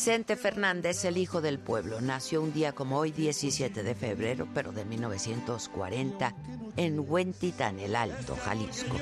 Vicente 0.00 0.34
Fernández, 0.34 1.04
el 1.04 1.18
hijo 1.18 1.42
del 1.42 1.58
pueblo, 1.58 2.00
nació 2.00 2.40
un 2.40 2.54
día 2.54 2.72
como 2.72 2.96
hoy, 2.96 3.12
17 3.12 3.82
de 3.82 3.94
febrero, 3.94 4.48
pero 4.54 4.72
de 4.72 4.86
1940, 4.86 6.34
en 6.78 7.04
Huentitán, 7.06 7.78
el 7.78 7.94
Alto, 7.94 8.34
Jalisco. 8.34 8.96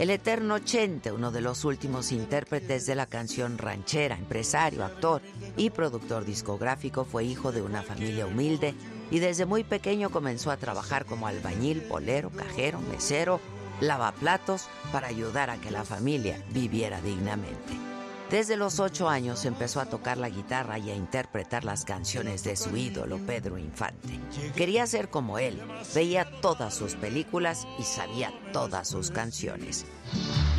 El 0.00 0.10
eterno 0.10 0.58
Chente, 0.58 1.12
uno 1.12 1.30
de 1.30 1.40
los 1.40 1.64
últimos 1.64 2.10
intérpretes 2.10 2.84
de 2.84 2.96
la 2.96 3.06
canción 3.06 3.58
ranchera, 3.58 4.16
empresario, 4.16 4.84
actor 4.84 5.22
y 5.56 5.70
productor 5.70 6.24
discográfico, 6.24 7.04
fue 7.04 7.22
hijo 7.22 7.52
de 7.52 7.62
una 7.62 7.84
familia 7.84 8.26
humilde 8.26 8.74
y 9.12 9.20
desde 9.20 9.46
muy 9.46 9.62
pequeño 9.62 10.10
comenzó 10.10 10.50
a 10.50 10.56
trabajar 10.56 11.04
como 11.04 11.28
albañil, 11.28 11.82
bolero, 11.88 12.30
cajero, 12.30 12.80
mesero, 12.80 13.40
lavaplatos 13.80 14.66
para 14.90 15.06
ayudar 15.06 15.50
a 15.50 15.58
que 15.58 15.70
la 15.70 15.84
familia 15.84 16.42
viviera 16.52 17.00
dignamente. 17.00 17.93
Desde 18.34 18.56
los 18.56 18.80
ocho 18.80 19.08
años 19.08 19.44
empezó 19.44 19.80
a 19.80 19.86
tocar 19.86 20.18
la 20.18 20.28
guitarra 20.28 20.76
y 20.76 20.90
a 20.90 20.94
interpretar 20.96 21.64
las 21.64 21.84
canciones 21.84 22.42
de 22.42 22.56
su 22.56 22.76
ídolo 22.76 23.18
Pedro 23.18 23.58
Infante. 23.58 24.18
Quería 24.56 24.88
ser 24.88 25.08
como 25.08 25.38
él, 25.38 25.62
veía 25.94 26.28
todas 26.40 26.74
sus 26.74 26.96
películas 26.96 27.64
y 27.78 27.84
sabía 27.84 28.32
todas 28.52 28.88
sus 28.88 29.12
canciones. 29.12 29.86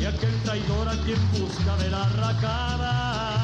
y 0.00 0.06
aquel 0.06 0.42
traidor 0.42 0.88
a 0.88 0.92
quien 1.04 1.18
busca 1.32 1.76
de 1.76 1.90
la 1.90 2.08
racada. 2.08 3.42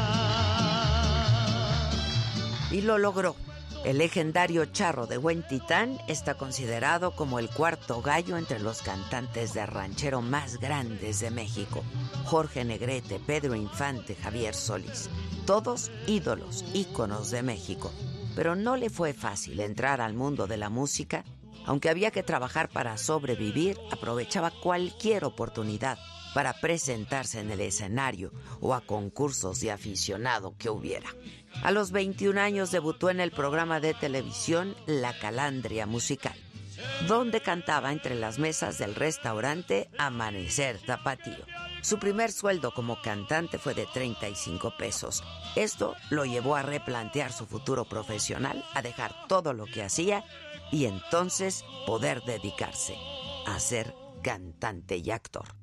Y 2.70 2.80
lo 2.80 2.96
logró. 2.96 3.36
El 3.84 3.98
legendario 3.98 4.64
charro 4.66 5.08
de 5.08 5.18
Huentitán 5.18 5.98
está 6.06 6.34
considerado 6.34 7.16
como 7.16 7.40
el 7.40 7.50
cuarto 7.50 8.00
gallo 8.00 8.36
entre 8.36 8.60
los 8.60 8.80
cantantes 8.80 9.54
de 9.54 9.66
ranchero 9.66 10.22
más 10.22 10.60
grandes 10.60 11.18
de 11.18 11.32
México. 11.32 11.82
Jorge 12.24 12.64
Negrete, 12.64 13.18
Pedro 13.18 13.56
Infante, 13.56 14.14
Javier 14.14 14.54
Solís. 14.54 15.10
Todos 15.46 15.90
ídolos, 16.06 16.64
íconos 16.74 17.32
de 17.32 17.42
México. 17.42 17.90
Pero 18.36 18.54
no 18.54 18.76
le 18.76 18.88
fue 18.88 19.14
fácil 19.14 19.58
entrar 19.58 20.00
al 20.00 20.14
mundo 20.14 20.46
de 20.46 20.58
la 20.58 20.70
música. 20.70 21.24
Aunque 21.66 21.90
había 21.90 22.12
que 22.12 22.22
trabajar 22.22 22.68
para 22.68 22.96
sobrevivir, 22.98 23.76
aprovechaba 23.90 24.52
cualquier 24.62 25.24
oportunidad 25.24 25.98
para 26.34 26.52
presentarse 26.54 27.40
en 27.40 27.50
el 27.50 27.60
escenario 27.60 28.32
o 28.60 28.74
a 28.74 28.80
concursos 28.80 29.60
de 29.60 29.72
aficionado 29.72 30.54
que 30.56 30.70
hubiera. 30.70 31.10
A 31.62 31.70
los 31.70 31.92
21 31.92 32.40
años 32.40 32.70
debutó 32.70 33.10
en 33.10 33.20
el 33.20 33.30
programa 33.30 33.78
de 33.78 33.94
televisión 33.94 34.74
La 34.86 35.16
Calandria 35.18 35.86
Musical, 35.86 36.34
donde 37.06 37.40
cantaba 37.40 37.92
entre 37.92 38.14
las 38.16 38.38
mesas 38.38 38.78
del 38.78 38.94
restaurante 38.94 39.88
Amanecer 39.98 40.80
Tapatío. 40.84 41.44
Su 41.82 41.98
primer 41.98 42.32
sueldo 42.32 42.72
como 42.72 43.00
cantante 43.00 43.58
fue 43.58 43.74
de 43.74 43.86
35 43.86 44.76
pesos. 44.76 45.22
Esto 45.56 45.94
lo 46.10 46.24
llevó 46.24 46.56
a 46.56 46.62
replantear 46.62 47.32
su 47.32 47.46
futuro 47.46 47.84
profesional, 47.84 48.64
a 48.74 48.82
dejar 48.82 49.14
todo 49.28 49.52
lo 49.52 49.66
que 49.66 49.82
hacía 49.82 50.24
y 50.70 50.86
entonces 50.86 51.64
poder 51.86 52.22
dedicarse 52.22 52.96
a 53.46 53.58
ser 53.60 53.94
cantante 54.22 54.96
y 54.96 55.10
actor. 55.10 55.61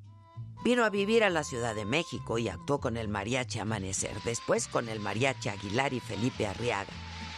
Vino 0.62 0.84
a 0.84 0.90
vivir 0.90 1.24
a 1.24 1.30
la 1.30 1.42
Ciudad 1.42 1.74
de 1.74 1.86
México 1.86 2.36
y 2.38 2.48
actuó 2.48 2.80
con 2.80 2.96
el 2.96 3.08
Mariachi 3.08 3.58
Amanecer, 3.58 4.14
después 4.24 4.68
con 4.68 4.88
el 4.88 5.00
Mariachi 5.00 5.48
Aguilar 5.48 5.94
y 5.94 6.00
Felipe 6.00 6.46
Arriaga. 6.46 6.92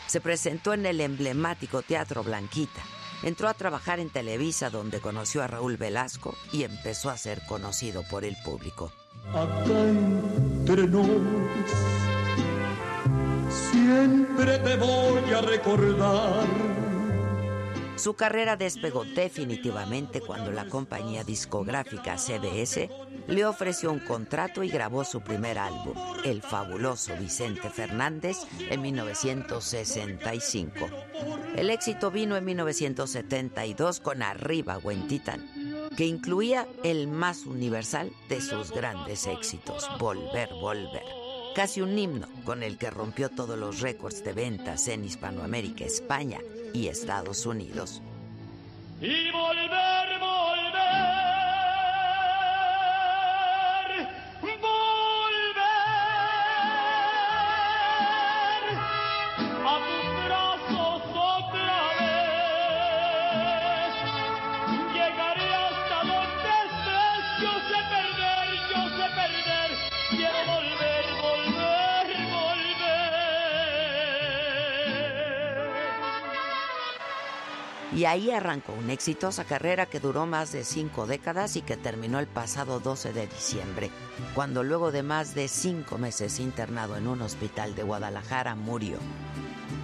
Se 0.08 0.20
presentó 0.20 0.74
en 0.74 0.86
el 0.86 1.00
emblemático 1.00 1.82
Teatro 1.82 2.24
Blanquita. 2.24 2.82
Entró 3.22 3.48
a 3.48 3.54
trabajar 3.54 4.00
en 4.00 4.10
Televisa 4.10 4.70
donde 4.70 5.00
conoció 5.00 5.42
a 5.42 5.46
Raúl 5.46 5.76
Velasco 5.76 6.34
y 6.52 6.64
empezó 6.64 7.10
a 7.10 7.16
ser 7.16 7.40
conocido 7.46 8.02
por 8.10 8.24
el 8.24 8.36
público. 8.44 8.92
Acá 9.32 9.88
entre 9.88 10.88
siempre 13.48 14.58
te 14.58 14.76
voy 14.76 15.32
a 15.32 15.40
recordar. 15.40 16.91
Su 18.02 18.14
carrera 18.14 18.56
despegó 18.56 19.04
definitivamente 19.04 20.20
cuando 20.20 20.50
la 20.50 20.66
compañía 20.66 21.22
discográfica 21.22 22.18
CBS 22.18 22.90
le 23.28 23.46
ofreció 23.46 23.92
un 23.92 24.00
contrato 24.00 24.64
y 24.64 24.68
grabó 24.68 25.04
su 25.04 25.20
primer 25.20 25.56
álbum, 25.56 25.94
El 26.24 26.42
fabuloso 26.42 27.14
Vicente 27.16 27.70
Fernández, 27.70 28.38
en 28.58 28.82
1965. 28.82 30.74
El 31.54 31.70
éxito 31.70 32.10
vino 32.10 32.36
en 32.36 32.44
1972 32.44 34.00
con 34.00 34.24
Arriba 34.24 34.78
Huentitán, 34.78 35.88
que 35.96 36.06
incluía 36.06 36.66
el 36.82 37.06
más 37.06 37.46
universal 37.46 38.10
de 38.28 38.40
sus 38.40 38.72
grandes 38.72 39.28
éxitos, 39.28 39.88
Volver, 40.00 40.48
Volver. 40.54 41.21
Casi 41.54 41.82
un 41.82 41.98
himno 41.98 42.28
con 42.44 42.62
el 42.62 42.78
que 42.78 42.88
rompió 42.88 43.28
todos 43.28 43.58
los 43.58 43.80
récords 43.80 44.24
de 44.24 44.32
ventas 44.32 44.88
en 44.88 45.04
Hispanoamérica, 45.04 45.84
España 45.84 46.38
y 46.72 46.88
Estados 46.88 47.44
Unidos. 47.44 48.00
Y 49.02 49.30
volver, 49.30 50.18
volver, 50.18 51.31
Y 77.94 78.06
ahí 78.06 78.30
arrancó 78.30 78.72
una 78.72 78.94
exitosa 78.94 79.44
carrera 79.44 79.86
que 79.86 80.00
duró 80.00 80.24
más 80.24 80.52
de 80.52 80.64
cinco 80.64 81.06
décadas 81.06 81.56
y 81.56 81.62
que 81.62 81.76
terminó 81.76 82.20
el 82.20 82.26
pasado 82.26 82.80
12 82.80 83.12
de 83.12 83.26
diciembre, 83.26 83.90
cuando 84.34 84.62
luego 84.62 84.92
de 84.92 85.02
más 85.02 85.34
de 85.34 85.46
cinco 85.46 85.98
meses 85.98 86.40
internado 86.40 86.96
en 86.96 87.06
un 87.06 87.20
hospital 87.20 87.74
de 87.74 87.82
Guadalajara 87.82 88.54
murió. 88.54 88.98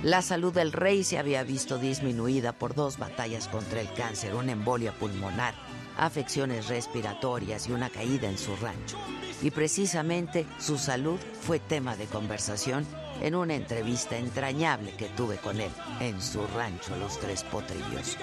La 0.02 0.22
salud 0.22 0.54
del 0.54 0.72
rey 0.72 1.04
se 1.04 1.18
había 1.18 1.42
visto 1.42 1.76
disminuida 1.78 2.52
por 2.52 2.74
dos 2.74 2.98
batallas 2.98 3.48
contra 3.48 3.80
el 3.80 3.92
cáncer, 3.92 4.34
una 4.34 4.52
embolia 4.52 4.92
pulmonar, 4.92 5.54
afecciones 5.98 6.68
respiratorias 6.68 7.68
y 7.68 7.72
una 7.72 7.90
caída 7.90 8.28
en 8.28 8.38
su 8.38 8.56
rancho. 8.56 8.96
y 9.42 9.50
precisamente 9.50 10.46
su 10.58 10.78
salud 10.78 11.18
fue 11.42 11.58
tema 11.60 11.94
de 11.96 12.06
conversación 12.06 12.86
en 13.20 13.34
una 13.34 13.54
entrevista 13.54 14.16
entrañable 14.16 14.92
que 14.92 15.08
tuve 15.08 15.36
con 15.36 15.60
él 15.60 15.70
en 16.00 16.20
su 16.20 16.46
rancho 16.56 16.96
Los 16.96 17.18
Tres 17.18 17.44
Potrillos. 17.44 18.16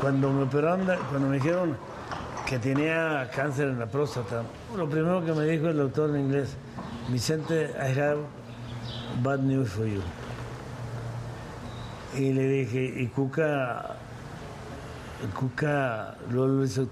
Cuando 0.00 0.30
me 0.30 0.42
operaron, 0.44 0.86
cuando 1.08 1.28
me 1.28 1.36
dijeron 1.36 1.76
que 2.46 2.58
tenía 2.58 3.30
cáncer 3.34 3.68
en 3.68 3.78
la 3.78 3.86
próstata, 3.86 4.42
lo 4.76 4.88
primero 4.88 5.24
que 5.24 5.32
me 5.32 5.44
dijo 5.44 5.68
el 5.68 5.76
doctor 5.76 6.10
en 6.10 6.22
inglés, 6.22 6.56
Vicente, 7.08 7.70
I 7.76 7.98
have 7.98 8.18
bad 9.22 9.40
news 9.40 9.70
for 9.70 9.86
you. 9.86 10.02
Y 12.16 12.32
le 12.32 12.48
dije, 12.48 12.82
y 12.84 13.06
Cuca, 13.08 13.96
Cuca 15.38 16.16
lo 16.30 16.64
hizo. 16.64 16.88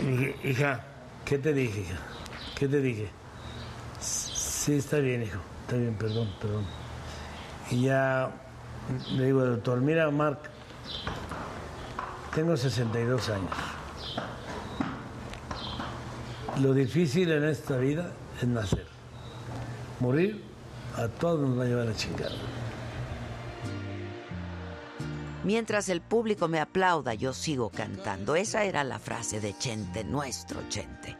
Y 0.00 0.06
dije, 0.06 0.36
hija, 0.44 0.80
¿qué 1.24 1.38
te 1.38 1.52
dije, 1.52 1.80
hija? 1.80 1.98
¿Qué 2.56 2.68
te 2.68 2.80
dije? 2.80 3.17
Sí, 4.68 4.74
está 4.74 4.98
bien, 4.98 5.22
hijo. 5.22 5.38
Está 5.62 5.76
bien, 5.78 5.94
perdón, 5.94 6.28
perdón. 6.38 6.66
Y 7.70 7.84
ya 7.84 8.30
le 9.12 9.24
digo 9.24 9.42
doctor, 9.42 9.80
mira, 9.80 10.10
Mark, 10.10 10.40
tengo 12.34 12.54
62 12.54 13.30
años. 13.30 13.50
Lo 16.60 16.74
difícil 16.74 17.32
en 17.32 17.44
esta 17.44 17.78
vida 17.78 18.10
es 18.42 18.46
nacer. 18.46 18.86
Morir 20.00 20.44
a 20.98 21.08
todos 21.08 21.48
nos 21.48 21.58
va 21.58 21.62
a 21.62 21.66
llevar 21.66 21.88
a 21.88 21.96
chingar. 21.96 22.32
Mientras 25.44 25.88
el 25.88 26.02
público 26.02 26.46
me 26.46 26.60
aplauda, 26.60 27.14
yo 27.14 27.32
sigo 27.32 27.70
cantando. 27.70 28.36
Esa 28.36 28.64
era 28.64 28.84
la 28.84 28.98
frase 28.98 29.40
de 29.40 29.56
Chente, 29.56 30.04
nuestro 30.04 30.60
Chente. 30.68 31.16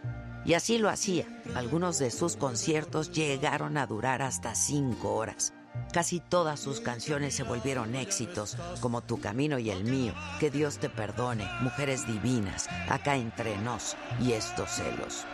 Y 0.48 0.54
así 0.54 0.78
lo 0.78 0.88
hacía. 0.88 1.26
Algunos 1.54 1.98
de 1.98 2.10
sus 2.10 2.36
conciertos 2.36 3.12
llegaron 3.12 3.76
a 3.76 3.86
durar 3.86 4.22
hasta 4.22 4.54
cinco 4.54 5.14
horas. 5.14 5.52
Casi 5.92 6.20
todas 6.20 6.58
sus 6.58 6.80
canciones 6.80 7.34
se 7.34 7.42
volvieron 7.42 7.94
éxitos, 7.94 8.56
como 8.80 9.02
Tu 9.02 9.20
Camino 9.20 9.58
y 9.58 9.68
el 9.68 9.84
Mío, 9.84 10.14
Que 10.40 10.50
Dios 10.50 10.78
te 10.78 10.88
perdone, 10.88 11.46
Mujeres 11.60 12.06
Divinas, 12.06 12.66
Acá 12.88 13.16
entre 13.16 13.58
nos 13.58 13.94
y 14.22 14.32
Estos 14.32 14.70
celos. 14.70 15.26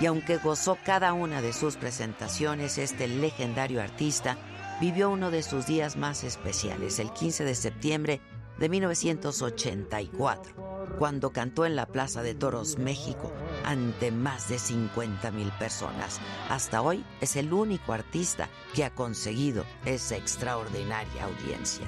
Y 0.00 0.06
aunque 0.06 0.36
gozó 0.36 0.78
cada 0.84 1.12
una 1.12 1.42
de 1.42 1.52
sus 1.52 1.74
presentaciones, 1.74 2.78
este 2.78 3.08
legendario 3.08 3.82
artista 3.82 4.38
vivió 4.80 5.10
uno 5.10 5.32
de 5.32 5.42
sus 5.42 5.66
días 5.66 5.96
más 5.96 6.22
especiales, 6.22 7.00
el 7.00 7.12
15 7.12 7.44
de 7.44 7.54
septiembre 7.56 8.20
de 8.60 8.68
1984, 8.68 10.66
cuando 10.98 11.30
cantó 11.30 11.66
en 11.66 11.76
la 11.76 11.86
Plaza 11.86 12.22
de 12.22 12.34
Toros, 12.34 12.78
México, 12.78 13.32
ante 13.64 14.10
más 14.10 14.48
de 14.48 14.58
50 14.58 15.30
mil 15.30 15.50
personas. 15.58 16.20
Hasta 16.48 16.82
hoy 16.82 17.04
es 17.20 17.36
el 17.36 17.52
único 17.52 17.92
artista 17.92 18.48
que 18.74 18.84
ha 18.84 18.90
conseguido 18.90 19.64
esa 19.84 20.16
extraordinaria 20.16 21.24
audiencia. 21.24 21.86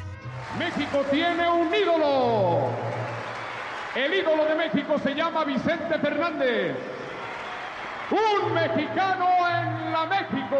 México 0.58 1.04
tiene 1.10 1.50
un 1.50 1.74
ídolo. 1.74 2.70
El 3.94 4.14
ídolo 4.14 4.44
de 4.44 4.54
México 4.54 4.98
se 5.02 5.14
llama 5.14 5.44
Vicente 5.44 5.98
Fernández. 5.98 6.76
Un 8.10 8.54
mexicano 8.54 9.26
en 9.48 9.92
la 9.92 10.06
México. 10.06 10.58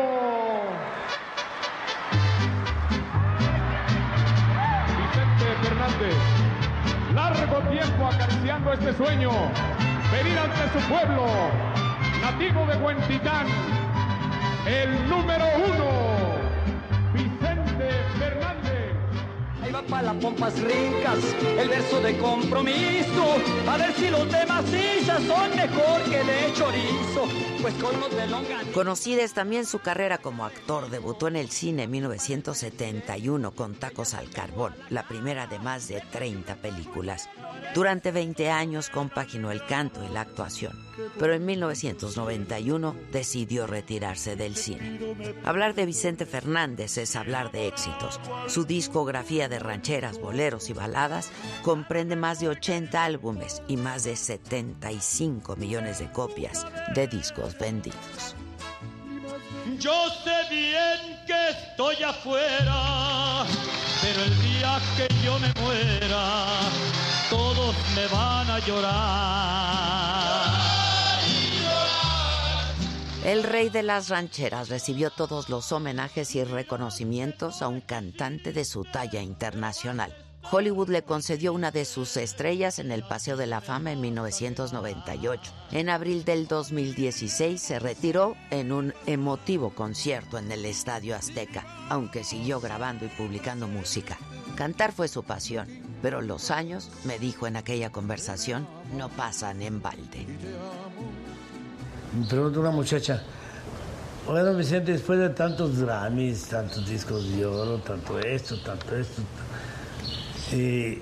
Fernández. 5.63 6.38
Largo 7.39 7.61
tiempo 7.71 8.07
acariciando 8.09 8.73
este 8.73 8.93
sueño. 8.95 9.31
Venir 10.11 10.39
ante 10.39 10.77
su 10.77 10.89
pueblo, 10.89 11.25
nativo 12.21 12.67
de 12.67 12.77
Huentitán, 12.79 13.47
el 14.67 15.09
número 15.09 15.45
uno, 15.57 16.28
Ahí. 26.69 26.89
Pues. 27.61 27.75
Conocida 28.73 29.23
es 29.23 29.35
también 29.35 29.67
su 29.67 29.81
carrera 29.81 30.19
como 30.19 30.45
actor. 30.45 30.91
Debutó 30.91 31.29
en 31.29 31.37
el 31.37 31.51
cine 31.51 31.85
en 31.85 31.91
1971 31.91 33.51
con 33.53 33.75
Tacos 33.75 34.15
al 34.15 34.31
Carbón, 34.31 34.75
la 34.91 35.07
primera 35.07 35.47
de 35.47 35.59
más 35.59 35.89
de 35.89 36.01
30 36.01 36.57
películas. 36.57 37.29
Durante 37.75 38.13
20 38.13 38.51
años 38.51 38.91
compaginó 38.91 39.51
el 39.51 39.65
canto 39.67 40.05
y 40.05 40.09
la 40.09 40.23
actuación, 40.23 40.79
pero 41.19 41.35
en 41.35 41.45
1991 41.45 42.97
decidió 43.13 43.67
retirarse 43.67 44.37
del 44.37 44.57
cine. 44.57 44.99
Hablar 45.45 45.75
de 45.75 45.87
Vicente 45.87 46.27
Fernández 46.27 46.99
es 46.99 47.17
hablar 47.17 47.53
de 47.53 47.69
éxitos. 47.69 48.21
Su 48.47 48.65
discografía 48.65 49.49
de 49.49 49.59
rancheras, 49.59 50.19
boleros 50.19 50.71
y 50.71 50.73
baladas 50.73 51.31
comprende 51.63 52.17
más 52.17 52.41
de 52.41 52.49
80 52.49 53.05
álbumes 53.05 53.63
y 53.69 53.77
más 53.77 54.05
de 54.05 54.17
75 54.17 55.57
millones 55.57 55.99
de 55.99 56.11
copias 56.11 56.67
de 56.95 57.07
discos 57.07 57.57
vendidos. 57.59 58.35
Yo 59.79 60.09
sé 60.25 60.35
bien 60.51 61.21
que 61.27 61.51
estoy 61.51 62.03
afuera, 62.03 63.45
pero 64.01 64.25
el 64.25 64.43
día 64.43 64.81
que 64.97 65.07
yo 65.23 65.39
me 65.39 65.53
muera, 65.61 66.47
todos 67.31 67.77
me 67.95 68.07
van 68.09 68.51
a 68.51 68.59
llorar. 68.61 70.68
El 73.25 73.43
rey 73.43 73.69
de 73.69 73.83
las 73.83 74.09
rancheras 74.09 74.69
recibió 74.69 75.11
todos 75.11 75.49
los 75.49 75.73
homenajes 75.73 76.37
y 76.37 76.45
reconocimientos 76.45 77.63
a 77.63 77.69
un 77.69 77.81
cantante 77.81 78.53
de 78.53 78.65
su 78.65 78.85
talla 78.85 79.21
internacional. 79.23 80.15
Hollywood 80.51 80.89
le 80.89 81.03
concedió 81.03 81.53
una 81.53 81.73
de 81.73 81.85
sus 81.85 82.17
estrellas 82.17 82.79
en 82.79 82.93
el 82.93 83.03
Paseo 83.03 83.37
de 83.37 83.49
la 83.49 83.61
Fama 83.61 83.91
en 83.93 84.01
1998. 84.01 85.53
En 85.73 85.91
abril 85.91 86.25
del 86.25 86.47
2016 86.47 87.61
se 87.61 87.79
retiró 87.81 88.37
en 88.51 88.73
un 88.73 88.95
emotivo 89.07 89.75
concierto 89.75 90.39
en 90.39 90.51
el 90.53 90.65
Estadio 90.65 91.17
Azteca, 91.17 91.67
aunque 91.91 92.25
siguió 92.25 92.61
grabando 92.61 93.05
y 93.05 93.09
publicando 93.09 93.67
música. 93.67 94.17
Cantar 94.57 94.93
fue 94.93 95.09
su 95.09 95.25
pasión, 95.25 95.69
pero 96.01 96.23
los 96.23 96.51
años, 96.51 96.91
me 97.05 97.19
dijo 97.19 97.47
en 97.47 97.57
aquella 97.57 97.91
conversación, 97.91 98.67
no 98.97 99.09
pasan 99.11 99.61
en 99.61 99.83
balde. 99.83 100.27
Me 102.13 102.27
pregunta 102.27 102.61
una 102.61 102.71
muchacha, 102.71 103.23
bueno 104.27 104.55
Vicente, 104.55 104.93
después 104.93 105.19
de 105.19 105.29
tantos 105.29 105.79
Grammys, 105.79 106.47
tantos 106.47 106.89
discos 106.89 107.29
de 107.29 107.45
oro, 107.45 107.79
tanto 107.79 108.19
esto, 108.19 108.59
tanto 108.61 108.97
esto, 108.97 109.21
y, 110.53 111.01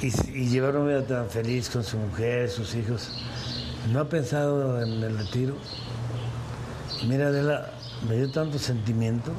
y, 0.00 0.12
y 0.32 0.48
llevar 0.48 0.76
una 0.76 0.88
vida 0.88 1.06
tan 1.06 1.28
feliz 1.28 1.68
con 1.68 1.84
su 1.84 1.98
mujer, 1.98 2.48
sus 2.48 2.74
hijos, 2.74 3.10
¿no 3.92 4.00
ha 4.00 4.08
pensado 4.08 4.82
en 4.82 5.02
el 5.02 5.18
retiro? 5.18 5.56
Mira, 7.06 7.26
Adela, 7.26 7.70
me 8.08 8.16
dio 8.16 8.30
tanto 8.30 8.58
sentimiento, 8.58 9.30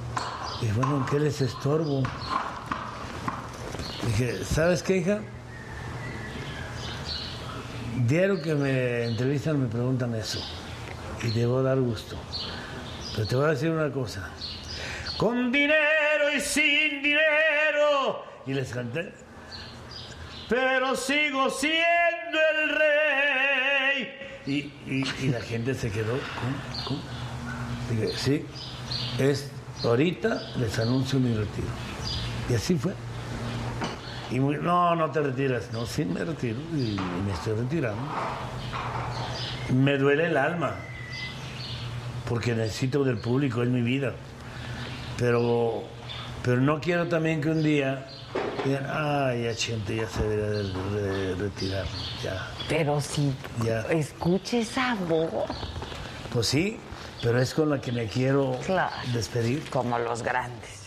y 0.62 0.68
bueno, 0.68 0.98
¿en 0.98 1.06
qué 1.08 1.20
les 1.20 1.42
estorbo? 1.42 2.04
Dije, 4.06 4.46
¿sabes 4.46 4.84
qué, 4.84 4.98
hija? 4.98 5.20
Diario 8.08 8.40
que 8.40 8.54
me 8.54 9.06
entrevistan 9.06 9.60
me 9.60 9.68
preguntan 9.68 10.14
eso 10.14 10.40
y 11.24 11.32
debo 11.32 11.62
dar 11.64 11.80
gusto. 11.80 12.16
Pero 13.16 13.28
te 13.28 13.36
voy 13.36 13.46
a 13.46 13.50
decir 13.50 13.72
una 13.72 13.92
cosa. 13.92 14.30
Con 15.18 15.52
dinero 15.52 16.34
y 16.36 16.40
sin 16.42 17.02
dinero. 17.02 18.24
Y 18.46 18.54
les 18.54 18.70
canté. 18.72 19.14
Pero 20.50 20.96
sigo 20.96 21.50
siendo 21.50 22.40
el 22.64 22.70
rey. 22.78 24.14
Y, 24.46 24.72
y- 25.26 25.30
la 25.30 25.42
gente 25.42 25.74
se 25.74 25.90
quedó. 25.92 26.18
¿Cómo? 26.88 27.00
Dije, 27.90 28.12
sí, 28.18 28.46
es 29.20 29.52
ahorita 29.84 30.42
les 30.58 30.78
anuncio 30.80 31.20
mi 31.20 31.34
retiro. 31.36 31.68
Y 32.50 32.54
así 32.56 32.76
fue. 32.76 32.94
Y 34.32 34.40
no, 34.40 34.96
no 34.96 35.12
te 35.12 35.22
retiras. 35.22 35.72
No, 35.72 35.86
sí 35.86 36.04
me 36.06 36.24
retiro 36.24 36.60
y 36.74 36.98
me 37.26 37.32
estoy 37.34 37.54
retirando. 37.56 38.02
Me 39.74 39.98
duele 39.98 40.28
el 40.28 40.38
alma, 40.38 40.76
porque 42.28 42.54
necesito 42.54 43.04
del 43.04 43.18
público, 43.18 43.62
es 43.64 43.70
mi 43.70 43.82
vida. 43.82 44.14
Pero, 45.18 45.84
pero 46.44 46.60
no 46.62 46.80
quiero 46.80 47.08
también 47.08 47.42
que 47.42 47.50
un 47.50 47.64
día 47.64 48.08
digan, 48.66 48.86
ay, 48.90 49.44
ya 49.44 49.56
Chente 49.56 49.96
ya 49.96 50.08
se 50.08 50.24
debería 50.28 50.72
de, 50.92 51.02
de 51.02 51.36
retirar, 51.36 51.86
ya. 52.24 52.52
Pero 52.68 53.00
si 53.00 53.32
Ya. 53.64 53.82
escuche 53.90 54.60
esa 54.62 54.96
voz, 55.08 55.30
Pues 56.34 56.48
sí, 56.48 56.78
pero 57.22 57.40
es 57.42 57.54
con 57.54 57.70
la 57.70 57.80
que 57.80 57.92
me 57.92 58.08
quiero 58.08 58.60
Claro. 58.66 58.94
despedir. 59.14 59.64
como 59.70 59.98
los 60.00 60.22
grandes. 60.22 60.82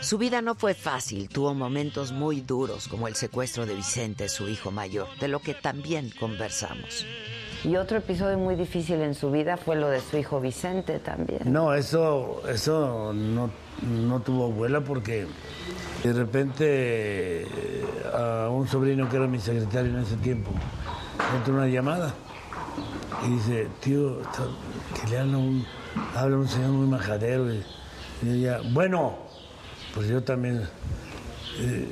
Su 0.00 0.16
vida 0.16 0.40
no 0.40 0.54
fue 0.54 0.72
fácil, 0.74 1.28
tuvo 1.28 1.52
momentos 1.54 2.10
muy 2.10 2.40
duros 2.40 2.88
como 2.88 3.06
el 3.06 3.14
secuestro 3.14 3.66
de 3.66 3.74
Vicente, 3.74 4.28
su 4.30 4.48
hijo 4.48 4.70
mayor, 4.70 5.06
de 5.20 5.28
lo 5.28 5.40
que 5.40 5.52
también 5.54 6.10
conversamos. 6.18 7.04
Y 7.64 7.76
otro 7.76 7.98
episodio 7.98 8.38
muy 8.38 8.54
difícil 8.56 9.00
en 9.02 9.14
su 9.14 9.30
vida 9.30 9.56
fue 9.56 9.76
lo 9.76 9.88
de 9.88 10.00
su 10.00 10.16
hijo 10.16 10.40
Vicente 10.40 10.98
también. 10.98 11.40
No, 11.44 11.74
eso, 11.74 12.42
eso 12.48 13.12
no, 13.12 13.50
no 13.86 14.20
tuvo 14.20 14.46
abuela 14.46 14.80
porque 14.80 15.26
de 16.02 16.12
repente 16.12 16.64
eh, 17.42 17.46
a 18.14 18.48
un 18.48 18.66
sobrino 18.66 19.08
que 19.10 19.16
era 19.16 19.26
mi 19.26 19.38
secretario 19.38 19.90
en 19.90 19.98
ese 19.98 20.16
tiempo 20.16 20.50
entró 21.36 21.54
una 21.54 21.66
llamada 21.66 22.14
y 23.26 23.30
dice, 23.32 23.68
tío, 23.80 24.18
que 24.98 25.10
le 25.10 25.18
habla 25.18 25.36
un, 25.36 25.66
habla 26.16 26.36
un 26.38 26.48
señor 26.48 26.70
muy 26.70 26.86
majadero. 26.88 27.52
Y, 27.52 27.62
y 28.22 28.30
ella, 28.38 28.60
bueno, 28.72 29.16
pues 29.94 30.08
yo 30.08 30.22
también. 30.22 30.62
eh, 31.58 31.88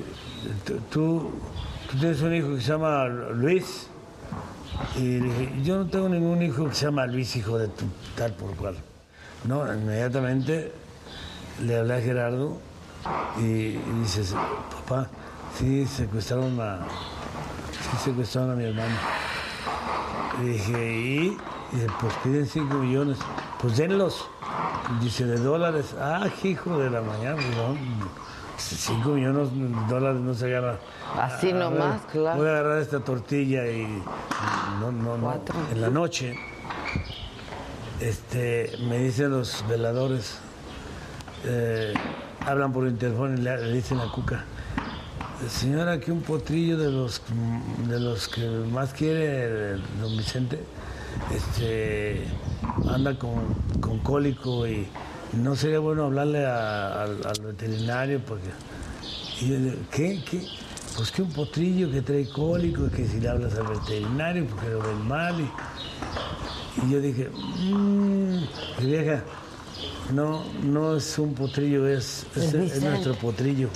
tú 0.91 1.31
tienes 2.01 2.23
un 2.23 2.35
hijo 2.35 2.55
que 2.55 2.61
se 2.63 2.73
llama 2.73 3.05
Luis. 3.07 3.91
Dije, 4.97 5.53
yo 5.63 5.79
no 5.79 5.87
tengo 5.87 6.09
ningún 6.09 6.43
hijo 6.43 6.69
que 6.69 6.75
se 6.75 6.87
llama 6.87 7.07
Luis, 7.07 7.35
hijo 7.37 7.59
de 7.59 7.69
tu 7.69 7.85
tal 8.17 8.33
por 8.33 8.55
cual. 8.57 8.77
No, 9.45 9.73
inmediatamente 9.73 10.73
le 11.63 11.79
hablé 11.79 11.95
a 11.95 12.01
Gerardo 12.01 12.59
y, 13.39 13.43
y 13.43 14.01
dices, 14.03 14.35
papá, 14.71 15.09
sí 15.57 15.87
secuestraron 15.87 16.61
a, 16.61 16.87
sí 17.73 18.11
secuestraron 18.11 18.53
a 18.53 18.55
mi 18.55 18.65
hermano. 18.65 18.95
Le 20.41 20.51
dije, 20.51 21.01
¿y? 21.01 21.37
Pues 22.01 22.15
piden 22.23 22.47
5 22.47 22.75
millones. 22.77 23.19
Pues 23.61 23.77
denlos. 23.77 24.29
Dice, 25.01 25.27
de 25.27 25.39
dólares. 25.39 25.95
Ah, 26.01 26.27
hijo 26.43 26.79
de 26.79 26.91
la 26.91 27.03
mañana. 27.03 27.37
no, 27.57 27.77
5 28.59 29.09
millones 29.11 29.49
de 29.53 29.95
dólares 29.95 30.21
no 30.21 30.35
se 30.35 30.47
agarra. 30.47 30.79
Así 31.17 31.53
nomás, 31.53 32.03
claro. 32.11 32.39
Voy 32.39 32.49
a 32.49 32.51
agarrar 32.53 32.79
esta 32.79 33.01
tortilla 33.01 33.67
y 33.67 33.87
no, 34.81 34.93
no, 34.93 35.17
no. 35.17 35.25
Cuatro. 35.25 35.55
En 35.73 35.81
la 35.81 35.91
noche, 35.91 36.37
este, 38.01 38.73
me 38.89 38.99
dicen 38.99 39.31
los 39.31 39.65
veladores, 39.69 40.39
eh, 41.45 41.95
hablan 42.47 42.73
por 42.73 42.87
interfón 42.87 43.39
y 43.39 43.41
le, 43.43 43.57
le 43.59 43.73
dicen 43.73 44.01
a 44.01 44.11
Cuca, 44.11 44.45
señora, 45.49 46.01
que 46.01 46.11
un 46.11 46.23
potrillo 46.23 46.77
de 46.77 46.91
los, 46.91 47.23
de 47.87 48.01
los 48.01 48.29
que 48.29 48.47
más 48.73 48.93
quiere 48.93 49.77
don 50.01 50.17
Vicente, 50.17 50.61
este, 51.35 52.25
anda 52.93 53.19
con, 53.19 53.55
con 53.81 53.99
cólico 54.01 54.67
y 54.67 54.89
no 55.33 55.55
sería 55.57 55.79
bueno 55.79 56.05
hablarle 56.05 56.45
a- 56.47 57.03
al, 57.03 57.27
al 57.27 57.41
veterinario 57.41 58.21
porque... 58.27 58.49
Y 59.41 59.49
yo 59.51 59.57
digo, 59.61 59.77
¿qué? 59.93 60.23
¿Qué? 60.29 60.47
Pues 60.97 61.13
que 61.13 61.23
un 61.23 61.31
potrillo 61.33 61.91
que 61.91 62.03
trae 62.03 62.29
cólico, 62.29 62.89
que 62.91 63.07
si 63.07 63.21
le 63.21 63.29
hablas 63.29 63.55
al 63.57 63.69
veterinario 63.69 64.47
porque 64.47 64.69
lo 64.71 64.81
ven 64.81 65.07
mal. 65.07 65.35
Y, 65.41 66.87
y 66.87 66.91
yo 66.91 67.01
dije, 67.01 67.29
mmm, 67.31 68.39
vieja, 68.83 69.23
no, 70.13 70.43
no 70.65 70.97
es 70.97 71.17
un 71.19 71.35
potrillo, 71.35 71.87
es, 71.87 72.27
es, 72.35 72.53
Es 72.55 72.83
nuestro 72.83 73.15
potrillo. 73.15 73.69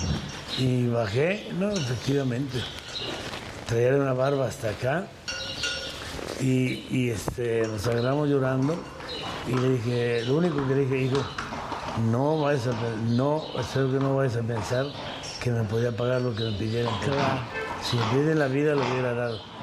Y 0.59 0.87
bajé, 0.87 1.49
no, 1.57 1.71
efectivamente. 1.71 2.57
Traía 3.67 3.95
una 3.95 4.11
barba 4.13 4.47
hasta 4.47 4.69
acá 4.71 5.07
y, 6.41 6.85
y, 6.91 7.09
este, 7.09 7.65
nos 7.67 7.87
agarramos 7.87 8.27
llorando 8.29 8.75
y 9.47 9.53
le 9.53 9.69
dije, 9.69 10.25
lo 10.25 10.37
único 10.37 10.67
que 10.67 10.75
le 10.75 10.81
dije, 10.85 11.03
hijo, 11.03 11.23
no 12.11 12.41
vayas 12.41 12.67
a, 12.67 12.73
no, 13.09 13.43
espero 13.59 13.91
que 13.91 13.99
no 13.99 14.15
vayas 14.15 14.37
a 14.37 14.41
pensar 14.41 14.87
que 15.41 15.51
me 15.51 15.63
podía 15.63 15.95
pagar 15.95 16.21
lo 16.21 16.33
que 16.35 16.43
me 16.43 16.57
pidieran. 16.57 16.93
porque 16.99 17.17
Si 17.83 17.97
me 17.97 18.03
piden 18.13 18.39
la 18.39 18.47
vida, 18.47 18.75
lo 18.75 18.81
hubiera 18.81 19.13
dado. 19.13 19.53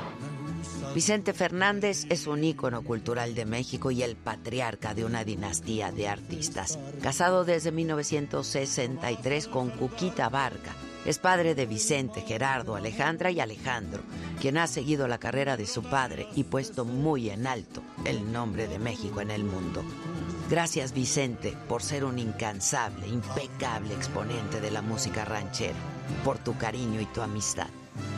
Vicente 0.94 1.32
Fernández 1.32 2.04
es 2.10 2.26
un 2.26 2.42
ícono 2.42 2.82
cultural 2.82 3.34
de 3.36 3.46
México 3.46 3.92
y 3.92 4.02
el 4.02 4.16
patriarca 4.16 4.92
de 4.92 5.04
una 5.04 5.22
dinastía 5.22 5.92
de 5.92 6.08
artistas. 6.08 6.80
Casado 7.00 7.44
desde 7.44 7.70
1963 7.70 9.46
con 9.46 9.70
Cuquita 9.70 10.28
Barca, 10.28 10.74
es 11.06 11.18
padre 11.18 11.54
de 11.54 11.66
Vicente, 11.66 12.22
Gerardo, 12.22 12.76
Alejandra 12.76 13.30
y 13.30 13.40
Alejandro, 13.40 14.02
quien 14.40 14.58
ha 14.58 14.66
seguido 14.66 15.08
la 15.08 15.18
carrera 15.18 15.56
de 15.56 15.66
su 15.66 15.82
padre 15.82 16.26
y 16.34 16.44
puesto 16.44 16.84
muy 16.84 17.30
en 17.30 17.46
alto 17.46 17.82
el 18.04 18.30
nombre 18.32 18.68
de 18.68 18.78
México 18.78 19.20
en 19.20 19.30
el 19.30 19.44
mundo. 19.44 19.82
Gracias 20.50 20.92
Vicente 20.92 21.56
por 21.68 21.82
ser 21.82 22.04
un 22.04 22.18
incansable, 22.18 23.06
impecable 23.06 23.94
exponente 23.94 24.60
de 24.60 24.70
la 24.70 24.82
música 24.82 25.24
ranchera, 25.24 25.78
por 26.24 26.38
tu 26.38 26.56
cariño 26.58 27.00
y 27.00 27.06
tu 27.06 27.22
amistad. 27.22 27.68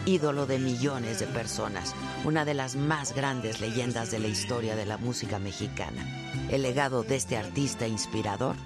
Ídolo 0.07 0.47
de 0.47 0.59
millones 0.59 1.21
de 1.21 1.27
personas, 1.27 1.95
una 2.25 2.45
de 2.45 2.55
las 2.55 2.75
más 2.75 3.15
grandes 3.15 3.61
leyendas 3.61 4.11
de 4.11 4.19
la 4.19 4.29
historia 4.29 4.77
de 4.77 4.87
la 4.87 4.97
música 4.97 5.39
mexicana. 5.39 6.07
El 6.51 6.63
legado 6.63 7.03
de 7.03 7.17
este 7.17 7.37
artista 7.37 7.87
inspirador, 7.87 8.57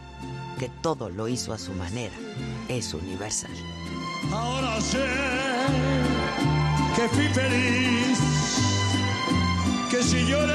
que 0.58 0.70
todo 0.82 1.11
lo 1.11 1.28
hizo 1.28 1.52
a 1.52 1.58
su 1.58 1.73
manera, 1.73 2.14
es 2.68 2.94
universal. 2.94 3.52
Ahora 4.33 4.80
sé 4.80 5.06
que 6.97 7.09
fui 7.09 7.28
feliz, 7.28 8.18
que 9.90 10.02
si 10.02 10.25
lloré, 10.26 10.54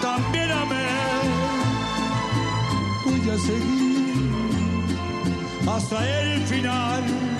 también 0.00 0.50
amé. 0.50 0.88
Voy 3.04 3.30
a 3.30 3.38
seguir 3.38 4.30
hasta 5.66 6.20
el 6.20 6.42
final. 6.46 7.39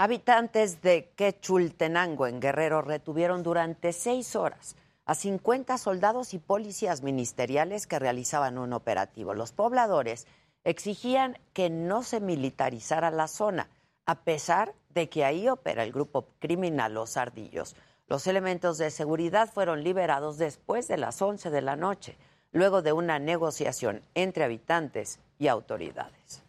Habitantes 0.00 0.80
de 0.80 1.10
Quechultenango, 1.16 2.28
en 2.28 2.38
Guerrero, 2.38 2.82
retuvieron 2.82 3.42
durante 3.42 3.92
seis 3.92 4.36
horas 4.36 4.76
a 5.06 5.16
50 5.16 5.76
soldados 5.76 6.34
y 6.34 6.38
policías 6.38 7.02
ministeriales 7.02 7.88
que 7.88 7.98
realizaban 7.98 8.58
un 8.58 8.74
operativo. 8.74 9.34
Los 9.34 9.50
pobladores 9.50 10.28
exigían 10.62 11.36
que 11.52 11.68
no 11.68 12.04
se 12.04 12.20
militarizara 12.20 13.10
la 13.10 13.26
zona, 13.26 13.70
a 14.06 14.20
pesar 14.20 14.72
de 14.90 15.08
que 15.08 15.24
ahí 15.24 15.48
opera 15.48 15.82
el 15.82 15.90
grupo 15.90 16.28
criminal 16.38 16.94
Los 16.94 17.16
Ardillos. 17.16 17.74
Los 18.06 18.28
elementos 18.28 18.78
de 18.78 18.92
seguridad 18.92 19.50
fueron 19.52 19.82
liberados 19.82 20.38
después 20.38 20.86
de 20.86 20.98
las 20.98 21.20
11 21.20 21.50
de 21.50 21.60
la 21.60 21.74
noche, 21.74 22.16
luego 22.52 22.82
de 22.82 22.92
una 22.92 23.18
negociación 23.18 24.02
entre 24.14 24.44
habitantes 24.44 25.18
y 25.40 25.48
autoridades. 25.48 26.44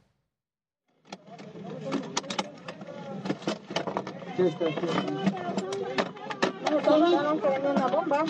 Estaban 6.77 7.39
poniendo 7.39 7.71
una 7.71 7.87
bomba. 7.87 8.23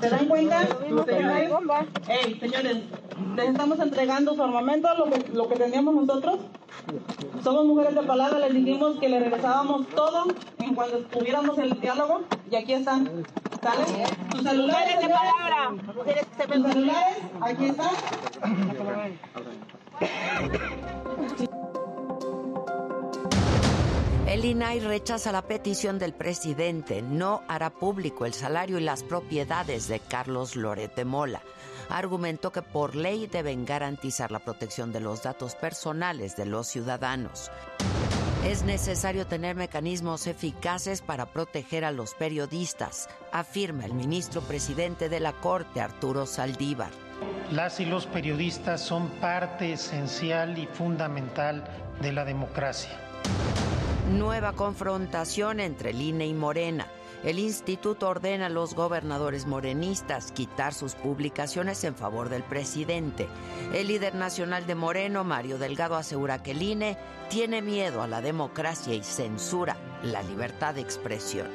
¿Se 0.00 0.10
dan 0.10 0.28
cuenta? 0.28 0.60
Hay 1.34 1.48
bomba. 1.48 1.86
Ey, 2.08 2.38
señores, 2.38 2.78
les 3.36 3.48
estamos 3.48 3.80
entregando 3.80 4.34
su 4.34 4.42
armamento, 4.42 4.88
lo 4.94 5.04
que, 5.06 5.28
lo 5.32 5.48
que 5.48 5.56
teníamos 5.56 5.94
nosotros. 5.94 6.40
Somos 7.42 7.64
mujeres 7.64 7.94
de 7.94 8.02
palabra, 8.02 8.38
les 8.38 8.54
dijimos 8.54 8.98
que 8.98 9.08
le 9.08 9.20
regresábamos 9.20 9.86
todo 9.88 10.26
en 10.58 10.74
cuanto 10.74 10.98
tuviéramos 11.04 11.58
el 11.58 11.80
diálogo 11.80 12.22
y 12.50 12.56
aquí 12.56 12.74
están. 12.74 13.24
¿Sale? 13.62 13.84
Sus 14.32 14.42
celulares 14.42 15.00
de 15.00 15.08
palabra. 15.08 15.72
Sus 15.94 16.72
celulares, 16.72 17.18
aquí 17.40 17.66
están. 17.66 17.90
El 24.36 24.44
INAI 24.44 24.80
rechaza 24.80 25.32
la 25.32 25.40
petición 25.40 25.98
del 25.98 26.12
presidente. 26.12 27.00
No 27.00 27.42
hará 27.48 27.70
público 27.70 28.26
el 28.26 28.34
salario 28.34 28.76
y 28.76 28.82
las 28.82 29.02
propiedades 29.02 29.88
de 29.88 29.98
Carlos 29.98 30.56
Lorete 30.56 31.06
Mola. 31.06 31.40
Argumentó 31.88 32.52
que 32.52 32.60
por 32.60 32.96
ley 32.96 33.28
deben 33.28 33.64
garantizar 33.64 34.30
la 34.30 34.40
protección 34.40 34.92
de 34.92 35.00
los 35.00 35.22
datos 35.22 35.54
personales 35.54 36.36
de 36.36 36.44
los 36.44 36.66
ciudadanos. 36.66 37.50
Es 38.44 38.62
necesario 38.62 39.26
tener 39.26 39.56
mecanismos 39.56 40.26
eficaces 40.26 41.00
para 41.00 41.32
proteger 41.32 41.86
a 41.86 41.90
los 41.90 42.12
periodistas, 42.12 43.08
afirma 43.32 43.86
el 43.86 43.94
ministro 43.94 44.42
presidente 44.42 45.08
de 45.08 45.20
la 45.20 45.32
Corte, 45.32 45.80
Arturo 45.80 46.26
Saldívar. 46.26 46.90
Las 47.52 47.80
y 47.80 47.86
los 47.86 48.04
periodistas 48.04 48.82
son 48.82 49.08
parte 49.12 49.72
esencial 49.72 50.58
y 50.58 50.66
fundamental 50.66 51.64
de 52.02 52.12
la 52.12 52.26
democracia. 52.26 53.00
Nueva 54.12 54.52
confrontación 54.52 55.58
entre 55.58 55.90
el 55.90 56.00
INE 56.00 56.28
y 56.28 56.34
Morena. 56.34 56.86
El 57.24 57.40
instituto 57.40 58.08
ordena 58.08 58.46
a 58.46 58.48
los 58.50 58.74
gobernadores 58.74 59.46
morenistas 59.46 60.30
quitar 60.30 60.74
sus 60.74 60.94
publicaciones 60.94 61.82
en 61.82 61.96
favor 61.96 62.28
del 62.28 62.44
presidente. 62.44 63.26
El 63.74 63.88
líder 63.88 64.14
nacional 64.14 64.64
de 64.64 64.76
Moreno, 64.76 65.24
Mario 65.24 65.58
Delgado, 65.58 65.96
asegura 65.96 66.40
que 66.40 66.52
el 66.52 66.62
INE 66.62 66.96
tiene 67.30 67.62
miedo 67.62 68.00
a 68.00 68.06
la 68.06 68.22
democracia 68.22 68.94
y 68.94 69.02
censura 69.02 69.76
la 70.04 70.22
libertad 70.22 70.74
de 70.74 70.82
expresión. 70.82 71.48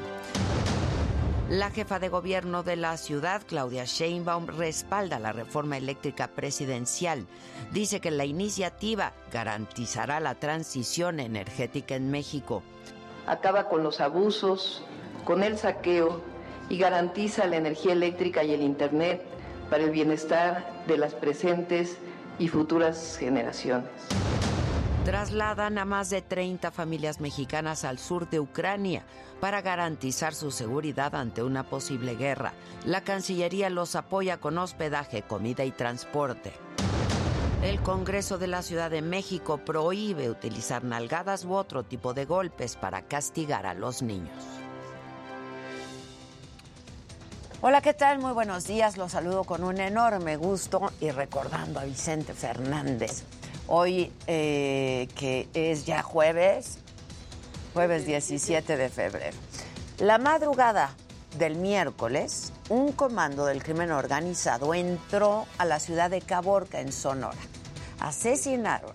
La 1.52 1.70
jefa 1.70 2.00
de 2.00 2.08
gobierno 2.08 2.64
de 2.64 2.78
la 2.78 2.96
ciudad, 2.96 3.42
Claudia 3.46 3.84
Sheinbaum, 3.84 4.48
respalda 4.48 5.20
la 5.20 5.34
reforma 5.34 5.76
eléctrica 5.76 6.30
presidencial. 6.30 7.28
Dice 7.74 8.00
que 8.00 8.10
la 8.10 8.24
iniciativa 8.24 9.12
garantizará 9.34 10.22
la 10.22 10.36
transición 10.36 11.20
energética 11.20 11.96
en 11.96 12.10
México. 12.10 12.64
Acaba 13.28 13.68
con 13.68 13.84
los 13.84 14.00
abusos, 14.00 14.82
con 15.26 15.44
el 15.44 15.58
saqueo 15.58 16.22
y 16.70 16.78
garantiza 16.78 17.46
la 17.48 17.58
energía 17.58 17.92
eléctrica 17.92 18.46
y 18.46 18.54
el 18.54 18.62
Internet 18.62 19.22
para 19.70 19.84
el 19.84 19.92
bienestar 19.92 20.86
de 20.88 20.98
las 20.98 21.14
presentes 21.14 21.98
y 22.40 22.48
futuras 22.48 23.18
generaciones. 23.20 23.90
Trasladan 25.06 25.80
a 25.80 25.86
más 25.86 26.12
de 26.12 26.22
30 26.22 26.70
familias 26.70 27.20
mexicanas 27.20 27.86
al 27.86 27.98
sur 27.98 28.30
de 28.30 28.40
Ucrania 28.40 29.04
para 29.40 29.64
garantizar 29.64 30.36
su 30.36 30.52
seguridad 30.52 31.16
ante 31.16 31.42
una 31.42 31.64
posible 31.64 32.16
guerra. 32.16 32.54
La 32.86 33.02
Cancillería 33.02 33.72
los 33.72 33.96
apoya 33.96 34.38
con 34.38 34.60
hospedaje, 34.60 35.24
comida 35.24 35.66
y 35.66 35.72
transporte. 35.72 36.54
El 37.64 37.82
Congreso 37.82 38.38
de 38.38 38.46
la 38.46 38.62
Ciudad 38.62 38.92
de 38.92 39.02
México 39.02 39.58
prohíbe 39.58 40.30
utilizar 40.30 40.84
nalgadas 40.84 41.46
u 41.46 41.54
otro 41.54 41.82
tipo 41.82 42.14
de 42.14 42.26
golpes 42.26 42.76
para 42.76 43.02
castigar 43.02 43.66
a 43.66 43.74
los 43.74 44.04
niños. 44.04 44.46
Hola, 47.62 47.82
¿qué 47.82 47.96
tal? 47.96 48.20
Muy 48.20 48.34
buenos 48.34 48.68
días. 48.68 48.98
Los 48.98 49.14
saludo 49.14 49.46
con 49.46 49.64
un 49.64 49.80
enorme 49.80 50.38
gusto 50.38 50.92
y 51.00 51.10
recordando 51.10 51.80
a 51.80 51.86
Vicente 51.86 52.36
Fernández. 52.36 53.24
Hoy, 53.74 54.12
eh, 54.28 55.08
que 55.16 55.48
es 55.54 55.86
ya 55.86 56.04
jueves, 56.04 56.80
jueves 57.74 58.06
17 58.06 58.76
de 58.76 58.90
febrero. 58.90 59.38
La 59.98 60.18
madrugada 60.18 60.94
del 61.38 61.56
miércoles, 61.56 62.52
un 62.68 62.92
comando 62.92 63.46
del 63.46 63.64
crimen 63.64 63.92
organizado 63.92 64.74
entró 64.74 65.46
a 65.58 65.64
la 65.64 65.80
ciudad 65.80 66.10
de 66.10 66.20
Caborca, 66.20 66.82
en 66.82 66.92
Sonora. 66.92 67.38
Asesinaron 68.02 68.92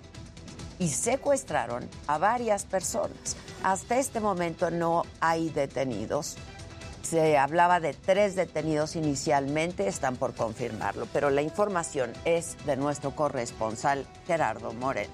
y 0.78 0.88
secuestraron 0.88 1.88
a 2.06 2.18
varias 2.18 2.66
personas. 2.66 3.34
Hasta 3.62 3.96
este 3.96 4.20
momento 4.20 4.70
no 4.70 5.04
hay 5.20 5.48
detenidos. 5.48 6.36
Se 7.08 7.38
hablaba 7.38 7.78
de 7.78 7.94
tres 7.94 8.34
detenidos 8.34 8.96
inicialmente, 8.96 9.86
están 9.86 10.16
por 10.16 10.34
confirmarlo, 10.34 11.06
pero 11.12 11.30
la 11.30 11.40
información 11.40 12.12
es 12.24 12.56
de 12.66 12.76
nuestro 12.76 13.12
corresponsal 13.12 14.04
Gerardo 14.26 14.72
Moreno. 14.72 15.12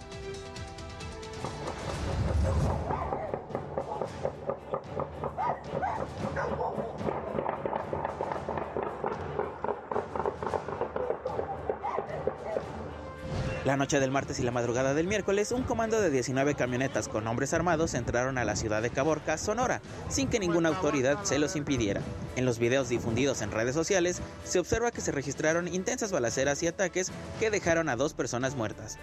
La 13.64 13.76
noche 13.76 14.00
del 14.00 14.10
martes 14.10 14.40
y 14.40 14.42
la 14.42 14.50
madrugada 14.50 14.92
del 14.92 15.06
miércoles, 15.06 15.52
un 15.52 15.62
comando 15.62 16.00
de 16.00 16.10
19 16.10 16.56
camionetas 16.56 17.06
con 17.06 17.28
hombres 17.28 17.54
armados 17.54 17.94
entraron 17.94 18.36
a 18.36 18.44
la 18.44 18.56
ciudad 18.56 18.82
de 18.82 18.90
Caborca, 18.90 19.38
Sonora, 19.38 19.80
sin 20.08 20.26
que 20.26 20.40
ninguna 20.40 20.70
autoridad 20.70 21.22
se 21.22 21.38
los 21.38 21.54
impidiera. 21.54 22.00
En 22.34 22.44
los 22.44 22.58
videos 22.58 22.88
difundidos 22.88 23.40
en 23.40 23.52
redes 23.52 23.76
sociales, 23.76 24.20
se 24.42 24.58
observa 24.58 24.90
que 24.90 25.00
se 25.00 25.12
registraron 25.12 25.68
intensas 25.68 26.10
balaceras 26.10 26.60
y 26.64 26.66
ataques 26.66 27.12
que 27.38 27.50
dejaron 27.50 27.88
a 27.88 27.94
dos 27.94 28.14
personas 28.14 28.56
muertas. 28.56 28.98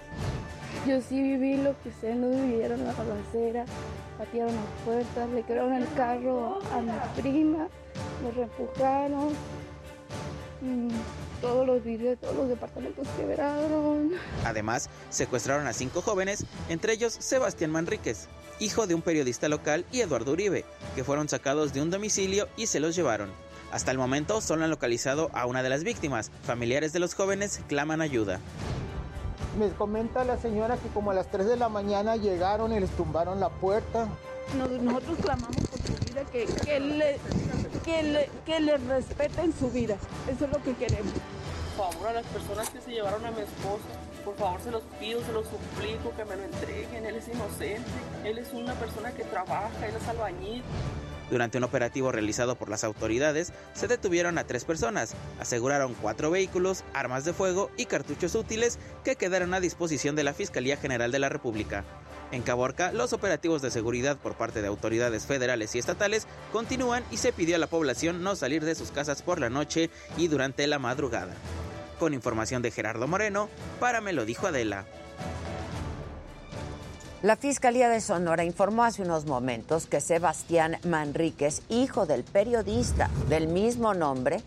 Yo 0.85 0.99
sí 0.99 1.21
viví 1.21 1.55
lo 1.55 1.81
que 1.81 1.87
ustedes 1.87 2.17
no 2.17 2.29
vivieron, 2.29 2.83
la 2.83 2.91
balacera, 2.91 3.63
patearon 4.17 4.53
las 4.53 4.83
puertas, 4.83 5.29
le 5.29 5.77
el 5.77 5.93
carro 5.95 6.59
a 6.73 6.81
mi 6.81 7.21
prima, 7.21 7.69
me 8.21 8.31
reempujaron. 8.31 9.29
Mm, 10.59 10.89
todos 11.41 11.65
los 11.65 11.83
videos, 11.83 12.19
todos 12.19 12.35
los 12.35 12.49
departamentos 12.49 13.07
quebraron. 13.17 14.11
Además, 14.45 14.89
secuestraron 15.09 15.67
a 15.67 15.73
cinco 15.73 16.01
jóvenes, 16.01 16.45
entre 16.69 16.93
ellos 16.93 17.13
Sebastián 17.19 17.71
Manríquez, 17.71 18.27
hijo 18.59 18.87
de 18.87 18.95
un 18.95 19.01
periodista 19.01 19.49
local, 19.49 19.85
y 19.91 20.01
Eduardo 20.01 20.31
Uribe, 20.31 20.65
que 20.95 21.03
fueron 21.03 21.29
sacados 21.29 21.73
de 21.73 21.81
un 21.81 21.89
domicilio 21.89 22.47
y 22.57 22.67
se 22.67 22.79
los 22.79 22.95
llevaron. 22.95 23.29
Hasta 23.71 23.91
el 23.91 23.97
momento 23.97 24.41
solo 24.41 24.63
han 24.63 24.69
localizado 24.69 25.29
a 25.33 25.45
una 25.45 25.61
de 25.61 25.69
las 25.69 25.83
víctimas. 25.83 26.31
Familiares 26.43 26.91
de 26.91 26.99
los 26.99 27.13
jóvenes 27.13 27.61
claman 27.67 28.01
ayuda. 28.01 28.39
Me 29.59 29.69
comenta 29.69 30.23
la 30.23 30.37
señora 30.37 30.77
que 30.77 30.89
como 30.89 31.11
a 31.11 31.13
las 31.13 31.29
3 31.29 31.45
de 31.47 31.57
la 31.57 31.69
mañana 31.69 32.15
llegaron 32.15 32.73
y 32.73 32.79
les 32.79 32.89
tumbaron 32.91 33.39
la 33.39 33.49
puerta. 33.49 34.07
Nosotros 34.57 35.17
clamamos 35.21 35.55
por 35.57 35.79
su 35.79 36.05
vida, 36.05 36.23
que, 36.31 36.45
que, 36.65 36.79
le, 36.79 37.17
que, 37.85 38.03
le, 38.03 38.29
que 38.45 38.59
le 38.59 38.77
respeten 38.77 39.53
su 39.57 39.69
vida. 39.69 39.95
Eso 40.27 40.45
es 40.45 40.51
lo 40.51 40.63
que 40.63 40.73
queremos. 40.73 41.13
Por 41.77 41.93
favor, 41.93 42.07
a 42.07 42.13
las 42.13 42.25
personas 42.25 42.69
que 42.69 42.81
se 42.81 42.91
llevaron 42.91 43.25
a 43.25 43.31
mi 43.31 43.41
esposo, 43.41 43.83
por 44.25 44.35
favor 44.35 44.59
se 44.61 44.71
los 44.71 44.83
pido, 44.99 45.23
se 45.23 45.31
los 45.31 45.45
suplico 45.47 46.13
que 46.15 46.25
me 46.25 46.35
lo 46.35 46.43
entreguen. 46.43 47.05
Él 47.05 47.15
es 47.15 47.27
inocente, 47.27 47.89
él 48.25 48.37
es 48.37 48.51
una 48.51 48.73
persona 48.73 49.11
que 49.11 49.23
trabaja, 49.23 49.69
él 49.87 49.93
es 49.95 50.07
albañil. 50.07 50.63
Durante 51.29 51.59
un 51.59 51.63
operativo 51.63 52.11
realizado 52.11 52.55
por 52.55 52.69
las 52.69 52.83
autoridades, 52.83 53.53
se 53.73 53.87
detuvieron 53.87 54.39
a 54.39 54.45
tres 54.45 54.65
personas, 54.65 55.13
aseguraron 55.39 55.93
cuatro 56.01 56.31
vehículos, 56.31 56.83
armas 56.93 57.23
de 57.23 57.33
fuego 57.33 57.69
y 57.77 57.85
cartuchos 57.85 58.33
útiles 58.33 58.79
que 59.03 59.15
quedaron 59.15 59.53
a 59.53 59.59
disposición 59.59 60.15
de 60.15 60.23
la 60.23 60.33
Fiscalía 60.33 60.75
General 60.75 61.11
de 61.11 61.19
la 61.19 61.29
República. 61.29 61.85
En 62.31 62.43
Caborca, 62.43 62.91
los 62.91 63.13
operativos 63.13 63.61
de 63.61 63.71
seguridad 63.71 64.17
por 64.17 64.35
parte 64.35 64.61
de 64.61 64.67
autoridades 64.67 65.25
federales 65.25 65.73
y 65.73 65.79
estatales 65.79 66.27
continúan 66.51 67.03
y 67.09 67.17
se 67.17 67.33
pidió 67.33 67.55
a 67.55 67.59
la 67.59 67.67
población 67.67 68.21
no 68.21 68.35
salir 68.35 68.63
de 68.63 68.75
sus 68.75 68.91
casas 68.91 69.23
por 69.23 69.39
la 69.39 69.49
noche 69.49 69.89
y 70.15 70.27
durante 70.27 70.67
la 70.67 70.77
madrugada. 70.77 71.33
Con 71.97 72.13
información 72.13 72.61
de 72.61 72.71
Gerardo 72.71 73.07
Moreno, 73.07 73.49
para 73.79 73.99
Me 73.99 74.13
lo 74.13 74.25
dijo 74.25 74.47
Adela. 74.47 74.85
La 77.21 77.35
Fiscalía 77.35 77.89
de 77.89 77.99
Sonora 77.99 78.45
informó 78.45 78.83
hace 78.83 79.01
unos 79.01 79.25
momentos 79.25 79.87
que 79.87 79.99
Sebastián 79.99 80.77
Manríquez, 80.85 81.63
hijo 81.67 82.05
del 82.05 82.23
periodista 82.23 83.09
del 83.27 83.47
mismo 83.47 83.93
nombre, 83.93 84.41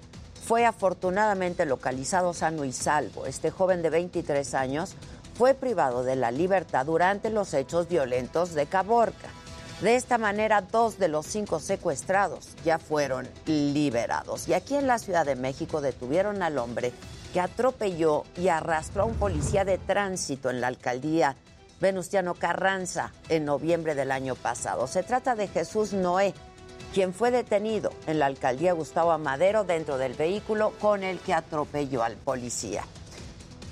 fue 0.46 0.64
afortunadamente 0.64 1.66
localizado 1.66 2.32
sano 2.32 2.64
y 2.64 2.72
salvo. 2.72 3.26
Este 3.26 3.50
joven 3.50 3.82
de 3.82 3.90
23 3.90 4.54
años 4.54 4.94
fue 5.34 5.54
privado 5.54 6.04
de 6.04 6.16
la 6.16 6.30
libertad 6.30 6.86
durante 6.86 7.30
los 7.30 7.54
hechos 7.54 7.88
violentos 7.88 8.54
de 8.54 8.66
Caborca. 8.66 9.28
De 9.80 9.96
esta 9.96 10.16
manera, 10.16 10.62
dos 10.62 10.98
de 10.98 11.08
los 11.08 11.26
cinco 11.26 11.58
secuestrados 11.58 12.50
ya 12.64 12.78
fueron 12.78 13.28
liberados. 13.46 14.46
Y 14.48 14.54
aquí 14.54 14.76
en 14.76 14.86
la 14.86 14.98
Ciudad 14.98 15.26
de 15.26 15.34
México 15.34 15.80
detuvieron 15.80 16.42
al 16.42 16.58
hombre 16.58 16.92
que 17.32 17.40
atropelló 17.40 18.24
y 18.36 18.48
arrastró 18.48 19.02
a 19.02 19.06
un 19.06 19.14
policía 19.14 19.64
de 19.64 19.78
tránsito 19.78 20.50
en 20.50 20.60
la 20.60 20.68
alcaldía 20.68 21.34
Venustiano 21.80 22.34
Carranza 22.34 23.12
en 23.28 23.44
noviembre 23.44 23.96
del 23.96 24.12
año 24.12 24.36
pasado. 24.36 24.86
Se 24.86 25.02
trata 25.02 25.34
de 25.34 25.48
Jesús 25.48 25.92
Noé, 25.92 26.32
quien 26.94 27.12
fue 27.12 27.32
detenido 27.32 27.90
en 28.06 28.20
la 28.20 28.26
alcaldía 28.26 28.74
Gustavo 28.74 29.10
Amadero 29.10 29.64
dentro 29.64 29.98
del 29.98 30.14
vehículo 30.14 30.72
con 30.80 31.02
el 31.02 31.18
que 31.18 31.34
atropelló 31.34 32.04
al 32.04 32.16
policía. 32.16 32.84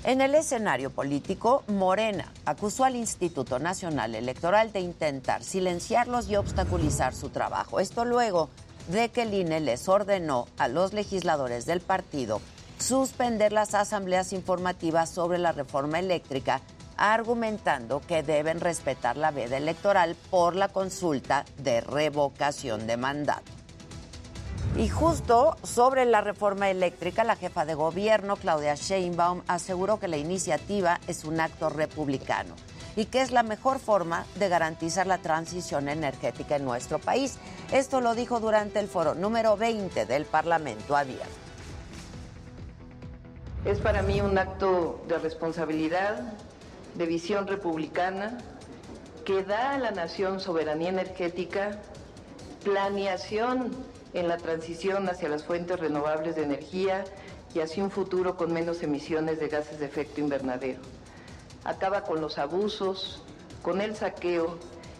En 0.03 0.19
el 0.19 0.33
escenario 0.33 0.89
político, 0.89 1.63
Morena 1.67 2.33
acusó 2.45 2.85
al 2.85 2.95
Instituto 2.95 3.59
Nacional 3.59 4.15
Electoral 4.15 4.71
de 4.71 4.79
intentar 4.79 5.43
silenciarlos 5.43 6.27
y 6.27 6.37
obstaculizar 6.37 7.13
su 7.13 7.29
trabajo. 7.29 7.79
Esto 7.79 8.03
luego 8.03 8.49
de 8.87 9.09
que 9.09 9.21
el 9.21 9.33
INE 9.35 9.59
les 9.59 9.87
ordenó 9.87 10.47
a 10.57 10.67
los 10.67 10.93
legisladores 10.93 11.67
del 11.67 11.81
partido 11.81 12.41
suspender 12.79 13.53
las 13.53 13.75
asambleas 13.75 14.33
informativas 14.33 15.11
sobre 15.11 15.37
la 15.37 15.51
reforma 15.51 15.99
eléctrica, 15.99 16.61
argumentando 16.97 18.01
que 18.01 18.23
deben 18.23 18.59
respetar 18.59 19.17
la 19.17 19.29
veda 19.29 19.57
electoral 19.57 20.15
por 20.31 20.55
la 20.55 20.69
consulta 20.69 21.45
de 21.59 21.79
revocación 21.79 22.87
de 22.87 22.97
mandato. 22.97 23.60
Y 24.77 24.87
justo 24.87 25.57
sobre 25.63 26.05
la 26.05 26.21
reforma 26.21 26.69
eléctrica, 26.69 27.23
la 27.23 27.35
jefa 27.35 27.65
de 27.65 27.75
gobierno, 27.75 28.37
Claudia 28.37 28.75
Sheinbaum, 28.75 29.41
aseguró 29.47 29.99
que 29.99 30.07
la 30.07 30.17
iniciativa 30.17 30.99
es 31.07 31.25
un 31.25 31.39
acto 31.39 31.69
republicano 31.69 32.55
y 32.95 33.05
que 33.05 33.21
es 33.21 33.31
la 33.31 33.43
mejor 33.43 33.79
forma 33.79 34.25
de 34.35 34.49
garantizar 34.49 35.07
la 35.07 35.17
transición 35.17 35.89
energética 35.89 36.55
en 36.55 36.65
nuestro 36.65 36.99
país. 36.99 37.37
Esto 37.71 38.01
lo 38.01 38.15
dijo 38.15 38.39
durante 38.39 38.79
el 38.79 38.87
foro 38.87 39.13
número 39.13 39.57
20 39.57 40.05
del 40.05 40.25
Parlamento 40.25 40.95
Abierto. 40.95 41.25
Es 43.65 43.79
para 43.79 44.01
mí 44.01 44.21
un 44.21 44.37
acto 44.37 45.03
de 45.07 45.19
responsabilidad, 45.19 46.33
de 46.95 47.05
visión 47.05 47.47
republicana, 47.47 48.39
que 49.25 49.43
da 49.43 49.75
a 49.75 49.77
la 49.77 49.91
nación 49.91 50.39
soberanía 50.39 50.89
energética, 50.89 51.79
planeación 52.63 53.71
en 54.13 54.27
la 54.27 54.37
transición 54.37 55.07
hacia 55.09 55.29
las 55.29 55.43
fuentes 55.43 55.79
renovables 55.79 56.35
de 56.35 56.43
energía 56.43 57.03
y 57.53 57.59
hacia 57.59 57.83
un 57.83 57.91
futuro 57.91 58.37
con 58.37 58.53
menos 58.53 58.81
emisiones 58.83 59.39
de 59.39 59.47
gases 59.47 59.79
de 59.79 59.85
efecto 59.85 60.21
invernadero. 60.21 60.79
Acaba 61.63 62.01
con 62.03 62.21
los 62.21 62.37
abusos, 62.37 63.23
con 63.61 63.81
el 63.81 63.95
saqueo 63.95 64.57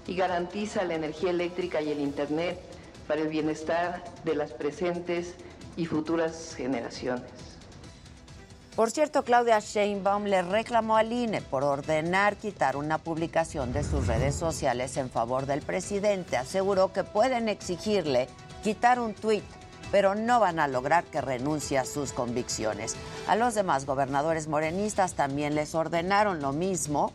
y 0.08 0.16
garantiza 0.16 0.84
la 0.84 0.96
energía 0.96 1.32
eléctrica 1.32 1.82
y 1.82 1.92
el 1.92 2.00
Internet 2.00 2.60
para 3.08 3.22
el 3.22 3.28
bienestar 3.28 4.04
de 4.24 4.36
las 4.36 4.52
presentes 4.52 5.36
y 5.76 5.86
futuras 5.86 6.54
generaciones. 6.56 7.30
Por 8.76 8.90
cierto, 8.90 9.24
Claudia 9.24 9.60
Sheinbaum 9.60 10.24
le 10.26 10.42
reclamó 10.44 10.96
al 10.96 11.12
INE 11.12 11.42
por 11.42 11.64
ordenar 11.64 12.38
quitar 12.38 12.78
una 12.78 13.00
publicación 13.00 13.74
de 13.74 13.84
sus 13.84 14.08
redes 14.08 14.34
sociales 14.34 14.96
en 14.96 15.10
favor 15.10 15.46
del 15.46 15.62
presidente. 15.62 16.38
Aseguró 16.38 16.94
que 16.94 17.04
pueden 17.04 17.50
exigirle 17.50 18.28
quitar 18.64 19.00
un 19.00 19.14
tuit, 19.14 19.44
pero 19.92 20.16
no 20.16 20.40
van 20.40 20.60
a 20.60 20.68
lograr 20.68 21.04
que 21.04 21.22
renuncie 21.22 21.78
a 21.78 21.86
sus 21.86 22.14
convicciones. 22.14 22.96
A 23.28 23.36
los 23.36 23.56
demás 23.56 23.86
gobernadores 23.86 24.48
morenistas 24.48 25.14
también 25.14 25.56
les 25.56 25.76
ordenaron 25.76 26.42
lo 26.42 26.54
mismo, 26.54 27.12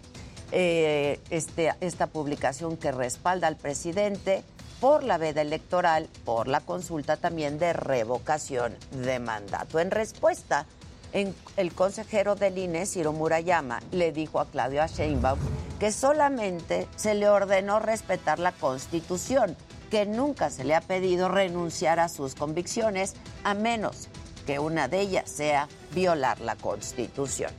eh, 0.53 1.21
este, 1.31 1.75
esta 1.81 2.07
publicación 2.07 2.77
que 2.77 2.93
respalda 2.93 3.47
al 3.49 3.57
presidente 3.57 4.45
por 4.81 5.03
la 5.03 5.17
veda 5.19 5.41
electoral, 5.41 6.09
por 6.25 6.49
la 6.49 6.61
consulta 6.61 7.17
también 7.17 7.59
de 7.59 7.73
revocación 7.73 8.77
de 8.91 9.19
mandato. 9.19 9.81
En 9.81 9.91
respuesta, 9.91 10.67
el 11.13 11.73
consejero 11.73 12.35
del 12.35 12.59
INE, 12.59 12.85
Ciro 12.85 13.13
Murayama, 13.13 13.81
le 13.91 14.13
dijo 14.13 14.39
a 14.39 14.47
Claudio 14.47 14.87
Sheinbaum 14.87 15.39
que 15.79 15.91
solamente 15.93 16.87
se 16.97 17.15
le 17.15 17.29
ordenó 17.29 17.79
respetar 17.79 18.39
la 18.39 18.53
Constitución, 18.53 19.57
que 19.91 20.07
nunca 20.07 20.51
se 20.51 20.65
le 20.65 20.75
ha 20.75 20.81
pedido 20.81 21.29
renunciar 21.29 22.01
a 22.01 22.09
sus 22.09 22.35
convicciones, 22.35 23.15
a 23.45 23.55
menos 23.55 24.09
que 24.47 24.59
una 24.59 24.89
de 24.89 25.01
ellas 25.01 25.31
sea 25.31 25.69
violar 25.93 26.41
la 26.41 26.57
Constitución. 26.57 27.51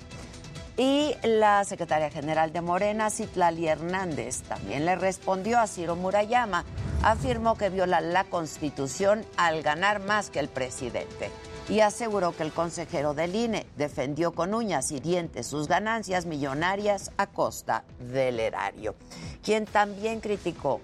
Y 0.78 1.16
la 1.24 1.64
secretaria 1.64 2.12
general 2.12 2.54
de 2.54 2.62
Morena, 2.62 3.10
Citlali 3.10 3.68
Hernández, 3.68 4.44
también 4.44 4.86
le 4.86 4.96
respondió 4.96 5.60
a 5.60 5.66
Ciro 5.66 5.96
Murayama. 5.96 6.66
Afirmó 7.02 7.58
que 7.58 7.70
viola 7.70 8.00
la 8.00 8.26
Constitución 8.26 9.26
al 9.38 9.64
ganar 9.64 10.00
más 10.00 10.30
que 10.30 10.40
el 10.40 10.50
presidente 10.50 11.32
y 11.70 11.82
aseguró 11.82 12.36
que 12.36 12.44
el 12.44 12.54
consejero 12.54 13.14
del 13.14 13.36
INE 13.36 13.66
defendió 13.76 14.32
con 14.34 14.54
uñas 14.54 14.92
y 14.92 15.00
dientes 15.00 15.48
sus 15.48 15.68
ganancias 15.68 16.26
millonarias 16.26 17.12
a 17.18 17.28
costa 17.28 17.84
del 18.00 18.40
erario, 18.40 18.96
quien 19.44 19.66
también 19.66 20.22
criticó 20.22 20.80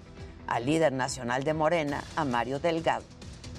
al 0.46 0.66
líder 0.66 0.92
nacional 0.92 1.44
de 1.44 1.54
Morena, 1.54 2.04
Mario 2.26 2.58
Delgado. 2.58 3.04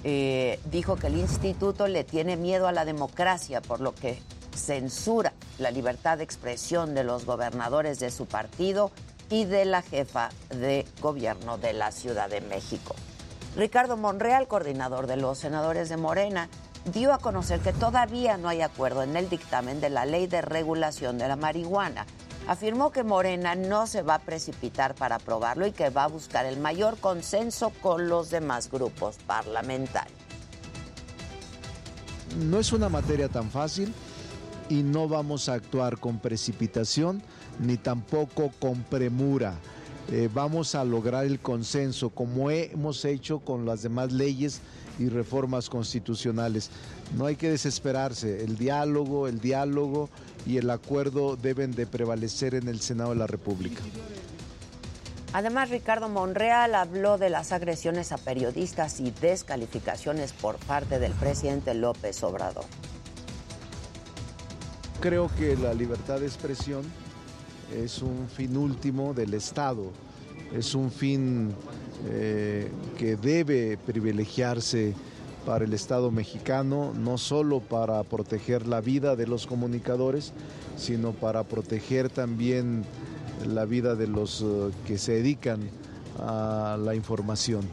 Eh, 0.04 0.60
dijo 0.70 0.96
que 0.96 1.08
el 1.08 1.16
instituto 1.16 1.88
le 1.88 2.04
tiene 2.04 2.36
miedo 2.36 2.68
a 2.68 2.72
la 2.72 2.84
democracia, 2.84 3.60
por 3.60 3.80
lo 3.80 3.94
que 3.94 4.20
censura 4.54 5.32
la 5.58 5.70
libertad 5.70 6.18
de 6.18 6.24
expresión 6.24 6.94
de 6.94 7.04
los 7.04 7.26
gobernadores 7.26 7.98
de 7.98 8.10
su 8.10 8.26
partido 8.26 8.90
y 9.30 9.44
de 9.44 9.64
la 9.64 9.82
jefa 9.82 10.30
de 10.50 10.86
gobierno 11.00 11.58
de 11.58 11.72
la 11.72 11.92
Ciudad 11.92 12.28
de 12.30 12.40
México. 12.40 12.94
Ricardo 13.56 13.96
Monreal, 13.96 14.48
coordinador 14.48 15.06
de 15.06 15.16
los 15.16 15.38
senadores 15.38 15.88
de 15.88 15.96
Morena, 15.96 16.48
dio 16.92 17.12
a 17.12 17.18
conocer 17.18 17.60
que 17.60 17.72
todavía 17.72 18.36
no 18.36 18.48
hay 18.48 18.62
acuerdo 18.62 19.02
en 19.02 19.16
el 19.16 19.28
dictamen 19.28 19.80
de 19.80 19.90
la 19.90 20.04
ley 20.04 20.26
de 20.26 20.42
regulación 20.42 21.18
de 21.18 21.28
la 21.28 21.36
marihuana. 21.36 22.06
Afirmó 22.46 22.92
que 22.92 23.02
Morena 23.02 23.56
no 23.56 23.88
se 23.88 24.02
va 24.02 24.14
a 24.14 24.18
precipitar 24.20 24.94
para 24.94 25.16
aprobarlo 25.16 25.66
y 25.66 25.72
que 25.72 25.90
va 25.90 26.04
a 26.04 26.08
buscar 26.08 26.46
el 26.46 26.58
mayor 26.58 26.96
consenso 26.98 27.70
con 27.82 28.08
los 28.08 28.30
demás 28.30 28.70
grupos 28.70 29.16
parlamentarios. 29.26 30.16
No 32.38 32.60
es 32.60 32.72
una 32.72 32.88
materia 32.88 33.28
tan 33.28 33.50
fácil 33.50 33.92
y 34.68 34.82
no 34.82 35.08
vamos 35.08 35.48
a 35.48 35.54
actuar 35.54 35.98
con 35.98 36.18
precipitación 36.18 37.22
ni 37.58 37.76
tampoco 37.76 38.50
con 38.60 38.82
premura. 38.82 39.54
Eh, 40.10 40.28
vamos 40.32 40.76
a 40.76 40.84
lograr 40.84 41.24
el 41.24 41.40
consenso 41.40 42.10
como 42.10 42.50
hemos 42.50 43.04
hecho 43.04 43.40
con 43.40 43.66
las 43.66 43.82
demás 43.82 44.12
leyes 44.12 44.60
y 45.00 45.08
reformas 45.08 45.68
constitucionales. 45.68 46.70
No 47.16 47.26
hay 47.26 47.36
que 47.36 47.50
desesperarse, 47.50 48.44
el 48.44 48.56
diálogo, 48.56 49.26
el 49.26 49.40
diálogo 49.40 50.08
y 50.46 50.58
el 50.58 50.70
acuerdo 50.70 51.36
deben 51.36 51.72
de 51.72 51.86
prevalecer 51.86 52.54
en 52.54 52.68
el 52.68 52.80
Senado 52.80 53.10
de 53.10 53.16
la 53.16 53.26
República. 53.26 53.82
Además, 55.32 55.70
Ricardo 55.70 56.08
Monreal 56.08 56.74
habló 56.76 57.18
de 57.18 57.28
las 57.28 57.52
agresiones 57.52 58.12
a 58.12 58.16
periodistas 58.16 59.00
y 59.00 59.10
descalificaciones 59.10 60.32
por 60.32 60.56
parte 60.56 60.98
del 60.98 61.12
presidente 61.12 61.74
López 61.74 62.22
Obrador. 62.22 62.64
Creo 65.00 65.28
que 65.36 65.56
la 65.56 65.74
libertad 65.74 66.20
de 66.20 66.26
expresión 66.26 66.84
es 67.74 68.02
un 68.02 68.28
fin 68.28 68.56
último 68.56 69.14
del 69.14 69.34
Estado, 69.34 69.90
es 70.54 70.74
un 70.74 70.90
fin 70.90 71.52
eh, 72.08 72.70
que 72.98 73.16
debe 73.16 73.78
privilegiarse 73.78 74.94
para 75.44 75.64
el 75.64 75.72
Estado 75.72 76.10
mexicano, 76.10 76.92
no 76.94 77.18
solo 77.18 77.60
para 77.60 78.02
proteger 78.02 78.66
la 78.66 78.80
vida 78.80 79.16
de 79.16 79.26
los 79.26 79.46
comunicadores, 79.46 80.32
sino 80.76 81.12
para 81.12 81.44
proteger 81.44 82.10
también 82.10 82.84
la 83.46 83.64
vida 83.64 83.94
de 83.94 84.06
los 84.06 84.42
eh, 84.42 84.70
que 84.86 84.98
se 84.98 85.12
dedican 85.12 85.60
a 86.18 86.78
la 86.80 86.94
información. 86.94 87.68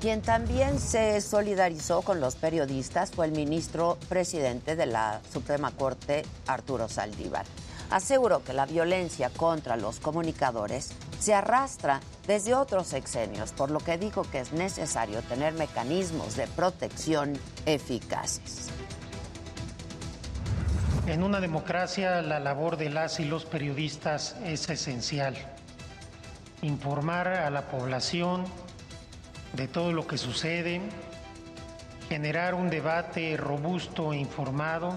Quien 0.00 0.22
también 0.22 0.78
se 0.78 1.20
solidarizó 1.20 2.02
con 2.02 2.20
los 2.20 2.36
periodistas 2.36 3.10
fue 3.10 3.26
el 3.26 3.32
ministro 3.32 3.96
presidente 4.08 4.76
de 4.76 4.86
la 4.86 5.20
Suprema 5.32 5.70
Corte, 5.70 6.24
Arturo 6.46 6.88
Saldívar 6.88 7.46
aseguró 7.90 8.42
que 8.42 8.52
la 8.52 8.66
violencia 8.66 9.30
contra 9.30 9.76
los 9.76 10.00
comunicadores 10.00 10.90
se 11.18 11.34
arrastra 11.34 12.00
desde 12.26 12.54
otros 12.54 12.86
sexenios, 12.86 13.52
por 13.52 13.70
lo 13.70 13.80
que 13.80 13.98
dijo 13.98 14.22
que 14.22 14.40
es 14.40 14.52
necesario 14.52 15.22
tener 15.22 15.54
mecanismos 15.54 16.36
de 16.36 16.46
protección 16.48 17.38
eficaces. 17.64 18.70
En 21.06 21.22
una 21.22 21.40
democracia 21.40 22.20
la 22.20 22.40
labor 22.40 22.76
de 22.76 22.90
las 22.90 23.20
y 23.20 23.24
los 23.24 23.44
periodistas 23.44 24.34
es 24.44 24.68
esencial. 24.68 25.36
Informar 26.62 27.28
a 27.28 27.48
la 27.50 27.68
población 27.68 28.44
de 29.52 29.68
todo 29.68 29.92
lo 29.92 30.06
que 30.06 30.18
sucede, 30.18 30.80
generar 32.08 32.54
un 32.54 32.70
debate 32.70 33.36
robusto 33.36 34.12
e 34.12 34.16
informado 34.16 34.94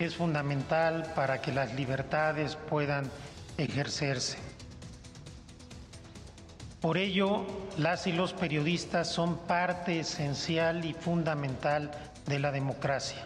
es 0.00 0.16
fundamental 0.16 1.12
para 1.14 1.40
que 1.40 1.52
las 1.52 1.74
libertades 1.74 2.56
puedan 2.56 3.10
ejercerse. 3.58 4.38
Por 6.80 6.96
ello, 6.96 7.46
las 7.76 8.06
y 8.06 8.12
los 8.12 8.32
periodistas 8.32 9.08
son 9.08 9.36
parte 9.36 10.00
esencial 10.00 10.86
y 10.86 10.94
fundamental 10.94 11.90
de 12.26 12.38
la 12.38 12.50
democracia. 12.50 13.22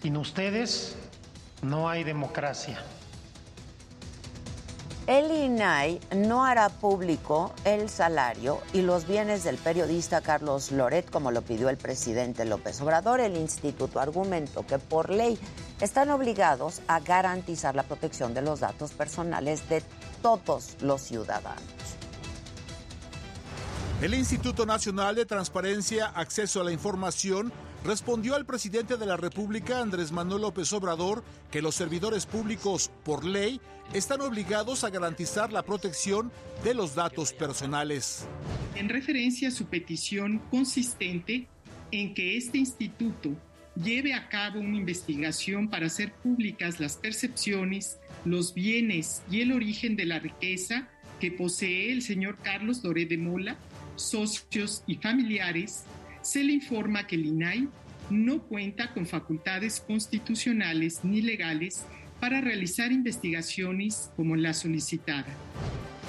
Sin 0.00 0.16
ustedes 0.16 0.96
no 1.62 1.88
hay 1.88 2.04
democracia. 2.04 2.78
El 5.08 5.32
INAI 5.32 5.98
no 6.14 6.44
hará 6.44 6.68
público 6.68 7.52
el 7.64 7.90
salario 7.90 8.60
y 8.72 8.82
los 8.82 9.08
bienes 9.08 9.42
del 9.42 9.56
periodista 9.56 10.20
Carlos 10.20 10.70
Loret, 10.70 11.10
como 11.10 11.32
lo 11.32 11.42
pidió 11.42 11.68
el 11.70 11.76
presidente 11.76 12.44
López 12.44 12.80
Obrador. 12.80 13.18
El 13.18 13.36
instituto 13.36 13.98
argumentó 13.98 14.64
que 14.64 14.78
por 14.78 15.10
ley 15.10 15.40
están 15.80 16.10
obligados 16.10 16.82
a 16.86 17.00
garantizar 17.00 17.74
la 17.74 17.82
protección 17.82 18.32
de 18.32 18.42
los 18.42 18.60
datos 18.60 18.92
personales 18.92 19.68
de 19.68 19.82
todos 20.22 20.76
los 20.80 21.02
ciudadanos. 21.02 21.81
El 24.02 24.14
Instituto 24.14 24.66
Nacional 24.66 25.14
de 25.14 25.26
Transparencia, 25.26 26.06
Acceso 26.06 26.60
a 26.60 26.64
la 26.64 26.72
Información, 26.72 27.52
respondió 27.84 28.34
al 28.34 28.44
presidente 28.44 28.96
de 28.96 29.06
la 29.06 29.16
República, 29.16 29.80
Andrés 29.80 30.10
Manuel 30.10 30.42
López 30.42 30.72
Obrador, 30.72 31.22
que 31.52 31.62
los 31.62 31.76
servidores 31.76 32.26
públicos, 32.26 32.90
por 33.04 33.24
ley, 33.24 33.60
están 33.94 34.20
obligados 34.20 34.82
a 34.82 34.90
garantizar 34.90 35.52
la 35.52 35.62
protección 35.62 36.32
de 36.64 36.74
los 36.74 36.96
datos 36.96 37.32
personales. 37.32 38.26
En 38.74 38.88
referencia 38.88 39.46
a 39.46 39.52
su 39.52 39.66
petición 39.66 40.40
consistente 40.50 41.46
en 41.92 42.12
que 42.12 42.36
este 42.36 42.58
instituto 42.58 43.36
lleve 43.76 44.14
a 44.14 44.28
cabo 44.28 44.58
una 44.58 44.78
investigación 44.78 45.68
para 45.68 45.86
hacer 45.86 46.12
públicas 46.12 46.80
las 46.80 46.96
percepciones, 46.96 47.98
los 48.24 48.52
bienes 48.52 49.22
y 49.30 49.42
el 49.42 49.52
origen 49.52 49.94
de 49.94 50.06
la 50.06 50.18
riqueza 50.18 50.88
que 51.20 51.30
posee 51.30 51.92
el 51.92 52.02
señor 52.02 52.36
Carlos 52.42 52.82
Doré 52.82 53.06
de 53.06 53.16
Mola, 53.16 53.56
socios 54.04 54.82
y 54.86 54.96
familiares, 54.96 55.84
se 56.22 56.42
le 56.42 56.52
informa 56.52 57.06
que 57.06 57.16
el 57.16 57.26
INAI 57.26 57.68
no 58.10 58.42
cuenta 58.42 58.92
con 58.92 59.06
facultades 59.06 59.80
constitucionales 59.80 61.04
ni 61.04 61.22
legales 61.22 61.84
para 62.20 62.40
realizar 62.40 62.92
investigaciones 62.92 64.10
como 64.16 64.36
la 64.36 64.54
solicitada. 64.54 65.26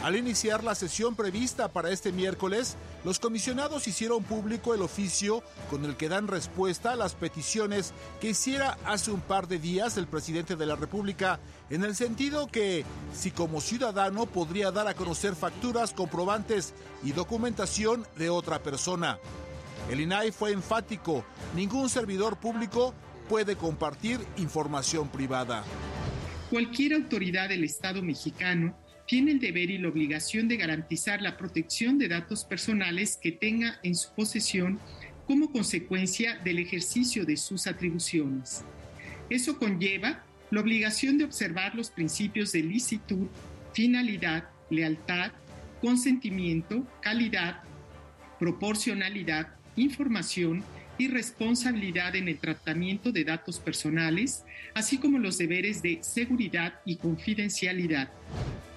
Al 0.03 0.17
iniciar 0.17 0.65
la 0.65 0.75
sesión 0.75 1.15
prevista 1.15 1.69
para 1.69 1.89
este 1.89 2.11
miércoles, 2.11 2.75
los 3.05 3.19
comisionados 3.19 3.87
hicieron 3.87 4.21
público 4.21 4.73
el 4.73 4.81
oficio 4.81 5.41
con 5.69 5.85
el 5.85 5.95
que 5.95 6.09
dan 6.09 6.27
respuesta 6.27 6.91
a 6.91 6.97
las 6.97 7.15
peticiones 7.15 7.93
que 8.19 8.31
hiciera 8.31 8.77
hace 8.85 9.11
un 9.11 9.21
par 9.21 9.47
de 9.47 9.59
días 9.59 9.95
el 9.95 10.07
presidente 10.07 10.57
de 10.57 10.65
la 10.65 10.75
República, 10.75 11.39
en 11.69 11.85
el 11.85 11.95
sentido 11.95 12.47
que, 12.47 12.83
si 13.13 13.31
como 13.31 13.61
ciudadano 13.61 14.25
podría 14.25 14.71
dar 14.71 14.89
a 14.89 14.93
conocer 14.93 15.35
facturas, 15.35 15.93
comprobantes 15.93 16.73
y 17.01 17.13
documentación 17.13 18.05
de 18.17 18.29
otra 18.29 18.61
persona. 18.61 19.19
El 19.89 20.01
INAI 20.01 20.33
fue 20.33 20.51
enfático, 20.51 21.23
ningún 21.55 21.87
servidor 21.87 22.35
público 22.35 22.93
puede 23.29 23.55
compartir 23.55 24.19
información 24.35 25.07
privada. 25.07 25.63
Cualquier 26.49 26.93
autoridad 26.93 27.47
del 27.47 27.63
Estado 27.63 28.03
mexicano 28.03 28.82
tiene 29.05 29.31
el 29.31 29.39
deber 29.39 29.69
y 29.69 29.77
la 29.77 29.89
obligación 29.89 30.47
de 30.47 30.57
garantizar 30.57 31.21
la 31.21 31.37
protección 31.37 31.97
de 31.97 32.07
datos 32.07 32.45
personales 32.45 33.17
que 33.21 33.31
tenga 33.31 33.79
en 33.83 33.95
su 33.95 34.13
posesión 34.13 34.79
como 35.27 35.51
consecuencia 35.51 36.37
del 36.39 36.59
ejercicio 36.59 37.25
de 37.25 37.37
sus 37.37 37.67
atribuciones. 37.67 38.63
Eso 39.29 39.57
conlleva 39.57 40.23
la 40.51 40.61
obligación 40.61 41.17
de 41.17 41.25
observar 41.25 41.75
los 41.75 41.89
principios 41.89 42.51
de 42.51 42.63
licitud, 42.63 43.27
finalidad, 43.73 44.49
lealtad, 44.69 45.31
consentimiento, 45.81 46.85
calidad, 47.01 47.61
proporcionalidad, 48.39 49.55
información 49.75 50.63
y 50.97 51.07
responsabilidad 51.07 52.15
en 52.15 52.27
el 52.27 52.37
tratamiento 52.37 53.11
de 53.11 53.23
datos 53.23 53.59
personales, 53.59 54.43
así 54.73 54.97
como 54.97 55.17
los 55.17 55.37
deberes 55.37 55.81
de 55.81 55.99
seguridad 56.01 56.75
y 56.85 56.97
confidencialidad. 56.97 58.11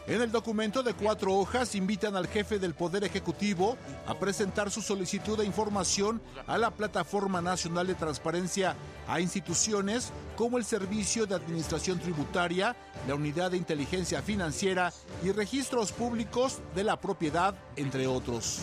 En 0.09 0.23
el 0.23 0.31
documento 0.31 0.85
de 0.85 0.95
cuatro 0.95 1.35
hojas 1.35 1.75
invitan 1.75 2.15
al 2.15 2.29
jefe 2.29 2.61
del 2.61 2.75
Poder 2.75 3.03
Ejecutivo 3.03 3.77
a 4.07 4.15
presentar 4.15 4.71
su 4.71 4.81
solicitud 4.81 5.37
de 5.37 5.45
información 5.45 6.23
a 6.47 6.59
la 6.59 6.71
Plataforma 6.71 7.41
Nacional 7.41 7.89
de 7.89 7.97
Transparencia 7.97 8.77
a 9.09 9.21
instituciones 9.21 10.13
como 10.37 10.59
el 10.59 10.65
Servicio 10.65 11.27
de 11.27 11.35
Administración 11.35 11.99
Tributaria, 11.99 12.77
la 13.09 13.17
Unidad 13.17 13.51
de 13.51 13.57
Inteligencia 13.57 14.23
Financiera 14.23 14.93
y 15.25 15.33
Registros 15.33 15.91
Públicos 15.91 16.61
de 16.77 16.85
la 16.85 17.01
Propiedad, 17.01 17.57
entre 17.75 18.07
otros. 18.07 18.61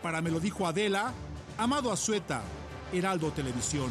Para 0.00 0.22
me 0.22 0.30
lo 0.30 0.38
dijo 0.38 0.64
Adela, 0.64 1.12
Amado 1.58 1.90
Azueta, 1.90 2.40
Heraldo 2.92 3.32
Televisión. 3.32 3.90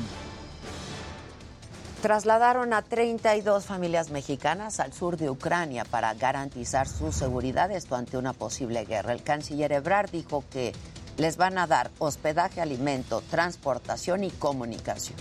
Trasladaron 2.04 2.74
a 2.74 2.82
32 2.82 3.64
familias 3.64 4.10
mexicanas 4.10 4.82
al 4.82 4.92
sur 4.92 5.16
de 5.16 5.30
Ucrania 5.30 5.86
para 5.86 6.14
garantizar 6.14 6.86
su 6.86 7.14
seguridad 7.14 7.72
esto 7.72 7.96
ante 7.96 8.18
una 8.18 8.34
posible 8.34 8.84
guerra. 8.84 9.14
El 9.14 9.24
canciller 9.24 9.72
Ebrard 9.72 10.12
dijo 10.12 10.44
que 10.52 10.74
les 11.16 11.38
van 11.38 11.58
a 11.58 11.66
dar 11.66 11.92
hospedaje, 12.00 12.60
alimento, 12.60 13.24
transportación 13.32 14.26
y 14.26 14.32
comunicación. 14.32 15.16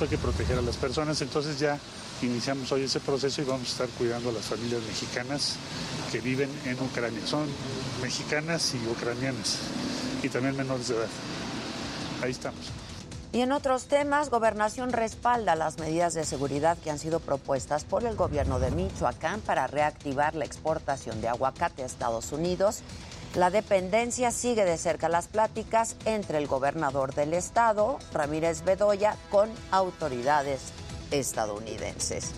Hay 0.00 0.08
que 0.08 0.16
proteger 0.16 0.56
a 0.56 0.62
las 0.62 0.78
personas, 0.78 1.20
entonces 1.20 1.58
ya 1.58 1.78
iniciamos 2.22 2.72
hoy 2.72 2.84
ese 2.84 3.00
proceso 3.00 3.42
y 3.42 3.44
vamos 3.44 3.68
a 3.68 3.72
estar 3.72 3.88
cuidando 3.98 4.30
a 4.30 4.32
las 4.32 4.46
familias 4.46 4.80
mexicanas 4.84 5.56
que 6.10 6.20
viven 6.20 6.48
en 6.64 6.80
Ucrania. 6.80 7.26
Son 7.26 7.46
mexicanas 8.00 8.74
y 8.74 8.78
ucranianas 8.88 9.58
y 10.22 10.30
también 10.30 10.56
menores 10.56 10.88
de 10.88 10.96
edad. 10.96 11.08
Ahí 12.22 12.30
estamos. 12.30 12.85
Y 13.36 13.42
en 13.42 13.52
otros 13.52 13.84
temas, 13.84 14.30
Gobernación 14.30 14.92
respalda 14.92 15.56
las 15.56 15.78
medidas 15.78 16.14
de 16.14 16.24
seguridad 16.24 16.78
que 16.78 16.90
han 16.90 16.98
sido 16.98 17.20
propuestas 17.20 17.84
por 17.84 18.02
el 18.04 18.16
gobierno 18.16 18.58
de 18.60 18.70
Michoacán 18.70 19.42
para 19.42 19.66
reactivar 19.66 20.34
la 20.34 20.46
exportación 20.46 21.20
de 21.20 21.28
aguacate 21.28 21.82
a 21.82 21.84
Estados 21.84 22.32
Unidos. 22.32 22.80
La 23.34 23.50
dependencia 23.50 24.30
sigue 24.30 24.64
de 24.64 24.78
cerca 24.78 25.10
las 25.10 25.28
pláticas 25.28 25.96
entre 26.06 26.38
el 26.38 26.46
gobernador 26.46 27.14
del 27.14 27.34
estado, 27.34 27.98
Ramírez 28.10 28.64
Bedoya, 28.64 29.16
con 29.30 29.50
autoridades 29.70 30.72
estadounidenses. 31.10 32.32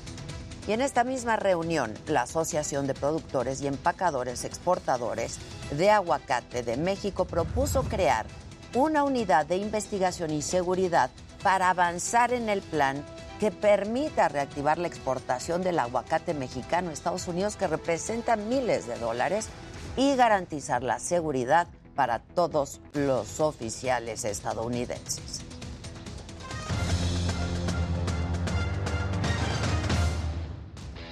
Y 0.66 0.72
en 0.72 0.80
esta 0.80 1.04
misma 1.04 1.36
reunión, 1.36 1.94
la 2.08 2.22
Asociación 2.22 2.88
de 2.88 2.94
Productores 2.94 3.60
y 3.60 3.68
Empacadores 3.68 4.42
Exportadores 4.42 5.38
de 5.70 5.92
Aguacate 5.92 6.64
de 6.64 6.76
México 6.76 7.24
propuso 7.24 7.84
crear 7.84 8.26
una 8.74 9.04
unidad 9.04 9.46
de 9.46 9.56
investigación 9.56 10.30
y 10.30 10.42
seguridad 10.42 11.10
para 11.42 11.70
avanzar 11.70 12.32
en 12.32 12.48
el 12.48 12.60
plan 12.60 13.04
que 13.40 13.50
permita 13.50 14.28
reactivar 14.28 14.78
la 14.78 14.88
exportación 14.88 15.62
del 15.62 15.78
aguacate 15.78 16.34
mexicano 16.34 16.90
a 16.90 16.92
Estados 16.92 17.28
Unidos, 17.28 17.56
que 17.56 17.66
representa 17.66 18.36
miles 18.36 18.86
de 18.86 18.98
dólares, 18.98 19.48
y 19.96 20.14
garantizar 20.16 20.82
la 20.82 20.98
seguridad 20.98 21.68
para 21.94 22.20
todos 22.20 22.80
los 22.92 23.40
oficiales 23.40 24.24
estadounidenses. 24.24 25.42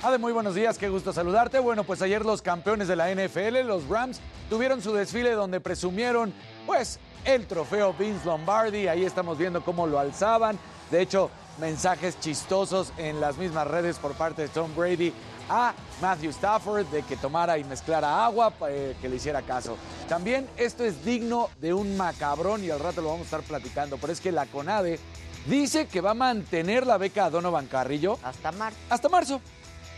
Ade, 0.03 0.19
muy 0.19 0.33
buenos 0.33 0.55
días, 0.55 0.79
qué 0.79 0.89
gusto 0.89 1.13
saludarte. 1.13 1.59
Bueno, 1.59 1.83
pues 1.83 2.01
ayer 2.01 2.25
los 2.25 2.41
campeones 2.41 2.87
de 2.87 2.95
la 2.95 3.13
NFL, 3.13 3.67
los 3.67 3.89
Rams, 3.89 4.21
tuvieron 4.49 4.81
su 4.81 4.93
desfile 4.93 5.33
donde 5.33 5.59
presumieron, 5.61 6.33
pues, 6.65 7.01
el 7.27 7.47
trofeo 7.47 7.93
Vince 7.93 8.25
Lombardi. 8.25 8.89
Ahí 8.89 9.05
estamos 9.05 9.37
viendo 9.37 9.63
cómo 9.63 9.87
lo 9.87 9.99
alzaban. 9.99 10.59
De 10.91 11.03
hecho, 11.03 11.31
mensajes 11.59 12.19
chistosos 12.21 12.93
en 12.97 13.21
las 13.21 13.37
mismas 13.37 13.67
redes 13.67 13.99
por 13.99 14.15
parte 14.15 14.43
de 14.43 14.49
Tom 14.49 14.75
Brady 14.75 15.13
a 15.49 15.75
Matthew 16.01 16.31
Stafford 16.31 16.87
de 16.87 17.03
que 17.03 17.17
tomara 17.17 17.59
y 17.59 17.65
mezclara 17.65 18.25
agua, 18.25 18.53
eh, 18.69 18.97
que 19.01 19.09
le 19.09 19.17
hiciera 19.17 19.43
caso. 19.43 19.77
También 20.09 20.49
esto 20.57 20.85
es 20.85 21.05
digno 21.05 21.51
de 21.61 21.75
un 21.75 21.97
macabrón 21.97 22.65
y 22.65 22.71
al 22.71 22.81
rato 22.81 23.01
lo 23.01 23.09
vamos 23.09 23.23
a 23.23 23.25
estar 23.25 23.43
platicando, 23.43 23.97
pero 23.99 24.13
es 24.13 24.21
que 24.21 24.33
la 24.33 24.47
CONADE 24.47 24.99
dice 25.47 25.87
que 25.87 26.01
va 26.01 26.13
a 26.13 26.15
mantener 26.15 26.87
la 26.87 26.97
beca 26.97 27.27
a 27.27 27.31
Donovan 27.31 27.67
Carrillo. 27.67 28.19
Hasta 28.23 28.53
marzo. 28.53 28.79
Hasta 28.91 29.09
marzo. 29.09 29.41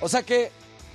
O 0.01 0.09
sea 0.09 0.23
que 0.23 0.51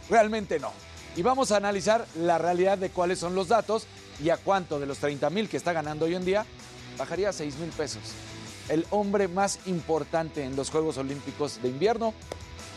realmente 0.10 0.60
no. 0.60 0.72
Y 1.16 1.22
vamos 1.22 1.52
a 1.52 1.58
analizar 1.58 2.06
la 2.16 2.40
realidad 2.40 2.78
de 2.78 2.90
cuáles 2.90 3.20
son 3.20 3.36
los 3.36 3.48
datos 3.48 3.88
y 4.22 4.30
a 4.30 4.38
cuánto 4.38 4.80
de 4.80 4.86
los 4.86 4.98
30 5.00 5.30
mil 5.30 5.50
que 5.50 5.58
está 5.58 5.74
ganando 5.74 6.06
hoy 6.06 6.16
en 6.16 6.26
día 6.26 6.46
bajaría 6.98 7.30
a 7.30 7.34
6 7.34 7.58
mil 7.58 7.70
pesos. 7.70 8.02
El 8.70 8.86
hombre 8.92 9.28
más 9.28 9.60
importante 9.68 10.44
en 10.44 10.56
los 10.56 10.70
Juegos 10.70 10.98
Olímpicos 10.98 11.62
de 11.62 11.70
invierno, 11.70 12.14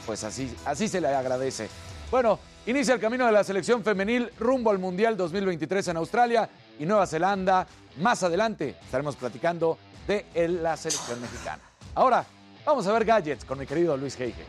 pues 0.05 0.25
así, 0.25 0.53
así 0.65 0.89
se 0.89 1.01
le 1.01 1.09
agradece. 1.09 1.69
Bueno, 2.11 2.39
inicia 2.67 2.95
el 2.95 3.01
camino 3.01 3.27
de 3.27 3.33
la 3.33 3.45
selección 3.45 3.83
femenil 3.83 4.31
rumbo 4.39 4.71
al 4.71 4.79
Mundial 4.79 5.17
2023 5.17 5.89
en 5.89 5.97
Australia 5.97 6.49
y 6.79 6.87
Nueva 6.87 7.07
Zelanda. 7.07 7.67
Más 7.99 8.23
adelante 8.23 8.77
estaremos 8.85 9.17
platicando 9.17 9.79
de 10.07 10.27
la 10.49 10.77
selección 10.77 11.21
mexicana. 11.21 11.63
Ahora, 11.95 12.25
vamos 12.65 12.87
a 12.87 12.93
ver 12.93 13.05
gadgets 13.05 13.45
con 13.45 13.59
mi 13.59 13.67
querido 13.67 13.97
Luis 13.97 14.19
Heige. 14.19 14.45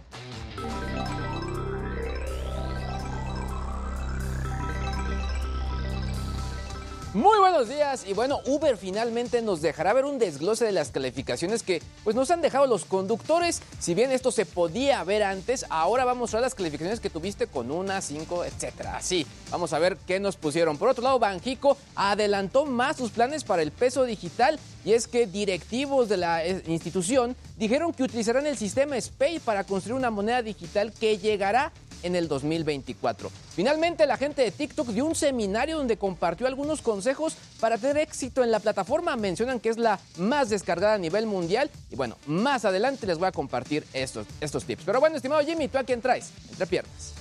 Muy 7.13 7.39
buenos 7.39 7.69
días 7.69 8.05
y 8.05 8.13
bueno, 8.13 8.41
Uber 8.45 8.75
finalmente 8.75 9.41
nos 9.41 9.61
dejará 9.61 9.93
ver 9.93 10.03
un 10.03 10.19
desglose 10.19 10.65
de 10.65 10.73
las 10.73 10.91
calificaciones 10.91 11.63
que 11.63 11.81
pues 12.03 12.17
nos 12.17 12.29
han 12.31 12.41
dejado 12.41 12.67
los 12.67 12.83
conductores. 12.83 13.61
Si 13.79 13.93
bien 13.93 14.11
esto 14.11 14.29
se 14.29 14.45
podía 14.45 15.01
ver 15.05 15.23
antes, 15.23 15.65
ahora 15.69 16.03
vamos 16.03 16.17
a 16.17 16.19
mostrar 16.19 16.41
las 16.41 16.53
calificaciones 16.53 16.99
que 16.99 17.09
tuviste 17.09 17.47
con 17.47 17.71
una, 17.71 18.01
cinco, 18.01 18.43
etcétera. 18.43 18.97
Así, 18.97 19.25
vamos 19.49 19.71
a 19.71 19.79
ver 19.79 19.95
qué 20.05 20.19
nos 20.19 20.35
pusieron. 20.35 20.77
Por 20.77 20.89
otro 20.89 21.01
lado, 21.01 21.17
Banjico 21.17 21.77
adelantó 21.95 22.65
más 22.65 22.97
sus 22.97 23.11
planes 23.11 23.45
para 23.45 23.61
el 23.61 23.71
peso 23.71 24.03
digital 24.03 24.59
y 24.83 24.91
es 24.91 25.07
que 25.07 25.27
directivos 25.27 26.09
de 26.09 26.17
la 26.17 26.45
eh, 26.45 26.61
institución 26.67 27.37
dijeron 27.57 27.93
que 27.93 28.03
utilizarán 28.03 28.45
el 28.45 28.57
sistema 28.57 28.99
SPAY 28.99 29.39
para 29.39 29.63
construir 29.63 29.95
una 29.95 30.11
moneda 30.11 30.41
digital 30.41 30.91
que 30.91 31.17
llegará 31.17 31.71
en 32.03 32.15
el 32.15 32.27
2024. 32.27 33.31
Finalmente, 33.55 34.05
la 34.05 34.17
gente 34.17 34.41
de 34.41 34.51
TikTok 34.51 34.89
dio 34.89 35.05
un 35.05 35.15
seminario 35.15 35.77
donde 35.77 35.97
compartió 35.97 36.47
algunos 36.47 36.81
consejos 36.81 37.35
para 37.59 37.77
tener 37.77 37.97
éxito 37.97 38.43
en 38.43 38.51
la 38.51 38.59
plataforma. 38.59 39.15
Mencionan 39.15 39.59
que 39.59 39.69
es 39.69 39.77
la 39.77 39.99
más 40.17 40.49
descargada 40.49 40.95
a 40.95 40.97
nivel 40.97 41.25
mundial. 41.25 41.69
Y 41.89 41.95
bueno, 41.95 42.17
más 42.25 42.65
adelante 42.65 43.07
les 43.07 43.17
voy 43.17 43.27
a 43.27 43.31
compartir 43.31 43.85
estos, 43.93 44.27
estos 44.41 44.65
tips. 44.65 44.83
Pero 44.85 44.99
bueno, 44.99 45.15
estimado 45.15 45.41
Jimmy, 45.43 45.67
¿tú 45.67 45.77
a 45.77 45.83
quién 45.83 46.01
traes? 46.01 46.31
Entre 46.49 46.67
piernas. 46.67 47.13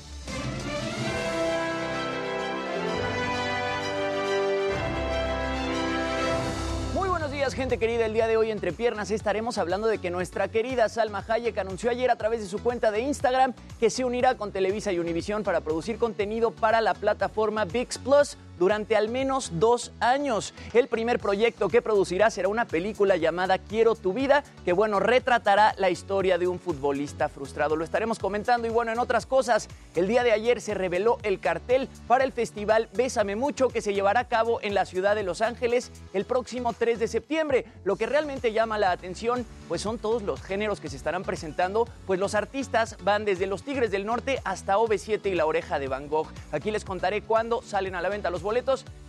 Días, 7.37 7.53
gente 7.53 7.77
querida. 7.77 8.07
El 8.07 8.15
día 8.15 8.27
de 8.27 8.39
hoy, 8.39 8.51
entre 8.51 8.73
piernas, 8.73 9.11
estaremos 9.11 9.59
hablando 9.59 9.89
de 9.89 9.99
que 9.99 10.11
nuestra 10.11 10.49
querida 10.49 10.89
Salma 10.89 11.23
Hayek 11.29 11.59
anunció 11.59 11.91
ayer 11.91 12.11
a 12.11 12.17
través 12.17 12.41
de 12.41 12.47
su 12.47 12.63
cuenta 12.63 12.91
de 12.91 13.01
Instagram 13.01 13.53
que 13.79 13.91
se 13.91 14.07
unirá 14.07 14.37
con 14.37 14.53
Televisa 14.53 14.91
y 14.91 14.99
Univisión 14.99 15.43
para 15.43 15.61
producir 15.61 15.99
contenido 15.99 16.51
para 16.51 16.81
la 16.81 16.95
plataforma 16.95 17.67
VIX 17.67 17.99
Plus 17.99 18.39
durante 18.59 18.97
al 18.97 19.09
menos 19.09 19.51
dos 19.55 19.93
años. 20.01 20.55
El 20.73 20.89
primer 20.89 21.19
proyecto 21.19 21.69
que 21.69 21.83
producirá 21.83 22.31
será 22.31 22.49
una 22.49 22.67
película 22.67 23.17
llamada 23.17 23.59
Quiero 23.59 23.95
tu 23.95 24.13
vida, 24.13 24.45
que 24.65 24.73
bueno, 24.73 25.01
retratará 25.01 25.75
la 25.79 25.91
historia 25.91 26.39
de 26.39 26.49
un 26.49 26.59
futbolista 26.59 27.29
frustrado. 27.29 27.77
Lo 27.77 27.85
estaremos 27.85 28.19
comentando 28.19 28.67
y 28.67 28.71
bueno, 28.71 28.93
en 28.93 28.99
otras 28.99 29.27
cosas, 29.27 29.69
el 29.95 30.09
día 30.09 30.23
de 30.23 30.33
ayer 30.33 30.61
se 30.61 30.75
reveló 30.75 31.19
el 31.23 31.41
cartel 31.41 31.89
para 32.07 32.25
el 32.25 32.33
festival 32.33 32.89
Bésame 32.95 33.37
Mucho 33.37 33.69
que 33.69 33.81
se 33.81 33.95
llevará 33.95 34.21
a 34.21 34.29
cabo 34.29 34.61
en 34.63 34.75
la 34.75 34.85
ciudad 34.85 35.15
de 35.15 35.23
Los 35.23 35.41
Ángeles 35.41 35.91
el 36.15 36.25
próximo 36.25 36.73
3 36.73 36.99
de 36.99 37.09
septiembre. 37.09 37.65
Lo 37.85 37.97
que 37.97 38.07
realmente 38.07 38.53
llama 38.53 38.79
la 38.79 38.91
atención, 38.91 39.47
pues 39.69 39.81
son 39.81 39.99
todos 39.99 40.23
los 40.23 40.43
géneros 40.43 40.81
que 40.81 40.89
se 40.89 40.97
estarán 40.97 41.23
presentando, 41.23 41.89
pues 42.07 42.21
los 42.21 42.35
artistas 42.35 42.97
van 43.03 43.25
desde 43.25 43.47
los 43.47 43.63
Tigres 43.63 43.91
del 43.91 44.07
Norte 44.07 44.41
hasta 44.45 44.77
OV7 44.77 45.27
y 45.27 45.35
la 45.35 45.47
oreja 45.47 45.79
de 45.79 45.89
Van 45.89 46.09
Gogh. 46.09 46.29
Aquí 46.53 46.71
les 46.71 46.85
contaré 46.85 47.23
cuándo 47.23 47.63
salen 47.63 47.95
a 47.95 48.03
la 48.03 48.09
venta 48.09 48.31
los 48.31 48.43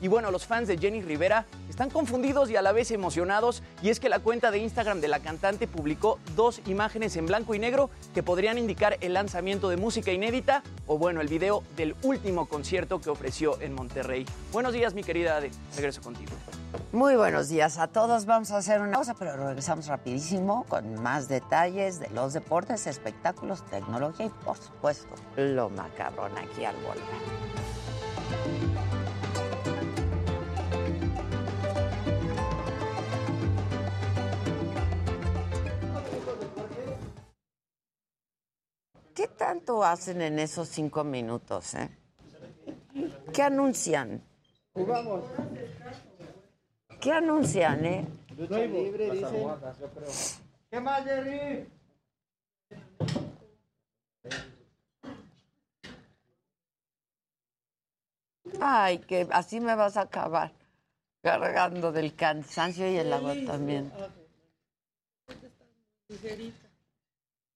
Y 0.01 0.07
bueno, 0.07 0.31
los 0.31 0.47
fans 0.47 0.67
de 0.67 0.79
Jenny 0.79 1.01
Rivera 1.01 1.45
están 1.69 1.91
confundidos 1.91 2.49
y 2.49 2.55
a 2.55 2.61
la 2.63 2.71
vez 2.71 2.89
emocionados. 2.89 3.61
Y 3.83 3.89
es 3.89 3.99
que 3.99 4.09
la 4.09 4.19
cuenta 4.19 4.49
de 4.49 4.57
Instagram 4.57 4.99
de 4.99 5.07
la 5.07 5.19
cantante 5.19 5.67
publicó 5.67 6.17
dos 6.35 6.59
imágenes 6.65 7.15
en 7.17 7.27
blanco 7.27 7.53
y 7.53 7.59
negro 7.59 7.91
que 8.15 8.23
podrían 8.23 8.57
indicar 8.57 8.97
el 8.99 9.13
lanzamiento 9.13 9.69
de 9.69 9.77
música 9.77 10.11
inédita 10.11 10.63
o 10.87 10.97
bueno, 10.97 11.21
el 11.21 11.27
video 11.27 11.63
del 11.75 11.95
último 12.01 12.47
concierto 12.47 12.99
que 12.99 13.11
ofreció 13.11 13.61
en 13.61 13.73
Monterrey. 13.73 14.25
Buenos 14.51 14.73
días, 14.73 14.95
mi 14.95 15.03
querida 15.03 15.37
Ade. 15.37 15.51
Regreso 15.75 16.01
contigo. 16.01 16.31
Muy 16.91 17.15
buenos 17.15 17.47
días 17.47 17.77
a 17.77 17.87
todos. 17.87 18.25
Vamos 18.25 18.49
a 18.51 18.57
hacer 18.57 18.81
una 18.81 18.93
pausa, 18.93 19.13
pero 19.13 19.37
regresamos 19.37 19.85
rapidísimo 19.85 20.65
con 20.67 20.95
más 21.03 21.27
detalles 21.27 21.99
de 21.99 22.09
los 22.09 22.33
deportes, 22.33 22.87
espectáculos, 22.87 23.63
tecnología 23.69 24.25
y, 24.25 24.29
por 24.29 24.57
supuesto, 24.57 25.13
lo 25.35 25.69
macabrón 25.69 26.35
aquí 26.37 26.65
al 26.65 26.75
volver. 26.77 27.96
¿Qué 39.17 39.27
tanto 39.29 39.83
hacen 39.83 40.21
en 40.21 40.37
esos 40.37 40.69
cinco 40.69 41.03
minutos? 41.03 41.73
Eh? 41.73 41.89
¿Qué 43.33 43.41
anuncian? 43.41 44.21
Jugamos. 44.75 45.23
¿Qué 47.01 47.11
anuncian, 47.11 47.83
eh? 47.83 48.07
Lucha 48.37 48.59
libre, 48.59 49.09
dicen. 49.09 49.47
¿Qué 50.69 50.79
más, 50.79 51.03
Jerry? 51.03 51.67
Ay, 58.61 58.99
que 58.99 59.27
así 59.31 59.59
me 59.59 59.73
vas 59.73 59.97
a 59.97 60.01
acabar 60.01 60.53
cargando 61.23 61.91
del 61.91 62.13
cansancio 62.13 62.87
y 62.87 62.97
el 62.97 63.11
agotamiento. 63.11 64.09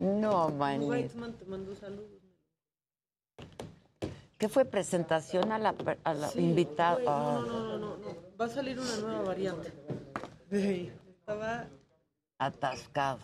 No, 0.02 0.50
manito. 0.50 0.92
te 1.38 1.46
mandó 1.46 1.76
saludos. 1.76 2.20
¿Qué 4.38 4.50
fue 4.50 4.66
presentación 4.66 5.52
a 5.52 5.60
la, 5.60 5.74
per- 5.74 6.00
a 6.04 6.16
la 6.16 6.30
Sí, 6.30 6.40
invitada? 6.40 7.00
No, 7.04 7.42
no, 7.46 7.62
no, 7.64 7.78
no, 7.78 7.98
no. 7.98 8.16
Va 8.40 8.46
a 8.46 8.50
salir 8.50 8.80
una 8.80 8.98
nueva 8.98 9.22
variante. 9.22 9.72
Estaba. 10.50 11.68
Atascado. 12.40 13.20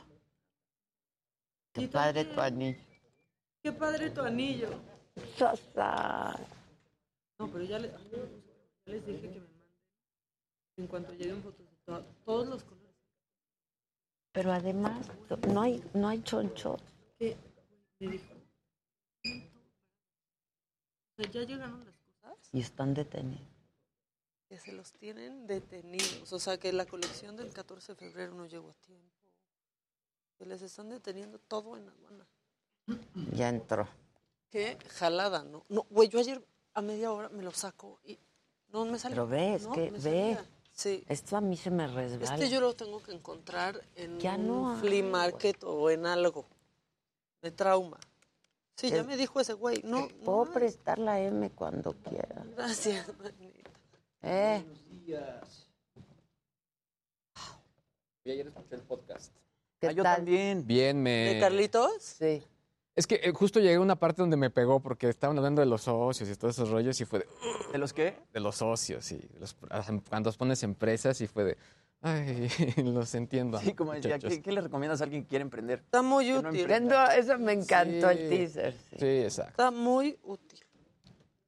Qué 1.73 1.81
Y 1.83 1.87
padre 1.87 2.25
también- 2.25 2.35
tu 2.35 2.41
anillo. 2.41 2.79
Qué 3.63 3.71
padre 3.71 4.09
tu 4.11 4.21
anillo. 4.21 4.69
Sosa. 5.35 6.39
No, 7.39 7.47
pero 7.47 7.63
ya, 7.63 7.79
le- 7.79 7.89
ya 7.89 8.91
les 8.93 9.03
dije 9.05 9.21
que 9.21 9.27
me 9.29 9.39
manden. 9.39 9.63
En 10.77 10.87
cuanto 10.87 11.13
lleguen 11.13 11.41
fotos 11.41 11.65
de 11.67 11.75
to- 11.85 12.05
todos 12.23 12.47
los. 12.47 12.63
Pero 14.37 14.51
además, 14.53 15.07
no 15.51 15.61
hay, 15.63 15.83
no 15.95 16.07
hay 16.07 16.21
chonchos. 16.21 16.79
Que 17.17 17.35
me 17.99 18.11
dijo. 18.11 18.35
O 21.17 21.23
sea, 21.23 21.31
ya 21.31 21.41
llegaron 21.41 21.83
las 21.83 21.95
cosas 21.97 22.37
Y 22.51 22.61
están 22.61 22.93
detenidos. 22.93 23.47
que 24.47 24.59
se 24.59 24.73
los 24.73 24.93
tienen 24.93 25.47
detenidos. 25.47 26.31
O 26.31 26.37
sea, 26.37 26.59
que 26.59 26.71
la 26.71 26.85
colección 26.85 27.35
del 27.35 27.51
14 27.51 27.95
de 27.95 27.95
febrero 27.95 28.35
no 28.35 28.45
llegó 28.45 28.69
a 28.69 28.75
tiempo. 28.75 29.11
Que 30.37 30.45
les 30.45 30.61
están 30.61 30.89
deteniendo 30.89 31.39
todo 31.39 31.75
en 31.75 31.89
aduana. 31.89 32.27
Ya 33.33 33.49
entró. 33.49 33.87
Qué 34.51 34.77
jalada, 34.99 35.45
¿no? 35.45 35.65
No, 35.67 35.87
güey, 35.89 36.09
yo 36.09 36.19
ayer 36.19 36.45
a 36.75 36.83
media 36.83 37.11
hora 37.11 37.29
me 37.29 37.41
lo 37.41 37.51
saco 37.53 37.99
y 38.03 38.19
no 38.67 38.85
me 38.85 38.99
sale. 38.99 39.15
Pero 39.15 39.27
ves, 39.27 39.63
no, 39.63 39.71
que 39.71 39.89
me 39.89 39.97
ve. 39.97 40.35
salía. 40.35 40.45
Sí. 40.77 41.03
Esto 41.09 41.35
a 41.37 41.41
mí 41.41 41.57
se 41.57 41.71
me 41.71 41.87
resbala. 41.87 42.35
Este 42.35 42.49
yo 42.51 42.61
lo 42.61 42.75
tengo 42.75 43.01
que 43.01 43.11
encontrar 43.11 43.81
en 43.95 44.19
Ya 44.19 44.35
un 44.35 44.75
hay, 44.75 44.79
flea 44.79 45.03
market 45.03 45.63
o 45.63 45.89
en 45.89 46.05
algo. 46.05 46.45
De 47.41 47.49
trauma. 47.49 47.97
Sí, 48.75 48.91
ya 48.91 49.03
me 49.03 49.17
dijo 49.17 49.39
ese 49.39 49.53
güey. 49.53 49.81
No, 49.83 50.07
Puedo 50.23 50.53
prestar 50.53 50.99
la 50.99 51.19
M 51.19 51.49
cuando 51.49 51.93
quieras. 51.93 52.45
gracias, 52.55 53.07
manita. 53.17 53.71
Eh, 54.21 54.63
Y 58.23 58.31
ayer 58.31 58.45
escuché 58.47 58.75
el 58.75 58.81
podcast. 58.81 59.33
¿qué 59.79 59.87
Ah, 59.87 59.91
yo 59.93 60.03
tal? 60.03 60.17
también. 60.17 60.67
Bien, 60.67 61.01
me... 61.01 61.33
¿De 61.33 61.39
Carlitos? 61.39 61.91
Sí. 62.03 62.43
Es 62.97 63.05
que 63.07 63.21
eh, 63.23 63.31
justo 63.31 63.59
llegué 63.59 63.75
a 63.75 63.79
una 63.79 63.95
parte 63.95 64.21
donde 64.23 64.35
me 64.37 64.49
pegó 64.49 64.79
porque 64.81 65.07
estaban 65.07 65.37
hablando 65.37 65.61
de 65.61 65.67
los 65.67 65.83
socios 65.83 66.27
y 66.29 66.35
todos 66.35 66.55
esos 66.55 66.69
rollos 66.71 66.99
y 66.99 67.05
fue 67.05 67.19
de... 67.19 67.27
¿De 67.71 67.77
los 67.77 67.93
qué? 67.93 68.17
De 68.33 68.39
los 68.39 68.55
socios 68.55 69.11
y 69.11 69.17
de 69.19 69.39
los- 69.39 69.55
cuando 70.09 70.31
pones 70.33 70.63
empresas 70.63 71.21
y 71.21 71.27
fue 71.27 71.43
de... 71.43 71.57
Ay, 72.01 72.49
los 72.83 73.13
entiendo. 73.15 73.59
Sí, 73.59 73.73
como 73.73 73.93
decía. 73.93 74.17
¿qué, 74.19 74.41
qué 74.41 74.51
le 74.51 74.61
recomiendas 74.61 75.01
a 75.01 75.03
alguien 75.03 75.21
que 75.23 75.29
quiere 75.29 75.43
emprender? 75.43 75.79
Está 75.79 76.01
muy 76.01 76.33
útil. 76.33 76.67
No, 76.87 77.05
eso 77.11 77.37
me 77.39 77.53
encantó 77.53 78.09
el 78.09 78.17
Sí. 78.17 78.29
teaser. 78.29 78.73
sí. 78.89 78.95
Sí, 78.99 79.05
exacto. 79.05 79.51
Está 79.51 79.71
muy 79.71 80.17
útil. 80.23 80.59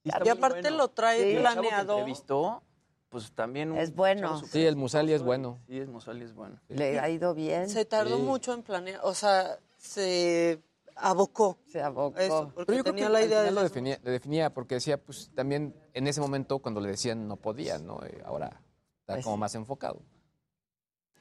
Sí, 0.03 0.11
y 0.25 0.29
aparte 0.29 0.61
bueno. 0.61 0.77
lo 0.77 0.87
trae 0.89 1.31
Y 1.31 1.35
el 1.35 1.41
planeado. 1.41 1.97
entrevistó, 1.97 2.63
pues 3.09 3.31
también... 3.31 3.71
un 3.71 3.77
Es 3.79 3.93
bueno. 3.95 4.39
Sí, 4.45 4.63
el 4.65 4.75
Musali 4.75 5.13
es 5.13 5.21
bueno. 5.23 5.59
¿eh? 5.61 5.65
Sí, 5.67 5.77
el 5.79 5.87
Musali 5.87 6.23
es 6.25 6.33
bueno. 6.33 6.59
Le 6.67 6.99
ha 6.99 7.09
ido 7.09 7.33
bien. 7.33 7.69
Se 7.69 7.85
tardó 7.85 8.17
Sí. 8.17 8.21
mucho 8.23 8.53
en 8.53 8.61
planear. 8.63 9.01
O 9.03 9.13
sea, 9.15 9.57
se 9.77 10.59
abocó. 10.99 11.59
Se 11.67 11.81
abocó. 11.81 12.17
Eso, 12.17 12.51
porque 12.53 12.65
Pero 12.65 12.77
yo 12.77 12.83
creo 12.83 12.93
tenía 12.95 13.07
que 13.07 13.13
la 13.13 13.21
idea 13.23 13.41
de 13.41 13.51
lo 13.51 13.61
definía, 13.61 13.99
lo 14.03 14.11
definía 14.11 14.53
porque 14.53 14.75
decía, 14.75 14.97
pues 15.03 15.31
también 15.35 15.75
en 15.93 16.07
ese 16.07 16.21
momento 16.21 16.59
cuando 16.59 16.81
le 16.81 16.89
decían 16.89 17.27
no 17.27 17.37
podía, 17.37 17.77
¿no? 17.79 18.03
Eh, 18.05 18.21
ahora 18.25 18.61
está 19.01 19.13
Pues 19.13 19.23
como 19.25 19.35
sí. 19.35 19.39
más 19.39 19.55
enfocado. 19.55 20.01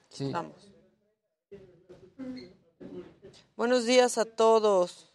Sí. 0.08 0.30
Vamos. 0.32 0.72
Buenos 3.56 3.84
días 3.84 4.18
a 4.18 4.24
todos. 4.24 5.12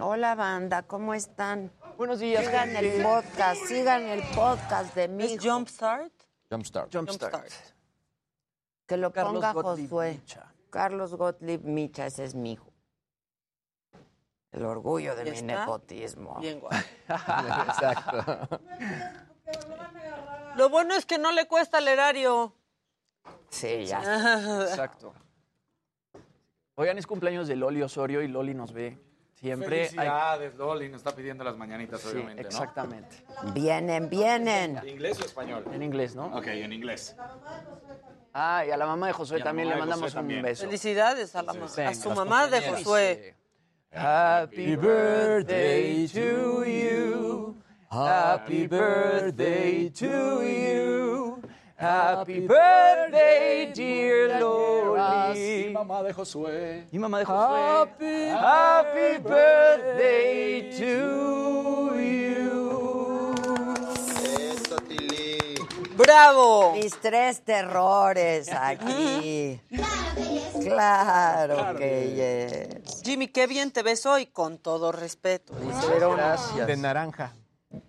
Hola, 0.00 0.34
banda, 0.34 0.82
¿cómo 0.82 1.14
están? 1.14 1.72
Buenos 1.96 2.18
días, 2.20 2.44
Sigan 2.44 2.76
el 2.76 3.02
podcast, 3.02 3.62
sigan 3.66 4.02
el 4.02 4.22
podcast 4.34 4.94
de 4.94 5.08
mi 5.08 5.24
¿Es 5.24 5.42
Jumpstart? 5.42 6.12
Jumpstart. 6.50 6.92
Jumpstart. 6.94 7.32
Jumpstart. 7.34 7.52
Que 8.86 8.96
lo 8.96 9.12
Carlos 9.12 9.34
ponga 9.34 9.52
Gottlieb 9.52 9.88
Josué. 9.88 10.12
Micha. 10.14 10.54
Carlos 10.70 11.14
Gottlieb 11.14 11.64
Micha, 11.64 12.06
ese 12.06 12.24
es 12.24 12.34
mi 12.34 12.52
hijo. 12.52 12.72
El 14.56 14.64
orgullo 14.64 15.14
de 15.14 15.24
¿Ya 15.26 15.30
mi 15.32 15.36
está? 15.36 15.60
nepotismo. 15.60 16.36
Bien 16.40 16.58
guapo. 16.60 16.76
Exacto. 17.08 18.60
Lo 20.56 20.70
bueno 20.70 20.94
es 20.94 21.04
que 21.04 21.18
no 21.18 21.30
le 21.32 21.46
cuesta 21.46 21.78
el 21.78 21.88
erario. 21.88 22.54
Sí, 23.50 23.84
ya. 23.84 24.00
Exacto. 24.70 25.12
Oigan, 26.76 26.96
es 26.98 27.06
cumpleaños 27.06 27.48
de 27.48 27.56
Loli 27.56 27.82
Osorio 27.82 28.22
y 28.22 28.28
Loli 28.28 28.54
nos 28.54 28.72
ve 28.72 28.98
siempre. 29.34 29.82
Hay- 29.82 29.88
Felicidades, 29.88 30.54
Loli. 30.56 30.88
Nos 30.88 31.00
está 31.00 31.14
pidiendo 31.14 31.44
las 31.44 31.56
mañanitas, 31.56 32.00
Sí, 32.00 32.08
obviamente, 32.08 32.42
¿no? 32.42 32.48
exactamente. 32.48 33.16
Vienen, 33.52 34.08
vienen. 34.08 34.80
¿Inglés 34.86 35.20
o 35.20 35.24
español? 35.26 35.64
En 35.72 35.82
inglés, 35.82 36.14
¿no? 36.16 36.26
Ok, 36.36 36.46
en 36.46 36.72
inglés. 36.72 37.14
Ah, 38.32 38.64
y 38.66 38.70
a 38.70 38.76
la 38.76 38.86
mamá 38.86 39.06
de 39.08 39.12
Josué 39.14 39.38
Y 39.38 39.40
a 39.40 39.44
la 39.44 39.50
también 39.50 39.68
le 39.68 39.74
mamá 39.74 39.84
de 39.84 39.90
mandamos 39.90 40.10
Josué 40.12 40.20
un 40.20 40.24
también. 40.24 40.42
beso. 40.42 40.64
Felicidades 40.64 41.34
a, 41.36 41.42
la 41.42 41.52
ma- 41.54 41.66
Venga, 41.74 41.90
a 41.90 41.94
su 41.94 42.10
mamá 42.10 42.46
de. 42.48 42.60
Josué. 42.70 43.34
Happy 43.92 44.76
birthday 44.76 46.06
to 46.08 46.64
you. 46.66 47.56
Happy 47.90 48.66
birthday 48.66 49.88
to 49.88 50.42
you. 50.42 51.42
Happy 51.76 52.46
birthday, 52.46 53.70
dear 53.74 54.40
Loli. 54.40 55.66
Y 55.68 55.72
mamá 55.72 56.02
de 56.02 56.12
Josué. 56.12 56.86
Y 56.90 56.98
mamá 56.98 57.18
de 57.18 57.24
Josué. 57.26 58.30
Happy, 58.32 59.18
birthday 59.22 60.70
to 60.72 61.94
you. 62.00 63.34
Eso. 64.24 64.76
¡Bravo! 65.96 66.72
Mis 66.72 66.98
tres 67.00 67.40
terrores 67.42 68.50
aquí. 68.52 69.60
Claro 70.66 71.76
que 71.76 71.92
yes. 72.16 72.85
Jimmy, 73.06 73.28
qué 73.28 73.46
bien 73.46 73.70
te 73.70 73.82
ves 73.82 74.04
hoy, 74.04 74.26
con 74.26 74.58
todo 74.58 74.90
respeto. 74.92 75.54
Gracias. 76.16 76.66
De 76.66 76.76
naranja. 76.76 77.32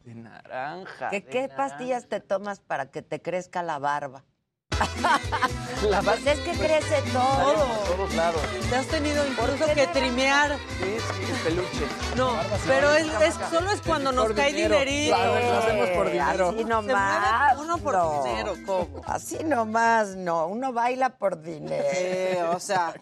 De 0.05 0.13
naranja. 0.15 1.09
¿Qué, 1.09 1.21
de 1.21 1.25
qué 1.25 1.41
naranja. 1.47 1.55
pastillas 1.57 2.07
te 2.07 2.19
tomas 2.19 2.59
para 2.59 2.91
que 2.91 3.01
te 3.01 3.21
crezca 3.21 3.63
la 3.63 3.79
barba? 3.79 4.23
La 5.89 6.01
Pues 6.01 6.25
es 6.25 6.39
que 6.39 6.51
crece 6.51 7.01
todo. 7.11 7.55
Por 7.85 7.95
todos 7.95 8.13
lados. 8.15 8.41
Te 8.69 8.75
has 8.75 8.85
tenido 8.87 9.25
incluso 9.27 9.65
que 9.73 9.87
trimear. 9.87 10.55
Sí, 10.79 10.97
sí, 10.99 11.33
peluche. 11.43 11.87
No, 12.15 12.31
pero 12.67 12.93
es, 12.93 13.07
es- 13.21 13.49
solo 13.49 13.71
es 13.71 13.81
cuando 13.81 14.11
nos 14.11 14.31
cae 14.33 14.53
dinero. 14.53 14.75
dinerito. 14.79 15.15
Claro, 15.15 15.39
lo 15.39 15.57
hacemos 15.57 15.89
por 15.89 16.11
dinero. 16.11 16.49
Así 16.49 16.57
Se 16.59 16.63
nomás. 16.65 17.19
mueve 17.57 17.61
uno 17.63 17.77
por 17.79 17.93
no. 17.93 18.23
dinero, 18.23 18.53
¿cómo? 18.67 19.01
Así 19.07 19.43
nomás, 19.43 20.15
no. 20.15 20.47
Uno 20.47 20.73
baila 20.73 21.09
por 21.17 21.41
dinero. 21.41 21.85
Eh, 21.93 22.43
o 22.53 22.59
sea, 22.59 22.93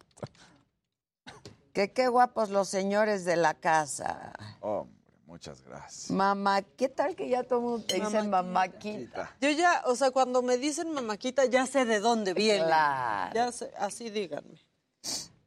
Que 1.75 1.91
qué 1.91 2.07
guapos 2.07 2.51
los 2.51 2.69
señores 2.69 3.25
de 3.25 3.35
la 3.35 3.53
casa. 3.53 4.31
Hombre, 4.61 4.95
muchas 5.25 5.61
gracias. 5.61 6.09
Mamá, 6.09 6.61
¿qué 6.61 6.87
tal 6.87 7.17
que 7.17 7.27
ya 7.27 7.43
todo 7.43 7.59
el 7.59 7.65
mundo 7.65 7.85
te 7.85 7.95
dice 7.95 8.23
mamaquita? 8.23 9.35
yo 9.41 9.49
ya, 9.49 9.83
o 9.85 9.93
sea, 9.97 10.11
cuando 10.11 10.41
me 10.41 10.57
dicen 10.57 10.93
mamaquita, 10.93 11.43
ya 11.43 11.65
sé 11.65 11.83
de 11.83 11.99
dónde 11.99 12.33
viene. 12.33 12.63
Claro. 12.63 13.35
Ya 13.35 13.51
sé, 13.51 13.73
así 13.77 14.09
díganme. 14.09 14.57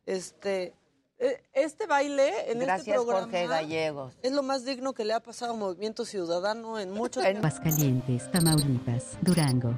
Este, 0.05 0.75
este 1.53 1.87
baile 1.87 2.29
en 2.51 2.59
este 2.59 2.65
Gracias, 2.65 2.97
programa 2.97 3.23
Jorge 3.23 3.47
Gallegos. 3.47 4.17
es 4.23 4.33
lo 4.33 4.43
más 4.43 4.65
digno 4.65 4.93
que 4.93 5.05
le 5.05 5.15
ha 5.15 5.21
pasado 5.21 5.53
a 5.53 5.57
Movimiento 5.57 6.05
Ciudadano 6.05 6.79
en 6.79 6.93
mucho 6.93 7.21
tiempo. 7.21 7.39
Aguascalientes, 7.39 8.31
Tamaulipas, 8.31 9.19
Durango. 9.23 9.75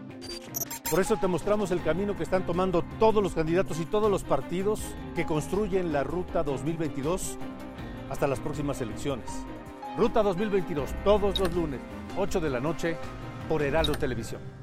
Por 0.91 1.01
eso 1.01 1.16
te 1.16 1.28
mostramos 1.28 1.70
el 1.70 1.82
camino 1.82 2.16
que 2.16 2.24
están 2.24 2.45
tomando 2.45 2.82
todos 2.99 3.22
los 3.22 3.32
candidatos 3.32 3.78
y 3.78 3.86
todos 3.86 4.11
los 4.11 4.24
partidos 4.24 4.80
que 5.14 5.24
construyen 5.24 5.93
la 5.93 6.03
Ruta 6.03 6.43
2022 6.43 7.38
hasta 8.11 8.26
las 8.26 8.41
próximas 8.41 8.80
elecciones. 8.80 9.30
Ruta 9.97 10.22
2022, 10.22 10.91
todos 11.05 11.38
los 11.38 11.55
lunes, 11.55 11.80
8 12.18 12.41
de 12.41 12.51
la 12.51 12.61
noche, 12.61 12.97
por 13.49 13.62
Heraldo 13.62 13.95
Televisión. 13.95 14.59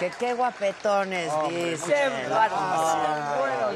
Que 0.00 0.10
qué 0.18 0.32
guapetones 0.32 1.30
Hombre, 1.30 1.72
dicen. 1.72 2.10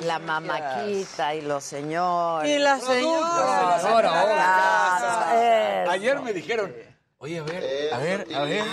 la 0.07 0.19
mamaquita 0.19 1.35
y 1.35 1.43
los 1.43 1.63
señores. 1.63 2.51
Y 2.51 2.59
la 2.59 2.81
señora. 2.81 3.77
Eso. 5.83 5.91
Ayer 5.91 6.21
me 6.21 6.33
dijeron, 6.33 6.75
oye, 7.19 7.41
a 7.41 7.43
ver, 7.43 7.93
a 7.93 7.99
ver, 7.99 8.27
a 8.35 8.43
ver, 8.45 8.65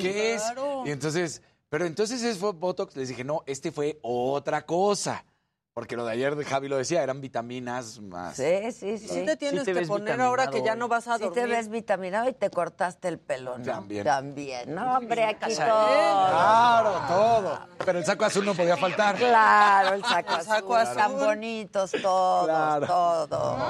¿qué 0.00 0.34
es? 0.34 0.42
Y 0.84 0.90
entonces, 0.90 1.42
pero 1.68 1.86
entonces 1.86 2.24
es 2.24 2.38
fue 2.38 2.50
Botox. 2.50 2.96
Les 2.96 3.08
dije, 3.08 3.22
no, 3.22 3.44
este 3.46 3.70
fue 3.70 4.00
otra 4.02 4.66
cosa. 4.66 5.24
Porque 5.72 5.96
lo 5.96 6.04
de 6.04 6.12
ayer 6.12 6.34
de 6.34 6.44
Javi 6.44 6.68
lo 6.68 6.76
decía, 6.76 7.00
eran 7.02 7.20
vitaminas 7.20 8.00
más. 8.00 8.36
Sí, 8.36 8.72
sí, 8.72 8.98
sí. 8.98 9.08
Sí 9.08 9.24
te 9.24 9.36
tienes 9.36 9.64
te 9.64 9.72
que 9.72 9.86
poner 9.86 10.20
ahora 10.20 10.48
que 10.50 10.62
ya 10.62 10.74
no 10.74 10.88
vas 10.88 11.06
a 11.06 11.16
Sí 11.16 11.22
dormir. 11.24 11.44
te 11.44 11.48
ves 11.48 11.68
vitaminado 11.68 12.28
y 12.28 12.32
te 12.32 12.50
cortaste 12.50 13.06
el 13.06 13.18
pelo, 13.20 13.56
¿no? 13.56 13.64
También. 13.64 14.04
También. 14.04 14.74
No, 14.74 14.96
hombre, 14.96 15.24
aquí 15.24 15.54
todo. 15.54 15.64
Claro, 15.64 16.92
todo. 17.06 17.58
Pero 17.84 17.98
el 18.00 18.04
saco 18.04 18.24
azul 18.24 18.44
no 18.44 18.54
podía 18.54 18.76
faltar. 18.76 19.14
Claro, 19.16 19.94
el 19.94 20.04
saco, 20.04 20.34
El 20.40 20.42
saco 20.42 20.74
azul. 20.74 20.96
Tan 20.96 21.12
azul. 21.14 21.24
bonitos 21.26 21.92
todos, 22.02 22.44
Claro. 22.46 22.86
todos. 23.28 23.60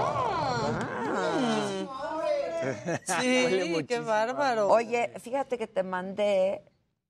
Sí, 3.20 3.84
qué 3.88 4.01
bárbaro. 4.01 4.68
Oye, 4.68 5.12
fíjate 5.20 5.59
que 5.59 5.66
te 5.66 5.82
mandé 5.82 6.62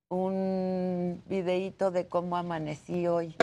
un 0.09 1.23
videíto 1.27 1.91
de 1.93 2.09
cómo 2.09 2.37
amanecí 2.37 3.07
hoy. 3.07 3.37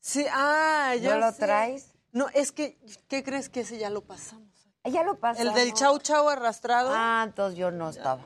Sí, 0.00 0.26
ah, 0.32 0.94
ya 1.00 1.14
¿No 1.14 1.26
lo 1.26 1.32
sé. 1.32 1.38
traes? 1.38 1.94
No, 2.12 2.26
es 2.34 2.52
que, 2.52 2.78
¿qué 3.08 3.22
crees 3.22 3.48
que 3.48 3.60
ese 3.60 3.78
ya 3.78 3.90
lo 3.90 4.00
pasamos? 4.02 4.48
Ah, 4.82 4.88
Ya 4.88 5.02
lo 5.02 5.18
pasamos. 5.20 5.48
El 5.48 5.54
del 5.54 5.74
chau 5.74 5.98
chau 5.98 6.28
arrastrado. 6.28 6.90
Ah, 6.92 7.22
entonces 7.26 7.58
yo 7.58 7.70
no 7.70 7.90
estaba. 7.90 8.24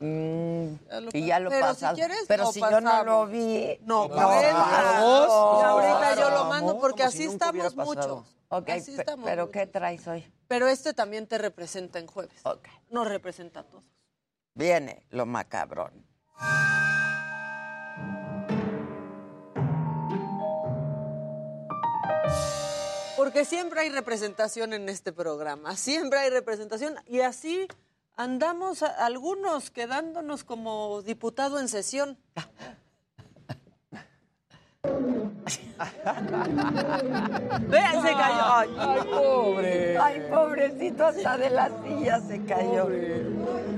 Mm, 0.00 0.74
Ya 0.90 1.00
lo 1.00 1.10
y 1.14 1.26
ya 1.26 1.38
lo 1.40 1.48
Pero 1.48 1.68
si 1.68 1.72
pasamos. 1.72 1.94
quieres, 1.98 2.24
Pero 2.28 2.44
lo 2.44 2.52
si 2.52 2.60
yo 2.60 2.66
no 2.70 2.90
pasamos. 2.90 3.06
lo 3.06 3.26
vi. 3.28 3.78
No, 3.82 4.08
no, 4.08 4.14
bueno, 4.28 4.58
vamos. 4.58 5.28
y 5.60 5.64
ahorita 5.64 6.14
yo 6.16 6.30
lo 6.30 6.44
mando 6.44 6.78
porque 6.78 7.02
si 7.04 7.06
así 7.08 7.24
estamos 7.24 7.74
muchos. 7.76 8.36
Ok, 8.52 8.68
Así 8.70 8.94
estamos 8.94 9.24
pero 9.24 9.46
muchos. 9.46 9.52
¿qué 9.60 9.66
traes 9.66 10.06
hoy? 10.08 10.30
Pero 10.48 10.66
este 10.68 10.92
también 10.92 11.26
te 11.26 11.38
representa 11.38 11.98
en 11.98 12.08
jueves. 12.08 12.40
Ok. 12.44 12.68
Nos 12.90 13.06
representa 13.08 13.60
a 13.60 13.62
todos. 13.62 13.84
Viene 14.54 15.06
lo 15.10 15.24
macabrón. 15.24 16.04
Porque 23.20 23.44
siempre 23.44 23.82
hay 23.82 23.90
representación 23.90 24.72
en 24.72 24.88
este 24.88 25.12
programa, 25.12 25.76
siempre 25.76 26.20
hay 26.20 26.30
representación 26.30 26.94
y 27.06 27.20
así 27.20 27.68
andamos 28.16 28.82
algunos 28.82 29.70
quedándonos 29.70 30.42
como 30.42 31.02
diputado 31.02 31.60
en 31.60 31.68
sesión. 31.68 32.16
Vean, 37.68 38.02
se 38.02 38.12
cayó. 38.14 38.42
Ay, 38.42 38.70
pobre. 39.10 39.98
Ay, 39.98 40.26
pobrecito, 40.30 41.04
hasta 41.04 41.36
de 41.36 41.50
la 41.50 41.68
silla 41.82 42.20
se 42.20 42.42
cayó. 42.46 42.88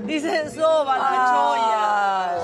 Dice 0.07 0.51
soba 0.51 0.99
la 0.99 2.36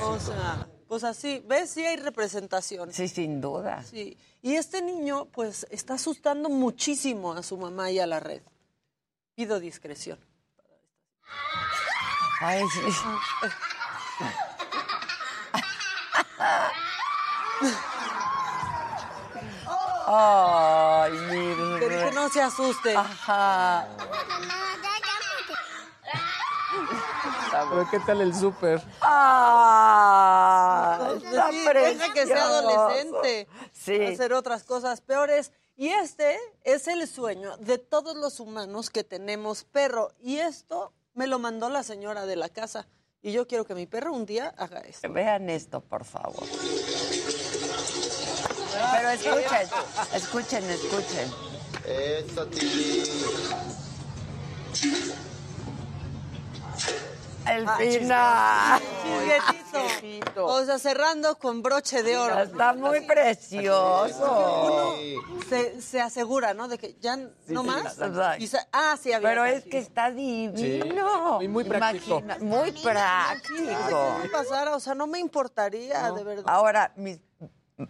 cholla. 0.00 0.63
O 0.94 0.98
sea, 1.00 1.08
pues 1.08 1.18
así, 1.18 1.42
¿ves? 1.44 1.70
Sí 1.70 1.84
hay 1.84 1.96
representación. 1.96 2.92
Sí, 2.92 3.08
sin 3.08 3.40
duda. 3.40 3.82
Sí. 3.82 4.16
Y 4.42 4.54
este 4.54 4.80
niño, 4.80 5.24
pues, 5.32 5.66
está 5.70 5.94
asustando 5.94 6.48
muchísimo 6.48 7.32
a 7.32 7.42
su 7.42 7.56
mamá 7.56 7.90
y 7.90 7.98
a 7.98 8.06
la 8.06 8.20
red. 8.20 8.42
Pido 9.34 9.58
discreción. 9.58 10.20
Ay, 12.40 12.62
sí. 12.72 12.80
Ay, 20.06 21.12
mi 21.12 21.80
Que 21.88 22.12
no 22.14 22.28
se 22.28 22.40
asuste. 22.40 22.94
Ajá. 22.94 23.88
Pero 27.70 27.88
¿qué 27.90 28.00
tal 28.00 28.20
el 28.20 28.34
súper? 28.34 28.82
Ah, 29.00 29.83
está 31.16 31.50
sí, 31.50 31.64
deja 31.74 32.12
que 32.12 32.26
sea 32.26 32.44
adolescente. 32.44 33.48
Sí. 33.72 34.04
Hacer 34.04 34.32
otras 34.32 34.64
cosas 34.64 35.00
peores. 35.00 35.52
Y 35.76 35.88
este 35.88 36.38
es 36.62 36.86
el 36.86 37.08
sueño 37.08 37.56
de 37.56 37.78
todos 37.78 38.16
los 38.16 38.38
humanos 38.40 38.90
que 38.90 39.02
tenemos 39.02 39.64
perro. 39.64 40.12
Y 40.20 40.38
esto 40.38 40.92
me 41.14 41.26
lo 41.26 41.38
mandó 41.38 41.68
la 41.68 41.82
señora 41.82 42.26
de 42.26 42.36
la 42.36 42.48
casa. 42.48 42.86
Y 43.22 43.32
yo 43.32 43.46
quiero 43.46 43.64
que 43.64 43.74
mi 43.74 43.86
perro 43.86 44.12
un 44.12 44.26
día 44.26 44.54
haga 44.58 44.80
esto. 44.80 45.10
Vean 45.10 45.48
esto, 45.48 45.80
por 45.80 46.04
favor. 46.04 46.44
Pero 48.92 49.10
escuchen, 49.10 49.68
escuchen, 50.12 50.70
escuchen. 50.70 51.32
Eso, 51.86 52.46
Tili. 52.48 53.04
El 57.48 57.68
Ah, 57.68 57.76
final. 57.78 58.82
Chisguetito. 59.02 59.64
Pepito. 60.00 60.46
O 60.46 60.64
sea, 60.64 60.78
cerrando 60.78 61.36
con 61.38 61.62
broche 61.62 62.02
de 62.02 62.16
oro. 62.16 62.40
Está 62.40 62.72
muy 62.74 63.00
precioso. 63.02 64.62
Uno 64.64 65.42
se, 65.48 65.80
se 65.82 66.00
asegura, 66.00 66.54
¿no? 66.54 66.68
De 66.68 66.78
que 66.78 66.94
ya 67.00 67.16
no 67.16 67.28
sí, 67.46 67.54
más. 67.54 67.98
ah, 68.72 68.96
sí, 69.00 69.12
había. 69.12 69.28
Pero 69.28 69.44
es 69.44 69.64
que 69.64 69.78
está 69.78 70.10
divino. 70.10 71.40
Y 71.42 71.48
muy 71.48 71.64
práctico. 71.64 72.18
Imagina- 72.20 72.38
muy 72.40 72.72
¿Qué 72.72 72.82
práctico. 72.82 74.18
me 74.22 74.28
pasara? 74.28 74.74
O 74.76 74.80
sea, 74.80 74.94
no 74.94 75.06
me 75.06 75.18
importaría, 75.18 76.12
de 76.12 76.24
verdad. 76.24 76.44
Ahora, 76.46 76.92
mis, 76.96 77.18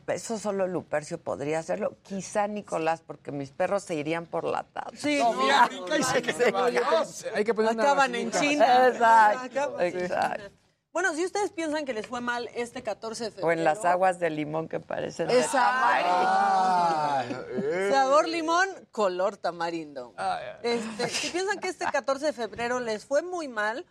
eso 0.09 0.39
solo 0.39 0.67
Lupercio 0.67 1.21
podría 1.21 1.59
hacerlo. 1.59 1.97
Quizá 2.03 2.47
Nicolás, 2.49 3.03
porque 3.07 3.33
mis 3.33 3.51
perros 3.51 3.83
se 3.83 3.95
irían 3.95 4.27
por 4.27 4.45
la 4.45 4.63
taza. 4.65 4.91
Sí, 4.97 5.19
No, 5.19 5.33
no, 5.35 5.43
mira, 5.43 5.69
no, 5.73 5.85
brinca 5.85 5.99
y 5.99 6.03
se 6.03 6.21
no, 6.21 6.23
que 6.27 6.33
se 6.33 6.53
no, 6.53 6.61
vaya. 6.63 6.81
no. 6.81 7.05
Hay 7.35 7.45
que 7.45 7.55
poner 7.55 7.73
una 7.73 7.83
Acaban 7.83 8.15
en. 8.15 8.31
China. 8.31 8.89
Exacto, 8.89 9.81
exacto. 9.81 10.51
Bueno, 10.93 11.13
si 11.15 11.25
ustedes 11.25 11.51
piensan 11.51 11.85
que 11.85 11.93
les 11.93 12.07
fue 12.07 12.21
mal 12.21 12.49
este 12.55 12.85
14 12.85 13.25
de 13.25 13.31
febrero. 13.33 13.49
O 13.49 13.51
en 13.51 13.65
las 13.65 13.85
aguas 13.85 14.21
de 14.21 14.31
limón 14.31 14.69
que 14.69 14.79
parecen 14.79 15.27
de 15.27 15.41
Exacto. 15.41 16.09
tamarindo. 16.09 17.91
Sabor 17.91 18.29
limón, 18.29 18.69
color 18.93 19.37
tamarindo. 19.37 20.15
Este, 20.63 21.09
si 21.09 21.31
piensan 21.31 21.59
que 21.59 21.67
este 21.69 21.85
14 21.85 22.27
de 22.27 22.33
febrero 22.33 22.79
les 22.79 23.05
fue 23.05 23.23
muy 23.23 23.49
mal, 23.49 23.85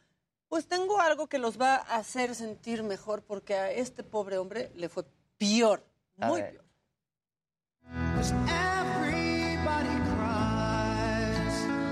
pues 0.48 0.66
tengo 0.70 1.02
algo 1.02 1.28
que 1.28 1.40
los 1.40 1.60
va 1.60 1.76
a 1.76 1.98
hacer 1.98 2.36
sentir 2.36 2.84
mejor 2.84 3.22
porque 3.22 3.56
a 3.56 3.70
este 3.72 4.04
pobre 4.04 4.38
hombre 4.38 4.72
le 4.76 4.88
fue 4.88 5.04
peor, 5.38 5.86
A 6.20 6.28
muy 6.28 6.42
ver. 6.42 6.52
peor. 6.52 6.64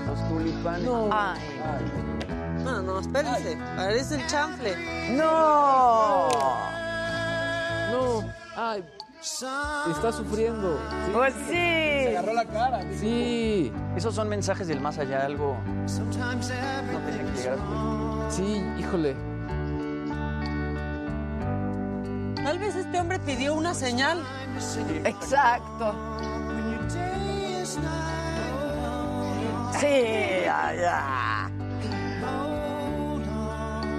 Los 0.06 0.28
tulipanes. 0.28 0.88
Ay, 1.10 1.40
No, 2.64 2.82
no, 2.82 3.00
espérense, 3.00 3.56
parece 3.76 4.14
el 4.16 4.26
chanfle. 4.26 4.76
no. 5.16 6.28
No. 7.90 8.32
Ay. 8.56 8.84
Está 9.20 10.10
sufriendo. 10.12 10.78
Sí. 11.06 11.10
Pues 11.12 11.34
Se 11.34 11.50
sí. 11.52 12.06
agarró 12.16 12.32
la 12.34 12.44
cara. 12.44 12.82
Sí. 12.98 13.72
Esos 13.96 14.14
son 14.14 14.28
mensajes 14.28 14.66
del 14.66 14.80
más 14.80 14.98
allá, 14.98 15.24
algo 15.24 15.56
no 15.64 16.98
tenía 17.00 17.32
que 17.32 17.38
llegar 17.40 17.58
a 17.60 18.30
Sí, 18.30 18.64
híjole. 18.78 19.14
Tal 22.44 22.58
vez 22.58 22.74
este 22.74 22.98
hombre 23.00 23.18
pidió 23.20 23.54
una 23.54 23.72
señal. 23.74 24.24
Exacto. 25.04 25.94
Sí, 29.80 30.42
ya, 30.44 30.74
ya. 30.74 31.50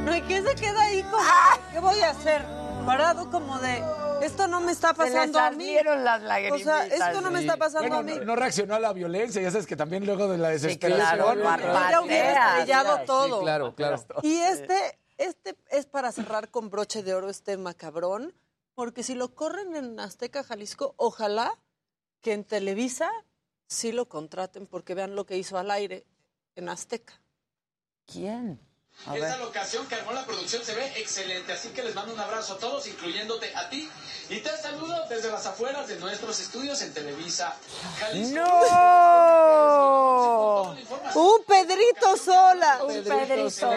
No, 0.06 0.16
¿y 0.16 0.22
qué 0.22 0.42
se 0.42 0.56
queda 0.56 0.82
ahí 0.84 1.02
como, 1.04 1.24
¿qué 1.72 1.80
voy 1.80 2.00
a 2.02 2.10
hacer? 2.12 2.46
Parado 2.86 3.30
como 3.32 3.58
de, 3.60 3.82
esto 4.22 4.48
no 4.48 4.60
me 4.60 4.74
está 4.74 4.90
Se 4.90 4.96
pasando 4.96 5.40
a 5.40 5.52
mí. 5.52 5.76
las 5.84 6.22
O 6.52 6.58
sea, 6.60 6.86
esto 6.86 7.22
no 7.22 7.32
me 7.32 7.40
está 7.40 7.56
pasando 7.58 7.88
Bueno, 7.88 8.00
a 8.00 8.04
mí. 8.04 8.16
no, 8.20 8.26
no 8.26 8.36
reaccionó 8.36 8.76
a 8.76 8.80
la 8.80 8.92
violencia, 8.92 9.42
ya 9.42 9.50
sabes 9.52 9.66
que 9.66 9.78
también 9.78 10.06
luego 10.06 10.28
de 10.28 10.38
la 10.38 10.50
Sí, 10.50 10.54
desesperación. 10.68 11.40
claro, 11.40 11.90
Ya 11.92 12.02
hubiera 12.02 12.50
estrellado 12.60 13.00
todo. 13.06 13.38
Sí, 13.40 13.44
claro, 13.44 13.74
claro. 13.76 14.04
Y 14.22 14.36
este, 14.38 15.00
este 15.24 15.58
es 15.70 15.86
para 15.86 16.12
cerrar 16.12 16.50
con 16.50 16.70
broche 16.70 17.04
de 17.04 17.14
oro 17.14 17.30
este 17.30 17.58
macabrón, 17.58 18.34
porque 18.76 19.04
si 19.04 19.16
lo 19.16 19.36
corren 19.36 19.76
en 19.76 20.00
Azteca, 20.00 20.44
Jalisco, 20.44 20.94
ojalá 20.98 21.60
que 22.22 22.34
en 22.34 22.44
Televisa 22.44 23.10
sí 23.68 23.92
lo 23.92 24.10
contraten, 24.10 24.68
porque 24.68 24.96
vean 24.96 25.16
lo 25.16 25.26
que 25.26 25.38
hizo 25.38 25.58
al 25.58 25.72
aire 25.72 26.06
en 26.56 26.70
Azteca. 26.70 27.20
¿Quién? 28.06 28.60
A 29.06 29.16
Esta 29.18 29.28
ver. 29.36 29.40
locación 29.40 29.86
que 29.88 29.96
armó 29.96 30.14
la 30.14 30.26
producción 30.26 30.64
se 30.64 30.74
ve 30.76 30.86
excelente, 30.96 31.52
así 31.52 31.68
que 31.70 31.84
les 31.84 31.94
mando 31.94 32.14
un 32.14 32.20
abrazo 32.20 32.54
a 32.54 32.58
todos, 32.58 32.88
incluyéndote 32.88 33.54
a 33.54 33.70
ti. 33.70 33.90
Y 34.30 34.40
te 34.40 34.50
saludo 34.58 34.96
desde 35.10 35.30
las 35.30 35.46
afueras 35.46 35.90
de 35.90 35.98
nuestros 35.98 36.40
estudios 36.40 36.82
en 36.82 36.94
Televisa. 36.94 37.54
Jalisco. 38.00 38.40
¡No! 38.40 38.64
¡Un 41.16 41.44
Pedrito 41.46 42.16
Sola! 42.16 42.80
Un 42.84 43.04
Pedrito 43.04 43.70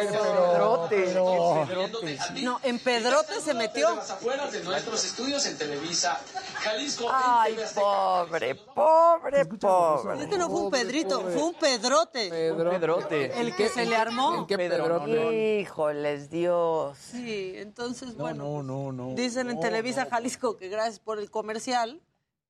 Pedrote. 0.88 2.42
No, 2.42 2.60
en 2.62 2.78
Pedrote 2.78 3.40
se 3.40 3.52
metió. 3.54 3.88
Desde 3.88 4.00
las 4.00 4.10
afueras 4.12 4.52
de 4.52 4.62
nuestros 4.62 5.04
estudios 5.04 5.44
en 5.46 5.58
Televisa. 5.58 6.20
Jalisco. 6.62 7.04
en 7.04 7.10
Ay, 7.12 7.56
pobre, 7.74 8.54
pobre, 8.54 9.44
pobre. 9.46 10.22
Este 10.22 10.38
no 10.38 10.48
fue 10.48 10.60
un 10.60 10.70
Pedrito, 10.70 11.20
fue 11.20 11.42
un 11.42 11.54
Pedrote. 11.54 12.30
Pedrote. 12.30 13.40
El 13.40 13.56
que 13.56 13.68
se 13.68 13.84
le 13.84 13.96
armó. 13.96 14.36
¿En 14.36 14.46
qué 14.46 14.56
Pedrote? 14.56 15.05
Híjoles, 15.08 16.30
Dios. 16.30 16.96
Sí, 16.98 17.52
entonces, 17.56 18.14
No, 18.14 18.24
bueno, 18.24 18.62
no, 18.62 18.92
no, 18.92 18.92
no. 18.92 19.14
dicen 19.14 19.48
en 19.50 19.56
no, 19.56 19.60
Televisa 19.62 20.06
Jalisco 20.06 20.56
que 20.56 20.68
gracias 20.68 20.98
por 21.00 21.18
el 21.18 21.30
comercial. 21.30 22.00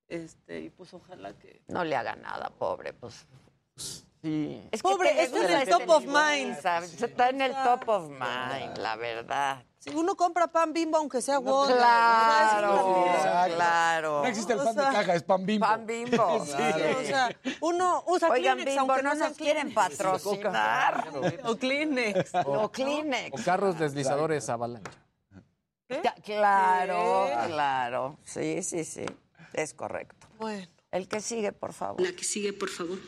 Este, 0.08 0.60
y 0.60 0.70
pues 0.70 0.94
ojalá 0.94 1.32
que. 1.34 1.62
No 1.68 1.84
le 1.84 1.96
haga 1.96 2.16
nada, 2.16 2.50
pobre, 2.58 2.92
pues. 2.92 3.26
Sí. 4.22 4.62
Es 4.70 4.82
Pobre, 4.82 5.10
te 5.10 5.22
este 5.22 5.36
es 5.36 5.42
gusta 5.42 5.62
el 5.62 5.68
top 5.68 5.90
of 5.90 6.04
mind. 6.06 6.56
Está 7.02 7.28
en 7.28 7.40
el 7.40 7.52
top 7.52 7.88
of 7.88 8.08
mind, 8.08 8.78
la 8.78 8.96
verdad. 8.96 9.64
Si 9.86 9.94
uno 9.94 10.16
compra 10.16 10.48
pan 10.48 10.72
bimbo, 10.72 10.96
aunque 10.98 11.22
sea 11.22 11.38
Wonder, 11.38 11.76
Claro, 11.76 13.06
claro. 13.54 14.22
No 14.22 14.26
existe 14.26 14.52
el 14.54 14.58
O 14.58 14.64
pan 14.64 14.74
sea, 14.74 14.90
de 14.90 14.96
caja, 14.96 15.14
es 15.14 15.22
pan 15.22 15.46
bimbo. 15.46 15.64
Pan 15.66 15.86
bimbo. 15.86 16.44
Sí. 16.44 16.52
O 16.52 17.04
sea, 17.06 17.36
uno 17.60 18.02
usa 18.08 18.28
Oigan, 18.30 18.56
Kleenex, 18.56 18.66
Bimbo, 18.76 18.92
aunque 18.92 19.02
no 19.04 19.14
no 19.14 19.28
nos 19.28 19.36
quieren 19.36 19.72
patrocinar. 19.72 21.08
O 21.44 21.56
Kleenex. 21.56 22.32
O 22.46 22.68
Kleenex. 22.72 23.40
O 23.40 23.44
carros 23.44 23.78
deslizadores 23.78 24.48
avalancha. 24.48 24.90
Claro, 26.24 27.28
¿Qué? 27.28 27.46
claro. 27.52 28.18
Sí, 28.24 28.62
sí, 28.64 28.84
sí. 28.84 29.06
Es 29.52 29.72
correcto. 29.72 30.26
Bueno. 30.38 30.66
El 30.90 31.06
que 31.06 31.20
sigue, 31.20 31.52
por 31.52 31.72
favor. 31.72 32.00
La 32.00 32.10
que 32.12 32.24
sigue, 32.24 32.52
por 32.52 32.70
favor. 32.70 32.98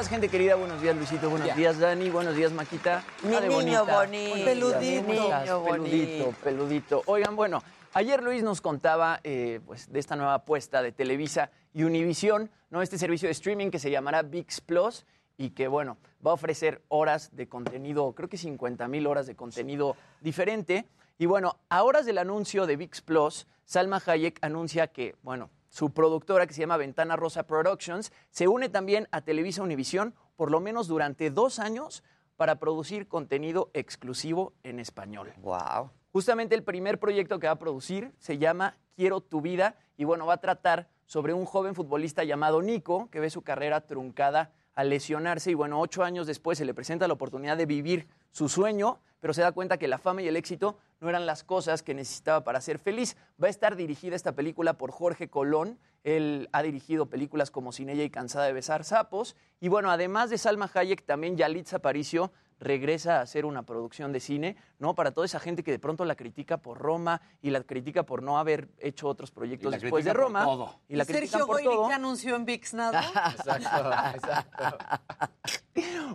Días, 0.00 0.08
gente 0.08 0.28
querida. 0.30 0.54
Buenos 0.54 0.80
días, 0.80 0.96
Luisito. 0.96 1.28
Buenos 1.28 1.48
Ya. 1.48 1.54
días, 1.54 1.78
Dani. 1.78 2.08
Buenos 2.08 2.34
días, 2.34 2.52
Maquita. 2.52 3.04
Mi 3.22 3.34
Ah, 3.34 3.40
niño 3.40 3.52
bonita. 3.52 3.82
bonito. 3.82 4.44
Peludito. 4.46 4.80
Niño 4.80 5.28
peludito, 5.36 5.60
bonito. 5.60 6.34
peludito. 6.42 7.02
Oigan, 7.04 7.36
bueno, 7.36 7.62
ayer 7.92 8.22
Luis 8.22 8.42
nos 8.42 8.62
contaba 8.62 9.20
eh, 9.24 9.60
pues, 9.66 9.92
de 9.92 10.00
esta 10.00 10.16
nueva 10.16 10.32
apuesta 10.32 10.80
de 10.80 10.92
Televisa 10.92 11.50
y 11.74 11.82
Univisión, 11.82 12.50
¿no? 12.70 12.80
Este 12.80 12.96
servicio 12.96 13.28
de 13.28 13.32
streaming 13.32 13.68
que 13.70 13.78
se 13.78 13.90
llamará 13.90 14.22
VIX 14.22 14.62
Plus 14.62 15.04
y 15.36 15.50
que, 15.50 15.68
bueno, 15.68 15.98
va 16.26 16.30
a 16.30 16.34
ofrecer 16.34 16.80
horas 16.88 17.28
de 17.36 17.46
contenido, 17.46 18.10
creo 18.14 18.30
que 18.30 18.38
50 18.38 18.88
mil 18.88 19.06
horas 19.06 19.26
de 19.26 19.36
contenido 19.36 19.96
diferente. 20.22 20.86
Y 21.18 21.26
bueno, 21.26 21.58
a 21.68 21.82
horas 21.82 22.06
del 22.06 22.16
anuncio 22.16 22.66
de 22.66 22.76
VIX 22.76 23.02
Plus, 23.02 23.46
Salma 23.66 24.00
Hayek 24.06 24.38
anuncia 24.40 24.86
que, 24.86 25.16
bueno, 25.22 25.50
su 25.70 25.90
productora, 25.90 26.46
que 26.46 26.52
se 26.52 26.60
llama 26.60 26.76
Ventana 26.76 27.16
Rosa 27.16 27.46
Productions, 27.46 28.12
se 28.30 28.48
une 28.48 28.68
también 28.68 29.08
a 29.12 29.22
Televisa 29.22 29.62
Univisión 29.62 30.14
por 30.36 30.50
lo 30.50 30.60
menos 30.60 30.88
durante 30.88 31.30
dos 31.30 31.58
años 31.58 32.02
para 32.36 32.56
producir 32.56 33.08
contenido 33.08 33.70
exclusivo 33.72 34.52
en 34.62 34.80
español. 34.80 35.32
Wow. 35.38 35.90
Justamente 36.12 36.54
el 36.54 36.64
primer 36.64 36.98
proyecto 36.98 37.38
que 37.38 37.46
va 37.46 37.52
a 37.52 37.58
producir 37.58 38.12
se 38.18 38.38
llama 38.38 38.76
Quiero 38.96 39.20
tu 39.20 39.40
vida 39.40 39.76
y 39.96 40.04
bueno, 40.04 40.26
va 40.26 40.34
a 40.34 40.40
tratar 40.40 40.88
sobre 41.06 41.34
un 41.34 41.44
joven 41.44 41.74
futbolista 41.74 42.24
llamado 42.24 42.62
Nico 42.62 43.08
que 43.10 43.20
ve 43.20 43.30
su 43.30 43.42
carrera 43.42 43.82
truncada 43.82 44.52
al 44.74 44.88
lesionarse 44.88 45.50
y 45.50 45.54
bueno, 45.54 45.80
ocho 45.80 46.02
años 46.02 46.26
después 46.26 46.58
se 46.58 46.64
le 46.64 46.74
presenta 46.74 47.06
la 47.06 47.14
oportunidad 47.14 47.56
de 47.56 47.66
vivir 47.66 48.08
su 48.30 48.48
sueño, 48.48 48.98
pero 49.20 49.34
se 49.34 49.42
da 49.42 49.52
cuenta 49.52 49.76
que 49.76 49.88
la 49.88 49.98
fama 49.98 50.22
y 50.22 50.28
el 50.28 50.36
éxito 50.36 50.78
no 51.00 51.08
eran 51.08 51.26
las 51.26 51.44
cosas 51.44 51.82
que 51.82 51.94
necesitaba 51.94 52.44
para 52.44 52.60
ser 52.60 52.78
feliz. 52.78 53.16
Va 53.42 53.46
a 53.46 53.50
estar 53.50 53.76
dirigida 53.76 54.14
esta 54.14 54.32
película 54.32 54.74
por 54.74 54.90
Jorge 54.90 55.28
Colón. 55.28 55.78
Él 56.04 56.48
ha 56.52 56.62
dirigido 56.62 57.06
películas 57.06 57.50
como 57.50 57.72
Sin 57.72 57.88
ella 57.88 58.04
y 58.04 58.10
Cansada 58.10 58.46
de 58.46 58.52
besar 58.52 58.84
sapos. 58.84 59.36
Y 59.60 59.68
bueno, 59.68 59.90
además 59.90 60.30
de 60.30 60.38
Salma 60.38 60.70
Hayek, 60.72 61.04
también 61.04 61.36
Yalitza 61.36 61.76
Aparicio 61.76 62.30
regresa 62.60 63.16
a 63.16 63.20
hacer 63.22 63.46
una 63.46 63.62
producción 63.62 64.12
de 64.12 64.20
cine, 64.20 64.56
¿no? 64.78 64.94
Para 64.94 65.12
toda 65.12 65.24
esa 65.24 65.40
gente 65.40 65.62
que 65.64 65.70
de 65.70 65.78
pronto 65.78 66.04
la 66.04 66.14
critica 66.14 66.58
por 66.58 66.76
Roma 66.76 67.22
y 67.40 67.48
la 67.48 67.62
critica 67.62 68.02
por 68.02 68.22
no 68.22 68.38
haber 68.38 68.68
hecho 68.78 69.08
otros 69.08 69.30
proyectos 69.30 69.70
la 69.70 69.78
después 69.78 70.04
de 70.04 70.12
por 70.12 70.20
Roma. 70.20 70.44
todo. 70.44 70.80
Y 70.86 70.96
la 70.96 71.06
Sergio 71.06 71.46
por 71.46 71.56
Goyri 71.56 71.64
todo. 71.64 71.88
que 71.88 71.94
anunció 71.94 72.36
en 72.36 72.44
VIX 72.44 72.74
nada. 72.74 73.02
Exacto, 73.30 73.92
exacto. 74.14 74.78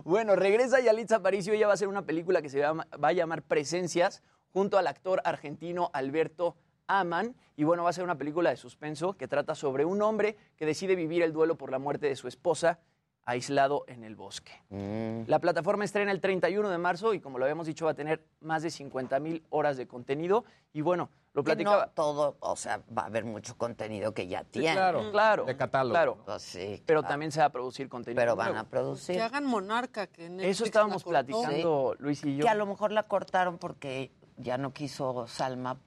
Bueno, 0.04 0.36
regresa 0.36 0.78
Yalitza 0.78 1.16
Aparicio. 1.16 1.52
Ella 1.52 1.66
va 1.66 1.72
a 1.72 1.74
hacer 1.74 1.88
una 1.88 2.02
película 2.02 2.40
que 2.40 2.48
se 2.48 2.60
va 2.60 2.86
a 3.02 3.12
llamar 3.12 3.42
Presencias 3.42 4.22
junto 4.56 4.78
al 4.78 4.86
actor 4.86 5.20
argentino 5.26 5.90
Alberto 5.92 6.56
Aman. 6.86 7.36
Y 7.56 7.64
bueno, 7.64 7.84
va 7.84 7.90
a 7.90 7.92
ser 7.92 8.04
una 8.04 8.16
película 8.16 8.48
de 8.48 8.56
suspenso 8.56 9.12
que 9.12 9.28
trata 9.28 9.54
sobre 9.54 9.84
un 9.84 10.00
hombre 10.00 10.34
que 10.56 10.64
decide 10.64 10.96
vivir 10.96 11.22
el 11.22 11.34
duelo 11.34 11.56
por 11.56 11.70
la 11.70 11.78
muerte 11.78 12.06
de 12.06 12.16
su 12.16 12.26
esposa 12.26 12.78
aislado 13.26 13.84
en 13.86 14.02
el 14.02 14.16
bosque. 14.16 14.52
Mm. 14.70 15.28
La 15.28 15.40
plataforma 15.40 15.84
estrena 15.84 16.10
el 16.10 16.22
31 16.22 16.70
de 16.70 16.78
marzo 16.78 17.12
y 17.12 17.20
como 17.20 17.36
lo 17.36 17.44
habíamos 17.44 17.66
dicho 17.66 17.84
va 17.84 17.90
a 17.90 17.94
tener 17.94 18.24
más 18.40 18.62
de 18.62 18.70
50 18.70 19.20
mil 19.20 19.44
horas 19.50 19.76
de 19.76 19.86
contenido 19.86 20.46
y 20.72 20.80
bueno, 20.80 21.10
lo 21.34 21.44
platicaba... 21.44 21.84
no 21.84 21.92
todo, 21.92 22.38
o 22.40 22.56
sea, 22.56 22.80
va 22.96 23.02
a 23.02 23.06
haber 23.06 23.26
mucho 23.26 23.58
contenido 23.58 24.14
que 24.14 24.26
ya 24.26 24.42
tiene. 24.44 24.72
claro, 24.72 25.10
claro. 25.10 25.44
De 25.44 25.54
catálogo. 25.54 25.92
Claro. 25.92 26.18
Pues 26.24 26.40
sí, 26.40 26.82
Pero 26.86 27.00
claro. 27.02 27.12
también 27.12 27.30
se 27.30 27.40
va 27.40 27.46
a 27.46 27.52
producir 27.52 27.90
contenido. 27.90 28.22
Pero 28.22 28.36
van 28.36 28.52
nuevo. 28.52 28.66
a 28.66 28.70
producir. 28.70 29.16
Que 29.16 29.22
hagan 29.22 29.44
Monarca, 29.44 30.06
que 30.06 30.30
Netflix 30.30 30.48
Eso 30.48 30.64
estábamos 30.64 31.04
platicando 31.04 31.94
Luis 31.98 32.24
y 32.24 32.36
yo. 32.36 32.42
Que 32.42 32.48
a 32.48 32.54
lo 32.54 32.64
mejor 32.64 32.90
la 32.90 33.02
cortaron 33.02 33.58
porque 33.58 34.12
ya 34.36 34.58
no 34.58 34.72
quiso 34.72 35.26
Salma 35.26 35.78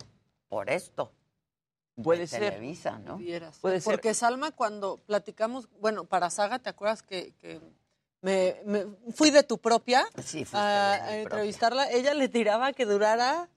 por 0.48 0.70
esto. 0.70 1.12
de 1.96 2.04
Puede 2.04 2.28
ser. 2.28 2.40
Televisa, 2.42 2.98
¿no? 3.00 3.18
Puede 3.62 3.82
ser. 3.82 3.92
Porque 3.94 4.14
Salma, 4.14 4.52
cuando 4.52 4.98
platicamos, 4.98 5.68
bueno, 5.80 6.06
para 6.06 6.30
Saga, 6.30 6.60
¿te 6.60 6.70
acuerdas 6.70 7.04
que, 7.04 7.34
que 7.40 7.60
me, 8.22 8.62
me- 8.66 8.86
fui 9.14 9.32
de 9.32 9.44
tu 9.44 9.58
propia 9.58 10.06
Sí, 10.24 10.46
a, 10.54 10.98
propia. 11.00 11.22
entrevistarla? 11.22 11.92
Ella 11.92 12.14
le 12.14 12.30
tiraba 12.30 12.72
que 12.74 12.86
durara 12.86 13.50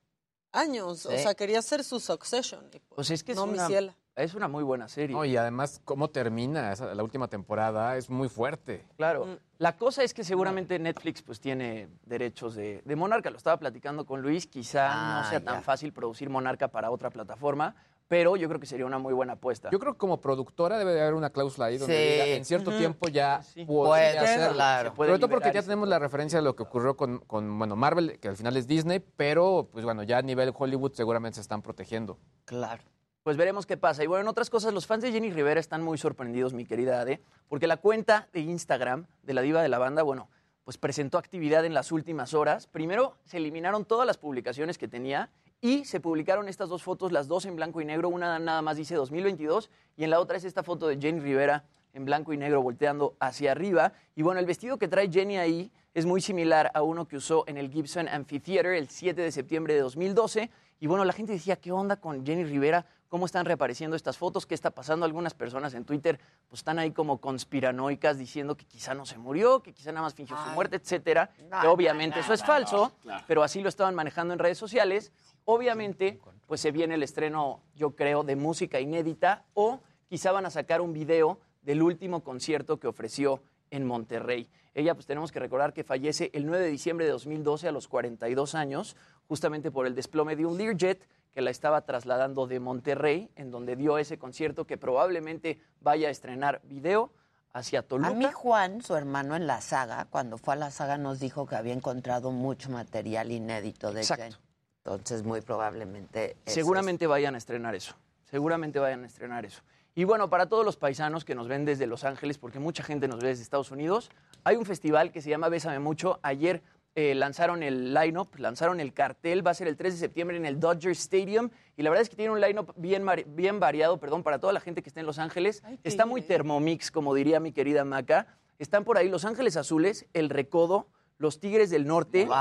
años. 0.51 1.07
O 1.07 1.11
sea, 1.11 1.35
quería 1.35 1.61
hacer 1.61 1.85
su 1.85 2.01
Succession. 2.01 2.67
y 2.73 2.79
pues, 2.81 2.83
Pues 2.95 3.11
es 3.11 3.23
que 3.25 3.33
es 3.33 3.37
no, 3.39 3.47
mi 3.47 3.59
ciela. 3.61 3.97
Es 4.17 4.35
una 4.35 4.49
muy 4.49 4.63
buena 4.63 4.89
serie. 4.89 5.17
No, 5.17 5.25
y 5.25 5.37
además, 5.37 5.81
cómo 5.85 6.09
termina 6.09 6.73
esa- 6.73 6.95
la 6.95 7.03
última 7.03 7.29
temporada 7.29 7.97
es 7.97 8.11
muy 8.11 8.29
fuerte. 8.29 8.85
Claro. 8.97 9.27
Mm. 9.27 9.37
La 9.59 9.77
cosa 9.77 10.03
es 10.03 10.13
que 10.13 10.25
seguramente 10.25 10.79
Netflix 10.79 11.23
pues 11.23 11.41
tiene 11.41 11.89
derechos 12.05 12.55
de, 12.55 12.83
de 12.85 12.97
Monarca. 12.97 13.31
Lo 13.31 13.37
estaba 13.37 13.57
platicando 13.59 14.05
con 14.05 14.21
Luis. 14.21 14.47
Quizá 14.47 14.89
Ah, 14.91 15.23
no 15.23 15.31
sea 15.31 15.41
tan 15.41 15.63
fácil 15.63 15.93
producir 15.93 16.29
Monarca 16.29 16.69
para 16.69 16.91
otra 16.91 17.11
plataforma, 17.11 17.75
pero 18.09 18.37
yo 18.37 18.49
creo 18.49 18.61
que 18.61 18.67
sería 18.67 18.85
una 18.85 18.99
muy 18.99 19.15
buena 19.15 19.35
apuesta. 19.35 19.71
Yo 19.71 19.79
creo 19.79 19.93
que 19.93 19.99
como 19.99 20.21
productora 20.21 20.77
debe 20.79 20.93
de 20.93 21.01
haber 21.01 21.15
una 21.15 21.31
cláusula 21.31 21.67
ahí 21.67 21.79
donde 21.79 21.95
Sí. 21.97 22.13
diga, 22.13 22.27
en 22.37 22.45
cierto 22.45 22.71
Ujú. 22.71 22.79
tiempo 22.81 23.09
ya 23.09 23.41
Sí. 23.43 23.65
Puede, 23.65 24.19
hacerlo. 24.19 24.55
claro. 24.55 24.91
Se 24.91 24.97
puede 24.97 25.11
Sobre 25.11 25.21
todo 25.21 25.31
porque 25.31 25.53
ya 25.53 25.63
tenemos 25.63 25.89
la 25.89 25.99
referencia 26.01 26.39
de 26.41 26.45
lo 26.45 26.55
que 26.57 26.65
ocurrió 26.65 26.97
con, 26.97 27.21
con, 27.21 27.57
bueno, 27.59 27.77
Marvel, 27.77 28.19
que 28.19 28.29
al 28.29 28.37
final 28.37 28.57
es 28.57 28.67
Disney, 28.67 28.99
pero 28.99 29.69
pues 29.73 29.85
bueno, 29.85 30.03
ya 30.03 30.19
a 30.19 30.23
nivel 30.23 30.53
Hollywood 30.55 30.93
seguramente 30.93 31.37
se 31.37 31.41
están 31.43 31.63
protegiendo. 31.63 32.19
Claro. 32.45 32.83
Pues 33.23 33.37
veremos 33.37 33.67
qué 33.67 33.77
pasa. 33.77 34.03
Y 34.03 34.09
bueno, 34.09 34.23
en 34.23 34.29
otras 34.29 34.51
cosas, 34.51 34.75
los 34.75 34.89
fans 34.89 35.05
de 35.05 35.13
Jenny 35.13 35.31
Rivera 35.31 35.61
están 35.61 35.81
muy 35.81 35.97
sorprendidos, 35.97 36.55
mi 36.55 36.65
querida 36.65 37.01
Ade, 37.01 37.23
porque 37.49 37.69
la 37.69 37.77
cuenta 37.77 38.29
de 38.33 38.41
Instagram 38.41 39.07
de 39.23 39.33
la 39.33 39.43
diva 39.43 39.63
de 39.63 39.69
la 39.69 39.79
banda, 39.79 40.03
bueno, 40.03 40.29
pues 40.65 40.77
presentó 40.77 41.19
actividad 41.19 41.65
en 41.65 41.73
las 41.73 41.93
últimas 41.93 42.35
horas. 42.35 42.67
Primero 42.67 43.15
se 43.25 43.37
eliminaron 43.37 43.85
todas 43.85 44.09
las 44.09 44.19
publicaciones 44.19 44.77
que 44.77 44.89
tenía 44.89 45.31
y 45.61 45.85
se 45.85 46.01
publicaron 46.01 46.49
estas 46.49 46.69
dos 46.69 46.83
fotos, 46.83 47.13
las 47.13 47.29
dos 47.29 47.47
en 47.47 47.55
blanco 47.55 47.81
y 47.81 47.85
negro. 47.85 48.09
Una 48.09 48.41
nada 48.41 48.61
más 48.61 48.77
dice 48.77 48.97
2022 48.97 49.71
y 49.97 50.03
en 50.03 50.11
la 50.11 50.19
otra 50.19 50.37
es 50.37 50.43
esta 50.43 50.65
foto 50.65 50.89
de 50.89 50.99
Jenny 51.01 51.21
Rivera 51.21 51.65
en 51.93 52.05
blanco 52.05 52.33
y 52.33 52.37
negro 52.37 52.61
volteando 52.61 53.15
hacia 53.21 53.53
arriba. 53.53 53.93
Y 54.17 54.23
bueno, 54.23 54.41
el 54.41 54.47
vestido 54.47 54.79
que 54.79 54.89
trae 54.89 55.09
Jenny 55.09 55.37
ahí 55.37 55.71
es 55.95 56.07
muy 56.07 56.21
similar 56.21 56.73
a 56.75 56.83
uno 56.83 57.07
que 57.07 57.19
usó 57.19 57.45
en 57.47 57.57
el 57.57 57.71
Gibson 57.71 58.09
Amphitheater 58.09 58.73
el 58.73 58.89
7 58.89 59.21
de 59.21 59.31
septiembre 59.31 59.75
de 59.75 59.81
2012. 59.81 60.51
Y 60.81 60.89
bueno, 60.89 61.05
la 61.05 61.13
gente 61.13 61.33
decía, 61.33 61.55
¿qué 61.55 61.71
onda 61.71 61.97
con 61.97 62.27
Jenny 62.27 62.43
Rivera? 62.43 62.87
¿Cómo 63.13 63.27
están 63.27 63.45
reapareciendo 63.45 63.95
estas 63.95 64.17
fotos? 64.17 64.47
¿Qué 64.47 64.55
está 64.55 64.71
pasando? 64.71 65.05
Algunas 65.05 65.35
personas 65.35 65.75
en 65.75 65.85
Twitter 65.85 66.19
pues, 66.49 66.61
están 66.61 66.79
ahí 66.79 66.93
como 66.93 67.21
conspiranoicas 67.21 68.17
diciendo 68.17 68.57
que 68.57 68.65
quizá 68.65 68.95
no 68.95 69.05
se 69.05 69.19
murió, 69.19 69.61
que 69.61 69.75
quizá 69.75 69.93
nada 69.93 70.05
más 70.05 70.15
fingió 70.15 70.35
su 70.43 70.49
muerte, 70.53 70.77
etcétera. 70.77 71.29
No, 71.51 71.61
que 71.61 71.67
obviamente 71.67 72.17
no, 72.17 72.23
eso 72.23 72.33
es 72.33 72.43
falso, 72.43 72.93
pero 73.27 73.43
así 73.43 73.61
lo 73.61 73.69
estaban 73.69 73.95
manejando 73.95 74.33
en 74.33 74.39
redes 74.39 74.57
sociales. 74.57 75.13
Obviamente, 75.45 76.21
pues 76.47 76.63
se 76.63 76.71
viene 76.71 76.95
el 76.95 77.03
estreno, 77.03 77.61
yo 77.75 77.95
creo, 77.95 78.23
de 78.23 78.35
música 78.35 78.81
inédita 78.81 79.45
o 79.53 79.81
quizá 80.09 80.33
van 80.33 80.47
a 80.47 80.51
sacar 80.51 80.81
un 80.81 80.95
video 80.95 81.39
del 81.61 81.83
último 81.83 82.25
concierto 82.25 82.81
que 82.81 82.87
ofreció 82.87 83.43
en 83.71 83.87
Monterrey. 83.87 84.49
Ella, 84.75 84.95
pues 84.95 85.05
tenemos 85.05 85.33
que 85.33 85.39
recordar 85.39 85.75
que 85.75 85.85
fallece 85.85 86.31
el 86.33 86.47
9 86.47 86.65
de 86.65 86.71
diciembre 86.71 87.05
de 87.05 87.13
2012 87.13 87.69
a 87.69 87.73
los 87.73 87.89
42 87.89 88.55
años, 88.55 88.97
justamente 89.33 89.71
por 89.71 89.87
el 89.87 89.95
desplome 89.95 90.37
de 90.37 90.45
un 90.45 90.59
Learjet 90.59 91.09
que 91.33 91.41
la 91.41 91.49
estaba 91.49 91.87
trasladando 91.87 92.47
de 92.47 92.61
Monterrey, 92.61 93.31
en 93.35 93.51
donde 93.51 93.77
dio 93.77 93.97
ese 93.97 94.19
concierto 94.19 94.67
que 94.67 94.77
probablemente 94.77 95.59
vaya 95.81 96.09
a 96.09 96.11
estrenar 96.11 96.61
video 96.65 97.15
hacia 97.55 97.81
Toluca. 97.81 98.11
A 98.11 98.13
mí 98.13 98.27
Juan, 98.31 98.83
su 98.83 98.95
hermano 98.95 99.35
en 99.35 99.47
la 99.47 99.63
saga, 99.63 100.05
cuando 100.11 100.37
fue 100.37 100.53
a 100.53 100.59
la 100.59 100.71
saga 100.71 100.99
nos 100.99 101.19
dijo 101.19 101.47
que 101.47 101.57
había 101.57 101.73
encontrado 101.73 102.31
mucho 102.31 102.69
material 102.69 103.33
inédito 103.33 103.91
de 103.91 104.03
Exacto. 104.03 104.37
Entonces, 104.85 105.23
muy 105.23 105.41
probablemente... 105.41 106.37
es 106.45 106.53
Seguramente 106.53 107.07
vayan 107.07 107.35
a 107.35 107.39
estrenar 107.39 107.75
eso. 107.75 107.95
Seguramente 108.25 108.81
vayan 108.81 109.05
a 109.05 109.07
estrenar 109.07 109.47
eso. 109.47 109.63
Y 109.95 110.05
bueno, 110.05 110.29
para 110.29 110.47
todos 110.47 110.63
los 110.63 110.77
paisanos 110.77 111.25
que 111.25 111.35
nos 111.35 111.49
ven 111.49 111.65
desde 111.65 111.87
Los 111.87 112.05
Ángeles, 112.05 112.37
porque 112.37 112.59
mucha 112.59 112.83
gente 112.83 113.09
nos 113.09 113.21
ve 113.21 113.29
desde 113.29 113.45
Estados 113.45 113.71
Unidos, 113.71 114.11
hay 114.45 114.57
un 114.57 114.67
festival 114.67 115.11
que 115.11 115.23
se 115.23 115.31
llama 115.31 115.49
Bésame 115.49 115.79
Mucho. 115.79 116.19
Ayer 116.23 116.63
eh, 116.95 117.15
lanzaron 117.15 117.63
el 117.63 117.95
line-up, 117.95 118.29
lanzaron 118.37 118.79
el 118.81 118.93
cartel, 118.93 119.47
va 119.47 119.53
a 119.53 119.55
ser 119.55 119.67
el 119.69 119.77
3 119.77 119.95
de 119.95 119.99
septiembre 120.01 120.37
en 120.37 120.45
el 120.45 120.61
Dodger 120.61 120.93
Stadium. 120.93 121.49
Y 121.77 121.83
la 121.83 121.91
verdad 121.91 122.03
es 122.03 122.11
que 122.11 122.17
tiene 122.17 122.33
un 122.33 122.41
line-up 122.41 122.75
bien, 122.77 123.07
bien 123.29 123.61
variado, 123.61 123.99
perdón, 123.99 124.23
para 124.23 124.39
toda 124.39 124.53
la 124.53 124.61
gente 124.61 124.83
que 124.83 124.89
está 124.91 125.01
en 125.01 125.07
Los 125.07 125.19
Ángeles. 125.19 125.63
Ay, 125.65 125.79
Está 125.85 126.05
muy 126.07 126.21
termomix, 126.23 126.91
como 126.91 127.15
diría 127.15 127.41
mi 127.41 127.53
querida 127.53 127.85
Maca. 127.85 128.27
Están 128.59 128.85
por 128.85 128.99
ahí 128.99 129.09
Los 129.09 129.25
Ángeles 129.25 129.57
Azules, 129.57 130.07
El 130.13 130.29
Recodo, 130.29 130.87
Los 131.19 131.41
Tigres 131.41 131.71
del 131.71 131.87
Norte, 131.87 132.27
Wow. 132.27 132.35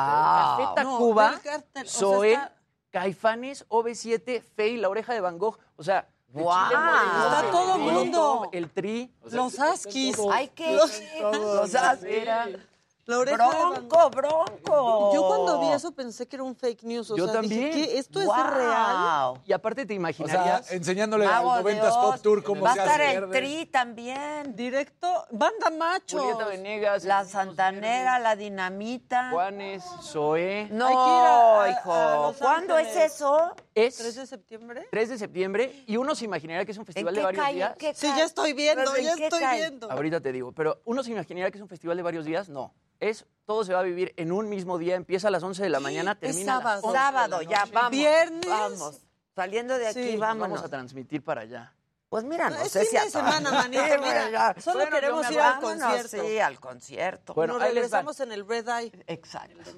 No, 0.83 1.13
ve 1.15 1.23
el 1.35 1.41
cartel, 1.41 1.83
o 1.85 1.89
sea, 1.89 1.99
Zoe, 1.99 2.33
está- 2.33 2.55
Caifanes, 2.91 3.65
OV7, 3.69 4.41
Fey, 4.41 4.75
La 4.77 4.89
Oreja 4.89 5.13
de 5.13 5.21
Van 5.21 5.37
Gogh. 5.37 5.57
O 5.77 5.83
sea, 5.83 6.09
Moreno, 6.33 6.71
Está 6.71 7.51
todo 7.51 7.77
Molotov, 7.77 8.03
mundo. 8.03 8.49
El 8.51 8.69
Tri. 8.69 9.13
Los 9.31 9.57
Huskies. 9.57 10.17
Hay 10.31 10.49
que 10.49 10.73
Los- 10.75 10.99
ir. 11.01 12.67
Los. 13.11 13.37
La 13.37 13.47
oreja 13.47 13.57
de 13.57 13.63
Van 13.63 13.87
Bronco, 13.87 14.09
bronco. 14.09 15.11
Yo 15.13 15.27
cuando 15.27 15.59
vi 15.59 15.67
eso 15.69 15.91
pensé 15.91 16.27
que 16.27 16.35
era 16.35 16.43
un 16.43 16.55
fake 16.55 16.83
news. 16.83 17.11
O 17.11 17.17
Yo 17.17 17.27
sea, 17.27 17.41
dije, 17.41 17.55
también. 17.61 17.71
¿qué? 17.87 17.97
¿Esto 17.97 18.21
es 18.21 18.27
real? 18.27 19.33
Y 19.45 19.53
aparte 19.53 19.85
te 19.85 19.93
O 19.93 19.95
sea, 19.95 19.95
imaginarías. 19.97 20.71
enseñándole 20.71 21.25
al 21.25 21.63
de 21.63 21.73
90s 21.81 21.93
Pop. 22.01 22.15
Tour 22.21 22.43
cómo 22.43 22.61
Va 22.63 22.71
a 22.71 22.73
se 22.73 22.79
estar 22.79 23.01
hace 23.01 23.13
el 23.15 23.21
verde. 23.27 23.37
Tri 23.39 23.65
también. 23.67 24.55
Directo, 24.55 25.25
banda 25.31 25.69
macho. 25.77 26.19
Julieta 26.19 26.45
Venegas, 26.45 27.03
La 27.03 27.25
Santanera, 27.25 28.19
la 28.19 28.35
Dinamita. 28.35 29.29
Juanes, 29.31 29.83
Zoé. 30.01 30.67
No, 30.71 30.85
Hay 30.87 30.95
que 30.95 31.01
ir 31.01 31.07
a- 31.07 31.63
a- 31.63 31.69
hijo. 31.69 31.93
a 31.93 32.15
Los 32.27 32.37
¿Cuándo 32.37 32.77
es 32.77 32.95
eso? 32.95 33.53
Es 33.75 33.97
3 33.97 34.15
de 34.15 34.25
septiembre. 34.27 34.87
3 34.91 35.09
de 35.09 35.17
septiembre 35.17 35.83
y 35.87 35.97
uno 35.97 36.15
se 36.15 36.25
imaginaría 36.25 36.65
que 36.65 36.71
es 36.71 36.77
un 36.77 36.81
¿En 36.81 36.85
festival 36.87 37.15
de 37.15 37.21
varios 37.23 37.43
cae? 37.45 37.53
días. 37.55 37.71
¿En 37.71 37.77
qué 37.77 37.93
Sí, 37.93 38.07
ya 38.15 38.23
estoy 38.25 38.53
viendo, 38.53 38.83
¿Pero 38.83 38.95
en 38.95 39.03
ya 39.03 39.13
estoy 39.25 39.39
cae? 39.39 39.57
viendo. 39.59 39.91
Ahorita 39.91 40.19
te 40.21 40.31
digo, 40.31 40.51
pero 40.51 40.81
uno 40.85 41.03
se 41.03 41.11
imaginaría 41.11 41.51
que 41.51 41.57
es 41.57 41.61
un 41.61 41.67
festival 41.69 41.97
de 41.97 42.03
varios 42.03 42.25
días. 42.25 42.49
No. 42.49 42.73
Es, 43.01 43.25
todo 43.45 43.65
se 43.65 43.73
va 43.73 43.79
a 43.81 43.83
vivir 43.83 44.13
en 44.15 44.31
un 44.31 44.47
mismo 44.47 44.77
día. 44.77 44.95
Empieza 44.95 45.27
a 45.27 45.31
las 45.31 45.43
11 45.43 45.63
de 45.63 45.69
la 45.69 45.79
mañana, 45.81 46.15
termina 46.17 46.53
a 46.53 46.55
las 46.57 46.63
sábado. 46.63 46.87
11 46.87 46.87
de 46.87 46.93
la 46.93 47.11
Sábado, 47.11 47.41
ya, 47.41 47.65
vamos. 47.73 47.91
Viernes. 47.91 48.47
Vamos. 48.47 49.01
Saliendo 49.35 49.77
de 49.77 49.87
aquí, 49.87 50.11
Sí, 50.11 50.17
vámonos. 50.17 50.49
Vamos 50.59 50.63
a 50.65 50.69
transmitir 50.69 51.23
para 51.23 51.41
allá. 51.41 51.73
Pues 52.09 52.25
mira, 52.25 52.49
no, 52.49 52.57
Es 52.57 52.71
sé 52.73 52.85
si 52.85 52.97
a 52.97 53.05
de 53.05 53.09
semana, 53.09 53.51
manita, 53.51 53.87
Sí, 53.87 53.93
mira. 54.01 54.29
ya. 54.29 54.55
Solo 54.61 54.79
Bueno, 54.79 54.95
queremos 54.95 55.31
ir 55.31 55.39
al 55.39 55.61
concierto. 55.61 56.21
Sí, 56.27 56.39
al 56.39 56.59
concierto. 56.59 57.33
Bueno, 57.33 57.53
Nos 57.53 57.63
ahí 57.63 57.69
les 57.69 57.83
va. 57.83 57.87
regresamos 57.87 58.19
en 58.19 58.31
el 58.33 58.47
Red 58.47 58.67
Eye. 58.67 58.91
Exacto. 59.07 59.71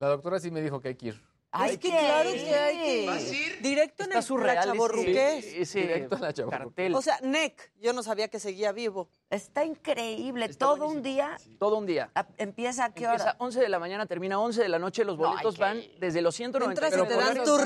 La 0.00 0.08
doctora 0.08 0.38
sí 0.40 0.50
me 0.50 0.60
dijo 0.60 0.80
que 0.80 0.88
hay 0.88 0.94
que 0.96 1.06
ir. 1.06 1.22
Hay 1.56 1.70
es 1.74 1.78
que 1.78 1.90
que 1.90 1.96
claro 1.98 2.30
que 2.32 2.54
hay 2.54 2.78
que 2.78 3.32
ir. 3.32 3.62
Directo 3.62 4.04
en 4.04 4.12
el 4.12 4.22
surreal 4.22 4.54
la 4.56 4.60
ese, 4.62 4.72
Chavorruqués. 4.72 5.44
ese 5.54 5.80
Directo 5.80 6.16
a 6.16 6.18
la 6.20 6.32
cartel. 6.32 6.94
O 6.94 7.00
sea, 7.02 7.18
NEC. 7.22 7.72
Yo 7.80 7.92
no 7.92 8.02
sabía 8.02 8.28
que 8.28 8.40
seguía 8.40 8.72
vivo. 8.72 9.08
Está 9.30 9.64
increíble. 9.64 10.46
Está 10.46 10.66
Todo 10.66 10.76
buenísimo. 10.78 10.96
un 10.98 11.02
día. 11.02 11.38
todo 11.58 11.76
un 11.78 11.86
día. 11.86 12.10
a- 12.14 12.26
¿Empieza 12.38 12.86
a 12.86 12.92
qué 12.94 13.04
Empieza 13.04 13.24
hora? 13.30 13.36
11 13.38 13.60
de 13.60 13.68
la 13.68 13.78
mañana, 13.78 14.06
termina 14.06 14.38
11 14.40 14.62
de 14.62 14.68
la 14.68 14.78
noche. 14.78 15.04
Los 15.04 15.16
No, 15.18 15.28
boletos 15.28 15.54
que 15.54 15.60
van 15.60 15.76
ir. 15.78 15.96
desde 16.00 16.22
los 16.22 16.34
190 16.34 16.86
Entras 16.86 16.92
y 17.04 17.08
te 17.08 17.14
dan 17.16 17.34
tu 17.38 17.44
todo, 17.44 17.58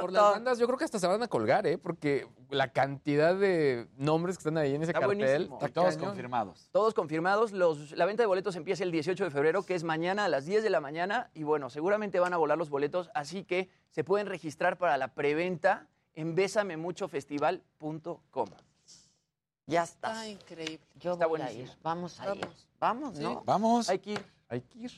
Por 0.00 0.12
las 0.12 0.22
bandas, 0.32 0.58
yo 0.58 0.66
creo 0.66 0.78
que 0.78 0.84
hasta 0.84 0.98
se 0.98 1.06
van 1.06 1.22
a 1.22 1.28
colgar, 1.28 1.66
¿eh? 1.66 1.78
Porque 1.78 2.26
la 2.54 2.72
cantidad 2.72 3.34
de 3.34 3.88
nombres 3.96 4.36
que 4.36 4.40
están 4.40 4.58
ahí 4.58 4.74
en 4.74 4.82
ese 4.82 4.92
Está 4.92 5.00
cartel. 5.00 5.18
buenísimo. 5.18 5.56
está 5.56 5.68
Todos 5.68 5.94
cañón. 5.94 6.08
confirmados. 6.10 6.68
Todos 6.72 6.94
confirmados. 6.94 7.52
Los, 7.52 7.92
la 7.92 8.06
venta 8.06 8.22
de 8.22 8.26
boletos 8.26 8.56
empieza 8.56 8.84
el 8.84 8.90
18 8.92 9.24
de 9.24 9.30
febrero, 9.30 9.62
que 9.64 9.74
es 9.74 9.84
mañana 9.84 10.24
a 10.24 10.28
las 10.28 10.44
10 10.46 10.62
de 10.62 10.70
la 10.70 10.80
mañana. 10.80 11.30
Y 11.34 11.42
bueno, 11.42 11.70
seguramente 11.70 12.20
van 12.20 12.32
a 12.32 12.36
volar 12.36 12.56
los 12.58 12.70
boletos, 12.70 13.10
así 13.14 13.44
que 13.44 13.68
se 13.90 14.04
pueden 14.04 14.26
registrar 14.26 14.78
para 14.78 14.96
la 14.96 15.08
preventa 15.08 15.86
en 16.14 16.34
besamemuchofestival.com. 16.34 18.48
Ya 19.66 19.82
está. 19.82 20.10
Está 20.12 20.28
increíble. 20.28 20.80
Yo 20.96 21.14
Está 21.14 21.26
voy 21.26 21.40
a 21.40 21.44
buenísimo. 21.46 21.72
ir. 21.72 21.78
Vamos 21.82 22.20
a 22.20 22.34
ir. 22.34 22.40
Vamos. 22.40 22.68
Vamos, 22.80 23.16
Sí. 23.16 23.22
¿no? 23.22 23.42
Vamos. 23.46 23.88
Hay 23.88 23.98
que 23.98 24.12
ir. 24.12 24.24
Hay 24.48 24.60
que 24.60 24.78
ir. 24.78 24.92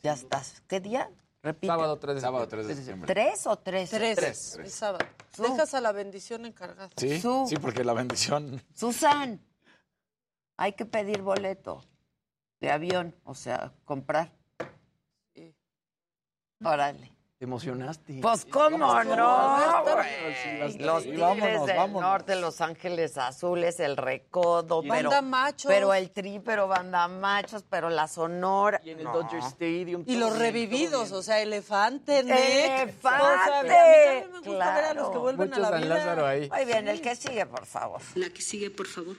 Ya 0.00 0.12
estás. 0.12 0.62
¿Qué 0.68 0.78
día? 0.80 1.10
Repite. 1.46 1.66
Sábado 1.68 1.96
3 1.98 2.14
de 2.16 2.20
Sábado 2.20 2.44
septiembre. 2.44 2.66
3 2.66 2.68
de 2.68 2.74
septiembre. 2.84 3.14
¿Tres 3.14 3.46
o 3.46 3.56
tres? 3.56 3.90
Tres. 3.90 4.16
Tres. 4.16 4.56
El 4.56 4.70
sábado. 4.70 5.06
Su. 5.34 5.42
Dejas 5.44 5.74
a 5.74 5.80
la 5.80 5.92
bendición 5.92 6.44
encargada. 6.44 6.90
Sí, 6.96 7.20
Su- 7.20 7.46
sí, 7.48 7.56
porque 7.56 7.84
la 7.84 7.92
bendición. 7.92 8.60
Susan, 8.74 9.40
hay 10.56 10.72
que 10.72 10.84
pedir 10.86 11.22
boleto 11.22 11.84
de 12.60 12.70
avión, 12.72 13.14
o 13.24 13.34
sea, 13.34 13.72
comprar. 13.84 14.32
Sí. 15.34 15.54
Órale. 16.64 17.12
Te 17.38 17.44
emocionaste. 17.44 18.20
Pues 18.22 18.46
cómo 18.46 18.78
¿Cómo 18.78 19.04
no, 19.04 19.84
güey. 19.84 20.78
Los 20.78 21.02
Tigres 21.02 21.20
vámonos, 21.20 21.66
del 21.66 21.76
vámonos. 21.76 22.02
Norte, 22.10 22.34
Los 22.36 22.62
Ángeles 22.62 23.18
Azules, 23.18 23.78
el 23.78 23.98
Recodo, 23.98 24.82
Y 24.82 24.88
pero, 24.88 25.10
Banda 25.10 25.20
Machos. 25.20 25.68
pero 25.70 25.92
el 25.92 26.10
Tri, 26.12 26.40
pero 26.40 26.66
Banda 26.66 27.06
Machos, 27.08 27.62
pero 27.68 27.90
la 27.90 28.08
Sonora. 28.08 28.80
Y 28.82 28.88
en 28.92 29.00
el 29.00 29.04
No. 29.04 29.12
Dodger 29.12 29.40
Stadium. 29.40 30.02
Y 30.06 30.16
los 30.16 30.38
revividos, 30.38 31.12
o 31.12 31.22
sea, 31.22 31.42
elefante, 31.42 32.22
Nick. 32.22 32.34
¡Elefante! 32.34 33.22
O 33.22 33.44
sea, 33.44 33.60
a 33.60 33.62
mí 33.62 33.68
también 33.68 34.32
me 34.32 34.38
gusta 34.38 34.74
ver 34.74 34.84
a 34.84 34.94
los 34.94 35.04
que 35.08 35.10
Claro. 35.10 35.20
vuelven 35.20 35.54
a 35.54 35.58
la 35.58 35.70
vida. 36.32 36.56
Muy 36.56 36.64
bien, 36.64 36.88
el 36.88 37.00
que 37.02 37.16
sigue, 37.16 37.44
por 37.44 37.66
favor. 37.66 38.00
La 38.14 38.30
que 38.30 38.40
sigue, 38.40 38.70
por 38.70 38.86
favor. 38.86 39.14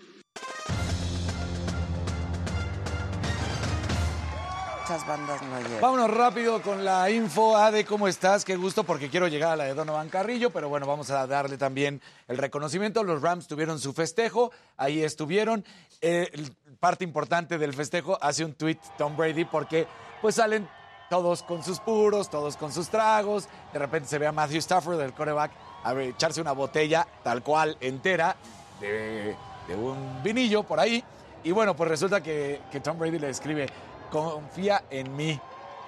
Muchas 4.88 5.06
bandas. 5.06 5.42
Vámonos 5.82 6.10
rápido 6.10 6.62
con 6.62 6.86
la 6.86 7.10
info. 7.10 7.58
Ade, 7.58 7.84
¿cómo 7.84 8.08
estás? 8.08 8.46
Qué 8.46 8.56
gusto 8.56 8.86
porque 8.86 9.10
quiero 9.10 9.28
llegar 9.28 9.52
a 9.52 9.56
la 9.58 9.64
de 9.66 9.74
Donovan 9.74 10.08
Carrillo, 10.08 10.50
pero 10.50 10.70
bueno, 10.70 10.88
vamos 10.88 11.10
a 11.10 11.28
darle 11.28 11.58
también 11.58 12.02
el 12.30 12.38
reconocimiento. 12.38 13.04
Los 13.04 13.22
Rams 13.22 13.48
tuvieron 13.48 13.80
su 13.80 13.92
festejo, 13.92 14.50
ahí 14.78 15.04
estuvieron. 15.04 15.66
Eh, 16.00 16.32
parte 16.80 17.04
importante 17.04 17.58
del 17.58 17.74
festejo 17.74 18.18
hace 18.22 18.46
un 18.46 18.54
tweet 18.54 18.78
Tom 18.98 19.18
Brady 19.18 19.44
porque 19.44 19.88
pues 20.22 20.36
salen 20.36 20.70
todos 21.10 21.44
con 21.44 21.66
sus 21.66 21.82
puros, 21.82 22.30
todos 22.30 22.56
con 22.56 22.72
sus 22.72 22.88
tragos. 22.88 23.50
De 23.74 23.80
repente 23.80 24.08
se 24.08 24.18
ve 24.18 24.28
a 24.28 24.32
Matthew 24.32 24.60
Stafford, 24.60 25.02
el 25.02 25.12
coreback, 25.12 25.52
a 25.84 25.94
echarse 26.02 26.40
una 26.40 26.54
botella 26.54 27.06
tal 27.26 27.44
cual 27.44 27.76
entera 27.82 28.38
de, 28.80 29.36
de 29.68 29.76
un 29.76 30.24
vinillo 30.24 30.64
por 30.64 30.80
ahí. 30.80 31.04
Y 31.44 31.52
bueno, 31.52 31.76
pues 31.76 31.90
resulta 31.90 32.24
que, 32.24 32.62
que 32.72 32.80
Tom 32.80 32.98
Brady 32.98 33.20
le 33.20 33.30
escribe, 33.30 33.68
confía 34.10 34.84
en 34.90 35.16
mí, 35.16 35.40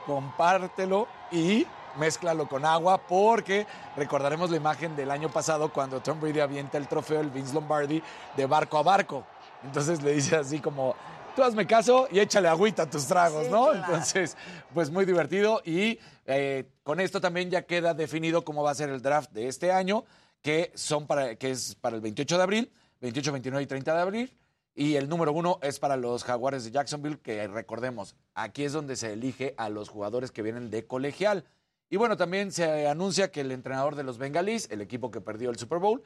compártelo 0.05 1.07
y 1.31 1.65
mézclalo 1.97 2.47
con 2.47 2.65
agua 2.65 2.97
porque 2.97 3.65
recordaremos 3.95 4.49
la 4.49 4.57
imagen 4.57 4.95
del 4.95 5.11
año 5.11 5.29
pasado 5.29 5.71
cuando 5.71 6.01
Tom 6.01 6.19
Brady 6.19 6.39
avienta 6.39 6.77
el 6.77 6.87
trofeo, 6.87 7.19
el 7.21 7.29
Vince 7.29 7.53
Lombardi, 7.53 8.01
de 8.35 8.45
barco 8.45 8.77
a 8.77 8.83
barco. 8.83 9.25
Entonces 9.63 10.01
le 10.01 10.13
dice 10.13 10.35
así 10.35 10.59
como, 10.59 10.95
tú 11.35 11.43
hazme 11.43 11.67
caso 11.67 12.07
y 12.11 12.19
échale 12.19 12.47
agüita 12.47 12.83
a 12.83 12.89
tus 12.89 13.05
tragos, 13.05 13.45
Sí, 13.45 13.51
¿no? 13.51 13.65
claro. 13.71 13.85
Entonces, 13.85 14.37
pues 14.73 14.89
muy 14.89 15.05
divertido 15.05 15.61
y 15.65 15.99
eh, 16.25 16.65
con 16.83 16.99
esto 16.99 17.19
también 17.19 17.49
ya 17.49 17.63
queda 17.63 17.93
definido 17.93 18.43
cómo 18.43 18.63
va 18.63 18.71
a 18.71 18.75
ser 18.75 18.89
el 18.89 19.01
draft 19.01 19.31
de 19.31 19.47
este 19.47 19.71
año, 19.71 20.05
que, 20.41 20.71
son 20.75 21.05
para, 21.07 21.35
que 21.35 21.51
es 21.51 21.75
para 21.75 21.95
el 21.95 22.01
28 22.01 22.37
de 22.37 22.43
abril, 22.43 22.71
28, 23.01 23.31
29 23.33 23.63
y 23.63 23.67
30 23.67 23.93
de 23.93 24.01
abril. 24.01 24.38
Y 24.79 24.95
el 24.95 25.09
número 25.09 25.33
uno 25.33 25.59
es 25.61 25.77
para 25.77 25.97
los 25.97 26.23
Jaguares 26.23 26.63
de 26.63 26.71
Jacksonville, 26.71 27.19
que 27.19 27.45
recordemos, 27.49 28.15
aquí 28.33 28.63
es 28.63 28.71
donde 28.71 28.95
se 28.95 29.11
elige 29.11 29.53
a 29.57 29.67
los 29.67 29.89
jugadores 29.89 30.31
que 30.31 30.41
vienen 30.41 30.69
de 30.69 30.87
colegial. 30.87 31.43
Y 31.89 31.97
bueno, 31.97 32.15
también 32.15 32.53
se 32.53 32.87
anuncia 32.87 33.29
que 33.29 33.41
el 33.41 33.51
entrenador 33.51 33.95
de 33.95 34.03
los 34.03 34.17
Bengalís, 34.17 34.71
el 34.71 34.79
equipo 34.79 35.11
que 35.11 35.19
perdió 35.19 35.49
el 35.49 35.57
Super 35.57 35.79
Bowl, 35.79 36.01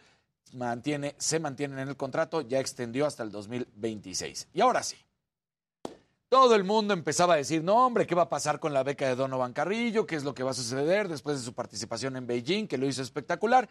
mantiene, 0.53 1.13
se 1.19 1.39
mantiene 1.39 1.79
en 1.83 1.87
el 1.87 1.95
contrato, 1.95 2.41
ya 2.41 2.59
extendió 2.59 3.05
hasta 3.05 3.21
el 3.21 3.29
2026. 3.29 4.47
Y 4.55 4.61
ahora 4.61 4.81
sí. 4.81 4.97
Todo 6.27 6.55
el 6.55 6.63
mundo 6.63 6.95
empezaba 6.95 7.35
a 7.35 7.37
decir, 7.37 7.63
no, 7.63 7.85
hombre, 7.85 8.07
¿qué 8.07 8.15
va 8.15 8.23
a 8.23 8.29
pasar 8.29 8.59
con 8.59 8.73
la 8.73 8.81
beca 8.81 9.07
de 9.07 9.15
Donovan 9.15 9.53
Carrillo? 9.53 10.07
¿Qué 10.07 10.15
es 10.15 10.23
lo 10.23 10.33
que 10.33 10.41
va 10.41 10.49
a 10.49 10.55
suceder 10.55 11.09
después 11.09 11.37
de 11.37 11.45
su 11.45 11.53
participación 11.53 12.15
en 12.15 12.25
Beijing, 12.25 12.67
que 12.67 12.79
lo 12.79 12.87
hizo 12.87 13.03
espectacular? 13.03 13.69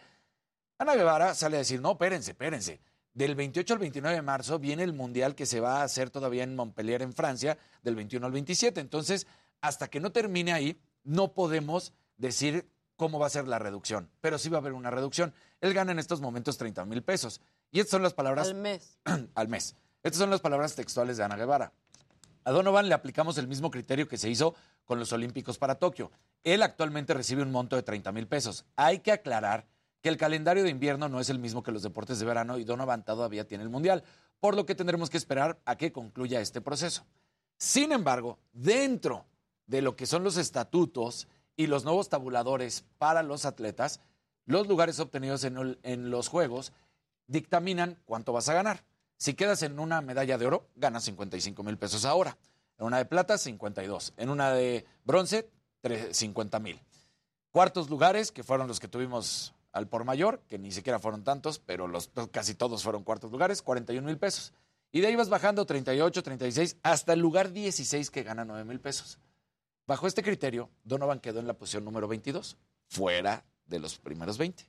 Ana 0.79 0.95
Guevara 0.95 1.35
sale 1.35 1.57
a 1.57 1.59
decir, 1.59 1.81
no, 1.81 1.91
espérense, 1.91 2.31
espérense. 2.31 2.92
Del 3.15 3.35
28 3.35 3.75
al 3.75 3.79
29 3.79 4.17
de 4.17 4.23
marzo 4.23 4.59
viene 4.59 4.83
el 4.85 4.95
Mundial 4.95 5.35
que 5.35 5.45
se 5.45 5.61
va 5.61 5.81
a 5.81 5.85
hacer 5.85 6.09
todavía 6.09 6.45
en 6.45 6.57
Montpellier, 6.57 7.03
en 7.03 7.13
Francia, 7.13 7.59
del 7.83 7.95
21 7.95 8.25
al 8.25 8.33
27. 8.33 8.81
Entonces, 8.81 9.27
hasta 9.61 9.89
que 9.89 10.01
no 10.01 10.13
termine 10.13 10.53
ahí, 10.53 10.81
no 11.05 11.35
podemos 11.35 11.93
decir 12.17 12.71
cómo 12.97 13.19
va 13.19 13.27
a 13.27 13.31
ser 13.31 13.49
la 13.49 13.59
reducción. 13.59 14.11
Pero 14.21 14.39
sí 14.39 14.49
va 14.49 14.59
a 14.59 14.61
haber 14.61 14.73
una 14.73 14.91
reducción. 14.91 15.35
Él 15.61 15.75
gana 15.75 15.93
en 15.93 15.99
estos 15.99 16.21
momentos 16.21 16.57
30 16.57 16.85
mil 16.87 17.03
pesos. 17.03 17.43
Y 17.71 17.81
estas 17.81 17.91
son 17.91 18.03
las 18.03 18.15
palabras... 18.15 18.49
Al 18.49 18.55
mes. 18.55 18.99
al 19.35 19.49
mes. 19.49 19.77
Estas 20.03 20.19
son 20.19 20.31
las 20.31 20.41
palabras 20.41 20.75
textuales 20.75 21.17
de 21.19 21.25
Ana 21.25 21.37
Guevara. 21.37 21.73
A 22.45 22.51
Donovan 22.51 22.89
le 22.89 22.95
aplicamos 22.95 23.39
el 23.39 23.47
mismo 23.47 23.71
criterio 23.71 24.09
que 24.09 24.19
se 24.19 24.31
hizo 24.31 24.55
con 24.85 24.99
los 24.99 25.13
Olímpicos 25.13 25.59
para 25.59 25.77
Tokio. 25.77 26.11
Él 26.45 26.63
actualmente 26.63 27.15
recibe 27.15 27.43
un 27.43 27.53
monto 27.53 27.77
de 27.77 27.83
30 27.83 28.11
mil 28.11 28.27
pesos. 28.27 28.65
Hay 28.75 28.99
que 29.01 29.13
aclarar 29.13 29.67
que 30.03 30.09
el 30.09 30.17
calendario 30.17 30.63
de 30.65 30.71
invierno 30.71 31.09
no 31.09 31.21
es 31.21 31.31
el 31.31 31.39
mismo 31.39 31.63
que 31.63 31.73
los 31.73 31.83
deportes 31.83 32.19
de 32.19 32.27
verano 32.27 32.59
y 32.59 32.65
Donovan 32.65 33.05
todavía 33.05 33.47
tiene 33.47 33.65
el 33.65 33.71
Mundial, 33.71 34.03
por 34.41 34.57
lo 34.57 34.67
que 34.67 34.75
tendremos 34.75 35.09
que 35.11 35.17
esperar 35.17 35.59
a 35.65 35.77
que 35.77 35.93
concluya 35.93 36.41
este 36.41 36.61
proceso. 36.61 37.05
Sin 37.57 37.93
embargo, 37.93 38.39
dentro 38.53 39.25
de 39.67 39.81
lo 39.83 39.95
que 39.95 40.07
son 40.07 40.25
los 40.25 40.37
estatutos 40.37 41.29
y 41.57 41.69
los 41.69 41.85
nuevos 41.85 42.09
tabuladores 42.09 42.85
para 42.99 43.23
los 43.23 43.45
atletas, 43.45 44.01
los 44.45 44.67
lugares 44.67 44.99
obtenidos 44.99 45.45
en, 45.45 45.79
en 45.85 46.11
los 46.11 46.27
Juegos 46.29 46.73
dictaminan 47.29 47.97
cuánto 48.05 48.33
vas 48.33 48.49
a 48.49 48.55
ganar. 48.55 48.85
Si 49.17 49.35
quedas 49.35 49.63
en 49.63 49.79
una 49.79 50.01
medalla 50.01 50.37
de 50.37 50.47
oro, 50.47 50.67
ganas 50.75 51.05
55 51.05 51.63
mil 51.63 51.79
pesos 51.79 52.05
ahora. 52.05 52.37
En 52.79 52.87
una 52.87 52.99
de 52.99 53.05
plata, 53.05 53.39
52. 53.39 54.15
En 54.17 54.31
una 54.31 54.51
de 54.51 54.85
bronce, 55.05 55.49
tre- 55.81 56.13
50 56.13 56.59
mil. 56.59 56.81
Cuartos 57.53 57.89
lugares, 57.89 58.33
que 58.33 58.43
fueron 58.43 58.67
los 58.67 58.81
que 58.81 58.89
tuvimos 58.89 59.55
al 59.73 59.89
por 59.89 60.05
mayor, 60.05 60.41
que 60.49 60.59
ni 60.59 60.71
siquiera 60.71 60.99
fueron 60.99 61.25
tantos, 61.25 61.59
pero 61.59 61.89
los, 61.89 62.11
casi 62.31 62.55
todos 62.55 62.83
fueron 62.83 63.05
cuartos 63.05 63.33
lugares, 63.33 63.63
41 63.63 64.07
mil 64.07 64.19
pesos. 64.19 64.53
Y 64.93 65.01
de 65.01 65.07
ahí 65.07 65.17
vas 65.17 65.31
bajando 65.31 65.65
38, 65.65 66.23
36, 66.23 66.77
hasta 66.83 67.15
el 67.15 67.21
lugar 67.21 67.53
16 67.53 68.11
que 68.11 68.23
gana 68.23 68.45
9 68.45 68.65
mil 68.65 68.81
pesos. 68.81 69.19
Bajo 69.87 70.07
este 70.07 70.23
criterio, 70.23 70.71
Donovan 70.85 71.21
quedó 71.21 71.41
en 71.41 71.47
la 71.47 71.55
posición 71.55 71.85
número 71.85 72.07
22, 72.07 72.57
fuera 72.89 73.45
de 73.67 73.81
los 73.81 73.99
primeros 73.99 74.39
20. 74.39 74.65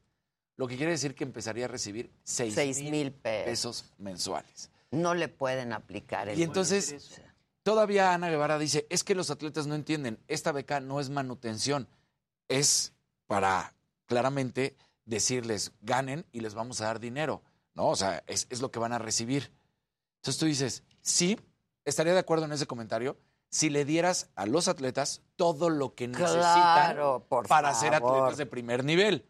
Lo 0.56 0.68
que 0.68 0.78
quiere 0.78 0.92
decir 0.92 1.14
que 1.16 1.24
empezaría 1.24 1.66
a 1.66 1.68
recibir 1.68 2.10
6 2.24 2.54
Seis 2.54 2.82
mil 2.84 3.12
pesos 3.12 3.92
mensuales. 3.98 4.72
No 4.92 5.14
le 5.14 5.28
pueden 5.28 5.74
aplicar 5.74 6.30
el 6.30 6.40
Y 6.40 6.44
entonces, 6.44 7.22
todavía 7.64 8.14
Ana 8.14 8.30
Guevara 8.30 8.58
dice, 8.60 8.86
es 8.90 9.04
que 9.04 9.16
los 9.16 9.32
atletas 9.32 9.68
no 9.68 9.76
entienden, 9.76 10.20
esta 10.28 10.52
beca 10.52 10.80
no 10.80 11.00
es 11.00 11.10
manutención, 11.10 11.88
es 12.48 12.94
para 13.28 13.74
claramente 14.06 14.76
decirles, 15.06 15.72
ganen 15.82 16.26
y 16.32 16.42
les 16.42 16.54
vamos 16.54 16.82
a 16.82 16.86
dar 16.86 17.00
dinero, 17.00 17.42
¿no? 17.74 17.90
O 17.90 17.96
sea, 17.96 18.24
es, 18.28 18.48
es 18.50 18.62
lo 18.62 18.72
que 18.72 18.80
van 18.80 18.94
a 18.94 19.00
recibir. 19.00 19.52
Entonces 20.18 20.40
tú 20.40 20.46
dices, 20.46 20.84
sí, 21.02 21.40
estaría 21.86 22.14
de 22.14 22.20
acuerdo 22.20 22.46
en 22.46 22.52
ese 22.54 22.68
comentario 22.68 23.18
si 23.50 23.70
le 23.70 23.86
dieras 23.86 24.30
a 24.36 24.46
los 24.48 24.68
atletas 24.68 25.22
todo 25.36 25.70
lo 25.70 25.94
que 25.94 26.08
necesitan 26.08 26.40
Claro, 26.40 27.26
por 27.30 27.48
para 27.48 27.74
ser 27.76 27.94
atletas 27.94 28.38
de 28.38 28.46
primer 28.46 28.84
nivel. 28.84 29.30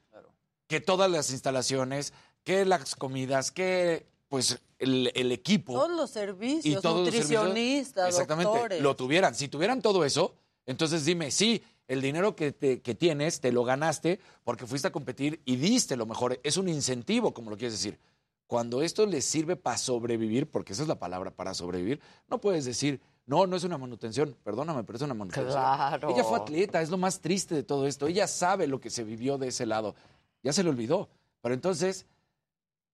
Que 0.68 0.80
todas 0.80 1.12
las 1.12 1.30
instalaciones, 1.32 2.14
que 2.44 2.64
las 2.64 2.96
comidas, 2.96 3.52
que 3.52 4.08
pues 4.30 4.62
el, 4.80 5.12
el 5.14 5.32
equipo 5.32 5.74
Todos 5.74 5.92
los 5.92 6.10
servicios, 6.10 6.66
y 6.66 6.82
todos 6.82 7.06
los 7.06 7.14
servicios, 7.14 7.44
nutricionistas, 7.44 8.10
exactamente, 8.10 8.50
doctores. 8.50 8.82
lo 8.82 8.96
tuvieran. 8.96 9.36
Si 9.36 9.50
tuvieran 9.50 9.82
todo 9.82 10.06
eso, 10.06 10.36
entonces 10.66 11.04
dime, 11.06 11.30
sí, 11.30 11.62
el 11.88 12.02
dinero 12.02 12.36
que, 12.36 12.52
te- 12.52 12.82
que 12.82 12.96
tienes 12.96 13.40
te 13.42 13.52
lo 13.52 13.64
ganaste 13.64 14.20
porque 14.44 14.66
fuiste 14.68 14.88
a 14.88 14.92
competir 14.92 15.42
y 15.46 15.56
diste 15.58 15.96
lo 15.96 16.06
mejor. 16.06 16.40
Es 16.44 16.58
un 16.58 16.68
incentivo, 16.70 17.34
como 17.34 17.50
lo 17.50 17.58
quieres 17.58 17.74
decir. 17.74 18.00
Cuando 18.48 18.82
esto 18.82 19.06
les 19.06 19.26
sirve 19.26 19.56
para 19.56 19.78
sobrevivir, 19.78 20.50
porque 20.50 20.74
esa 20.74 20.84
es 20.84 20.88
la 20.88 21.00
palabra, 21.00 21.32
para 21.32 21.54
sobrevivir, 21.54 22.00
no 22.28 22.40
puedes 22.40 22.66
decir, 22.66 23.02
no, 23.26 23.48
no 23.48 23.56
es 23.56 23.64
una 23.64 23.78
manutención, 23.78 24.36
perdóname, 24.44 24.84
pero 24.84 24.98
es 24.98 25.02
una 25.02 25.14
manutención. 25.14 25.54
Claro. 25.54 26.10
Ella 26.10 26.24
fue 26.24 26.38
atleta, 26.38 26.82
es 26.82 26.90
lo 26.90 26.98
más 26.98 27.20
triste 27.22 27.56
de 27.56 27.64
todo 27.64 27.88
esto. 27.88 28.06
Ella 28.08 28.28
sabe 28.28 28.68
lo 28.68 28.80
que 28.80 28.90
se 28.90 29.04
vivió 29.04 29.38
de 29.38 29.48
ese 29.48 29.66
lado. 29.66 29.96
Ya 30.44 30.54
se 30.54 30.64
le 30.64 30.70
olvidó. 30.70 31.10
Pero 31.42 31.56
entonces, 31.56 32.06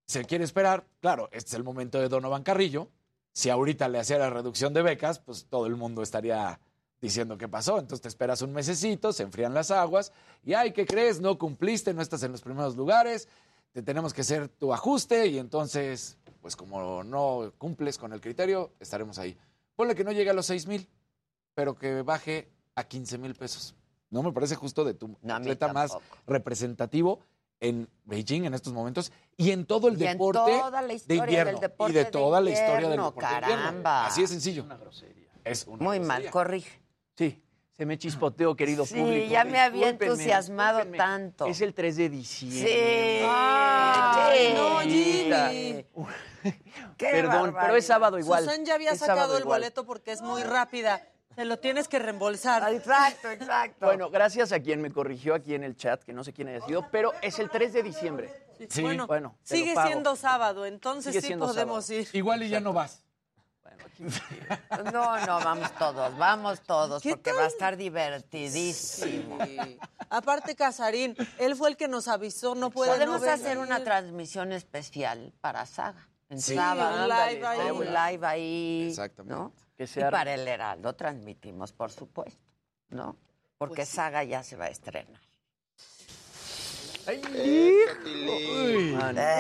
se 0.05 0.23
quiere 0.25 0.43
esperar, 0.43 0.85
claro, 1.01 1.29
este 1.31 1.49
es 1.49 1.53
el 1.55 1.63
momento 1.63 1.99
de 1.99 2.09
Donovan 2.09 2.43
Carrillo. 2.43 2.89
Si 3.33 3.49
ahorita 3.49 3.87
le 3.89 3.99
hacía 3.99 4.17
la 4.17 4.29
reducción 4.29 4.73
de 4.73 4.81
becas, 4.81 5.19
pues 5.19 5.45
todo 5.49 5.65
el 5.65 5.75
mundo 5.75 6.01
estaría 6.01 6.59
diciendo 7.01 7.37
qué 7.37 7.47
pasó. 7.47 7.79
Entonces 7.79 8.01
te 8.01 8.07
esperas 8.07 8.41
un 8.41 8.51
mesecito, 8.53 9.13
se 9.13 9.23
enfrían 9.23 9.53
las 9.53 9.71
aguas 9.71 10.11
y, 10.43 10.53
ay, 10.53 10.71
¿qué 10.73 10.85
crees? 10.85 11.19
No 11.21 11.37
cumpliste, 11.37 11.93
no 11.93 12.01
estás 12.01 12.23
en 12.23 12.31
los 12.31 12.41
primeros 12.41 12.75
lugares, 12.75 13.27
te 13.71 13.81
tenemos 13.83 14.13
que 14.13 14.21
hacer 14.21 14.47
tu 14.49 14.73
ajuste 14.73 15.27
y 15.27 15.37
entonces, 15.37 16.17
pues 16.41 16.55
como 16.55 17.03
no 17.03 17.53
cumples 17.57 17.97
con 17.97 18.13
el 18.13 18.21
criterio, 18.21 18.71
estaremos 18.79 19.19
ahí. 19.19 19.37
Ponle 19.75 19.95
que 19.95 20.03
no 20.03 20.11
llegue 20.11 20.29
a 20.29 20.33
los 20.33 20.45
6 20.47 20.67
mil, 20.67 20.89
pero 21.53 21.75
que 21.75 22.01
baje 22.01 22.49
a 22.75 22.83
15 22.83 23.17
mil 23.17 23.35
pesos. 23.35 23.75
No 24.09 24.23
me 24.23 24.31
parece 24.31 24.55
justo 24.55 24.83
de 24.83 24.93
tu 24.95 25.15
No, 25.21 25.35
atleta 25.35 25.71
más 25.71 25.95
representativo 26.25 27.19
en 27.61 27.87
Beijing 28.05 28.45
en 28.45 28.53
estos 28.53 28.73
momentos 28.73 29.11
y 29.37 29.51
en 29.51 29.65
todo 29.65 29.87
el 29.89 30.01
Y 30.01 30.05
en 30.05 30.13
deporte 30.13 30.39
toda 30.39 30.81
la 30.81 30.87
de 30.87 31.15
invierno 31.15 31.51
del 31.51 31.59
deporte 31.61 31.91
y 31.91 31.95
de 31.95 32.03
de 32.05 32.11
toda 32.11 32.41
la 32.41 32.49
historia 32.49 32.89
del 32.89 32.97
deporte 32.97 33.25
de 33.25 33.33
invierno. 33.35 33.55
caramba. 33.63 34.05
Así 34.07 34.21
de 34.21 34.27
sencillo. 34.27 34.65
Es 35.43 35.67
una 35.67 35.83
Muy 35.83 35.99
mal, 35.99 36.07
grosería. 36.23 36.31
corrige. 36.31 36.78
Sí, 37.19 37.43
se 37.75 37.85
me 37.85 37.97
chispoteo, 37.97 38.55
querido 38.55 38.85
Sí, 38.85 38.95
público. 38.95 39.29
ya 39.29 39.43
me 39.43 39.59
había 39.59 39.89
entusiasmado 39.89 40.77
discúlpenme. 40.77 40.97
tanto. 40.97 41.47
Es 41.47 41.59
el 41.59 41.73
3 41.73 41.97
de 41.97 42.09
diciembre. 42.09 42.61
Sí. 43.21 43.25
Ay, 43.29 44.53
no. 44.55 44.79
Jimmy. 44.79 45.85
Qué 46.97 47.07
Perdón, 47.11 47.53
pero 47.59 47.75
es 47.75 47.85
sábado 47.85 48.17
igual. 48.17 48.45
Susan 48.45 48.63
ya 48.63 48.75
había 48.75 48.91
Es 48.91 48.99
sacado 48.99 49.35
el 49.35 49.41
igual. 49.43 49.59
boleto 49.59 49.85
porque 49.85 50.13
es 50.13 50.21
muy 50.21 50.43
rápida. 50.43 51.05
Te 51.35 51.43
lo 51.43 51.59
tienes 51.59 51.89
que 51.89 51.99
reembolsar. 51.99 52.73
Exacto, 52.73 53.29
exacto. 53.31 53.85
Bueno, 53.85 54.09
gracias 54.09 54.53
a 54.53 54.61
quien 54.61 54.81
me 54.81 54.91
corrigió 54.91 55.35
aquí 55.35 55.53
en 55.55 55.65
el 55.65 55.75
chat, 55.75 56.01
que 56.03 56.13
no 56.13 56.23
sé 56.23 56.31
quién 56.31 56.47
haya 56.47 56.61
sido, 56.65 56.87
pero 56.89 57.11
es 57.21 57.37
el 57.39 57.49
3 57.49 57.73
de 57.73 57.83
diciembre. 57.83 58.29
Sí. 58.69 58.81
Bueno, 58.81 59.07
lo 59.09 59.35
sigue 59.43 59.73
siendo 59.85 60.15
sábado, 60.15 60.65
entonces 60.65 61.11
Sigue 61.11 61.21
sí 61.21 61.27
siendo 61.27 61.47
podemos 61.47 61.85
sábado. 61.85 62.01
ir. 62.01 62.07
Igual 62.13 62.43
y 62.43 62.49
ya 62.49 62.61
no 62.61 62.71
vas. 62.71 63.03
No, 63.99 65.25
no, 65.25 65.39
vamos 65.43 65.71
todos, 65.77 66.17
vamos 66.17 66.61
todos, 66.61 67.03
¿Qué 67.03 67.11
porque 67.11 67.33
va 67.33 67.43
a 67.43 67.47
estar 67.47 67.75
divertidísimo. 67.75 69.37
Aparte, 70.09 70.55
Casarín, 70.55 71.15
él 71.37 71.55
fue 71.55 71.69
el 71.69 71.77
que 71.77 71.87
nos 71.87 72.07
avisó, 72.07 72.55
no 72.55 72.69
puede 72.69 72.91
Podemos 72.93 73.21
no 73.21 73.29
hacer 73.31 73.57
una 73.57 73.83
transmisión 73.83 74.53
especial 74.53 75.33
para 75.41 75.65
Saga. 75.65 76.07
En 76.29 76.39
Sí, 76.41 76.55
sábado. 76.55 77.03
un 77.03 77.09
live 77.09 77.45
ahí. 77.47 77.71
Un 77.71 77.85
live 77.85 78.27
ahí. 78.27 78.87
Exactamente. 78.89 79.35
¿no? 79.35 79.53
Que 79.75 79.83
Y 79.83 80.11
para 80.11 80.33
el 80.33 80.47
Heraldo 80.47 80.93
transmitimos, 80.95 81.73
por 81.73 81.91
supuesto. 81.91 82.39
¿No? 82.89 83.17
Porque 83.57 83.77
Pues 83.77 83.89
Saga 83.89 84.23
ya 84.23 84.43
se 84.43 84.55
va 84.55 84.65
a 84.65 84.69
estrenar. 84.69 85.19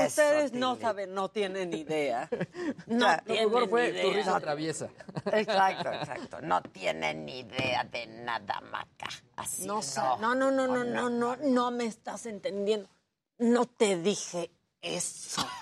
Ustedes 0.07 0.53
no 0.53 0.75
saben, 0.77 1.13
no 1.13 1.29
tienen 1.29 1.73
idea. 1.73 2.29
No 2.87 3.07
Lo 3.11 3.17
tienen 3.23 3.45
mejor 3.45 3.69
fue 3.69 3.89
idea. 3.89 4.03
tu 4.03 4.11
risa 4.13 4.39
traviesa. 4.39 4.89
Exacto, 5.31 5.91
exacto. 5.91 6.41
No 6.41 6.61
tienen 6.61 7.25
ni 7.25 7.39
idea 7.39 7.83
de 7.83 8.07
nada, 8.07 8.61
Maca. 8.71 9.07
Así 9.35 9.65
No, 9.65 9.81
sé. 9.81 9.99
no, 10.19 10.35
no, 10.35 10.51
no, 10.51 10.67
no, 10.67 10.83
no, 10.83 11.09
no, 11.09 11.35
no 11.37 11.71
me 11.71 11.85
estás 11.85 12.25
entendiendo. 12.25 12.89
No 13.37 13.65
te 13.65 13.97
dije 14.01 14.51
eso. 14.81 15.45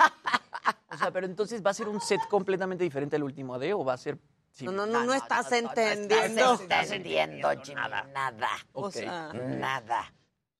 O 0.89 0.97
sea, 0.97 1.12
pero 1.12 1.26
entonces 1.28 1.62
va 1.64 1.72
a 1.72 1.74
ser 1.74 1.89
un 1.89 1.99
set 2.01 2.20
completamente 2.30 2.84
diferente 2.84 3.18
al 3.18 3.24
último 3.24 3.53
AD 3.55 3.74
o 3.76 3.84
va 3.86 3.93
a 3.93 3.97
ser. 3.97 4.18
sí. 4.51 4.66
No, 4.66 4.72
no, 4.72 4.86
no, 4.88 5.03
no 5.03 5.14
estás 5.14 5.51
No 5.51 5.58
entendiendo. 5.58 6.53
estás 6.53 6.91
entendiendo, 6.91 7.49
Jimmy, 7.62 7.82
nada. 8.14 8.47
Ok. 8.72 8.93
sea, 8.93 9.32
Nada. 9.34 10.12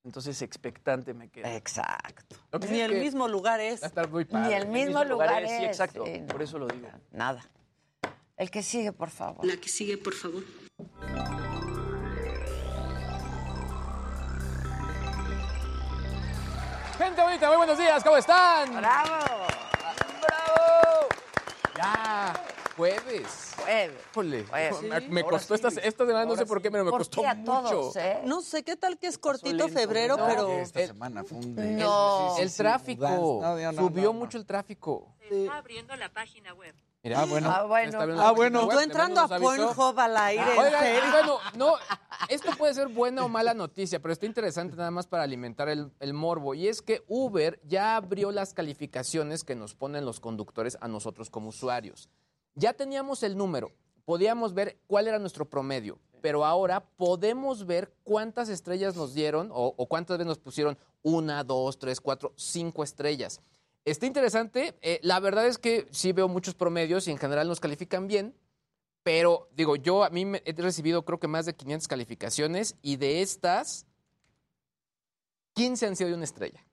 Entonces 0.08 0.40
expectante 0.40 1.12
me 1.12 1.28
quedo. 1.28 1.46
Exacto. 1.48 2.36
Lo 2.50 2.58
que 2.58 2.66
sí 2.66 2.72
Ni 2.72 2.80
el 2.80 2.92
que 2.92 3.00
mismo 3.00 3.28
lugar 3.28 3.60
es. 3.60 3.82
Va 3.82 3.84
a 3.84 3.88
estar 3.88 4.08
muy 4.08 4.26
Ni 4.30 4.54
el 4.54 4.66
mismo 4.66 5.04
lugar 5.04 5.44
es. 5.44 5.50
Sí, 5.50 5.64
exacto. 5.66 6.02
sí, 6.06 6.20
no. 6.20 6.28
Por 6.28 6.40
eso 6.40 6.58
lo 6.58 6.66
digo. 6.66 6.88
Nada. 7.10 7.44
El 8.38 8.50
que 8.50 8.62
sigue, 8.62 8.90
por 8.90 9.10
favor. 9.10 9.44
La 9.44 9.58
que 9.58 9.68
sigue, 9.68 9.98
por 9.98 10.14
favor. 10.14 10.42
Gente 16.96 17.22
bonita, 17.22 17.48
muy 17.48 17.56
buenos 17.58 17.78
días, 17.78 18.02
¿cómo 18.02 18.16
están? 18.16 18.76
¡Bravo! 18.76 19.46
Ya, 21.76 22.34
jueves. 22.78 23.54
Jueves. 23.62 23.96
Híjole, 24.12 24.44
Jueves. 24.46 25.08
me, 25.10 25.22
costó 25.24 25.54
esta, 25.54 25.70
sí. 25.70 25.78
esta 25.82 26.06
semana, 26.06 26.24
no 26.24 26.36
sé 26.36 26.46
por 26.46 26.62
qué, 26.62 26.70
pero 26.70 26.84
me 26.84 26.90
¿Por 26.90 27.00
costó 27.00 27.20
qué 27.20 27.26
a 27.26 27.34
mucho. 27.34 27.52
todos, 27.70 27.96
eh? 27.96 28.20
No 28.24 28.40
sé 28.40 28.62
qué 28.62 28.76
tal 28.76 28.98
que 28.98 29.08
es 29.08 29.18
cortito 29.18 29.54
lento, 29.66 29.68
febrero, 29.78 30.16
¿no? 30.16 30.26
pero. 30.26 30.48
Esta 30.52 30.80
el- 30.80 30.86
semana 30.88 31.24
fue 31.24 31.38
un 31.38 31.76
No. 31.76 32.36
El 32.38 32.54
tráfico. 32.54 33.06
No, 33.42 33.56
no, 33.56 33.72
no, 33.72 33.78
Subió 33.82 34.04
no, 34.04 34.12
no. 34.14 34.18
mucho 34.20 34.38
el 34.38 34.46
tráfico. 34.46 35.14
Está 35.28 35.58
abriendo 35.58 35.94
la 35.96 36.08
página 36.10 36.54
web. 36.54 36.74
Mira, 37.02 37.20
Ah, 37.20 37.24
bueno. 37.26 37.50
Ah, 37.50 37.62
bueno. 37.64 37.98
Ah, 38.20 38.32
bueno. 38.32 38.68
Tú 38.68 38.78
entrando 38.80 39.20
a. 39.20 39.28
Pornhub 39.28 39.98
al 40.00 40.16
aire, 40.16 40.42
¿en 40.54 40.58
Oigan, 40.58 40.80
serio? 40.82 41.10
bueno, 41.12 41.38
no, 41.56 41.74
esto 42.28 42.50
puede 42.58 42.74
ser 42.74 42.88
buena 42.88 43.24
o 43.24 43.28
mala 43.28 43.54
noticia, 43.54 44.00
pero 44.00 44.12
está 44.12 44.26
interesante 44.26 44.74
nada 44.76 44.90
más 44.90 45.06
para 45.06 45.22
alimentar 45.22 45.68
el, 45.68 45.92
el 46.00 46.12
morbo. 46.12 46.54
Y 46.54 46.66
es 46.66 46.82
que 46.82 47.04
Uber 47.06 47.60
ya 47.64 47.94
abrió 47.96 48.32
las 48.32 48.52
calificaciones 48.52 49.44
que 49.44 49.54
nos 49.54 49.74
ponen 49.74 50.04
los 50.04 50.18
conductores 50.18 50.76
a 50.80 50.88
nosotros 50.88 51.30
como 51.30 51.50
usuarios. 51.50 52.08
Ya 52.58 52.72
teníamos 52.72 53.22
el 53.22 53.36
número, 53.36 53.70
podíamos 54.04 54.52
ver 54.52 54.80
cuál 54.88 55.06
era 55.06 55.18
nuestro 55.20 55.48
promedio, 55.48 55.98
pero 56.20 56.44
ahora 56.44 56.80
podemos 56.96 57.64
ver 57.66 57.92
cuántas 58.02 58.48
estrellas 58.48 58.96
nos 58.96 59.14
dieron 59.14 59.50
o, 59.52 59.86
cuántas 59.86 60.18
veces 60.18 60.26
nos 60.26 60.38
pusieron 60.38 60.76
una, 61.02 61.44
dos, 61.44 61.78
tres, 61.78 62.00
cuatro, 62.00 62.32
cinco 62.36 62.82
estrellas. 62.82 63.40
Está 63.84 64.06
interesante. 64.06 64.76
eh, 64.82 64.98
la 65.02 65.20
verdad 65.20 65.46
es 65.46 65.56
que 65.58 65.86
sí 65.92 66.12
veo 66.12 66.26
muchos 66.26 66.54
promedios 66.56 67.06
y 67.06 67.12
en 67.12 67.18
general 67.18 67.46
nos 67.46 67.60
califican 67.60 68.08
bien. 68.08 68.34
Pero 69.04 69.48
digo, 69.54 69.76
yo 69.76 70.02
a 70.02 70.10
mí 70.10 70.24
me- 70.24 70.42
he 70.44 70.52
recibido 70.52 71.04
creo 71.04 71.20
que 71.20 71.28
más 71.28 71.46
de 71.46 71.54
500 71.54 71.86
calificaciones 71.86 72.76
y 72.82 72.96
de 72.96 73.22
estas, 73.22 73.86
15 75.54 75.86
han 75.86 75.96
sido 75.96 76.08
de 76.10 76.16
una 76.16 76.24
estrella. 76.24 76.64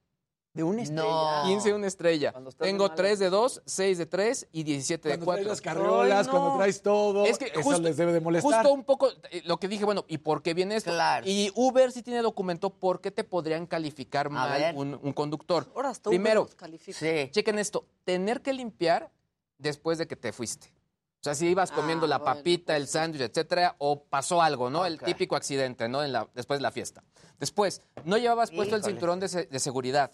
De 0.55 0.63
una 0.63 0.81
estrella. 0.81 1.03
No. 1.03 1.43
15 1.45 1.69
de 1.69 1.75
una 1.75 1.85
estrella. 1.87 2.31
Cuando 2.31 2.51
Tengo 2.53 2.83
malas. 2.85 2.95
3 2.95 3.19
de 3.19 3.29
2, 3.29 3.61
6 3.65 3.97
de 3.97 4.05
3 4.05 4.47
y 4.53 4.63
17 4.63 5.09
de 5.09 5.13
Cuando 5.15 5.25
4. 5.25 5.43
traes 5.43 5.47
las 5.49 5.61
carriolas, 5.61 6.19
Ay, 6.19 6.25
no. 6.25 6.31
cuando 6.39 6.57
traes 6.57 6.81
todo, 6.81 7.25
Es 7.25 7.37
que 7.37 7.45
eso 7.45 7.61
justo- 7.61 7.81
les 7.81 7.97
debe 7.97 8.13
de 8.13 8.21
molestar. 8.21 8.53
Justo 8.63 8.73
un 8.73 8.83
poco 8.85 9.09
eh, 9.31 9.41
lo 9.45 9.57
que 9.57 9.67
dije, 9.67 9.83
bueno, 9.85 10.05
¿y 10.07 10.17
por 10.17 10.41
qué 10.41 10.53
viene 10.53 10.75
esto? 10.77 10.91
Claro. 10.91 11.27
Y 11.27 11.51
Uber 11.55 11.91
sí 11.91 12.01
tiene 12.01 12.21
documento 12.21 12.69
por 12.71 13.01
qué 13.01 13.11
te 13.11 13.23
podrían 13.25 13.65
calificar 13.67 14.29
mal 14.29 14.73
un, 14.75 14.97
un 15.03 15.13
conductor. 15.13 15.67
Ahora 15.75 15.89
hasta 15.89 16.09
Uber 16.09 16.17
Primero, 16.19 16.41
nos 16.45 16.55
califica. 16.55 16.97
Sí. 16.97 17.29
chequen 17.31 17.59
esto, 17.59 17.85
tener 18.05 18.41
que 18.41 18.53
limpiar 18.53 19.11
después 19.57 19.97
de 19.97 20.07
que 20.07 20.15
te 20.15 20.31
fuiste. 20.31 20.73
O 21.19 21.23
sea, 21.25 21.33
si 21.35 21.47
ibas 21.47 21.71
comiendo 21.71 22.05
Ah, 22.05 22.09
la 22.09 22.17
bueno, 22.19 22.35
papita, 22.35 22.77
el 22.77 22.87
sándwich, 22.87 23.23
etcétera, 23.23 23.75
o 23.79 24.03
pasó 24.03 24.41
algo, 24.43 24.69
¿no? 24.69 24.85
El 24.85 24.99
típico 24.99 25.35
accidente, 25.35 25.89
¿no? 25.89 26.03
En 26.03 26.11
la, 26.13 26.29
después 26.35 26.59
de 26.59 26.61
la 26.63 26.71
fiesta. 26.71 27.03
Después, 27.39 27.81
no 28.05 28.17
llevabas 28.17 28.51
puesto 28.51 28.75
el 28.75 28.83
cinturón 28.83 29.19
de, 29.19 29.27
se- 29.27 29.45
de 29.47 29.59
seguridad. 29.59 30.11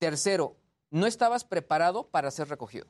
Tercero, 0.00 0.56
no 0.90 1.06
estabas 1.06 1.44
preparado 1.44 2.08
para 2.08 2.30
ser 2.30 2.48
recogido. 2.48 2.86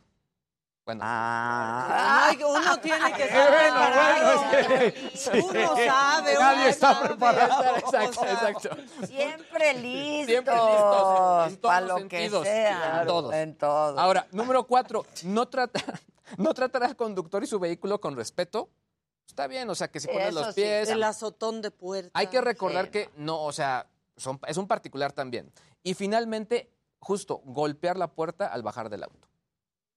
Bueno, 0.87 1.03
Ah. 1.05 2.29
Ay, 2.31 2.43
uno 2.43 2.79
tiene 2.81 3.13
que 3.13 3.25
estar 3.25 3.51
bueno, 3.51 3.75
preparado. 3.75 4.39
bueno, 4.49 4.63
es 4.63 4.91
que- 5.13 5.17
sí. 5.19 5.31
Uno 5.41 5.77
sabe, 5.77 6.31
uno 6.39 6.41
Nadie 6.41 6.69
está 6.69 6.95
sabe. 6.95 7.09
preparado. 7.09 7.77
exacto, 7.77 8.25
exacto. 8.27 8.71
Siempre 9.09 9.75
listos. 9.75 10.27
Siempre 10.27 10.55
listos, 10.55 11.49
en 11.49 11.57
todos 11.57 11.59
Para 11.61 11.81
los 11.83 11.89
lo 12.03 12.09
que 12.09 12.17
sentidos. 12.19 12.45
sea. 12.47 13.01
En 13.03 13.07
todos. 13.09 13.35
En 13.35 13.55
todo. 13.59 13.99
Ahora, 14.01 14.27
número 14.31 14.67
cuatro, 14.69 15.05
no, 15.25 15.49
trata, 15.49 15.81
no 16.39 16.55
tratar 16.55 16.85
al 16.85 16.95
conductor 16.97 17.43
y 17.43 17.47
su 17.49 17.59
vehículo 17.59 18.01
con 18.01 18.17
respeto. 18.17 18.71
Está 19.27 19.49
bien, 19.49 19.69
o 19.69 19.75
sea, 19.75 19.89
que 19.89 19.99
si 20.01 20.07
pones 20.07 20.29
Eso 20.29 20.39
los 20.41 20.55
sí. 20.55 20.61
pies. 20.63 20.89
El 20.89 21.03
azotón 21.03 21.61
de 21.61 21.73
puerta. 21.73 22.11
Hay 22.15 22.29
que 22.29 22.41
recordar 22.41 22.87
Sí, 22.87 22.91
que 22.93 23.11
no, 23.17 23.43
o 23.43 23.53
sea, 23.53 23.87
son- 24.17 24.41
es 24.47 24.57
un 24.57 24.67
particular 24.69 25.13
también. 25.13 25.53
Y 25.83 25.95
finalmente, 25.95 26.69
justo, 27.01 27.41
golpear 27.45 27.97
la 27.97 28.09
puerta 28.13 28.47
al 28.47 28.63
bajar 28.63 28.89
del 28.91 29.03
auto. 29.03 29.29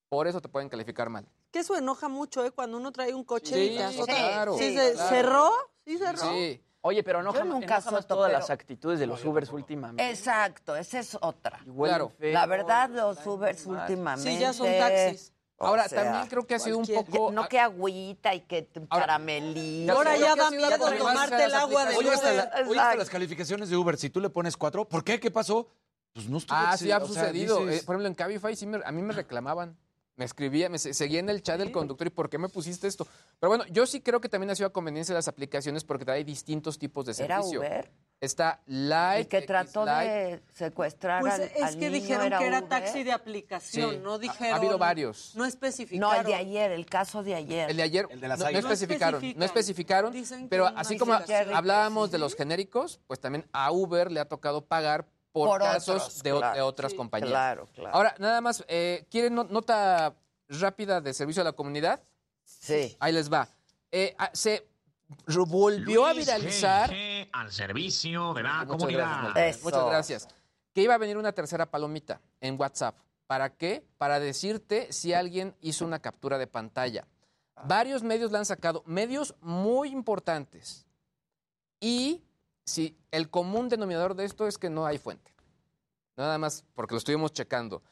Por 0.08 0.26
eso 0.26 0.40
te 0.40 0.48
pueden 0.48 0.68
calificar 0.68 1.08
mal. 1.10 1.26
Que 1.50 1.60
eso 1.60 1.76
enoja 1.76 2.08
mucho, 2.08 2.44
¿eh? 2.44 2.50
Cuando 2.50 2.76
uno 2.76 2.90
trae 2.92 3.14
un 3.14 3.24
coche 3.24 3.54
Sí, 3.54 3.60
y 3.74 3.76
te 3.76 3.84
azota. 3.84 4.14
claro, 4.14 4.58
Sí, 4.58 4.70
sí, 4.70 4.76
se- 4.76 4.92
claro. 4.94 5.08
¿Cerró? 5.08 5.50
¿Sí 5.86 5.98
cerró? 5.98 6.32
Sí. 6.32 6.60
Oye, 6.86 7.02
pero 7.02 7.22
no 7.22 7.32
nunca 7.44 7.76
azoto, 7.76 8.02
todas 8.06 8.28
pero- 8.28 8.40
las 8.40 8.50
actitudes 8.50 8.98
de 9.00 9.06
los 9.06 9.24
Ubers 9.24 9.50
últimamente. 9.52 10.10
Exacto, 10.10 10.76
esa 10.76 10.98
es 10.98 11.16
otra. 11.20 11.60
Claro. 11.64 12.12
feo. 12.18 12.32
La 12.32 12.44
verdad, 12.46 12.90
los 12.90 13.24
Ubers 13.26 13.64
últimamente. 13.66 14.30
Sí, 14.32 14.38
ya 14.38 14.52
son 14.52 14.66
taxis. 14.66 15.32
o 15.56 15.66
Ahora, 15.66 15.88
sea, 15.88 16.02
también 16.04 16.26
creo 16.28 16.46
que 16.46 16.56
ha 16.56 16.58
sido 16.58 16.76
un 16.76 16.86
poco... 16.86 17.30
No 17.32 17.48
que 17.48 17.58
agüita 17.58 18.34
y 18.34 18.40
que 18.40 18.68
Ahora- 18.90 19.06
caramelito. 19.06 19.92
Ahora 19.94 20.16
ya 20.16 20.34
da 20.34 20.50
miedo 20.50 20.76
tomarte 20.98 21.44
el 21.44 21.54
agua 21.54 21.86
de 21.86 21.96
Oye, 21.96 22.10
hasta, 22.12 22.26
Uber. 22.32 22.36
la- 22.36 22.68
oye, 22.68 22.80
hasta 22.80 22.96
las 22.96 23.08
calificaciones 23.10 23.70
de 23.70 23.76
Uber, 23.76 23.96
si 23.96 24.10
tú 24.10 24.20
le 24.20 24.28
pones 24.28 24.56
cuatro, 24.56 24.86
¿por 24.86 25.02
qué? 25.04 25.18
¿Qué 25.20 25.30
pasó? 25.30 25.68
Pues 26.14 26.28
no 26.28 26.38
estuvo 26.38 26.56
Ah, 26.56 26.76
sí, 26.76 26.90
ha 26.92 26.98
o 26.98 27.06
sea, 27.08 27.08
sucedido. 27.24 27.58
dices- 27.66 27.82
Eh, 27.82 27.84
por 27.84 27.94
ejemplo, 27.96 28.08
en 28.08 28.14
Cabify 28.14 28.54
sí 28.54 28.66
me- 28.66 28.80
a 28.84 28.92
mí 28.92 29.02
me 29.02 29.12
reclamaban. 29.12 29.76
Me 30.16 30.24
escribía, 30.24 30.68
me 30.68 30.78
se- 30.78 30.94
seguía 30.94 31.18
en 31.18 31.28
el 31.28 31.42
chat 31.42 31.58
del 31.58 31.72
conductor 31.72 32.06
y 32.06 32.10
¿por 32.10 32.30
qué 32.30 32.38
me 32.38 32.48
pusiste 32.48 32.86
esto? 32.86 33.04
Pero 33.40 33.50
bueno, 33.50 33.64
yo 33.66 33.84
sí 33.84 34.00
creo 34.00 34.20
que 34.20 34.28
también 34.28 34.48
ha 34.50 34.54
sido 34.54 34.68
a 34.68 34.72
conveniencia 34.72 35.12
de 35.12 35.18
las 35.18 35.26
aplicaciones 35.26 35.82
porque 35.82 36.08
hay 36.08 36.22
distintos 36.22 36.78
tipos 36.78 37.04
de 37.06 37.12
¿Era 37.24 37.38
servicio. 37.38 37.58
Uber? 37.58 37.90
Está 38.20 38.62
Live, 38.66 39.18
El 39.22 39.26
que 39.28 39.42
trató 39.42 39.84
de 39.84 40.40
secuestrar 40.54 41.20
Pues 41.20 41.34
al, 41.34 41.40
es 41.42 41.62
al 41.64 41.74
que 41.74 41.90
niño 41.90 42.00
dijeron 42.00 42.28
que 42.38 42.46
era 42.46 42.58
Uber. 42.60 42.68
taxi 42.68 43.02
de 43.02 43.10
aplicación, 43.10 43.90
Sí. 43.90 44.00
no 44.04 44.18
dijeron. 44.20 44.52
ha 44.54 44.56
habido 44.56 44.78
varios. 44.78 45.32
No 45.34 45.40
No, 45.42 45.48
especificaron. 45.48 46.16
el 46.20 46.26
de 46.26 46.34
ayer, 46.36 46.70
el 46.70 46.86
caso 46.86 47.24
de 47.24 47.34
ayer. 47.34 47.68
El 47.70 47.76
de 47.76 47.82
ayer 47.82 48.06
El 48.08 48.20
de 48.20 48.28
las 48.28 48.38
no, 48.38 48.44
no 48.44 48.48
águilas. 48.50 48.64
No 48.64 48.70
especificaron, 48.72 49.20
no 49.36 49.44
especificaron, 49.44 50.12
Dicen 50.12 50.42
que 50.42 50.48
pero 50.48 50.68
así 50.68 50.96
como 50.96 51.14
hablábamos 51.52 52.12
de 52.12 52.18
los 52.18 52.36
genéricos, 52.36 53.00
pues 53.08 53.18
también 53.18 53.46
a 53.52 53.72
Uber 53.72 54.12
le 54.12 54.20
ha 54.20 54.28
tocado 54.28 54.64
pagar 54.64 55.06
por, 55.34 55.48
Por 55.48 55.60
casos 55.62 55.96
otros, 56.02 56.22
de, 56.22 56.32
o- 56.32 56.38
claro. 56.38 56.54
de 56.54 56.62
otras 56.62 56.92
Sí, 56.92 56.96
compañías. 56.96 57.30
Claro, 57.30 57.66
claro. 57.74 57.96
Ahora, 57.96 58.14
nada 58.20 58.40
más, 58.40 58.64
eh, 58.68 59.04
¿quieren 59.10 59.34
no- 59.34 59.42
nota 59.42 60.14
rápida 60.48 61.00
de 61.00 61.12
servicio 61.12 61.42
a 61.42 61.44
la 61.44 61.52
comunidad? 61.52 62.00
sí. 62.44 62.96
Ahí 63.00 63.12
les 63.12 63.32
va. 63.32 63.48
Eh, 63.90 64.14
ah, 64.16 64.30
se 64.32 64.64
volvió 65.48 66.06
a 66.06 66.12
viralizar. 66.12 66.88
al 67.32 67.50
servicio 67.50 68.32
de 68.32 68.44
la 68.44 68.58
Muchas 68.64 68.68
comunidad. 68.68 69.22
gracias. 69.34 69.64
Muchas 69.64 69.86
gracias. 69.86 70.28
Que 70.72 70.82
iba 70.82 70.94
a 70.94 70.98
venir 70.98 71.16
una 71.18 71.32
tercera 71.32 71.66
palomita 71.66 72.20
en 72.40 72.56
WhatsApp. 72.60 72.96
¿Para 73.26 73.50
qué? 73.50 73.84
Para 73.98 74.20
decirte 74.20 74.92
si 74.92 75.14
alguien 75.14 75.56
hizo 75.60 75.84
una 75.84 75.98
captura 75.98 76.38
de 76.38 76.46
pantalla. 76.46 77.08
Varios 77.64 78.04
medios 78.04 78.30
la 78.30 78.38
han 78.38 78.46
sacado, 78.46 78.84
medios 78.86 79.34
muy 79.40 79.88
importantes. 79.90 80.86
Y 81.80 82.22
si 82.64 82.96
el 83.10 83.30
común 83.30 83.68
denominador 83.68 84.14
de 84.14 84.24
esto 84.24 84.46
es 84.46 84.58
que 84.58 84.70
no 84.70 84.86
hay 84.86 84.98
fuente. 84.98 85.32
Nada 86.16 86.38
más 86.38 86.64
porque 86.74 86.94
lo 86.94 86.98
estuvimos 86.98 87.32
checando. 87.32 87.82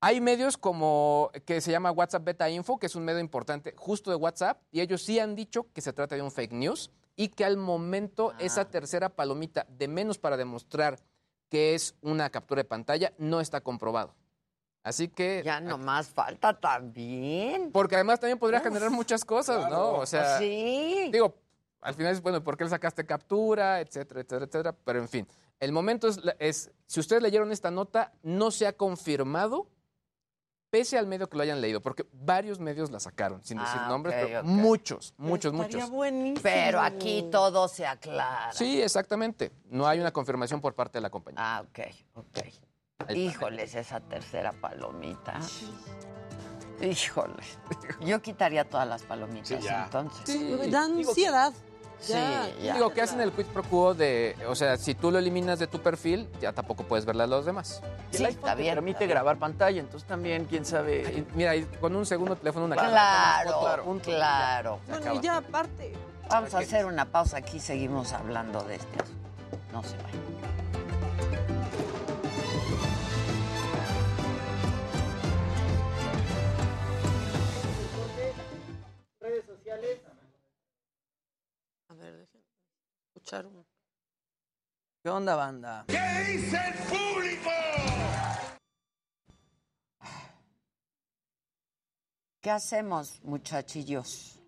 Hay 0.00 0.20
medios 0.20 0.56
como 0.58 1.30
que 1.46 1.60
se 1.60 1.70
llama 1.70 1.90
WhatsApp 1.90 2.24
Beta 2.24 2.50
Info, 2.50 2.78
que 2.78 2.86
es 2.86 2.94
un 2.94 3.04
medio 3.04 3.20
importante 3.20 3.74
justo 3.76 4.10
de 4.10 4.16
WhatsApp, 4.16 4.60
y 4.70 4.80
ellos 4.80 5.02
sí 5.02 5.18
han 5.18 5.34
dicho 5.34 5.66
que 5.72 5.80
se 5.80 5.92
trata 5.92 6.14
de 6.14 6.22
un 6.22 6.30
fake 6.30 6.52
news 6.52 6.90
y 7.16 7.28
que 7.28 7.44
al 7.44 7.56
momento 7.56 8.32
Ah. 8.34 8.36
esa 8.40 8.64
tercera 8.66 9.08
palomita 9.08 9.66
de 9.68 9.88
menos 9.88 10.18
para 10.18 10.36
demostrar 10.36 10.98
que 11.48 11.74
es 11.74 11.94
una 12.02 12.30
captura 12.30 12.60
de 12.60 12.68
pantalla 12.68 13.12
no 13.18 13.40
está 13.40 13.60
comprobado. 13.60 14.14
Así 14.82 15.08
que... 15.08 15.40
Ya 15.42 15.60
nomás 15.60 16.08
falta 16.08 16.60
también. 16.60 17.72
Porque 17.72 17.94
además 17.94 18.20
también 18.20 18.38
podría 18.38 18.60
generar 18.60 18.90
muchas 18.90 19.24
cosas, 19.24 19.70
¿no? 19.70 19.92
O 19.94 20.06
sea, 20.06 20.38
sí. 20.38 21.08
digo, 21.10 21.34
al 21.84 21.94
final 21.94 22.12
es, 22.12 22.20
bueno, 22.22 22.42
¿por 22.42 22.56
qué 22.56 22.64
le 22.64 22.70
sacaste 22.70 23.06
captura? 23.06 23.80
Etcétera, 23.80 24.20
etcétera, 24.22 24.44
etcétera. 24.46 24.76
Pero 24.84 24.98
en 25.00 25.08
fin, 25.08 25.28
el 25.60 25.70
momento 25.72 26.08
es, 26.08 26.24
la- 26.24 26.34
es, 26.38 26.70
si 26.86 26.98
ustedes 27.00 27.22
leyeron 27.22 27.52
esta 27.52 27.70
nota, 27.70 28.12
no 28.22 28.50
se 28.50 28.66
ha 28.66 28.72
confirmado, 28.72 29.68
pese 30.70 30.98
al 30.98 31.06
medio 31.06 31.28
que 31.30 31.36
lo 31.36 31.44
hayan 31.44 31.60
leído, 31.60 31.80
porque 31.80 32.04
varios 32.12 32.58
medios 32.58 32.90
la 32.90 32.98
sacaron, 32.98 33.44
sin 33.44 33.58
decir 33.58 33.78
Ah, 33.80 33.86
nombres, 33.88 34.16
pero 34.18 34.40
ok. 34.40 34.44
muchos, 34.44 35.14
muchos, 35.18 35.52
Estaría 35.54 35.76
muchos. 35.78 35.90
buenísimo. 35.90 36.40
Pero 36.42 36.80
aquí 36.80 37.28
todo 37.30 37.68
se 37.68 37.86
aclara. 37.86 38.50
Sí, 38.52 38.82
exactamente. 38.82 39.52
No 39.66 39.86
hay 39.86 40.00
una 40.00 40.10
confirmación 40.12 40.60
por 40.60 40.74
parte 40.74 40.98
de 40.98 41.02
la 41.02 41.10
compañía. 41.10 41.40
Ah, 41.40 41.62
ok, 41.68 41.78
ok. 42.14 43.10
Híjoles, 43.14 43.74
esa 43.76 44.00
tercera 44.00 44.52
palomita. 44.52 45.38
Híjoles. 46.80 47.58
Yo 48.00 48.20
quitaría 48.20 48.68
todas 48.68 48.88
las 48.88 49.02
palomitas 49.02 49.64
entonces. 49.64 50.40
Me 50.40 50.68
da 50.68 50.84
ansiedad. 50.84 51.52
Sí, 52.06 52.62
Ya. 52.62 52.74
Digo, 52.74 52.90
que 52.90 53.02
hacen 53.02 53.20
el 53.20 53.32
quid 53.32 53.46
pro 53.46 53.62
quo 53.62 53.94
de, 53.94 54.36
o 54.48 54.54
sea, 54.54 54.76
si 54.76 54.94
tú 54.94 55.10
lo 55.10 55.18
eliminas 55.18 55.58
de 55.58 55.66
tu 55.66 55.80
perfil, 55.80 56.28
ya 56.40 56.52
tampoco 56.52 56.84
puedes 56.84 57.04
verla 57.04 57.24
a 57.24 57.26
los 57.26 57.44
demás. 57.44 57.82
Y 58.12 58.16
el 58.16 58.26
iPhone 58.26 58.56
te 58.56 58.64
permite 58.64 59.06
grabar 59.06 59.38
pantalla, 59.38 59.80
entonces 59.80 60.06
también, 60.06 60.44
quién 60.44 60.64
sabe. 60.64 61.02
Y 61.02 61.26
Mira, 61.36 61.56
y 61.56 61.64
con 61.64 61.94
un 61.96 62.06
segundo 62.06 62.36
teléfono, 62.36 62.66
una 62.66 62.76
Claro, 62.76 63.50
cámara, 63.50 63.82
una 63.82 64.00
foto, 64.00 64.10
claro. 64.10 64.78
Bueno, 64.88 65.14
y 65.14 65.20
ya 65.20 65.36
aparte. 65.38 65.92
Vamos 66.28 66.54
a 66.54 66.58
hacer 66.58 66.86
una 66.86 67.04
pausa 67.04 67.36
aquí, 67.36 67.60
seguimos 67.60 68.12
hablando 68.12 68.62
de 68.62 68.76
este 68.76 69.02
asunto. 69.02 69.28
No 69.72 69.82
se 69.82 69.96
vayan. 69.98 70.63
Escuchar 83.24 83.46
un. 83.46 83.64
¿Qué 85.02 85.08
onda, 85.08 85.34
banda? 85.34 85.84
¿Qué 85.88 86.32
dice 86.32 86.56
el 86.56 86.74
público? 86.88 87.50
¿Qué 92.40 92.50
hacemos, 92.50 93.22
muchachillos? 93.22 94.38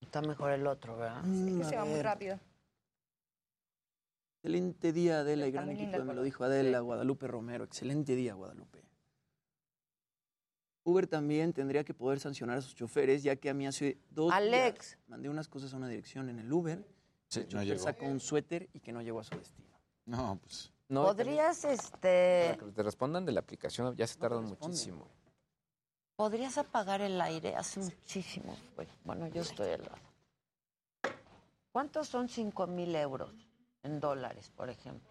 Está 0.00 0.22
mejor 0.22 0.50
el 0.50 0.66
otro, 0.66 0.96
¿verdad? 0.96 1.22
Mm, 1.22 1.62
se 1.62 1.76
va 1.76 1.84
muy 1.84 2.02
rápido. 2.02 2.40
Excelente 4.42 4.92
día, 4.92 5.20
Adela, 5.20 5.46
y 5.46 5.52
gran 5.52 5.70
equipo 5.70 6.02
Me 6.02 6.14
lo 6.14 6.22
dijo 6.22 6.42
Adela, 6.42 6.80
Guadalupe 6.80 7.28
Romero. 7.28 7.62
Excelente 7.62 8.16
día, 8.16 8.34
Guadalupe. 8.34 8.79
Uber 10.84 11.06
también 11.06 11.52
tendría 11.52 11.84
que 11.84 11.92
poder 11.94 12.20
sancionar 12.20 12.58
a 12.58 12.62
sus 12.62 12.74
choferes, 12.74 13.22
ya 13.22 13.36
que 13.36 13.50
a 13.50 13.54
mí 13.54 13.66
hace 13.66 13.98
dos 14.10 14.32
Alex. 14.32 14.90
días 14.90 14.98
mandé 15.08 15.28
unas 15.28 15.46
cosas 15.48 15.72
a 15.74 15.76
una 15.76 15.88
dirección 15.88 16.28
en 16.30 16.38
el 16.38 16.52
Uber. 16.52 16.84
Sí, 17.28 17.40
el 17.40 17.46
no 17.46 17.50
chofer 17.52 17.66
llegó. 17.66 17.82
sacó 17.84 18.06
un 18.06 18.20
suéter 18.20 18.68
y 18.72 18.80
que 18.80 18.92
no 18.92 19.02
llegó 19.02 19.20
a 19.20 19.24
su 19.24 19.36
destino. 19.36 19.68
No, 20.06 20.38
pues. 20.42 20.72
No, 20.88 21.04
¿Podrías, 21.04 21.64
este, 21.64 22.46
Para 22.56 22.66
que 22.66 22.72
te 22.72 22.82
respondan 22.82 23.24
de 23.24 23.30
la 23.32 23.40
aplicación 23.40 23.94
ya 23.94 24.06
se 24.08 24.18
tardan 24.18 24.44
muchísimo. 24.44 25.06
podrías 26.16 26.58
apagar 26.58 27.00
el 27.00 27.20
aire? 27.20 27.54
Hace 27.54 27.78
muchísimo. 27.80 28.56
Bueno, 29.04 29.28
yo 29.28 29.42
estoy 29.42 29.70
al 29.70 29.82
lado. 29.82 29.98
¿Cuántos 31.72 32.08
son 32.08 32.28
5 32.28 32.66
mil 32.66 32.94
euros 32.96 33.32
en 33.84 34.00
dólares, 34.00 34.50
por 34.56 34.68
ejemplo? 34.68 35.08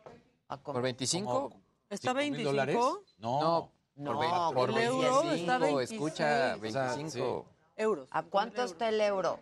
A 0.49 0.57
¿Por 0.57 0.73
com- 0.73 0.83
25? 0.83 1.53
¿Está 1.89 2.09
¿Cinco 2.11 2.15
mil 2.15 2.31
25? 2.31 2.49
dólares? 2.49 2.75
No. 3.19 3.39
No, 3.39 3.71
por, 4.05 4.17
vein- 4.19 4.53
por 4.53 4.69
el 4.71 4.77
euro 4.77 5.21
25, 5.23 5.33
está 5.33 5.57
26. 5.57 5.91
escucha, 5.91 6.25
O 6.55 6.71
sea, 6.71 6.93
25. 6.95 7.45
Euros. 7.75 8.07
¿A 8.11 8.23
cuánto 8.23 8.63
está 8.63 8.89
el 8.89 8.99
euro? 9.01 9.39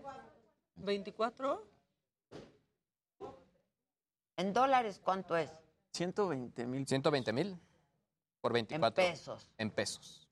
¿24? 0.81 1.59
En 4.37 4.53
dólares, 4.53 5.01
¿cuánto 5.03 5.35
es? 5.35 5.49
120 5.93 6.65
mil. 6.67 6.85
120 6.87 7.33
mil 7.33 7.57
por 8.41 8.53
24. 8.53 9.03
En 9.03 9.11
pesos. 9.11 9.49
En 9.57 9.71
pesos. 9.71 10.27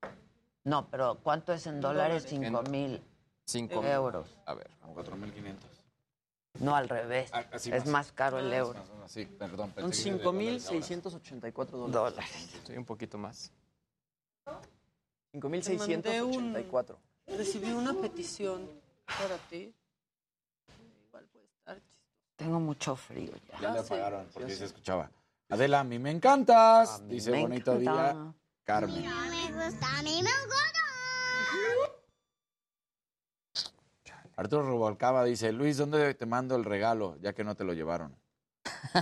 No, 0.63 0.87
pero 0.89 1.19
¿cuánto 1.23 1.53
es 1.53 1.65
en 1.67 1.81
dólares? 1.81 2.25
5 2.27 2.63
mil 2.69 3.03
5 3.45 3.83
euros. 3.83 4.35
A 4.45 4.53
ver. 4.53 4.69
4.500. 4.93 5.55
No, 6.59 6.75
al 6.75 6.87
revés. 6.87 7.29
Ah, 7.33 7.43
es 7.53 7.67
más. 7.69 7.85
más 7.87 8.11
caro 8.11 8.39
el 8.39 8.51
euro. 8.53 8.81
Sí, 9.07 9.25
perdón. 9.25 9.73
Son 9.75 9.89
pensé 9.89 10.03
que 10.03 10.09
era 10.09 10.17
de 10.17 10.23
dólares 10.23 10.65
ahora. 10.67 10.79
5.684 10.85 11.65
dólares. 11.71 11.93
Dólares. 11.93 12.61
Sí, 12.65 12.73
un 12.77 12.85
poquito 12.85 13.17
más. 13.17 13.51
5.684. 15.33 16.95
Recibí 17.27 17.71
una 17.71 17.93
petición 17.93 18.69
para 19.05 19.37
ti. 19.49 19.73
Igual 21.07 21.25
puede 21.25 21.45
estar 21.45 21.75
chistoso. 21.81 22.03
Tengo 22.35 22.59
mucho 22.59 22.95
frío 22.95 23.31
ya. 23.51 23.59
Ya 23.59 23.71
le 23.71 23.79
apagaron 23.79 24.27
porque 24.33 24.55
se 24.55 24.65
escuchaba. 24.65 25.09
Adela, 25.49 25.81
a 25.81 25.83
mí 25.83 25.99
me 25.99 26.11
encantas. 26.11 27.01
mí 27.01 27.15
Dice 27.15 27.31
me 27.31 27.41
bonito 27.41 27.73
encanta. 27.73 28.13
día. 28.13 28.33
Carmen. 28.63 29.05
Arturo 34.37 34.63
Rubalcaba 34.63 35.23
dice, 35.23 35.51
Luis, 35.51 35.77
¿dónde 35.77 36.13
te 36.13 36.25
mando 36.25 36.55
el 36.55 36.65
regalo? 36.65 37.17
Ya 37.21 37.33
que 37.33 37.43
no 37.43 37.55
te 37.55 37.63
lo 37.63 37.73
llevaron. 37.73 38.15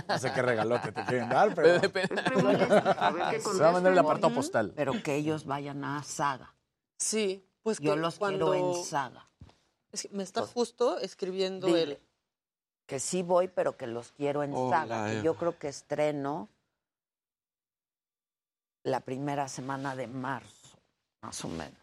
No 0.08 0.18
sé 0.18 0.32
qué 0.32 0.42
regalote 0.42 0.92
te 0.92 1.04
quieren 1.04 1.28
dar, 1.28 1.54
pero... 1.54 1.80
Depende. 1.80 2.22
Se 2.22 3.40
Se 3.40 3.58
va 3.62 3.68
a 3.68 3.72
mandar 3.72 3.92
el 3.92 3.98
apartado 3.98 4.34
postal. 4.34 4.72
Pero 4.76 5.02
que 5.02 5.14
ellos 5.14 5.44
vayan 5.44 5.84
a 5.84 6.02
Saga. 6.02 6.54
Sí, 6.98 7.46
pues 7.62 7.78
Yo 7.78 7.94
que 7.94 8.00
los 8.00 8.18
cuando... 8.18 8.50
quiero 8.52 8.76
en 8.78 8.84
Saga. 8.84 9.28
Es 9.92 10.02
que 10.02 10.08
me 10.10 10.22
está 10.22 10.42
justo 10.42 10.98
escribiendo 10.98 11.66
Dile. 11.66 11.82
él. 11.82 12.00
Que 12.86 12.98
sí 13.00 13.22
voy, 13.22 13.48
pero 13.48 13.76
que 13.76 13.86
los 13.86 14.12
quiero 14.12 14.42
en 14.42 14.52
Hola, 14.54 14.80
Saga. 14.80 15.06
que 15.10 15.22
yo 15.22 15.34
creo 15.36 15.58
que 15.58 15.68
estreno 15.68 16.48
la 18.82 19.00
primera 19.00 19.48
semana 19.48 19.96
de 19.96 20.06
marzo, 20.06 20.78
más 21.22 21.42
o 21.44 21.48
menos. 21.48 21.80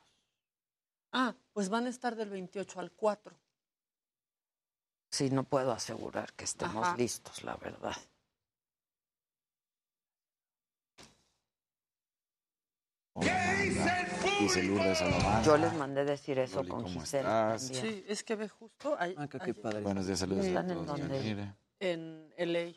Ah, 1.12 1.34
pues 1.54 1.70
van 1.70 1.88
a 1.88 1.90
estar 1.90 2.16
del 2.16 2.30
28 2.30 2.80
al 2.80 2.92
4. 2.92 3.36
Sí, 5.12 5.30
no 5.30 5.44
puedo 5.44 5.72
asegurar 5.74 6.32
que 6.34 6.46
estemos 6.46 6.88
Ajá. 6.88 6.98
listos, 6.98 7.44
la 7.44 7.56
verdad. 7.58 7.96
Dice 14.40 14.64
Lourdes 14.64 14.98
Salamanca. 14.98 15.44
Yo 15.44 15.58
les 15.58 15.74
mandé 15.74 16.04
decir 16.06 16.40
eso 16.40 16.58
Loli, 16.58 16.70
con 16.70 16.84
¿cómo 16.84 17.02
Gisela 17.02 17.56
estás? 17.56 17.68
también. 17.72 17.96
Sí, 17.96 18.06
es 18.08 18.24
que 18.24 18.36
ve 18.36 18.50
justo 18.50 18.96
ahí, 18.98 19.14
Ah, 19.18 19.28
qué 19.28 19.38
ahí 19.40 19.54
padre. 19.54 19.82
Buenos 19.82 20.08
días, 20.08 20.20
saludos 20.20 20.46
¿Están 20.46 20.70
a 20.70 20.74
en 20.74 20.86
todos. 20.86 21.00
dónde? 21.00 21.54
En 21.80 22.34
LA. 22.38 22.74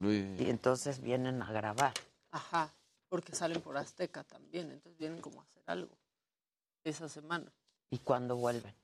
Luis. 0.00 0.40
Y 0.40 0.48
entonces 0.48 1.00
vienen 1.00 1.42
a 1.42 1.52
grabar. 1.52 1.92
Ajá, 2.30 2.72
porque 3.08 3.34
salen 3.34 3.60
por 3.60 3.76
Azteca 3.76 4.22
también, 4.24 4.70
entonces 4.70 4.98
vienen 4.98 5.20
como 5.20 5.40
a 5.40 5.44
hacer 5.44 5.62
algo 5.66 5.96
esa 6.84 7.08
semana. 7.08 7.50
¿Y 7.90 7.98
cuándo 7.98 8.36
vuelven? 8.36 8.74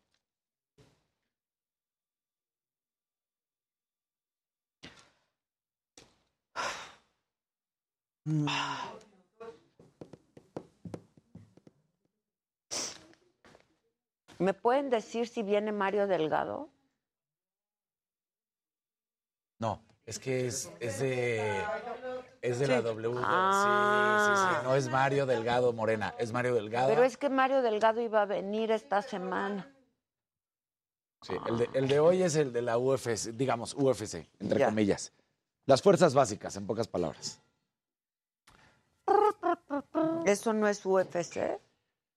¿Me 14.38 14.54
pueden 14.54 14.88
decir 14.88 15.28
si 15.28 15.42
viene 15.42 15.72
Mario 15.72 16.06
Delgado? 16.06 16.70
No, 19.58 19.82
es 20.06 20.18
que 20.18 20.46
es, 20.46 20.72
es 20.80 21.00
de, 21.00 21.62
es 22.44 22.58
de 22.58 22.66
la 22.68 22.82
W. 22.82 23.14
Ah. 23.24 24.18
Sí, 24.20 24.30
sí, 24.52 24.58
sí. 24.60 24.64
No 24.64 24.74
es 24.76 24.88
Mario 24.90 25.24
Delgado 25.26 25.72
Morena, 25.72 26.14
es 26.18 26.30
Mario 26.32 26.54
Delgado. 26.54 26.88
Pero 26.88 27.02
es 27.02 27.16
que 27.16 27.28
Mario 27.30 27.62
Delgado 27.62 28.00
iba 28.02 28.22
a 28.22 28.26
venir 28.26 28.70
esta 28.70 29.00
semana. 29.02 29.70
Sí, 31.22 31.32
el 31.46 31.56
de, 31.58 31.70
el 31.72 31.88
de 31.88 32.00
hoy 32.00 32.22
es 32.22 32.36
el 32.36 32.52
de 32.52 32.60
la 32.60 32.76
UFC, 32.76 33.30
digamos, 33.32 33.72
UFC, 33.74 34.28
entre 34.40 34.58
Ya. 34.58 34.66
comillas. 34.66 35.12
Las 35.64 35.80
fuerzas 35.80 36.12
básicas, 36.12 36.54
en 36.56 36.66
pocas 36.66 36.86
palabras. 36.86 37.40
¿Eso 40.26 40.52
no 40.52 40.68
es 40.68 40.84
UFC? 40.84 41.58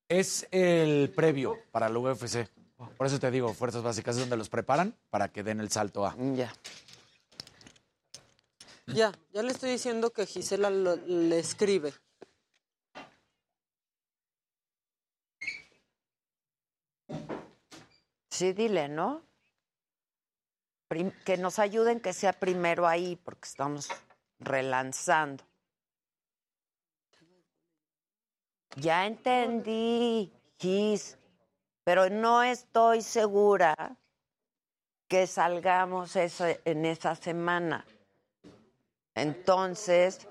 Es 0.09 0.47
el 0.51 1.09
previo 1.15 1.57
para 1.71 1.87
la 1.89 1.99
UFC. 1.99 2.47
Por 2.97 3.07
eso 3.07 3.19
te 3.19 3.31
digo, 3.31 3.53
fuerzas 3.53 3.81
básicas 3.81 4.15
es 4.15 4.21
donde 4.21 4.37
los 4.37 4.49
preparan 4.49 4.93
para 5.09 5.29
que 5.29 5.43
den 5.43 5.59
el 5.61 5.69
salto 5.71 6.05
a. 6.05 6.15
Ya. 6.35 6.51
Ya, 8.93 9.11
ya 9.33 9.43
le 9.43 9.51
estoy 9.51 9.71
diciendo 9.71 10.11
que 10.11 10.25
Gisela 10.25 10.69
lo- 10.69 10.95
le 10.95 11.39
escribe. 11.39 11.93
Sí, 18.29 18.53
dile, 18.53 18.87
¿no? 18.87 19.23
Que 21.25 21.37
nos 21.37 21.59
ayuden 21.59 21.99
que 21.99 22.13
sea 22.13 22.31
primero 22.31 22.87
ahí, 22.87 23.17
porque 23.17 23.47
estamos 23.47 23.89
relanzando. 24.39 25.43
Ya 28.77 29.05
entendí, 29.05 30.31
Gis, 30.59 31.17
pero 31.83 32.09
no 32.09 32.43
estoy 32.43 33.01
segura 33.01 33.97
que 35.09 35.27
salgamos 35.27 36.15
en 36.15 36.85
esa 36.85 37.15
semana. 37.15 37.85
Entonces, 39.17 40.27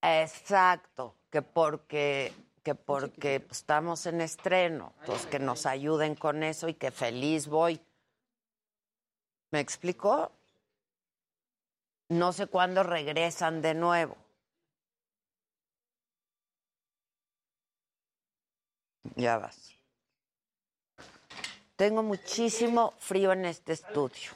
exacto, 0.00 1.14
que 1.30 1.42
porque 1.42 2.32
que 2.62 2.74
porque 2.74 3.40
pues, 3.40 3.58
estamos 3.58 4.06
en 4.06 4.22
estreno, 4.22 4.94
pues 5.04 5.26
que 5.26 5.38
nos 5.38 5.66
ayuden 5.66 6.14
con 6.14 6.42
eso 6.42 6.68
y 6.68 6.74
que 6.74 6.90
feliz 6.90 7.48
voy. 7.48 7.78
¿Me 9.50 9.60
explicó? 9.60 10.32
No 12.08 12.32
sé 12.32 12.46
cuándo 12.46 12.82
regresan 12.84 13.60
de 13.60 13.74
nuevo. 13.74 14.16
Ya 19.16 19.36
vas. 19.36 19.76
Tengo 21.76 22.02
muchísimo 22.02 22.94
frío 22.98 23.32
en 23.32 23.44
este 23.44 23.72
estudio. 23.74 24.30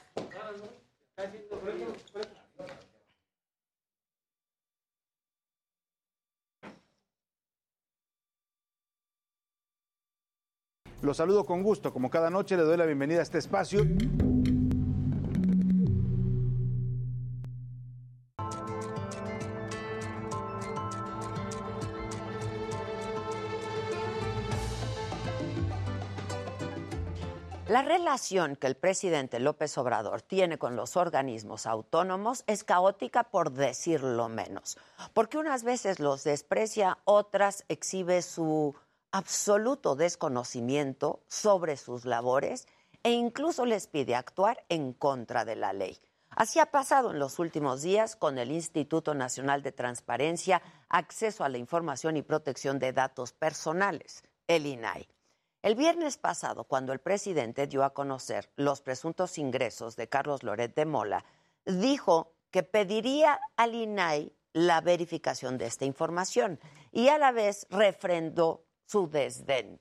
Los 11.01 11.17
saludo 11.17 11.45
con 11.45 11.61
gusto. 11.61 11.93
Como 11.93 12.09
cada 12.09 12.29
noche 12.29 12.57
le 12.57 12.63
doy 12.63 12.77
la 12.77 12.85
bienvenida 12.85 13.19
a 13.19 13.23
este 13.23 13.37
espacio. 13.37 13.85
La 27.67 27.81
relación 27.81 28.55
que 28.55 28.65
el 28.65 28.75
presidente 28.75 29.41
López 29.41 29.77
Obrador 29.77 30.21
tiene 30.21 30.57
con 30.57 30.77
los 30.77 30.95
organismos 30.95 31.67
autónomos 31.67 32.45
es 32.47 32.63
caótica 32.63 33.25
por 33.25 33.51
decirlo 33.51 34.29
menos, 34.29 34.77
porque 35.13 35.37
unas 35.37 35.63
veces 35.63 35.99
los 35.99 36.23
desprecia, 36.23 36.97
otras 37.03 37.65
exhibe 37.67 38.21
su 38.21 38.73
absoluto 39.11 39.95
desconocimiento 39.95 41.21
sobre 41.27 41.77
sus 41.77 42.05
labores 42.05 42.67
e 43.03 43.11
incluso 43.11 43.65
les 43.65 43.87
pide 43.87 44.15
actuar 44.15 44.63
en 44.69 44.93
contra 44.93 45.45
de 45.45 45.55
la 45.55 45.73
ley. 45.73 45.97
Así 46.29 46.59
ha 46.59 46.67
pasado 46.67 47.11
en 47.11 47.19
los 47.19 47.39
últimos 47.39 47.81
días 47.81 48.15
con 48.15 48.37
el 48.37 48.51
Instituto 48.51 49.13
Nacional 49.15 49.63
de 49.63 49.71
Transparencia, 49.71 50.61
Acceso 50.89 51.43
a 51.43 51.49
la 51.49 51.57
Información 51.57 52.15
y 52.17 52.21
Protección 52.21 52.79
de 52.79 52.93
Datos 52.93 53.33
Personales, 53.33 54.23
el 54.47 54.65
INAI. 54.65 55.07
El 55.63 55.75
viernes 55.75 56.17
pasado, 56.17 56.65
cuando 56.65 56.93
el 56.93 56.99
presidente 56.99 57.65
dio 57.65 57.83
a 57.83 57.93
conocer 57.93 58.51
los 58.55 58.81
presuntos 58.81 59.37
ingresos 59.37 59.95
de 59.95 60.07
Carlos 60.07 60.43
Loret 60.43 60.75
de 60.75 60.85
Mola, 60.85 61.25
dijo 61.65 62.33
que 62.51 62.61
pediría 62.61 63.39
al 63.55 63.73
INAI 63.73 64.31
la 64.53 64.81
verificación 64.81 65.57
de 65.57 65.65
esta 65.65 65.85
información 65.85 66.59
y 66.91 67.09
a 67.09 67.17
la 67.17 67.31
vez 67.31 67.67
refrendó 67.69 68.66
su 68.87 69.09
desdén 69.09 69.79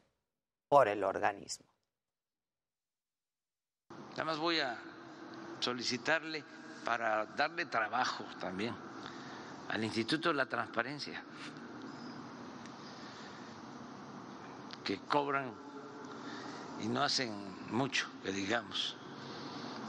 por 0.68 0.88
el 0.88 1.04
organismo. 1.04 1.64
Nada 4.10 4.24
más 4.24 4.38
voy 4.38 4.60
a 4.60 4.76
solicitarle 5.60 6.44
para 6.84 7.26
darle 7.26 7.66
trabajo 7.66 8.24
también 8.40 8.74
al 9.68 9.84
Instituto 9.84 10.28
de 10.30 10.34
la 10.34 10.46
Transparencia, 10.46 11.22
que 14.84 14.98
cobran 15.00 15.52
y 16.80 16.86
no 16.86 17.02
hacen 17.02 17.32
mucho, 17.70 18.08
que 18.22 18.32
digamos, 18.32 18.96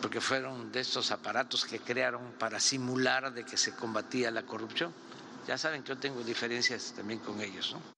porque 0.01 0.21
fueron 0.21 0.71
de 0.71 0.79
estos 0.79 1.11
aparatos 1.11 1.65
que 1.65 1.79
crearon 1.79 2.33
para 2.33 2.59
simular 2.59 3.33
de 3.33 3.45
que 3.45 3.57
se 3.57 3.75
combatía 3.75 4.31
la 4.31 4.43
corrupción. 4.43 4.93
Ya 5.47 5.57
saben 5.57 5.83
que 5.83 5.89
yo 5.89 5.97
tengo 5.97 6.23
diferencias 6.23 6.93
también 6.95 7.19
con 7.19 7.41
ellos, 7.41 7.73
¿no? 7.73 7.97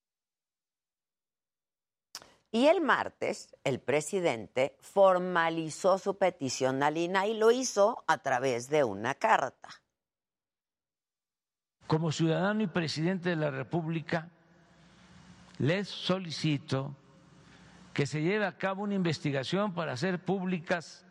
Y 2.51 2.65
el 2.65 2.81
martes, 2.81 3.55
el 3.63 3.79
presidente 3.79 4.75
formalizó 4.79 5.99
su 5.99 6.17
petición 6.17 6.81
al 6.81 6.97
INAI 6.97 7.31
y 7.31 7.37
lo 7.37 7.51
hizo 7.51 8.03
a 8.07 8.17
través 8.17 8.69
de 8.69 8.83
una 8.83 9.13
carta. 9.13 9.69
Como 11.85 12.11
ciudadano 12.11 12.63
y 12.63 12.67
presidente 12.67 13.29
de 13.29 13.35
la 13.35 13.51
República, 13.51 14.29
les 15.59 15.87
solicito 15.87 16.95
que 17.93 18.07
se 18.07 18.21
lleve 18.21 18.45
a 18.45 18.57
cabo 18.57 18.83
una 18.83 18.95
investigación 18.95 19.73
para 19.73 19.93
hacer 19.93 20.23
públicas 20.23 21.05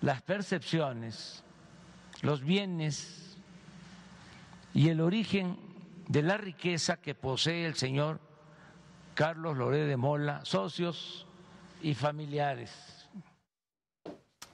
las 0.00 0.22
percepciones, 0.22 1.44
los 2.22 2.42
bienes 2.42 3.36
y 4.74 4.88
el 4.88 5.00
origen 5.00 5.58
de 6.08 6.22
la 6.22 6.36
riqueza 6.36 6.96
que 6.96 7.14
posee 7.14 7.66
el 7.66 7.74
señor 7.74 8.20
Carlos 9.18 9.56
Loré 9.56 9.78
de 9.78 9.96
Mola, 9.96 10.44
socios 10.44 11.26
y 11.82 11.96
familiares. 11.96 12.70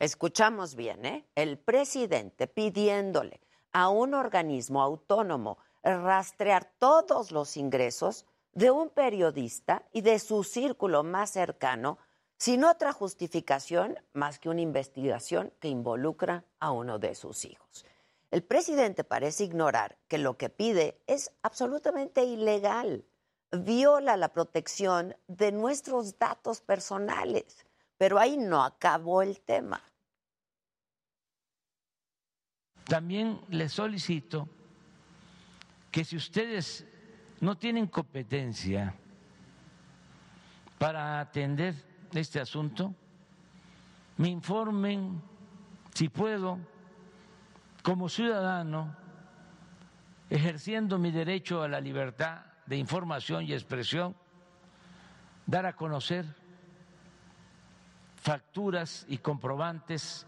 Escuchamos 0.01 0.75
bien, 0.75 1.05
¿eh? 1.05 1.27
El 1.35 1.59
presidente 1.59 2.47
pidiéndole 2.47 3.43
a 3.73 3.91
un 3.91 4.15
organismo 4.15 4.81
autónomo 4.81 5.59
rastrear 5.83 6.65
todos 6.79 7.31
los 7.31 7.59
ingresos 7.59 8.25
de 8.55 8.71
un 8.71 8.89
periodista 8.89 9.83
y 9.93 10.01
de 10.01 10.19
su 10.19 10.43
círculo 10.45 11.03
más 11.05 11.29
cercano 11.29 11.99
sin 12.39 12.65
otra 12.65 12.95
justificación 12.95 13.99
más 14.15 14.39
que 14.39 14.49
una 14.49 14.62
investigación 14.62 15.53
que 15.61 15.69
involucra 15.69 16.43
a 16.59 16.71
uno 16.71 16.99
de 16.99 17.15
sus 17.15 17.45
hijos. 17.45 17.85
El 18.31 18.43
presidente 18.43 19.05
parece 19.05 19.45
ignorar 19.45 19.99
que 20.09 20.17
lo 20.17 20.39
que 20.39 20.49
pide 20.49 21.03
es 21.07 21.33
absolutamente 21.43 22.25
ilegal, 22.25 23.05
viola 23.55 24.16
la 24.16 24.28
protección 24.28 25.16
de 25.28 25.52
nuestros 25.52 26.18
datos 26.18 26.61
personales, 26.61 27.66
pero 27.96 28.18
ahí 28.18 28.36
no 28.36 28.62
acabó 28.62 29.22
el 29.22 29.40
tema. 29.40 29.82
También 32.86 33.40
les 33.48 33.72
solicito 33.72 34.48
que 35.90 36.05
si 36.05 36.16
ustedes 36.16 36.86
no 37.40 37.57
tienen 37.57 37.86
competencia 37.86 38.94
para 40.78 41.20
atender 41.20 41.74
este 42.12 42.40
asunto, 42.40 42.94
me 44.16 44.28
informen 44.28 45.22
si 45.94 46.09
puedo, 46.09 46.59
como 47.82 48.09
ciudadano, 48.09 48.96
ejerciendo 50.28 50.98
mi 50.98 51.11
derecho 51.11 51.62
a 51.62 51.68
la 51.68 51.80
libertad 51.80 52.53
de 52.67 52.77
información 52.77 53.45
y 53.45 53.53
expresión, 53.53 54.17
dar 55.47 55.67
a 55.67 55.77
conocer 55.77 56.25
facturas 58.17 59.05
y 59.09 59.19
comprobantes 59.19 60.27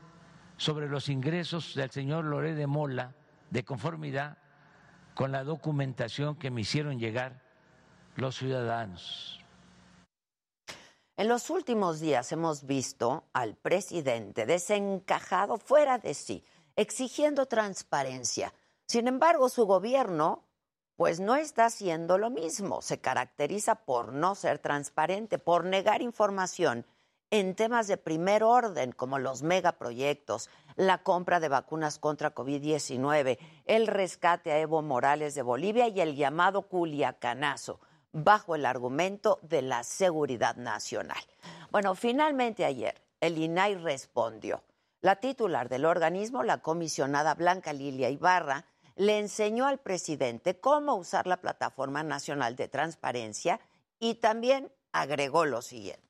sobre 0.57 0.89
los 0.89 1.09
ingresos 1.09 1.74
del 1.74 1.91
señor 1.91 2.24
Loré 2.24 2.55
de 2.55 2.66
Mola 2.66 3.14
de 3.51 3.64
conformidad 3.64 4.39
con 5.14 5.32
la 5.32 5.45
documentación 5.45 6.37
que 6.37 6.51
me 6.51 6.61
hicieron 6.61 6.99
llegar 6.99 7.43
los 8.16 8.37
ciudadanos. 8.37 9.41
En 11.16 11.28
los 11.28 11.49
últimos 11.49 12.01
días 12.01 12.30
hemos 12.32 12.66
visto 12.66 13.24
al 13.32 13.57
presidente 13.57 14.45
desencajado 14.45 15.57
fuera 15.57 15.99
de 15.99 16.13
sí, 16.13 16.45
exigiendo 16.76 17.46
transparencia. 17.46 18.53
Sin 18.87 19.08
embargo, 19.08 19.49
su 19.49 19.64
gobierno 19.64 20.45
pues 20.96 21.20
no 21.20 21.36
está 21.36 21.66
haciendo 21.66 22.18
lo 22.18 22.30
mismo. 22.30 22.82
Se 22.82 22.98
caracteriza 22.98 23.76
por 23.76 24.12
no 24.12 24.34
ser 24.34 24.58
transparente, 24.58 25.38
por 25.38 25.64
negar 25.64 26.02
información 26.02 26.86
en 27.30 27.54
temas 27.54 27.86
de 27.88 27.96
primer 27.96 28.44
orden, 28.44 28.92
como 28.92 29.18
los 29.18 29.42
megaproyectos, 29.42 30.48
la 30.76 30.98
compra 30.98 31.40
de 31.40 31.48
vacunas 31.48 31.98
contra 31.98 32.34
COVID-19, 32.34 33.38
el 33.64 33.86
rescate 33.86 34.52
a 34.52 34.58
Evo 34.58 34.82
Morales 34.82 35.34
de 35.34 35.42
Bolivia 35.42 35.88
y 35.88 36.00
el 36.00 36.14
llamado 36.14 36.62
Culiacanazo, 36.62 37.80
bajo 38.12 38.54
el 38.54 38.64
argumento 38.64 39.40
de 39.42 39.62
la 39.62 39.82
seguridad 39.82 40.56
nacional. 40.56 41.18
Bueno, 41.70 41.94
finalmente 41.94 42.64
ayer 42.64 43.02
el 43.20 43.38
INAI 43.38 43.74
respondió. 43.74 44.62
La 45.00 45.16
titular 45.16 45.68
del 45.68 45.84
organismo, 45.84 46.42
la 46.42 46.58
comisionada 46.58 47.34
Blanca 47.34 47.72
Lilia 47.72 48.08
Ibarra, 48.08 48.64
le 48.96 49.18
enseñó 49.18 49.66
al 49.66 49.78
presidente 49.78 50.58
cómo 50.58 50.96
usar 50.96 51.26
la 51.26 51.40
Plataforma 51.40 52.02
Nacional 52.02 52.56
de 52.56 52.68
Transparencia 52.68 53.60
y 54.00 54.16
también 54.16 54.72
agregó 54.92 55.44
lo 55.44 55.62
siguiente. 55.62 56.02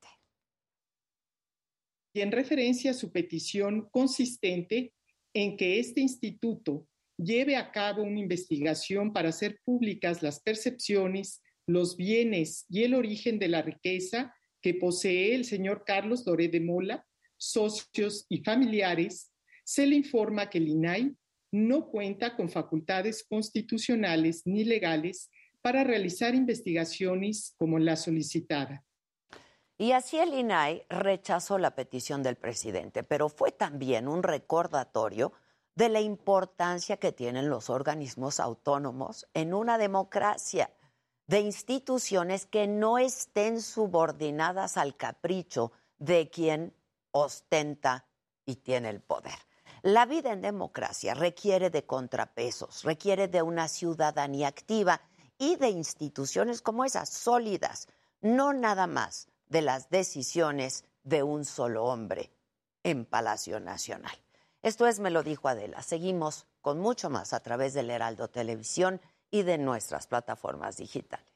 Y 2.15 2.21
en 2.21 2.33
referencia 2.33 2.93
a 2.93 2.95
su 2.95 3.13
petición 3.13 3.89
consistente 3.91 4.95
en 5.35 5.57
que 5.57 5.79
este 5.81 6.01
instituto 6.01 6.87
lleve 7.19 7.57
a 7.57 7.73
cabo 7.73 8.03
una 8.03 8.21
investigación 8.21 9.13
para 9.13 9.31
hacer 9.31 9.61
públicas 9.65 10.23
las 10.23 10.41
percepciones, 10.41 11.43
los 11.67 11.97
bienes 11.97 12.65
y 12.69 12.85
el 12.85 12.95
origen 12.95 13.39
de 13.39 13.49
la 13.49 13.63
riqueza 13.63 14.35
que 14.63 14.75
posee 14.75 15.35
el 15.35 15.45
señor 15.45 15.85
Carlos 15.85 16.25
Doré 16.25 16.49
de 16.49 16.61
Mola, 16.61 17.07
socios 17.37 18.25
y 18.29 18.43
familiares, 18.43 19.33
se 19.65 19.87
le 19.87 19.97
informa 19.97 20.49
que 20.49 20.59
el 20.59 20.69
INAI 20.69 21.17
no 21.57 21.89
cuenta 21.89 22.37
con 22.37 22.49
facultades 22.49 23.25
constitucionales 23.25 24.43
ni 24.45 24.65
legales 24.65 25.31
para 25.63 25.85
realizar 25.85 26.35
investigaciones 26.35 27.55
como 27.57 27.79
la 27.79 27.97
solicitada. 27.97 28.85
Y 29.79 29.93
así 29.93 30.19
el 30.19 30.33
INAI 30.35 30.87
rechazó 30.89 31.59
la 31.59 31.75
petición 31.75 32.23
del 32.23 32.37
presidente, 32.37 33.03
pero 33.03 33.29
fue 33.29 33.53
también 33.53 34.09
un 34.09 34.23
recordatorio 34.23 35.33
de 35.75 35.89
la 35.89 36.01
importancia 36.01 36.97
que 36.97 37.13
tienen 37.13 37.51
los 37.51 37.69
organismos 37.69 38.41
autónomos 38.41 39.27
en 39.35 39.53
una 39.53 39.77
democracia, 39.77 40.71
de 41.27 41.41
instituciones 41.41 42.47
que 42.47 42.69
no 42.69 42.99
estén 42.99 43.61
subordinadas 43.61 44.77
al 44.77 44.97
capricho 44.97 45.73
de 45.99 46.31
quien 46.31 46.73
ostenta 47.11 48.07
y 48.45 48.57
tiene 48.57 48.91
el 48.91 49.01
poder. 49.01 49.35
La 49.87 50.05
vida 50.05 50.33
en 50.33 50.41
democracia 50.41 51.15
requiere 51.15 51.71
de 51.71 51.87
contrapesos, 51.87 52.83
requiere 52.83 53.29
de 53.29 53.41
una 53.43 53.69
ciudadanía 53.69 54.49
activa 54.49 55.01
y 55.39 55.55
de 55.55 55.69
instituciones 55.69 56.61
como 56.61 56.85
esas, 56.85 57.09
sólidas, 57.09 57.87
no 58.21 58.53
nada 58.53 58.89
más 58.89 59.29
de 59.47 59.63
las 59.63 59.89
decisiones 59.89 60.83
de 61.05 61.23
un 61.23 61.45
solo 61.45 61.85
hombre 61.85 62.33
en 62.83 63.05
Palacio 63.05 63.61
Nacional. 63.61 64.19
Esto 64.61 64.89
es 64.89 64.99
Me 64.99 65.13
lo 65.13 65.23
dijo 65.23 65.47
Adela. 65.47 65.81
Seguimos 65.83 66.49
con 66.63 66.81
mucho 66.81 67.09
más 67.09 67.33
a 67.33 67.39
través 67.39 67.73
del 67.73 67.89
Heraldo 67.89 68.27
Televisión 68.27 69.01
y 69.31 69.43
de 69.43 69.57
nuestras 69.57 70.09
plataformas 70.09 70.79
digitales. 70.79 71.36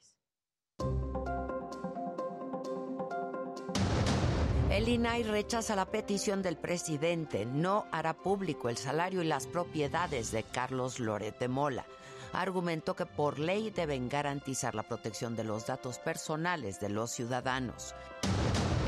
El 4.81 4.89
INAI 4.89 5.25
rechaza 5.25 5.77
la 5.77 5.85
petición 5.85 6.41
del 6.41 6.57
presidente. 6.57 7.45
No 7.45 7.85
hará 7.93 8.15
público 8.15 8.71
el 8.71 8.79
salario 8.79 9.21
y 9.21 9.27
las 9.27 9.47
propiedades 9.47 10.33
de 10.33 10.43
Carlos 10.43 10.99
Lorete 10.99 11.49
Mola. 11.49 11.85
Argumentó 12.33 12.97
que 12.97 13.05
por 13.05 13.39
ley 13.39 13.69
deben 13.69 14.09
garantizar 14.09 14.75
la 14.75 14.83
protección 14.83 15.37
de 15.37 15.45
los 15.45 15.67
datos 15.67 15.99
personales 15.99 16.81
de 16.81 16.89
los 16.89 17.11
ciudadanos. 17.11 17.95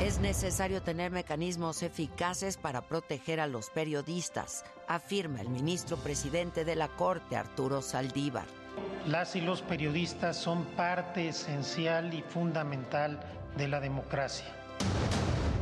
Es 0.01 0.19
necesario 0.19 0.81
tener 0.81 1.11
mecanismos 1.11 1.83
eficaces 1.83 2.57
para 2.57 2.89
proteger 2.89 3.39
a 3.39 3.47
los 3.47 3.69
periodistas, 3.69 4.65
afirma 4.89 5.43
el 5.43 5.51
ministro 5.51 5.99
presidente 5.99 6.65
de 6.65 6.75
la 6.75 6.89
Corte, 6.89 7.37
Arturo 7.37 7.83
Saldívar. 7.83 8.47
Las 9.07 9.37
y 9.37 9.43
los 9.43 9.61
periodistas 9.61 10.39
son 10.39 10.65
parte 10.75 11.29
esencial 11.29 12.15
y 12.15 12.23
fundamental 12.23 13.21
de 13.59 13.69
la 13.69 13.79
democracia. 13.79 14.62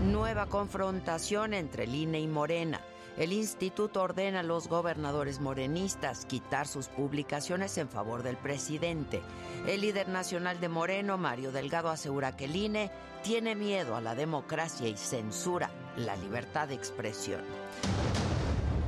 Nueva 0.01 0.47
confrontación 0.47 1.52
entre 1.52 1.85
el 1.85 1.94
INE 1.94 2.20
y 2.20 2.27
Morena. 2.27 2.81
El 3.18 3.35
instituto 3.35 4.01
ordena 4.01 4.40
a 4.40 4.43
los 4.43 4.66
gobernadores 4.66 5.40
morenistas 5.40 6.24
quitar 6.24 6.66
sus 6.66 6.89
publicaciones 6.89 7.77
en 7.77 7.86
favor 7.86 8.22
del 8.22 8.39
presidente. 8.39 9.20
El 9.66 9.82
líder 9.82 10.09
nacional 10.09 10.59
de 10.59 10.70
Moreno, 10.70 11.18
Mario 11.18 11.52
Delgado, 11.52 11.90
asegura 11.90 12.35
que 12.35 12.47
el 12.47 12.56
INE 12.56 12.90
tiene 13.22 13.55
miedo 13.55 13.94
a 13.94 14.01
la 14.01 14.14
democracia 14.14 14.89
y 14.89 14.97
censura 14.97 15.70
la 15.98 16.16
libertad 16.16 16.68
de 16.68 16.77
expresión. 16.77 17.43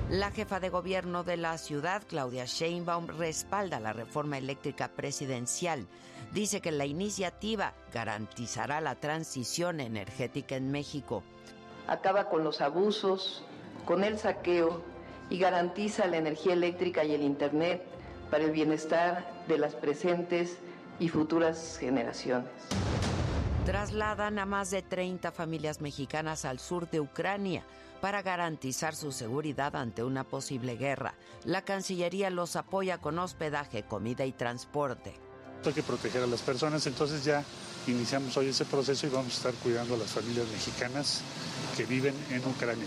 La 0.08 0.30
jefa 0.30 0.60
de 0.60 0.70
gobierno 0.70 1.24
de 1.24 1.36
la 1.36 1.58
ciudad, 1.58 2.02
Claudia 2.08 2.46
Sheinbaum, 2.46 3.06
respalda 3.06 3.80
la 3.80 3.92
reforma 3.92 4.38
eléctrica 4.38 4.88
presidencial. 4.88 5.86
Dice 6.32 6.62
que 6.62 6.72
la 6.72 6.86
iniciativa 6.86 7.74
garantizará 7.92 8.80
la 8.80 8.94
transición 8.94 9.80
energética 9.80 10.56
en 10.56 10.70
México. 10.70 11.22
Acaba 11.86 12.30
con 12.30 12.42
los 12.42 12.62
abusos, 12.62 13.44
con 13.84 14.02
el 14.02 14.18
saqueo 14.18 14.82
y 15.28 15.38
garantiza 15.38 16.06
la 16.06 16.16
energía 16.16 16.54
eléctrica 16.54 17.04
y 17.04 17.14
el 17.14 17.22
Internet 17.22 17.82
para 18.30 18.44
el 18.44 18.50
bienestar 18.50 19.44
de 19.46 19.58
las 19.58 19.74
presentes 19.74 20.58
y 20.98 21.08
futuras 21.08 21.76
generaciones. 21.78 22.50
Trasladan 23.66 24.38
a 24.38 24.46
más 24.46 24.70
de 24.70 24.80
30 24.80 25.32
familias 25.32 25.82
mexicanas 25.82 26.46
al 26.46 26.58
sur 26.58 26.88
de 26.88 27.00
Ucrania 27.00 27.62
para 28.00 28.22
garantizar 28.22 28.94
su 28.96 29.12
seguridad 29.12 29.76
ante 29.76 30.02
una 30.02 30.24
posible 30.24 30.76
guerra. 30.76 31.14
La 31.44 31.62
Cancillería 31.62 32.30
los 32.30 32.56
apoya 32.56 32.98
con 32.98 33.18
hospedaje, 33.18 33.82
comida 33.84 34.24
y 34.24 34.32
transporte. 34.32 35.14
Hay 35.64 35.72
que 35.72 35.82
proteger 35.82 36.22
a 36.22 36.26
las 36.26 36.42
personas, 36.42 36.86
entonces 36.86 37.24
ya 37.24 37.44
iniciamos 37.86 38.36
hoy 38.36 38.48
ese 38.48 38.64
proceso 38.64 39.06
y 39.06 39.10
vamos 39.10 39.32
a 39.32 39.36
estar 39.36 39.54
cuidando 39.54 39.94
a 39.94 39.98
las 39.98 40.10
familias 40.10 40.46
mexicanas 40.48 41.20
que 41.76 41.84
viven 41.84 42.14
en 42.30 42.44
Ucrania. 42.44 42.84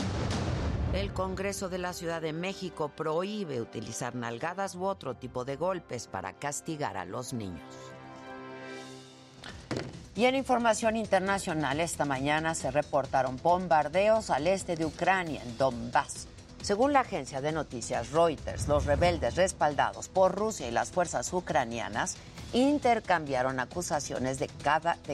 El 0.94 1.14
Congreso 1.14 1.70
de 1.70 1.78
la 1.78 1.94
Ciudad 1.94 2.22
de 2.22 2.34
México 2.34 2.90
prohíbe 2.90 3.62
utilizar 3.62 4.16
nalgadas 4.16 4.76
u 4.76 4.86
otro 4.86 5.14
tipo 5.16 5.46
de 5.46 5.56
golpes 5.56 6.08
para 6.08 6.34
castigar 6.34 6.98
a 6.98 7.06
los 7.06 7.34
niños. 7.34 7.64
Y 10.16 10.26
en 10.26 10.36
información 10.36 10.96
internacional, 10.96 11.82
esta 11.82 12.06
mañana 12.06 12.56
se 12.56 12.72
reportaron 12.72 13.38
bombardeos 13.42 14.30
al 14.30 14.48
este 14.48 14.76
de 14.76 14.86
Ucrania, 14.86 15.42
en 15.44 15.58
Donbass. 15.58 16.28
Según 16.62 16.94
la 16.94 17.02
agencia 17.02 17.42
de 17.42 17.52
noticias 17.52 18.12
Reuters, 18.12 18.68
los 18.68 18.86
rebeldes 18.86 19.36
respaldados 19.36 20.08
por 20.08 20.34
Rusia 20.34 20.68
y 20.68 20.72
las 20.72 20.92
fuerzas 20.92 21.32
ucranianas 21.34 22.16
intercambiaron 22.54 23.60
acusaciones 23.60 24.40
de, 24.40 24.48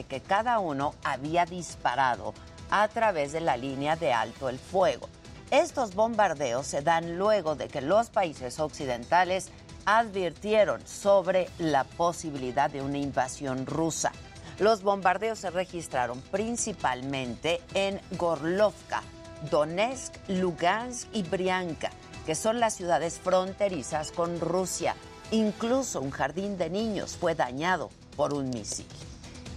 que 0.04 0.20
cada 0.20 0.58
uno 0.58 0.94
había 1.04 1.44
disparado 1.46 2.34
a 2.70 2.88
través 2.88 3.32
de 3.32 3.40
la 3.40 3.56
línea 3.56 3.96
de 3.96 4.12
alto 4.12 4.48
el 4.48 4.58
fuego. 4.58 5.08
Estos 5.50 5.94
bombardeos 5.94 6.66
se 6.66 6.80
dan 6.80 7.18
luego 7.18 7.56
de 7.56 7.68
que 7.68 7.82
los 7.82 8.08
países 8.08 8.58
occidentales 8.58 9.48
advirtieron 9.84 10.86
sobre 10.86 11.48
la 11.58 11.84
posibilidad 11.84 12.70
de 12.70 12.80
una 12.80 12.98
invasión 12.98 13.66
rusa. 13.66 14.12
Los 14.58 14.82
bombardeos 14.82 15.40
se 15.40 15.50
registraron 15.50 16.20
principalmente 16.30 17.60
en 17.74 18.00
Gorlovka, 18.12 19.02
Donetsk, 19.50 20.14
Lugansk 20.28 21.08
y 21.12 21.22
Brianka, 21.22 21.90
que 22.24 22.34
son 22.34 22.60
las 22.60 22.74
ciudades 22.74 23.18
fronterizas 23.18 24.12
con 24.12 24.40
Rusia. 24.40 24.94
Incluso 25.32 26.02
un 26.02 26.10
jardín 26.10 26.58
de 26.58 26.68
niños 26.68 27.16
fue 27.16 27.34
dañado 27.34 27.88
por 28.16 28.34
un 28.34 28.50
misil. 28.50 28.86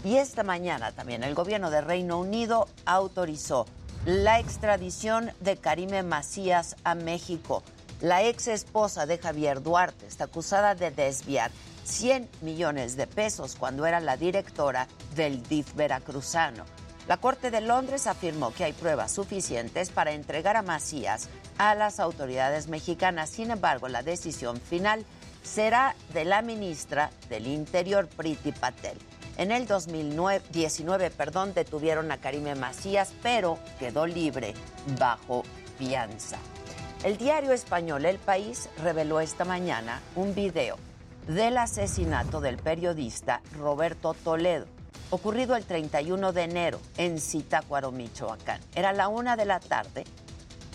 Y 0.06 0.16
esta 0.16 0.42
mañana 0.42 0.94
también 0.94 1.22
el 1.22 1.36
gobierno 1.36 1.70
de 1.70 1.82
Reino 1.82 2.18
Unido 2.18 2.70
autorizó 2.86 3.66
la 4.06 4.40
extradición 4.40 5.34
de 5.42 5.58
Karime 5.58 6.02
Macías 6.02 6.78
a 6.86 6.96
México. 6.96 7.62
La 8.00 8.24
ex 8.24 8.48
esposa 8.48 9.06
de 9.06 9.18
Javier 9.18 9.62
Duarte 9.62 10.08
está 10.08 10.26
acusada 10.26 10.76
de 10.76 10.92
desviar 10.92 11.52
100 11.84 12.30
millones 12.42 12.96
de 12.96 13.08
pesos 13.08 13.56
cuando 13.56 13.86
era 13.86 14.00
la 14.00 14.16
directora 14.16 14.88
del 15.14 15.44
DIF 15.44 15.76
veracruzano. 15.76 16.64
La 17.10 17.18
Corte 17.18 17.52
de 17.52 17.60
Londres 17.60 18.08
afirmó 18.08 18.54
que 18.54 18.64
hay 18.64 18.74
pruebas 18.74 19.12
suficientes 19.12 19.90
para 19.90 20.14
entregar 20.14 20.56
a 20.56 20.62
Macías 20.62 21.28
a 21.58 21.76
las 21.76 22.00
autoridades 22.00 22.68
mexicanas. 22.68 23.30
Sin 23.30 23.52
embargo, 23.52 23.90
la 23.90 24.04
decisión 24.04 24.62
final 24.62 25.06
será 25.46 25.96
de 26.14 26.26
la 26.26 26.42
ministra 26.42 27.12
del 27.30 27.48
Interior, 27.48 28.08
Priti 28.08 28.52
Patel. 28.52 28.98
En 29.38 29.52
el 29.52 29.68
2019 29.68 31.12
perdón, 31.12 31.54
detuvieron 31.54 32.12
a 32.12 32.18
Karime 32.18 32.56
Macías, 32.56 33.14
pero 33.22 33.60
quedó 33.80 34.08
libre 34.08 34.54
bajo 35.00 35.44
fianza. 35.78 36.38
El 37.04 37.18
diario 37.18 37.52
español 37.52 38.06
El 38.06 38.18
País 38.18 38.70
reveló 38.82 39.20
esta 39.20 39.46
mañana 39.46 40.02
un 40.16 40.34
video 40.34 40.78
del 41.28 41.58
asesinato 41.58 42.42
del 42.42 42.58
periodista 42.58 43.42
Roberto 43.58 44.14
Toledo, 44.14 44.66
ocurrido 45.10 45.56
el 45.56 45.66
31 45.66 46.34
de 46.34 46.44
enero 46.44 46.80
en 46.98 47.20
Zitácuaro, 47.20 47.92
Michoacán. 47.92 48.62
Era 48.74 48.94
la 48.94 49.08
una 49.08 49.36
de 49.36 49.46
la 49.46 49.60
tarde. 49.60 50.06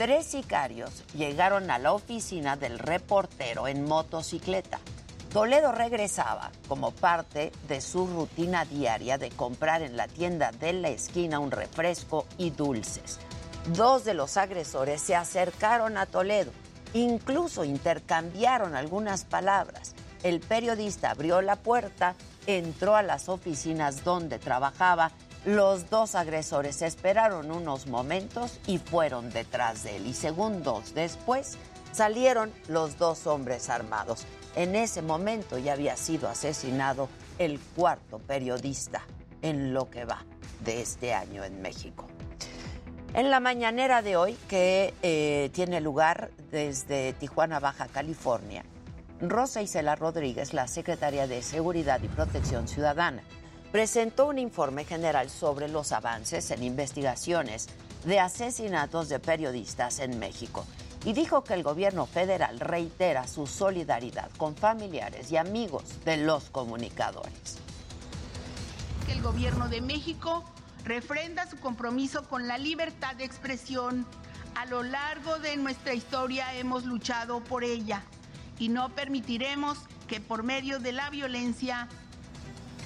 Tres 0.01 0.25
sicarios 0.25 1.05
llegaron 1.13 1.71
a 1.71 1.79
la 1.79 1.93
oficina 1.93 2.57
del 2.57 2.79
reportero 2.79 3.69
en 3.69 3.85
motocicleta. 3.85 4.81
Toledo 5.31 5.73
regresaba 5.73 6.51
como 6.69 6.91
parte 6.91 7.53
de 7.69 7.83
su 7.83 8.07
rutina 8.07 8.65
diaria 8.65 9.19
de 9.19 9.29
comprar 9.29 9.83
en 9.83 9.99
la 9.99 10.09
tienda 10.09 10.53
de 10.53 10.73
la 10.73 10.89
esquina 10.89 11.39
un 11.39 11.51
refresco 11.51 12.25
y 12.39 12.49
dulces. 12.49 13.19
Dos 13.75 14.07
de 14.07 14.15
los 14.15 14.39
agresores 14.39 15.03
se 15.03 15.15
acercaron 15.15 15.99
a 15.99 16.07
Toledo, 16.07 16.53
incluso 16.95 17.67
intercambiaron 17.67 18.75
algunas 18.75 19.27
palabras. 19.27 19.95
El 20.23 20.41
periodista 20.41 21.11
abrió 21.11 21.43
la 21.43 21.57
puerta, 21.57 22.15
entró 22.47 22.97
a 22.97 23.03
las 23.03 23.29
oficinas 23.29 24.03
donde 24.03 24.39
trabajaba. 24.39 25.11
Los 25.45 25.89
dos 25.89 26.15
agresores 26.15 26.83
esperaron 26.83 27.51
unos 27.51 27.87
momentos 27.87 28.61
y 28.67 28.77
fueron 28.79 29.31
detrás 29.31 29.85
de 29.85 29.97
él. 29.97 30.07
Y 30.07 30.13
segundos 30.13 30.95
después 30.95 31.57
salieron 31.93 32.53
los 32.69 32.99
dos 32.99 33.27
hombres 33.27 33.71
armados. 33.71 34.27
En 34.55 34.77
ese 34.77 35.01
momento 35.01 35.57
ya 35.57 35.73
había 35.73 35.97
sido 35.97 36.29
asesinado 36.29 37.09
el 37.39 37.59
cuarto 37.59 38.19
periodista 38.19 39.03
en 39.41 39.73
lo 39.73 39.89
que 39.89 40.05
va 40.05 40.25
de 40.65 40.83
este 40.83 41.15
año 41.15 41.43
en 41.43 41.63
México. 41.63 42.07
En 43.15 43.31
la 43.31 43.41
mañanera 43.41 44.03
de 44.03 44.17
hoy, 44.17 44.37
que 44.49 44.95
eh, 45.03 45.51
tiene 45.53 45.81
lugar 45.81 46.31
desde 46.51 47.13
Tijuana, 47.15 47.59
Baja 47.59 47.89
California, 47.89 48.65
Rosa 49.21 49.63
Isela 49.63 49.97
Rodríguez, 49.97 50.53
la 50.53 50.69
secretaria 50.69 51.27
de 51.27 51.43
Seguridad 51.43 52.01
y 52.03 52.09
Protección 52.09 52.69
Ciudadana, 52.69 53.23
presentó 53.73 54.27
un 54.27 54.39
informe 54.39 54.85
general 54.85 55.31
sobre 55.31 55.69
los 55.69 55.93
avances 55.93 56.51
en 56.51 56.63
investigaciones 56.63 57.69
de 58.05 58.19
asesinatos 58.19 59.09
de 59.09 59.19
periodistas 59.19 60.01
en 60.01 60.19
México 60.19 60.65
y 61.05 61.13
dijo 61.13 61.45
que 61.45 61.55
el 61.55 61.63
gobierno 61.63 62.07
federal 62.07 62.61
reitera 62.61 63.27
su 63.27 63.47
solidaridad 63.47 64.31
con 64.37 64.57
familiares 64.57 65.31
y 65.31 65.37
amigos 65.37 65.85
de 66.05 66.19
los 66.19 66.51
comunicadores. 66.51 67.59
Que 69.07 69.13
el 69.13 69.23
gobierno 69.23 69.69
de 69.69 69.81
México 69.81 70.45
refrenda 70.85 71.49
su 71.49 71.59
compromiso 71.59 72.29
con 72.29 72.49
la 72.49 72.59
libertad 72.59 73.15
de 73.17 73.25
expresión. 73.25 74.07
A 74.57 74.67
lo 74.67 74.83
largo 74.83 75.39
de 75.39 75.57
nuestra 75.57 75.95
historia 75.95 76.55
hemos 76.55 76.85
luchado 76.85 77.43
por 77.45 77.65
ella 77.65 78.03
y 78.59 78.69
no 78.69 78.91
permitiremos 78.91 79.79
que 80.07 80.21
por 80.21 80.43
medio 80.43 80.81
de 80.81 80.93
la 80.93 81.09
violencia 81.09 81.89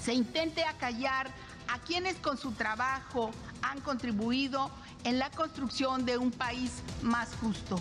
se 0.04 0.12
intente 0.12 0.62
acallar 0.64 1.28
a 1.68 1.78
quienes 1.78 2.16
con 2.16 2.36
su 2.36 2.52
trabajo 2.52 3.30
han 3.62 3.80
contribuido 3.80 4.70
en 5.04 5.18
la 5.18 5.30
construcción 5.30 6.04
de 6.04 6.18
un 6.18 6.30
país 6.30 6.82
más 7.00 7.30
justo. 7.40 7.80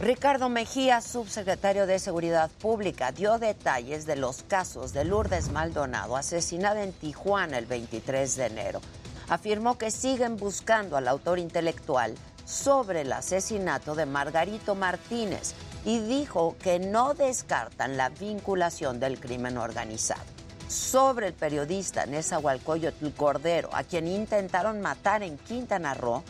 Ricardo 0.00 0.48
Mejía, 0.48 1.00
subsecretario 1.00 1.86
de 1.86 2.00
Seguridad 2.00 2.50
Pública, 2.50 3.12
dio 3.12 3.38
detalles 3.38 4.04
de 4.04 4.16
los 4.16 4.42
casos 4.42 4.92
de 4.92 5.04
Lourdes 5.04 5.52
Maldonado, 5.52 6.16
asesinada 6.16 6.82
en 6.82 6.92
Tijuana 6.92 7.58
el 7.58 7.66
23 7.66 8.34
de 8.34 8.46
enero. 8.46 8.80
Afirmó 9.28 9.78
que 9.78 9.92
siguen 9.92 10.36
buscando 10.36 10.96
al 10.96 11.06
autor 11.06 11.38
intelectual 11.38 12.16
sobre 12.44 13.02
el 13.02 13.12
asesinato 13.12 13.94
de 13.94 14.06
Margarito 14.06 14.74
Martínez 14.74 15.54
y 15.84 16.00
dijo 16.00 16.56
que 16.60 16.80
no 16.80 17.14
descartan 17.14 17.96
la 17.96 18.08
vinculación 18.08 18.98
del 18.98 19.20
crimen 19.20 19.56
organizado. 19.56 20.43
Sobre 20.68 21.28
el 21.28 21.34
periodista 21.34 22.06
Nezahualcóyotl 22.06 23.10
Cordero, 23.10 23.68
a 23.72 23.84
quien 23.84 24.08
intentaron 24.08 24.80
matar 24.80 25.22
en 25.22 25.36
Quintana 25.38 25.94
Roo, 25.94 26.22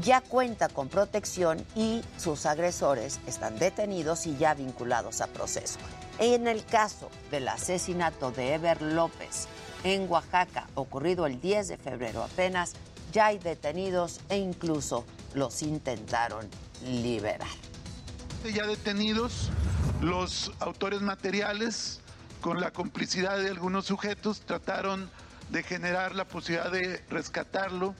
ya 0.00 0.20
cuenta 0.20 0.68
con 0.68 0.88
protección 0.88 1.64
y 1.76 2.02
sus 2.16 2.46
agresores 2.46 3.20
están 3.26 3.58
detenidos 3.58 4.26
y 4.26 4.36
ya 4.36 4.54
vinculados 4.54 5.20
a 5.20 5.26
proceso. 5.28 5.78
En 6.18 6.48
el 6.48 6.64
caso 6.64 7.10
del 7.30 7.46
asesinato 7.48 8.30
de 8.30 8.54
Ever 8.54 8.82
López 8.82 9.46
en 9.84 10.10
Oaxaca, 10.10 10.66
ocurrido 10.74 11.26
el 11.26 11.40
10 11.40 11.68
de 11.68 11.76
febrero 11.76 12.22
apenas, 12.22 12.72
ya 13.12 13.26
hay 13.26 13.38
detenidos 13.38 14.20
e 14.28 14.38
incluso 14.38 15.04
los 15.34 15.62
intentaron 15.62 16.48
liberar. 16.84 17.46
Ya 18.52 18.66
detenidos 18.66 19.50
los 20.00 20.52
autores 20.58 21.00
materiales 21.00 22.00
con 22.44 22.60
la 22.60 22.72
complicidad 22.72 23.38
de 23.38 23.48
algunos 23.48 23.86
sujetos 23.86 24.42
trataron 24.42 25.10
de 25.48 25.62
generar 25.62 26.14
la 26.14 26.26
posibilidad 26.26 26.70
de 26.70 27.02
rescatarlo 27.08 27.94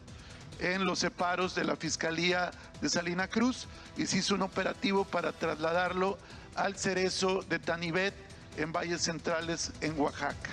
en 0.61 0.85
los 0.85 0.99
separos 0.99 1.55
de 1.55 1.65
la 1.65 1.77
Fiscalía 1.77 2.51
de 2.83 2.91
Salina 2.91 3.27
Cruz 3.27 3.69
y 3.97 4.05
se 4.05 4.19
hizo 4.19 4.35
un 4.35 4.43
operativo 4.43 5.07
para 5.07 5.33
trasladarlo 5.33 6.19
al 6.57 6.77
cerezo 6.77 7.41
de 7.49 7.59
Tanibet 7.59 8.13
en 8.59 8.71
Valles 8.71 9.01
Centrales 9.01 9.73
en 9.81 9.99
Oaxaca. 9.99 10.51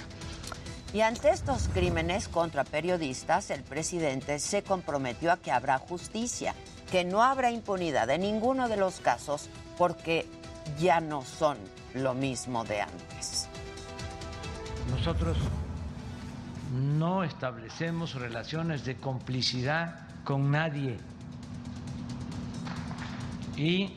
Y 0.94 1.02
ante 1.02 1.30
estos 1.30 1.68
crímenes 1.74 2.30
contra 2.30 2.64
periodistas, 2.64 3.50
el 3.50 3.62
presidente 3.62 4.40
se 4.40 4.64
comprometió 4.64 5.34
a 5.34 5.38
que 5.38 5.52
habrá 5.52 5.78
justicia, 5.80 6.56
que 6.90 7.04
no 7.04 7.24
habrá 7.24 7.52
impunidad 7.52 8.10
en 8.10 8.22
ninguno 8.22 8.70
de 8.70 8.78
los 8.78 9.02
casos 9.02 9.50
porque 9.78 10.26
ya 10.80 11.02
no 11.02 11.26
son 11.26 11.58
lo 11.94 12.14
mismo 12.14 12.64
de 12.64 12.84
antes. 12.84 13.51
Nosotros 14.90 15.38
no 16.74 17.24
establecemos 17.24 18.16
relaciones 18.16 18.86
de 18.86 18.96
complicidad 18.96 20.08
con 20.24 20.52
nadie. 20.52 20.98
Y 23.58 23.94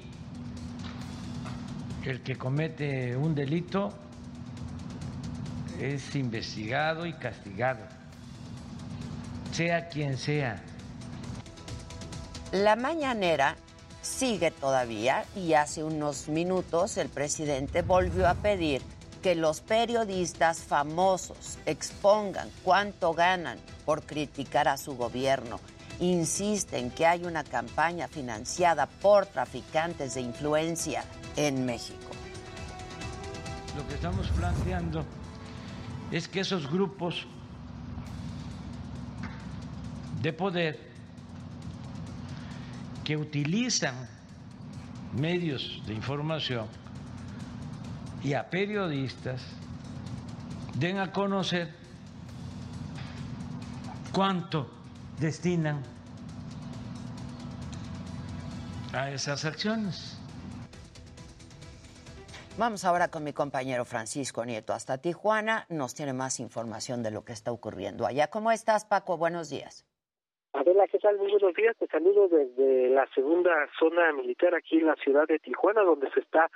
el 2.05 2.23
que 2.23 2.37
comete 2.37 3.17
un 3.17 3.35
delito 3.35 3.93
es 5.81 6.15
investigado 6.15 7.07
y 7.07 7.15
castigado, 7.15 7.81
sea 9.53 9.89
quien 9.89 10.19
sea. 10.19 10.63
La 12.53 12.77
mañanera 12.77 13.57
sigue 14.03 14.51
todavía 14.51 15.25
y 15.35 15.55
hace 15.55 15.83
unos 15.83 16.29
minutos 16.29 16.97
el 16.99 17.09
presidente 17.09 17.83
volvió 17.83 18.29
a 18.29 18.35
pedir 18.35 18.83
que 19.25 19.35
los 19.35 19.63
periodistas 19.63 20.59
famosos 20.59 21.57
expongan 21.65 22.51
cuánto 22.63 23.15
ganan 23.15 23.57
por 23.87 24.03
criticar 24.03 24.69
a 24.69 24.77
su 24.77 24.99
gobierno. 24.99 25.61
Insisten 25.99 26.91
que 26.91 27.07
hay 27.07 27.25
una 27.25 27.43
campaña 27.43 28.07
financiada 28.07 28.85
por 28.85 29.25
traficantes 29.25 30.17
de 30.17 30.21
influencia 30.21 31.05
en 31.37 31.65
México. 31.65 32.11
Lo 33.75 33.89
que 33.89 33.95
estamos 33.95 34.29
planteando 34.29 35.07
es 36.11 36.29
que 36.29 36.41
esos 36.41 36.71
grupos 36.71 37.27
de 40.21 40.35
poder 40.35 40.79
que 43.05 43.17
utilizan 43.17 44.07
medios 45.17 45.81
de 45.87 45.95
información 45.95 46.84
y 48.25 48.33
a 48.33 48.49
periodistas 48.49 49.43
den 50.75 50.99
a 50.99 51.13
conocer 51.13 51.69
cuánto 54.13 54.71
destinan 55.21 55.83
a 58.93 59.11
esas 59.11 59.45
acciones. 59.45 60.19
Vamos 62.57 62.85
ahora 62.85 63.09
con 63.09 63.25
mi 63.25 63.33
compañero 63.33 63.85
Francisco 63.85 64.45
Nieto 64.45 64.73
hasta 64.73 64.99
Tijuana. 64.99 65.67
Nos 65.69 65.95
tiene 65.95 66.13
más 66.13 66.41
información 66.41 67.03
de 67.03 67.11
lo 67.11 67.25
que 67.25 67.33
está 67.33 67.53
ocurriendo 67.53 68.07
allá. 68.07 68.29
¿Cómo 68.29 68.53
estás, 68.53 68.85
Paco? 68.85 69.19
Buenos 69.19 69.51
días. 69.51 69.85
Adela, 70.65 70.89
¿qué 70.89 70.99
tal? 70.99 71.19
Muy 71.19 71.31
buenos 71.31 71.53
días. 71.53 71.77
Te 71.77 71.87
saludo 71.89 72.27
desde 72.27 72.89
la 72.89 73.07
segunda 73.15 73.53
zona 73.79 74.11
militar 74.13 74.55
aquí 74.55 74.79
en 74.79 74.87
la 74.87 74.97
ciudad 74.97 75.29
de 75.29 75.39
Tijuana, 75.39 75.83
donde 75.83 76.11
se 76.13 76.21
está 76.21 76.51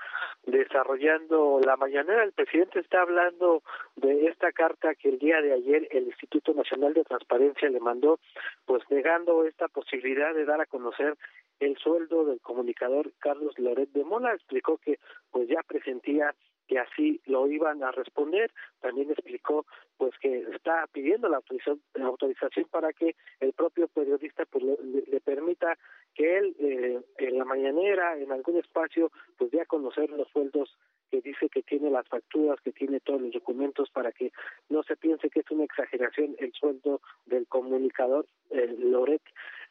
desarrollando 0.46 1.60
la 1.62 1.76
mañanera. 1.76 2.24
El 2.24 2.32
presidente 2.32 2.80
está 2.80 3.02
hablando 3.02 3.62
de 3.96 4.28
esta 4.28 4.50
carta 4.52 4.94
que 4.94 5.10
el 5.10 5.18
día 5.18 5.42
de 5.42 5.52
ayer 5.52 5.88
el 5.90 6.04
Instituto 6.04 6.54
Nacional 6.54 6.94
de 6.94 7.04
Transparencia 7.04 7.68
le 7.68 7.80
mandó, 7.80 8.18
pues 8.64 8.82
negando 8.88 9.44
esta 9.44 9.68
posibilidad 9.68 10.32
de 10.32 10.46
dar 10.46 10.62
a 10.62 10.66
conocer 10.66 11.14
el 11.60 11.76
sueldo 11.76 12.24
del 12.24 12.40
comunicador 12.40 13.12
Carlos 13.18 13.58
Loret 13.58 13.90
de 13.90 14.04
Mola. 14.04 14.32
Explicó 14.32 14.78
que 14.78 14.98
pues 15.30 15.48
ya 15.48 15.62
presentía 15.66 16.34
que 16.68 16.78
así 16.78 17.20
lo 17.26 17.48
iban 17.48 17.82
a 17.82 17.90
responder. 17.90 18.52
También 18.80 19.10
explicó 19.10 19.66
pues 19.96 20.12
que 20.20 20.40
está 20.54 20.86
pidiendo 20.92 21.28
la 21.28 21.38
autorización, 21.38 22.68
para 22.70 22.92
que 22.92 23.16
el 23.40 23.52
propio 23.52 23.88
periodista 23.88 24.44
pues 24.46 24.62
le, 24.64 25.20
permita 25.20 25.76
que 26.14 26.38
él 26.38 26.56
eh, 26.60 27.00
en 27.18 27.38
la 27.38 27.44
mañanera 27.44 28.16
en 28.16 28.30
algún 28.30 28.58
espacio 28.58 29.10
pues 29.36 29.50
dé 29.50 29.60
a 29.60 29.66
conocer 29.66 30.10
los 30.10 30.28
sueldos 30.28 30.78
que 31.10 31.20
dice 31.22 31.48
que 31.48 31.62
tiene 31.62 31.90
las 31.90 32.06
facturas, 32.06 32.60
que 32.60 32.72
tiene 32.72 33.00
todos 33.00 33.20
los 33.22 33.32
documentos 33.32 33.90
para 33.90 34.12
que 34.12 34.30
no 34.68 34.82
se 34.82 34.96
piense 34.96 35.30
que 35.30 35.40
es 35.40 35.50
una 35.50 35.64
exageración 35.64 36.36
el 36.38 36.52
sueldo 36.52 37.00
del 37.26 37.46
comunicador 37.48 38.26
Loret 38.50 39.22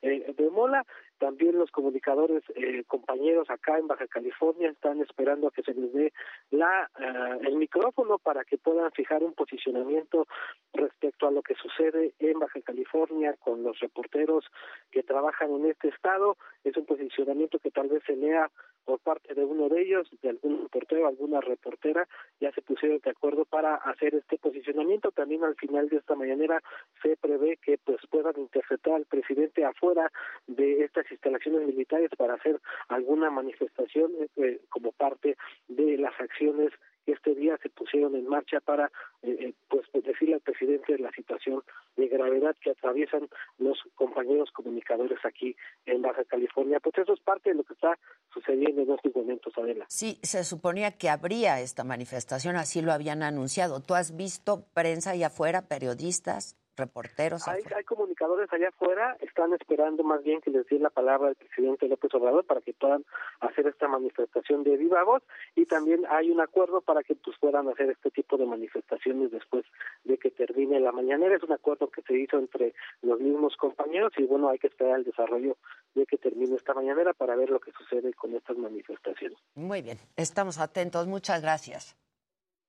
eh, 0.02 0.34
de 0.38 0.50
Mola. 0.50 0.86
También 1.18 1.58
los 1.58 1.72
comunicadores 1.72 2.44
eh, 2.56 2.84
compañeros 2.86 3.50
acá 3.50 3.78
en 3.80 3.88
Baja 3.88 4.08
California 4.08 4.70
están 4.70 5.02
esperando 5.02 5.48
a 5.48 5.52
que 5.52 5.64
se 5.64 5.74
les 5.74 5.92
dé 5.92 6.14
la 6.52 6.90
eh, 7.00 7.48
el 7.48 7.56
micrófono 7.56 8.20
para 8.20 8.44
que 8.44 8.58
puedan 8.58 8.92
fijar 8.92 9.24
un 9.24 9.34
posicionamiento 9.34 10.28
respecto 10.74 11.28
a 11.28 11.32
lo 11.32 11.42
que 11.42 11.56
sucede 11.56 12.14
en 12.20 12.40
Baja 12.40 12.62
California 12.62 13.36
con 13.40 13.64
los 13.64 13.80
reporteros 13.80 14.46
que 14.92 15.02
trabajan 15.02 15.52
en 15.52 15.66
este 15.66 15.90
estado. 15.90 16.38
Es 16.64 16.78
un 16.78 16.86
posicionamiento 16.86 17.58
que 17.60 17.72
tal 17.72 17.88
vez 17.88 18.04
se 18.06 18.16
lea 18.16 18.52
por 18.88 19.00
parte 19.00 19.36
de 19.36 19.44
uno 19.44 19.68
de 19.68 19.82
ellos, 19.82 20.10
de 20.22 20.30
algún 20.30 20.62
reportero, 20.64 21.08
alguna 21.08 21.42
reportera, 21.42 22.08
ya 22.40 22.54
se 22.54 22.62
pusieron 22.62 23.00
de 23.04 23.10
acuerdo 23.10 23.44
para 23.44 23.76
hacer 23.76 24.16
este 24.16 24.38
posicionamiento. 24.38 25.12
También 25.12 25.44
al 25.44 25.56
final 25.56 25.90
de 25.90 25.98
esta 25.98 26.16
mañanera 26.16 26.64
se 27.04 27.18
prevé 27.18 27.58
que 27.58 27.78
pues 27.78 28.00
puedan 28.10 28.40
interceptar 28.40 28.94
al 28.94 29.06
presidente 29.06 29.66
afuera 29.66 30.10
de 30.48 30.86
estas 30.86 31.12
instalaciones 31.12 31.68
militares 31.68 32.12
para 32.18 32.36
hacer 32.36 32.62
alguna 32.88 33.30
manifestación 33.30 34.10
eh, 34.38 34.62
como 34.70 34.94
parte 34.94 35.36
de 35.68 35.98
las 35.98 36.18
acciones 36.22 36.72
este 37.14 37.36
día 37.36 37.58
se 37.62 37.70
pusieron 37.70 38.16
en 38.16 38.28
marcha 38.28 38.60
para 38.60 38.92
eh, 39.22 39.38
eh, 39.40 39.54
pues 39.70 39.86
decirle 40.04 40.36
al 40.36 40.42
presidente 40.42 40.98
la 40.98 41.12
situación 41.12 41.64
de 41.96 42.08
gravedad 42.08 42.56
que 42.62 42.72
atraviesan 42.72 43.28
los 43.58 43.78
compañeros 43.96 44.52
comunicadores 44.52 45.20
aquí 45.24 45.56
en 45.86 46.02
Baja 46.02 46.24
California. 46.26 46.80
Pues 46.80 46.98
eso 46.98 47.14
es 47.14 47.20
parte 47.22 47.50
de 47.50 47.56
lo 47.56 47.64
que 47.64 47.74
está 47.74 47.98
sucediendo 48.34 48.82
en 48.82 48.92
estos 48.92 49.16
momentos, 49.16 49.54
Adela. 49.58 49.86
Sí, 49.90 50.20
se 50.22 50.44
suponía 50.44 50.92
que 50.92 51.10
habría 51.10 51.60
esta 51.62 51.84
manifestación, 51.84 52.56
así 52.56 52.82
lo 52.82 52.92
habían 52.92 53.24
anunciado. 53.24 53.82
¿Tú 53.82 53.96
has 53.96 54.16
visto 54.16 54.66
prensa 54.74 55.12
allá 55.12 55.28
afuera, 55.28 55.68
periodistas? 55.68 56.56
Reporteros. 56.78 57.48
Hay, 57.48 57.64
hay, 57.76 57.84
comunicadores 57.84 58.52
allá 58.54 58.70
afuera, 58.70 59.18
están 59.20 59.54
esperando 59.54 60.04
más 60.04 60.24
bien 60.24 60.42
que 60.42 60.52
les 60.52 60.66
dé 60.68 60.80
la 60.80 60.90
palabra 60.90 61.30
al 61.30 61.36
presidente 61.36 61.88
López 61.88 62.14
Obrador 62.14 62.46
para 62.46 62.62
que 62.62 62.74
puedan 62.74 63.04
hacer 63.42 63.68
esta 63.68 63.88
manifestación 63.88 64.64
de 64.64 64.78
viva 64.78 65.04
voz 65.04 65.24
y 65.56 65.66
también 65.66 66.06
hay 66.10 66.30
un 66.30 66.40
acuerdo 66.40 66.82
para 66.82 67.04
que 67.04 67.16
pues 67.16 67.38
puedan 67.40 67.68
hacer 67.70 67.90
este 67.90 68.12
tipo 68.12 68.38
de 68.38 68.46
manifestaciones 68.46 69.32
después 69.32 69.66
de 70.04 70.18
que 70.18 70.32
termine 70.32 70.80
la 70.80 70.92
mañanera. 70.92 71.36
Es 71.36 71.44
un 71.44 71.54
acuerdo 71.54 71.90
que 71.90 72.02
se 72.04 72.18
hizo 72.18 72.38
entre 72.38 72.74
los 73.02 73.20
mismos 73.20 73.58
compañeros 73.58 74.14
y 74.18 74.24
bueno, 74.24 74.50
hay 74.50 74.60
que 74.60 74.68
esperar 74.68 75.00
el 75.00 75.06
desarrollo 75.06 75.58
de 75.96 76.06
que 76.06 76.18
termine 76.18 76.56
esta 76.56 76.74
mañanera 76.74 77.14
para 77.14 77.36
ver 77.36 77.50
lo 77.50 77.60
que 77.60 77.72
sucede 77.72 78.14
con 78.14 78.36
estas 78.36 78.58
manifestaciones. 78.58 79.38
Muy 79.56 79.82
bien, 79.82 79.98
estamos 80.16 80.60
atentos. 80.60 81.08
Muchas 81.08 81.42
gracias. 81.42 81.96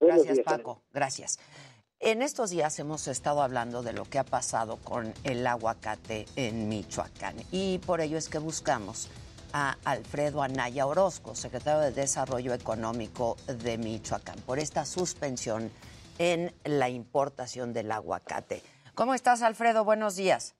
Gracias, 0.00 0.40
Paco. 0.40 0.82
Gracias. 0.92 1.38
En 2.00 2.22
estos 2.22 2.50
días 2.50 2.78
hemos 2.78 3.08
estado 3.08 3.42
hablando 3.42 3.82
de 3.82 3.92
lo 3.92 4.04
que 4.04 4.20
ha 4.20 4.24
pasado 4.24 4.76
con 4.76 5.12
el 5.24 5.44
aguacate 5.44 6.26
en 6.36 6.68
Michoacán 6.68 7.34
y 7.50 7.78
por 7.78 8.00
ello 8.00 8.16
es 8.16 8.28
que 8.28 8.38
buscamos 8.38 9.10
a 9.52 9.76
Alfredo 9.84 10.40
Anaya 10.44 10.86
Orozco, 10.86 11.34
secretario 11.34 11.80
de 11.80 11.90
Desarrollo 11.90 12.54
Económico 12.54 13.36
de 13.48 13.78
Michoacán, 13.78 14.38
por 14.46 14.60
esta 14.60 14.84
suspensión 14.84 15.72
en 16.18 16.54
la 16.62 16.88
importación 16.88 17.72
del 17.72 17.90
aguacate. 17.90 18.62
¿Cómo 18.94 19.12
estás, 19.12 19.42
Alfredo? 19.42 19.84
Buenos 19.84 20.14
días. 20.14 20.54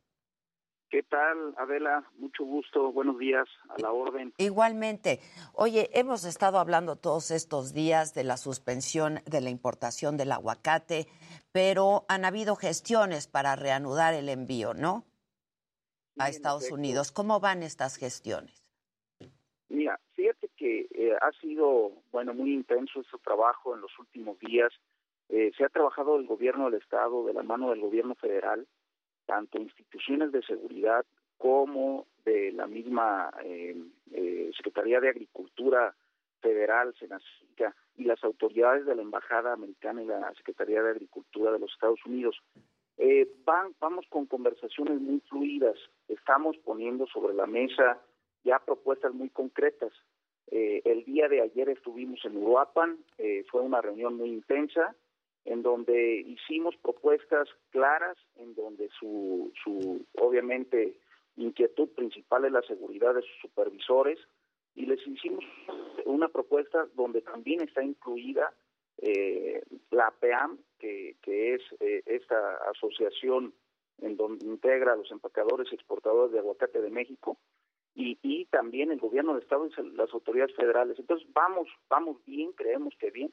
¿Qué 0.90 1.02
tal, 1.02 1.55
Adela? 1.59 2.02
Mucho 2.16 2.44
gusto, 2.44 2.90
buenos 2.93 3.19
días, 3.19 3.47
a 3.69 3.78
la 3.78 3.93
orden. 3.93 4.32
Igualmente. 4.39 5.20
Oye, 5.52 5.90
hemos 5.93 6.24
estado 6.24 6.59
hablando 6.59 6.97
todos 6.97 7.31
estos 7.31 7.74
días 7.74 8.15
de 8.15 8.24
la 8.24 8.39
suspensión 8.39 9.20
de 9.27 9.43
la 9.43 9.51
importación 9.51 10.16
del 10.16 10.32
aguacate, 10.32 11.06
pero 11.59 12.05
han 12.06 12.24
habido 12.24 12.55
gestiones 12.55 13.26
para 13.26 13.56
reanudar 13.56 14.14
el 14.14 14.28
envío, 14.28 14.74
¿no? 14.74 15.05
A 16.16 16.28
Estados 16.28 16.70
Unidos. 16.70 17.10
¿Cómo 17.10 17.40
van 17.40 17.64
estas 17.64 17.97
gestiones? 17.97 18.70
Mira, 19.68 19.98
fíjate 20.12 20.51
que 20.56 20.86
eh, 20.94 21.16
ha 21.20 21.32
sido, 21.40 21.90
bueno, 22.12 22.32
muy 22.32 22.55
intenso 22.55 23.01
este 23.01 23.18
trabajo 23.24 23.74
en 23.74 23.80
los 23.80 23.90
últimos 23.98 24.39
días. 24.39 24.72
Eh, 25.30 25.51
se 25.59 25.64
ha 25.64 25.68
trabajado 25.68 26.16
el 26.16 26.28
gobierno 26.28 26.70
del 26.70 26.80
Estado 26.80 27.26
de 27.26 27.35
la 27.35 27.43
mano 27.43 27.70
del 27.70 27.80
gobierno 27.80 28.14
federal 28.14 28.64
tanto 29.26 29.59
instituciones 29.59 30.30
de 30.30 30.43
seguridad 30.44 31.05
como 31.39 32.06
de 32.24 32.52
la 32.52 32.68
misma 32.68 33.32
eh, 33.43 33.74
Secretaría 34.56 35.01
de 35.01 35.09
Agricultura 35.09 35.93
Federal, 36.40 36.94
Senacica, 36.98 37.74
y 37.97 38.05
las 38.05 38.23
autoridades 38.24 38.86
de 38.86 38.94
la 38.94 39.02
Embajada 39.02 39.52
Americana 39.52 40.02
y 40.02 40.06
la 40.06 40.32
Secretaría 40.35 40.82
de 40.82 40.90
Agricultura 40.90 41.52
de 41.52 41.59
los 41.59 41.73
Estados 41.73 42.05
Unidos. 42.06 42.36
Eh, 42.97 43.28
van, 43.44 43.74
vamos 43.81 44.06
con 44.09 44.27
conversaciones 44.27 45.01
muy 45.01 45.20
fluidas, 45.28 45.77
estamos 46.09 46.56
poniendo 46.59 47.06
sobre 47.06 47.35
la 47.35 47.47
mesa 47.47 48.01
ya 48.44 48.59
propuestas 48.59 49.12
muy 49.12 49.31
concretas. 49.31 49.93
el 50.51 51.05
día 51.05 51.28
de 51.28 51.43
ayer 51.43 51.69
estuvimos 51.69 52.24
en 52.24 52.36
Uruapan, 52.36 52.98
fue 53.51 53.60
una 53.60 53.82
reunión 53.82 54.16
muy 54.16 54.31
intensa, 54.31 54.94
en 55.44 55.62
donde 55.62 56.20
hicimos 56.27 56.77
propuestas 56.77 57.48
claras, 57.70 58.16
en 58.36 58.55
donde 58.55 58.89
su, 58.98 59.52
su 59.62 60.05
obviamente 60.19 60.98
inquietud 61.36 61.89
principal 61.90 62.44
es 62.44 62.52
la 62.52 62.62
seguridad 62.62 63.15
de 63.15 63.23
sus 63.23 63.40
supervisores 63.40 64.19
y 64.79 64.87
les 64.87 65.05
hicimos 65.07 65.45
una 66.07 66.29
propuesta 66.29 66.87
donde 66.95 67.21
también 67.21 67.61
está 67.61 67.83
incluida 67.83 68.55
eh, 68.99 69.63
la 69.91 70.13
PEAM, 70.21 70.59
que, 70.79 71.17
que 71.21 71.55
es 71.55 71.63
eh, 71.81 72.03
esta 72.07 72.57
asociación 72.71 73.53
en 74.01 74.17
donde 74.17 74.47
integra 74.47 74.93
a 74.93 74.97
los 74.97 75.11
empacadores 75.11 75.67
y 75.71 75.75
exportadores 75.75 76.33
de 76.33 76.39
aguacate 76.39 76.81
de 76.81 76.91
México, 76.91 77.37
y, 77.95 78.19
y 78.23 78.45
también 78.47 78.93
el 78.93 79.01
gobierno 79.01 79.35
del 79.35 79.43
Estado 79.43 79.67
y 79.67 79.97
las 79.97 80.15
autoridades 80.15 80.55
federales. 80.55 80.97
Entonces, 81.01 81.29
vamos, 81.33 81.67
vamos 81.89 82.25
bien, 82.25 82.53
creemos 82.53 82.95
que 83.01 83.11
bien, 83.11 83.33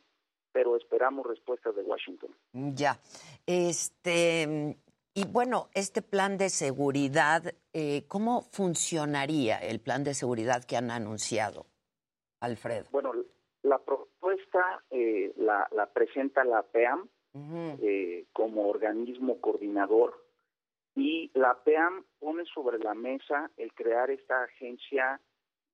pero 0.51 0.75
esperamos 0.75 1.27
respuestas 1.27 1.75
de 1.75 1.83
Washington. 1.83 2.31
Ya. 2.53 2.97
Este. 3.45 4.75
Y 5.17 5.25
bueno, 5.25 5.69
este 5.73 6.01
plan 6.01 6.37
de 6.37 6.49
seguridad, 6.49 7.41
eh, 7.71 8.03
¿cómo 8.09 8.41
funcionaría 8.51 9.57
el 9.59 9.79
plan 9.79 10.03
de 10.03 10.13
seguridad 10.13 10.65
que 10.65 10.75
han 10.75 10.91
anunciado, 10.91 11.67
Alfredo? 12.41 12.87
Bueno, 12.91 13.13
la 13.63 13.79
propuesta 13.79 14.83
eh, 14.89 15.33
la, 15.37 15.89
presenta 15.93 16.43
la 16.43 16.63
PEAM 16.63 17.07
eh, 17.81 18.25
como 18.33 18.67
organismo 18.67 19.39
coordinador 19.39 20.21
y 20.95 21.31
la 21.33 21.63
PEAM 21.63 22.03
pone 22.19 22.43
sobre 22.53 22.77
la 22.79 22.93
mesa 22.93 23.49
el 23.55 23.73
crear 23.73 24.11
esta 24.11 24.43
agencia 24.43 25.21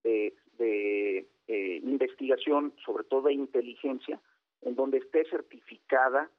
de, 0.04 0.36
de 0.60 1.28
investigación, 1.84 2.76
sobre 2.86 3.06
todo 3.06 3.24
de 3.24 3.34
inteligencia, 3.34 4.22
en 4.62 4.76
donde 4.76 5.00
esté 5.00 5.26
certificada 5.32 6.30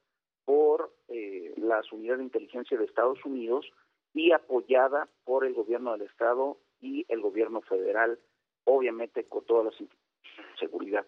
por 0.45 0.93
eh, 1.09 1.55
las 1.57 1.91
unidades 1.93 2.19
de 2.19 2.25
inteligencia 2.25 2.79
de 2.79 2.85
Estados 2.85 3.25
Unidos 3.25 3.67
y 4.15 4.33
apoyada 4.33 5.09
por 5.25 5.45
el 5.45 5.55
gobierno 5.55 5.93
del 5.93 6.03
Estado 6.03 6.59
y 6.81 7.07
el 7.09 7.21
gobierno 7.21 7.61
federal, 7.63 8.19
obviamente 8.65 9.25
con 9.25 9.45
todas 9.45 9.67
las 9.67 9.81
instituciones 9.81 10.53
de 10.53 10.59
seguridad. 10.59 11.07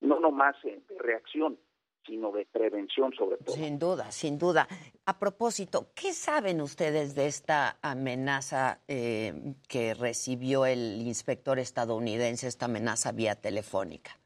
No 0.00 0.18
nomás 0.18 0.56
de 0.62 0.82
reacción, 0.98 1.58
sino 2.06 2.32
de 2.32 2.46
prevención 2.46 3.12
sobre 3.12 3.36
todo. 3.36 3.54
Sin 3.54 3.78
duda, 3.78 4.10
sin 4.10 4.38
duda. 4.38 4.66
A 5.06 5.18
propósito, 5.18 5.88
¿qué 5.94 6.12
saben 6.12 6.60
ustedes 6.60 7.14
de 7.14 7.26
esta 7.26 7.78
amenaza 7.82 8.80
eh, 8.88 9.54
que 9.68 9.94
recibió 9.94 10.66
el 10.66 11.02
inspector 11.02 11.58
estadounidense, 11.58 12.48
esta 12.48 12.66
amenaza 12.66 13.12
vía 13.12 13.36
telefónica? 13.36 14.18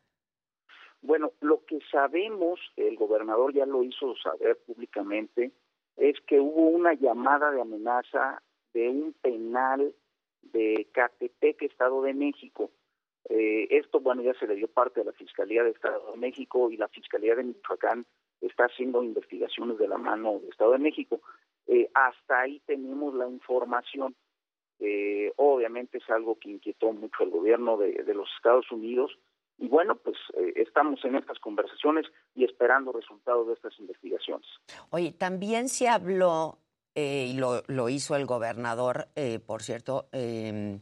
Bueno, 1.06 1.32
lo 1.40 1.64
que 1.64 1.78
sabemos, 1.92 2.58
el 2.74 2.96
gobernador 2.96 3.54
ya 3.54 3.64
lo 3.64 3.84
hizo 3.84 4.16
saber 4.16 4.58
públicamente, 4.66 5.52
es 5.96 6.20
que 6.26 6.40
hubo 6.40 6.68
una 6.68 6.94
llamada 6.94 7.52
de 7.52 7.60
amenaza 7.60 8.42
de 8.74 8.88
un 8.88 9.12
penal 9.12 9.94
de 10.42 10.88
Catepec, 10.92 11.62
Estado 11.62 12.02
de 12.02 12.12
México. 12.12 12.72
Eh, 13.28 13.68
esto, 13.70 14.00
bueno, 14.00 14.22
ya 14.22 14.34
se 14.34 14.48
le 14.48 14.56
dio 14.56 14.66
parte 14.66 15.00
a 15.00 15.04
la 15.04 15.12
Fiscalía 15.12 15.62
de 15.62 15.70
Estado 15.70 16.10
de 16.10 16.18
México 16.18 16.72
y 16.72 16.76
la 16.76 16.88
Fiscalía 16.88 17.36
de 17.36 17.44
Michoacán 17.44 18.04
está 18.40 18.64
haciendo 18.64 19.04
investigaciones 19.04 19.78
de 19.78 19.86
la 19.86 19.98
mano 19.98 20.40
del 20.40 20.50
Estado 20.50 20.72
de 20.72 20.78
México. 20.78 21.20
Eh, 21.68 21.88
hasta 21.94 22.40
ahí 22.40 22.60
tenemos 22.66 23.14
la 23.14 23.28
información. 23.28 24.16
Eh, 24.80 25.32
obviamente 25.36 25.98
es 25.98 26.10
algo 26.10 26.36
que 26.36 26.50
inquietó 26.50 26.92
mucho 26.92 27.22
al 27.22 27.30
gobierno 27.30 27.76
de, 27.76 27.92
de 28.02 28.14
los 28.14 28.28
Estados 28.36 28.70
Unidos 28.72 29.16
y 29.58 29.68
bueno, 29.68 29.96
pues 29.96 30.16
eh, 30.34 30.52
estamos 30.56 31.04
en 31.04 31.16
estas 31.16 31.38
conversaciones 31.38 32.06
y 32.34 32.44
esperando 32.44 32.92
resultados 32.92 33.46
de 33.46 33.54
estas 33.54 33.78
investigaciones. 33.78 34.46
Oye, 34.90 35.12
también 35.12 35.68
se 35.68 35.88
habló, 35.88 36.58
eh, 36.94 37.28
y 37.30 37.34
lo, 37.34 37.62
lo, 37.66 37.88
hizo 37.88 38.16
el 38.16 38.26
gobernador, 38.26 39.08
eh, 39.14 39.38
por 39.38 39.62
cierto, 39.62 40.08
em, 40.12 40.80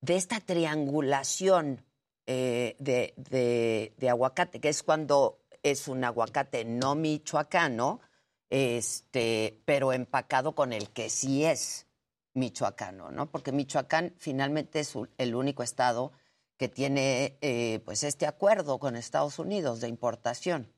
de 0.00 0.16
esta 0.16 0.40
triangulación 0.40 1.84
de, 2.26 2.74
de, 2.78 3.92
de, 3.98 4.08
aguacate, 4.08 4.58
que 4.58 4.70
es 4.70 4.82
cuando 4.82 5.40
es 5.62 5.88
un 5.88 6.04
aguacate 6.04 6.64
no 6.64 6.94
michoacano, 6.94 8.00
este, 8.48 9.60
pero 9.66 9.92
empacado 9.92 10.54
con 10.54 10.72
el 10.72 10.90
que 10.90 11.10
sí 11.10 11.44
es 11.44 11.86
michoacano, 12.34 13.10
¿no? 13.10 13.30
Porque 13.30 13.52
Michoacán 13.52 14.14
finalmente 14.18 14.80
es 14.80 14.94
el 15.18 15.34
único 15.34 15.62
estado 15.62 16.12
que 16.56 16.68
tiene 16.68 17.36
eh, 17.40 17.80
pues 17.84 18.04
este 18.04 18.26
acuerdo 18.26 18.78
con 18.78 18.96
Estados 18.96 19.38
Unidos 19.38 19.80
de 19.80 19.88
importación. 19.88 20.68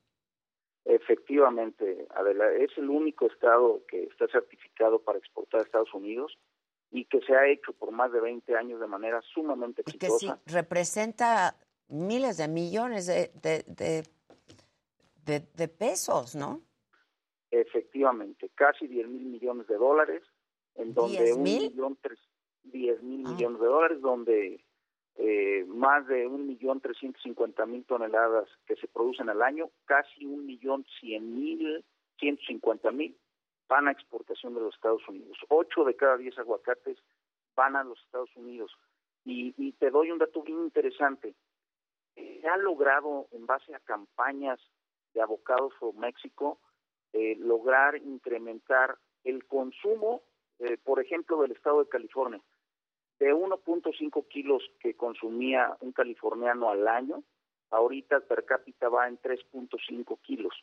Efectivamente, 0.85 2.07
Adela, 2.15 2.49
es 2.53 2.71
el 2.77 2.89
único 2.89 3.27
estado 3.27 3.81
que 3.87 4.03
está 4.03 4.27
certificado 4.29 4.99
para 5.01 5.17
exportar 5.19 5.59
a 5.59 5.63
Estados 5.63 5.93
Unidos 5.93 6.37
y 6.91 7.05
que 7.05 7.19
se 7.21 7.35
ha 7.35 7.45
hecho 7.47 7.73
por 7.73 7.91
más 7.91 8.11
de 8.13 8.21
20 8.21 8.55
años 8.55 8.79
de 8.79 8.87
manera 8.87 9.21
sumamente 9.33 9.83
Que 9.83 9.91
sí, 9.91 9.97
exitosa. 9.97 10.39
representa 10.45 11.57
miles 11.89 12.37
de 12.37 12.47
millones 12.47 13.05
de, 13.07 13.31
de, 13.41 13.63
de, 13.67 14.03
de- 15.25 15.47
de 15.53 15.67
pesos, 15.67 16.35
¿no? 16.35 16.61
Efectivamente, 17.51 18.49
casi 18.55 18.87
10 18.87 19.07
mil 19.09 19.25
millones 19.25 19.67
de 19.67 19.75
dólares, 19.75 20.23
en 20.75 20.93
donde 20.93 21.23
¿Diez 21.23 21.35
un 21.35 21.43
mil? 21.43 21.69
millón 21.71 21.97
tres, 22.01 22.19
10 22.63 23.03
mil 23.03 23.25
Ah. 23.25 23.31
millones 23.31 23.59
de 23.59 23.67
dólares, 23.67 24.01
donde 24.01 24.63
eh, 25.17 25.65
más 25.67 26.07
de 26.07 26.27
un 26.27 26.47
millón 26.47 26.79
trescientos 26.79 27.21
cincuenta 27.23 27.65
mil 27.65 27.83
toneladas 27.85 28.47
que 28.65 28.75
se 28.75 28.87
producen 28.87 29.29
al 29.29 29.41
año, 29.41 29.69
casi 29.85 30.25
un 30.25 30.45
millón 30.45 30.85
cien 30.99 31.35
mil, 31.35 31.83
ciento 32.19 32.43
cincuenta 32.47 32.91
mil 32.91 33.17
van 33.67 33.87
a 33.87 33.91
exportación 33.91 34.53
de 34.53 34.61
los 34.61 34.75
Estados 34.75 35.07
Unidos. 35.07 35.37
Ocho 35.49 35.83
de 35.83 35.95
cada 35.95 36.17
diez 36.17 36.37
aguacates 36.37 36.97
van 37.55 37.75
a 37.75 37.83
los 37.83 37.99
Estados 38.03 38.33
Unidos. 38.35 38.71
Y, 39.25 39.73
te 39.73 39.89
doy 39.89 40.09
un 40.11 40.19
dato 40.19 40.41
bien 40.41 40.59
interesante. 40.59 41.35
Se 42.15 42.47
ha 42.47 42.55
logrado, 42.55 43.27
en 43.31 43.45
base 43.45 43.75
a 43.75 43.79
campañas 43.79 44.59
de 45.13 45.21
Avocados 45.21 45.73
for 45.75 45.93
México, 45.95 46.59
eh, 47.11 47.35
lograr 47.37 47.97
incrementar 47.97 48.97
el 49.25 49.45
consumo, 49.45 50.21
eh, 50.59 50.77
por 50.81 51.01
ejemplo, 51.01 51.41
del 51.41 51.51
estado 51.51 51.83
de 51.83 51.89
California, 51.89 52.41
de 53.19 53.33
1.5 53.33 54.27
kilos 54.27 54.63
que 54.79 54.95
consumía 54.95 55.75
un 55.81 55.91
californiano 55.91 56.69
al 56.69 56.87
año, 56.87 57.23
ahorita 57.71 58.21
per 58.21 58.45
cápita 58.45 58.89
va 58.89 59.07
en 59.07 59.19
3.5 59.19 60.19
kilos. 60.21 60.53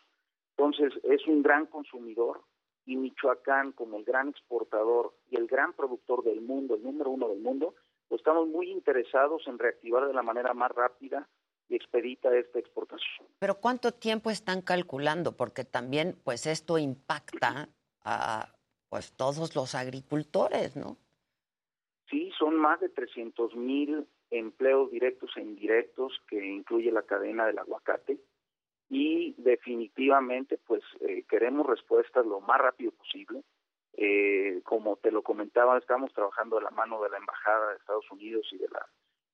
Entonces, 0.57 0.93
es 1.05 1.27
un 1.27 1.43
gran 1.43 1.67
consumidor 1.67 2.43
y 2.87 2.97
Michoacán, 2.97 3.73
como 3.73 3.97
el 3.97 4.05
gran 4.05 4.29
exportador 4.29 5.15
y 5.31 5.37
el 5.37 5.47
gran 5.47 5.73
productor 5.73 6.23
del 6.23 6.41
mundo, 6.43 6.75
el 6.75 6.83
número 6.83 7.11
uno 7.11 7.29
del 7.29 7.41
mundo, 7.41 7.75
pues 8.09 8.21
estamos 8.21 8.47
muy 8.49 8.71
interesados 8.71 9.43
en 9.47 9.59
reactivar 9.59 10.07
de 10.07 10.15
la 10.15 10.23
manera 10.23 10.53
más 10.55 10.71
rápida 10.71 11.29
y 11.69 11.77
expedita 11.77 12.37
esta 12.37 12.59
exportación. 12.59 13.27
Pero 13.39 13.59
¿cuánto 13.59 13.93
tiempo 13.93 14.31
están 14.31 14.61
calculando? 14.61 15.37
Porque 15.37 15.65
también, 15.65 16.21
pues 16.23 16.47
esto 16.47 16.79
impacta 16.79 17.71
a 18.05 18.55
pues 18.91 19.13
todos 19.13 19.57
los 19.57 19.75
agricultores, 19.75 20.77
¿no? 20.77 20.99
Sí, 22.11 22.33
son 22.39 22.57
más 22.57 22.81
de 22.81 22.89
300 22.89 23.55
mil 23.57 24.07
empleos 24.31 24.91
directos 24.91 25.31
e 25.37 25.41
indirectos 25.41 26.21
que 26.29 26.45
incluye 26.45 26.91
la 26.93 27.03
cadena 27.03 27.47
del 27.47 27.59
aguacate 27.59 28.19
y 28.91 29.35
definitivamente 29.39 30.59
pues 30.59 30.83
eh, 31.01 31.25
queremos 31.29 31.67
respuestas 31.67 32.27
lo 32.27 32.41
más 32.41 32.61
rápido 32.61 32.93
posible. 32.93 33.43
Eh, 33.97 34.61
como 34.65 34.97
te 34.97 35.13
lo 35.13 35.23
comentaba, 35.23 35.79
estamos 35.79 36.13
trabajando 36.13 36.57
de 36.57 36.63
la 36.63 36.71
mano 36.71 37.01
de 37.03 37.11
la 37.11 37.19
Embajada 37.19 37.71
de 37.71 37.77
Estados 37.77 38.11
Unidos 38.11 38.47
y 38.51 38.59
de 38.59 38.69
la 38.69 38.85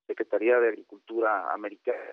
Secretaría 0.07 0.61
de 0.61 0.69
Agricultura 0.69 1.53
americana 1.53 2.11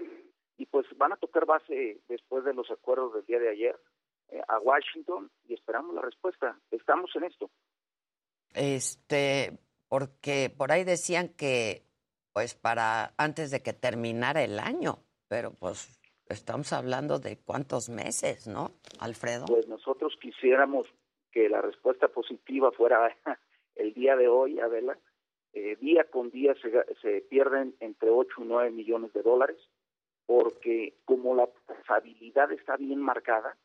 y 0.58 0.66
pues 0.66 0.86
van 0.98 1.14
a 1.14 1.18
tocar 1.18 1.46
base 1.46 2.02
después 2.08 2.44
de 2.44 2.54
los 2.54 2.70
acuerdos 2.72 3.14
del 3.14 3.26
día 3.26 3.40
de 3.40 3.50
ayer 3.50 3.80
eh, 4.30 4.42
a 4.48 4.60
Washington 4.60 5.30
y 5.48 5.54
esperamos 5.54 5.94
la 5.94 6.02
respuesta. 6.02 6.60
Estamos 6.72 7.16
en 7.16 7.26
esto. 7.26 7.50
Este, 8.54 9.58
porque 9.90 10.54
por 10.56 10.72
ahí 10.72 10.84
decían 10.84 11.30
que 11.30 11.84
pues 12.34 12.54
para 12.54 13.14
antes 13.18 13.50
de 13.52 13.62
que 13.62 13.74
terminara 13.74 14.44
el 14.44 14.60
año, 14.60 15.00
pero 15.28 15.52
pues 15.52 16.00
estamos 16.30 16.72
hablando 16.74 17.20
de 17.20 17.38
cuántos 17.38 17.90
meses, 17.90 18.48
¿no, 18.48 18.72
Alfredo? 19.00 19.46
Pues 19.46 19.68
nosotros 19.68 20.18
quisiéramos 20.22 20.88
que 21.32 21.50
la 21.50 21.62
respuesta 21.62 22.08
positiva 22.08 22.72
fuera 22.72 23.16
el 23.76 23.94
día 23.94 24.16
de 24.16 24.28
hoy, 24.28 24.60
Adela. 24.60 24.98
Eh, 25.54 25.76
día 25.78 26.04
con 26.04 26.30
día 26.30 26.54
se, 27.02 27.22
pierden 27.22 27.76
entre 27.80 28.10
8 28.10 28.30
y 28.40 28.44
9 28.44 28.72
millones 28.72 29.14
de 29.14 29.24
dólares, 29.24 29.58
porque 30.26 30.94
como 31.06 31.36
la 31.36 31.48
trazabilidad 31.66 32.52
está 32.52 32.78
bien 32.78 33.00
marcada, 33.02 33.58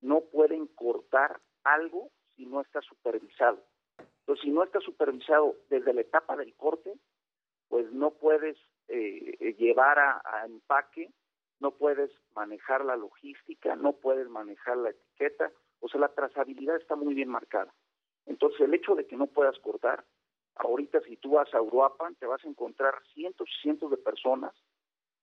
no 0.00 0.20
pueden 0.20 0.66
cortar 0.66 1.40
algo 1.64 2.10
si 2.36 2.46
no 2.46 2.60
está 2.60 2.80
supervisado. 2.82 3.60
Entonces, 4.24 4.44
si 4.44 4.50
no 4.50 4.64
está 4.64 4.80
supervisado 4.80 5.54
desde 5.68 5.92
la 5.92 6.00
etapa 6.00 6.34
del 6.34 6.54
corte, 6.54 6.94
pues 7.68 7.92
no 7.92 8.12
puedes 8.12 8.56
eh, 8.88 9.54
llevar 9.58 9.98
a, 9.98 10.22
a 10.24 10.46
empaque, 10.46 11.12
no 11.60 11.72
puedes 11.72 12.10
manejar 12.34 12.86
la 12.86 12.96
logística, 12.96 13.76
no 13.76 13.92
puedes 13.92 14.28
manejar 14.30 14.78
la 14.78 14.90
etiqueta, 14.90 15.52
o 15.80 15.88
sea, 15.88 16.00
la 16.00 16.08
trazabilidad 16.08 16.76
está 16.76 16.96
muy 16.96 17.12
bien 17.12 17.28
marcada. 17.28 17.74
Entonces, 18.24 18.60
el 18.62 18.72
hecho 18.72 18.94
de 18.94 19.06
que 19.06 19.16
no 19.16 19.26
puedas 19.26 19.58
cortar, 19.58 20.04
ahorita 20.54 21.02
si 21.02 21.18
tú 21.18 21.32
vas 21.32 21.52
a 21.52 21.60
Uruapan, 21.60 22.14
te 22.14 22.26
vas 22.26 22.42
a 22.44 22.48
encontrar 22.48 22.94
cientos 23.12 23.46
y 23.50 23.60
cientos 23.60 23.90
de 23.90 23.98
personas, 23.98 24.54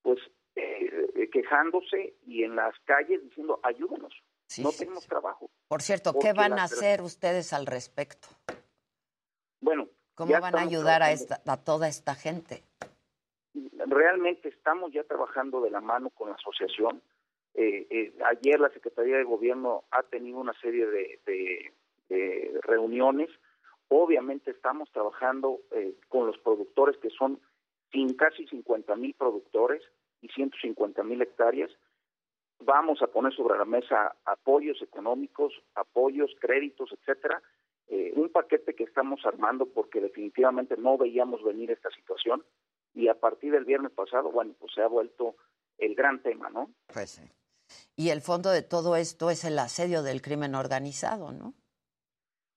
pues, 0.03 0.19
eh, 0.56 1.28
quejándose 1.32 2.18
y 2.28 2.44
en 2.44 2.56
las 2.56 2.78
calles 2.86 3.23
diciendo, 3.23 3.60
ayúdanos, 3.64 4.14
Sí, 4.52 4.64
no 4.64 4.72
sí, 4.72 4.80
tenemos 4.80 5.07
trabajo. 5.07 5.49
Por 5.69 5.82
cierto, 5.82 6.14
¿qué 6.19 6.34
van 6.34 6.60
a 6.60 6.64
hacer 6.65 7.02
ustedes 7.02 7.53
al 7.53 7.65
respecto? 7.65 8.28
Bueno, 9.62 9.88
¿Cómo 10.16 10.32
van 10.40 10.56
a 10.56 10.62
ayudar 10.62 11.02
a, 11.02 11.12
esta, 11.12 11.42
a 11.46 11.58
toda 11.64 11.88
esta 11.88 12.16
gente? 12.16 12.64
realmente 13.88 14.50
estamos 14.50 14.92
ya 14.94 15.04
trabajando 15.04 15.62
de 15.62 15.72
la 15.72 15.82
mano 15.82 16.10
con 16.12 16.30
la 16.30 16.36
asociación. 16.36 17.02
Eh, 17.54 17.88
eh, 17.90 18.14
ayer 18.26 18.60
la 18.60 18.70
Secretaría 18.70 19.18
de 19.18 19.24
Gobierno 19.24 19.84
ha 19.92 20.04
tenido 20.04 20.40
una 20.40 20.54
serie 20.62 20.86
de, 20.86 21.20
de- 21.26 21.74
de 22.10 22.60
reuniones. 22.64 23.30
Obviamente 23.90 24.52
estamos 24.52 24.90
trabajando 24.92 25.60
eh, 25.72 25.96
con 26.10 26.28
los 26.28 26.38
productores 26.40 26.98
que 26.98 27.10
son 27.10 27.40
sin 27.92 28.14
casi 28.16 28.48
50 28.48 28.96
mil 28.96 29.14
productores 29.16 29.82
y 30.22 30.30
150 30.30 31.04
mil 31.04 31.22
hectáreas. 31.22 31.72
Vamos 32.60 33.02
a 33.02 33.08
poner 33.08 33.34
sobre 33.34 33.58
la 33.58 33.66
mesa 33.66 34.16
apoyos 34.26 34.82
económicos, 34.82 35.54
apoyos, 35.76 36.32
créditos, 36.40 36.92
etcétera. 36.94 37.42
Eh, 37.93 38.13
un 38.15 38.30
paquete 38.30 38.73
que 38.73 38.85
estamos 38.85 39.19
armando 39.26 39.65
porque 39.65 39.99
definitivamente 39.99 40.77
no 40.77 40.97
veíamos 40.97 41.43
venir 41.43 41.72
esta 41.72 41.89
situación 41.89 42.41
y 42.93 43.09
a 43.09 43.19
partir 43.19 43.51
del 43.51 43.65
viernes 43.65 43.91
pasado, 43.91 44.31
bueno, 44.31 44.55
pues 44.57 44.73
se 44.73 44.81
ha 44.81 44.88
vuelto 44.88 45.35
el 45.77 45.93
gran 45.93 46.23
tema, 46.23 46.49
¿no? 46.49 46.72
Pues 46.93 47.09
sí. 47.09 47.30
Y 47.97 48.11
el 48.11 48.22
fondo 48.22 48.49
de 48.49 48.61
todo 48.61 48.95
esto 48.95 49.30
es 49.30 49.43
el 49.43 49.59
asedio 49.59 50.03
del 50.03 50.22
crimen 50.22 50.55
organizado, 50.55 51.34
¿no? 51.34 51.53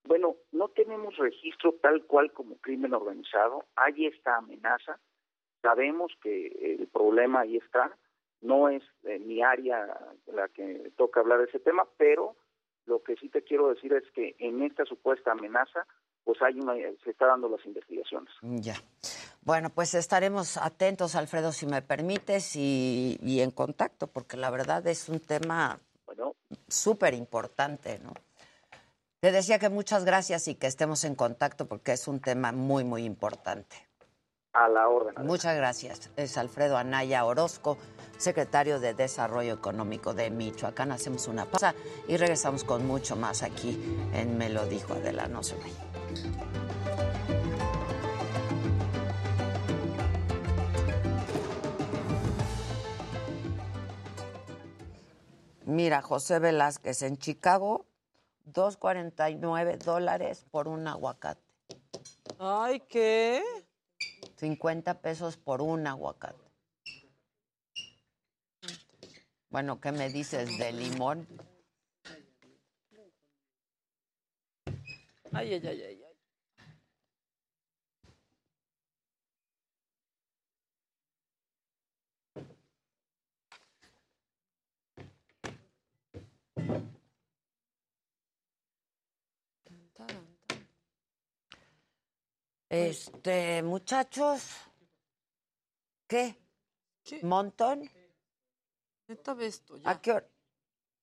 Bueno, 0.07 0.37
no 0.53 0.69
tenemos 0.69 1.17
registro 1.17 1.73
tal 1.83 2.05
cual 2.05 2.33
como 2.33 2.57
crimen 2.59 2.95
organizado. 2.95 3.65
Hay 3.75 4.07
esta 4.07 4.37
amenaza. 4.37 5.01
Sabemos 5.63 6.13
que 6.23 6.47
el 6.79 6.87
problema 6.87 7.41
ahí 7.41 7.57
está. 7.57 7.97
No 8.41 8.69
es 8.69 8.85
eh, 9.03 9.19
mi 9.19 9.43
área 9.43 9.99
la 10.27 10.47
que 10.47 10.93
toca 10.97 11.19
hablar 11.19 11.41
de 11.41 11.47
ese 11.47 11.59
tema, 11.59 11.89
pero 11.97 12.37
lo 12.87 13.03
que 13.03 13.17
sí 13.17 13.29
te 13.29 13.43
quiero 13.43 13.69
decir 13.69 13.93
es 13.93 14.05
que 14.13 14.37
en 14.39 14.63
esta 14.63 14.85
supuesta 14.85 15.33
amenaza, 15.33 15.87
pues 16.25 16.41
hay 16.43 16.59
una, 16.59 16.75
se 17.03 17.11
está 17.11 17.27
dando 17.27 17.49
las 17.49 17.65
investigaciones. 17.67 18.33
Ya. 18.43 18.75
Bueno, 19.43 19.71
pues 19.71 19.95
estaremos 19.95 20.57
atentos, 20.57 21.15
Alfredo, 21.17 21.53
si 21.53 21.67
me 21.67 21.83
permites, 21.83 22.57
y, 22.57 23.19
y 23.23 23.41
en 23.41 23.51
contacto, 23.51 24.07
porque 24.07 24.37
la 24.37 24.51
verdad 24.51 24.87
es 24.87 25.09
un 25.09 25.21
tema 25.21 25.79
Bueno, 26.07 26.35
súper 26.69 27.15
importante, 27.15 27.99
¿no? 27.99 28.15
Te 29.21 29.33
decía 29.33 29.59
que 29.59 29.71
muchas 29.71 30.05
gracias 30.05 30.49
y 30.49 30.55
que 30.55 30.67
estemos 30.67 31.03
en 31.05 31.15
contacto 31.15 31.67
porque 31.67 31.93
es 31.93 32.09
un 32.09 32.21
tema 32.21 32.53
muy, 32.53 32.85
muy 32.85 33.05
importante. 33.05 33.84
A 34.55 34.69
la 34.69 34.89
orden. 34.89 35.27
Muchas 35.27 35.57
gracias. 35.57 36.11
Es 36.17 36.39
Alfredo 36.39 36.77
Anaya 36.77 37.25
Orozco, 37.25 37.77
secretario 38.17 38.81
de 38.81 38.95
Desarrollo 38.95 39.53
Económico 39.55 40.15
de 40.15 40.31
Michoacán. 40.31 40.93
Hacemos 40.93 41.29
una 41.29 41.45
pausa 41.45 41.75
y 42.09 42.17
regresamos 42.17 42.65
con 42.65 42.87
mucho 42.87 43.17
más 43.17 43.43
aquí 43.43 43.79
en 44.15 44.39
Me 44.39 44.49
lo 44.49 44.65
dijo 44.67 44.95
Adela, 44.95 45.27
no 45.27 45.43
se 45.43 45.57
vayan. 45.57 46.65
Mira, 55.67 56.03
José 56.03 56.39
Velázquez 56.39 57.03
en 57.03 57.17
Chicago, 57.17 57.87
2.49 58.47 59.79
dólares 59.79 60.47
por 60.51 60.69
un 60.69 60.87
aguacate. 60.87 61.43
Ay, 62.39 62.81
¿qué? 62.81 63.43
50 64.37 65.01
pesos 65.01 65.37
por 65.37 65.63
un 65.63 65.87
aguacate. 65.87 66.39
Bueno, 69.51 69.81
¿qué 69.81 69.93
me 69.93 70.11
dices 70.11 70.59
de 70.59 70.73
limón? 70.73 71.27
Ay, 75.33 75.55
ay, 75.55 75.67
ay, 75.67 75.83
ay. 75.83 76.04
Este, 92.75 93.63
muchachos, 93.63 94.43
¿qué? 96.09 96.37
¿Montón? 97.23 97.89
Esto, 99.07 99.77
ya. 99.77 99.91
¿A 99.91 100.01
qué 100.01 100.11
hora? 100.11 100.29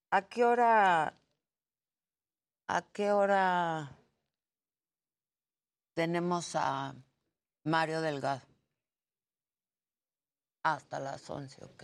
¿A 0.09 0.21
qué 0.27 0.43
hora? 0.43 1.17
¿A 2.67 2.81
qué 2.91 3.11
hora 3.13 3.97
tenemos 5.93 6.57
a 6.57 6.93
Mario 7.63 8.01
Delgado? 8.01 8.41
Hasta 10.63 10.99
las 10.99 11.29
11, 11.29 11.63
ok. 11.63 11.83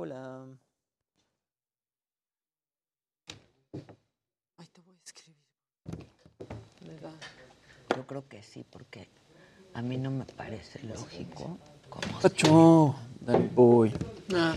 Hola. 0.00 0.46
Ay, 4.56 4.66
te 4.72 4.80
voy 4.82 4.94
a 4.94 5.02
escribir. 5.04 5.42
Me 6.86 7.00
da. 7.00 7.10
Yo 7.96 8.06
creo 8.06 8.28
que 8.28 8.40
sí, 8.44 8.64
porque 8.70 9.08
a 9.74 9.82
mí 9.82 9.96
no 9.96 10.12
me 10.12 10.24
parece 10.24 10.80
lógico 10.84 11.58
cómo 11.90 12.20
Pacho, 12.20 12.94
Danny 13.22 13.48
Boy. 13.48 13.92
Ah. 14.36 14.54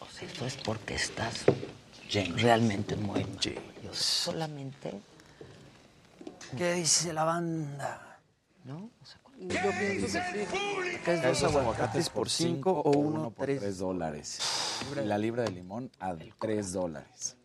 O 0.00 0.06
sea, 0.06 0.26
eso 0.26 0.44
es 0.44 0.56
porque 0.56 0.96
estás 0.96 1.44
realmente 2.34 2.96
muy 2.96 3.22
mal. 3.22 3.38
Yo 3.84 3.94
solamente, 3.94 5.00
¿Qué 6.58 6.72
dice 6.72 7.12
la 7.12 7.22
banda? 7.22 8.18
¿no? 8.64 8.90
O 9.00 9.06
sea, 9.06 9.20
Yo 9.38 9.70
pienso 9.78 10.18
que 10.32 10.46
sí. 10.46 10.98
¿Qué 11.04 11.14
es 11.14 11.22
dos 11.22 11.30
Esos 11.38 11.54
aguacates 11.54 12.10
por 12.10 12.28
cinco 12.28 12.72
o 12.72 12.90
uno 12.90 13.30
por 13.30 13.44
tres? 13.46 13.60
3 13.60 13.78
dólares. 13.78 14.38
Y 14.92 15.04
la 15.06 15.18
libra 15.18 15.42
de 15.44 15.50
limón 15.50 15.90
a 16.00 16.14
3 16.38 16.72
dólares. 16.72 17.36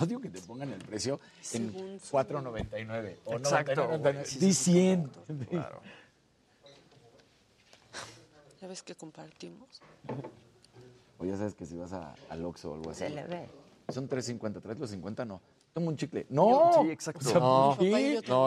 Odio 0.00 0.20
que 0.20 0.28
te 0.28 0.40
pongan 0.42 0.70
el 0.72 0.78
precio 0.84 1.18
en 1.52 1.98
4.99. 1.98 3.16
o 3.24 3.34
Exacto. 3.34 3.90
99.99. 3.90 4.38
Di 4.38 4.52
100. 4.54 5.10
Claro. 5.50 5.80
¿Ya 8.60 8.68
ves 8.68 8.82
que 8.82 8.94
compartimos? 8.94 9.80
O 11.18 11.24
ya 11.24 11.36
sabes 11.36 11.54
que 11.54 11.66
si 11.66 11.76
vas 11.76 11.92
a, 11.92 12.14
al 12.28 12.44
Oxxo 12.44 12.70
o 12.70 12.74
algo 12.74 12.90
así. 12.90 13.00
se 13.00 13.10
le 13.10 13.24
ve. 13.24 13.48
Son 13.88 14.08
3.50. 14.08 14.60
¿Traes 14.60 14.78
los 14.78 14.90
50? 14.90 15.24
No. 15.24 15.40
Toma 15.72 15.88
un 15.88 15.96
chicle. 15.96 16.26
¡No! 16.28 16.80
Sí, 16.82 16.90
exacto. 16.90 17.20
O 17.20 17.30
sea, 17.30 17.40
No. 17.40 17.76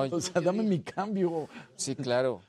No, 0.09 0.15
O 0.15 0.21
sea, 0.21 0.41
dame 0.41 0.63
mi 0.63 0.81
cambio. 0.81 1.49
Sí, 1.75 1.95
claro. 1.95 2.41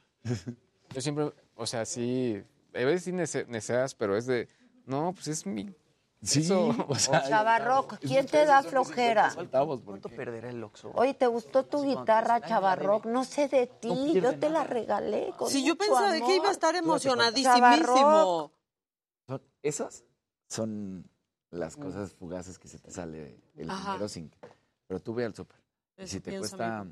Yo 0.95 1.01
siempre, 1.01 1.33
o 1.57 1.67
sea, 1.67 1.85
sí, 1.85 2.43
a 2.75 2.79
veces 2.79 3.05
sí 3.05 3.13
nece- 3.13 3.47
neceas, 3.47 3.95
pero 3.95 4.17
es 4.17 4.27
de, 4.27 4.49
no, 4.87 5.13
pues 5.15 5.29
es 5.29 5.47
mi... 5.47 5.75
Sí, 6.23 6.41
eso. 6.41 6.69
o 6.89 6.95
sea, 6.95 7.23
Chavarroc, 7.29 7.99
¿quién 7.99 8.27
te 8.27 8.47
da 8.47 8.63
flojera? 8.63 9.35
¿Cuánto 9.85 10.09
perderá 10.09 10.51
el 10.51 10.63
Oxxo? 10.63 10.93
Oye, 10.95 11.15
¿te 11.15 11.27
gustó 11.27 11.65
tu 11.65 11.83
guitarra, 11.83 12.41
Chavarroc? 12.47 13.07
No 13.07 13.25
sé 13.25 13.49
de 13.49 13.67
ti, 13.67 14.13
yo 14.15 14.39
te 14.39 14.49
la 14.49 14.63
regalé 14.65 15.33
con 15.37 15.49
Sí, 15.51 15.65
yo 15.65 15.77
pensaba 15.77 16.13
que 16.13 16.37
iba 16.37 16.49
a 16.49 16.53
estar 16.53 16.77
son- 19.27 19.43
esas 19.63 20.05
son 20.49 21.11
las 21.51 21.77
cosas 21.77 22.13
fugaces 22.13 22.59
que 22.59 22.69
se 22.69 22.79
te 22.79 22.91
sale 22.91 23.41
el 23.57 23.69
dinero 23.69 24.09
sin... 24.09 24.31
Pero 24.87 25.01
tú 25.01 25.15
ve 25.15 25.25
al 25.25 25.35
súper. 25.35 25.57
Y 25.99 26.07
si 26.07 26.21
te 26.21 26.39
cuesta 26.39 26.85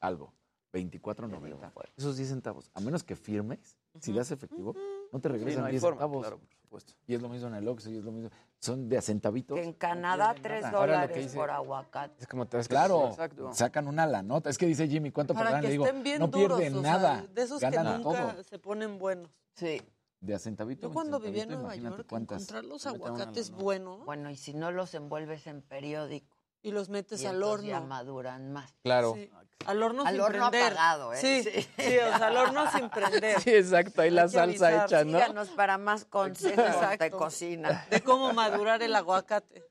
algo, 0.00 0.32
24.90, 0.72 1.70
esos 1.96 2.16
10 2.16 2.28
centavos, 2.28 2.70
a 2.74 2.80
menos 2.80 3.04
que 3.04 3.16
firmes, 3.16 3.76
si 4.00 4.12
das 4.12 4.30
efectivo, 4.30 4.74
no 5.12 5.20
te 5.20 5.28
Sí, 5.28 5.32
regresan 5.32 5.60
no 5.60 5.66
hay 5.66 5.72
10 5.72 5.82
forma, 5.82 5.96
centavos. 6.00 6.22
claro, 6.22 6.38
por 6.38 6.54
supuesto. 6.60 6.92
Y 7.06 7.14
es 7.14 7.22
lo 7.22 7.28
mismo 7.28 7.48
en 7.48 7.54
el 7.54 7.68
Oxxo, 7.68 7.90
y 7.90 7.98
es 7.98 8.04
lo 8.04 8.12
mismo. 8.12 8.30
Son 8.58 8.88
de 8.88 8.96
a 8.96 9.02
centavitos. 9.02 9.56
Que 9.58 9.64
en 9.64 9.72
Canadá, 9.74 10.32
pierden 10.34 10.42
tres 10.42 10.62
nada. 10.62 10.78
Dólares 10.78 11.16
dice- 11.16 11.36
por 11.36 11.50
aguacate. 11.50 12.14
Es 12.22 12.26
como 12.26 12.44
das 12.46 12.68
Claro, 12.68 13.08
Exacto. 13.08 13.52
sacan 13.52 13.88
una 13.88 14.06
la 14.06 14.22
nota. 14.22 14.48
Es 14.48 14.56
que 14.56 14.66
dice 14.66 14.88
Jimmy, 14.88 15.10
¿cuánto 15.10 15.34
Para 15.34 15.60
que 15.60 15.66
Le 15.66 15.72
digo, 15.72 15.84
bien 16.02 16.18
no 16.20 16.28
duros, 16.28 16.58
pierden 16.58 16.78
o 16.78 16.82
sea, 16.82 16.92
nada. 16.92 17.26
de 17.26 17.42
esos 17.42 17.60
ganan 17.60 17.98
que 17.98 18.04
nunca 18.04 18.32
todo. 18.32 18.42
se 18.44 18.58
ponen 18.58 18.98
buenos. 18.98 19.30
Sí. 19.54 19.82
De 20.20 20.34
a 20.34 20.38
centavito. 20.38 20.86
Yo 20.86 20.92
cuando 20.94 21.18
vivía 21.18 21.42
en 21.42 21.50
Nueva 21.50 21.74
York, 21.74 22.06
cuántas. 22.08 22.42
encontrar 22.42 22.64
los 22.64 22.86
aguacates 22.86 23.50
buenos 23.50 24.04
Bueno, 24.04 24.30
y 24.30 24.36
si 24.36 24.54
no 24.54 24.70
los 24.70 24.94
envuelves 24.94 25.48
en 25.48 25.62
periódico, 25.62 26.36
y 26.62 26.70
los 26.70 26.88
metes 26.88 27.20
y 27.22 27.26
al 27.26 27.34
entonces 27.34 27.66
ya 27.66 27.76
horno. 27.78 27.88
maduran 27.88 28.52
más. 28.52 28.72
Claro. 28.84 29.14
Sí. 29.16 29.28
Al 29.66 29.82
horno 29.82 30.04
Al 30.04 30.12
sin 30.14 30.20
horno 30.22 30.50
prender. 30.50 30.72
apagado, 30.72 31.12
¿eh? 31.12 31.16
Sí, 31.16 31.42
Sí. 31.42 31.62
sí, 31.78 31.98
o 31.98 32.16
sea, 32.18 32.26
al 32.28 32.36
horno 32.36 32.70
sin 32.72 32.88
prender. 32.90 33.40
Sí, 33.40 33.50
exacto, 33.54 34.02
ahí 34.02 34.10
la 34.10 34.28
salsa 34.28 34.68
avisar. 34.68 34.86
hecha, 34.86 35.04
¿no? 35.04 35.18
Síganos 35.18 35.48
para 35.50 35.78
más 35.78 36.04
consejos 36.04 36.56
de 36.56 36.70
Exacto. 36.70 37.16
cocina. 37.18 37.86
De 37.90 38.00
cómo 38.02 38.32
madurar 38.32 38.82
el 38.82 38.94
aguacate. 38.94 39.64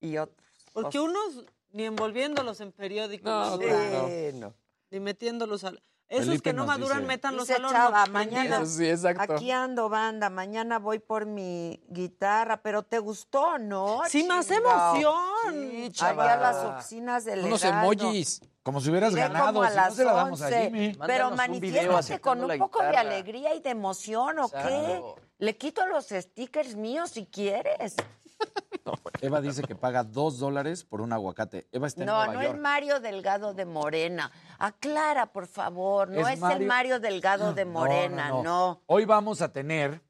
Y 0.00 0.16
otros. 0.16 0.48
Porque 0.72 0.98
unos 1.00 1.44
ni 1.72 1.84
envolviéndolos 1.84 2.60
en 2.60 2.72
periódico, 2.72 3.28
No, 3.28 3.58
claro. 3.58 4.08
Sí, 4.08 4.30
no. 4.34 4.54
ni 4.90 5.00
metiéndolos 5.00 5.64
al... 5.64 5.82
Esos 6.10 6.26
Felipe 6.26 6.50
que 6.50 6.52
no 6.52 6.66
maduran, 6.66 7.08
al 7.08 7.34
horno. 7.38 7.70
Chava, 7.70 8.04
mañana- 8.06 8.66
sí, 8.66 8.84
exacto. 8.90 9.34
Aquí 9.34 9.52
ando, 9.52 9.88
banda. 9.88 10.28
Mañana 10.28 10.80
voy 10.80 10.98
por 10.98 11.24
mi 11.24 11.80
guitarra, 11.88 12.60
pero 12.62 12.82
¿te 12.82 12.98
gustó, 12.98 13.58
no? 13.58 14.00
Sí, 14.08 14.24
más 14.24 14.50
emoción. 14.50 15.92
Chava. 15.92 16.32
a 16.32 16.36
las 16.36 16.56
oficinas 16.64 17.24
del 17.24 17.44
Unos 17.44 17.62
Heraldo. 17.62 17.92
emojis. 17.92 18.40
Como 18.64 18.80
si 18.80 18.90
hubieras 18.90 19.12
Iré 19.12 19.22
ganado, 19.22 19.62
si 19.64 19.68
no 19.70 19.74
las 19.74 19.94
se 19.94 20.04
la 20.04 20.12
damos 20.12 20.42
a 20.42 20.46
11. 20.46 20.62
Jimmy. 20.64 20.98
Pero 21.06 21.30
manifiéstate 21.30 22.20
con 22.20 22.42
un 22.44 22.58
poco 22.58 22.82
de 22.82 22.96
alegría 22.96 23.54
y 23.54 23.60
de 23.60 23.70
emoción, 23.70 24.38
¿o 24.40 24.50
qué? 24.50 25.00
Le 25.38 25.56
quito 25.56 25.86
los 25.86 26.08
stickers 26.08 26.74
míos 26.74 27.10
si 27.10 27.24
quieres. 27.26 27.94
Eva 29.20 29.40
dice 29.40 29.62
que 29.62 29.74
paga 29.76 30.02
dos 30.02 30.38
dólares 30.38 30.84
por 30.84 31.00
un 31.00 31.12
aguacate. 31.12 31.68
Eva 31.72 31.86
está 31.86 32.02
en 32.02 32.06
No, 32.06 32.16
Nueva 32.16 32.32
no 32.32 32.42
York. 32.42 32.54
es 32.54 32.60
Mario 32.60 33.00
Delgado 33.00 33.54
de 33.54 33.64
Morena. 33.66 34.32
Aclara, 34.58 35.26
por 35.32 35.46
favor. 35.46 36.08
No 36.08 36.26
Es 36.26 36.34
es, 36.34 36.40
Mario- 36.40 36.56
el 36.58 36.66
Mario 36.66 37.00
Delgado 37.00 37.52
de 37.52 37.64
No, 37.64 37.70
Morena, 37.72 38.28
no, 38.30 38.36
no. 38.36 38.42
no. 38.42 38.82
Hoy 38.86 39.04
vamos 39.04 39.42
a 39.42 39.52
tener 39.52 40.00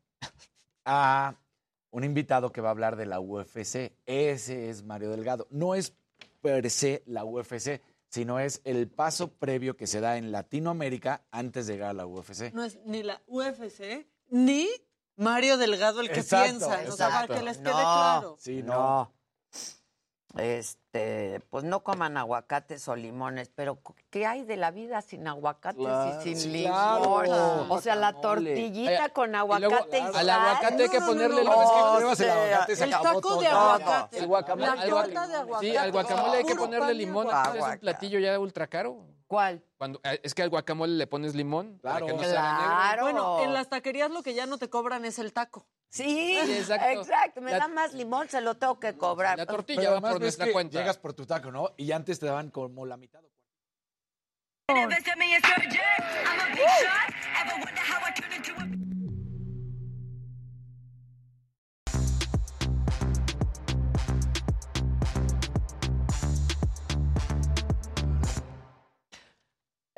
a 0.84 1.34
un 1.90 2.04
invitado 2.04 2.52
que 2.52 2.60
va 2.60 2.68
a 2.68 2.72
hablar 2.72 2.96
de 2.96 3.06
la 3.06 3.20
UFC. 3.20 3.92
Ese 4.06 4.70
es 4.70 4.84
Mario 4.84 5.10
Delgado. 5.10 5.46
No 5.50 5.74
es 5.74 5.92
per 6.40 6.70
se 6.70 7.02
la 7.06 7.24
UFC, 7.24 7.82
sino 8.08 8.38
es 8.38 8.60
el 8.64 8.88
paso 8.88 9.32
previo 9.32 9.76
que 9.76 9.86
se 9.88 10.00
da 10.00 10.16
en 10.16 10.30
Latinoamérica 10.32 11.22
antes 11.32 11.66
de 11.66 11.74
llegar 11.74 11.90
a 11.90 11.94
la 11.94 12.06
UFC. 12.06 12.52
No 12.54 12.62
es 12.64 12.78
ni 12.84 13.02
la 13.02 13.20
UFC, 13.26 14.06
ni 14.30 14.68
Mario 15.20 15.56
Delgado 15.58 16.00
el 16.00 16.10
que 16.10 16.20
Exacto, 16.20 16.44
piensa. 16.58 16.80
O 16.92 16.96
sea, 16.96 17.08
para 17.08 17.20
exacto. 17.24 17.34
que 17.34 17.42
les 17.42 17.58
quede 17.58 17.70
No. 17.70 17.78
claro. 17.78 18.36
Sí, 18.38 18.62
no. 18.62 18.72
No. 18.74 19.12
Este, 20.36 21.40
pues 21.50 21.64
no 21.64 21.82
coman 21.82 22.16
aguacates 22.16 22.86
o 22.86 22.94
limones, 22.94 23.50
pero 23.52 23.80
¿qué 24.10 24.26
hay 24.26 24.44
de 24.44 24.56
la 24.56 24.70
vida 24.70 25.02
sin 25.02 25.26
aguacates 25.26 25.80
Claro. 25.84 26.20
y 26.20 26.22
sin 26.22 26.38
Sí, 26.38 26.48
limón? 26.50 27.24
claro. 27.24 27.66
O 27.68 27.80
sea, 27.80 27.96
la 27.96 28.12
tortillita 28.20 29.04
Ay, 29.04 29.10
con 29.10 29.30
y 29.30 29.32
luego, 29.32 29.54
aguacate 29.56 29.98
y, 29.98 30.00
al 30.02 30.12
sal. 30.12 30.30
aguacate 30.30 30.82
hay 30.84 30.88
que 30.88 31.00
No, 31.00 31.06
no, 31.06 31.12
no, 31.12 31.12
ponerle 31.12 31.44
no, 31.44 31.50
limón. 31.50 31.64
Es 31.64 31.70
que 31.70 32.10
el 32.10 32.16
sea, 32.16 32.32
aguacate, 32.44 32.76
se 32.76 32.84
El 32.84 32.94
acabó 32.94 33.20
taco 33.20 33.36
de 33.40 33.46
aguacate. 33.48 34.18
El 34.18 34.26
guacamole. 34.28 34.66
La 34.76 34.88
torta 34.88 35.26
de 35.26 35.34
aguacate. 35.34 35.66
Sí, 35.70 35.76
al 35.76 35.92
guacamole 35.92 36.38
hay 36.38 36.44
que 36.44 36.54
ponerle 36.54 36.94
limón. 36.94 37.26
aguacate. 37.28 37.58
Es 37.58 37.64
un 37.64 37.78
platillo 37.80 38.18
ya 38.20 38.38
ultra 38.38 38.66
caro. 38.68 38.98
¿Cuál? 39.30 39.62
Cuando, 39.78 40.00
eh, 40.02 40.18
es 40.24 40.34
que 40.34 40.42
al 40.42 40.48
guacamole 40.50 40.94
le 40.96 41.06
pones 41.06 41.36
limón 41.36 41.78
Claro. 41.78 42.04
para 42.04 42.06
que 42.06 42.12
no 42.20 42.28
se 42.28 42.36
haga 42.36 42.52
negro. 42.58 42.66
Claro. 42.74 43.02
Bueno, 43.04 43.42
en 43.44 43.52
las 43.52 43.68
taquerías 43.68 44.10
lo 44.10 44.24
que 44.24 44.34
ya 44.34 44.44
no 44.46 44.58
te 44.58 44.68
cobran 44.68 45.04
es 45.04 45.20
el 45.20 45.32
taco. 45.32 45.68
Sí, 45.88 46.36
Sí, 46.44 46.52
exacto. 46.54 47.00
exacto. 47.00 47.40
Me 47.40 47.52
La- 47.52 47.58
da 47.60 47.68
más 47.68 47.94
limón, 47.94 48.28
se 48.28 48.40
lo 48.40 48.56
tengo 48.56 48.80
que 48.80 48.96
cobrar. 48.96 49.38
La 49.38 49.46
Pero 49.46 49.58
tortilla 49.58 49.82
va 49.82 49.88
además 49.98 50.12
por 50.14 50.20
nuestra 50.22 50.46
que 50.46 50.52
cuenta. 50.52 50.76
llegas 50.80 50.98
por 50.98 51.12
tu 51.12 51.26
taco, 51.26 51.52
¿no? 51.52 51.70
Y 51.76 51.92
antes 51.92 52.18
te 52.18 52.26
daban 52.26 52.50
como 52.50 52.84
la 52.86 52.96
mitad. 52.96 53.20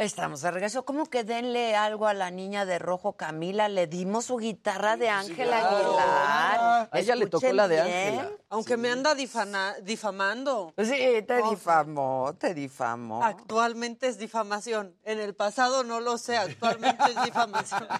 Estamos 0.04 0.40
de 0.42 0.50
regreso. 0.50 0.84
¿Cómo 0.84 1.06
que 1.06 1.24
denle 1.24 1.76
algo 1.76 2.06
a 2.06 2.14
la 2.14 2.30
niña 2.30 2.64
de 2.64 2.78
rojo 2.78 3.14
Camila? 3.16 3.68
Le 3.68 3.86
dimos 3.86 4.26
su 4.26 4.36
guitarra 4.36 4.96
de 4.96 5.08
Ángela 5.08 5.60
claro. 5.60 5.76
Aguilar. 5.76 6.88
A 6.90 6.98
ella 6.98 7.14
le 7.16 7.26
tocó 7.26 7.52
la 7.52 7.68
de. 7.68 7.80
Ángela. 7.80 8.30
Aunque 8.50 8.76
me 8.76 8.90
anda 8.90 9.14
difana- 9.14 9.76
difamando. 9.82 10.74
Sí, 10.78 11.22
te 11.26 11.42
difamó, 11.50 12.34
te 12.38 12.54
difamó. 12.54 13.24
Actualmente 13.24 14.08
es 14.08 14.18
difamación. 14.18 14.96
En 15.04 15.20
el 15.20 15.34
pasado 15.34 15.84
no 15.84 16.00
lo 16.00 16.18
sé. 16.18 16.36
Actualmente 16.36 17.02
es 17.14 17.24
difamación. 17.24 17.86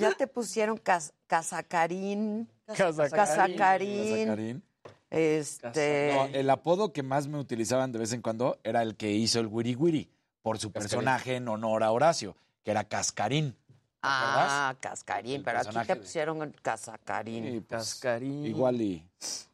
Ya 0.00 0.10
te 0.10 0.26
pusieron 0.26 0.76
cas 0.76 1.12
casacarín. 1.28 2.50
Casacarín. 2.66 3.10
Casacarín. 3.16 4.26
Sacarín. 4.26 4.62
Este. 5.10 6.12
No, 6.12 6.24
el 6.36 6.50
apodo 6.50 6.92
que 6.92 7.04
más 7.04 7.28
me 7.28 7.38
utilizaban 7.38 7.92
de 7.92 8.00
vez 8.00 8.12
en 8.12 8.20
cuando 8.20 8.58
era 8.64 8.82
el 8.82 8.96
que 8.96 9.12
hizo 9.12 9.38
el 9.38 9.46
wiri 9.46 9.76
wiri, 9.76 10.10
por 10.44 10.58
su 10.58 10.70
personaje 10.70 11.36
en 11.36 11.48
honor 11.48 11.82
a 11.82 11.90
Horacio, 11.90 12.36
que 12.62 12.70
era 12.70 12.84
Cascarín. 12.84 13.56
Ah, 14.02 14.74
cascarín, 14.78 15.42
pero 15.42 15.60
aquí 15.60 15.70
te 15.86 15.94
de- 15.94 15.96
pusieron 15.96 16.52
casacarín. 16.60 17.44
Sí, 17.50 17.60
pues, 17.60 17.80
Cascarín. 17.94 18.44
Igual 18.44 18.78
y. 18.82 19.08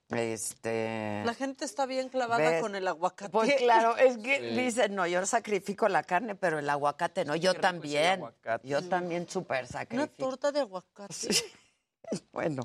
Este. 0.08 1.22
La 1.24 1.34
gente 1.34 1.64
está 1.64 1.86
bien 1.86 2.08
clavada 2.08 2.50
¿Ves? 2.50 2.60
con 2.60 2.74
el 2.74 2.88
aguacate. 2.88 3.30
Pues 3.30 3.54
claro, 3.54 3.96
es 3.96 4.18
que 4.18 4.40
Sí. 4.40 4.60
dicen, 4.60 4.96
no, 4.96 5.06
yo 5.06 5.24
sacrifico 5.24 5.88
la 5.88 6.02
carne, 6.02 6.34
pero 6.34 6.58
el 6.58 6.68
aguacate 6.68 7.24
no. 7.24 7.36
Yo 7.36 7.54
también. 7.54 8.14
aguacate. 8.14 8.66
Yo 8.66 8.82
también 8.82 9.28
súper 9.28 9.60
Una 9.60 9.68
sacrifico. 9.68 10.12
torta 10.16 10.50
de 10.50 10.60
aguacate. 10.60 11.14
Bueno. 12.32 12.64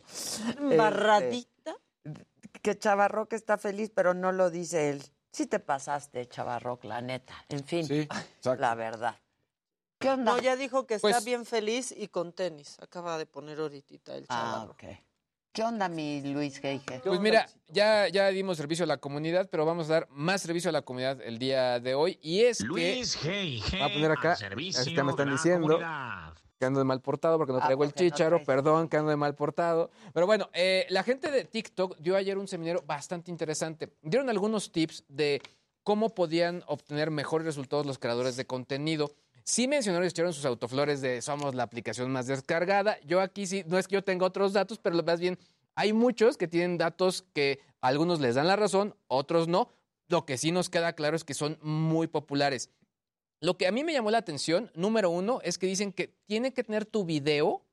Embarradita. 0.60 1.76
este, 2.04 2.26
que 2.64 2.80
Chavarroc 2.80 3.32
está 3.34 3.60
feliz, 3.60 3.92
pero 3.94 4.16
no 4.16 4.32
lo 4.32 4.50
dice 4.50 4.90
él. 4.90 5.04
Sí 5.36 5.48
te 5.48 5.60
pasaste, 5.60 6.30
Chavarroc, 6.30 6.86
la 6.86 7.02
neta. 7.02 7.34
En 7.50 7.66
fin, 7.66 7.86
Sí, 7.86 8.08
la 8.58 8.74
verdad. 8.74 9.18
¿Qué 10.00 10.10
onda? 10.10 10.32
No, 10.32 10.42
ya 10.42 10.56
dijo 10.56 10.88
que 10.88 10.94
está 10.94 11.10
Pues- 11.10 11.26
bien 11.26 11.46
feliz 11.46 11.94
y 11.96 12.08
con 12.08 12.32
tenis. 12.32 12.78
Acaba 12.80 13.18
de 13.18 13.26
poner 13.26 13.60
ahorita 13.60 14.16
el 14.16 14.26
Ah, 14.30 14.54
chaval. 14.54 14.70
ok. 14.70 14.84
¿Qué 15.52 15.62
onda, 15.64 15.90
mi 15.90 16.22
Luis 16.22 16.58
Geige? 16.60 17.02
Pues 17.04 17.20
mira, 17.20 17.50
ya, 17.68 18.08
ya 18.08 18.28
dimos 18.30 18.56
servicio 18.56 18.86
a 18.86 18.88
la 18.88 18.96
comunidad, 18.98 19.50
pero 19.52 19.66
vamos 19.66 19.90
a 19.90 19.94
dar 19.96 20.08
más 20.10 20.42
servicio 20.42 20.70
a 20.70 20.72
la 20.72 20.84
comunidad 20.84 21.22
el 21.22 21.38
día 21.38 21.82
de 21.82 21.96
hoy. 21.96 22.18
Y 22.22 22.46
es 22.46 22.62
Luis 22.62 23.18
que... 23.18 23.60
Voy 23.72 23.82
a 23.82 23.90
poner 23.94 24.12
acá, 24.12 24.38
servicio 24.38 24.80
así 24.80 24.96
que 24.96 25.04
me 25.04 25.12
están 25.12 25.32
diciendo 25.32 25.68
comunidad. 25.68 26.34
Que 26.66 26.68
ando 26.68 26.80
de 26.80 26.86
mal 26.86 27.02
portado 27.02 27.38
porque 27.38 27.54
no 27.54 27.60
Ah, 27.60 27.66
traigo 27.66 27.84
el 27.84 27.90
no 27.90 27.94
traes. 28.38 28.46
perdón, 28.48 28.90
que 28.90 28.98
ando 28.98 29.12
de 29.12 29.16
mal 29.18 29.36
portado. 29.36 29.92
Pero 30.14 30.26
bueno, 30.26 30.50
eh, 30.54 30.86
la 30.90 31.04
gente 31.04 31.30
de 31.30 31.46
TikTok 31.46 31.98
dio 32.00 32.16
ayer 32.16 32.38
un 32.38 32.48
seminario 32.48 32.84
bastante 32.86 33.30
interesante. 33.30 33.90
Dieron 34.02 34.30
algunos 34.30 34.72
tips 34.72 35.04
de 35.08 35.42
cómo 35.84 36.10
podían 36.16 36.64
obtener 36.66 37.12
mejores 37.12 37.46
resultados 37.46 37.86
los 37.86 38.00
creadores 38.00 38.36
de 38.36 38.46
contenido. 38.46 39.12
Sí 39.44 39.68
mencionaron 39.68 40.08
echaron 40.08 40.34
sus 40.34 40.46
autoflores 40.46 41.02
de 41.02 41.22
somos 41.22 41.54
la 41.54 41.62
aplicación 41.64 42.12
más 42.12 42.26
descargada. 42.26 42.98
Yo 43.06 43.22
aquí 43.22 43.46
sí, 43.46 43.64
no 43.68 43.78
es 43.78 43.88
que 43.88 43.94
yo 43.94 44.04
tenga 44.04 44.26
otros 44.26 44.54
datos, 44.54 44.80
pero 44.80 45.02
más 45.04 45.20
bien 45.20 45.38
hay 45.76 45.94
muchos 45.94 46.36
que 46.38 46.48
tienen 46.48 46.80
datos 46.80 47.24
que 47.34 47.60
algunos 47.82 48.20
les 48.20 48.34
dan 48.36 48.48
la 48.48 48.56
razón, 48.56 48.96
otros 49.08 49.48
no. 49.48 49.70
Lo 50.08 50.26
que 50.26 50.38
sí 50.40 50.52
nos 50.52 50.70
queda 50.70 50.94
claro 50.94 51.16
es 51.16 51.24
que 51.24 51.36
son 51.36 51.60
muy 51.62 52.08
populares. 52.08 52.72
Lo 53.42 53.58
que 53.58 53.68
a 53.68 53.72
mí 53.72 53.84
me 53.84 53.94
llamó 53.94 54.12
la 54.12 54.18
atención, 54.20 54.72
número 54.76 55.10
uno, 55.10 55.40
es 55.44 55.58
que 55.58 55.68
dicen 55.68 55.92
que 55.92 56.08
tiene 56.26 56.54
que 56.54 56.64
tener 56.64 56.86
tu 56.86 57.06
video, 57.06 57.64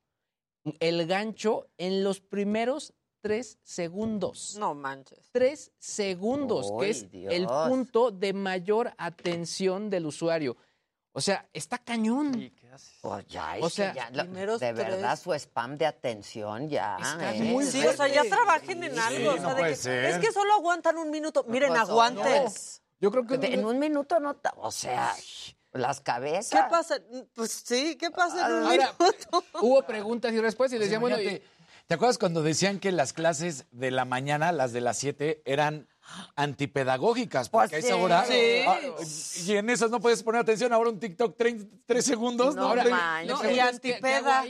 el 0.81 1.07
gancho, 1.07 1.69
en 1.79 2.05
los 2.05 2.21
primeros 2.21 2.93
tres 3.21 3.59
segundos. 3.63 4.57
No 4.59 4.75
manches. 4.75 5.31
Tres 5.33 5.71
segundos, 5.79 6.73
que 6.79 6.87
¡Ay, 6.87 6.91
es 6.91 7.07
el 7.31 7.47
punto 7.47 8.11
de 8.11 8.33
mayor 8.33 8.93
atención 8.99 9.89
del 9.91 10.07
usuario. 10.07 10.57
O 11.15 11.21
sea, 11.21 11.47
está 11.53 11.79
cañón. 11.79 12.41
¿Y 12.41 12.51
qué 12.51 12.69
haces? 12.71 12.99
Pues 13.03 13.27
ya, 13.27 13.57
O 13.61 13.65
que 13.65 13.71
sea, 13.71 13.93
ya 13.95 14.11
lo- 14.11 14.23
primeros 14.25 14.61
de 14.61 14.73
verdad 14.73 15.19
su 15.19 15.33
spam 15.35 15.77
de 15.77 15.85
atención 15.87 16.69
ya. 16.71 16.97
Está 17.01 17.35
¿eh? 17.37 17.43
muy 17.43 17.67
Sí, 17.67 17.85
o 17.87 17.93
sea, 17.93 18.09
ya 18.09 18.25
trabajen 18.25 18.83
en 18.83 18.99
algo. 18.99 19.31
o 19.31 19.35
sea, 19.35 19.43
no 19.43 19.49
de 19.51 19.55
puede 19.57 19.71
que- 19.73 19.77
ser. 19.77 20.05
Es 20.07 20.19
que 20.19 20.33
solo 20.33 20.55
aguantan 20.55 20.97
un 20.97 21.11
minuto. 21.11 21.45
Miren, 21.49 21.69
pues, 21.69 21.81
aguantes. 21.83 22.82
Yo 23.03 23.11
creo 23.11 23.27
que 23.27 23.35
en 23.53 23.65
un 23.67 23.79
minuto 23.79 24.19
no, 24.21 24.35
o 24.57 24.71
sea, 24.71 25.13
las 25.73 26.01
cabezas. 26.01 26.63
¿Qué 26.63 26.71
pasa? 26.71 26.99
Pues 27.35 27.51
sí, 27.51 27.97
¿qué 27.99 28.11
pasa 28.11 28.47
en 28.47 28.53
un 28.55 28.63
Ahora, 28.65 28.95
minuto? 28.99 29.45
hubo 29.61 29.83
preguntas 29.83 30.33
y 30.33 30.41
respuestas 30.41 30.77
y 30.77 30.79
Pues 30.79 30.89
decían, 30.89 31.01
bueno, 31.01 31.21
y- 31.21 31.43
¿Te 31.89 31.95
acuerdas 31.97 32.17
cuando 32.17 32.43
decían 32.45 32.79
que 32.79 32.93
las 32.93 33.13
clases 33.13 33.67
de 33.73 33.91
la 33.91 34.05
mañana, 34.05 34.53
las 34.53 34.73
de 34.73 34.81
las 34.81 34.97
7, 34.99 35.43
eran 35.45 35.89
antipedagógicas? 36.37 37.49
Porque 37.49 37.71
Pues 37.71 37.85
a 37.85 37.87
esa 37.87 37.97
sí. 37.97 38.03
hora. 38.03 38.25
Sí. 38.25 38.63
ah, 38.67 39.51
y 39.53 39.57
en 39.57 39.69
esas 39.69 39.91
no 39.91 40.01
puedes 40.01 40.23
poner 40.23 40.41
atención. 40.43 40.73
Ahora 40.73 40.91
un 40.91 41.01
TikTok 41.01 41.37
3 41.37 42.05
segundos. 42.05 42.55
No. 42.55 42.69
No, 42.75 42.75
y 42.75 42.81
preguntas, 42.81 43.81
¿qué- 43.81 43.99
qué 44.01 44.15
hago 44.15 44.31
antipeda. 44.31 44.45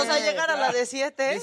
O 0.00 0.04
sea, 0.04 0.18
llegar 0.20 0.50
a 0.50 0.56
la 0.56 0.72
de 0.72 0.86
siete. 0.86 1.40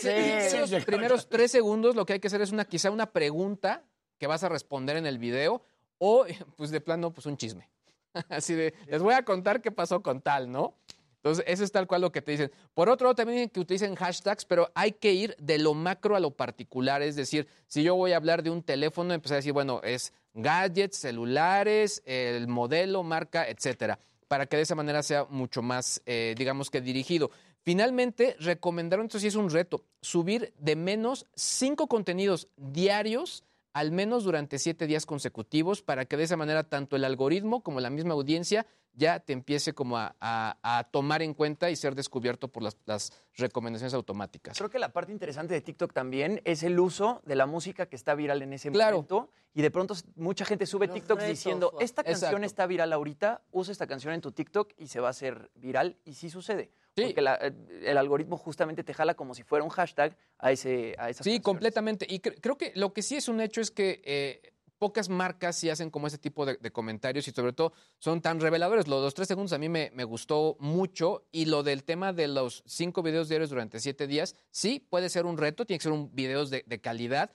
En 0.54 0.62
los 0.72 0.86
primeros 0.86 1.28
tres 1.28 1.52
segundos 1.52 1.96
lo 1.96 2.06
que 2.06 2.14
hay 2.14 2.20
que 2.20 2.28
hacer 2.28 2.42
es 2.42 2.52
una 2.52 2.66
quizá 2.66 2.92
una 2.92 3.12
pregunta 3.12 3.84
que 4.20 4.28
vas 4.28 4.44
a 4.44 4.50
responder 4.50 4.96
en 4.98 5.06
el 5.08 5.18
video 5.18 5.64
o 6.00 6.26
pues 6.56 6.72
de 6.72 6.82
plano 6.82 7.14
pues 7.14 7.28
un 7.28 7.38
chisme. 7.38 7.70
Así 8.30 8.56
de, 8.56 8.74
les 8.88 9.02
voy 9.02 9.14
a 9.14 9.24
contar 9.24 9.62
qué 9.62 9.72
pasó 9.72 10.02
con 10.02 10.22
tal, 10.22 10.52
¿no? 10.52 10.76
Entonces, 11.18 11.44
eso 11.48 11.66
es 11.66 11.72
tal 11.72 11.86
cual 11.86 12.02
lo 12.02 12.12
que 12.14 12.22
te 12.22 12.32
dicen. 12.32 12.52
Por 12.74 12.90
otro 12.90 13.06
lado, 13.06 13.16
también 13.16 13.50
que 13.50 13.60
utilicen 13.60 13.94
hashtags, 13.94 14.46
pero 14.46 14.72
hay 14.74 14.94
que 14.94 15.12
ir 15.12 15.36
de 15.38 15.60
lo 15.60 15.74
macro 15.74 16.16
a 16.16 16.20
lo 16.22 16.32
particular. 16.32 17.02
Es 17.02 17.18
decir, 17.18 17.46
si 17.68 17.84
yo 17.84 17.96
voy 17.96 18.14
a 18.14 18.18
hablar 18.18 18.42
de 18.42 18.50
un 18.50 18.64
teléfono, 18.64 19.14
empezar 19.14 19.36
a 19.36 19.40
decir, 19.40 19.52
bueno, 19.52 19.82
es 19.84 20.14
gadgets, 20.34 20.98
celulares, 20.98 22.02
el 22.06 22.48
modelo, 22.48 23.04
marca, 23.04 23.50
etcétera, 23.50 24.00
para 24.30 24.46
que 24.46 24.56
de 24.56 24.64
esa 24.64 24.76
manera 24.76 25.04
sea 25.04 25.26
mucho 25.26 25.62
más, 25.62 26.02
eh, 26.06 26.36
digamos 26.38 26.70
que 26.70 26.80
dirigido. 26.80 27.32
Finalmente, 27.64 28.38
recomendaron, 28.40 29.08
esto 29.08 29.20
sí 29.20 29.28
es 29.28 29.36
un 29.36 29.50
reto, 29.50 29.84
subir 30.02 30.54
de 30.58 30.78
menos 30.78 31.26
cinco 31.36 31.88
contenidos 31.88 32.48
diarios 32.56 33.44
al 33.74 33.92
menos 33.92 34.24
durante 34.24 34.60
siete 34.60 34.88
días 34.88 35.06
consecutivos 35.06 35.82
para 35.82 36.06
que 36.06 36.18
de 36.18 36.24
esa 36.24 36.38
manera 36.38 36.64
tanto 36.64 36.96
el 36.96 37.04
algoritmo 37.06 37.62
como 37.62 37.80
la 37.80 37.90
misma 37.90 38.14
audiencia 38.14 38.66
ya 39.00 39.20
te 39.20 39.34
empiece 39.34 39.74
como 39.74 39.98
a, 39.98 40.16
a- 40.20 40.58
a 40.62 40.84
tomar 40.84 41.22
en 41.22 41.34
cuenta 41.34 41.72
y 41.72 41.76
ser 41.76 41.96
descubierto 41.96 42.50
por 42.50 42.62
las, 42.62 42.78
las 42.86 43.12
recomendaciones 43.36 43.94
automáticas. 43.94 44.58
Creo 44.58 44.70
que 44.70 44.78
la 44.78 44.92
parte 44.92 45.12
interesante 45.12 45.54
de 45.54 45.62
TikTok 45.62 45.94
también 45.94 46.42
es 46.44 46.62
el 46.64 46.78
uso 46.80 47.22
de 47.26 47.36
la 47.36 47.46
música 47.46 47.88
que 47.88 47.96
está 47.96 48.14
viral 48.14 48.42
en 48.42 48.54
ese 48.54 48.70
Claro. 48.72 48.98
momento. 48.98 49.32
Y 49.56 49.62
de 49.64 49.72
pronto 49.72 49.96
mucha 50.16 50.46
gente 50.46 50.66
sube 50.68 50.86
Los 50.86 50.94
TikToks 50.96 51.22
retos, 51.24 51.30
diciendo, 51.38 51.74
esta 51.80 52.04
canción 52.04 52.30
Exacto. 52.30 52.46
está 52.46 52.68
viral 52.68 52.94
ahorita, 52.94 53.42
usa 53.52 53.72
esta 53.72 53.88
canción 53.88 54.14
en 54.14 54.22
tu 54.22 54.32
TikTok 54.32 54.74
y 54.78 54.88
se 54.88 55.00
va 55.00 55.08
a 55.08 55.12
hacer 55.12 55.50
viral. 55.56 55.98
Y 56.06 56.14
sí 56.14 56.30
sucede. 56.30 56.70
Sí. 56.96 57.06
Porque 57.06 57.22
la- 57.22 57.36
eh, 57.42 57.52
el 57.86 57.98
algoritmo 57.98 58.38
justamente 58.38 58.84
te 58.84 58.94
jala 58.94 59.16
como 59.16 59.34
si 59.34 59.44
fuera 59.44 59.64
un 59.64 59.70
hashtag 59.72 60.16
a, 60.38 60.52
ese, 60.52 60.96
a 61.00 61.10
esas 61.10 61.24
Sí, 61.24 61.32
canciones. 61.32 61.42
completamente. 61.42 62.06
Y 62.10 62.20
cre- 62.20 62.38
creo 62.42 62.58
que 62.58 62.74
lo 62.76 62.94
que 62.94 63.02
sí 63.02 63.16
es 63.16 63.28
un 63.28 63.42
hecho 63.42 63.60
es 63.62 63.72
que 63.72 64.02
eh, 64.06 64.54
pocas 64.80 65.10
marcas 65.10 65.58
sí 65.58 65.70
hacen 65.70 65.92
como 65.92 66.08
ese 66.08 66.18
tipo 66.18 66.46
de, 66.46 66.58
de 66.58 66.72
comentarios 66.72 67.28
y 67.28 67.32
sobre 67.32 67.54
todo 67.54 67.74
son 68.00 68.22
tan 68.22 68.40
reveladores. 68.40 68.88
Lo 68.88 68.98
de 68.98 69.04
los 69.04 69.14
tres 69.14 69.28
segundos 69.28 69.54
a 69.54 69.58
mí 69.60 69.70
me, 69.70 69.92
me 69.94 70.06
gustó 70.06 70.58
mucho 70.60 71.28
y 71.32 71.46
lo 71.46 71.62
del 71.62 71.84
tema 71.84 72.14
de 72.14 72.28
los 72.28 72.64
cinco 72.66 73.04
videos 73.04 73.30
diarios 73.30 73.50
durante 73.50 73.80
siete 73.80 74.08
días, 74.08 74.36
sí 74.50 74.80
puede 74.90 75.10
ser 75.10 75.26
un 75.26 75.38
reto, 75.38 75.66
tiene 75.66 75.78
que 75.78 75.84
ser 75.84 75.92
un 75.92 76.16
videos 76.16 76.50
de, 76.50 76.64
de 76.66 76.82
calidad, 76.82 77.32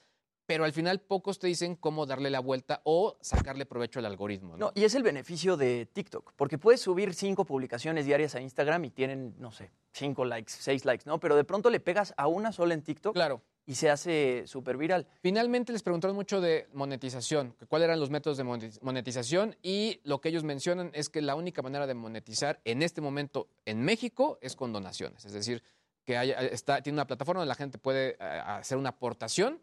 pero 0.46 0.64
al 0.64 0.72
final 0.72 1.00
pocos 1.00 1.38
te 1.38 1.46
dicen 1.46 1.74
cómo 1.74 2.04
darle 2.04 2.28
la 2.28 2.40
vuelta 2.40 2.82
o 2.84 3.16
sacarle 3.20 3.64
provecho 3.66 3.98
al 3.98 4.06
algoritmo. 4.06 4.56
¿no? 4.56 4.66
No, 4.66 4.72
y 4.74 4.84
es 4.84 4.94
el 4.94 5.02
beneficio 5.02 5.56
de 5.56 5.86
TikTok, 5.86 6.32
porque 6.36 6.58
puedes 6.58 6.80
subir 6.80 7.14
cinco 7.14 7.44
publicaciones 7.44 8.04
diarias 8.04 8.34
a 8.34 8.40
Instagram 8.40 8.84
y 8.84 8.90
tienen, 8.90 9.34
no 9.38 9.52
sé, 9.52 9.70
cinco 9.92 10.24
likes, 10.24 10.52
seis 10.58 10.84
likes, 10.84 11.04
¿no? 11.06 11.18
Pero 11.18 11.36
de 11.36 11.44
pronto 11.44 11.70
le 11.70 11.80
pegas 11.80 12.12
a 12.16 12.26
una 12.26 12.52
sola 12.52 12.74
en 12.74 12.82
TikTok 12.82 13.14
Claro. 13.14 13.42
Y 13.66 13.74
se 13.76 13.88
hace 13.90 14.44
súper 14.46 14.76
viral. 14.76 15.06
Finalmente 15.20 15.72
les 15.72 15.82
preguntaron 15.82 16.14
mucho 16.14 16.40
de 16.40 16.68
monetización, 16.74 17.56
cuáles 17.68 17.86
eran 17.86 17.98
los 18.00 18.10
métodos 18.10 18.36
de 18.36 18.44
monetiz- 18.44 18.78
monetización 18.82 19.56
y 19.62 20.00
lo 20.04 20.20
que 20.20 20.28
ellos 20.28 20.44
mencionan 20.44 20.90
es 20.94 21.08
que 21.08 21.22
la 21.22 21.34
única 21.34 21.62
manera 21.62 21.86
de 21.86 21.94
monetizar 21.94 22.60
en 22.64 22.82
este 22.82 23.00
momento 23.00 23.48
en 23.64 23.82
México 23.82 24.38
es 24.42 24.54
con 24.56 24.72
donaciones, 24.72 25.24
es 25.24 25.32
decir, 25.32 25.62
que 26.04 26.18
haya- 26.18 26.38
está, 26.40 26.82
tiene 26.82 26.96
una 26.96 27.06
plataforma 27.06 27.40
donde 27.40 27.48
la 27.48 27.54
gente 27.54 27.78
puede 27.78 28.10
eh, 28.10 28.16
hacer 28.20 28.76
una 28.76 28.90
aportación 28.90 29.60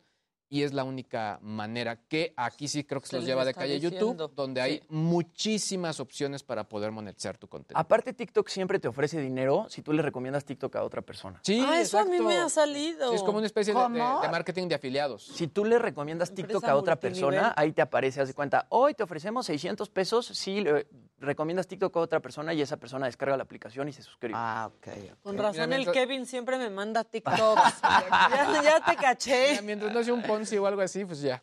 y 0.51 0.63
es 0.63 0.73
la 0.73 0.83
única 0.83 1.39
manera 1.41 1.95
que 1.95 2.33
aquí 2.35 2.67
sí 2.67 2.83
creo 2.83 2.99
que 2.99 3.07
se 3.07 3.11
Se 3.11 3.15
los 3.19 3.25
lleva 3.25 3.45
de 3.45 3.53
calle 3.53 3.75
diciendo. 3.79 4.11
YouTube, 4.17 4.35
donde 4.35 4.59
hay 4.59 4.81
muchísimas 4.89 6.01
opciones 6.01 6.43
para 6.43 6.67
poder 6.67 6.91
monetizar 6.91 7.37
tu 7.37 7.47
contenido. 7.47 7.79
Aparte, 7.79 8.11
TikTok 8.11 8.49
siempre 8.49 8.77
te 8.77 8.89
ofrece 8.89 9.21
dinero 9.21 9.65
si 9.69 9.81
tú 9.81 9.93
le 9.93 10.01
recomiendas 10.01 10.43
TikTok 10.43 10.75
a 10.75 10.83
otra 10.83 11.01
persona. 11.01 11.39
Sí, 11.43 11.63
Ah, 11.65 11.79
eso 11.79 11.97
a 11.99 12.03
mí 12.03 12.19
me 12.19 12.37
ha 12.37 12.49
salido. 12.49 13.09
Sí, 13.11 13.15
es 13.15 13.23
como 13.23 13.37
una 13.37 13.47
especie 13.47 13.73
de, 13.73 13.79
de- 13.79 13.85
¿Cómo? 13.85 14.21
de 14.21 14.27
marketing 14.29 14.67
de 14.67 14.75
afiliados. 14.75 15.23
Si 15.25 15.47
tú 15.47 15.63
le 15.63 15.79
recomiendas 15.79 16.29
Empresa 16.29 16.47
TikTok 16.49 16.65
a 16.69 16.75
otra 16.75 16.99
persona, 16.99 17.53
ahí 17.55 17.71
te 17.71 17.81
aparece, 17.81 18.19
haz 18.19 18.27
de 18.27 18.33
cuenta, 18.33 18.65
hoy 18.69 18.93
te 18.93 19.03
ofrecemos 19.03 19.45
600 19.45 19.89
pesos 19.89 20.25
si 20.25 20.59
le 20.59 20.85
recomiendas 21.21 21.67
TikTok 21.67 21.95
a 21.95 21.99
otra 21.99 22.19
persona 22.19 22.53
y 22.53 22.61
esa 22.61 22.77
persona 22.77 23.05
descarga 23.05 23.37
la 23.37 23.43
aplicación 23.43 23.87
y 23.87 23.93
se 23.93 24.01
suscribe. 24.03 24.33
Ah, 24.35 24.69
ok. 24.75 24.87
Con 25.23 25.33
Mira, 25.35 25.47
razón 25.49 25.63
el 25.63 25.69
mientras- 25.79 25.93
Kevin 25.95 26.25
siempre 26.25 26.57
me 26.57 26.69
manda 26.69 27.03
TikToks. 27.05 27.81
ya, 27.81 28.61
ya 28.63 28.85
te 28.85 28.95
caché. 28.95 29.49
Mira, 29.51 29.61
Mientras 29.61 29.93
no 29.93 30.03
sea 30.03 30.13
un 30.13 30.23
Ponzi 30.23 30.57
o 30.57 30.65
algo 30.67 30.81
así, 30.81 31.05
pues 31.05 31.21
ya. 31.21 31.41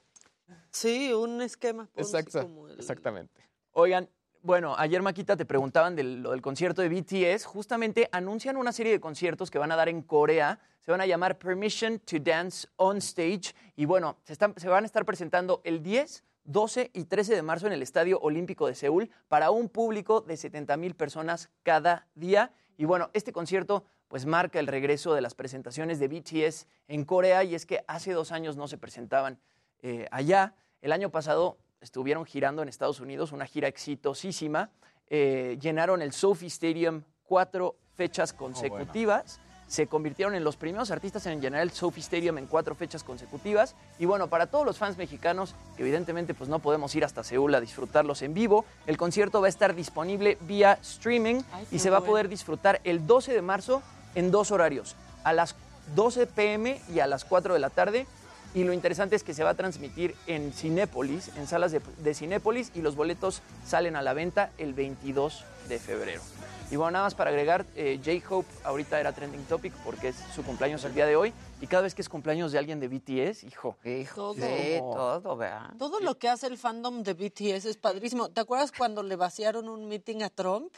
Sí, 0.70 1.12
un 1.12 1.40
esquema 1.42 1.86
Ponzi 1.94 2.16
Exacto, 2.16 2.42
como 2.42 2.68
el- 2.68 2.78
exactamente. 2.78 3.42
Oigan, 3.72 4.09
bueno, 4.42 4.74
ayer 4.78 5.02
Maquita 5.02 5.36
te 5.36 5.44
preguntaban 5.44 5.96
de 5.96 6.02
lo 6.05 6.30
del 6.32 6.42
concierto 6.42 6.82
de 6.82 6.88
BTS. 6.88 7.44
Justamente 7.44 8.09
anuncian 8.12 8.56
una 8.56 8.72
serie 8.72 8.92
de 8.92 9.00
conciertos 9.00 9.50
que 9.50 9.59
van 9.59 9.72
a 9.72 9.76
dar 9.76 9.88
en 9.88 10.02
Corea. 10.02 10.59
Se 10.80 10.90
van 10.90 11.00
a 11.00 11.06
llamar 11.06 11.38
Permission 11.38 11.98
to 12.00 12.16
Dance 12.20 12.66
on 12.76 12.98
Stage. 12.98 13.55
Y 13.76 13.84
bueno, 13.84 14.16
se, 14.24 14.32
están- 14.32 14.55
se 14.56 14.68
van 14.68 14.84
a 14.84 14.86
estar 14.86 15.05
presentando 15.05 15.60
el 15.64 15.82
10, 15.82 16.24
12 16.49 16.91
y 16.95 17.05
13 17.05 17.35
de 17.35 17.43
marzo 17.43 17.66
en 17.66 17.75
el 17.75 17.83
Estadio 17.83 18.19
Olímpico 18.20 18.66
de 18.66 18.75
Seúl 18.75 19.11
para 19.29 19.51
un 19.51 19.69
público 19.69 20.23
de 20.23 20.37
70 20.37 20.79
mil 20.79 20.95
personas 20.95 21.51
cada 21.62 22.07
día. 22.15 22.53
Y 22.79 22.87
bueno, 22.87 23.11
este 23.12 23.33
concierto 23.33 23.85
pues 24.09 24.25
marca 24.25 24.59
el 24.59 24.66
regreso 24.66 25.15
de 25.15 25.20
las 25.20 25.35
presentaciones 25.35 25.99
de 25.99 26.09
BTS 26.09 26.66
en 26.89 27.05
Corea 27.05 27.45
y 27.45 27.55
es 27.55 27.66
que 27.66 27.85
hace 27.87 28.12
dos 28.12 28.33
años 28.33 28.57
no 28.57 28.66
se 28.66 28.79
presentaban 28.79 29.39
eh, 29.83 30.09
allá. 30.11 30.55
El 30.81 30.93
año 30.93 31.11
pasado 31.11 31.59
estuvieron 31.83 32.25
girando 32.25 32.62
en 32.62 32.70
Estados 32.70 33.01
Unidos, 33.01 33.33
una 33.33 33.45
gira 33.45 33.69
exitosísima. 33.69 34.70
Eh, 35.09 35.59
llenaron 35.61 36.01
el 36.01 36.12
Sophie 36.12 36.49
Stadium 36.49 37.03
cuatro 37.25 37.77
fechas 37.93 38.33
consecutivas. 38.33 39.39
Se 39.69 39.86
convirtieron 39.86 40.35
en 40.35 40.45
los 40.45 40.57
primeros 40.57 40.90
artistas 40.90 41.27
en 41.27 41.40
llenar 41.40 41.61
el 41.61 41.70
Sophie 41.70 42.03
Stadium 42.03 42.39
en 42.39 42.47
cuatro 42.47 42.74
fechas 42.74 43.05
consecutivas. 43.05 43.74
Y 43.99 44.07
bueno, 44.07 44.28
para 44.28 44.47
todos 44.47 44.65
los 44.65 44.78
fans 44.78 44.97
mexicanos, 44.97 45.55
que 45.77 45.82
evidentemente 45.82 46.35
pues 46.35 46.49
no 46.49 46.59
podemos 46.59 46.95
ir 46.95 47.05
hasta 47.05 47.23
Seúl 47.23 47.55
a 47.55 47.61
disfrutarlos 47.61 48.23
en 48.23 48.32
vivo, 48.32 48.65
el 48.86 48.97
concierto 48.97 49.40
va 49.40 49.47
a 49.47 49.51
estar 49.51 49.74
disponible 49.74 50.39
vía 50.40 50.78
streaming 50.82 51.43
y 51.70 51.78
se 51.78 51.90
va 51.90 51.99
a 51.99 52.03
poder 52.03 52.28
disfrutar 52.28 52.81
el 52.85 53.07
12 53.07 53.35
de 53.35 53.43
marzo 53.43 53.82
en 54.15 54.31
dos 54.31 54.51
horarios, 54.51 54.97
a 55.23 55.32
las 55.35 55.55
12 55.95 56.27
pm 56.27 56.81
y 56.93 57.01
a 57.01 57.07
las 57.07 57.24
4 57.24 57.53
de 57.53 57.61
la 57.61 57.70
tarde. 57.70 58.07
Y 58.55 58.65
lo 58.65 58.73
interesante 58.73 59.15
es 59.15 59.23
que 59.23 59.35
se 59.35 59.45
va 59.45 59.51
a 59.51 59.55
transmitir 59.55 60.15
en 60.27 60.53
Cinépolis, 60.55 61.31
en 61.36 61.47
salas 61.47 61.70
de, 61.70 61.82
de 61.99 62.15
Cinépolis, 62.15 62.73
y 62.74 62.81
los 62.81 62.97
boletos 62.97 63.43
salen 63.66 63.95
a 63.95 64.03
la 64.03 64.15
venta 64.15 64.51
el 64.57 64.73
22 64.73 65.45
de 65.69 65.78
febrero. 65.78 66.23
Y 66.70 66.77
bueno, 66.77 66.90
nada 66.90 67.07
más 67.07 67.15
para 67.15 67.31
agregar, 67.31 67.65
eh, 67.77 67.99
J-Hope 68.05 68.49
ahorita 68.62 69.01
era 69.01 69.12
trending 69.12 69.43
topic 69.45 69.73
porque 69.85 70.09
es 70.09 70.16
su 70.35 70.43
cumpleaños 70.43 70.85
el 70.85 70.95
día 70.95 71.07
de 71.07 71.16
hoy. 71.16 71.32
Y 71.62 71.66
cada 71.66 71.85
vez 71.85 71.95
que 71.95 72.03
es 72.03 72.11
cumpleaños 72.11 72.53
de 72.53 72.59
alguien 72.59 72.78
de 72.78 72.89
BTS, 72.89 73.45
hijo. 73.45 73.77
Todo. 74.15 74.35
Sí, 74.35 74.78
todo, 74.78 75.36
¿verdad? 75.36 75.73
Todo 75.78 76.01
lo 76.01 76.19
que 76.19 76.28
hace 76.28 76.47
el 76.47 76.59
fandom 76.59 77.03
de 77.03 77.15
BTS 77.15 77.65
es 77.65 77.77
padrísimo. 77.78 78.28
¿Te 78.28 78.43
acuerdas 78.43 78.70
cuando 78.70 79.03
le 79.03 79.16
vaciaron 79.16 79.69
un 79.69 79.89
meeting 79.89 80.23
a 80.23 80.28
Trump? 80.28 80.74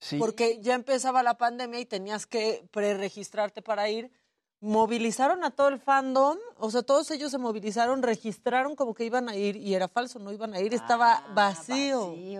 Sí. 0.00 0.18
Porque 0.18 0.58
ya 0.60 0.74
empezaba 0.74 1.22
la 1.22 1.38
pandemia 1.38 1.80
y 1.80 1.86
tenías 1.86 2.26
que 2.26 2.64
preregistrarte 2.70 3.62
para 3.62 3.88
ir. 3.88 4.10
Movilizaron 4.64 5.42
a 5.42 5.50
todo 5.50 5.66
el 5.70 5.80
fandom, 5.80 6.38
o 6.56 6.70
sea, 6.70 6.82
todos 6.84 7.10
ellos 7.10 7.32
se 7.32 7.38
movilizaron, 7.38 8.00
registraron 8.00 8.76
como 8.76 8.94
que 8.94 9.04
iban 9.04 9.28
a 9.28 9.34
ir 9.34 9.56
y 9.56 9.74
era 9.74 9.88
falso, 9.88 10.20
no 10.20 10.30
iban 10.32 10.54
a 10.54 10.60
ir, 10.60 10.72
estaba 10.72 11.14
Ah, 11.14 11.32
vacío. 11.34 12.14
Y 12.14 12.34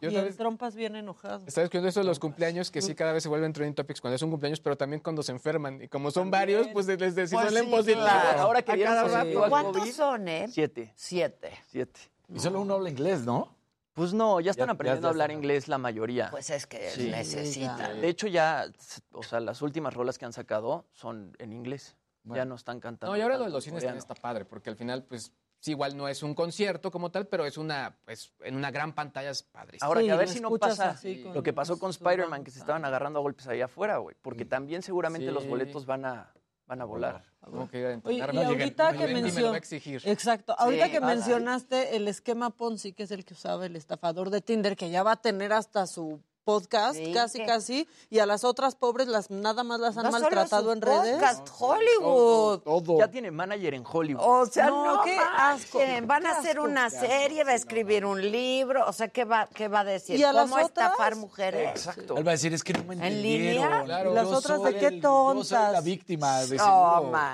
Y 0.00 0.06
el 0.06 0.24
vez- 0.24 0.38
Trompas 0.38 0.74
bien 0.74 0.96
enojado. 0.96 1.42
Estaba 1.46 1.64
escuchando 1.66 1.88
eso 1.90 2.00
de 2.00 2.06
los 2.06 2.18
cumpleaños, 2.18 2.70
que 2.70 2.80
sí 2.80 2.94
cada 2.94 3.12
vez 3.12 3.22
se 3.22 3.28
vuelven 3.28 3.52
trending 3.52 3.74
topics 3.74 4.00
cuando 4.00 4.16
es 4.16 4.22
un 4.22 4.30
cumpleaños, 4.30 4.60
pero 4.60 4.78
también 4.78 5.02
cuando 5.02 5.22
se 5.22 5.30
enferman. 5.32 5.82
Y 5.82 5.88
como 5.88 6.10
son 6.10 6.30
varios, 6.30 6.68
pues 6.68 6.86
les 6.86 6.98
les 7.14 7.30
Pues 7.30 7.30
salen 7.46 7.64
sí, 7.66 7.70
positivo. 7.70 8.00
claro. 8.00 8.40
Ahora 8.40 8.62
que 8.62 8.72
A 8.72 8.82
cada 8.84 9.04
rato. 9.04 9.44
¿Cuántos 9.50 9.76
COVID, 9.82 9.92
son, 9.92 10.26
eh? 10.28 10.46
Siete. 10.48 10.94
Siete. 10.96 11.52
Siete. 11.70 12.00
Y 12.34 12.40
solo 12.40 12.62
uno 12.62 12.74
habla 12.74 12.88
inglés, 12.88 13.26
¿no? 13.26 13.57
Pues 13.98 14.14
no, 14.14 14.38
ya 14.38 14.52
están 14.52 14.68
Ya- 14.68 14.72
aprendiendo 14.74 15.02
ya 15.02 15.08
a 15.08 15.10
hablar 15.10 15.32
inglés 15.32 15.66
la 15.66 15.76
mayoría. 15.76 16.30
Pues 16.30 16.50
es 16.50 16.66
que 16.68 16.88
Sí. 16.90 17.10
necesitan. 17.10 18.00
De 18.00 18.08
hecho, 18.08 18.28
ya, 18.28 18.70
o 19.12 19.24
sea, 19.24 19.40
las 19.40 19.60
últimas 19.60 19.92
rolas 19.92 20.18
que 20.18 20.24
han 20.24 20.32
sacado 20.32 20.86
son 20.92 21.34
en 21.40 21.52
inglés. 21.52 21.96
Ya 22.22 22.44
no 22.44 22.54
están 22.54 22.78
cantando. 22.78 23.12
No, 23.12 23.18
y 23.18 23.22
ahora 23.22 23.38
lo 23.38 23.44
de 23.46 23.50
los 23.50 23.64
cines 23.64 23.82
también 23.82 23.98
está 23.98 24.14
padre, 24.14 24.44
porque 24.44 24.70
al 24.70 24.76
final, 24.76 25.02
pues, 25.02 25.32
sí, 25.58 25.72
igual 25.72 25.96
no 25.96 26.06
es 26.06 26.22
un 26.22 26.34
concierto 26.34 26.90
como 26.92 27.10
tal, 27.10 27.26
pero 27.26 27.44
es 27.44 27.56
una, 27.58 27.96
pues, 28.04 28.32
en 28.44 28.54
una 28.54 28.70
gran 28.70 28.92
pantalla 28.94 29.30
es 29.30 29.42
padre. 29.42 29.78
Ahora, 29.80 30.00
Sí, 30.00 30.06
que 30.06 30.12
a 30.12 30.16
ver 30.16 30.28
si 30.28 30.40
no 30.40 30.50
pasa 30.58 30.94
con 31.24 31.34
lo 31.34 31.42
que 31.42 31.52
pasó 31.52 31.76
con 31.78 31.90
Spider-Man, 31.90 32.44
que 32.44 32.52
se 32.52 32.60
estaban 32.60 32.84
agarrando 32.84 33.18
a 33.18 33.22
golpes 33.22 33.48
allá 33.48 33.64
afuera, 33.64 33.96
güey. 33.96 34.14
Porque 34.22 34.44
Mm. 34.44 34.48
también 34.48 34.82
seguramente 34.82 35.32
los 35.32 35.44
boletos 35.48 35.86
van 35.86 36.04
a, 36.04 36.32
van 36.68 36.80
a 36.82 36.84
volar. 36.84 37.24
Tengo 37.44 37.68
que 37.68 37.78
ir 37.80 37.86
a 37.86 37.88
Oye, 37.88 37.94
entrenar, 37.94 38.34
y 38.34 38.38
llegué, 38.38 38.46
ahorita 38.62 38.92
no 38.92 38.98
que 38.98 39.04
y 39.04 39.06
me 39.06 39.12
lo 39.14 39.14
va 39.14 39.18
a 39.18 39.22
mencionas, 39.22 39.56
exigir. 39.56 40.02
exacto, 40.04 40.54
ahorita 40.58 40.84
Sí, 40.86 40.92
que 40.92 41.00
mencionaste 41.00 41.96
el 41.96 42.08
esquema 42.08 42.50
Ponzi, 42.50 42.92
que 42.92 43.04
es 43.04 43.10
el 43.10 43.24
que 43.24 43.32
usaba 43.34 43.64
el 43.66 43.74
estafador 43.74 44.28
de 44.30 44.42
Tinder, 44.42 44.76
que 44.76 44.90
ya 44.90 45.02
va 45.02 45.12
a 45.12 45.16
tener 45.16 45.52
hasta 45.54 45.86
su 45.86 46.20
podcast, 46.52 46.96
Sí, 46.96 47.12
casi 47.12 47.38
que- 47.40 47.44
casi, 47.46 47.88
y 48.08 48.20
a 48.20 48.24
las 48.26 48.42
otras 48.42 48.74
pobres 48.74 49.06
las 49.06 49.28
nada 49.30 49.64
más 49.64 49.80
las 49.80 49.98
han 49.98 50.04
No 50.04 50.12
solo 50.12 50.22
maltratado 50.22 50.64
su 50.64 50.72
en 50.72 50.80
redes. 50.80 51.12
podcast, 51.16 51.46
Hollywood. 51.58 52.60
Todo. 52.60 52.98
Ya 53.00 53.10
tiene 53.10 53.30
manager 53.30 53.74
en 53.74 53.84
Hollywood. 53.86 54.22
O 54.24 54.46
sea, 54.46 54.68
No, 54.70 54.96
no, 54.96 55.02
qué 55.02 55.14
asco, 55.36 55.78
Van 56.06 56.24
a 56.26 56.30
hacer 56.38 56.52
asco. 56.56 56.62
una 56.64 56.88
serie, 56.88 57.44
va 57.44 57.50
a 57.50 57.54
escribir 57.54 58.06
un 58.06 58.22
libro. 58.30 58.86
O 58.88 58.94
sea, 58.94 59.08
¿qué 59.08 59.24
va, 59.26 59.46
qué 59.52 59.68
va 59.68 59.80
a 59.80 59.84
decir? 59.84 60.18
¿Y 60.18 60.24
a 60.24 60.32
las 60.32 60.48
¿Cómo 60.48 60.58
estafar 60.58 60.94
otras? 61.12 61.18
mujeres? 61.18 61.68
Exacto. 61.70 62.16
Él 62.16 62.26
va 62.26 62.30
a 62.30 62.34
decir, 62.34 62.54
es 62.54 62.64
que 62.64 62.72
no 62.72 62.84
me 62.84 62.94
¿En 62.94 63.02
entendieron. 63.04 63.52
línea? 63.70 63.84
Claro, 63.84 64.12
¿Y 64.12 64.14
las 64.14 64.26
otras 64.28 64.62
de 64.62 64.74
qué 64.74 64.80
Yo 64.80 64.88
soy 64.88 64.96
la 64.96 65.02
tontas? 65.02 65.84
víctima, 65.84 66.40
de. 66.46 66.56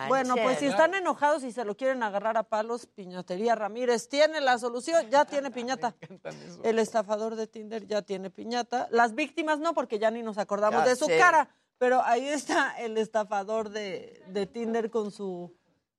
Bueno, 0.08 0.34
pues 0.42 0.58
si 0.58 0.66
están 0.66 0.94
enojados 0.94 1.44
y 1.44 1.52
se 1.52 1.64
lo 1.64 1.76
quieren 1.76 2.02
agarrar 2.02 2.36
a 2.36 2.42
palos, 2.42 2.86
Piñatería 2.86 3.54
Ramírez 3.54 4.08
tiene 4.08 4.40
la 4.40 4.58
solución, 4.58 5.08
ya 5.08 5.24
tiene 5.24 5.50
piñata. 5.52 5.94
El 6.64 6.78
estafador 6.78 7.36
de 7.36 7.46
Tinder 7.46 7.86
ya 7.86 8.02
tiene 8.02 8.30
piñata. 8.30 8.88
Las 9.04 9.14
víctimas 9.14 9.58
no, 9.58 9.74
porque 9.74 9.98
ya 9.98 10.10
ni 10.10 10.22
nos 10.22 10.38
acordamos 10.38 10.82
Ya 10.82 10.88
de 10.88 10.96
su 10.96 11.04
sé. 11.04 11.18
cara. 11.18 11.46
Pero 11.76 12.02
ahí 12.04 12.26
está 12.26 12.74
el 12.78 12.96
estafador 12.96 13.68
de, 13.68 14.22
de 14.28 14.46
Tinder 14.46 14.90
con 14.90 15.10
su 15.10 15.52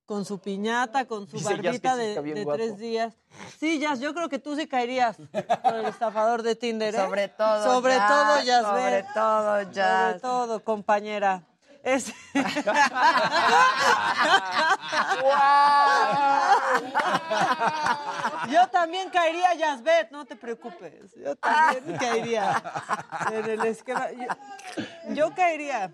con 0.06 0.24
su 0.24 0.40
piñata, 0.40 1.04
con 1.06 1.28
su 1.28 1.36
Dice 1.36 1.54
barbita 1.54 1.94
de, 1.96 2.46
tres 2.52 2.78
días. 2.78 3.14
Sí, 3.60 3.78
Jazz, 3.78 4.00
yo 4.00 4.12
creo 4.12 4.28
que 4.28 4.38
tú 4.40 4.56
sí 4.56 4.66
caerías 4.66 5.16
con 5.62 5.74
el 5.74 5.86
estafador 5.86 6.42
de 6.42 6.56
Tinder, 6.56 6.94
¿eh? 6.94 6.98
Sobre 6.98 7.28
todo, 7.28 7.74
Sobre 7.74 7.94
Jazz, 7.94 8.08
todo, 8.08 8.42
Jazz. 8.44 8.64
sobre 8.64 9.02
todo, 9.14 9.72
Jazz. 9.72 10.08
Sobre 10.08 10.20
todo, 10.20 10.64
compañera. 10.64 11.44
Es- 11.86 12.12
Yo 18.50 18.66
también 18.68 19.10
caería, 19.10 19.54
Yasbet, 19.54 20.10
no 20.10 20.24
te 20.24 20.36
preocupes. 20.36 21.12
Yo 21.16 21.36
también 21.36 21.96
caería 21.98 22.62
en 23.32 23.50
el 23.50 23.64
esquema. 23.64 24.08
Yo, 24.12 25.14
yo 25.14 25.34
caería. 25.34 25.92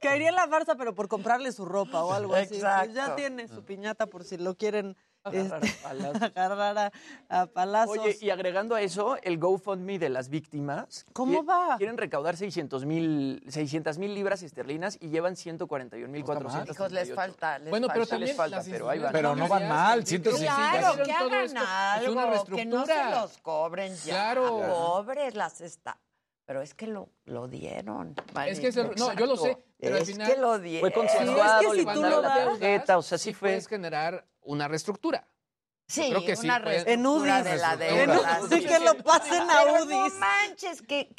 Caería 0.00 0.30
en 0.30 0.34
la 0.34 0.48
farsa, 0.48 0.74
pero 0.74 0.94
por 0.94 1.08
comprarle 1.08 1.52
su 1.52 1.64
ropa 1.64 2.02
o 2.04 2.12
algo 2.12 2.34
así. 2.34 2.60
Pues 2.60 2.94
ya 2.94 3.14
tiene 3.16 3.48
su 3.48 3.64
piñata 3.64 4.06
por 4.06 4.24
si 4.24 4.36
lo 4.36 4.56
quieren 4.56 4.96
Agarrar 5.24 5.64
este, 5.64 5.78
a 5.86 5.88
palazos. 5.88 6.22
agarrar 6.34 6.78
a, 6.78 6.92
a 7.42 7.46
palazos. 7.46 7.98
Oye, 7.98 8.18
y 8.20 8.30
agregando 8.30 8.74
a 8.74 8.82
eso, 8.82 9.16
el 9.22 9.38
GoFundMe 9.38 9.98
de 9.98 10.08
las 10.08 10.28
víctimas. 10.28 11.06
¿Cómo 11.12 11.42
qui- 11.44 11.48
va? 11.48 11.76
Quieren 11.76 11.96
recaudar 11.96 12.36
600 12.36 12.84
mil 12.84 14.14
libras 14.14 14.42
esterlinas 14.42 14.98
y 15.00 15.10
llevan 15.10 15.36
141 15.36 16.08
mil 16.08 16.22
Hijos, 16.22 16.92
les 16.92 17.14
falta. 17.14 17.58
Les 17.60 17.70
Bueno, 17.70 17.86
pero 17.88 18.00
falta. 18.00 18.10
también 18.10 18.28
les 18.28 18.36
falta, 18.36 18.62
pero 18.68 18.88
ahí 18.88 18.98
van. 18.98 19.12
Pero 19.12 19.36
no 19.36 19.46
van 19.48 19.68
mal, 19.68 20.04
160. 20.04 20.54
Claro, 20.54 21.02
que 21.04 21.12
hagan 21.12 21.44
esto. 21.44 21.60
Es 21.60 21.68
algo, 21.68 22.12
una 22.12 22.44
que 22.56 22.64
no 22.66 22.86
se 22.86 23.10
los 23.10 23.38
cobren 23.38 23.94
ya. 23.96 24.12
Claro. 24.14 24.58
Pobres 24.68 25.34
las 25.34 25.60
está. 25.60 25.98
Pero 26.44 26.60
es 26.60 26.74
que 26.74 26.88
lo, 26.88 27.08
lo 27.26 27.46
dieron. 27.46 28.16
Es 28.46 28.58
que 28.58 28.66
es 28.68 28.76
el- 28.76 28.90
no, 28.96 29.12
yo 29.14 29.26
lo 29.26 29.36
sé, 29.36 29.56
pero 29.78 29.94
al 29.96 30.02
es 30.02 30.08
final 30.10 30.28
que 30.32 30.36
lo 30.40 30.58
dieron. 30.58 30.80
Fue 30.90 30.92
consensuado, 31.00 31.60
Sí, 31.60 31.66
es 31.66 31.70
que 31.70 31.76
le 31.76 31.82
si 31.82 31.84
tú 31.86 31.86
mandaron 31.92 32.16
lo 32.16 32.22
la 32.22 32.28
das, 32.36 32.44
tarjeta, 32.58 32.98
o 32.98 33.02
sea, 33.02 33.16
sí 33.18 33.24
sí 33.30 33.32
fue... 33.32 33.50
puedes 33.50 33.68
generar 33.68 34.26
una 34.42 34.68
reestructura. 34.68 35.26
Sí, 35.86 36.08
creo 36.08 36.24
que 36.24 36.36
sí 36.36 36.46
una 36.46 36.62
puede- 36.62 36.76
En 36.92 37.02
reestructura 37.04 37.34
UDIs. 37.40 37.44
de 37.44 37.56
la 37.58 37.72
En 37.72 37.78
deuda. 38.10 38.40
UDIs, 38.42 38.60
sí, 38.62 38.66
que 38.66 38.78
lo 38.80 38.94
pasen 39.02 39.50
a 39.50 39.62
Pero 39.64 39.84
UDIs. 39.84 39.88
No 40.14 40.18
manches, 40.20 40.82
que, 40.82 41.14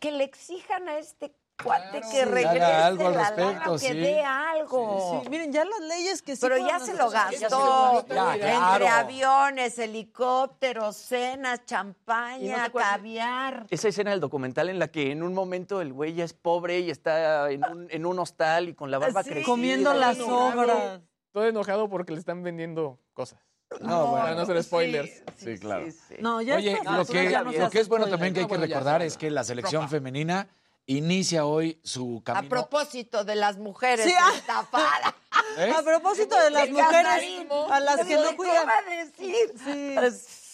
que, 0.00 0.12
le 0.12 0.24
exijan 0.24 0.88
a 0.88 0.98
este 0.98 1.32
cuate 1.62 1.90
Claro. 2.00 2.08
que 2.10 2.16
Sí, 2.18 2.24
regrese 2.24 2.62
haga 2.64 2.86
algo 2.86 3.06
al 3.08 3.14
la 3.14 3.18
respecto, 3.30 3.52
lana, 3.52 3.64
que 3.72 3.78
sí. 3.78 3.96
dé 3.98 4.22
algo. 4.24 5.20
Sí, 5.24 5.28
miren, 5.30 5.52
ya 5.52 5.64
las 5.64 5.80
leyes 5.80 6.22
que 6.22 6.36
sí 6.36 6.40
Pero 6.40 6.56
ya 6.58 6.78
se 6.78 6.94
lo 6.94 7.08
esas 7.08 7.30
Ya 7.32 7.48
se 7.48 7.54
lo 7.56 8.04
gastó. 8.06 8.06
Entre 8.38 8.88
aviones, 8.88 9.78
helicópteros, 9.78 10.96
cenas, 10.96 11.58
¿Y 11.58 11.62
no 11.62 11.66
champaña, 11.66 12.64
acuerdas? 12.64 12.92
caviar. 12.92 13.66
Esa 13.70 13.88
escena 13.88 14.10
del 14.12 14.20
documental 14.20 14.68
en 14.68 14.78
la 14.78 14.88
que 14.88 15.10
en 15.10 15.22
un 15.22 15.34
momento 15.34 15.80
el 15.80 15.92
güey 15.92 16.14
ya 16.14 16.24
es 16.24 16.32
pobre 16.32 16.78
y 16.80 16.90
está 16.90 17.50
en 17.50 17.64
un, 17.64 17.86
en 17.90 18.06
un 18.06 18.18
hostal 18.20 18.68
y 18.68 18.74
con 18.74 18.90
la 18.92 18.98
barba 18.98 19.22
Sí. 19.24 19.30
crecida. 19.30 19.46
Comiendo 19.50 19.92
las 19.94 20.18
obras. 20.20 21.00
Todo 21.38 21.48
enojado 21.48 21.88
porque 21.88 22.12
le 22.12 22.18
están 22.18 22.42
vendiendo 22.42 22.98
cosas. 23.14 23.38
No, 23.80 24.12
Para 24.12 24.34
no 24.34 24.40
hacer 24.40 24.60
spoilers. 24.64 25.22
Sí, 25.36 25.56
claro. 25.58 25.86
No, 26.18 26.40
ya 26.42 26.56
Oye, 26.56 26.72
estas 26.72 26.96
lo 26.96 27.04
que, 27.06 27.30
ya 27.30 27.44
no 27.44 27.52
se 27.52 27.58
lo 27.58 27.70
que 27.70 27.78
es 27.80 27.88
bueno 27.88 28.06
spoiler. 28.06 28.10
también 28.18 28.34
que 28.34 28.40
hay 28.40 28.46
que 28.46 28.48
bueno, 28.48 28.64
ya, 28.64 28.76
recordar 28.78 29.02
es 29.02 29.16
que 29.16 29.30
la 29.30 29.44
selección 29.44 29.82
Ropa. 29.82 29.90
femenina 29.90 30.48
inicia 30.86 31.44
hoy 31.44 31.78
su 31.84 32.20
A 32.22 32.24
camino. 32.24 32.48
propósito 32.48 33.24
de 33.24 33.36
las 33.36 33.56
mujeres 33.58 34.06
Sí, 34.06 34.14
ah. 34.18 34.32
estafadas. 34.34 35.14
¿Eh? 35.58 35.72
A 35.76 35.82
propósito 35.82 36.34
de 36.42 36.50
las 36.50 36.70
mujeres 36.70 37.46
a 37.70 37.80
las 37.80 38.04
que 38.06 38.16
no 38.16 38.30
que 38.30 38.36
cuidan. 38.36 38.68
a 38.68 38.82
decir. 38.90 39.52
Sí. 39.64 39.94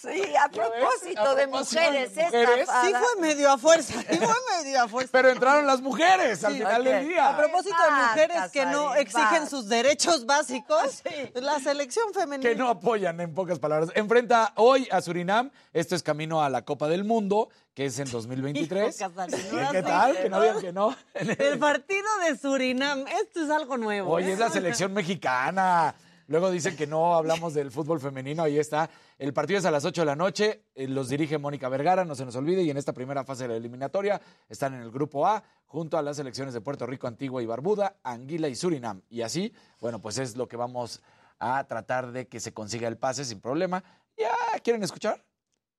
Sí, 0.05 0.23
a 0.37 0.49
propósito 0.49 1.21
A 1.23 1.35
de 1.35 1.47
mujeres 1.47 2.15
de 2.15 2.25
mujeres. 2.25 2.69
Sí 2.85 2.93
fue 2.93 3.21
medio 3.21 3.51
a 3.53 3.59
fuerza, 3.59 3.95
sí 4.03 4.19
fue 4.19 4.35
medio 4.63 4.83
a 4.83 4.89
fuerza. 4.89 5.09
Pero 5.13 5.31
entraron 5.31 5.67
las 5.67 5.81
mujeres 5.81 6.45
al 6.45 6.53
Sí, 6.53 6.59
final 6.59 6.81
ok. 6.81 6.85
del 6.87 6.95
A 6.95 7.01
día. 7.01 7.37
propósito 7.37 7.77
de 7.85 7.91
mujeres 8.07 8.53
que 8.53 8.67
no 8.67 8.95
exigen 8.95 9.49
sus 9.49 9.69
derechos 9.69 10.27
básicos, 10.27 11.03
la 11.35 11.59
selección 11.61 12.13
femenina. 12.13 12.49
Que 12.51 12.57
no 12.57 12.69
apoyan, 12.69 13.21
en 13.21 13.35
pocas 13.35 13.59
palabras. 13.59 13.91
Enfrenta 13.95 14.53
hoy 14.57 14.89
a 14.91 15.01
Surinam. 15.01 15.51
Esto 15.73 15.95
es 15.95 16.03
camino 16.03 16.43
a 16.43 16.49
la 16.51 16.63
Copa 16.65 16.89
del 16.89 17.05
Mundo, 17.05 17.49
que 17.75 17.87
es 17.87 17.99
en 17.99 18.11
2023. 18.11 19.01
Hijo, 19.01 19.13
Casarín, 19.15 19.39
¿Qué, 19.73 19.83
tal? 19.83 20.17
Que 20.17 20.29
no 20.29 20.41
digan 20.41 20.61
que 20.61 20.73
no. 20.73 20.95
El 21.15 21.59
partido 21.59 22.07
de 22.29 22.37
Surinam, 22.39 23.07
esto 23.09 23.43
es 23.45 23.51
algo 23.51 23.77
nuevo. 23.77 24.13
Oye, 24.13 24.31
¿eh? 24.31 24.33
es 24.35 24.39
la 24.39 24.51
selección 24.51 24.93
mexicana. 24.93 25.95
Luego 26.27 26.51
dicen 26.51 26.77
que 26.77 26.87
no 26.87 27.15
hablamos 27.15 27.55
del 27.55 27.71
fútbol 27.71 28.01
femenino. 28.01 28.43
Ahí 28.43 28.59
está. 28.59 28.89
El 29.19 29.33
partido 29.33 29.59
es 29.59 29.65
a 29.65 29.71
las 29.71 29.85
8 29.85 30.03
de 30.03 30.07
la 30.07 30.17
noche. 30.17 30.65
eh, 30.75 30.89
Los 30.89 31.09
dirige 31.09 31.39
Mónica 31.39 31.69
Vergara, 31.69 32.05
no 32.05 32.15
se 32.15 32.25
nos 32.25 32.35
olvide. 32.37 32.63
Y 32.63 32.71
en 32.71 32.77
esta 32.77 32.93
primera 32.93 33.25
fase 33.25 33.45
de 33.45 33.49
la 33.51 33.57
eliminatoria 33.57 34.21
están 34.49 34.75
en 34.75 34.81
el 34.81 34.91
grupo 34.91 35.27
A, 35.27 35.43
junto 35.67 35.99
a 35.99 36.03
las 36.03 36.17
selecciones 36.17 36.55
de 36.55 36.61
Puerto 36.61 36.87
Rico, 36.87 37.07
Antigua 37.07 37.43
y 37.43 37.47
Barbuda, 37.47 37.97
Anguila 38.03 38.49
y 38.49 38.55
Surinam. 38.55 39.03
Y 39.11 39.23
así, 39.23 39.53
bueno, 39.81 40.01
pues 40.01 40.19
es 40.19 40.37
lo 40.37 40.49
que 40.49 40.57
vamos 40.57 41.03
a 41.39 41.65
tratar 41.65 42.13
de 42.13 42.27
que 42.29 42.41
se 42.41 42.55
consiga 42.55 42.89
el 42.89 42.97
pase 42.97 43.25
sin 43.25 43.41
problema. 43.41 43.83
¿Ya 44.17 44.31
quieren 44.63 44.83
escuchar? 44.83 45.25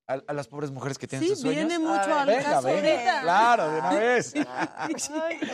A, 0.07 0.21
a 0.27 0.33
las 0.33 0.47
pobres 0.47 0.69
mujeres 0.69 0.99
que 0.99 1.07
tienen 1.07 1.27
Sí, 1.27 1.33
sus 1.33 1.41
sueños. 1.41 1.65
viene 1.67 1.79
mucho 1.79 2.13
A 2.13 2.21
al 2.21 2.27
ver, 2.27 2.37
venga, 2.37 2.49
caso 2.51 2.67
venga. 2.67 2.89
ahorita. 2.91 3.21
Claro, 3.21 3.71
de 3.71 3.79
una 3.79 3.89
vez. 3.93 4.33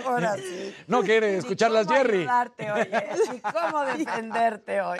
Ahora 0.06 0.36
sí. 0.36 0.76
No 0.88 1.02
quiere 1.04 1.38
escucharlas, 1.38 1.86
¿Cómo 1.88 1.98
Jerry. 1.98 2.18
ayudarte, 2.20 2.72
oye? 2.72 3.08
¿Y 3.36 3.40
cómo 3.40 3.86
defenderte 3.86 4.82
hoy? 4.82 5.00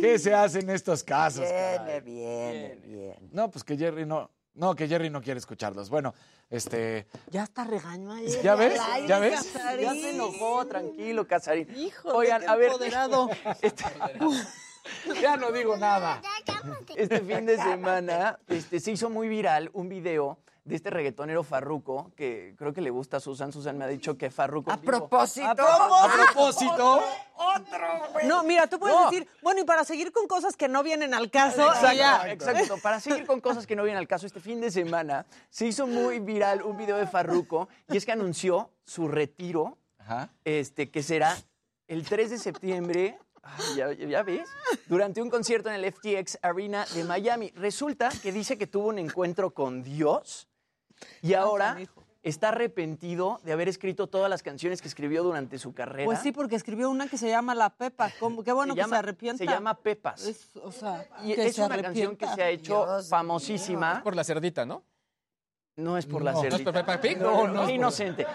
¿Qué 0.00 0.18
se 0.18 0.34
hace 0.34 0.58
en 0.60 0.68
estos 0.70 1.02
casos? 1.02 1.40
Viene, 1.44 1.76
caray? 1.86 2.00
viene, 2.02 2.74
bien. 2.84 3.16
No, 3.32 3.50
pues 3.50 3.64
que 3.64 3.76
Jerry 3.76 4.04
no. 4.04 4.30
No, 4.54 4.74
que 4.74 4.88
Jerry 4.88 5.08
no 5.10 5.20
quiere 5.22 5.38
escucharlos. 5.38 5.88
Bueno, 5.90 6.14
este. 6.50 7.06
Ya 7.30 7.44
está 7.44 7.64
regaño 7.64 8.12
ayer. 8.12 8.42
¿Ya 8.42 8.54
ves? 8.54 8.80
aire, 8.92 9.08
¿Ya 9.08 9.18
ves? 9.18 9.44
Casarín. 9.52 9.82
Ya 9.84 9.92
se 9.92 10.10
enojó, 10.10 10.66
tranquilo, 10.66 11.26
Casarín. 11.26 11.68
Hijo, 11.76 12.08
Oigan, 12.10 12.46
a 12.48 12.56
ver. 12.56 12.68
empoderado. 12.72 13.28
Ya 15.20 15.36
no 15.36 15.52
digo 15.52 15.76
nada. 15.76 16.20
Este 16.94 17.20
fin 17.20 17.46
de 17.46 17.56
semana 17.58 18.38
este, 18.48 18.80
se 18.80 18.92
hizo 18.92 19.10
muy 19.10 19.28
viral 19.28 19.70
un 19.72 19.88
video 19.88 20.38
de 20.64 20.74
este 20.74 20.90
reggaetonero 20.90 21.44
Farruko, 21.44 22.10
que 22.16 22.54
creo 22.58 22.72
que 22.72 22.80
le 22.80 22.90
gusta 22.90 23.18
a 23.18 23.20
Susan. 23.20 23.52
Susan 23.52 23.78
me 23.78 23.84
ha 23.84 23.88
dicho 23.88 24.18
que 24.18 24.30
Farruko. 24.30 24.72
A 24.72 24.76
propósito. 24.78 25.46
A 25.46 25.54
propósito. 25.54 25.94
A 25.94 26.12
propósito. 26.24 27.02
Otro, 27.36 28.12
güey. 28.12 28.26
No, 28.26 28.42
mira, 28.42 28.66
tú 28.66 28.80
puedes 28.80 28.96
No. 28.96 29.08
decir, 29.08 29.28
bueno, 29.42 29.60
y 29.60 29.64
para 29.64 29.84
seguir 29.84 30.10
con 30.10 30.26
cosas 30.26 30.56
que 30.56 30.66
no 30.66 30.82
vienen 30.82 31.14
al 31.14 31.30
caso, 31.30 31.62
Exacto, 31.68 31.92
ya. 31.92 32.32
exacto. 32.32 32.78
Para 32.82 32.98
seguir 32.98 33.24
con 33.26 33.40
cosas 33.40 33.64
que 33.64 33.76
no 33.76 33.84
vienen 33.84 33.98
al 34.00 34.08
caso, 34.08 34.26
este 34.26 34.40
fin 34.40 34.60
de 34.60 34.72
semana 34.72 35.24
se 35.50 35.66
hizo 35.66 35.86
muy 35.86 36.18
viral 36.18 36.62
un 36.62 36.76
video 36.76 36.96
de 36.96 37.06
Farruko 37.06 37.68
y 37.88 37.96
es 37.96 38.04
que 38.04 38.10
anunció 38.12 38.70
su 38.84 39.06
retiro, 39.06 39.78
Ajá. 39.98 40.30
este, 40.44 40.90
que 40.90 41.04
será 41.04 41.36
el 41.86 42.04
3 42.04 42.30
de 42.30 42.38
septiembre. 42.38 43.18
Ya, 43.76 43.92
ya 43.92 44.22
ves, 44.22 44.48
durante 44.86 45.22
un 45.22 45.30
concierto 45.30 45.68
en 45.70 45.76
el 45.82 45.92
FTX 45.92 46.38
Arena 46.42 46.84
de 46.94 47.04
Miami. 47.04 47.50
Resulta 47.56 48.10
que 48.22 48.32
dice 48.32 48.58
que 48.58 48.66
tuvo 48.66 48.88
un 48.88 48.98
encuentro 48.98 49.50
con 49.52 49.82
Dios 49.82 50.48
y 51.22 51.34
ahora 51.34 51.78
está 52.22 52.48
arrepentido 52.48 53.38
de 53.44 53.52
haber 53.52 53.68
escrito 53.68 54.08
todas 54.08 54.28
las 54.28 54.42
canciones 54.42 54.82
que 54.82 54.88
escribió 54.88 55.22
durante 55.22 55.58
su 55.58 55.72
carrera. 55.74 56.06
Pues 56.06 56.18
sí, 56.20 56.32
porque 56.32 56.56
escribió 56.56 56.90
una 56.90 57.06
que 57.06 57.16
se 57.18 57.28
llama 57.28 57.54
La 57.54 57.70
Pepa. 57.70 58.10
¿Cómo? 58.18 58.42
Qué 58.42 58.52
bueno 58.52 58.72
se 58.74 58.76
que 58.76 58.82
llama, 58.82 58.96
se 58.96 58.98
arrepienta. 58.98 59.44
Se 59.44 59.48
llama 59.50 59.74
Pepas. 59.74 60.24
Es, 60.26 60.50
o 60.56 60.72
sea, 60.72 61.06
y 61.22 61.34
que 61.34 61.46
es 61.46 61.54
se 61.56 61.62
una 61.64 61.80
canción 61.80 62.16
que 62.16 62.26
se 62.26 62.42
ha 62.42 62.48
hecho 62.50 62.84
Dios 62.84 63.08
famosísima. 63.08 64.02
Por 64.02 64.16
la 64.16 64.24
cerdita, 64.24 64.66
¿no? 64.66 64.82
No 65.76 65.96
es 65.98 66.06
por 66.06 66.22
la 66.22 66.32
cerdita. 66.32 66.50
¿No 66.50 66.56
es 66.56 66.62
por 66.64 66.72
Peppa 66.74 67.00
Pig? 67.00 67.18
No, 67.18 67.30
No, 67.30 67.46
no, 67.48 67.52
no 67.52 67.52
es 67.52 67.58
qué 67.60 67.64
por- 67.66 67.70
inocente. 67.74 68.26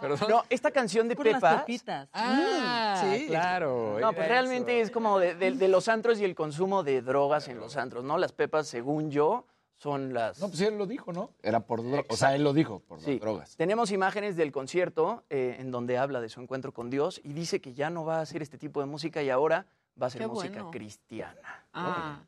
Perdón. 0.00 0.18
No, 0.28 0.42
esta 0.50 0.70
canción 0.70 1.08
de 1.08 1.16
Por 1.16 1.26
las 1.26 1.40
pepitas. 1.60 2.08
Ah, 2.12 3.00
Mm, 3.02 3.14
sí. 3.16 3.26
claro. 3.28 3.98
No, 4.00 4.12
pues 4.12 4.28
realmente 4.28 4.80
eso. 4.80 4.86
es 4.88 4.90
como 4.92 5.18
de, 5.18 5.34
de- 5.34 5.52
de 5.52 5.68
los 5.68 5.88
antros 5.88 6.18
y 6.20 6.24
el 6.24 6.34
consumo 6.34 6.82
de 6.82 7.00
drogas 7.02 7.48
en 7.48 7.58
los 7.58 7.76
antros, 7.76 8.04
¿no? 8.04 8.18
Las 8.18 8.32
pepas, 8.32 8.66
según 8.68 9.10
yo, 9.10 9.46
son 9.76 10.12
las... 10.14 10.38
No, 10.40 10.48
pues 10.48 10.60
él 10.60 10.78
lo 10.78 10.86
dijo, 10.86 11.12
¿no? 11.12 11.30
Era 11.42 11.60
por 11.60 11.82
drogas. 11.82 12.06
O 12.08 12.16
sea, 12.16 12.34
él 12.34 12.44
lo 12.44 12.52
dijo, 12.52 12.80
por 12.80 13.00
Sí. 13.00 13.18
drogas. 13.18 13.56
Tenemos 13.56 13.90
imágenes 13.90 14.36
del 14.36 14.52
concierto 14.52 15.24
eh, 15.30 15.56
en 15.58 15.70
donde 15.70 15.98
habla 15.98 16.20
de 16.20 16.28
su 16.28 16.40
encuentro 16.40 16.72
con 16.72 16.90
Dios 16.90 17.20
y 17.24 17.32
dice 17.32 17.60
que 17.60 17.74
ya 17.74 17.90
no 17.90 18.04
va 18.04 18.18
a 18.18 18.20
hacer 18.22 18.40
este 18.42 18.56
tipo 18.58 18.80
de 18.80 18.86
música 18.86 19.22
y 19.22 19.30
ahora 19.30 19.66
va 20.00 20.06
a 20.06 20.08
hacer 20.08 20.22
Qué 20.22 20.26
música 20.28 20.54
bueno. 20.54 20.70
cristiana. 20.70 21.64
Ah. 21.72 22.20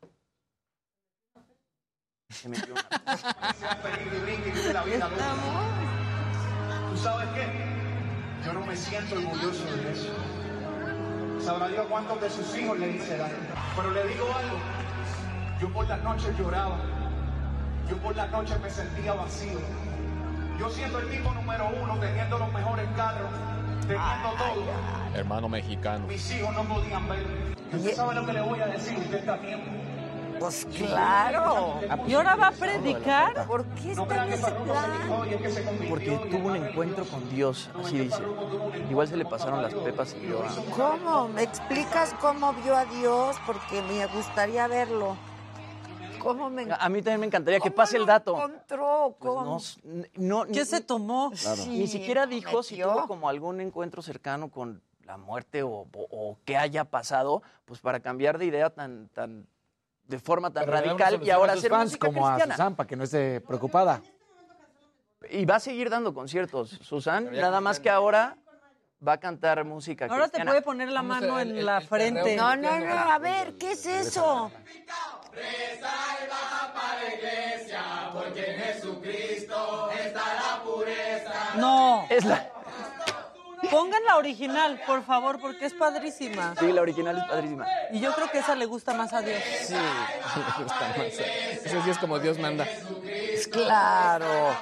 Se 2.29 2.49
metió 2.49 2.73
una- 2.73 2.89
¿Tú 6.97 7.03
sabes 7.03 7.27
qué? 7.35 7.45
Yo 8.43 8.53
no 8.53 8.65
me 8.65 8.75
siento 8.75 9.13
orgulloso 9.17 9.63
de 9.65 9.91
eso. 9.91 10.09
Sabrá 11.39 11.67
Dios 11.67 11.85
cuántos 11.87 12.19
de 12.19 12.27
sus 12.27 12.57
hijos 12.57 12.79
le 12.79 12.89
hice 12.89 13.17
daño. 13.17 13.35
Pero 13.75 13.91
le 13.91 14.07
digo 14.07 14.25
algo. 14.35 14.57
Yo 15.61 15.71
por 15.71 15.87
las 15.87 16.01
noches 16.01 16.35
lloraba. 16.39 16.79
Yo 17.87 17.97
por 17.97 18.15
las 18.15 18.31
noches 18.31 18.59
me 18.59 18.69
sentía 18.71 19.13
vacío. 19.13 19.59
Yo 20.59 20.69
siendo 20.71 20.97
el 20.97 21.09
tipo 21.11 21.31
número 21.35 21.69
uno, 21.83 21.99
teniendo 21.99 22.39
los 22.39 22.51
mejores 22.51 22.87
carros, 22.95 23.29
teniendo 23.81 24.29
todo. 24.39 24.65
Hermano 25.13 25.49
mexicano. 25.49 26.07
Mis 26.07 26.31
hijos 26.31 26.51
no 26.55 26.63
podían 26.63 27.07
ver. 27.07 27.23
Usted 27.73 27.95
sabe 27.95 28.15
lo 28.15 28.25
que 28.25 28.33
le 28.33 28.41
voy 28.41 28.59
a 28.59 28.65
decir, 28.65 28.97
usted 28.97 29.19
está 29.19 29.35
bien. 29.35 29.86
Pues 30.39 30.65
claro. 30.77 31.79
¿Y 32.07 32.13
ahora 32.13 32.35
va 32.35 32.47
a 32.47 32.51
predicar? 32.51 33.47
¿Por 33.47 33.65
qué 33.65 33.91
está 33.91 34.25
en 34.25 34.33
ese 34.33 34.51
plan? 34.51 34.91
Porque 35.89 36.11
tuvo 36.29 36.49
un 36.49 36.55
encuentro 36.57 37.05
con 37.05 37.29
Dios, 37.29 37.69
así 37.83 37.97
dice. 37.99 38.21
Igual 38.89 39.07
se 39.07 39.17
le 39.17 39.25
pasaron 39.25 39.61
las 39.61 39.73
pepas 39.73 40.15
y 40.21 40.27
yo... 40.27 40.43
¿Cómo? 40.75 41.27
¿Me 41.29 41.43
explicas 41.43 42.13
cómo 42.21 42.53
vio 42.53 42.75
a 42.75 42.85
Dios? 42.85 43.35
Porque 43.45 43.81
me 43.83 44.05
gustaría 44.07 44.67
verlo. 44.67 45.15
¿Cómo 46.19 46.49
me 46.49 46.67
A 46.77 46.89
mí 46.89 47.01
también 47.01 47.19
me 47.21 47.25
encantaría 47.27 47.59
que 47.59 47.69
¿Cómo 47.69 47.75
pase 47.75 47.97
el 47.97 48.05
dato. 48.05 48.35
encontró? 48.35 49.15
Pues 49.19 49.33
¿Cómo? 49.33 49.59
no, 50.15 50.45
¿Qué 50.45 50.59
ni- 50.59 50.65
se 50.65 50.81
tomó? 50.81 51.31
Ni 51.67 51.87
siquiera 51.87 52.25
dijo 52.25 52.63
si 52.63 52.81
tuvo 52.81 53.07
como 53.07 53.29
algún 53.29 53.61
encuentro 53.61 54.01
cercano 54.01 54.49
con 54.49 54.81
la 55.05 55.17
muerte 55.17 55.63
o, 55.63 55.69
o, 55.69 55.87
o 56.11 56.37
que 56.43 56.57
haya 56.57 56.83
pasado, 56.83 57.41
pues 57.65 57.79
para 57.79 58.01
cambiar 58.01 58.37
de 58.39 58.45
idea 58.45 58.69
tan, 58.69 59.07
tan 59.13 59.47
de 60.07 60.19
forma 60.19 60.51
tan 60.51 60.65
Pero 60.65 60.77
radical 60.77 61.21
y 61.23 61.29
ahora 61.29 61.53
hacer 61.53 61.69
fans 61.69 61.91
música 61.91 62.07
como 62.07 62.27
a. 62.27 62.39
Susan 62.39 62.75
para 62.75 62.87
que 62.87 62.95
no 62.95 63.03
esté 63.03 63.41
preocupada. 63.41 64.01
Y 65.29 65.45
va 65.45 65.55
a 65.55 65.59
seguir 65.59 65.89
dando 65.89 66.13
conciertos, 66.13 66.69
Susan, 66.81 67.31
nada 67.31 67.59
más 67.59 67.79
que 67.79 67.89
ahora 67.89 68.37
va 69.05 69.13
a 69.13 69.19
cantar 69.19 69.63
música 69.63 70.07
Ahora 70.09 70.27
te 70.27 70.43
puede 70.43 70.61
poner 70.61 70.89
la 70.89 71.03
mano 71.03 71.39
en 71.39 71.65
la 71.65 71.81
frente. 71.81 72.35
No, 72.35 72.55
no, 72.55 72.79
no, 72.79 72.93
a 72.93 73.19
ver, 73.19 73.55
¿qué 73.55 73.71
es 73.71 73.85
eso? 73.85 74.51
No. 81.57 82.05
Es 82.09 82.25
la, 82.25 82.51
Pongan 83.71 84.03
la 84.05 84.17
original, 84.17 84.79
por 84.85 85.03
favor, 85.03 85.39
porque 85.39 85.65
es 85.65 85.73
padrísima. 85.73 86.53
sí, 86.59 86.71
la 86.71 86.81
original 86.81 87.17
es 87.17 87.23
padrísima. 87.25 87.65
Y 87.91 87.99
yo 87.99 88.13
creo 88.13 88.29
que 88.31 88.39
esa 88.39 88.55
le 88.55 88.65
gusta 88.65 88.93
más 88.93 89.13
a 89.13 89.21
Dios. 89.21 89.41
Sí, 89.65 89.73
me 90.57 90.63
gusta 90.63 90.93
más. 90.97 91.07
Ese 91.07 91.81
sí 91.83 91.89
es 91.89 91.97
como 91.97 92.19
Dios 92.19 92.37
manda. 92.39 92.65
Claro. 93.51 94.55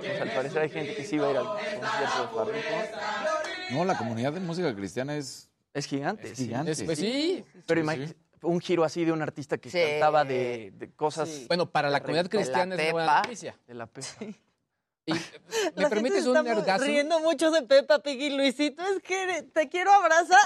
Pues 0.00 0.20
al 0.20 0.30
parecer 0.30 0.62
hay 0.62 0.70
gente 0.70 0.94
que 0.94 1.04
sí 1.04 1.18
va 1.18 1.28
a 1.28 1.30
ir 1.30 1.36
al 1.36 1.46
concierto 1.46 2.22
de 2.22 2.28
Farruko. 2.28 2.96
No, 3.70 3.84
la 3.84 3.96
comunidad 3.96 4.32
de 4.32 4.40
música 4.40 4.74
cristiana 4.74 5.16
es, 5.16 5.48
Es 5.74 5.86
gigante, 5.86 6.30
es 6.32 6.38
sí. 6.38 6.46
gigante. 6.46 6.72
Es- 6.72 6.82
pues 6.82 6.98
sí. 6.98 7.44
Pero 7.66 7.90
Sí, 7.90 8.06
sí. 8.06 8.14
Un 8.42 8.60
giro 8.60 8.84
así 8.84 9.04
de 9.04 9.12
un 9.12 9.22
artista 9.22 9.58
que 9.58 9.70
Sí. 9.70 9.78
cantaba 9.78 10.24
de, 10.24 10.72
de 10.74 10.90
cosas 10.92 11.46
Bueno, 11.48 11.70
para 11.70 11.88
la 11.90 12.00
comunidad 12.00 12.28
cristiana 12.28 12.76
De 12.76 12.82
es 12.82 12.86
la 12.88 12.92
buena 12.92 13.08
Pepa. 13.08 13.22
noticia. 13.22 13.56
de 13.66 13.74
la 13.74 13.86
pepa. 13.86 14.08
Y, 15.06 15.12
¿Me 15.12 15.18
La 15.76 15.88
permites 15.88 16.24
gente 16.24 16.38
un 16.38 16.44
nergazo? 16.44 16.84
riendo 16.84 17.18
mucho 17.20 17.50
de 17.50 17.62
Peppa 17.62 17.98
Pig 18.02 18.20
y 18.20 18.30
Luisito. 18.30 18.82
Es 18.84 19.02
que 19.02 19.42
te 19.52 19.68
quiero 19.68 19.92
abrazar. 19.92 20.38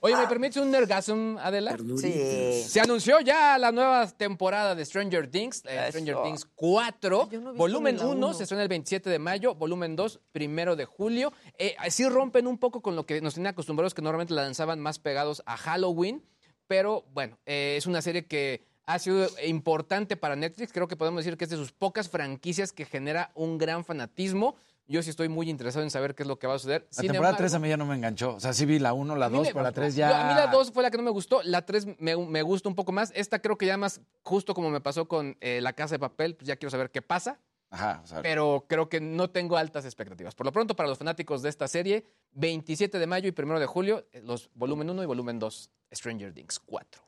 Oye, 0.00 0.16
¿me 0.16 0.26
permites 0.28 0.56
un 0.56 0.70
nergasm, 0.70 1.36
Adela? 1.38 1.76
Sí. 2.00 2.62
Se 2.66 2.80
anunció 2.80 3.20
ya 3.20 3.58
la 3.58 3.72
nueva 3.72 4.06
temporada 4.08 4.74
de 4.74 4.84
Stranger 4.84 5.28
Things, 5.28 5.62
eh. 5.66 5.86
Stranger 5.88 6.16
Things 6.22 6.46
4. 6.54 7.22
Ay, 7.22 7.28
yo 7.30 7.40
no 7.40 7.48
he 7.48 7.52
visto 7.52 7.58
volumen 7.58 7.96
ni 7.96 8.00
la 8.00 8.06
1 8.06 8.16
uno. 8.16 8.34
se 8.34 8.44
estrena 8.44 8.62
el 8.62 8.68
27 8.68 9.10
de 9.10 9.18
mayo, 9.18 9.54
volumen 9.54 9.96
2 9.96 10.20
primero 10.30 10.76
de 10.76 10.84
julio. 10.84 11.32
Eh, 11.58 11.74
sí 11.90 12.08
rompen 12.08 12.46
un 12.46 12.58
poco 12.58 12.80
con 12.80 12.94
lo 12.96 13.06
que 13.06 13.20
nos 13.20 13.34
tenían 13.34 13.52
acostumbrados, 13.52 13.92
que 13.94 14.02
normalmente 14.02 14.34
la 14.34 14.42
lanzaban 14.42 14.78
más 14.80 14.98
pegados 14.98 15.42
a 15.46 15.56
Halloween. 15.56 16.24
Pero 16.68 17.04
bueno, 17.12 17.38
eh, 17.46 17.74
es 17.76 17.86
una 17.86 18.02
serie 18.02 18.26
que 18.26 18.62
ha 18.86 18.98
sido 18.98 19.28
importante 19.44 20.16
para 20.16 20.36
Netflix. 20.36 20.72
Creo 20.72 20.88
que 20.88 20.96
podemos 20.96 21.24
decir 21.24 21.36
que 21.36 21.44
es 21.44 21.50
de 21.50 21.56
sus 21.56 21.72
pocas 21.72 22.08
franquicias 22.08 22.72
que 22.72 22.84
genera 22.84 23.32
un 23.34 23.58
gran 23.58 23.84
fanatismo. 23.84 24.56
Yo 24.90 25.02
sí 25.02 25.10
estoy 25.10 25.28
muy 25.28 25.50
interesado 25.50 25.84
en 25.84 25.90
saber 25.90 26.14
qué 26.14 26.22
es 26.22 26.26
lo 26.26 26.38
que 26.38 26.46
va 26.46 26.54
a 26.54 26.58
suceder. 26.58 26.82
La 26.82 26.88
Sin 26.90 27.02
temporada 27.08 27.32
embargo- 27.32 27.38
3 27.38 27.54
a 27.54 27.58
mí 27.58 27.68
ya 27.68 27.76
no 27.76 27.84
me 27.84 27.94
enganchó. 27.94 28.34
O 28.36 28.40
sea, 28.40 28.54
sí 28.54 28.64
vi 28.64 28.78
la 28.78 28.94
1, 28.94 29.16
la 29.16 29.26
a 29.26 29.28
mí 29.28 29.36
2, 29.36 29.46
me 29.48 29.52
pero 29.52 29.62
la 29.62 29.68
gustó. 29.68 29.80
3 29.82 29.94
Yo- 29.94 29.98
ya... 30.00 30.24
A 30.24 30.28
mí 30.28 30.34
la 30.34 30.46
2 30.46 30.72
fue 30.72 30.82
la 30.82 30.90
que 30.90 30.96
no 30.96 31.02
me 31.02 31.10
gustó, 31.10 31.42
la 31.44 31.66
3 31.66 31.86
me, 31.98 32.16
me 32.16 32.42
gusta 32.42 32.70
un 32.70 32.74
poco 32.74 32.90
más. 32.90 33.12
Esta 33.14 33.38
creo 33.40 33.58
que 33.58 33.66
ya 33.66 33.76
más, 33.76 34.00
justo 34.22 34.54
como 34.54 34.70
me 34.70 34.80
pasó 34.80 35.06
con 35.06 35.36
eh, 35.40 35.60
La 35.60 35.74
Casa 35.74 35.94
de 35.96 35.98
Papel, 35.98 36.36
pues 36.36 36.48
ya 36.48 36.56
quiero 36.56 36.70
saber 36.70 36.90
qué 36.90 37.02
pasa, 37.02 37.38
Ajá, 37.70 38.00
o 38.02 38.06
sea, 38.06 38.22
pero 38.22 38.64
creo 38.66 38.88
que 38.88 38.98
no 38.98 39.28
tengo 39.28 39.58
altas 39.58 39.84
expectativas. 39.84 40.34
Por 40.34 40.46
lo 40.46 40.52
pronto, 40.52 40.74
para 40.74 40.88
los 40.88 40.96
fanáticos 40.96 41.42
de 41.42 41.50
esta 41.50 41.68
serie, 41.68 42.06
27 42.32 42.98
de 42.98 43.06
mayo 43.06 43.28
y 43.28 43.34
1 43.38 43.60
de 43.60 43.66
julio, 43.66 44.06
eh, 44.12 44.22
los 44.24 44.48
volumen 44.54 44.88
1 44.88 45.02
y 45.02 45.06
volumen 45.06 45.38
2, 45.38 45.70
Stranger 45.92 46.32
Things 46.32 46.58
4. 46.60 47.02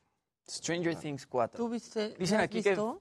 Stranger 0.47 0.97
Things 0.97 1.27
4. 1.27 1.57
¿Tú 1.57 1.71
viste? 1.71 2.11
Dicen 2.19 2.37
¿la 2.37 2.43
has 2.43 2.45
aquí 2.47 2.63
que- 2.63 2.71
visto? 2.71 3.01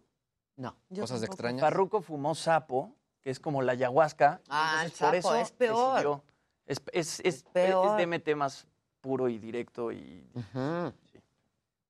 No. 0.55 0.73
Yo 0.89 1.01
Cosas 1.03 1.19
tampoco. 1.19 1.33
extrañas. 1.33 1.61
Farruko 1.61 2.01
fumó 2.01 2.33
sapo, 2.35 2.95
que 3.21 3.29
es 3.29 3.39
como 3.39 3.61
la 3.61 3.73
ayahuasca. 3.73 4.41
Ah, 4.49 4.81
entonces 4.85 5.01
el 5.01 5.21
por 5.21 5.31
sapo 5.31 5.35
eso 5.35 5.35
es 5.35 5.51
peor. 5.51 5.93
decidió- 5.95 6.23
Es, 6.65 6.81
es, 6.93 7.19
es, 7.21 7.43
peor. 7.43 7.99
es 7.99 8.05
DMT 8.07 8.35
más 8.35 8.67
puro 9.01 9.27
y 9.29 9.37
directo 9.39 9.91
y... 9.91 10.25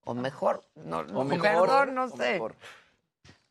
O 0.06 0.14
mejor, 0.14 0.64
no, 0.76 1.00
O 1.00 1.24
mejor, 1.24 1.42
perdón, 1.68 1.96
no 1.96 2.06
o 2.06 2.10
sé. 2.10 2.34
mejor. 2.34 2.56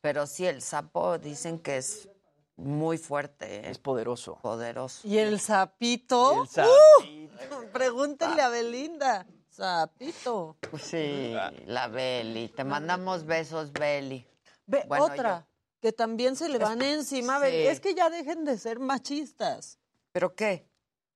Pero 0.00 0.26
sí, 0.26 0.46
el 0.46 0.62
sapo 0.62 1.18
dicen 1.18 1.58
que 1.58 1.76
es 1.76 2.08
muy 2.56 2.98
fuerte. 2.98 3.56
¿eh? 3.66 3.70
Es 3.70 3.78
poderoso. 3.78 4.36
Poderoso. 4.42 5.06
Y 5.06 5.18
el 5.18 5.38
sapito. 5.38 6.42
El 6.42 6.48
sapito. 6.48 6.72
¡Uh! 7.00 7.66
Pregúntenle 7.72 8.42
a 8.42 8.48
Belinda. 8.48 9.26
Sapito. 9.50 10.56
Sí, 10.80 11.34
la 11.66 11.88
Beli. 11.88 12.48
Te 12.48 12.64
mandamos 12.64 13.24
besos, 13.24 13.72
Beli. 13.72 14.26
Ve, 14.66 14.84
Bueno, 14.88 15.04
otra, 15.06 15.46
que 15.80 15.92
también 15.92 16.36
se 16.36 16.48
le 16.48 16.58
van 16.58 16.82
encima. 16.82 17.40
Sí. 17.40 17.46
Es 17.46 17.80
que 17.80 17.94
ya 17.94 18.10
dejen 18.10 18.44
de 18.44 18.58
ser 18.58 18.78
machistas. 18.78 19.78
¿Pero 20.12 20.34
qué? 20.34 20.68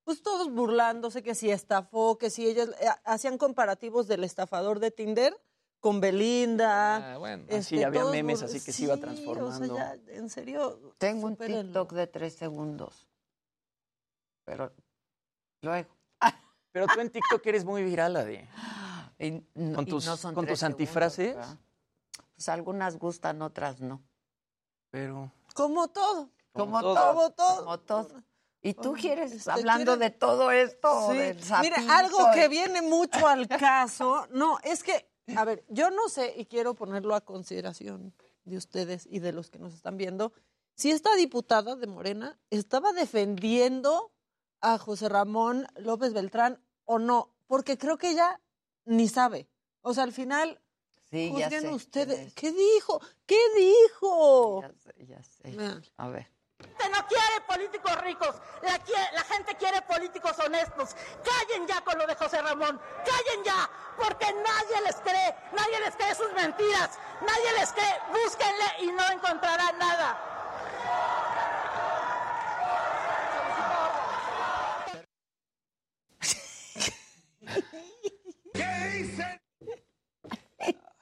Pues 0.04 0.22
todos 0.22 0.50
burlándose 0.50 1.22
que 1.22 1.34
si 1.34 1.50
estafó, 1.50 2.18
que 2.18 2.30
si 2.30 2.46
ellas 2.46 2.70
eh, 2.80 2.88
hacían 3.04 3.38
comparativos 3.38 4.08
del 4.08 4.24
estafador 4.24 4.80
de 4.80 4.90
Tinder 4.90 5.36
con 5.80 6.00
Belinda. 6.00 7.14
Ah, 7.14 7.18
bueno. 7.18 7.44
Ah, 7.50 7.62
sí, 7.62 7.82
había 7.82 8.04
memes 8.06 8.42
así 8.42 8.60
que 8.60 8.72
se 8.72 8.84
iba 8.84 8.94
Sí, 8.96 9.00
transformando. 9.00 9.74
O 9.74 9.76
sea, 9.76 9.94
ya, 9.96 10.12
en 10.12 10.28
serio. 10.28 10.94
Tengo 10.98 11.26
un. 11.26 11.36
TikTok 11.36 11.92
de 11.92 12.06
tres 12.08 12.34
segundos. 12.34 13.08
Pero 14.44 14.72
luego. 15.62 15.88
Pero 16.72 16.86
tú 16.86 17.00
en 17.00 17.10
TikTok 17.10 17.44
eres 17.46 17.64
muy 17.64 17.82
viral, 17.82 18.16
Adi. 18.16 18.38
Y 19.18 19.30
no- 19.54 19.76
Con 19.76 19.86
y 19.86 19.90
tus, 19.90 20.06
no 20.06 20.16
son 20.16 20.34
con 20.34 20.46
tus 20.46 20.58
segundos, 20.58 20.80
antifrases. 20.80 21.36
¿verdad? 21.36 21.56
Pues 22.34 22.48
algunas 22.48 22.98
gustan, 22.98 23.40
otras 23.42 23.80
no. 23.80 24.02
Pero. 24.92 25.32
Como 25.54 25.88
todo. 25.88 26.28
Como 26.52 26.80
todo. 26.80 26.94
todo. 26.94 27.12
Como 27.14 27.30
todo. 27.32 27.56
Como 27.64 27.78
todo. 27.80 28.22
¿Y 28.64 28.74
tú 28.74 28.92
quieres, 28.92 29.32
este, 29.32 29.50
hablando 29.50 29.96
¿quiere- 29.96 30.10
de 30.12 30.16
todo 30.16 30.52
esto? 30.52 31.10
Sí. 31.10 31.16
del 31.18 31.36
Mira, 31.62 31.78
algo 31.98 32.18
y- 32.30 32.34
que 32.36 32.46
viene 32.46 32.80
mucho 32.80 33.26
al 33.26 33.48
caso, 33.48 34.28
no, 34.30 34.58
es 34.62 34.84
que, 34.84 35.10
a 35.36 35.44
ver, 35.44 35.64
yo 35.68 35.90
no 35.90 36.08
sé 36.08 36.32
y 36.36 36.44
quiero 36.46 36.74
ponerlo 36.74 37.16
a 37.16 37.22
consideración 37.22 38.14
de 38.44 38.56
ustedes 38.56 39.06
y 39.10 39.18
de 39.18 39.32
los 39.32 39.50
que 39.50 39.58
nos 39.58 39.74
están 39.74 39.96
viendo, 39.96 40.32
si 40.76 40.92
esta 40.92 41.12
diputada 41.16 41.74
de 41.74 41.88
Morena 41.88 42.38
estaba 42.50 42.92
defendiendo 42.92 44.12
a 44.60 44.78
José 44.78 45.08
Ramón 45.08 45.66
López 45.74 46.12
Beltrán 46.12 46.62
o 46.84 47.00
no, 47.00 47.34
porque 47.48 47.76
creo 47.76 47.98
que 47.98 48.10
ella 48.10 48.40
ni 48.84 49.08
sabe. 49.08 49.48
O 49.80 49.92
sea, 49.92 50.04
al 50.04 50.12
final, 50.12 50.60
Sí, 51.12 51.30
ya 51.36 51.44
juzguen 51.44 51.60
sé 51.60 51.68
ustedes. 51.68 52.32
¿Qué 52.32 52.50
dijo? 52.52 52.98
¿Qué 53.26 53.38
dijo? 53.54 54.62
Ya 54.62 54.72
sé, 54.72 55.06
ya 55.06 55.22
sé. 55.22 55.50
Vean. 55.50 55.84
A 55.98 56.08
ver. 56.08 56.26
gente 56.58 56.88
no 56.88 57.06
quiere 57.06 57.40
políticos 57.46 58.00
ricos, 58.00 58.34
la, 58.62 58.80
la 59.12 59.24
gente 59.24 59.54
quiere 59.56 59.82
políticos 59.82 60.38
honestos. 60.38 60.96
Callen 61.22 61.66
ya 61.66 61.82
con 61.82 61.98
lo 61.98 62.06
de 62.06 62.14
José 62.14 62.40
Ramón, 62.40 62.80
callen 63.04 63.44
ya, 63.44 63.68
porque 63.98 64.32
nadie 64.32 64.80
les 64.86 64.96
cree, 64.96 65.34
nadie 65.54 65.80
les 65.84 65.94
cree 65.96 66.14
sus 66.14 66.32
mentiras, 66.32 66.98
nadie 67.20 67.52
les 67.58 67.72
cree, 67.72 68.00
búsquenle 68.10 68.64
y 68.80 68.86
no 68.92 69.06
encontrarán 69.10 69.78
nada. 69.78 71.21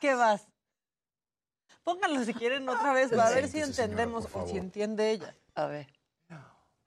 ¿Qué 0.01 0.14
vas? 0.14 0.48
Pónganlo 1.85 2.24
si 2.24 2.32
quieren 2.35 2.68
otra 2.68 2.93
vez, 2.93 3.10
para 3.10 3.31
ver 3.31 3.48
si 3.48 3.60
entendemos 3.60 4.27
o 4.32 4.47
si 4.47 4.56
entiende 4.56 5.10
ella. 5.10 5.36
A 5.55 5.66
ver. 5.66 5.86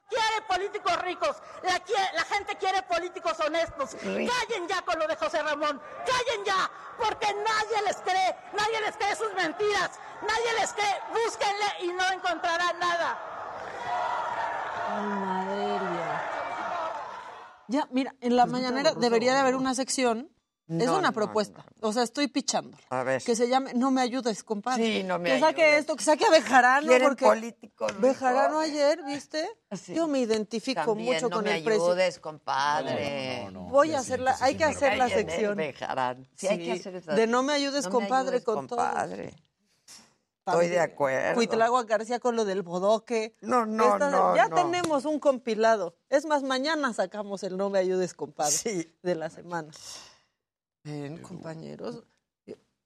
Quiere 0.09 0.41
políticos 0.47 1.01
ricos, 1.01 1.37
la, 1.63 1.81
la 2.13 2.23
gente 2.25 2.55
quiere 2.57 2.81
políticos 2.83 3.39
honestos. 3.39 3.95
Callen 3.95 4.67
ya 4.67 4.81
con 4.83 4.99
lo 4.99 5.07
de 5.07 5.15
José 5.15 5.41
Ramón, 5.41 5.81
callen 6.05 6.45
ya, 6.45 6.69
porque 6.99 7.27
nadie 7.33 7.81
les 7.87 7.97
cree, 7.97 8.35
nadie 8.55 8.81
les 8.81 8.95
cree 8.97 9.15
sus 9.15 9.33
mentiras, 9.33 9.91
nadie 10.21 10.53
les 10.59 10.73
cree, 10.73 10.95
búsquenle 11.11 11.65
y 11.81 11.87
no 11.93 12.11
encontrarán 12.11 12.79
nada. 12.79 13.19
Almadelia. 14.89 16.21
Ya, 17.67 17.87
mira, 17.89 18.13
en 18.21 18.35
la 18.35 18.45
mañanera 18.45 18.93
debería 18.93 19.33
de 19.33 19.39
haber 19.39 19.55
una 19.55 19.73
sección. 19.73 20.29
Es 20.67 20.85
No, 20.87 20.97
una 20.97 21.09
no, 21.09 21.13
propuesta. 21.13 21.65
O 21.81 21.91
sea, 21.91 22.03
estoy 22.03 22.27
pichando. 22.29 22.77
A 22.89 23.03
ver. 23.03 23.21
Que 23.21 23.35
se 23.35 23.47
llame 23.49 23.73
No 23.73 23.91
me 23.91 24.01
ayudes, 24.01 24.43
compadre. 24.43 24.83
Sí, 24.83 25.03
no 25.03 25.19
me 25.19 25.29
Que 25.31 25.39
saque 25.39 25.63
ayudes. 25.63 25.79
esto, 25.81 25.95
que 25.95 26.03
saque 26.03 26.25
a 26.25 26.29
Bejarano. 26.29 26.87
¿Quieren 26.87 27.07
porque 27.09 27.25
políticos 27.25 27.91
Bejarano 27.99 28.59
ayer, 28.59 29.03
¿viste? 29.03 29.47
Yo 29.87 30.07
me 30.07 30.19
identifico 30.19 30.81
También 30.85 31.15
mucho 31.15 31.29
no 31.29 31.35
con 31.35 31.45
me 31.45 31.57
el 31.57 31.63
precio. 31.63 31.85
ayudes, 31.87 32.19
compadre. 32.19 33.47
Voy 33.51 33.93
a 33.93 33.99
hacerla, 33.99 34.37
hay 34.39 34.55
que 34.55 34.63
hacer 34.63 34.97
la 34.97 35.09
sección. 35.09 35.57
Bejarán. 35.57 36.27
Sí, 36.35 36.47
hay 36.47 36.57
que 36.59 36.65
Sí, 36.65 36.71
hacer 36.79 36.95
esa- 36.95 37.13
de 37.13 37.27
no 37.27 37.43
me 37.43 37.53
ayudes, 37.53 37.83
No 37.85 37.89
me 37.89 37.93
compadre, 37.95 38.27
ayudes, 38.29 38.43
con 38.45 38.67
compadre. 38.67 39.29
todo. 39.31 39.43
Estoy 40.45 40.67
de 40.67 40.79
acuerdo. 40.81 41.35
Cuitlagua 41.35 41.83
García 41.85 42.19
con 42.19 42.35
lo 42.35 42.43
del 42.43 42.63
bodoque. 42.63 43.33
No, 43.41 43.65
no, 43.65 43.97
no, 43.97 44.35
Ya 44.35 44.49
no. 44.49 44.55
tenemos 44.55 45.05
un 45.05 45.17
compilado. 45.19 45.95
Es 46.09 46.25
más, 46.25 46.43
mañana 46.43 46.91
sacamos 46.93 47.43
el 47.43 47.55
No 47.55 47.69
me 47.69 47.79
ayudes, 47.79 48.13
compadre, 48.13 48.93
de 49.01 49.15
la 49.15 49.29
semana. 49.29 49.71
Ven, 50.83 51.17
compañeros. 51.17 52.03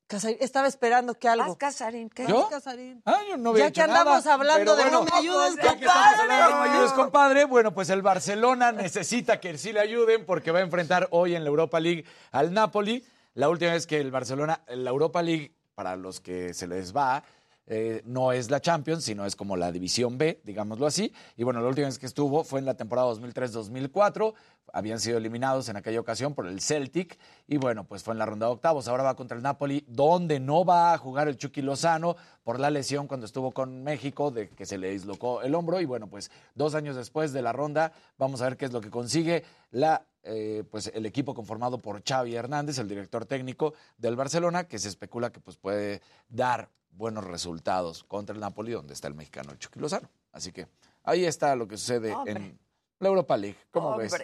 Casarín, 0.07 0.37
estaba 0.39 0.67
esperando 0.67 1.15
que 1.15 1.27
algo. 1.27 1.47
Vas, 1.47 1.57
Casarín, 1.57 2.09
¿qué? 2.09 2.25
¿Yo? 2.27 2.47
Casarín. 2.49 3.01
Ah, 3.03 3.19
yo 3.29 3.35
no 3.35 3.49
había 3.49 3.65
Ya 3.65 3.71
que 3.71 3.81
nada, 3.81 3.99
andamos 3.99 4.25
hablando 4.25 4.59
pero 4.61 4.75
de 4.77 4.83
bueno, 4.83 4.99
no 4.99 5.05
me 5.05 5.17
ayudes, 5.17 5.55
ya 5.57 5.75
que 5.75 5.85
estamos 5.85 6.19
hablando 6.19 6.45
de 6.45 6.53
no 6.53 6.59
me 6.59 6.69
ayudes, 6.69 6.91
compadre. 6.91 6.95
compadre, 7.03 7.45
bueno, 7.45 7.73
pues 7.73 7.89
el 7.89 8.01
Barcelona 8.01 8.71
necesita 8.71 9.41
que 9.41 9.57
sí 9.57 9.73
le 9.73 9.81
ayuden 9.81 10.25
porque 10.25 10.51
va 10.51 10.59
a 10.59 10.61
enfrentar 10.61 11.09
hoy 11.11 11.35
en 11.35 11.43
la 11.43 11.49
Europa 11.49 11.81
League 11.81 12.05
al 12.31 12.53
Napoli. 12.53 13.05
La 13.33 13.49
última 13.49 13.73
vez 13.73 13.85
que 13.85 13.99
el 13.99 14.09
Barcelona, 14.09 14.61
la 14.67 14.89
Europa 14.89 15.21
League, 15.21 15.53
para 15.75 15.97
los 15.97 16.21
que 16.21 16.53
se 16.53 16.67
les 16.67 16.95
va, 16.95 17.23
eh, 17.69 18.01
no 18.05 18.31
es 18.31 18.49
la 18.49 18.61
Champions, 18.61 19.03
sino 19.03 19.25
es 19.25 19.35
como 19.35 19.57
la 19.57 19.73
División 19.73 20.17
B, 20.17 20.39
digámoslo 20.45 20.87
así. 20.87 21.13
Y 21.35 21.43
bueno, 21.43 21.61
la 21.61 21.67
última 21.67 21.87
vez 21.87 21.99
que 21.99 22.05
estuvo 22.05 22.45
fue 22.45 22.59
en 22.59 22.65
la 22.65 22.75
temporada 22.75 23.11
2003-2004. 23.11 24.33
Habían 24.71 24.99
sido 24.99 25.17
eliminados 25.17 25.67
en 25.67 25.75
aquella 25.75 25.99
ocasión 25.99 26.33
por 26.33 26.47
el 26.47 26.61
Celtic. 26.61 27.19
Y 27.45 27.57
bueno, 27.57 27.83
pues 27.83 28.03
fue 28.03 28.13
en 28.13 28.19
la 28.19 28.25
ronda 28.25 28.47
de 28.47 28.53
octavos. 28.53 28.87
Ahora 28.87 29.03
va 29.03 29.15
contra 29.15 29.35
el 29.35 29.43
Napoli, 29.43 29.83
donde 29.87 30.39
no 30.39 30.63
va 30.63 30.93
a 30.93 30.97
jugar 30.97 31.27
el 31.27 31.35
Chucky 31.35 31.61
Lozano 31.61 32.15
por 32.43 32.59
la 32.59 32.69
lesión 32.69 33.07
cuando 33.07 33.25
estuvo 33.25 33.51
con 33.51 33.83
México, 33.83 34.31
de 34.31 34.49
que 34.49 34.65
se 34.65 34.77
le 34.77 34.91
dislocó 34.91 35.41
el 35.41 35.53
hombro. 35.53 35.81
Y 35.81 35.85
bueno, 35.85 36.07
pues 36.07 36.31
dos 36.55 36.73
años 36.73 36.95
después 36.95 37.33
de 37.33 37.41
la 37.41 37.51
ronda, 37.51 37.91
vamos 38.17 38.41
a 38.41 38.45
ver 38.45 38.55
qué 38.55 38.65
es 38.65 38.71
lo 38.71 38.79
que 38.79 38.89
consigue 38.89 39.43
la 39.71 40.05
eh, 40.23 40.65
pues 40.69 40.91
el 40.93 41.05
equipo 41.05 41.33
conformado 41.33 41.81
por 41.81 42.03
Xavi 42.03 42.35
Hernández, 42.35 42.79
el 42.79 42.89
director 42.89 43.25
técnico 43.25 43.73
del 43.97 44.17
Barcelona, 44.17 44.65
que 44.65 44.77
se 44.77 44.89
especula 44.89 45.31
que 45.31 45.39
pues 45.39 45.55
puede 45.55 46.01
dar 46.27 46.69
buenos 46.97 47.23
resultados 47.23 48.03
contra 48.03 48.33
el 48.33 48.41
Napoli, 48.41 48.71
donde 48.71 48.93
está 48.93 49.07
el 49.07 49.13
mexicano 49.13 49.51
el 49.51 49.59
Chucky 49.59 49.79
Lozano. 49.79 50.09
Así 50.31 50.51
que 50.51 50.67
ahí 51.03 51.25
está 51.25 51.55
lo 51.55 51.67
que 51.67 51.77
sucede 51.77 52.13
Hombre. 52.13 52.33
en 52.33 52.59
la 52.99 53.07
Europa 53.07 53.37
League. 53.37 53.57
¿Cómo 53.71 53.95
ves? 53.95 54.15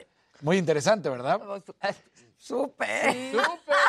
Muy 0.41 0.57
interesante, 0.57 1.09
¿verdad? 1.09 1.39
Súper. 2.37 3.33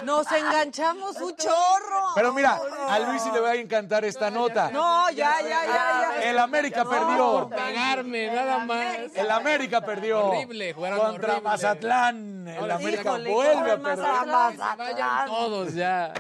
Nos 0.04 0.30
enganchamos 0.30 1.16
un 1.16 1.34
chorro. 1.34 2.12
Pero 2.14 2.32
mira, 2.32 2.60
a 2.88 2.98
Luis 3.00 3.22
sí 3.22 3.30
le 3.32 3.40
va 3.40 3.50
a 3.50 3.54
encantar 3.56 4.04
esta 4.04 4.30
nota. 4.30 4.70
No, 4.70 5.10
ya, 5.10 5.40
ya, 5.40 5.48
ya, 5.48 5.66
ya. 5.66 6.30
El 6.30 6.38
América 6.38 6.84
perdió. 6.84 7.48
Pegarme, 7.48 8.28
nada 8.28 8.64
más. 8.64 9.16
El 9.16 9.30
América 9.32 9.80
perdió. 9.80 10.26
Horrible, 10.26 10.72
jugaron 10.72 11.00
Contra 11.00 11.32
horrible. 11.32 11.50
Mazatlán. 11.50 12.46
El 12.46 12.64
sí, 12.64 12.70
América 12.70 13.02
híjole, 13.02 13.32
vuelve 13.32 13.70
a 13.72 13.82
perder. 13.82 13.98
Mazatlán. 13.98 14.78
Vayan 14.78 15.26
todos 15.26 15.74
ya. 15.74 16.14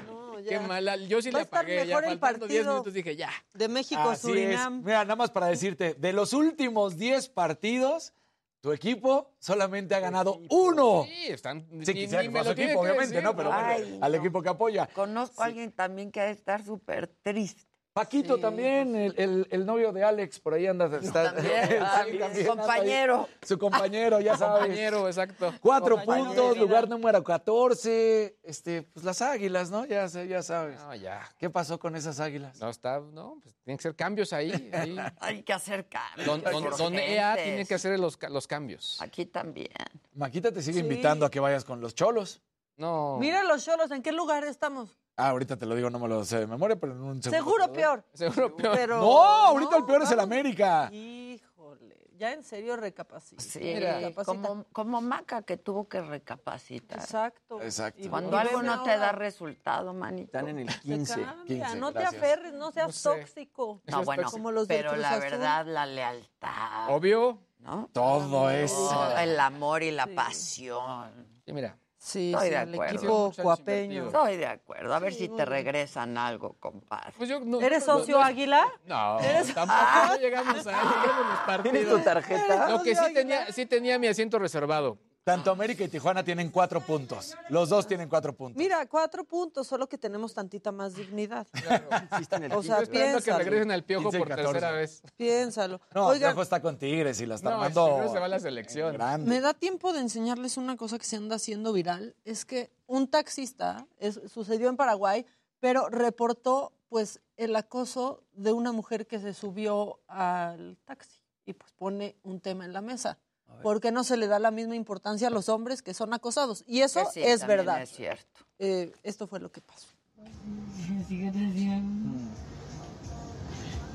Ya. 0.52 0.60
mala. 0.60 0.96
Yo 0.96 1.20
sí 1.22 1.30
Va 1.30 1.38
le 1.40 1.42
apagué. 1.44 1.86
Ya 1.86 1.94
faltando 2.00 2.46
10 2.46 2.60
partido. 2.60 2.64
minutos 2.72 2.94
dije 2.94 3.16
ya. 3.16 3.30
De 3.54 3.68
México, 3.68 4.00
Así 4.02 4.12
es. 4.12 4.20
Surinam. 4.34 4.82
Mira, 4.84 5.04
nada 5.04 5.16
más 5.16 5.30
para 5.30 5.46
decirte, 5.46 5.94
de 5.94 6.12
los 6.12 6.32
últimos 6.32 6.96
10 6.96 7.28
partidos, 7.28 8.12
tu 8.60 8.72
equipo 8.72 9.34
solamente 9.38 9.94
ha 9.94 10.00
ganado 10.00 10.40
uno. 10.50 11.04
Sí, 11.06 11.26
están. 11.28 11.66
Sí, 11.68 11.74
ni- 11.76 11.84
quisiera 11.84 12.22
ni 12.22 12.28
que 12.28 12.34
me 12.34 12.44
su 12.44 12.50
equipo, 12.52 12.80
obviamente, 12.80 13.08
decir, 13.14 13.22
¿no? 13.22 13.36
Pero 13.36 13.50
bueno, 13.50 13.64
Ay, 13.66 13.98
al 14.00 14.12
no. 14.12 14.18
equipo 14.18 14.40
que 14.42 14.48
apoya. 14.48 14.86
Conozco 14.94 15.42
a 15.42 15.46
alguien 15.46 15.70
también 15.72 16.10
que 16.10 16.20
ha 16.20 16.24
de 16.24 16.30
estar 16.32 16.64
súper 16.64 17.08
triste. 17.22 17.62
Paquito 17.94 18.38
también, 18.38 18.96
el, 18.96 19.14
el- 19.16 19.46
el 19.52 19.64
novio 19.64 19.92
de 19.92 20.02
Alex, 20.02 20.40
por 20.40 20.52
ahí 20.54 20.66
anda. 20.66 20.86
Está, 21.00 21.32
También, 21.32 21.54
Sí, 21.68 21.74
también, 21.78 22.18
también 22.18 22.24
anda 22.24 22.34
ahí. 22.40 22.44
compañero. 22.46 23.28
Su 23.42 23.56
compañero, 23.56 24.20
ya 24.20 24.36
sabes. 24.36 24.62
Compañero, 24.62 25.06
exacto. 25.06 25.54
Cuatro 25.60 25.94
Compañero. 25.98 26.26
puntos, 26.28 26.58
lugar 26.58 26.88
número 26.88 27.22
14. 27.22 28.36
Este, 28.42 28.82
pues 28.82 29.04
las 29.04 29.22
águilas, 29.22 29.70
¿no? 29.70 29.84
Ya, 29.86 30.08
sé, 30.08 30.26
ya 30.26 30.42
sabes. 30.42 30.80
No, 30.80 30.92
ya. 30.96 31.22
¿Qué 31.38 31.48
pasó 31.50 31.78
con 31.78 31.94
esas 31.94 32.18
águilas? 32.18 32.58
No 32.60 32.68
está, 32.68 32.98
no, 32.98 33.38
pues 33.40 33.54
tienen 33.62 33.76
que 33.78 33.82
ser 33.84 33.94
cambios 33.94 34.32
ahí. 34.32 34.70
ahí. 34.72 34.96
Hay 35.20 35.42
que 35.44 35.52
hacer 35.52 35.86
cambios. 35.88 36.26
Don, 36.26 36.42
don- 36.42 36.76
don 36.76 36.94
EA 36.96 37.36
tiene 37.36 37.64
que 37.64 37.74
hacer 37.74 37.96
los, 38.00 38.18
los 38.28 38.48
cambios. 38.48 39.00
Aquí 39.00 39.24
también. 39.26 39.70
Maquita 40.14 40.50
te 40.50 40.62
sigue 40.62 40.80
Sí. 40.80 40.80
invitando 40.80 41.24
a 41.26 41.30
que 41.30 41.38
vayas 41.38 41.64
con 41.64 41.80
los 41.80 41.94
cholos. 41.94 42.42
No. 42.76 43.16
Mira 43.20 43.44
los 43.44 43.64
cholos, 43.64 43.90
¿en 43.90 44.02
qué 44.02 44.12
lugar 44.12 44.44
estamos? 44.44 44.90
Ah, 45.16 45.28
ahorita 45.28 45.56
te 45.56 45.64
lo 45.66 45.74
digo, 45.76 45.90
no 45.90 45.98
me 46.00 46.08
lo 46.08 46.24
sé 46.24 46.40
de 46.40 46.46
memoria, 46.48 46.74
pero 46.76 46.92
en 46.92 47.00
un 47.00 47.22
segundo. 47.22 47.30
Seguro 47.44 47.72
peor. 47.72 48.04
Seguro 48.14 48.56
peor. 48.56 48.74
Pero, 48.76 49.00
No, 49.00 49.22
ahorita 49.22 49.76
el 49.76 49.84
peor 49.84 50.02
es 50.02 50.10
el 50.10 50.18
América. 50.20 50.90
Híjole. 50.92 51.94
ya 52.16 52.32
en 52.32 52.42
serio 52.42 52.74
recapacita. 52.76 53.40
Sí, 53.42 53.74
recapacita. 53.78 54.24
como, 54.24 54.64
como 54.72 55.00
Maca 55.00 55.42
que 55.42 55.56
tuvo 55.56 55.88
que 55.88 56.00
recapacitar. 56.00 56.98
Exacto. 56.98 57.60
Exacto. 57.62 58.02
Y 58.02 58.08
Cuando 58.08 58.36
algo 58.36 58.60
no 58.62 58.82
te 58.82 58.96
da 58.96 59.12
resultado, 59.12 59.94
manito. 59.94 60.36
Están 60.36 60.48
en 60.48 60.58
el 60.60 60.68
Se 60.70 60.80
15. 60.80 61.14
cambia, 61.22 61.44
15, 61.66 61.76
no 61.78 61.92
te 61.92 62.04
aferres, 62.04 62.52
no 62.54 62.72
seas 62.72 62.86
No 62.88 62.92
sé. 62.92 63.08
tóxico. 63.20 63.82
No, 63.86 64.02
bueno, 64.04 64.28
como 64.30 64.50
los 64.50 64.66
del 64.66 64.78
pero 64.84 64.96
la 64.96 65.10
Azul. 65.10 65.20
verdad, 65.22 65.66
la 65.66 65.86
lealtad, 65.86 66.88
Obvio. 66.90 67.38
¿no? 67.58 67.88
Todo 67.92 68.50
eso. 68.50 69.16
El 69.16 69.38
amor 69.38 69.82
y 69.84 69.90
la 69.92 70.06
pasión. 70.08 71.12
Sí, 71.46 71.52
mira. 71.52 71.78
Sí, 72.04 72.32
Estoy 72.34 72.48
sí, 72.48 72.54
de 72.54 72.62
el 72.62 72.74
acuerdo. 72.74 72.94
equipo 72.96 73.32
cuapeño. 73.42 74.06
Estoy 74.08 74.36
de 74.36 74.46
acuerdo. 74.46 74.94
A 74.94 74.98
ver 74.98 75.14
Sí, 75.14 75.20
si 75.20 75.28
te 75.30 75.46
regresan 75.46 76.18
algo, 76.18 76.52
compadre. 76.60 77.12
Pues 77.16 77.30
yo 77.30 77.40
no- 77.40 77.62
¿Eres 77.62 77.86
no- 77.86 77.98
socio 77.98 78.18
no- 78.18 78.22
Águila? 78.24 78.62
No, 78.84 79.18
¿Eres- 79.20 79.54
tampoco 79.54 79.78
Ah. 79.80 80.06
no 80.10 80.16
llegamos 80.18 80.66
a 80.66 80.70
llegamos 80.70 81.26
los 81.30 81.38
partidos. 81.46 81.62
¿Tienes 81.72 81.88
tu 81.88 81.98
tarjeta? 82.00 82.68
Lo 82.68 82.82
que 82.82 82.94
sí 82.94 83.14
tenía, 83.14 83.50
sí 83.52 83.64
tenía 83.64 83.98
mi 83.98 84.08
asiento 84.08 84.38
reservado. 84.38 84.98
Tanto 85.24 85.50
América 85.50 85.82
y 85.82 85.88
Tijuana 85.88 86.22
tienen 86.22 86.50
cuatro 86.50 86.82
puntos. 86.82 87.34
Los 87.48 87.70
dos 87.70 87.86
tienen 87.86 88.10
cuatro 88.10 88.34
puntos. 88.34 88.58
Mira, 88.58 88.84
cuatro 88.86 89.24
puntos, 89.24 89.66
solo 89.66 89.88
que 89.88 89.96
tenemos 89.96 90.34
tantita 90.34 90.70
más 90.70 90.94
dignidad. 90.94 91.46
El 91.54 92.52
O 92.52 92.62
sea, 92.62 92.80
esperando 92.82 92.84
que 92.84 93.22
piénsalo. 93.22 93.38
regresen 93.38 93.70
al 93.70 93.84
piojo 93.84 94.02
15 94.10 94.16
y 94.16 94.20
por 94.20 94.28
14. 94.28 94.52
tercera 94.52 94.72
vez. 94.72 95.02
Piénsalo. 95.16 95.80
No, 95.94 96.08
Oigan, 96.08 96.32
Piojo 96.32 96.42
está 96.42 96.60
con 96.60 96.76
Tigres 96.76 97.18
y 97.22 97.26
la 97.26 97.36
está 97.36 97.50
No, 97.70 97.70
se 98.12 98.18
va 98.18 98.26
a 98.26 98.28
la 98.28 98.38
selección. 98.38 98.92
grande. 98.92 99.26
me 99.26 99.40
da 99.40 99.54
tiempo 99.54 99.94
de 99.94 100.00
enseñarles 100.00 100.58
una 100.58 100.76
cosa 100.76 100.98
que 100.98 101.06
se 101.06 101.16
anda 101.16 101.36
haciendo 101.36 101.72
viral. 101.72 102.14
Es 102.26 102.44
que 102.44 102.70
un 102.86 103.08
taxista, 103.08 103.86
es- 103.98 104.20
sucedió 104.30 104.68
en 104.68 104.76
Paraguay, 104.76 105.24
pero 105.58 105.88
reportó 105.88 106.74
pues 106.90 107.22
el 107.38 107.56
acoso 107.56 108.22
de 108.34 108.52
una 108.52 108.72
mujer 108.72 109.06
que 109.06 109.18
se 109.20 109.32
subió 109.32 110.00
al 110.06 110.76
taxi 110.84 111.18
y 111.46 111.54
pues 111.54 111.72
pone 111.72 112.14
un 112.24 112.40
tema 112.40 112.66
en 112.66 112.74
la 112.74 112.82
mesa. 112.82 113.16
Porque 113.62 113.92
no 113.92 114.04
se 114.04 114.16
le 114.16 114.26
da 114.26 114.38
la 114.38 114.50
misma 114.50 114.76
importancia 114.76 115.28
a 115.28 115.30
los 115.30 115.48
hombres 115.48 115.80
que 115.80 115.94
son 115.94 116.12
acosados. 116.12 116.64
Y 116.66 116.80
eso 116.80 117.00
sí, 117.12 117.22
es 117.22 117.46
verdad. 117.46 117.82
Es 117.82 117.90
cierto. 117.90 118.40
Eh, 118.58 118.92
esto 119.02 119.26
fue 119.26 119.40
lo 119.40 119.50
que 119.50 119.60
pasó. 119.60 119.88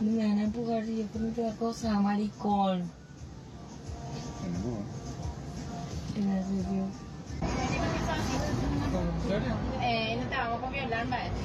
No 0.02 0.12
me 0.12 0.28
van 0.28 0.40
a 0.40 0.44
empujar 0.44 0.86
si 0.86 0.98
yo 0.98 1.20
no 1.20 1.32
te 1.34 1.56
cosa, 1.58 2.00
maricón. 2.00 2.90
Gracias, 6.16 6.72
Dios. 6.72 6.88
Eh, 9.82 10.18
no 10.22 10.30
te 10.30 10.36
vamos 10.36 10.62
con 10.62 10.72
violar, 10.72 11.08
maestro. 11.08 11.40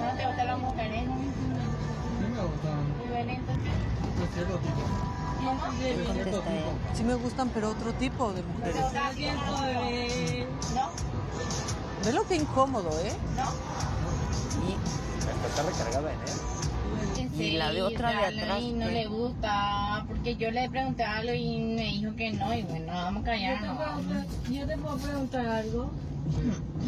No 0.00 0.16
te 0.16 0.26
gustan 0.26 0.46
las 0.46 0.58
mujeres. 0.58 1.04
Sí 1.04 2.26
me 2.34 2.42
gustan. 2.42 2.98
Muy 2.98 3.08
bien, 3.08 3.30
entonces. 3.30 3.72
Sí 6.94 7.02
me 7.04 7.14
gustan, 7.14 7.50
pero 7.50 7.70
otro 7.70 7.92
tipo 7.94 8.32
de 8.32 8.42
mujeres. 8.42 8.76
¿No? 10.74 10.90
Ve 12.04 12.12
lo 12.12 12.26
que 12.26 12.36
incómodo, 12.36 12.90
¿eh? 13.00 13.12
Está 15.48 15.62
recargada 15.62 16.12
en 16.12 16.20
él. 16.20 16.55
Y 17.38 17.52
la 17.52 17.70
de 17.70 17.82
otra 17.82 18.10
de 18.10 18.40
atrás, 18.42 18.60
Y 18.60 18.72
no 18.72 18.86
¿qué? 18.86 18.92
le 18.92 19.06
gusta, 19.06 20.04
porque 20.08 20.36
yo 20.36 20.50
le 20.50 20.68
pregunté 20.70 21.04
algo 21.04 21.32
y 21.34 21.58
me 21.58 21.82
dijo 21.84 22.14
que 22.16 22.32
no, 22.32 22.54
y 22.54 22.62
bueno, 22.62 22.92
vamos 22.92 23.26
a 23.26 23.36
Yo 23.36 23.40
te, 23.54 23.56
callarnos. 23.60 23.78
pregunto- 23.78 24.50
yo 24.50 24.66
te 24.66 24.78
puedo 24.78 24.96
preguntar 24.98 25.46
algo. 25.46 25.90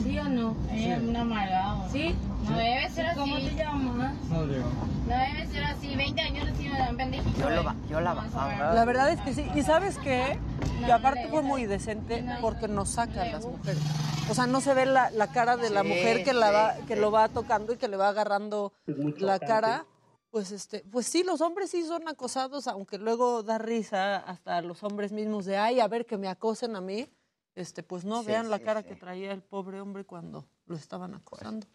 ¿Sí 0.03 0.19
o 0.19 0.25
no? 0.25 0.57
Es 0.73 0.99
un 1.01 1.15
amargado. 1.15 1.85
¿Sí? 1.93 2.15
No 2.49 2.57
debe 2.59 2.89
ser 2.91 3.15
¿Cómo 3.15 3.37
así. 3.37 3.47
te 3.47 3.55
llamas? 3.55 4.15
No 4.31 4.47
debe 4.47 5.47
ser 5.53 5.65
así. 5.65 5.95
20 5.95 6.21
años 6.23 6.45
recién 6.47 6.73
me 6.73 6.79
dan 6.79 6.97
pendejito. 6.97 7.39
Yo, 7.41 7.51
lo 7.51 7.63
ba- 7.65 7.77
yo 7.89 8.01
la 8.01 8.15
bajaba. 8.15 8.73
La 8.75 8.85
verdad 8.85 9.11
es 9.11 9.21
que 9.21 9.35
sí. 9.35 9.47
¿Y 9.55 9.63
sabes 9.63 9.97
qué? 9.99 10.39
Que 10.81 10.87
No, 10.89 10.95
aparte 10.95 11.25
no 11.25 11.31
fue 11.31 11.43
muy 11.43 11.67
decente 11.67 12.25
porque 12.41 12.67
nos 12.67 12.89
sacan 12.91 13.31
las 13.33 13.45
mujeres. 13.45 13.81
O 14.29 14.35
sea, 14.35 14.47
no 14.47 14.61
se 14.61 14.75
ve 14.75 14.87
la, 14.87 15.11
la 15.11 15.29
cara 15.29 15.57
de 15.57 15.71
la 15.71 15.83
Sí, 15.83 15.89
mujer 15.89 16.25
que, 16.25 16.33
la 16.33 16.49
sí, 16.49 16.53
va, 16.55 16.75
que 16.89 16.95
sí. 16.95 17.01
lo 17.01 17.11
va 17.13 17.29
tocando 17.29 17.73
y 17.73 17.77
que 17.77 17.87
le 17.89 17.97
va 17.97 18.09
agarrando 18.09 18.73
la 19.19 19.39
cara. 19.39 19.85
Pues 20.31 20.53
este, 20.53 20.81
pues 20.91 21.07
sí, 21.07 21.25
los 21.25 21.41
hombres 21.41 21.71
sí 21.71 21.85
son 21.87 22.07
acosados, 22.07 22.67
aunque 22.69 22.99
luego 22.99 23.43
da 23.43 23.57
risa 23.59 24.17
hasta 24.19 24.61
los 24.61 24.83
hombres 24.83 25.11
mismos 25.11 25.47
de 25.47 25.57
ay, 25.57 25.81
a 25.81 25.89
ver 25.89 26.05
que 26.05 26.19
me 26.19 26.29
acosen 26.29 26.77
a 26.77 26.81
mí. 26.81 27.11
Este, 27.55 27.83
pues 27.83 28.05
no, 28.05 28.21
Sí, 28.21 28.29
vean 28.29 28.51
la 28.51 28.61
cara 28.61 28.83
sí. 28.83 28.89
que 28.89 28.95
traía 28.95 29.33
el 29.33 29.43
pobre 29.43 29.81
hombre 29.81 30.05
cuando 30.05 30.45
lo 30.67 30.77
estaban 30.77 31.15
acosando. 31.15 31.67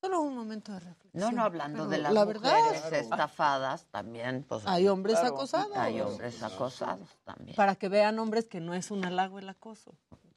Solo 0.00 0.20
un 0.22 0.34
momento 0.34 0.72
de 0.72 0.80
No, 0.80 0.86
reflexión. 0.86 1.34
no, 1.36 1.42
hablando 1.44 1.78
pero 1.78 1.88
de 1.90 1.98
las 1.98 2.12
la 2.12 2.24
mujeres 2.24 2.42
verdad, 2.82 2.92
estafadas 2.94 3.86
también, 3.90 4.44
pues 4.48 4.66
hay 4.66 4.88
hombres 4.88 5.18
Claro. 5.20 5.34
acosados. 5.36 5.76
hay 5.76 6.00
hombres 6.00 6.42
acosados 6.42 7.08
también. 7.24 7.54
para 7.54 7.76
que 7.76 7.88
vean 7.88 8.18
hombres 8.18 8.46
que 8.48 8.60
no 8.60 8.74
es 8.74 8.90
un 8.90 9.04
halago 9.04 9.38
el 9.38 9.48
acoso. 9.48 9.94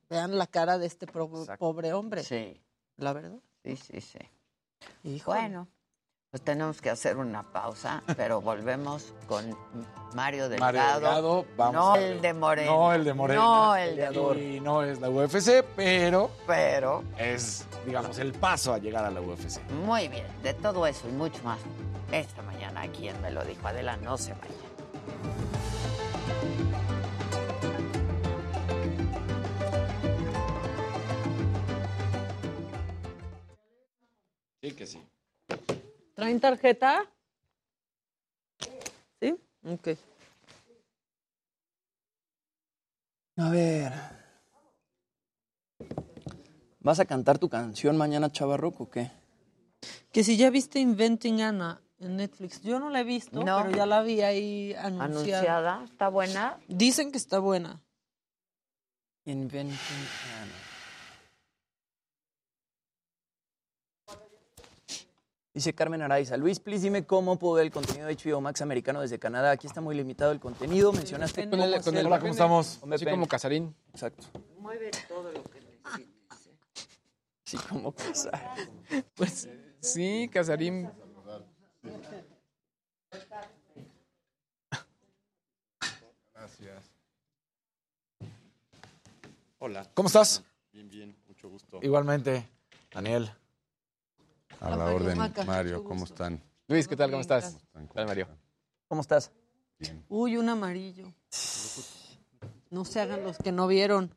Vean 0.09 0.37
la 0.37 0.47
cara 0.47 0.77
de 0.77 0.85
este 0.85 1.05
Exacto. 1.05 1.57
pobre 1.59 1.93
hombre. 1.93 2.23
Sí, 2.23 2.61
La 2.97 3.13
verdad. 3.13 3.39
sí, 3.63 3.75
sí, 3.77 3.99
sí. 4.01 4.19
Híjole. 5.03 5.39
Bueno, 5.39 5.67
pues 6.29 6.43
tenemos 6.43 6.81
que 6.81 6.89
hacer 6.89 7.15
una 7.17 7.41
pausa, 7.43 8.03
pero 8.17 8.41
volvemos 8.41 9.13
con 9.27 9.57
Mario 10.13 10.49
Delgado. 10.49 10.73
Mario 10.73 10.93
Delgado, 10.99 11.45
vamos 11.55 11.73
no 11.73 11.93
a- 11.93 11.99
el 11.99 12.21
de 12.21 12.33
Morena. 12.33 12.71
No 12.71 12.93
el 12.93 13.03
de 13.05 13.13
Morena. 13.13 13.39
No 13.41 13.75
el 13.77 13.95
de 13.95 14.55
Y 14.55 14.59
no 14.59 14.83
es 14.83 14.99
la 14.99 15.09
UFC, 15.09 15.63
pero 15.75 16.29
Pero, 16.45 17.03
es, 17.17 17.65
digamos, 17.85 18.17
el 18.19 18.33
paso 18.33 18.73
a 18.73 18.77
llegar 18.77 19.05
a 19.05 19.09
la 19.11 19.21
UFC. 19.21 19.61
muy 19.85 20.09
bien, 20.09 20.25
de 20.43 20.53
todo 20.53 20.85
eso 20.85 21.07
y 21.07 21.11
mucho 21.13 21.41
más. 21.43 21.59
Esta 22.11 22.41
mañana, 22.41 22.87
quien 22.91 23.19
me 23.21 23.31
lo 23.31 23.43
dijo? 23.45 23.65
Adela, 23.67 23.95
no 23.97 24.17
se 24.17 24.33
vaya. 24.33 24.45
¿Traen 36.27 36.41
tarjeta? 36.41 37.05
¿Sí? 39.21 39.33
Ok. 39.65 39.87
A 43.37 43.49
ver. 43.49 43.93
¿Vas 46.81 46.99
a 46.99 47.05
cantar 47.05 47.39
tu 47.39 47.47
canción 47.47 47.95
mañana, 47.95 48.29
Chavarroco, 48.29 48.83
o 48.83 48.89
qué? 48.89 49.09
Que 50.11 50.25
si 50.25 50.35
ya 50.35 50.49
viste 50.49 50.79
Inventing 50.79 51.41
Anna 51.41 51.81
en 51.99 52.17
Netflix. 52.17 52.61
Yo 52.61 52.77
no 52.81 52.89
la 52.89 52.99
he 52.99 53.03
visto, 53.05 53.41
No. 53.45 53.63
pero 53.63 53.77
ya 53.77 53.85
la 53.85 54.01
vi 54.01 54.21
ahí 54.21 54.73
anunciada. 54.73 55.05
Anunciada, 55.05 55.83
¿está 55.85 56.09
buena? 56.09 56.59
Dicen 56.67 57.13
que 57.13 57.19
está 57.19 57.39
buena. 57.39 57.81
Inventing 59.23 59.77
Anna. 60.41 60.66
Dice 65.57 65.73
Carmen 65.73 66.03
Araiza, 66.03 66.37
Luis, 66.37 66.59
please 66.59 66.83
dime 66.83 67.07
cómo 67.07 67.39
puedo 67.39 67.55
ver 67.55 67.65
el 67.65 67.71
contenido 67.71 68.05
de 68.05 68.15
HBO 68.15 68.39
Max 68.41 68.61
americano 68.61 69.01
desde 69.01 69.17
Canadá. 69.17 69.49
Aquí 69.49 69.65
está 69.65 69.81
muy 69.81 69.95
limitado 69.95 70.31
el 70.31 70.39
contenido. 70.39 70.93
Mencionaste 70.93 71.49
Con 71.49 71.59
el, 71.59 71.81
con 71.81 71.97
Hola, 71.97 72.19
¿cómo 72.19 72.31
estamos? 72.31 72.77
Con 72.79 72.93
Así 72.93 73.07
como 73.07 73.27
Casarín. 73.27 73.75
Exacto. 73.89 74.27
Mueve 74.59 74.91
todo 75.07 75.31
lo 75.31 75.43
que 75.45 75.61
necesites. 75.61 76.51
Sí, 77.43 77.57
como 77.67 77.91
casar. 77.91 78.53
Pues 79.15 79.49
sí, 79.79 80.29
Casarín. 80.31 80.91
Gracias. 86.35 86.83
Hola. 89.57 89.89
¿Cómo 89.95 90.05
estás? 90.05 90.43
Bien, 90.71 90.87
bien, 90.87 91.17
mucho 91.27 91.49
gusto. 91.49 91.79
Igualmente, 91.81 92.47
Daniel. 92.91 93.31
A 94.59 94.69
la 94.71 94.77
Mario 94.77 94.95
orden, 94.95 95.45
Mario, 95.45 95.83
¿cómo 95.83 96.05
están? 96.05 96.41
Luis, 96.67 96.87
¿qué 96.87 96.95
tal? 96.95 97.11
¿Cómo 97.11 97.21
estás? 97.21 97.57
¿Cómo 98.87 99.01
estás? 99.01 99.31
Bien. 99.77 100.03
Uy, 100.09 100.37
un 100.37 100.49
amarillo. 100.49 101.13
No 102.69 102.83
se 102.83 102.99
hagan 102.99 103.23
los 103.23 103.37
que 103.37 103.51
no 103.51 103.67
vieron. 103.67 104.13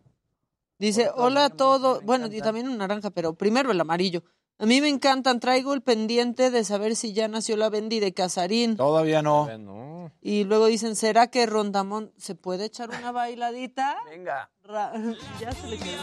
Dice, 0.78 1.10
hola 1.14 1.46
a 1.46 1.50
todos. 1.50 2.02
Bueno, 2.04 2.26
y 2.26 2.40
también 2.40 2.68
un 2.68 2.78
naranja, 2.78 3.10
pero 3.10 3.34
primero 3.34 3.70
el 3.70 3.80
amarillo. 3.80 4.22
A 4.60 4.66
mí 4.66 4.80
me 4.82 4.88
encantan. 4.88 5.40
Traigo 5.40 5.72
el 5.72 5.80
pendiente 5.80 6.50
de 6.50 6.64
saber 6.64 6.94
si 6.94 7.12
ya 7.14 7.28
nació 7.28 7.56
la 7.56 7.70
Bendy 7.70 7.98
de 7.98 8.12
Casarín. 8.12 8.76
Todavía 8.76 9.22
no. 9.22 9.44
Bueno. 9.44 10.12
Y 10.20 10.44
luego 10.44 10.66
dicen, 10.66 10.96
¿será 10.96 11.28
que 11.28 11.46
Rondamón 11.46 12.12
se 12.18 12.34
puede 12.34 12.66
echar 12.66 12.90
una 12.90 13.10
bailadita? 13.10 13.96
Venga, 14.10 14.50
Ra- 14.64 14.92
ya 15.40 15.52
se 15.52 15.66
le 15.66 15.78
quedó. 15.78 16.02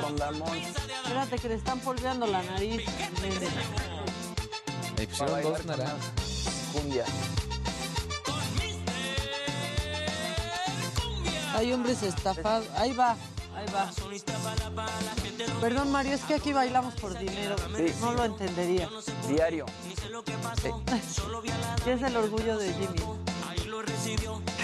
Rondamón. 0.00 0.56
Espérate 0.56 1.38
que 1.38 1.48
le 1.48 1.54
están 1.56 1.80
polveando 1.80 2.26
la 2.28 2.42
nariz. 2.44 2.82
Pusieron 4.96 5.42
dos 5.42 5.64
naranjas. 5.66 6.12
Cumbia. 6.72 7.04
Hay 11.54 11.72
hombres 11.72 12.02
estafados. 12.02 12.68
Ahí 12.76 12.92
va, 12.92 13.16
ahí 13.56 13.66
va. 13.74 13.90
Perdón, 15.60 15.90
Mario, 15.90 16.14
es 16.14 16.22
que 16.22 16.34
aquí 16.34 16.52
bailamos 16.52 16.94
por 16.94 17.18
dinero. 17.18 17.56
Sí. 17.76 17.92
No 18.00 18.12
lo 18.12 18.24
entendería. 18.24 18.88
Diario. 19.28 19.66
¿Qué 21.84 21.92
es 21.92 22.02
el 22.02 22.16
orgullo 22.16 22.58
de 22.58 22.72
Jimmy? 22.74 23.00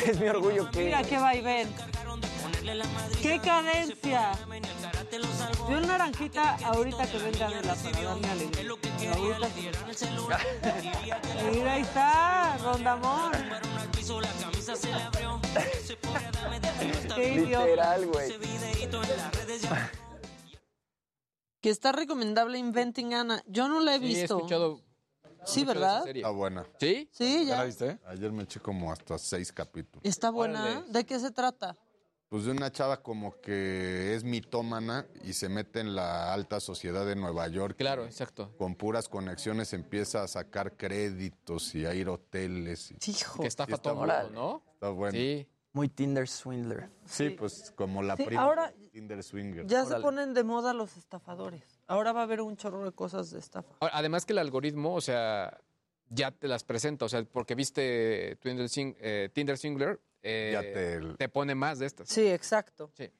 Es 0.06 0.18
mi 0.18 0.28
orgullo 0.28 0.68
que... 0.70 0.84
Mira 0.84 1.02
qué 1.04 1.16
vaivén. 1.16 1.68
¡Qué 3.20 3.40
cadencia! 3.40 4.32
Yo 5.68 5.78
el 5.78 5.86
naranjita 5.86 6.56
ahorita 6.64 7.10
que 7.10 7.18
venga 7.18 7.48
de 7.48 7.62
la 7.62 7.74
para 7.74 8.02
darme 8.02 8.28
alegría. 8.28 8.74
Pero 8.98 9.14
ahorita 9.14 9.94
sí. 9.94 10.08
Mira, 11.52 11.72
ahí 11.72 11.82
está, 11.82 12.56
Rondamón. 12.58 13.32
Qué 17.14 17.34
idiota. 17.34 17.64
Literal, 17.66 18.06
güey. 18.06 18.32
Que 21.60 21.70
está 21.70 21.92
recomendable 21.92 22.58
Inventing 22.58 23.14
Anna. 23.14 23.42
Yo 23.46 23.68
no 23.68 23.80
la 23.80 23.94
he 23.96 23.98
Sí, 23.98 24.04
he 24.04 24.08
visto. 24.08 24.36
escuchado 24.36 24.80
Sí, 25.44 25.60
de 25.60 25.66
¿verdad? 25.66 26.08
Está 26.08 26.30
buena. 26.30 26.64
¿Sí? 26.78 27.08
Sí, 27.12 27.46
ya. 27.46 27.58
la 27.58 27.64
viste? 27.64 27.98
Ayer 28.06 28.30
me 28.30 28.44
eché 28.44 28.60
como 28.60 28.92
hasta 28.92 29.18
seis 29.18 29.52
capítulos. 29.52 30.04
Está 30.04 30.30
buena. 30.30 30.82
¿De 30.88 31.04
qué 31.04 31.18
se 31.18 31.30
trata? 31.30 31.76
Pues 32.32 32.46
de 32.46 32.50
una 32.52 32.72
chava 32.72 33.02
como 33.02 33.38
que 33.42 34.14
es 34.14 34.24
mitómana 34.24 35.06
y 35.22 35.34
se 35.34 35.50
mete 35.50 35.80
en 35.80 35.94
la 35.94 36.32
alta 36.32 36.60
sociedad 36.60 37.04
de 37.04 37.14
Nueva 37.14 37.46
York. 37.48 37.76
Claro, 37.76 38.06
exacto. 38.06 38.56
Con 38.56 38.74
puras 38.74 39.06
conexiones 39.06 39.74
empieza 39.74 40.22
a 40.22 40.28
sacar 40.28 40.78
créditos 40.78 41.74
y 41.74 41.84
a 41.84 41.94
ir 41.94 42.06
a 42.06 42.12
hoteles. 42.12 42.90
Y, 42.92 43.10
Hijo. 43.10 43.42
Que 43.42 43.48
estafa 43.48 43.74
está 43.74 43.82
todo 43.82 43.96
mundo, 43.96 44.30
¿no? 44.32 44.62
Está 44.72 44.88
bueno. 44.88 45.12
Sí. 45.12 45.46
Muy 45.74 45.90
Tinder 45.90 46.26
Swindler. 46.26 46.88
Sí, 47.04 47.28
pues 47.28 47.70
como 47.76 48.02
la 48.02 48.16
Sí, 48.16 48.22
prima 48.24 48.44
ahora- 48.44 48.70
de 48.70 48.88
Tinder 48.88 49.22
Swinger. 49.22 49.66
Ya 49.66 49.84
se 49.84 49.96
ponen 50.00 50.32
de 50.32 50.42
moda 50.42 50.72
los 50.72 50.96
estafadores. 50.96 51.82
Ahora 51.86 52.12
va 52.14 52.20
a 52.20 52.22
haber 52.22 52.40
un 52.40 52.56
chorro 52.56 52.82
de 52.82 52.92
cosas 52.92 53.30
de 53.30 53.40
estafa. 53.40 53.74
Ahora, 53.80 53.94
Además 53.98 54.24
que 54.24 54.32
el 54.32 54.38
algoritmo, 54.38 54.94
o 54.94 55.02
sea, 55.02 55.60
ya 56.08 56.30
te 56.30 56.48
las 56.48 56.64
presenta, 56.64 57.04
o 57.04 57.08
sea, 57.10 57.22
porque 57.24 57.54
viste 57.54 58.36
Tinder, 58.40 58.70
Sing- 58.70 58.96
eh, 59.00 59.28
Tinder 59.34 59.58
Swindler, 59.58 60.00
eh, 60.22 60.50
Ya 60.52 60.62
te- 60.62 61.14
te 61.16 61.28
pone 61.28 61.54
más 61.54 61.78
de 61.78 61.86
estas. 61.86 62.08
Sí, 62.08 62.26
exacto. 62.28 62.90
Sí. 62.96 63.10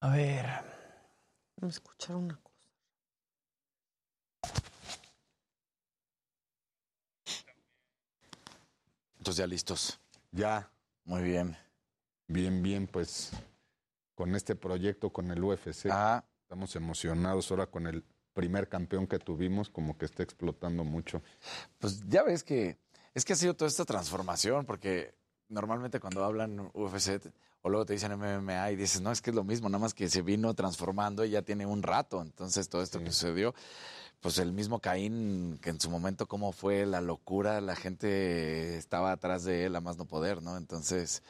A 0.00 0.10
ver. 0.10 0.46
Vamos 1.56 1.76
a 1.76 1.78
escuchar 1.78 2.16
una 2.16 2.36
cosa. 2.42 2.56
Entonces 9.26 9.42
ya 9.42 9.46
listos. 9.48 9.98
Ya. 10.30 10.70
Muy 11.04 11.20
bien. 11.20 11.56
Bien, 12.28 12.62
bien, 12.62 12.86
pues 12.86 13.32
con 14.14 14.36
este 14.36 14.54
proyecto, 14.54 15.10
con 15.10 15.32
el 15.32 15.42
UFC. 15.42 15.86
Ah. 15.90 16.24
Estamos 16.42 16.76
emocionados 16.76 17.50
ahora 17.50 17.66
con 17.66 17.88
el 17.88 18.04
primer 18.34 18.68
campeón 18.68 19.08
que 19.08 19.18
tuvimos, 19.18 19.68
como 19.68 19.98
que 19.98 20.04
está 20.04 20.22
explotando 20.22 20.84
mucho. 20.84 21.22
Pues 21.80 22.04
ya 22.06 22.22
ves 22.22 22.44
que 22.44 22.78
es 23.14 23.24
que 23.24 23.32
ha 23.32 23.36
sido 23.36 23.54
toda 23.54 23.68
esta 23.68 23.84
transformación, 23.84 24.64
porque 24.64 25.16
normalmente 25.48 25.98
cuando 25.98 26.22
hablan 26.22 26.70
UFC 26.72 27.32
o 27.62 27.68
luego 27.68 27.84
te 27.84 27.94
dicen 27.94 28.16
MMA 28.16 28.70
y 28.70 28.76
dices, 28.76 29.00
no, 29.00 29.10
es 29.10 29.20
que 29.20 29.30
es 29.30 29.36
lo 29.36 29.42
mismo, 29.42 29.68
nada 29.68 29.80
más 29.80 29.92
que 29.92 30.08
se 30.08 30.22
vino 30.22 30.54
transformando 30.54 31.24
y 31.24 31.30
ya 31.30 31.42
tiene 31.42 31.66
un 31.66 31.82
rato. 31.82 32.22
Entonces 32.22 32.68
todo 32.68 32.80
esto 32.80 33.00
que 33.00 33.10
sucedió, 33.10 33.56
pues 34.20 34.38
el 34.38 34.52
mismo 34.52 34.80
Caín, 34.80 35.58
que 35.62 35.70
en 35.70 35.80
su 35.80 35.90
momento 35.90 36.26
cómo 36.26 36.52
fue 36.52 36.86
la 36.86 37.00
locura, 37.00 37.60
la 37.60 37.76
gente 37.76 38.76
estaba 38.76 39.12
atrás 39.12 39.44
de 39.44 39.66
él 39.66 39.76
a 39.76 39.80
más 39.80 39.98
no 39.98 40.06
poder, 40.06 40.42
¿no? 40.42 40.56
Entonces, 40.56 41.22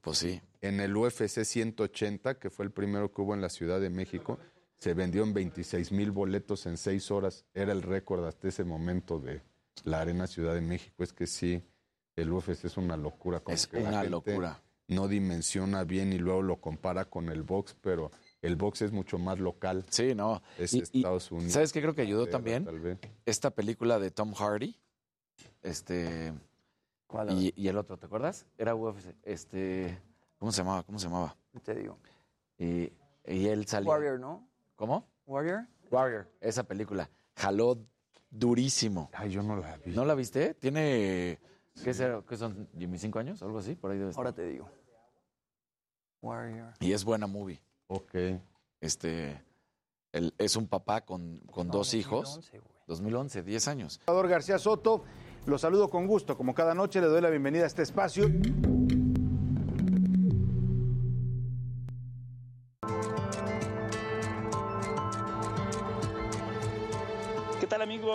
pues 0.00 0.18
sí. 0.18 0.40
En 0.60 0.80
el 0.80 0.96
UFC 0.96 1.44
180, 1.44 2.38
que 2.38 2.50
fue 2.50 2.64
el 2.64 2.72
primero 2.72 3.12
que 3.12 3.20
hubo 3.20 3.34
en 3.34 3.40
la 3.40 3.48
Ciudad 3.48 3.80
de 3.80 3.90
México, 3.90 4.38
se 4.78 4.94
vendió 4.94 5.24
en 5.24 5.34
26 5.34 5.92
mil 5.92 6.10
boletos 6.10 6.66
en 6.66 6.76
seis 6.76 7.10
horas. 7.10 7.44
Era 7.54 7.72
el 7.72 7.82
récord 7.82 8.24
hasta 8.24 8.48
ese 8.48 8.64
momento 8.64 9.18
de 9.18 9.42
la 9.84 10.00
Arena 10.00 10.26
Ciudad 10.26 10.54
de 10.54 10.60
México. 10.60 11.02
Es 11.02 11.12
que 11.12 11.26
sí, 11.26 11.62
el 12.16 12.32
UFC 12.32 12.64
es 12.64 12.76
una 12.76 12.96
locura. 12.96 13.40
como 13.40 13.54
Es 13.54 13.66
que 13.66 13.80
la 13.80 13.88
una 13.88 14.00
gente 14.00 14.10
locura. 14.10 14.62
No 14.86 15.06
dimensiona 15.06 15.84
bien 15.84 16.12
y 16.12 16.18
luego 16.18 16.42
lo 16.42 16.60
compara 16.60 17.04
con 17.04 17.28
el 17.28 17.42
box, 17.42 17.76
pero 17.80 18.10
el 18.42 18.56
box 18.56 18.82
es 18.82 18.92
mucho 18.92 19.18
más 19.18 19.38
local. 19.38 19.84
Sí, 19.90 20.14
no. 20.14 20.42
Es 20.58 20.72
Y- 20.74 20.84
y 20.92 20.98
Estados 20.98 21.30
Unidos. 21.32 21.52
¿Sabes 21.52 21.72
qué 21.72 21.80
creo 21.80 21.94
que 21.94 22.02
ayudó 22.02 22.26
también? 22.26 22.64
tal 22.64 22.80
vez. 22.80 22.98
Esta 23.26 23.50
película 23.50 23.98
de 23.98 24.10
Tom 24.10 24.32
Hardy. 24.34 24.76
Este. 25.62 26.32
Y, 27.30 27.52
y 27.56 27.68
el 27.68 27.78
otro, 27.78 27.96
¿te 27.96 28.06
acuerdas? 28.06 28.46
Era 28.58 28.74
UFC. 28.74 29.14
Este. 29.22 29.98
¿Cómo 30.38 30.52
se 30.52 30.58
llamaba? 30.58 30.82
¿Cómo 30.82 30.98
se 30.98 31.06
llamaba? 31.06 31.36
Te 31.64 31.74
digo. 31.74 31.98
Y, 32.58 32.92
y 33.26 33.46
él 33.48 33.66
salía. 33.66 33.88
Warrior, 33.88 34.20
¿no? 34.20 34.46
¿Cómo? 34.76 35.06
Warrior. 35.26 35.66
Warrior. 35.90 36.28
Esa 36.40 36.64
película. 36.64 37.08
Jaló 37.36 37.78
durísimo. 38.30 39.10
Ay, 39.14 39.30
yo 39.30 39.42
no 39.42 39.56
la 39.56 39.76
vi. 39.78 39.92
¿No 39.94 40.04
la 40.04 40.14
viste? 40.14 40.54
Tiene. 40.54 41.38
¿Qué, 41.82 41.94
será? 41.94 42.22
¿Qué 42.28 42.36
son? 42.36 42.68
¿Jimmy 42.76 42.98
cinco 42.98 43.18
años? 43.20 43.42
¿Algo 43.42 43.58
así? 43.58 43.74
Por 43.74 43.90
ahí 43.90 43.98
debe 43.98 44.10
estar. 44.10 44.20
Ahora 44.24 44.34
te 44.34 44.46
digo. 44.46 44.68
Warrior. 46.20 46.74
Y 46.80 46.92
es 46.92 47.04
buena 47.04 47.26
movie. 47.26 47.60
Ok. 47.88 48.14
Este. 48.80 49.42
él 50.12 50.32
es 50.38 50.56
un 50.56 50.68
papá 50.68 51.04
con, 51.04 51.40
con 51.50 51.66
No, 51.66 51.72
dos 51.74 51.94
hijos. 51.94 52.34
2011, 52.36 52.58
güey. 52.58 52.78
2011, 52.86 53.42
10 53.42 53.68
años. 53.68 54.00
Salvador 54.06 54.28
García 54.28 54.58
Soto, 54.58 55.04
lo 55.46 55.58
saludo 55.58 55.90
con 55.90 56.06
gusto. 56.06 56.36
Como 56.36 56.54
cada 56.54 56.74
noche 56.74 57.00
le 57.00 57.06
doy 57.06 57.20
la 57.20 57.28
bienvenida 57.30 57.64
a 57.64 57.66
este 57.66 57.82
espacio. 57.82 58.30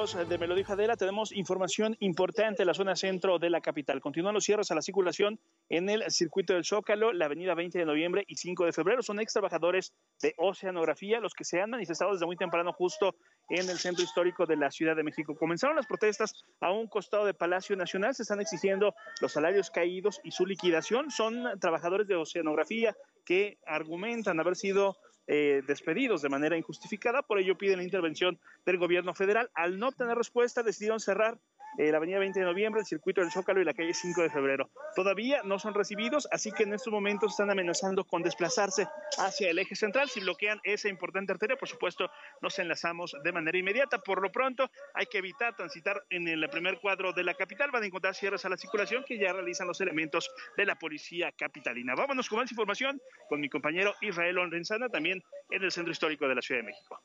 Amigos 0.03 0.29
de 0.29 0.37
Me 0.37 0.47
lo 0.47 0.55
dijo 0.55 0.73
Adela? 0.73 0.97
Tenemos 0.97 1.31
información 1.31 1.95
importante 2.01 2.63
en 2.63 2.67
la 2.67 2.73
zona 2.73 2.93
centro 2.93 3.39
de 3.39 3.49
la 3.49 3.61
capital. 3.61 4.01
Continúan 4.01 4.33
los 4.33 4.43
cierres 4.43 4.69
a 4.69 4.75
la 4.75 4.81
circulación 4.81 5.39
en 5.69 5.87
el 5.87 6.11
circuito 6.11 6.53
del 6.53 6.65
Zócalo, 6.65 7.13
la 7.13 7.25
avenida 7.25 7.55
20 7.55 7.79
de 7.79 7.85
noviembre 7.85 8.25
y 8.27 8.35
5 8.35 8.65
de 8.65 8.73
febrero. 8.73 9.01
Son 9.01 9.21
ex 9.21 9.31
trabajadores 9.31 9.93
de 10.21 10.33
Oceanografía 10.37 11.21
los 11.21 11.33
que 11.33 11.45
se 11.45 11.61
han 11.61 11.69
manifestado 11.69 12.11
desde 12.11 12.25
muy 12.25 12.35
temprano 12.35 12.73
justo 12.73 13.15
en 13.47 13.69
el 13.69 13.77
centro 13.77 14.03
histórico 14.03 14.45
de 14.45 14.57
la 14.57 14.71
Ciudad 14.71 14.97
de 14.97 15.03
México. 15.03 15.37
Comenzaron 15.37 15.77
las 15.77 15.87
protestas 15.87 16.33
a 16.59 16.69
un 16.73 16.87
costado 16.87 17.25
de 17.25 17.33
Palacio 17.33 17.77
Nacional. 17.77 18.13
Se 18.13 18.23
están 18.23 18.41
exigiendo 18.41 18.93
los 19.21 19.31
salarios 19.31 19.69
caídos 19.69 20.19
y 20.25 20.31
su 20.31 20.45
liquidación. 20.45 21.11
Son 21.11 21.57
trabajadores 21.61 22.07
de 22.07 22.15
Oceanografía 22.15 22.93
que 23.23 23.57
argumentan 23.65 24.37
haber 24.41 24.57
sido 24.57 24.97
eh, 25.27 25.61
despedidos 25.67 26.21
de 26.21 26.29
manera 26.29 26.57
injustificada, 26.57 27.21
por 27.21 27.39
ello 27.39 27.57
piden 27.57 27.77
la 27.77 27.83
intervención 27.83 28.39
del 28.65 28.77
gobierno 28.77 29.13
federal. 29.13 29.49
Al 29.53 29.79
no 29.79 29.89
obtener 29.89 30.17
respuesta, 30.17 30.63
decidieron 30.63 30.99
cerrar 30.99 31.39
eh, 31.77 31.91
la 31.91 31.97
avenida 31.97 32.19
20 32.19 32.39
de 32.39 32.45
noviembre, 32.45 32.81
el 32.81 32.85
circuito 32.85 33.21
del 33.21 33.31
Zócalo 33.31 33.61
y 33.61 33.65
la 33.65 33.73
calle 33.73 33.93
5 33.93 34.21
de 34.21 34.29
febrero. 34.29 34.69
Todavía 34.95 35.41
no 35.43 35.59
son 35.59 35.73
recibidos, 35.73 36.27
así 36.31 36.51
que 36.51 36.63
en 36.63 36.73
estos 36.73 36.91
momentos 36.91 37.31
están 37.31 37.49
amenazando 37.49 38.05
con 38.05 38.21
desplazarse 38.21 38.87
hacia 39.17 39.49
el 39.49 39.59
eje 39.59 39.75
central. 39.75 40.09
Si 40.09 40.19
bloquean 40.19 40.59
esa 40.63 40.89
importante 40.89 41.31
arteria, 41.31 41.55
por 41.55 41.67
supuesto, 41.67 42.09
nos 42.41 42.57
enlazamos 42.59 43.15
de 43.23 43.31
manera 43.31 43.57
inmediata. 43.57 43.99
Por 43.99 44.21
lo 44.21 44.31
pronto, 44.31 44.69
hay 44.93 45.05
que 45.07 45.17
evitar 45.17 45.55
transitar 45.55 46.03
en 46.09 46.27
el 46.27 46.47
primer 46.49 46.79
cuadro 46.79 47.13
de 47.13 47.23
la 47.23 47.33
capital. 47.33 47.71
Van 47.71 47.83
a 47.83 47.85
encontrar 47.85 48.15
cierres 48.15 48.45
a 48.45 48.49
la 48.49 48.57
circulación 48.57 49.03
que 49.05 49.17
ya 49.17 49.33
realizan 49.33 49.67
los 49.67 49.81
elementos 49.81 50.29
de 50.57 50.65
la 50.65 50.75
policía 50.75 51.31
capitalina. 51.31 51.95
Vámonos 51.95 52.29
con 52.29 52.39
más 52.39 52.51
información 52.51 53.01
con 53.29 53.39
mi 53.39 53.49
compañero 53.49 53.93
Israel 54.01 54.35
Lorenzana, 54.35 54.89
también 54.89 55.23
en 55.49 55.63
el 55.63 55.71
centro 55.71 55.91
histórico 55.91 56.27
de 56.27 56.35
la 56.35 56.41
Ciudad 56.41 56.61
de 56.61 56.67
México. 56.67 57.01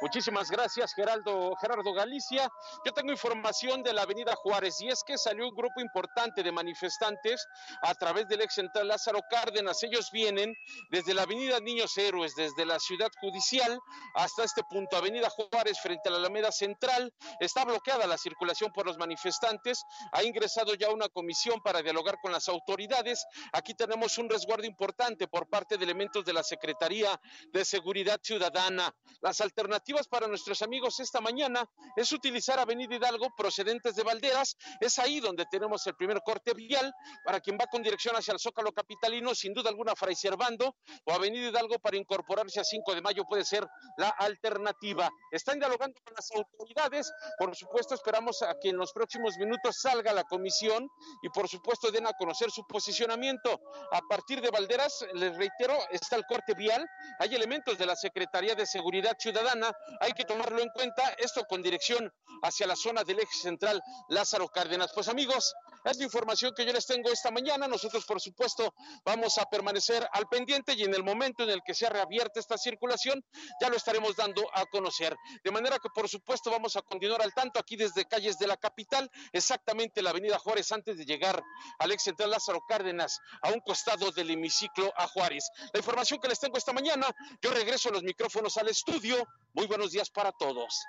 Muchísimas 0.00 0.50
gracias, 0.50 0.92
Geraldo, 0.94 1.54
Gerardo 1.56 1.92
Galicia. 1.94 2.50
Yo 2.84 2.92
tengo 2.92 3.12
información 3.12 3.82
de 3.82 3.92
la 3.92 4.02
Avenida 4.02 4.34
Juárez 4.36 4.80
y 4.80 4.88
es 4.88 5.02
que 5.02 5.16
salió 5.16 5.48
un 5.48 5.54
grupo 5.54 5.80
importante 5.80 6.42
de 6.42 6.52
manifestantes 6.52 7.46
a 7.82 7.94
través 7.94 8.28
del 8.28 8.42
ex 8.42 8.54
central 8.54 8.88
Lázaro 8.88 9.20
Cárdenas. 9.30 9.82
Ellos 9.82 10.10
vienen 10.12 10.54
desde 10.90 11.14
la 11.14 11.22
Avenida 11.22 11.60
Niños 11.60 11.96
Héroes, 11.96 12.34
desde 12.36 12.64
la 12.64 12.78
Ciudad 12.78 13.10
Judicial 13.20 13.78
hasta 14.14 14.44
este 14.44 14.62
punto, 14.64 14.96
Avenida 14.96 15.30
Juárez, 15.30 15.80
frente 15.80 16.08
a 16.08 16.12
la 16.12 16.18
Alameda 16.18 16.52
Central. 16.52 17.12
Está 17.40 17.64
bloqueada 17.64 18.06
la 18.06 18.18
circulación 18.18 18.72
por 18.72 18.86
los 18.86 18.98
manifestantes. 18.98 19.82
Ha 20.12 20.22
ingresado 20.22 20.74
ya 20.74 20.90
una 20.90 21.08
comisión 21.08 21.60
para 21.62 21.82
dialogar 21.82 22.16
con 22.22 22.32
las 22.32 22.48
autoridades. 22.48 23.24
Aquí 23.52 23.74
tenemos 23.74 24.18
un 24.18 24.28
resguardo 24.28 24.66
importante 24.66 25.26
por 25.26 25.48
parte 25.48 25.78
de 25.78 25.84
elementos 25.84 26.24
de 26.24 26.32
la 26.32 26.42
Secretaría 26.42 27.20
de 27.52 27.64
Seguridad 27.64 28.20
Ciudadana. 28.22 28.94
Las 29.20 29.40
alternativas 29.40 29.65
alternativas 29.66 30.06
para 30.06 30.28
nuestros 30.28 30.62
amigos 30.62 31.00
esta 31.00 31.20
mañana 31.20 31.68
es 31.96 32.12
utilizar 32.12 32.56
Avenida 32.60 32.94
Hidalgo 32.94 33.34
procedentes 33.36 33.96
de 33.96 34.04
Valderas. 34.04 34.56
Es 34.80 34.96
ahí 35.00 35.18
donde 35.18 35.44
tenemos 35.50 35.84
el 35.88 35.96
primer 35.96 36.20
corte 36.24 36.54
vial 36.54 36.92
para 37.24 37.40
quien 37.40 37.58
va 37.60 37.66
con 37.66 37.82
dirección 37.82 38.14
hacia 38.14 38.32
el 38.32 38.38
Zócalo 38.38 38.70
Capitalino, 38.70 39.34
sin 39.34 39.52
duda 39.52 39.70
alguna 39.70 39.96
Fray 39.96 40.14
Servando 40.14 40.76
o 41.04 41.12
Avenida 41.12 41.48
Hidalgo 41.48 41.80
para 41.80 41.96
incorporarse 41.96 42.60
a 42.60 42.64
5 42.64 42.94
de 42.94 43.02
mayo 43.02 43.24
puede 43.28 43.44
ser 43.44 43.66
la 43.98 44.10
alternativa. 44.10 45.10
Están 45.32 45.58
dialogando 45.58 46.00
con 46.04 46.14
las 46.14 46.30
autoridades. 46.30 47.12
Por 47.36 47.56
supuesto, 47.56 47.96
esperamos 47.96 48.42
a 48.42 48.54
que 48.62 48.68
en 48.68 48.76
los 48.76 48.92
próximos 48.92 49.36
minutos 49.36 49.80
salga 49.80 50.12
la 50.12 50.22
comisión 50.24 50.88
y 51.22 51.28
por 51.30 51.48
supuesto 51.48 51.90
den 51.90 52.06
a 52.06 52.12
conocer 52.12 52.52
su 52.52 52.64
posicionamiento. 52.68 53.60
A 53.90 54.00
partir 54.08 54.40
de 54.40 54.50
Valderas, 54.50 55.04
les 55.14 55.36
reitero, 55.36 55.76
está 55.90 56.14
el 56.14 56.24
corte 56.26 56.54
vial. 56.54 56.86
Hay 57.18 57.34
elementos 57.34 57.76
de 57.76 57.86
la 57.86 57.96
Secretaría 57.96 58.54
de 58.54 58.64
Seguridad 58.64 59.16
Ciudadana. 59.18 59.55
Hay 60.00 60.12
que 60.12 60.24
tomarlo 60.24 60.60
en 60.60 60.68
cuenta. 60.70 61.02
Esto 61.18 61.44
con 61.44 61.62
dirección 61.62 62.12
hacia 62.42 62.66
la 62.66 62.76
zona 62.76 63.04
del 63.04 63.20
eje 63.20 63.34
central 63.34 63.82
Lázaro 64.08 64.48
Cárdenas. 64.48 64.90
Pues 64.94 65.08
amigos, 65.08 65.54
es 65.84 65.98
la 65.98 66.04
información 66.04 66.52
que 66.54 66.66
yo 66.66 66.72
les 66.72 66.86
tengo 66.86 67.10
esta 67.10 67.30
mañana. 67.30 67.68
Nosotros, 67.68 68.04
por 68.04 68.20
supuesto, 68.20 68.74
vamos 69.04 69.38
a 69.38 69.46
permanecer 69.46 70.06
al 70.12 70.26
pendiente 70.28 70.74
y 70.74 70.82
en 70.82 70.94
el 70.94 71.02
momento 71.02 71.44
en 71.44 71.50
el 71.50 71.62
que 71.64 71.74
sea 71.74 71.90
reabierta 71.90 72.40
esta 72.40 72.58
circulación, 72.58 73.24
ya 73.60 73.68
lo 73.68 73.76
estaremos 73.76 74.16
dando 74.16 74.42
a 74.52 74.66
conocer. 74.66 75.16
De 75.44 75.50
manera 75.50 75.78
que, 75.78 75.88
por 75.94 76.08
supuesto, 76.08 76.50
vamos 76.50 76.76
a 76.76 76.82
continuar 76.82 77.22
al 77.22 77.32
tanto 77.32 77.60
aquí 77.60 77.76
desde 77.76 78.04
calles 78.04 78.38
de 78.38 78.46
la 78.46 78.56
capital, 78.56 79.10
exactamente 79.32 80.02
la 80.02 80.10
avenida 80.10 80.38
Juárez, 80.38 80.72
antes 80.72 80.98
de 80.98 81.04
llegar 81.04 81.42
al 81.78 81.92
ex 81.92 82.02
central 82.02 82.30
Lázaro 82.30 82.60
Cárdenas, 82.68 83.20
a 83.42 83.50
un 83.50 83.60
costado 83.60 84.10
del 84.10 84.30
hemiciclo 84.30 84.92
a 84.96 85.06
Juárez. 85.06 85.48
La 85.72 85.78
información 85.78 86.20
que 86.20 86.28
les 86.28 86.40
tengo 86.40 86.56
esta 86.56 86.72
mañana, 86.72 87.06
yo 87.40 87.50
regreso 87.50 87.90
los 87.90 88.02
micrófonos 88.02 88.56
al 88.56 88.68
estudio. 88.68 89.16
Muy 89.52 89.66
buenos 89.66 89.92
días 89.92 90.10
para 90.10 90.32
todos. 90.32 90.84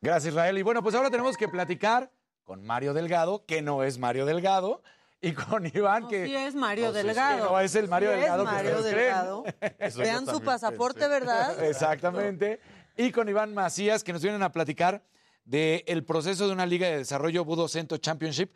Gracias, 0.00 0.32
Israel. 0.32 0.58
Y 0.58 0.62
bueno, 0.62 0.82
pues 0.82 0.94
ahora 0.94 1.10
tenemos 1.10 1.36
que 1.36 1.48
platicar 1.48 2.10
con 2.44 2.62
Mario 2.64 2.92
Delgado, 2.94 3.44
que 3.46 3.62
no 3.62 3.82
es 3.82 3.98
Mario 3.98 4.26
Delgado, 4.26 4.82
y 5.20 5.32
con 5.32 5.66
Iván, 5.66 6.08
que 6.08 6.26
Sí 6.26 6.36
es 6.36 6.54
Mario 6.54 6.88
No, 6.88 6.92
sí, 6.92 7.00
sí, 7.00 7.06
Delgado. 7.06 7.50
no 7.50 7.60
es 7.60 7.74
el 7.74 7.88
Mario 7.88 8.10
Sí 8.10 8.14
es 8.14 8.20
Delgado 8.20 8.44
que 8.44 8.50
Mario. 8.50 8.82
Delgado. 8.82 9.44
Vean 9.96 10.26
su 10.26 10.42
pasaporte, 10.42 11.08
¿verdad? 11.08 11.64
Exactamente. 11.68 12.60
Y 12.96 13.10
con 13.10 13.28
Iván 13.28 13.54
Macías, 13.54 14.04
que 14.04 14.12
nos 14.12 14.22
vienen 14.22 14.42
a 14.42 14.52
platicar 14.52 15.02
del 15.44 16.04
proceso 16.04 16.46
de 16.46 16.52
una 16.52 16.66
liga 16.66 16.86
de 16.88 16.98
desarrollo 16.98 17.44
Budo 17.44 17.68
Cento 17.68 17.96
Championship, 17.96 18.54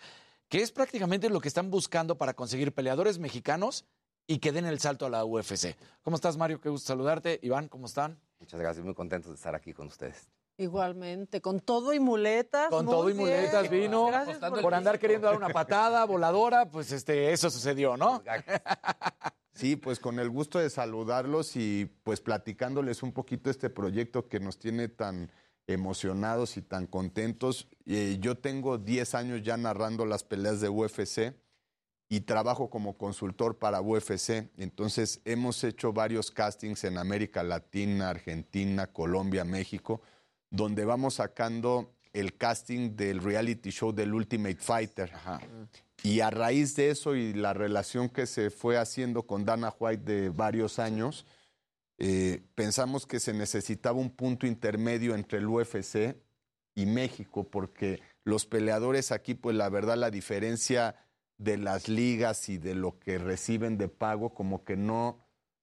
que 0.49 0.63
es 0.63 0.71
prácticamente 0.71 1.31
lo 1.31 1.41
que 1.41 1.49
están 1.49 1.71
buscando 1.71 2.19
para 2.19 2.35
conseguir 2.35 2.73
peleadores 2.75 3.19
mexicanos 3.19 3.87
y 4.27 4.39
que 4.39 4.53
den 4.53 4.67
el 4.67 4.79
salto 4.81 5.07
a 5.07 5.11
la 5.11 5.25
UFC. 5.25 5.77
¿Cómo 6.03 6.17
estás, 6.17 6.37
Mario? 6.37 6.61
Qué 6.61 6.69
gusto 6.69 6.89
saludarte. 6.89 7.41
Iván, 7.43 7.69
¿cómo 7.69 7.87
están? 7.87 8.21
Muchas 8.41 8.61
gracias, 8.61 8.85
muy 8.85 8.95
contentos 8.95 9.31
de 9.31 9.37
estar 9.37 9.55
aquí 9.55 9.73
con 9.73 9.89
ustedes. 9.89 10.29
Igualmente, 10.57 11.41
con 11.41 11.61
todo 11.61 11.93
y 11.95 12.01
muletas. 12.01 12.69
Con 12.69 12.85
muy 12.85 12.95
todo 12.95 13.11
y 13.11 13.13
bien. 13.13 13.27
muletas 13.27 13.71
vino 13.71 14.07
Gracias 14.07 14.39
por 14.39 14.75
andar 14.75 14.99
queriendo 14.99 15.29
dar 15.29 15.37
una 15.37 15.51
patada 15.51 16.05
voladora, 16.05 16.71
pues 16.71 16.91
este, 16.93 17.33
eso 17.33 17.51
sucedió, 17.51 17.97
¿no? 17.97 18.23
Sí, 19.53 19.75
pues 19.75 19.99
con 19.99 20.21
el 20.21 20.31
gusto 20.31 20.61
de 20.61 20.71
saludarlos 20.71 21.57
y 21.57 21.87
pues 22.05 22.21
platicándoles 22.21 23.03
un 23.03 23.11
poquito 23.11 23.51
este 23.51 23.69
proyecto 23.71 24.29
que 24.29 24.39
nos 24.39 24.61
tiene 24.61 24.87
tan 24.87 25.33
emocionados 25.67 26.57
y 26.57 26.63
tan 26.63 26.87
contentos. 26.87 27.67
Eh, 27.85 28.19
yo 28.21 28.39
tengo 28.39 28.79
10 28.79 29.15
años 29.17 29.43
ya 29.43 29.57
narrando 29.57 30.07
las 30.07 30.23
peleas 30.23 30.61
de 30.61 30.69
UFC 30.69 31.35
y 32.09 32.21
trabajo 32.21 32.71
como 32.71 32.97
consultor 32.97 33.59
para 33.59 33.81
UFC. 33.81 34.51
Entonces 34.57 35.21
hemos 35.25 35.63
hecho 35.65 35.93
varios 35.93 36.31
castings 36.31 36.85
en 36.85 36.97
América 36.97 37.43
Latina, 37.43 38.09
Argentina, 38.09 38.87
Colombia, 38.87 39.45
México, 39.45 40.01
donde 40.51 40.85
vamos 40.85 41.15
sacando 41.15 41.95
el 42.15 42.37
casting 42.37 42.97
del 42.97 43.21
reality 43.21 43.71
show 43.71 43.93
del 43.93 44.15
Ultimate 44.15 44.57
Fighter. 44.57 45.13
Y 46.03 46.21
a 46.21 46.31
raíz 46.31 46.75
de 46.77 46.91
eso 46.91 47.15
y 47.15 47.35
la 47.35 47.53
relación 47.53 48.09
que 48.09 48.27
se 48.27 48.51
fue 48.51 48.79
haciendo 48.79 49.25
con 49.25 49.45
Dana 49.45 49.75
White 49.79 50.05
de 50.05 50.29
varios 50.31 50.79
años, 50.79 51.27
eh, 51.99 52.43
pensamos 52.55 53.07
que 53.07 53.21
se 53.21 53.35
necesitaba 53.35 53.99
un 53.99 54.11
punto 54.11 54.47
intermedio 54.47 55.15
entre 55.15 55.41
el 55.41 55.47
UFC 55.47 56.17
y 56.75 56.87
México, 56.87 57.45
porque 57.51 58.01
los 58.25 58.47
peleadores 58.47 59.11
aquí, 59.11 59.35
pues 59.35 59.57
la 59.57 59.69
verdad, 59.69 59.97
la 59.97 60.11
diferencia 60.11 60.95
de 61.39 61.57
las 61.57 61.89
ligas 61.89 62.49
y 62.49 62.59
de 62.59 62.75
lo 62.75 62.99
que 62.99 63.19
reciben 63.19 63.79
de 63.79 63.89
pago, 63.89 64.35
como 64.35 64.65
que 64.65 64.77
no, 64.77 65.19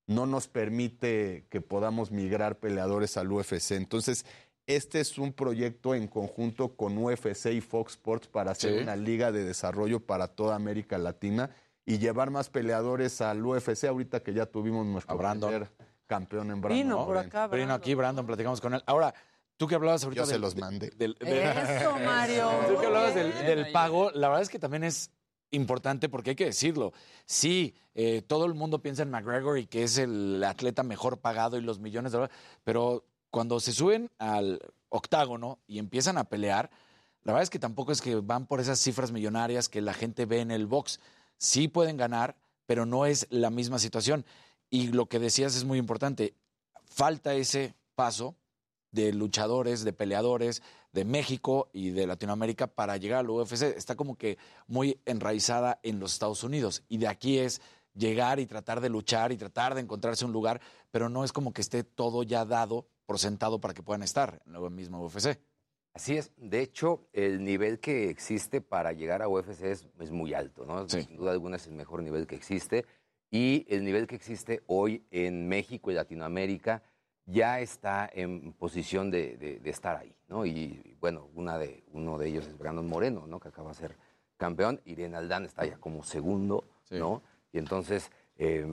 no 0.08 0.26
nos 0.26 0.48
permite 0.48 1.46
que 1.50 1.62
podamos 1.62 2.12
migrar 2.12 2.60
peleadores 2.60 3.18
al 3.18 3.32
UFC. 3.32 3.72
Entonces, 3.72 4.26
este 4.68 5.00
es 5.00 5.18
un 5.18 5.34
proyecto 5.34 5.94
en 5.94 6.08
conjunto 6.08 6.76
con 6.76 6.98
UFC 6.98 7.48
y 7.52 7.62
Fox 7.62 7.94
Sports 7.94 8.28
para 8.28 8.52
hacer 8.52 8.78
Sí. 8.78 8.84
una 8.84 8.96
liga 8.96 9.32
de 9.32 9.44
desarrollo 9.44 10.00
para 10.00 10.28
toda 10.30 10.56
América 10.56 10.98
Latina 10.98 11.52
y 11.86 12.00
llevar 12.00 12.32
más 12.32 12.50
peleadores 12.50 13.22
al 13.22 13.46
UFC 13.46 13.84
ahorita 13.86 14.24
que 14.24 14.34
ya 14.34 14.46
tuvimos 14.48 14.86
nuestro 14.88 15.18
primer 15.18 15.70
campeón 16.08 16.52
en 16.52 16.62
Brandon. 16.62 16.84
Vino 16.84 17.06
por 17.06 17.18
acá, 17.18 17.48
Vino 17.48 17.74
aquí, 17.74 17.94
Brandon, 17.94 18.26
platicamos 18.26 18.60
con 18.62 18.74
él. 18.76 18.84
Ahora, 18.88 19.14
tú 19.58 19.68
que 19.68 19.76
hablabas 19.76 20.04
ahorita 20.04 20.22
Yo 20.24 20.26
se 20.26 20.40
los 20.40 20.56
mandé. 20.56 20.90
del- 20.92 21.16
del- 21.16 21.32
Eso, 21.32 21.98
Mario. 22.00 22.50
Tú 22.70 22.80
que 22.80 22.86
hablabas 22.88 23.14
del 23.14 23.72
pago, 23.72 24.10
la 24.12 24.30
verdad 24.30 24.42
es 24.42 24.50
que 24.50 24.58
también 24.60 24.84
es 24.84 25.12
importante 25.52 26.10
porque 26.10 26.32
hay 26.32 26.36
que 26.36 26.46
decirlo. 26.46 26.94
Sí, 27.26 27.76
eh, 27.94 28.22
todo 28.22 28.46
el 28.46 28.54
mundo 28.54 28.80
piensa 28.80 29.04
en 29.04 29.12
McGregor 29.12 29.58
y 29.58 29.68
que 29.68 29.84
es 29.84 29.98
el 29.98 30.44
atleta 30.44 30.84
mejor 30.84 31.20
pagado 31.20 31.58
y 31.58 31.62
los 31.62 31.80
millones 31.80 32.12
de 32.12 32.18
dólares, 32.18 32.38
pero 32.64 33.06
cuando 33.32 33.60
se 33.60 33.74
suben 33.74 34.10
al 34.18 34.60
octágono 34.90 35.60
y 35.68 35.80
empiezan 35.80 36.18
a 36.18 36.26
pelear, 36.26 36.70
la 37.24 37.34
verdad 37.34 37.44
es 37.44 37.50
que 37.50 37.60
tampoco 37.60 37.92
es 37.92 38.02
que 38.02 38.16
van 38.16 38.46
por 38.46 38.60
esas 38.60 38.80
cifras 38.80 39.12
millonarias 39.12 39.68
que 39.68 39.82
la 39.82 39.94
gente 39.94 40.26
ve 40.26 40.42
en 40.42 40.52
el 40.52 40.68
box. 40.68 41.00
Sí 41.38 41.68
pueden 41.68 41.98
ganar, 41.98 42.36
pero 42.66 42.86
no 42.86 43.06
es 43.06 43.28
la 43.30 43.50
misma 43.50 43.80
situación. 43.80 44.26
Y 44.70 44.88
lo 44.88 45.08
que 45.08 45.20
decías 45.20 45.56
es 45.56 45.66
muy 45.66 45.80
importante. 45.80 46.36
Falta 46.86 47.34
ese 47.34 47.74
paso 47.96 48.36
de 48.92 49.12
luchadores, 49.12 49.84
de 49.84 49.92
peleadores 49.92 50.62
de 50.96 51.04
México 51.04 51.70
y 51.74 51.90
de 51.90 52.08
Latinoamérica 52.08 52.68
para 52.68 52.96
llegar 52.96 53.20
al 53.20 53.30
UFC. 53.30 53.64
Está 53.76 53.96
como 53.96 54.16
que 54.16 54.38
muy 54.66 55.02
enraizada 55.06 55.78
en 55.84 56.00
los 56.00 56.14
Estados 56.14 56.42
Unidos. 56.46 56.84
Y 56.88 57.00
de 57.00 57.10
aquí 57.10 57.38
es 57.38 57.62
llegar 57.94 58.40
y 58.40 58.46
tratar 58.46 58.80
de 58.80 58.88
luchar 58.88 59.34
y 59.34 59.38
tratar 59.38 59.76
de 59.76 59.82
encontrarse 59.82 60.24
un 60.24 60.32
lugar, 60.32 60.62
pero 60.92 61.10
no 61.10 61.26
es 61.26 61.34
como 61.34 61.52
que 61.52 61.60
esté 61.60 61.84
todo 61.84 62.24
ya 62.24 62.46
dado 62.46 62.88
por 63.06 63.20
sentado 63.20 63.60
para 63.60 63.74
que 63.74 63.84
puedan 63.84 64.04
estar 64.04 64.42
en 64.46 64.54
la 64.54 64.70
misma 64.70 65.02
UFC. 65.02 65.38
Así 65.94 66.16
es. 66.16 66.32
De 66.38 66.62
hecho, 66.62 67.10
el 67.12 67.44
nivel 67.44 67.82
que 67.82 68.10
existe 68.10 68.62
para 68.62 68.94
llegar 68.94 69.22
a 69.22 69.28
UFC 69.28 69.64
es, 69.64 69.86
es 70.00 70.12
muy 70.12 70.34
alto, 70.34 70.66
¿no? 70.66 70.88
Sin 70.88 71.18
duda 71.18 71.32
alguna 71.32 71.58
es 71.58 71.68
el 71.68 71.74
mejor 71.74 72.04
nivel 72.04 72.26
que 72.26 72.36
existe. 72.36 72.86
Y 73.32 73.66
el 73.68 73.84
nivel 73.84 74.08
que 74.08 74.16
existe 74.16 74.64
hoy 74.68 75.06
en 75.12 75.50
México 75.50 75.92
y 75.92 75.94
Latinoamérica 75.94 76.84
ya 77.26 77.60
está 77.60 78.10
en 78.14 78.54
posición 78.54 79.10
de, 79.12 79.38
de- 79.38 79.60
de 79.60 79.70
estar 79.70 79.98
ahí, 79.98 80.16
¿no? 80.28 80.46
Y 80.46 80.96
bueno, 81.00 81.30
una 81.34 81.58
de, 81.58 81.84
uno 81.92 82.18
de 82.18 82.28
ellos 82.28 82.46
es 82.48 82.58
Brandon 82.58 82.88
Moreno, 82.88 83.26
¿no? 83.28 83.40
Que 83.40 83.48
acaba 83.50 83.70
de 83.70 83.76
ser 83.76 83.98
campeón. 84.38 84.82
Irene 84.86 85.18
Aldán 85.18 85.46
está 85.46 85.66
ya 85.66 85.78
como 85.78 86.04
segundo, 86.04 86.64
¿no? 86.92 87.22
Y 87.52 87.58
entonces, 87.58 88.12
eh, 88.38 88.64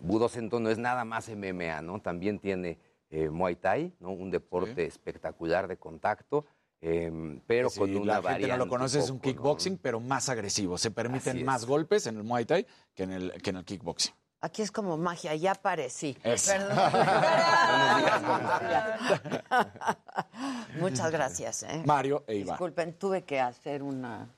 Budo 0.00 0.28
Cento 0.28 0.60
no 0.60 0.70
es 0.70 0.78
nada 0.78 1.04
más 1.04 1.28
MMA, 1.28 1.82
¿no? 1.82 2.00
También 2.00 2.38
tiene 2.38 2.78
eh, 3.10 3.28
Muay 3.28 3.56
Thai, 3.56 3.92
¿no? 4.00 4.10
Un 4.12 4.30
deporte 4.30 4.84
espectacular 4.86 5.66
de 5.68 5.76
contacto, 5.76 6.46
eh, 6.80 7.40
pero 7.46 7.68
con 7.70 7.90
una 7.96 8.06
la 8.06 8.14
gente 8.16 8.24
variante. 8.32 8.48
no 8.58 8.64
lo 8.64 8.68
conoce, 8.70 9.00
es 9.00 9.10
un 9.10 9.18
kickboxing, 9.20 9.78
pero 9.78 9.98
más 10.00 10.28
agresivo. 10.28 10.78
Se 10.78 10.90
permiten 10.90 11.44
más 11.44 11.66
golpes 11.66 12.06
en 12.06 12.16
el 12.16 12.22
Muay 12.22 12.44
Thai 12.44 12.66
que 12.94 13.02
en 13.02 13.12
el, 13.12 13.32
que 13.42 13.50
en 13.50 13.56
el 13.56 13.64
kickboxing. 13.64 14.14
Aquí 14.40 14.62
es 14.62 14.70
como 14.70 14.96
magia, 14.96 15.34
ya 15.34 15.52
aparecí. 15.52 16.16
Eso. 16.22 16.52
Perdón. 16.52 16.78
Muchas 20.80 21.10
gracias. 21.10 21.62
¿eh? 21.64 21.82
Mario 21.84 22.24
e 22.26 22.36
Iván. 22.36 22.54
Disculpen, 22.54 22.94
tuve 22.94 23.24
que 23.24 23.40
hacer 23.40 23.82
una, 23.82 24.28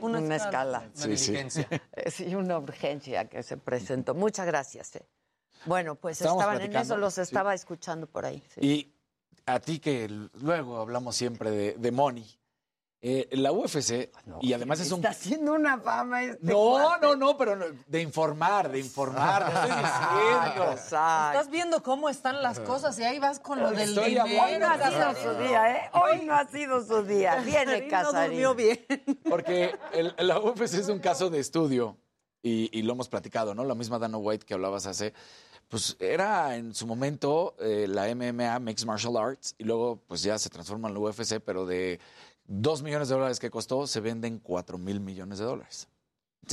Una 0.00 0.18
una, 0.18 0.36
escala. 0.36 0.88
Sí, 0.94 1.16
sí. 1.16 1.36
Eh, 1.96 2.10
Sí, 2.10 2.34
una 2.34 2.58
urgencia 2.58 3.28
que 3.28 3.42
se 3.42 3.56
presentó. 3.56 4.14
Muchas 4.14 4.46
gracias. 4.46 4.96
eh. 4.96 5.06
Bueno, 5.66 5.96
pues 5.96 6.20
estaban 6.20 6.60
en 6.60 6.74
eso, 6.74 6.96
los 6.96 7.14
sí. 7.14 7.20
estaba 7.20 7.54
escuchando 7.54 8.06
por 8.06 8.24
ahí. 8.24 8.42
sí. 8.54 8.60
Y 8.64 8.94
a 9.46 9.60
ti 9.60 9.80
que 9.80 10.08
luego 10.34 10.78
hablamos 10.78 11.16
siempre 11.16 11.50
de, 11.50 11.72
de 11.74 11.90
money, 11.90 12.37
eh, 13.00 13.28
la 13.32 13.52
UFC, 13.52 14.10
y 14.40 14.52
además 14.52 14.80
es 14.80 14.90
un... 14.90 14.98
Está 14.98 15.10
haciendo 15.10 15.52
una 15.52 15.78
fama 15.78 16.24
este 16.24 16.38
No, 16.44 16.58
cuate. 16.72 17.06
no, 17.06 17.14
no, 17.16 17.36
pero 17.36 17.54
no, 17.54 17.66
de 17.86 18.02
informar, 18.02 18.72
de 18.72 18.80
informar, 18.80 19.46
te 19.46 19.52
estoy 19.54 19.70
diciendo. 19.70 20.72
Estás 20.72 21.48
viendo 21.50 21.82
cómo 21.82 22.08
están 22.08 22.42
las 22.42 22.58
cosas 22.60 22.98
y 22.98 23.04
ahí 23.04 23.18
vas 23.20 23.38
con 23.38 23.60
lo 23.60 23.70
del 23.70 23.90
Estoy 23.90 24.10
dinero. 24.16 24.24
Hoy 24.44 24.58
no 24.58 24.66
ha 24.68 24.90
sido 24.90 25.14
su 25.32 25.38
día, 25.40 25.76
¿eh? 25.76 25.90
Hoy 25.92 26.22
no 26.24 26.34
ha 26.34 26.46
sido 26.48 26.84
su 26.84 27.02
día. 27.04 27.36
Viene 27.36 27.82
No 27.82 27.88
Casarín. 27.88 28.30
durmió 28.30 28.54
bien. 28.56 28.84
Porque 29.28 29.76
el- 29.92 30.14
la 30.18 30.40
UFC 30.40 30.74
es 30.74 30.88
un 30.88 30.98
caso 30.98 31.30
de 31.30 31.38
estudio 31.38 31.96
y, 32.42 32.68
y 32.76 32.82
lo 32.82 32.94
hemos 32.94 33.08
platicado, 33.08 33.54
¿no? 33.54 33.64
La 33.64 33.74
misma 33.76 34.00
Dana 34.00 34.18
White 34.18 34.44
que 34.44 34.54
hablabas 34.54 34.86
hace, 34.86 35.14
pues 35.68 35.96
era 36.00 36.56
en 36.56 36.74
su 36.74 36.86
momento 36.86 37.54
eh, 37.60 37.86
la 37.88 38.06
MMA, 38.12 38.58
Mixed 38.58 38.86
Martial 38.86 39.16
Arts, 39.16 39.54
y 39.58 39.64
luego 39.64 40.02
pues 40.08 40.22
ya 40.22 40.36
se 40.38 40.48
transforma 40.50 40.88
en 40.88 40.94
la 40.94 41.00
UFC, 41.00 41.38
pero 41.44 41.64
de 41.66 42.00
2 42.48 42.82
millones 42.82 43.08
de 43.08 43.14
dólares 43.14 43.38
que 43.38 43.50
costó, 43.50 43.86
se 43.86 44.00
venden 44.00 44.38
4 44.38 44.78
mil 44.78 45.00
millones 45.00 45.38
de 45.38 45.44
dólares. 45.44 45.88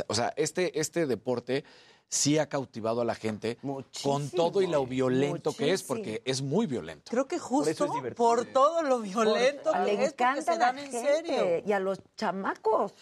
O 0.07 0.13
sea, 0.13 0.33
este, 0.35 0.79
este 0.79 1.07
deporte 1.07 1.63
sí 2.07 2.37
ha 2.37 2.47
cautivado 2.47 3.01
a 3.01 3.05
la 3.05 3.15
gente 3.15 3.57
con 4.03 4.29
todo 4.29 4.61
y 4.61 4.67
lo 4.67 4.85
violento 4.85 5.53
que 5.53 5.71
es, 5.71 5.83
porque 5.83 6.21
es 6.25 6.41
muy 6.41 6.67
violento. 6.67 7.09
Creo 7.09 7.27
que 7.27 7.37
Por 7.37 7.45
justo 7.45 7.69
es 7.85 8.13
por, 8.13 8.45
todo 8.45 8.83
lo 8.83 8.99
violento 8.99 9.71
Le 9.83 9.97
que 9.97 10.03
es, 10.03 10.13
porque 10.13 10.23
encanta 10.23 10.41
se 10.41 10.51
a 10.51 10.53
la 10.53 10.65
dan 10.65 10.79
en 10.79 10.91
gente 10.91 11.07
serio. 11.07 11.63
y 11.65 11.71
a 11.71 11.79
los 11.79 12.01
chamacos. 12.15 12.93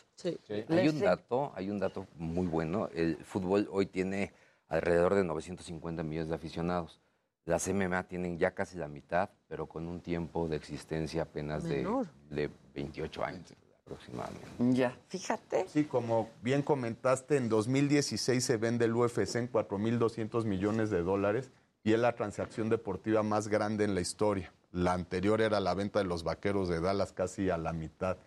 Hay 0.70 0.88
un 0.88 1.00
dato, 1.00 1.52
hay 1.56 1.70
un 1.70 1.80
dato 1.80 2.08
muy 2.16 2.48
bueno. 2.48 2.90
El 2.94 3.18
fútbol 3.18 3.68
hoy 3.72 3.88
tiene 3.88 4.34
alrededor 4.68 5.16
de 5.16 5.24
950 5.24 6.04
millones 6.04 6.30
de 6.30 6.36
aficionados. 6.36 7.00
Las 7.46 7.68
MMA 7.68 8.04
tienen 8.04 8.38
ya 8.38 8.52
casi 8.52 8.78
la 8.78 8.88
mitad, 8.88 9.30
pero 9.48 9.68
con 9.68 9.88
un 9.88 10.00
tiempo 10.00 10.48
de 10.48 10.56
existencia 10.56 11.24
apenas 11.24 11.64
de, 11.64 11.86
de 12.30 12.50
28 12.74 13.24
años 13.24 13.54
aproximadamente. 13.86 14.48
Ya, 14.72 14.98
fíjate. 15.10 15.68
Sí, 15.68 15.84
como 15.84 16.30
bien 16.42 16.62
comentaste, 16.62 17.38
en 17.38 17.50
2016 17.50 18.44
se 18.44 18.58
vende 18.58 18.86
el 18.86 18.96
UFC 18.96 19.36
en 19.36 19.52
4.200 19.52 20.46
millones 20.46 20.90
de 20.90 21.04
dólares 21.04 21.52
y 21.84 21.94
es 21.94 22.00
la 22.00 22.16
transacción 22.16 22.70
deportiva 22.70 23.24
más 23.24 23.50
grande 23.50 23.84
en 23.84 23.94
la 23.94 24.02
historia. 24.02 24.54
La 24.72 24.94
anterior 24.94 25.42
era 25.42 25.60
la 25.60 25.74
venta 25.74 26.00
de 26.00 26.06
los 26.06 26.24
vaqueros 26.24 26.70
de 26.70 26.80
Dallas 26.80 27.12
casi 27.12 27.50
a 27.50 27.58
la 27.58 27.74
mitad. 27.74 28.18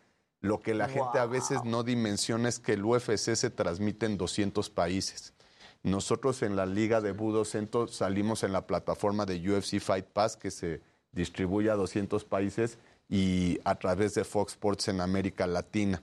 Lo 0.40 0.60
que 0.60 0.74
la 0.74 0.88
gente 0.88 1.18
a 1.18 1.26
veces 1.26 1.64
no 1.64 1.82
dimensiona 1.82 2.48
es 2.48 2.58
que 2.58 2.74
el 2.74 2.84
UFC 2.84 3.34
se 3.34 3.50
transmite 3.50 4.06
en 4.06 4.18
200 4.18 4.68
países. 4.70 5.32
Nosotros 5.86 6.42
en 6.42 6.56
la 6.56 6.66
Liga 6.66 7.00
de 7.00 7.12
Budo 7.12 7.44
Centro 7.44 7.86
salimos 7.86 8.42
en 8.42 8.52
la 8.52 8.66
plataforma 8.66 9.24
de 9.24 9.38
UFC 9.38 9.78
Fight 9.78 10.06
Pass 10.06 10.36
que 10.36 10.50
se 10.50 10.80
distribuye 11.12 11.70
a 11.70 11.76
200 11.76 12.24
países 12.24 12.78
y 13.08 13.60
a 13.62 13.76
través 13.76 14.12
de 14.14 14.24
Fox 14.24 14.54
Sports 14.54 14.88
en 14.88 15.00
América 15.00 15.46
Latina. 15.46 16.02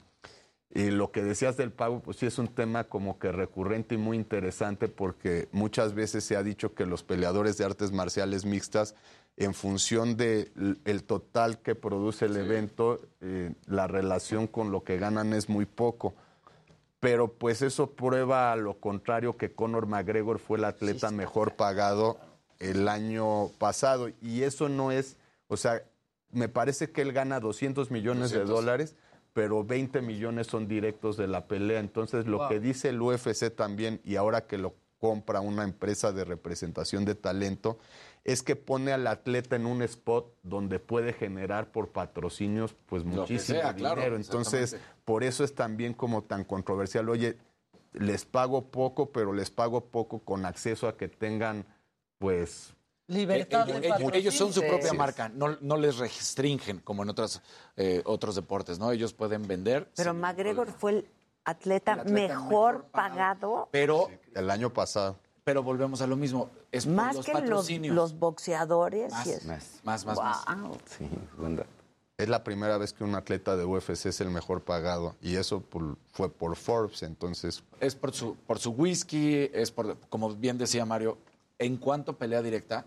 Y 0.73 0.89
lo 0.89 1.11
que 1.11 1.21
decías 1.21 1.57
del 1.57 1.73
pago, 1.73 1.99
pues 1.99 2.15
sí 2.15 2.25
es 2.25 2.37
un 2.37 2.47
tema 2.47 2.85
como 2.85 3.19
que 3.19 3.33
recurrente 3.33 3.95
y 3.95 3.97
muy 3.97 4.15
interesante 4.15 4.87
porque 4.87 5.49
muchas 5.51 5.93
veces 5.93 6.23
se 6.23 6.37
ha 6.37 6.43
dicho 6.43 6.73
que 6.73 6.85
los 6.85 7.03
peleadores 7.03 7.57
de 7.57 7.65
artes 7.65 7.91
marciales 7.91 8.45
mixtas, 8.45 8.95
en 9.35 9.53
función 9.53 10.15
del 10.15 10.79
el 10.85 11.03
total 11.03 11.61
que 11.61 11.75
produce 11.75 12.23
el 12.23 12.37
evento, 12.37 13.01
eh, 13.19 13.51
la 13.65 13.87
relación 13.87 14.47
con 14.47 14.71
lo 14.71 14.85
que 14.85 14.97
ganan 14.97 15.33
es 15.33 15.49
muy 15.49 15.65
poco. 15.65 16.15
Pero 17.03 17.33
pues 17.33 17.61
eso 17.61 17.91
prueba 17.91 18.55
lo 18.55 18.79
contrario 18.79 19.35
que 19.35 19.51
Conor 19.51 19.87
McGregor 19.87 20.39
fue 20.39 20.57
el 20.57 20.63
atleta 20.63 21.11
mejor 21.11 21.55
pagado 21.55 22.17
el 22.59 22.87
año 22.87 23.49
pasado. 23.59 24.09
Y 24.21 24.43
eso 24.43 24.69
no 24.69 24.91
es, 24.91 25.17
o 25.49 25.57
sea, 25.57 25.83
me 26.31 26.47
parece 26.47 26.91
que 26.91 27.01
él 27.01 27.11
gana 27.11 27.41
200 27.41 27.91
millones 27.91 28.31
de 28.31 28.39
200. 28.39 28.49
dólares, 28.49 28.95
pero 29.33 29.65
20 29.65 30.01
millones 30.01 30.47
son 30.47 30.67
directos 30.67 31.17
de 31.17 31.27
la 31.27 31.45
pelea. 31.45 31.81
Entonces 31.81 32.25
lo 32.25 32.37
Wow. 32.37 32.47
que 32.49 32.59
dice 32.61 32.87
el 32.89 33.01
UFC 33.01 33.49
también, 33.53 33.99
y 34.05 34.15
ahora 34.15 34.47
que 34.47 34.57
lo 34.57 34.73
compra 34.99 35.41
una 35.41 35.65
empresa 35.65 36.13
de 36.13 36.23
representación 36.23 37.03
de 37.03 37.15
talento, 37.15 37.77
es 38.23 38.41
que 38.41 38.55
pone 38.55 38.93
al 38.93 39.05
atleta 39.07 39.55
en 39.55 39.65
un 39.65 39.81
spot 39.81 40.33
donde 40.43 40.79
puede 40.79 41.11
generar 41.13 41.71
por 41.71 41.89
patrocinios 41.89 42.73
pues 42.85 43.03
muchísimo 43.03 43.59
sea, 43.59 43.73
dinero. 43.73 43.95
claro, 43.95 44.15
Entonces, 44.15 44.77
por 45.03 45.23
eso 45.23 45.43
es 45.43 45.53
también 45.55 45.93
como 45.93 46.23
tan 46.23 46.43
controversial. 46.45 47.09
Oye, 47.09 47.37
les 47.91 48.23
pago 48.25 48.69
poco, 48.71 49.11
pero 49.11 49.33
les 49.33 49.51
pago 49.51 49.81
poco 49.85 50.19
con 50.19 50.45
acceso 50.45 50.87
a 50.87 50.95
que 50.97 51.07
tengan, 51.09 51.65
pues... 52.17 52.73
Libertad 53.07 53.67
ellos, 53.69 53.81
de 53.81 53.87
ellos- 53.87 54.11
ellos 54.13 54.33
son 54.35 54.53
su 54.53 54.61
propia 54.61 54.91
Sí. 54.91 54.97
marca, 54.97 55.27
no, 55.27 55.57
no 55.59 55.75
les 55.75 55.97
restringen 55.97 56.79
como 56.79 57.03
en 57.03 57.09
otros, 57.09 57.41
eh, 57.75 58.01
otros 58.05 58.35
deportes, 58.35 58.79
¿no? 58.79 58.91
Ellos 58.93 59.13
pueden 59.13 59.45
vender. 59.45 59.89
Pero 59.97 60.13
McGregor 60.13 60.71
fue 60.71 60.91
el 60.91 61.09
atleta, 61.43 61.93
El 61.93 61.99
atleta 61.99 62.33
mejor 62.39 62.85
pagado, 62.85 63.67
Pero, 63.71 64.09
El 64.33 64.49
año 64.49 64.71
pasado. 64.71 65.19
Pero 65.43 65.63
volvemos 65.63 66.01
a 66.01 66.07
lo 66.07 66.15
mismo. 66.15 66.49
Es 66.71 66.87
más 66.87 67.15
los 67.15 67.25
que 67.25 67.33
los, 67.33 67.41
patrocinios. 67.41 67.95
los 67.95 68.17
boxeadores. 68.17 69.11
Más, 69.11 69.27
y 69.27 69.31
es- 69.31 69.45
más, 69.45 70.05
más, 70.05 70.05
más. 70.05 70.45
Sí, 70.85 71.07
Es 72.17 72.29
la 72.29 72.43
primera 72.43 72.77
vez 72.77 72.93
que 72.93 73.03
un 73.03 73.15
atleta 73.15 73.57
de 73.57 73.65
UFC 73.65 74.05
es 74.05 74.21
el 74.21 74.29
mejor 74.29 74.61
pagado 74.61 75.15
y 75.21 75.35
eso 75.35 75.61
por- 75.61 75.97
fue 76.11 76.29
por 76.29 76.55
Forbes, 76.55 77.03
entonces 77.03 77.63
Es 77.79 77.95
por 77.95 78.13
su, 78.13 78.35
por 78.47 78.59
su 78.59 78.71
whisky, 78.71 79.49
es 79.51 79.71
por, 79.71 79.97
como 80.09 80.29
bien 80.35 80.57
decía 80.57 80.85
Mario, 80.85 81.17
¿en 81.59 81.77
cuánto 81.77 82.13
pelea 82.17 82.41
directa? 82.41 82.85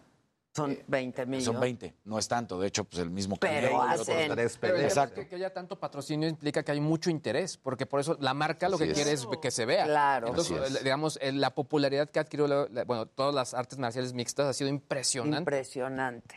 Son 0.57 0.78
20 0.87 1.27
millones. 1.27 1.45
Son 1.45 1.61
20, 1.61 1.95
no 2.05 2.19
es 2.19 2.27
tanto. 2.27 2.59
De 2.59 2.66
hecho, 2.69 2.85
pues 2.85 3.03
el 3.03 3.11
mismo 3.11 3.37
Pero 3.37 3.83
hacen- 3.83 4.31
tres 4.33 4.57
Pero 4.61 4.77
Exacto. 4.78 5.20
Que, 5.20 5.28
que 5.28 5.37
haya 5.37 5.53
tanto 5.53 5.78
patrocinio 5.78 6.28
implica 6.28 6.62
que 6.62 6.73
hay 6.73 6.81
mucho 6.81 7.11
interés, 7.11 7.59
porque 7.59 7.85
por 7.87 8.01
eso 8.01 8.16
la 8.20 8.33
marca 8.35 8.69
lo 8.69 8.77
Así 8.77 8.85
que 8.85 8.91
es. 8.93 8.97
quiere 8.97 9.12
es 9.12 9.27
que 9.41 9.51
se 9.51 9.66
vea. 9.66 9.85
Claro. 9.85 10.28
Entonces, 10.28 10.77
eh, 10.77 10.78
digamos, 10.83 11.19
eh, 11.20 11.33
la 11.33 11.55
popularidad 11.55 12.09
que 12.11 12.19
ha 12.19 12.23
adquirido, 12.23 12.49
la- 12.49 12.66
la- 12.73 12.85
bueno, 12.85 13.07
todas 13.07 13.35
las 13.35 13.53
artes 13.55 13.78
marciales 13.78 14.15
mixtas 14.15 14.47
ha 14.47 14.53
sido 14.55 14.70
impresionante. 14.70 15.39
Impresionante. 15.39 16.37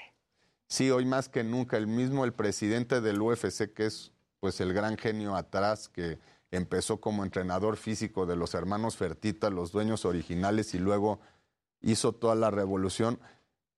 Sí, 0.68 0.92
hoy 0.92 1.06
más 1.06 1.30
que 1.30 1.44
nunca, 1.44 1.78
el 1.78 1.88
mismo 1.88 2.26
el 2.26 2.34
presidente 2.34 3.02
del 3.02 3.22
UFC, 3.22 3.74
que 3.74 3.86
es 3.88 4.12
pues 4.40 4.60
el 4.62 4.74
gran 4.74 4.98
genio 4.98 5.36
atrás, 5.36 5.90
que 5.90 6.20
empezó 6.52 7.00
como 7.02 7.24
entrenador 7.24 7.76
físico 7.78 8.26
de 8.26 8.36
los 8.36 8.54
hermanos 8.54 8.96
Fertita, 8.98 9.50
los 9.50 9.72
dueños 9.72 10.06
originales, 10.06 10.74
y 10.74 10.80
luego 10.80 11.20
hizo 11.82 12.12
toda 12.14 12.36
la 12.36 12.52
revolución, 12.52 13.20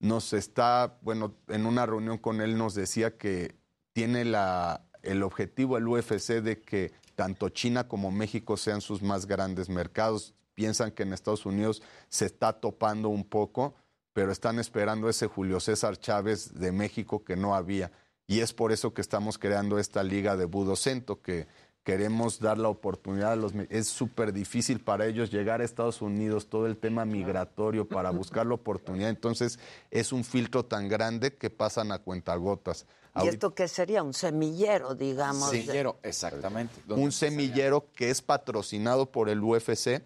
nos 0.02 0.34
está, 0.34 0.98
bueno, 1.02 1.36
en 1.48 1.66
una 1.66 1.86
reunión 1.86 2.18
con 2.18 2.42
él 2.42 2.58
nos 2.58 2.74
decía 2.74 3.18
que 3.18 3.56
tiene 3.94 4.26
la, 4.26 4.84
el 5.04 5.22
objetivo 5.22 5.78
el 5.78 5.88
UFC 5.88 6.42
de 6.42 6.60
que 6.60 6.92
tanto 7.16 7.50
China 7.50 7.88
como 7.88 8.12
México 8.12 8.58
sean 8.58 8.82
sus 8.82 9.04
más 9.04 9.28
grandes 9.28 9.70
mercados. 9.70 10.34
Piensan 10.56 10.92
que 10.92 11.04
en 11.04 11.14
Estados 11.14 11.46
Unidos 11.46 11.84
se 12.10 12.26
está 12.26 12.54
topando 12.54 13.10
un 13.10 13.24
poco, 13.24 13.76
pero 14.12 14.32
están 14.32 14.60
esperando 14.60 15.08
ese 15.08 15.28
Julio 15.28 15.60
César 15.60 15.98
Chávez 15.98 16.56
de 16.56 16.72
México 16.72 17.24
que 17.24 17.36
no 17.36 17.54
había. 17.54 17.92
Y 18.26 18.40
es 18.40 18.54
por 18.54 18.72
eso 18.72 18.94
que 18.94 19.02
estamos 19.02 19.38
creando 19.38 19.78
esta 19.78 20.04
liga 20.04 20.36
de 20.36 20.46
Budocento, 20.46 21.22
que 21.22 21.48
queremos 21.84 22.40
dar 22.40 22.58
la 22.58 22.70
oportunidad 22.70 23.32
a 23.32 23.36
los... 23.36 23.54
Es 23.70 23.88
súper 23.88 24.34
difícil 24.34 24.80
para 24.82 25.06
ellos 25.08 25.32
llegar 25.32 25.62
a 25.62 25.64
Estados 25.64 26.02
Unidos, 26.02 26.48
todo 26.48 26.68
el 26.68 26.78
tema 26.78 27.06
migratorio 27.06 27.88
para 27.88 28.12
buscar 28.12 28.46
la 28.46 28.54
oportunidad. 28.56 29.10
Entonces 29.10 29.60
es 29.90 30.12
un 30.14 30.24
filtro 30.24 30.64
tan 30.66 30.88
grande 30.88 31.34
que 31.36 31.50
pasan 31.50 31.92
a 31.92 32.00
cuentagotas. 32.00 32.86
¿Y 33.16 33.20
Ahorita- 33.20 33.34
esto 33.34 33.56
qué 33.56 33.68
sería? 33.68 34.04
Un 34.04 34.14
semillero, 34.14 34.96
digamos. 34.96 35.52
de- 35.52 35.62
Semillero, 35.64 35.98
exactamente. 36.04 36.74
un 36.88 37.12
semillero 37.12 37.88
que 37.94 38.10
es 38.10 38.22
patrocinado 38.22 39.12
por 39.12 39.28
el 39.28 39.42
UFC 39.44 40.02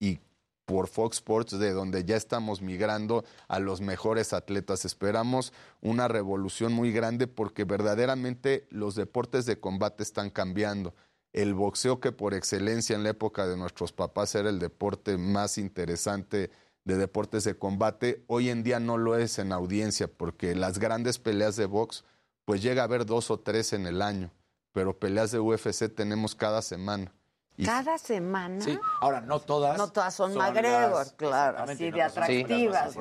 y 0.00 0.18
por 0.64 0.88
Fox 0.88 1.16
Sports, 1.18 1.58
de 1.58 1.72
donde 1.72 2.04
ya 2.04 2.16
estamos 2.16 2.60
migrando 2.60 3.24
a 3.48 3.58
los 3.58 3.80
mejores 3.80 4.32
atletas. 4.34 4.84
Esperamos 4.84 5.52
una 5.80 6.08
revolución 6.08 6.72
muy 6.74 6.92
grande 6.92 7.26
porque 7.26 7.64
verdaderamente 7.64 8.66
los 8.70 8.94
deportes 8.94 9.46
de 9.46 9.58
combate 9.60 10.02
están 10.02 10.28
cambiando. 10.28 10.94
El 11.32 11.54
boxeo 11.54 12.00
que 12.00 12.12
por 12.12 12.34
excelencia 12.34 12.96
en 12.96 13.02
la 13.04 13.10
época 13.10 13.46
de 13.46 13.56
nuestros 13.56 13.92
papás 13.92 14.34
era 14.34 14.48
el 14.48 14.58
deporte 14.58 15.18
más 15.18 15.58
interesante 15.58 16.50
de 16.84 16.96
deportes 16.96 17.44
de 17.44 17.54
combate, 17.58 18.24
hoy 18.28 18.48
en 18.48 18.62
día 18.62 18.80
no 18.80 18.96
lo 18.96 19.16
es 19.16 19.38
en 19.38 19.52
audiencia 19.52 20.08
porque 20.08 20.54
las 20.54 20.78
grandes 20.78 21.18
peleas 21.18 21.56
de 21.56 21.66
box 21.66 22.04
pues 22.46 22.62
llega 22.62 22.80
a 22.80 22.84
haber 22.86 23.04
dos 23.04 23.30
o 23.30 23.38
tres 23.38 23.74
en 23.74 23.86
el 23.86 24.00
año, 24.00 24.30
pero 24.72 24.98
peleas 24.98 25.30
de 25.30 25.38
UFC 25.38 25.94
tenemos 25.94 26.34
cada 26.34 26.62
semana. 26.62 27.12
Y 27.58 27.64
Cada 27.66 27.98
semana. 27.98 28.64
Sí, 28.64 28.78
ahora 29.00 29.20
no 29.20 29.40
todas. 29.40 29.76
No 29.76 29.88
todas 29.90 30.14
son, 30.14 30.32
son 30.32 30.40
McGregor, 30.42 30.92
las- 30.92 31.12
claro, 31.12 31.58
así 31.58 31.90
no 31.90 31.96
de 31.96 32.02
atractivas. 32.02 32.96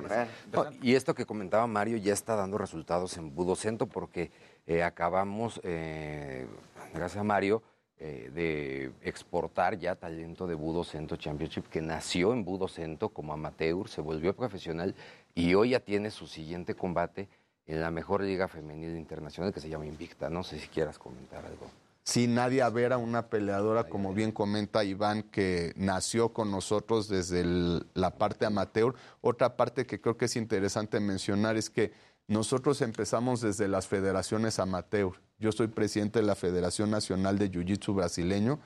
No, 0.51 0.65
y 0.81 0.95
esto 0.95 1.13
que 1.15 1.25
comentaba 1.25 1.65
Mario 1.67 1.95
ya 1.97 2.11
está 2.11 2.35
dando 2.35 2.57
resultados 2.57 3.15
en 3.17 3.33
Budocento 3.35 3.85
porque 3.85 4.31
eh, 4.65 4.83
acabamos, 4.83 5.61
eh, 5.63 6.45
gracias 6.93 7.21
a 7.21 7.23
Mario, 7.23 7.61
eh, 7.99 8.30
de 8.34 8.91
exportar 9.02 9.78
ya 9.80 9.95
talento 9.95 10.45
de 10.48 10.56
Budocento 10.56 11.15
Championship 11.15 11.68
que 11.69 11.82
nació 11.82 12.34
en 12.34 12.45
Budocento 12.45 13.10
como 13.10 13.34
amateur, 13.34 13.88
se 13.90 14.02
volvió 14.02 14.36
profesional 14.36 14.94
y 15.34 15.53
hoy 15.56 15.72
ya 15.72 15.80
tiene 15.80 16.11
su 16.11 16.28
siguiente 16.28 16.76
combate 16.76 17.28
en 17.65 17.82
la 17.82 17.91
mejor 17.91 18.22
liga 18.22 18.48
femenil 18.48 18.95
internacional 18.98 19.53
que 19.53 19.60
se 19.60 19.69
llama 19.69 19.86
Invicta. 19.86 20.30
No 20.30 20.44
sé 20.44 20.60
si 20.60 20.68
quieras 20.68 20.98
comentar 20.99 21.45
algo. 21.45 21.65
Sí, 22.03 22.26
Nadia 22.28 22.69
Vera, 22.69 22.98
una 22.98 23.28
peleadora, 23.28 23.84
como 23.84 24.14
bien 24.14 24.32
comenta 24.32 24.86
Iván, 24.86 25.24
que 25.24 25.74
nació 25.76 26.30
con 26.32 26.49
nosotros 26.49 27.10
desde 27.10 27.41
el- 27.41 27.86
la 27.95 28.11
parte 28.11 28.45
amateur. 28.45 28.95
Otra 29.19 29.57
parte 29.57 29.86
que 29.86 29.99
creo 29.99 30.15
que 30.15 30.26
es 30.26 30.38
interesante 30.38 31.02
mencionar 31.02 31.57
es 31.57 31.69
que 31.69 31.91
nosotros 32.28 32.82
empezamos 32.82 33.41
desde 33.41 33.68
las 33.68 33.88
federaciones 33.88 34.57
amateur. 34.60 35.11
Yo 35.39 35.51
soy 35.51 35.68
presidente 35.68 36.19
de 36.19 36.26
la 36.26 36.35
Federación 36.35 36.89
Nacional 36.89 37.38
de 37.38 37.51
Jiu-Jitsu 37.51 37.93
Brasileño, 37.93 38.59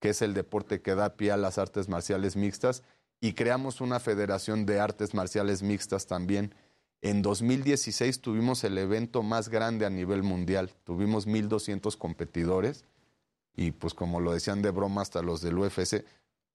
que 0.00 0.10
es 0.10 0.22
el 0.22 0.34
deporte 0.34 0.80
que 0.82 0.94
da 0.94 1.16
pie 1.16 1.30
a 1.32 1.36
las 1.36 1.58
artes 1.58 1.88
marciales 1.88 2.36
mixtas, 2.36 2.82
y 3.20 3.32
creamos 3.32 3.80
una 3.80 3.98
federación 4.00 4.66
de 4.66 4.80
artes 4.80 5.14
marciales 5.14 5.62
mixtas 5.62 6.06
también. 6.06 6.54
En 7.00 7.22
2016 7.22 8.20
tuvimos 8.20 8.64
el 8.64 8.76
evento 8.78 9.22
más 9.22 9.48
grande 9.48 9.86
a 9.86 9.90
nivel 9.90 10.22
mundial, 10.22 10.72
tuvimos 10.84 11.26
1.200 11.26 11.96
competidores 11.96 12.84
y 13.54 13.70
pues 13.70 13.94
como 13.94 14.20
lo 14.20 14.32
decían 14.32 14.60
de 14.62 14.70
broma 14.70 15.02
hasta 15.02 15.22
los 15.22 15.40
del 15.40 15.56
UFC, 15.58 16.04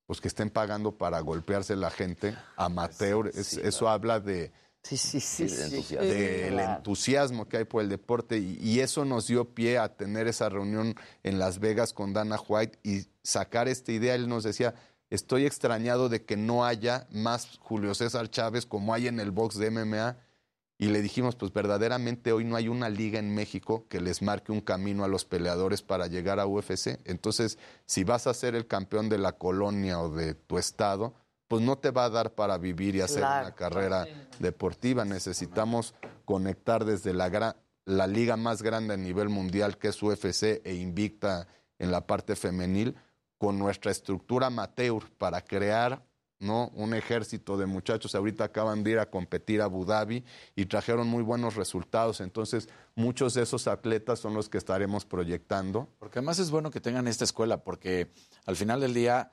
pues 0.05 0.19
que 0.19 0.27
estén 0.27 0.49
pagando 0.49 0.91
para 0.97 1.19
golpearse 1.21 1.75
la 1.75 1.89
gente 1.89 2.35
amateur, 2.57 3.27
es- 3.33 3.57
eso 3.57 3.87
habla 3.89 4.19
de, 4.19 4.51
Sí, 4.83 4.97
sí, 4.97 5.19
sí. 5.19 5.43
del 5.43 5.51
sí. 5.51 5.63
entusiasmo. 5.75 6.07
del 6.09 6.53
Claro. 6.53 6.77
entusiasmo 6.77 7.47
que 7.47 7.57
hay 7.57 7.65
por 7.65 7.83
el 7.83 7.89
deporte 7.89 8.37
y, 8.39 8.57
y 8.59 8.79
eso 8.79 9.05
nos 9.05 9.27
dio 9.27 9.53
pie 9.53 9.77
a 9.77 9.95
tener 9.95 10.27
esa 10.27 10.49
reunión 10.49 10.95
en 11.23 11.39
Las 11.39 11.59
Vegas 11.59 11.93
con 11.93 12.13
Dana 12.13 12.37
White 12.47 12.79
y 12.83 13.05
sacar 13.23 13.67
esta 13.67 13.91
idea. 13.91 14.15
Él 14.15 14.27
nos 14.27 14.43
decía, 14.43 14.73
estoy 15.09 15.45
extrañado 15.45 16.09
de 16.09 16.25
que 16.25 16.35
no 16.37 16.65
haya 16.65 17.07
más 17.11 17.57
Julio 17.59 17.93
César 17.93 18.29
Chávez 18.29 18.65
como 18.65 18.93
hay 18.93 19.07
en 19.07 19.19
el 19.19 19.31
box 19.31 19.57
de 19.57 19.69
MMA. 19.69 20.17
Y 20.79 20.87
le 20.87 21.03
dijimos, 21.03 21.35
pues 21.35 21.53
verdaderamente 21.53 22.31
hoy 22.31 22.43
no 22.43 22.55
hay 22.55 22.67
una 22.67 22.89
liga 22.89 23.19
en 23.19 23.35
México 23.35 23.85
que 23.87 24.01
les 24.01 24.23
marque 24.23 24.51
un 24.51 24.61
camino 24.61 25.03
a 25.03 25.07
los 25.07 25.25
peleadores 25.25 25.83
para 25.83 26.07
llegar 26.07 26.39
a 26.39 26.47
UFC. 26.47 26.99
Entonces, 27.05 27.59
si 27.85 28.03
vas 28.03 28.25
a 28.25 28.33
ser 28.33 28.55
el 28.55 28.65
campeón 28.65 29.07
de 29.07 29.19
la 29.19 29.33
colonia 29.33 29.99
o 29.99 30.09
de 30.09 30.33
tu 30.33 30.57
estado, 30.57 31.13
pues 31.51 31.61
no 31.65 31.77
te 31.77 31.91
va 31.91 32.05
a 32.05 32.09
dar 32.09 32.33
para 32.33 32.57
vivir 32.57 32.95
y 32.95 33.01
hacer 33.01 33.19
Claro. 33.19 33.47
una 33.47 33.55
carrera 33.55 34.07
deportiva. 34.39 35.03
Necesitamos 35.03 35.93
conectar 36.23 36.85
desde 36.85 37.13
la, 37.13 37.29
gra- 37.29 37.57
la 37.83 38.07
liga 38.07 38.37
más 38.37 38.61
grande 38.63 38.93
a 38.93 38.97
nivel 38.97 39.27
mundial, 39.27 39.77
que 39.77 39.89
es 39.89 40.01
UFC 40.01 40.61
e 40.63 40.75
Invicta 40.75 41.47
en 41.77 41.91
la 41.91 42.07
parte 42.07 42.37
femenil, 42.37 42.95
con 43.37 43.59
nuestra 43.59 43.91
estructura 43.91 44.47
amateur 44.47 45.03
para 45.17 45.41
crear 45.41 46.05
¿no? 46.39 46.69
un 46.73 46.93
ejército 46.93 47.57
de 47.57 47.65
muchachos. 47.65 48.15
Ahorita 48.15 48.45
acaban 48.45 48.81
de 48.83 48.91
ir 48.91 48.99
a 48.99 49.09
competir 49.09 49.59
a 49.61 49.65
Abu 49.65 49.83
Dhabi 49.83 50.23
y 50.55 50.67
trajeron 50.67 51.07
muy 51.09 51.21
buenos 51.21 51.55
resultados. 51.57 52.21
Entonces, 52.21 52.69
muchos 52.95 53.33
de 53.33 53.41
esos 53.43 53.67
atletas 53.67 54.19
son 54.19 54.33
los 54.35 54.47
que 54.47 54.57
estaremos 54.57 55.03
proyectando. 55.05 55.89
Porque 55.99 56.19
además 56.19 56.39
es 56.39 56.49
bueno 56.49 56.71
que 56.71 56.79
tengan 56.79 57.09
esta 57.09 57.25
escuela, 57.25 57.57
porque 57.61 58.09
al 58.45 58.55
final 58.55 58.79
del 58.79 58.93
día, 58.93 59.31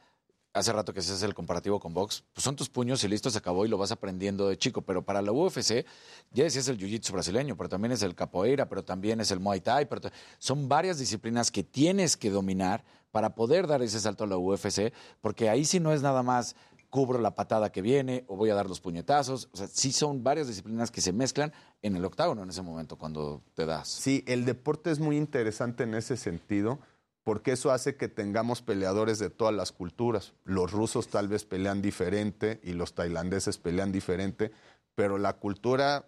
hace 0.53 0.73
rato 0.73 0.93
que 0.93 1.03
se 1.03 1.13
hace 1.13 1.27
el 1.27 1.35
comparativo 1.35 1.79
con 1.79 1.95
box, 1.95 2.25
pues 2.33 2.43
son 2.45 2.57
tus 2.57 2.69
puños 2.69 3.03
y 3.05 3.09
listo, 3.09 3.31
se 3.31 3.39
acabó 3.39 3.65
y 3.65 3.69
lo 3.69 3.79
vas 3.79 3.93
aprendiendo 3.93 4.49
de 4.49 4.57
chico. 4.57 4.83
Pero 4.83 5.03
para 5.03 5.23
la 5.23 5.33
UFC, 5.33 5.85
ya 6.33 6.45
decías 6.45 6.69
el 6.69 6.79
jiu-jitsu 6.79 7.13
brasileño, 7.13 7.57
pero 7.57 7.69
también 7.69 7.93
es 7.93 8.03
el 8.03 8.15
capoeira, 8.15 8.69
pero 8.69 8.85
también 8.85 9.21
es 9.21 9.31
el 9.31 9.41
muay 9.41 9.61
thai, 9.61 9.87
pero 9.87 10.11
son 10.39 10.69
varias 10.69 10.99
disciplinas 10.99 11.51
que 11.51 11.63
tienes 11.63 12.17
que 12.17 12.31
dominar 12.31 12.85
para 13.11 13.35
poder 13.35 13.67
dar 13.67 13.83
ese 13.83 14.01
salto 14.01 14.25
a 14.25 14.27
la 14.27 14.37
UFC, 14.37 14.93
porque 15.21 15.49
ahí 15.49 15.65
sí 15.65 15.81
no 15.81 15.93
es 15.93 16.03
nada 16.03 16.23
más 16.23 16.57
cubro 16.91 17.19
la 17.19 17.35
patada 17.35 17.71
que 17.71 17.83
viene 17.83 18.25
o 18.29 18.37
voy 18.37 18.51
a 18.51 18.55
dar 18.55 18.69
los 18.69 18.81
puñetazos. 18.81 19.49
O 19.53 19.57
sea, 19.57 19.69
sí 19.69 19.93
son 19.93 20.23
varias 20.23 20.49
disciplinas 20.49 20.91
que 20.91 21.01
se 21.01 21.13
mezclan 21.13 21.53
en 21.83 21.97
el 21.97 22.05
octágono 22.05 22.43
en 22.43 22.51
ese 22.51 22.63
momento 22.63 22.97
cuando 22.97 23.43
te 23.55 23.67
das. 23.67 23.89
Sí, 23.89 24.25
el 24.27 24.45
deporte 24.45 24.91
es 24.91 24.99
muy 24.99 25.17
interesante 25.17 25.85
en 25.85 25.95
ese 25.95 26.17
sentido, 26.17 26.79
porque 27.29 27.53
eso 27.53 27.73
hace 27.73 27.95
que 27.95 28.09
tengamos 28.09 28.63
peleadores 28.63 29.19
de 29.19 29.29
todas 29.29 29.55
las 29.55 29.71
culturas. 29.71 30.33
Los 30.45 30.73
rusos 30.73 31.09
tal 31.09 31.29
vez 31.29 31.45
pelean 31.45 31.83
diferente 31.83 32.59
y 32.63 32.73
los 32.73 32.95
tailandeses 32.95 33.59
pelean 33.59 33.93
diferente, 33.93 34.51
pero 34.95 35.19
la 35.19 35.35
cultura 35.35 36.07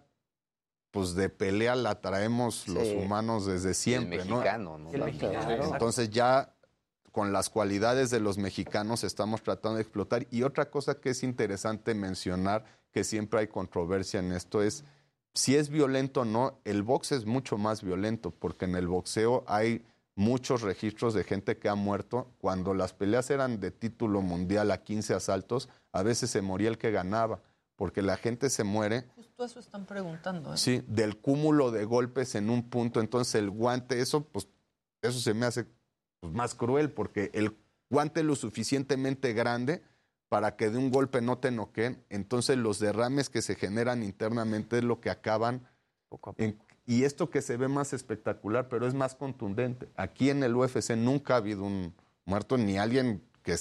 pues 0.89 1.13
de 1.13 1.29
pelea 1.29 1.75
la 1.75 2.01
traemos 2.01 2.67
los 2.67 2.87
humanos 2.87 3.45
desde 3.45 3.75
siempre, 3.75 4.25
¿no? 4.25 4.37
mexicano, 4.37 4.79
¿no? 4.79 4.91
El 4.91 4.99
También. 4.99 5.31
mexicano. 5.31 5.73
Entonces 5.73 6.09
ya 6.09 6.55
con 7.11 7.31
las 7.31 7.51
cualidades 7.51 8.09
de 8.09 8.19
los 8.19 8.39
mexicanos 8.39 9.03
estamos 9.03 9.43
tratando 9.43 9.75
de 9.75 9.83
explotar. 9.83 10.25
Y 10.31 10.41
otra 10.41 10.71
cosa 10.71 10.95
que 10.95 11.11
es 11.11 11.21
interesante 11.21 11.93
mencionar, 11.93 12.65
que 12.91 13.03
siempre 13.03 13.41
hay 13.41 13.47
controversia 13.47 14.21
en 14.21 14.31
esto, 14.31 14.63
es 14.63 14.85
si 15.35 15.55
es 15.55 15.69
violento 15.69 16.21
o 16.21 16.25
no, 16.25 16.57
el 16.65 16.81
box 16.81 17.11
es 17.11 17.25
mucho 17.27 17.59
más 17.59 17.83
violento, 17.83 18.31
porque 18.31 18.65
en 18.65 18.73
el 18.73 18.87
boxeo 18.87 19.43
hay 19.45 19.85
muchos 20.21 20.61
registros 20.61 21.13
de 21.13 21.23
gente 21.23 21.57
que 21.57 21.67
ha 21.67 21.75
muerto. 21.75 22.31
Cuando 22.37 22.73
las 22.73 22.93
peleas 22.93 23.29
eran 23.31 23.59
de 23.59 23.71
título 23.71 24.21
mundial 24.21 24.69
a 24.71 24.83
15 24.83 25.13
asaltos, 25.15 25.67
a 25.91 26.03
veces 26.03 26.29
se 26.29 26.41
moría 26.41 26.69
el 26.69 26.77
que 26.77 26.91
ganaba, 26.91 27.41
porque 27.75 28.01
la 28.03 28.15
gente 28.17 28.49
se 28.51 28.63
muere 28.63 29.05
Justo 29.15 29.43
eso 29.43 29.59
están 29.59 29.85
preguntando. 29.85 30.53
¿eh? 30.53 30.57
Sí, 30.57 30.83
del 30.87 31.17
cúmulo 31.17 31.71
de 31.71 31.85
golpes 31.85 32.35
en 32.35 32.49
un 32.51 32.69
punto, 32.69 32.99
entonces 33.01 33.35
el 33.35 33.49
guante, 33.49 33.99
eso 33.99 34.23
pues 34.23 34.47
eso 35.01 35.19
se 35.19 35.33
me 35.33 35.47
hace 35.47 35.65
pues, 36.19 36.31
más 36.33 36.53
cruel 36.53 36.91
porque 36.91 37.31
el 37.33 37.57
guante 37.89 38.19
es 38.19 38.25
lo 38.27 38.35
suficientemente 38.35 39.33
grande 39.33 39.81
para 40.29 40.55
que 40.55 40.69
de 40.69 40.77
un 40.77 40.91
golpe 40.91 41.21
no 41.21 41.39
te 41.39 41.49
noqueen, 41.51 42.05
entonces 42.09 42.57
los 42.57 42.77
derrames 42.79 43.29
que 43.29 43.41
se 43.41 43.55
generan 43.55 44.03
internamente 44.03 44.77
es 44.77 44.83
lo 44.83 45.01
que 45.01 45.09
acaban 45.09 45.67
en- 46.37 46.57
y 46.85 47.03
esto 47.03 47.29
que 47.29 47.41
se 47.41 47.57
ve 47.57 47.67
más 47.67 47.93
espectacular, 47.93 48.67
pero 48.69 48.87
es 48.87 48.93
más 48.93 49.15
contundente. 49.15 49.87
Aquí 49.95 50.29
en 50.29 50.43
el 50.43 50.55
UFC 50.55 50.91
nunca 50.95 51.35
ha 51.35 51.37
habido 51.37 51.63
un 51.63 51.93
muerto 52.25 52.57
ni 52.57 52.77
alguien 52.77 53.21
que 53.43 53.55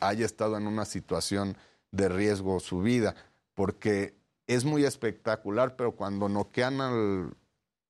haya 0.00 0.24
estado 0.26 0.56
en 0.56 0.66
una 0.66 0.84
situación 0.84 1.56
de 1.90 2.08
riesgo 2.08 2.60
su 2.60 2.80
vida, 2.80 3.14
porque 3.54 4.14
es 4.46 4.64
muy 4.64 4.84
espectacular, 4.84 5.76
pero 5.76 5.92
cuando 5.92 6.28
noquean 6.28 6.80
al, 6.80 7.36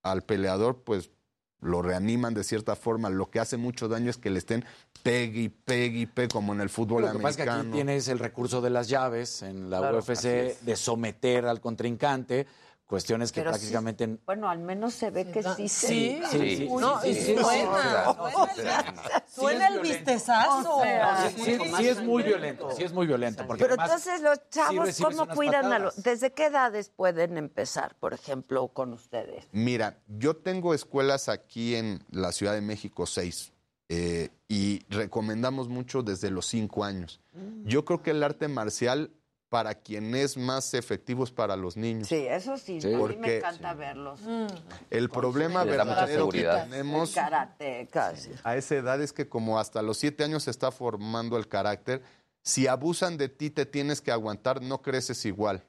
al 0.03 0.23
peleador, 0.23 0.82
pues 0.82 1.11
lo 1.61 1.81
reaniman 1.82 2.35
de 2.35 2.45
cierta 2.45 2.77
forma. 2.77 3.09
Lo 3.11 3.31
que 3.31 3.41
hace 3.41 3.57
mucho 3.57 3.89
daño 3.89 4.11
es 4.11 4.19
que 4.19 4.31
le 4.31 4.39
estén 4.39 4.65
pegue 5.03 5.41
y 5.41 5.49
pegue 5.49 6.01
y 6.01 6.07
pegue, 6.07 6.28
como 6.28 6.53
en 6.53 6.61
el 6.61 6.69
fútbol 6.69 7.03
Lo 7.03 7.12
que 7.12 7.19
pasa 7.19 7.31
es 7.31 7.36
que 7.36 7.43
aquí 7.43 7.51
americano. 7.51 7.74
tienes 7.74 8.09
el 8.09 8.19
recurso 8.19 8.61
de 8.61 8.70
las 8.70 8.89
llaves 8.89 9.43
en 9.43 9.70
la 9.70 9.78
Claro, 9.78 9.99
UFC 9.99 10.61
de 10.61 10.77
someter 10.77 11.47
al 11.47 11.61
contrincante, 11.61 12.47
cuestiones 12.86 13.32
que 13.32 13.40
Pero 13.40 13.52
sí- 13.52 13.59
prácticamente... 13.59 14.19
bueno, 14.27 14.48
al 14.48 14.59
menos 14.59 14.94
se 14.94 15.11
ve 15.11 15.31
que 15.31 15.43
sí 15.43 15.69
se... 15.69 15.86
Sí, 15.86 16.23
Sí, 16.31 16.56
sí, 16.56 16.69
no, 16.69 17.01
sí, 17.01 17.09
y 17.09 17.15
sí, 17.15 17.36
suena, 17.36 18.15
suena, 19.27 19.69
el 19.69 19.81
vistezazo. 19.81 20.81
Sí, 21.78 21.89
es 21.89 22.02
muy 22.02 22.23
violento, 22.23 22.70
sí 22.73 22.82
es 22.85 22.93
muy 22.93 23.06
violento. 23.06 23.47
Porque 23.47 23.65
Pero 23.65 23.74
además 23.74 24.06
entonces 24.06 24.23
los 24.23 24.51
chavos, 24.51 24.98
¿cómo 25.01 25.27
cuidan 25.35 25.73
a 25.73 25.78
los... 25.78 26.02
¿Desde 26.02 26.32
qué 26.32 26.47
edades 26.47 26.90
pueden 26.90 27.36
empezar, 27.39 27.94
por 27.97 28.12
ejemplo, 28.15 28.69
con 28.69 28.93
ustedes? 28.93 29.47
Mira, 29.52 29.98
yo 30.06 30.36
tengo 30.36 30.74
escuelas 30.74 31.28
aquí 31.28 31.74
en 31.77 32.05
la 32.11 32.32
Ciudad 32.32 32.55
de 32.55 32.61
México, 32.61 33.06
seis, 33.06 33.52
eh, 33.89 34.31
y 34.48 34.85
recomendamos 34.89 35.69
mucho 35.69 36.02
desde 36.02 36.31
los 36.31 36.47
cinco 36.47 36.85
años. 36.85 37.20
Mm. 37.32 37.66
Yo 37.66 37.85
creo 37.85 38.02
que 38.02 38.11
el 38.12 38.23
arte 38.23 38.48
marcial, 38.48 39.11
para 39.55 39.76
quien 39.76 40.16
es 40.16 40.36
más 40.36 40.74
efectivo, 40.74 41.22
es 41.22 41.31
para 41.31 41.55
los 41.55 41.76
niños. 41.76 42.09
Sí, 42.09 42.26
eso 42.28 42.56
sí, 42.56 42.81
Sí. 42.81 42.89
a 42.89 42.90
mí 42.90 42.94
me 42.97 42.98
Porque- 42.98 43.36
encanta 43.39 43.72
verlos. 43.74 44.18
El 44.90 45.09
problema 45.09 45.62
verdadero 45.62 46.28
que 46.28 46.39
seguridad. 46.40 46.64
tenemos 46.68 47.12
Karate, 47.14 47.86
casi. 47.89 48.31
a 48.42 48.57
esa 48.57 48.74
edad 48.74 49.00
es 49.00 49.12
que 49.12 49.28
como 49.28 49.60
hasta 49.60 49.81
los 49.81 49.97
siete 49.99 50.24
años 50.24 50.42
se 50.42 50.50
está 50.50 50.73
formando 50.73 51.36
el 51.36 51.47
carácter, 51.47 52.02
si 52.42 52.66
abusan 52.66 53.16
de 53.16 53.28
ti 53.28 53.49
te 53.50 53.65
tienes 53.65 54.00
que 54.00 54.10
aguantar, 54.10 54.60
no 54.60 54.83
creces 54.83 55.24
igual, 55.24 55.62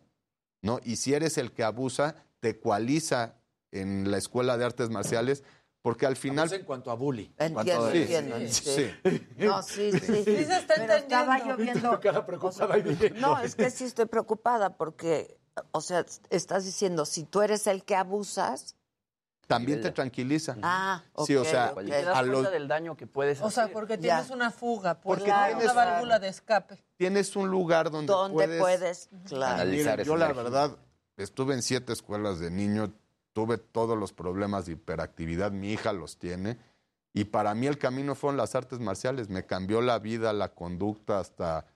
¿no? 0.64 0.80
Y 0.83 0.95
si 0.95 1.14
eres 1.14 1.38
el 1.38 1.51
que 1.51 1.64
abusa, 1.64 2.15
te 2.39 2.49
ecualiza 2.49 3.35
en 3.72 4.09
la 4.09 4.17
escuela 4.17 4.57
de 4.57 4.65
artes 4.65 4.89
marciales, 4.89 5.43
porque 5.85 6.07
al 6.07 6.15
final... 6.15 6.51
en 6.51 6.64
cuanto 6.64 6.89
a 6.89 6.95
bully. 6.95 7.31
Entiendo, 7.38 7.91
Sí, 7.91 7.97
entiendo. 7.99 8.38
sí, 8.39 8.47
sí. 8.49 8.91
sí. 9.03 9.27
No, 9.38 9.61
sí, 9.61 9.91
sí. 9.91 9.99
Sí 9.99 10.23
se 10.23 10.57
está 10.57 10.73
Pero 10.77 10.93
estaba 10.93 11.38
yo 11.38 11.51
entendiendo. 11.51 11.99
viendo... 11.99 12.25
o 12.47 12.51
sea, 12.51 12.67
no, 13.17 13.38
es 13.38 13.53
que 13.53 13.69
sí 13.69 13.83
estoy 13.83 14.07
preocupada 14.07 14.77
porque, 14.77 15.38
o 15.72 15.81
sea, 15.81 16.03
estás 16.31 16.65
diciendo, 16.65 17.05
si 17.05 17.23
tú 17.23 17.43
eres 17.43 17.67
el 17.67 17.83
que 17.83 17.95
abusas... 17.95 18.75
También 19.45 19.80
te 19.80 19.91
tranquiliza. 19.91 20.57
Ah, 20.64 21.03
Sí, 21.23 21.35
o 21.35 21.45
sea, 21.45 21.73
ok. 21.75 21.83
Te 21.85 22.01
das 22.03 22.17
a 22.17 22.23
los- 22.23 22.31
cuenta 22.33 22.49
del 22.49 22.67
daño 22.67 22.97
que 22.97 23.05
puedes 23.05 23.39
O 23.41 23.51
sea, 23.51 23.65
hacer. 23.65 23.73
porque 23.75 23.93
Ya. 23.99 24.15
tienes 24.17 24.31
una 24.31 24.49
fuga, 24.49 24.95
por 25.01 25.19
Porque 25.19 25.30
la- 25.30 25.49
tienes- 25.49 25.65
una 25.65 25.73
válvula 25.75 26.17
de 26.17 26.30
escape. 26.30 26.83
tienes 26.97 27.35
un 27.35 27.49
lugar 27.51 27.91
donde, 27.91 28.11
¿Dónde 28.11 28.57
puedes? 28.57 29.07
Claro. 29.27 29.53
Analizar 29.53 29.99
Miren, 29.99 29.99
esa 29.99 30.07
yo 30.07 30.17
la 30.17 30.33
verdad 30.33 30.75
estuve 31.17 31.53
en 31.53 31.61
siete 31.61 31.93
escuelas 31.93 32.39
de 32.39 32.49
niño, 32.49 32.91
tuve 33.35 33.57
todos 33.57 33.97
los 33.97 34.14
problemas 34.14 34.65
de 34.65 34.72
hiperactividad, 34.72 35.51
mi 35.51 35.73
hija 35.73 35.91
los 35.91 36.17
tiene, 36.17 36.57
y 37.14 37.25
para 37.25 37.53
mí 37.53 37.67
el 37.67 37.77
camino 37.77 38.15
fueron 38.15 38.38
las 38.38 38.55
artes 38.55 38.80
marciales, 38.80 39.27
me 39.27 39.45
cambió 39.45 39.81
la 39.81 39.99
vida, 39.99 40.31
la 40.31 40.53
conducta, 40.53 41.19
hasta, 41.19 41.67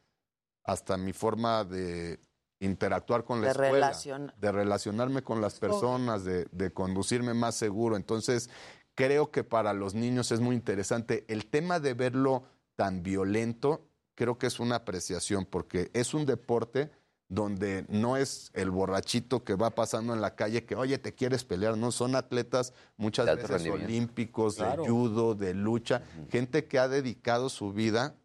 hasta 0.63 0.95
mi 0.95 1.11
forma 1.11 1.65
de 1.65 2.21
interactuar 2.61 3.25
con 3.25 3.41
la 3.41 3.47
De 3.47 3.51
escuela, 3.51 3.91
de 4.38 4.51
relacionarme 4.53 5.21
con 5.21 5.41
las 5.41 5.59
personas, 5.59 6.23
de, 6.23 6.45
de 6.51 6.71
conducirme 6.71 7.33
más 7.33 7.55
seguro. 7.55 7.97
Entonces, 7.97 8.49
creo 8.95 9.29
que 9.29 9.43
para 9.43 9.73
los 9.73 9.95
niños 9.95 10.31
es 10.31 10.39
muy 10.39 10.55
interesante. 10.55 11.25
El 11.27 11.45
tema 11.47 11.81
de 11.81 11.93
verlo 11.93 12.43
tan 12.77 13.03
violento, 13.03 13.85
creo 14.15 14.38
que 14.38 14.47
es 14.47 14.61
una 14.61 14.77
apreciación, 14.77 15.45
porque 15.45 15.91
es 15.93 16.13
un 16.13 16.25
deporte 16.25 16.89
donde 17.30 17.85
no 17.90 18.17
es 18.17 18.49
el 18.56 18.72
borrachito 18.72 19.43
que 19.43 19.56
va 19.56 19.69
pasando 19.69 20.14
en 20.16 20.22
la 20.22 20.35
calle 20.35 20.66
que, 20.66 20.75
oye, 20.75 20.98
te 20.98 21.14
quieres 21.14 21.43
pelear, 21.45 21.77
no, 21.77 21.91
son 21.91 22.16
atletas 22.16 22.74
muchas 22.98 23.27
De 23.27 23.35
veces 23.35 23.69
olímpicos, 23.69 24.56
Claro. 24.56 24.83
de 24.83 24.90
judo, 24.90 25.35
de 25.35 25.53
lucha, 25.53 26.01
gente 26.32 26.66
que 26.66 26.80
ha 26.80 26.88
dedicado 26.88 27.49
su 27.49 27.72
vida 27.72 28.16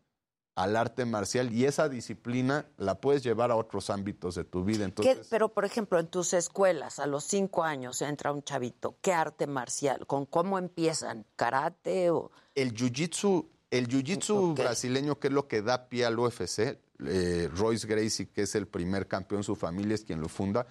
al 0.57 0.77
arte 0.77 1.05
marcial 1.05 1.53
y 1.53 1.65
esa 1.67 1.89
disciplina 1.89 2.65
la 2.79 2.95
puedes 3.01 3.23
llevar 3.25 3.51
a 3.51 3.57
otros 3.57 3.91
ámbitos 3.91 4.37
de 4.37 4.45
tu 4.45 4.65
vida. 4.65 4.79
¿Qué- 4.79 4.85
Entonces, 4.85 5.27
pero, 5.29 5.49
por 5.53 5.65
ejemplo, 5.65 5.99
en 5.99 6.07
tus 6.07 6.33
escuelas, 6.33 6.99
a 7.01 7.07
los 7.07 7.25
cinco 7.25 7.65
años 7.65 8.01
entra 8.03 8.33
un 8.33 8.43
chavito. 8.43 8.97
¿Qué 9.03 9.13
arte 9.13 9.47
marcial? 9.49 10.07
¿Con 10.07 10.25
cómo 10.27 10.59
empiezan? 10.59 11.27
¿Karate 11.37 12.11
o...? 12.11 12.31
el 12.55 12.73
jiu-jitsu, 12.73 13.49
el 13.73 13.89
jiu-jitsu 13.89 14.55
brasileño, 14.55 15.19
que 15.19 15.27
es 15.27 15.35
lo 15.35 15.49
que 15.49 15.61
da 15.61 15.89
pie 15.89 16.05
al 16.07 16.17
UFC, 16.21 16.79
eh, 17.07 17.49
Royce 17.55 17.87
Gracie, 17.87 18.29
que 18.29 18.43
es 18.43 18.55
el 18.55 18.67
primer 18.67 19.07
campeón, 19.07 19.45
su 19.45 19.57
familia 19.57 19.95
es 19.95 20.05
quien 20.05 20.21
lo 20.21 20.29
funda, 20.29 20.67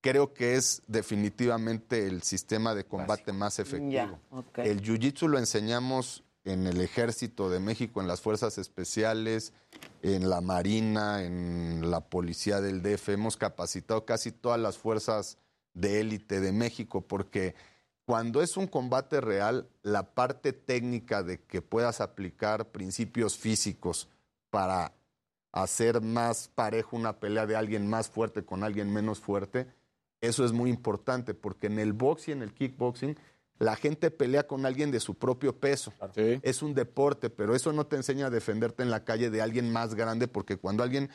creo 0.00 0.34
que 0.34 0.56
es 0.56 0.82
definitivamente 0.86 2.06
el 2.06 2.22
sistema 2.22 2.74
de 2.74 2.84
combate 2.84 3.32
más 3.32 3.58
efectivo. 3.58 4.18
El 4.56 4.82
jiu-jitsu 4.82 5.28
lo 5.28 5.38
enseñamos 5.38 6.24
en 6.44 6.66
el 6.66 6.80
ejército 6.80 7.48
de 7.48 7.58
México, 7.58 8.00
en 8.02 8.06
las 8.06 8.20
fuerzas 8.20 8.58
especiales, 8.58 9.54
en 10.02 10.28
la 10.28 10.42
marina, 10.42 11.24
en 11.24 11.90
la 11.90 12.00
policía 12.00 12.60
del 12.60 12.82
DF. 12.82 13.08
Hemos 13.08 13.36
capacitado 13.36 14.04
casi 14.04 14.30
todas 14.30 14.60
las 14.60 14.76
fuerzas 14.76 15.38
de 15.72 16.00
élite 16.00 16.40
de 16.40 16.52
México 16.52 17.00
porque 17.00 17.54
cuando 18.04 18.42
es 18.42 18.56
un 18.58 18.66
combate 18.66 19.20
real, 19.20 19.68
la 19.82 20.14
parte 20.14 20.52
técnica 20.52 21.22
de 21.22 21.40
que 21.40 21.62
puedas 21.62 22.02
aplicar 22.02 22.68
principios 22.70 23.38
físicos 23.38 24.08
para 24.50 24.92
hacer 25.54 26.00
más 26.00 26.48
parejo 26.48 26.96
una 26.96 27.20
pelea 27.20 27.46
de 27.46 27.54
alguien 27.54 27.88
más 27.88 28.08
fuerte 28.08 28.44
con 28.44 28.64
alguien 28.64 28.92
menos 28.92 29.20
fuerte, 29.20 29.68
eso 30.20 30.44
es 30.44 30.52
muy 30.52 30.68
importante 30.68 31.32
porque 31.32 31.68
en 31.68 31.78
el 31.78 31.92
box 31.92 32.28
y 32.28 32.32
en 32.32 32.42
el 32.42 32.52
kickboxing 32.52 33.16
la 33.60 33.76
gente 33.76 34.10
pelea 34.10 34.48
con 34.48 34.66
alguien 34.66 34.90
de 34.90 34.98
su 34.98 35.14
propio 35.14 35.56
peso. 35.60 35.92
Es 36.42 36.62
un 36.62 36.74
deporte, 36.74 37.30
pero 37.30 37.54
eso 37.54 37.72
no 37.72 37.86
te 37.86 37.94
enseña 37.94 38.26
a 38.26 38.30
defenderte 38.30 38.82
en 38.82 38.90
la 38.90 39.04
calle 39.04 39.30
de 39.30 39.42
alguien 39.42 39.72
más 39.72 39.94
grande 39.94 40.26
porque 40.26 40.56
cuando 40.56 40.82
alguien 40.82 41.08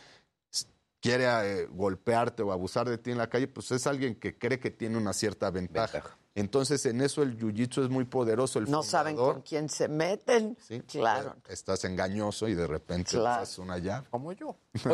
quiere 1.01 1.25
eh, 1.25 1.65
golpearte 1.65 2.41
o 2.41 2.53
abusar 2.53 2.87
de 2.87 2.97
ti 2.97 3.11
en 3.11 3.17
la 3.17 3.29
calle, 3.29 3.49
pues 3.49 3.71
es 3.71 3.87
alguien 3.87 4.15
que 4.15 4.37
cree 4.37 4.59
que 4.59 4.71
tiene 4.71 4.97
una 4.97 5.11
cierta 5.11 5.51
ventaja. 5.51 6.17
Entonces 6.35 6.85
en 6.85 7.01
eso 7.01 7.21
el 7.23 7.37
jiu-jitsu 7.37 7.83
es 7.83 7.89
muy 7.89 8.05
poderoso. 8.05 8.59
El 8.59 8.69
No 8.69 8.83
saben 8.83 9.15
con 9.15 9.41
quién 9.41 9.67
se 9.67 9.87
meten. 9.87 10.55
Sí, 10.61 10.79
Claro. 10.81 11.35
Estás 11.49 11.83
engañoso 11.85 12.47
y 12.47 12.53
de 12.53 12.67
repente 12.67 13.11
Claro. 13.11 13.41
haces 13.43 13.57
una 13.57 13.77
llave. 13.77 14.07
Como 14.09 14.31
yo. 14.31 14.55
No 14.83 14.93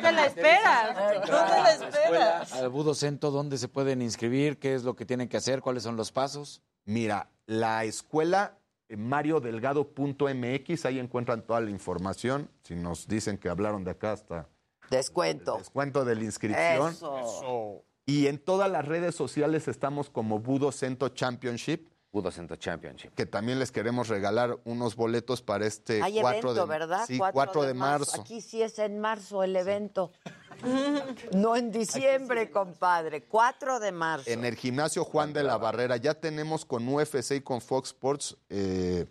te 0.00 0.12
la 0.12 0.26
esperas. 0.26 0.96
No 0.96 1.26
te 1.44 1.62
la 1.62 1.72
esperas. 1.74 2.52
Al 2.52 2.68
Budocento, 2.70 3.30
¿dónde 3.30 3.58
se 3.58 3.68
pueden 3.68 4.00
inscribir? 4.02 4.58
¿Qué 4.58 4.74
es 4.74 4.82
lo 4.84 4.94
que 4.96 5.04
tienen 5.06 5.28
que 5.28 5.36
hacer? 5.36 5.60
¿Cuáles 5.60 5.82
son 5.82 5.96
los 5.96 6.10
pasos? 6.12 6.62
Mira, 6.84 7.30
la 7.46 7.84
escuela 7.84 8.56
eh, 8.88 8.96
mariodelgado.mx, 8.96 10.84
ahí 10.86 10.98
encuentran 10.98 11.42
toda 11.42 11.60
la 11.60 11.70
información. 11.70 12.50
Si 12.62 12.74
nos 12.74 13.06
dicen 13.06 13.38
que 13.38 13.48
hablaron 13.48 13.84
de 13.84 13.92
acá 13.92 14.12
hasta 14.12 14.48
Descuento. 14.90 15.58
descuento 15.58 16.04
de 16.04 16.14
la 16.16 16.24
inscripción. 16.24 16.90
Eso. 16.92 17.84
Y 18.12 18.26
en 18.26 18.38
todas 18.38 18.70
las 18.70 18.84
redes 18.84 19.14
sociales 19.14 19.68
estamos 19.68 20.10
como 20.10 20.38
Budocento 20.38 21.08
Championship. 21.08 21.88
Budocento 22.12 22.56
Championship. 22.56 23.14
Que 23.14 23.24
también 23.24 23.58
les 23.58 23.72
queremos 23.72 24.08
regalar 24.08 24.58
unos 24.64 24.96
boletos 24.96 25.40
para 25.40 25.64
este 25.64 26.02
Hay 26.02 26.20
4 26.20 26.38
evento, 26.38 26.66
de, 26.66 26.68
¿verdad? 26.78 27.04
Sí, 27.06 27.16
4 27.18 27.62
de 27.62 27.72
marzo. 27.72 28.20
Aquí 28.20 28.42
sí 28.42 28.60
es 28.60 28.78
en 28.78 28.98
marzo 28.98 29.42
el 29.42 29.56
evento. 29.56 30.12
No 31.32 31.56
en 31.56 31.72
diciembre, 31.72 32.50
compadre. 32.50 33.24
4 33.24 33.80
de 33.80 33.90
marzo. 33.90 34.30
En 34.30 34.44
el 34.44 34.54
gimnasio 34.54 35.04
Juan 35.04 35.32
de 35.32 35.42
la 35.42 35.56
Barrera 35.56 35.96
ya 35.96 36.14
tenemos 36.14 36.64
con 36.64 36.86
UFC 36.86 37.32
y 37.32 37.40
con 37.40 37.60
Fox 37.60 37.88
Sports 37.88 38.36
eh, 38.48 39.06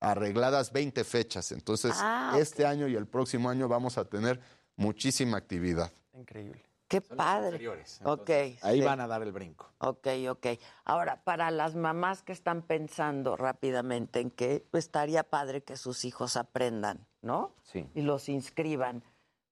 arregladas 0.00 0.72
20 0.72 1.04
fechas. 1.04 1.52
Entonces, 1.52 1.92
Ah, 1.96 2.36
este 2.38 2.64
año 2.64 2.88
y 2.88 2.94
el 2.94 3.06
próximo 3.06 3.50
año 3.50 3.68
vamos 3.68 3.98
a 3.98 4.06
tener 4.06 4.40
muchísima 4.76 5.36
actividad. 5.36 5.90
Increíble. 6.14 6.65
Qué 6.88 7.00
padre. 7.00 7.68
Ok. 8.04 8.30
Ahí 8.62 8.78
sí. 8.78 8.80
van 8.84 9.00
a 9.00 9.06
dar 9.08 9.22
el 9.22 9.32
brinco. 9.32 9.72
Ok, 9.78 10.06
ok. 10.30 10.46
Ahora, 10.84 11.24
para 11.24 11.50
las 11.50 11.74
mamás 11.74 12.22
que 12.22 12.32
están 12.32 12.62
pensando 12.62 13.36
rápidamente 13.36 14.20
en 14.20 14.30
que 14.30 14.66
estaría 14.72 15.24
padre 15.24 15.62
que 15.64 15.76
sus 15.76 16.04
hijos 16.04 16.36
aprendan, 16.36 17.06
¿no? 17.22 17.54
Sí. 17.64 17.88
Y 17.94 18.02
los 18.02 18.28
inscriban, 18.28 19.02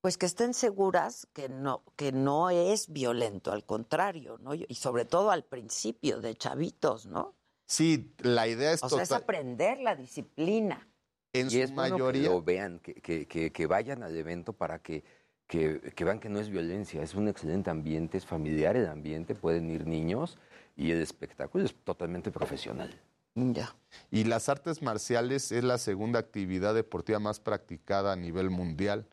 pues 0.01 0.17
que 0.17 0.27
estén 0.27 0.55
seguras 0.55 1.27
que 1.33 1.49
no, 1.49 1.83
que 1.97 2.13
no 2.13 2.51
es 2.51 2.93
violento, 2.93 3.51
al 3.51 3.65
contrario, 3.65 4.39
¿no? 4.41 4.55
Y 4.55 4.75
sobre 4.77 5.05
todo 5.05 5.31
al 5.33 5.45
principio 5.45 6.21
de 6.21 6.37
chavitos, 6.37 7.07
¿no? 7.07 7.35
Sí, 7.67 8.15
la 8.19 8.47
idea 8.47 8.73
es 8.73 8.83
O 8.85 8.89
sea, 8.91 9.03
es 9.03 9.11
aprender 9.11 9.81
la 9.81 9.97
disciplina. 9.97 10.87
en 11.33 11.49
y 11.49 11.51
su 11.51 11.59
es 11.59 11.75
bueno 11.75 11.95
mayoría. 11.97 12.23
que 12.23 12.29
lo 12.29 12.43
vean, 12.43 12.79
que, 12.79 12.95
que- 12.95 13.27
que- 13.27 13.51
que 13.51 13.67
vayan 13.67 14.05
al 14.05 14.17
evento 14.17 14.53
para 14.53 14.79
que, 14.81 15.03
que, 15.47 15.93
que 15.95 16.05
vean 16.05 16.21
que 16.21 16.29
no 16.29 16.41
es 16.41 16.49
violencia, 16.51 17.03
es 17.03 17.15
un 17.15 17.29
excelente 17.29 17.71
ambiente, 17.71 18.19
es 18.19 18.27
familiar 18.27 18.77
el 18.77 18.89
ambiente, 18.89 19.35
pueden 19.35 19.71
ir 19.71 19.87
niños 19.87 20.39
y 20.77 20.91
el 20.91 21.01
espectáculo 21.01 21.65
es 21.65 21.75
totalmente 21.85 22.31
profesional. 22.31 22.91
Ya. 23.35 23.75
Y 24.11 24.25
las 24.25 24.49
artes 24.49 24.81
marciales 24.81 25.51
es 25.51 25.65
la 25.65 25.79
segunda 25.79 26.21
actividad 26.21 26.75
deportiva 26.75 27.19
más 27.19 27.41
practicada 27.41 28.13
a 28.13 28.17
nivel 28.17 28.51
mundial. 28.51 29.07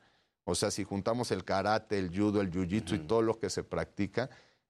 O 0.43 0.55
sea, 0.55 0.69
si 0.71 0.83
juntamos 0.83 1.31
el 1.31 1.43
karate, 1.43 1.97
el 1.97 2.09
judo, 2.09 2.41
el 2.41 2.51
jiu-jitsu 2.51 2.95
y 2.95 2.99
todo 2.99 3.21
lo 3.21 3.39
que 3.39 3.49
se 3.49 3.63
practica, 3.63 4.29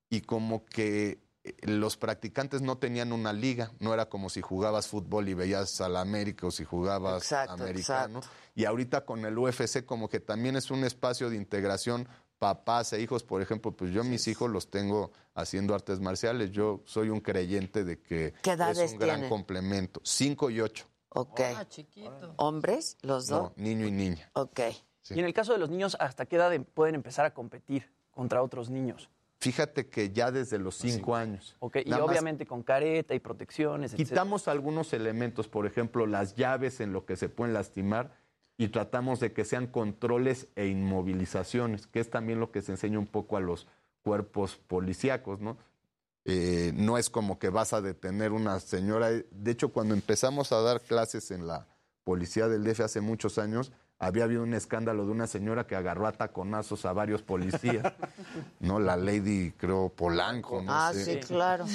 y 0.09 0.21
como 0.21 0.65
que 0.65 1.19
los 1.61 1.97
practicantes 1.97 2.61
no 2.61 2.77
tenían 2.77 3.11
una 3.11 3.33
liga, 3.33 3.71
no 3.79 3.93
era 3.93 4.07
como 4.09 4.29
si 4.29 4.41
jugabas 4.41 4.87
fútbol 4.87 5.27
y 5.27 5.33
veías 5.33 5.81
al 5.81 5.97
América 5.97 6.47
o 6.47 6.51
si 6.51 6.63
jugabas 6.65 7.23
Exacto, 7.23 7.53
americano. 7.53 8.21
Y 8.53 8.65
ahorita 8.65 9.05
con 9.05 9.25
el 9.25 9.37
UFC 9.37 9.85
como 9.85 10.07
que 10.07 10.19
también 10.19 10.55
es 10.55 10.69
un 10.69 10.83
espacio 10.83 11.29
de 11.29 11.37
integración 11.37 12.07
papás 12.37 12.91
e 12.93 13.01
hijos, 13.01 13.23
por 13.23 13.41
ejemplo, 13.41 13.71
pues 13.71 13.91
yo 13.91 14.03
mis 14.03 14.27
hijos 14.27 14.49
los 14.49 14.71
tengo 14.71 15.11
haciendo 15.35 15.75
artes 15.75 15.99
marciales, 15.99 16.49
yo 16.51 16.81
soy 16.85 17.09
un 17.09 17.19
creyente 17.21 17.83
de 17.83 17.99
que 18.01 18.33
¿Qué 18.41 18.51
es 18.51 18.59
un 18.91 18.97
gran 18.97 18.97
tienen? 19.17 19.29
complemento, 19.29 20.01
cinco 20.03 20.49
y 20.49 20.59
ocho. 20.59 20.87
Ok. 21.09 21.39
Ah, 21.55 21.67
chiquito. 21.67 22.33
¿Hombres? 22.37 22.97
¿Los 23.01 23.27
dos? 23.27 23.51
No, 23.55 23.63
niño 23.63 23.85
y 23.85 23.91
niña. 23.91 24.31
Ok. 24.33 24.59
Sí. 25.03 25.15
Y 25.15 25.19
en 25.19 25.25
el 25.25 25.33
caso 25.33 25.53
de 25.53 25.59
los 25.59 25.69
niños, 25.69 25.95
¿hasta 25.99 26.25
qué 26.25 26.37
edad 26.37 26.53
em- 26.53 26.63
pueden 26.63 26.95
empezar 26.95 27.25
a 27.25 27.33
competir 27.33 27.91
contra 28.11 28.41
otros 28.41 28.69
niños? 28.69 29.09
Fíjate 29.41 29.87
que 29.87 30.11
ya 30.11 30.29
desde 30.31 30.59
los 30.59 30.75
cinco 30.75 31.15
años. 31.15 31.55
Ok, 31.57 31.77
y 31.83 31.89
Nada 31.89 32.05
obviamente 32.05 32.45
con 32.45 32.61
careta 32.61 33.15
y 33.15 33.19
protecciones, 33.19 33.91
etcétera. 33.91 34.09
Quitamos 34.09 34.47
algunos 34.47 34.93
elementos, 34.93 35.47
por 35.47 35.65
ejemplo, 35.65 36.05
las 36.05 36.35
llaves 36.35 36.79
en 36.79 36.93
lo 36.93 37.07
que 37.07 37.15
se 37.15 37.27
pueden 37.27 37.55
lastimar 37.55 38.15
y 38.57 38.67
tratamos 38.67 39.19
de 39.19 39.33
que 39.33 39.43
sean 39.43 39.65
controles 39.65 40.47
e 40.55 40.67
inmovilizaciones, 40.67 41.87
que 41.87 41.99
es 41.99 42.11
también 42.11 42.39
lo 42.39 42.51
que 42.51 42.61
se 42.61 42.73
enseña 42.73 42.99
un 42.99 43.07
poco 43.07 43.35
a 43.35 43.39
los 43.39 43.65
cuerpos 44.03 44.59
policíacos, 44.67 45.39
¿no? 45.39 45.57
Eh, 46.25 46.71
no 46.75 46.99
es 46.99 47.09
como 47.09 47.39
que 47.39 47.49
vas 47.49 47.73
a 47.73 47.81
detener 47.81 48.33
una 48.33 48.59
señora. 48.59 49.09
De 49.09 49.51
hecho, 49.51 49.69
cuando 49.69 49.95
empezamos 49.95 50.51
a 50.51 50.61
dar 50.61 50.81
clases 50.81 51.31
en 51.31 51.47
la 51.47 51.65
policía 52.03 52.47
del 52.47 52.63
DF 52.63 52.81
hace 52.81 53.01
muchos 53.01 53.39
años, 53.39 53.71
había 54.01 54.23
habido 54.23 54.41
un 54.41 54.55
escándalo 54.55 55.05
de 55.05 55.11
una 55.11 55.27
señora 55.27 55.67
que 55.67 55.75
agarró 55.75 56.07
a 56.07 56.11
taconazos 56.11 56.85
a 56.85 56.91
varios 56.91 57.21
policías, 57.21 57.93
¿no? 58.59 58.79
La 58.79 58.97
Lady, 58.97 59.51
creo, 59.51 59.89
Polanco, 59.89 60.59
no 60.63 60.73
ah, 60.73 60.91
sé. 60.91 61.21
sí, 61.21 61.27
claro. 61.27 61.65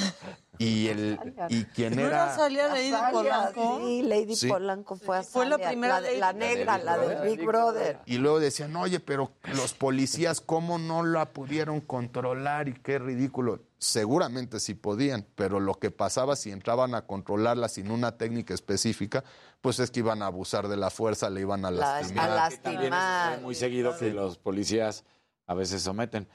Y, 0.58 0.88
el, 0.88 1.18
y 1.48 1.64
quien 1.64 1.96
¿No 1.96 2.02
era... 2.06 2.34
Salia 2.34 2.68
Lady 2.68 2.92
Azalia, 2.92 3.10
Polanco? 3.12 3.80
Sí, 3.84 4.02
Lady 4.02 4.36
Sí. 4.36 4.48
Polanco 4.48 4.96
fue 4.96 5.18
a 5.18 5.22
Fue 5.22 5.44
la 5.46 5.56
Azalia, 5.56 5.68
primera 5.68 6.00
de- 6.00 6.18
la, 6.18 6.32
negra, 6.32 6.78
la 6.78 6.98
de 6.98 7.28
Big 7.28 7.44
Brother. 7.44 8.00
Y 8.06 8.18
luego 8.18 8.40
decían, 8.40 8.74
oye, 8.76 9.00
pero 9.00 9.32
los 9.54 9.74
policías, 9.74 10.40
¿cómo 10.40 10.78
no 10.78 11.04
la 11.04 11.26
pudieron 11.32 11.80
controlar? 11.80 12.68
Y 12.68 12.74
qué 12.74 12.98
ridículo. 12.98 13.60
Seguramente 13.78 14.58
sí 14.60 14.74
podían, 14.74 15.26
pero 15.34 15.60
lo 15.60 15.74
que 15.74 15.90
pasaba 15.90 16.34
si 16.36 16.50
entraban 16.50 16.94
a 16.94 17.02
controlarla 17.06 17.68
sin 17.68 17.90
una 17.90 18.16
técnica 18.16 18.54
específica, 18.54 19.22
pues 19.60 19.78
es 19.80 19.90
que 19.90 20.00
iban 20.00 20.22
a 20.22 20.26
abusar 20.26 20.68
de 20.68 20.76
la 20.76 20.90
fuerza, 20.90 21.28
le 21.30 21.42
iban 21.42 21.64
a 21.64 21.70
La- 21.70 21.98
lastimar. 22.00 22.30
a 22.30 22.34
lastimar. 22.34 23.40
muy 23.42 23.54
seguido 23.54 23.96
que 23.98 24.10
los 24.12 24.38
policías 24.38 25.04
a 25.46 25.54
veces 25.54 25.82
someten. 25.82 26.26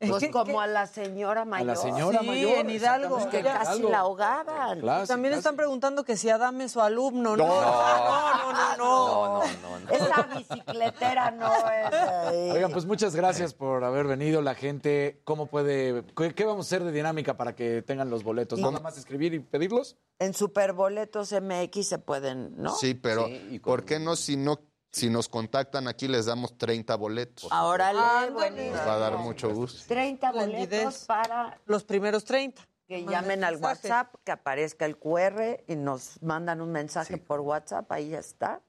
Pues 0.00 0.30
como 0.30 0.62
a 0.62 0.66
la 0.66 0.86
señora 0.86 1.44
mayor. 1.44 1.66
la 1.66 1.76
señora 1.76 2.20
Sí, 2.20 2.26
mayor, 2.26 2.52
en 2.58 2.70
Hidalgo. 2.70 3.28
Que 3.28 3.42
casi 3.42 3.72
Hidalgo. 3.72 3.90
la 3.90 3.98
ahogaban. 3.98 4.80
Claro, 4.80 5.06
También 5.06 5.32
casi. 5.32 5.38
están 5.40 5.56
preguntando 5.56 6.04
que 6.04 6.16
si 6.16 6.30
Adame 6.30 6.64
es 6.64 6.72
su 6.72 6.80
alumno. 6.80 7.36
No, 7.36 7.46
No. 7.46 7.60
no, 7.60 8.52
no, 8.52 8.76
no. 8.76 8.76
No, 8.78 9.38
no, 9.38 9.44
no. 9.44 9.78
no. 9.80 9.90
Esa 9.90 10.22
bicicletera 10.34 11.30
no 11.32 11.52
es 11.54 11.64
ahí. 11.64 12.50
Oigan, 12.50 12.72
pues 12.72 12.86
muchas 12.86 13.14
gracias 13.14 13.52
por 13.52 13.84
haber 13.84 14.06
venido. 14.06 14.40
La 14.40 14.54
gente, 14.54 15.20
¿cómo 15.24 15.46
puede, 15.46 16.02
qué, 16.16 16.34
qué 16.34 16.44
vamos 16.46 16.64
a 16.64 16.68
hacer 16.68 16.82
de 16.84 16.92
dinámica 16.92 17.36
para 17.36 17.54
que 17.54 17.82
tengan 17.82 18.08
los 18.08 18.24
boletos? 18.24 18.58
¿Nada 18.58 18.80
más 18.80 18.96
escribir 18.96 19.34
y 19.34 19.40
pedirlos? 19.40 19.98
En 20.18 20.32
Superboletos 20.32 21.32
MX 21.32 21.86
se 21.86 21.98
pueden, 21.98 22.54
¿no? 22.56 22.74
Sí, 22.74 22.94
pero 22.94 23.26
Sí, 23.26 23.48
y 23.50 23.58
con- 23.58 23.72
¿por 23.72 23.84
qué 23.84 23.98
no 23.98 24.16
si 24.16 24.36
no 24.38 24.58
si 24.92 25.08
nos 25.10 25.28
contactan 25.28 25.86
aquí 25.88 26.08
les 26.08 26.26
damos 26.26 26.56
30 26.58 26.94
boletos? 26.96 27.48
Ahora 27.50 27.92
buenísimo. 28.32 28.76
Nos 28.76 28.86
va 28.86 28.94
a 28.94 28.98
dar 28.98 29.18
mucho 29.18 29.52
gusto. 29.54 29.82
30 29.88 30.32
boletos 30.32 31.04
para 31.06 31.58
Los 31.66 31.84
primeros 31.84 32.24
30. 32.24 32.62
que 32.88 33.04
llamen 33.04 33.44
al 33.44 33.54
mensaje. 33.54 33.88
WhatsApp, 33.88 34.14
que 34.24 34.32
aparezca 34.32 34.84
el 34.84 34.96
QR 34.98 35.62
y 35.68 35.76
nos 35.76 36.20
mandan 36.22 36.60
un 36.60 36.72
mensaje 36.72 37.18
por 37.18 37.40
WhatsApp, 37.40 37.90
ahí 37.92 38.10
ya 38.10 38.18
está. 38.18 38.60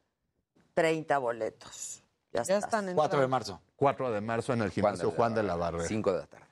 30 0.76 1.18
boletos. 1.18 2.04
Ya, 2.32 2.44
Ya 2.44 2.56
estás. 2.58 2.64
están 2.66 2.90
en 2.90 2.96
4 2.96 3.20
de 3.20 3.28
marzo. 3.28 3.60
4 3.76 4.12
de 4.12 4.22
marzo 4.22 4.54
en 4.54 4.62
el 4.62 4.72
gimnasio 4.72 5.12
Juan 5.12 5.34
de 5.34 5.44
la 5.44 5.56
Barrera. 5.56 5.86
5 5.88 6.14
de 6.14 6.20
la 6.20 6.28
tarde. 6.28 6.46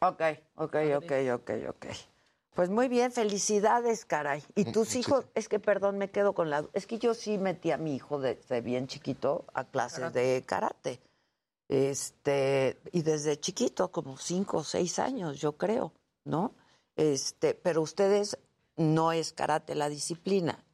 Ok, 0.00 0.22
ok, 0.56 0.76
ok, 0.96 1.12
ok, 1.34 1.50
ok. 1.68 1.86
Pues 2.54 2.68
muy 2.68 2.88
bien, 2.88 3.12
felicidades, 3.12 4.04
caray. 4.04 4.42
¿Y 4.54 4.64
tus 4.72 4.96
hijos? 4.96 5.24
Es 5.34 5.48
que, 5.48 5.60
perdón, 5.60 5.98
me 5.98 6.10
quedo 6.10 6.34
con 6.34 6.50
la... 6.50 6.66
Es 6.72 6.86
que 6.86 6.98
yo 6.98 7.14
sí 7.14 7.38
metí 7.38 7.70
a 7.70 7.76
mi 7.78 7.94
hijo 7.94 8.18
desde 8.20 8.60
bien 8.60 8.86
chiquito 8.88 9.44
a 9.54 9.64
clases 9.64 10.12
de 10.12 10.42
karate. 10.46 11.00
Este, 11.68 12.76
y 12.90 13.02
desde 13.02 13.38
chiquito, 13.38 13.92
como 13.92 14.18
cinco 14.18 14.58
o 14.58 14.64
seis 14.64 14.98
años, 14.98 15.40
yo 15.40 15.52
creo, 15.56 15.92
¿no? 16.24 16.52
Este, 16.96 17.54
pero 17.54 17.80
ustedes 17.82 18.36
no 18.76 19.12
es 19.12 19.32
karate 19.32 19.76
la 19.76 19.88
disciplina. 19.88 20.64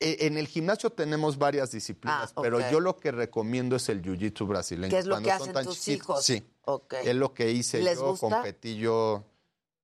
Eh, 0.00 0.16
En 0.26 0.38
el 0.38 0.48
gimnasio 0.48 0.88
tenemos 0.88 1.36
varias 1.36 1.70
disciplinas, 1.72 2.32
Ah, 2.34 2.40
pero 2.40 2.58
yo 2.70 2.80
lo 2.80 2.96
que 2.96 3.12
recomiendo 3.12 3.76
es 3.76 3.90
el 3.90 4.00
jiu-jitsu 4.02 4.46
brasileño. 4.48 4.90
¿Qué 4.90 4.98
es 4.98 5.06
lo 5.06 5.16
Cuando 5.16 5.28
que 5.28 5.32
son 5.34 5.42
hacen 5.42 5.52
tan 5.54 5.64
tus 5.66 5.80
chiquitos, 5.80 6.04
hijos? 6.08 6.24
Sí. 6.24 6.42
Ok. 6.64 6.94
Es 7.04 7.14
lo 7.16 7.34
que 7.34 7.50
hice 7.50 7.82
¿Les 7.82 7.98
yo, 7.98 8.10
gusta? 8.12 8.30
competí 8.30 8.76
yo 8.78 9.22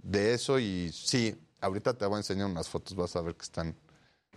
de 0.07 0.35
eso 0.35 0.59
y 0.59 0.91
sí, 0.93 1.37
ahorita 1.61 1.95
te 1.95 2.07
voy 2.07 2.15
a 2.15 2.19
enseñar 2.19 2.47
unas 2.47 2.69
fotos, 2.69 2.95
vas 2.95 3.15
a 3.17 3.21
ver 3.23 3.35
que 3.35 3.43
están... 3.43 3.75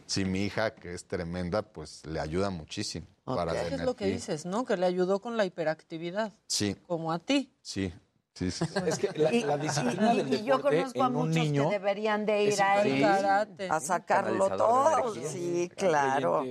Sí, 0.06 0.26
mi 0.26 0.44
hija, 0.44 0.74
que 0.74 0.96
es 0.96 1.06
tremenda, 1.06 1.62
pues 1.62 2.04
le 2.08 2.20
ayuda 2.20 2.50
muchísimo 2.50 3.06
para 3.26 3.54
la 3.54 3.68
¿Qué 3.70 3.76
es 3.76 3.82
lo 3.82 3.96
que 3.96 4.08
dices, 4.08 4.44
no? 4.44 4.66
Que 4.66 4.76
le 4.76 4.88
ayudó 4.88 5.20
con 5.22 5.38
la 5.38 5.46
hiperactividad, 5.46 6.34
Sí, 6.48 6.76
como 6.88 7.12
a 7.12 7.20
ti. 7.20 7.54
sí, 7.62 7.94
sí, 8.34 8.50
sí. 8.50 8.66
Es 8.88 8.98
que 8.98 9.16
la, 9.20 9.32
Y- 9.32 9.44
la 9.44 9.58
disciplina 9.60 10.14
y- 10.16 10.18
del 10.24 10.34
y 10.34 10.44
yo 10.46 10.62
conozco 10.62 11.04
a 11.04 11.08
en 11.08 11.16
un 11.16 11.28
muchos 11.30 11.44
niño 11.46 11.70
que 11.70 11.78
deberían 11.78 12.26
de 12.26 12.44
ir 12.46 12.60
a 12.60 12.82
él 12.82 13.02
Karate. 13.02 13.70
a 13.70 13.80
sacarlo 13.80 14.50
todo. 14.50 15.14
Sí, 15.14 15.70
claro. 15.78 16.44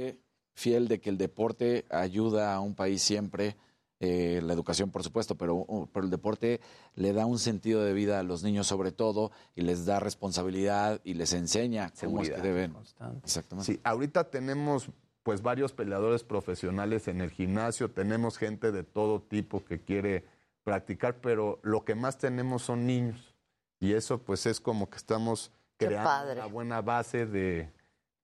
Fiel 0.55 0.87
de 0.87 1.01
que 1.01 1.11
el 1.11 1.19
deporte 1.19 1.85
ayuda 1.91 2.55
a 2.55 2.61
un 2.61 2.77
país 2.77 3.03
siempre, 3.03 3.57
eh, 4.01 4.41
la 4.45 4.53
educación 4.53 4.91
por 4.91 5.03
supuesto, 5.03 5.37
pero, 5.37 5.57
uh, 5.57 5.89
pero 5.93 6.05
el 6.05 6.11
deporte 6.11 6.61
le 6.95 7.13
da 7.13 7.27
un 7.27 7.39
sentido 7.39 7.83
de 7.83 7.93
vida 7.93 8.21
a 8.21 8.23
los 8.23 8.45
niños 8.45 8.67
sobre 8.67 8.93
todo 8.93 9.33
y 9.57 9.63
les 9.63 9.87
da 9.87 9.99
responsabilidad 9.99 11.01
y 11.03 11.15
les 11.15 11.33
enseña 11.33 11.93
cómo 12.01 12.23
es 12.23 12.29
que 12.29 12.37
Seguridad. 12.37 12.43
deben. 12.43 12.77
Exactamente. 13.25 13.73
Sí, 13.73 13.81
ahorita 13.83 14.31
tenemos 14.31 14.89
pues 15.25 15.43
varios 15.43 15.73
peleadores 15.73 16.23
profesionales 16.23 17.09
en 17.09 17.21
el 17.21 17.31
gimnasio, 17.31 17.91
tenemos 17.91 18.39
gente 18.39 18.73
de 18.73 18.85
todo 18.85 19.21
tipo 19.21 19.65
que 19.65 19.81
quiere 19.81 20.25
practicar, 20.63 21.21
pero 21.21 21.59
lo 21.63 21.85
que 21.85 21.95
más 21.95 22.19
tenemos 22.19 22.63
son 22.63 22.87
niños. 22.87 23.35
Y 23.81 23.95
eso 23.95 24.19
pues 24.23 24.47
es 24.47 24.61
como 24.61 24.89
que 24.89 24.97
estamos 24.97 25.51
creando 25.77 26.33
una 26.33 26.47
buena 26.47 26.83
base 26.83 27.27
de, 27.27 27.71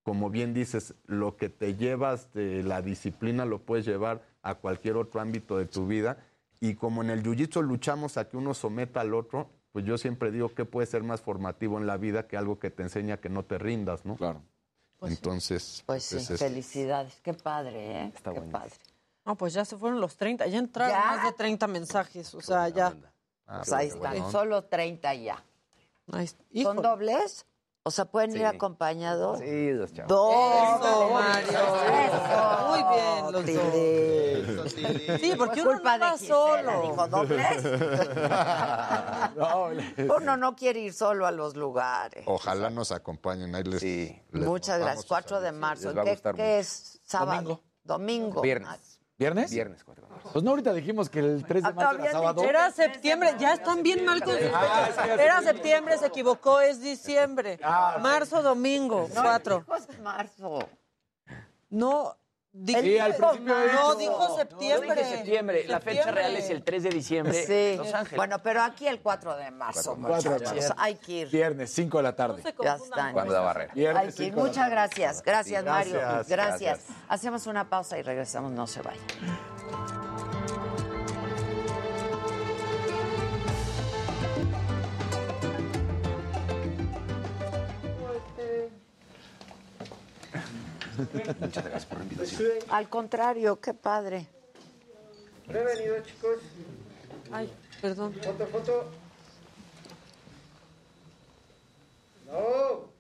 como 0.03 0.31
bien 0.31 0.55
dices, 0.55 0.95
lo 1.07 1.37
que 1.37 1.49
te 1.49 1.75
llevas 1.77 2.33
de 2.33 2.63
la 2.63 2.81
disciplina 2.83 3.45
lo 3.45 3.61
puedes 3.61 3.87
llevar 3.87 4.23
a 4.45 4.55
cualquier 4.55 4.97
otro 4.97 5.21
ámbito 5.21 5.57
de 5.59 5.67
tu 5.67 5.87
vida. 5.89 6.19
Y 6.61 6.75
como 6.75 7.03
en 7.03 7.11
el 7.11 7.23
jiu-jitsu 7.23 7.63
luchamos 7.63 8.17
a 8.17 8.29
que 8.29 8.37
uno 8.37 8.55
someta 8.55 9.01
al 9.01 9.13
otro, 9.15 9.51
pues 9.73 9.85
yo 9.85 9.99
siempre 9.99 10.31
digo 10.31 10.55
que 10.55 10.65
puede 10.65 10.87
ser 10.87 11.03
más 11.03 11.21
formativo 11.21 11.79
en 11.79 11.87
la 11.87 11.97
vida 11.97 12.29
que 12.29 12.37
algo 12.37 12.59
que 12.61 12.71
te 12.71 12.83
enseña 12.85 13.17
que 13.17 13.29
no 13.29 13.43
te 13.45 13.59
rindas, 13.59 14.05
¿no? 14.05 14.17
Claro. 14.17 14.43
Entonces, 15.03 15.83
Pues 15.87 16.05
sí, 16.05 16.17
es 16.17 16.31
eso. 16.31 16.45
felicidades. 16.45 17.21
Qué 17.23 17.35
padre, 17.35 18.03
¿eh? 18.05 18.13
Qué 18.23 18.41
padre. 18.41 18.71
No, 19.27 19.37
pues 19.37 19.53
ya 19.53 19.65
se 19.65 19.77
fueron 19.77 20.01
los 20.01 20.17
30, 20.17 20.47
ya 20.47 20.59
entraron 20.59 20.95
¿Ya? 20.97 21.17
más 21.17 21.25
de 21.25 21.33
30 21.33 21.67
mensajes, 21.67 22.35
o 22.35 22.41
sea, 22.41 22.69
ya. 22.69 22.95
Ah, 23.47 23.59
Pues 23.59 23.73
ahí 23.73 23.89
están, 23.89 24.01
bueno. 24.13 24.31
solo 24.31 24.65
30 24.65 25.15
ya. 25.15 25.43
Ahí- 26.13 26.29
¿Son 26.63 26.77
dobles? 26.81 27.45
O 27.87 27.91
sea, 27.91 28.07
¿pueden 28.07 28.31
ir 28.31 28.39
Sí. 28.39 28.45
acompañados? 28.45 29.41
Sí, 29.41 29.71
los 29.73 29.93
chavos. 29.93 30.09
Dos. 30.09 30.81
Eso, 30.81 31.11
Mario. 31.13 31.59
Eso. 32.01 32.67
Muy 32.69 32.83
bien, 32.95 33.33
los 33.33 33.45
Tili. 33.45 34.55
dos. 34.57 35.21
Sí, 35.21 35.35
porque 35.37 35.61
uno 35.61 35.73
culpa 35.73 35.99
no 35.99 36.05
va 36.07 36.13
de 36.17 36.27
solo. 36.27 36.83
dijo, 36.83 37.09
¿dobles? 37.09 37.63
No, 39.37 39.69
Uno 40.17 40.37
no 40.39 40.57
quiere 40.57 40.81
ir 40.81 40.95
solo 40.95 41.27
a 41.27 41.31
los 41.31 41.57
lugares. 41.57 42.25
Ojalá 42.27 42.71
nos 42.71 42.91
acompañen. 42.91 43.55
Ahí 43.55 43.65
les, 43.65 43.81
Sí. 43.81 44.19
les 44.33 44.47
Muchas 44.47 44.79
gracias. 44.79 45.01
sus 45.03 45.07
4 45.09 45.41
de 45.43 45.53
marzo. 45.53 45.93
¿Qué, 45.95 46.19
qué 46.37 46.59
es? 46.61 47.01
¿Sábado? 47.05 47.33
Domingo. 47.43 47.61
Domingo. 47.85 48.41
Viernes. 48.41 48.94
¿Viernes? 49.17 49.51
Viernes 49.53 49.85
4 49.85 50.05
de 50.07 50.11
marzo. 50.13 50.31
Pues 50.33 50.43
no, 50.45 50.51
ahorita 50.51 50.73
dijimos 50.73 51.09
que 51.09 51.21
el 51.21 51.45
3 51.45 51.63
de 51.63 51.69
Acá 51.69 51.77
marzo 51.85 52.03
era 52.03 52.11
sábado. 52.13 52.43
Era 52.45 52.71
septiembre, 52.73 53.35
ya 53.39 53.55
están 53.55 53.83
bien 53.83 54.05
mal 54.05 54.23
con 54.25 54.35
Ah, 54.53 54.87
es 54.91 54.97
que 54.97 55.13
Era 55.23 55.39
se- 55.41 55.47
septiembre, 55.47 55.99
se 55.99 56.07
equivocó, 56.07 56.61
es 56.61 56.81
diciembre. 56.81 57.59
Ah. 57.63 57.99
Marzo, 58.01 58.43
domingo, 58.43 59.09
cuatro. 59.15 59.59
Dijo 59.61 59.77
es 59.77 59.99
marzo. 60.01 60.69
No, 61.71 62.17
dijo, 62.55 62.81
Sí, 62.81 62.99
al 62.99 63.15
principio 63.15 63.55
no, 63.75 63.95
dijo 63.97 64.37
septiembre. 64.37 64.95
dije 64.95 65.17
septiembre. 65.17 65.65
La 65.69 65.81
fecha 65.81 66.05
Septiembre. 66.05 66.23
real 66.23 66.37
es 66.37 66.51
el 66.51 66.63
3 66.63 66.83
de 66.85 66.89
diciembre. 66.91 67.45
Sí. 67.47 67.77
Los 67.77 67.93
Ángeles. 67.93 68.17
Bueno, 68.17 68.39
pero 68.43 68.63
aquí 68.63 68.87
el 68.87 69.01
4 69.01 69.37
de 69.37 69.51
marzo, 69.51 69.97
Cuatro 70.01 70.31
de 70.33 70.39
muchachos. 70.39 70.55
marzo. 70.55 70.75
Hay 70.79 70.95
que 70.97 71.13
ir. 71.13 71.29
Viernes, 71.31 71.73
5 71.73 71.97
de 71.99 72.03
la 72.03 72.15
tarde. 72.17 72.43
Ya 72.63 72.75
están. 72.77 73.13
Juan 73.13 73.29
de 73.29 73.35
la 73.35 73.41
Barrera. 73.41 73.75
Viernes, 73.75 74.05
Hay 74.07 74.13
que 74.13 74.25
ir. 74.25 74.35
Muchas 74.37 74.71
gracias. 74.71 75.23
Gracias, 75.23 75.63
Sí, 75.63 75.69
Mario. 75.69 75.93
gracias. 75.95 76.29
Gracias. 76.29 76.61
Gracias. 76.79 76.99
Hacemos 77.09 77.47
una 77.47 77.69
pausa 77.69 77.99
y 77.99 78.03
regresamos. 78.03 78.53
No 78.53 78.67
se 78.67 78.81
vayan. 78.83 80.24
Muchas 91.41 91.65
gracias 91.65 91.87
por 91.87 91.99
la 91.99 92.05
invitación. 92.05 92.49
Al 92.69 92.89
contrario, 92.89 93.61
qué 93.61 93.75
padre. 93.75 94.27
Bienvenido, 95.47 96.01
chicos. 96.01 96.39
Ay, 97.31 97.53
perdón. 97.81 98.15
Foto, 98.15 98.47
foto. 98.47 98.91
No. 102.27 102.95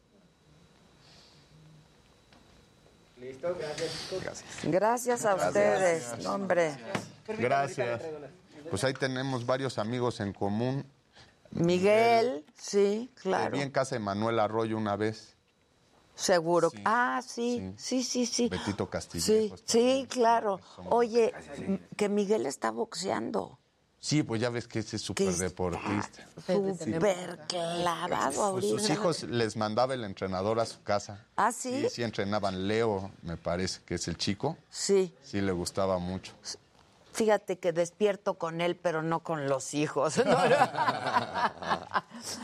Listo, 3.20 3.54
gracias, 3.58 3.90
chicos. 3.92 4.22
Gracias. 4.24 4.64
Gracias 4.64 5.24
a 5.24 5.34
ustedes. 5.34 6.26
Hombre. 6.26 6.76
Gracias. 7.38 8.02
Pues 8.70 8.84
ahí 8.84 8.94
tenemos 8.94 9.46
varios 9.46 9.78
amigos 9.78 10.20
en 10.20 10.32
común. 10.32 10.84
Miguel, 11.50 12.44
sí, 12.56 13.10
Te 13.14 13.20
claro. 13.22 13.52
vi 13.52 13.62
en 13.62 13.70
casa 13.70 13.94
de 13.94 14.00
Manuel 14.00 14.40
Arroyo 14.40 14.76
una 14.76 14.96
vez. 14.96 15.33
Seguro. 16.14 16.70
Ah, 16.84 17.20
sí, 17.26 17.72
sí, 17.76 18.02
sí, 18.02 18.26
sí. 18.26 18.48
Betito 18.48 18.88
Castillo. 18.88 19.24
Sí, 19.24 19.52
sí, 19.64 20.06
claro. 20.08 20.60
Oye, 20.90 21.32
que 21.96 22.08
Miguel 22.08 22.46
está 22.46 22.70
boxeando. 22.70 23.58
Sí, 24.04 24.22
pues 24.22 24.38
ya 24.38 24.50
ves 24.50 24.68
que 24.68 24.80
ese 24.80 24.96
es 24.96 25.02
súper 25.02 25.32
deportista. 25.34 26.28
Súper 26.46 27.40
clavado 27.48 28.18
Pues 28.18 28.38
ahorita. 28.38 28.78
sus 28.78 28.90
hijos 28.90 29.22
les 29.22 29.56
mandaba 29.56 29.94
el 29.94 30.04
entrenador 30.04 30.60
a 30.60 30.66
su 30.66 30.82
casa. 30.82 31.26
¿Ah, 31.36 31.50
sí? 31.50 31.84
Sí, 31.84 31.88
sí 31.90 32.02
entrenaban. 32.02 32.68
Leo, 32.68 33.10
me 33.22 33.38
parece 33.38 33.80
que 33.86 33.94
es 33.94 34.06
el 34.06 34.18
chico. 34.18 34.58
Sí. 34.68 35.14
Sí, 35.22 35.40
le 35.40 35.52
gustaba 35.52 35.98
mucho. 35.98 36.34
Fíjate 37.14 37.58
que 37.60 37.72
despierto 37.72 38.34
con 38.34 38.60
él, 38.60 38.74
pero 38.76 39.00
no 39.02 39.20
con 39.22 39.46
los 39.48 39.72
hijos. 39.74 40.20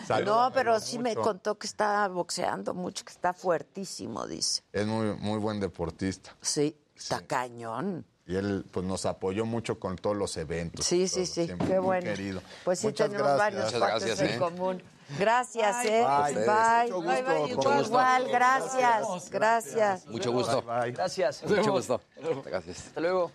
No, 0.09 0.21
No, 0.25 0.51
pero 0.55 0.79
sí 0.81 0.99
me 0.99 1.11
mucho. 1.11 1.23
contó 1.23 1.59
que 1.59 1.67
está 1.67 2.07
boxeando 2.09 2.73
mucho, 2.75 3.05
que 3.05 3.13
está 3.13 3.33
fuertísimo, 3.33 4.27
dice. 4.27 4.63
Es 4.73 4.87
muy, 4.87 5.15
muy 5.17 5.39
buen 5.39 5.61
deportista. 5.61 6.35
Sí, 6.41 6.77
está 6.97 7.21
cañón. 7.27 8.05
Y 8.27 8.37
él 8.37 8.65
pues 8.71 8.87
nos 8.87 9.07
apoyó 9.07 9.45
mucho 9.45 9.81
con 9.81 9.97
todos 9.97 10.17
los 10.17 10.37
eventos. 10.37 10.87
Sí, 10.87 11.09
sí, 11.09 11.27
sí, 11.27 11.47
siempre 11.47 11.67
qué 11.67 11.79
bueno. 11.81 12.05
querido. 12.05 12.41
Pues 12.65 12.79
sí, 12.79 12.87
Muchas 12.87 13.11
tenemos 13.11 13.33
gracias. 13.35 13.73
varios 13.73 13.73
gracias, 13.91 14.21
en 14.21 14.29
¿eh? 14.29 14.39
común. 14.39 14.83
Gracias, 15.19 15.83
Bye. 15.83 15.93
¿eh? 15.99 16.05
A 16.05 16.21
ustedes. 16.21 16.47
Bye. 16.47 16.93
Mucho 16.93 17.09
Bye, 17.09 17.23
bye, 17.23 17.55
gusto. 17.55 17.61
igual. 17.71 17.85
Igual, 17.87 18.29
gracias, 18.29 19.31
gracias. 19.31 20.07
Mucho 20.07 20.31
gusto. 20.31 20.63
Bye. 20.63 20.93
Gracias. 20.93 21.43
Mucho 21.43 21.73
gusto. 21.73 22.01
Gracias. 22.45 22.87
Hasta 22.87 23.01
luego. 23.01 23.33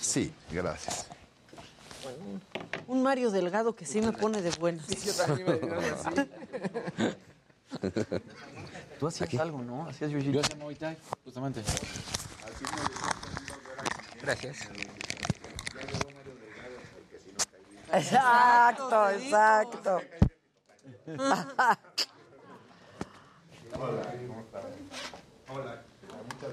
Sí, 0.00 0.32
gracias. 0.50 1.06
Un 2.86 3.02
Mario 3.02 3.30
Delgado 3.30 3.74
que 3.74 3.84
sí 3.84 4.00
me 4.00 4.12
pone 4.12 4.40
de 4.40 4.50
buenas. 4.50 4.86
Tú 8.98 9.06
hacías 9.06 9.34
algo, 9.34 9.62
¿no? 9.62 9.88
Hacías 9.88 10.10
jiu 10.10 10.20
Yo 10.20 10.40
hacía 10.40 10.56
Muay 10.56 10.76
Thai, 10.76 10.96
justamente. 11.24 11.62
Gracias. 14.22 14.68
Exacto, 17.92 19.10
exacto. 19.10 20.00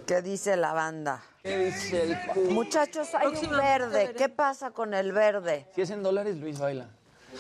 ¿Qué 0.08 0.22
dice 0.22 0.56
la 0.58 0.74
banda? 0.74 1.22
¿Qué 1.42 1.58
dice 1.66 2.04
el 2.04 2.20
cu- 2.28 2.52
Muchachos, 2.52 3.10
hay 3.16 3.28
un 3.28 3.50
verde. 3.58 4.14
¿Qué 4.18 4.30
pasa 4.30 4.72
con 4.72 4.94
el 4.94 5.12
verde? 5.12 5.68
Si 5.76 5.82
es 5.82 5.90
en 5.90 6.04
dólares, 6.04 6.38
Luis 6.38 6.60
baila. 6.60 6.88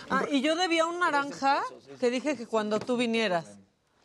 Ah, 0.09 0.23
y 0.29 0.41
yo 0.41 0.55
debía 0.55 0.85
un 0.85 0.99
naranja 0.99 1.61
que 1.99 2.09
dije 2.09 2.35
que 2.35 2.47
cuando 2.47 2.79
tú 2.79 2.97
vinieras. 2.97 3.45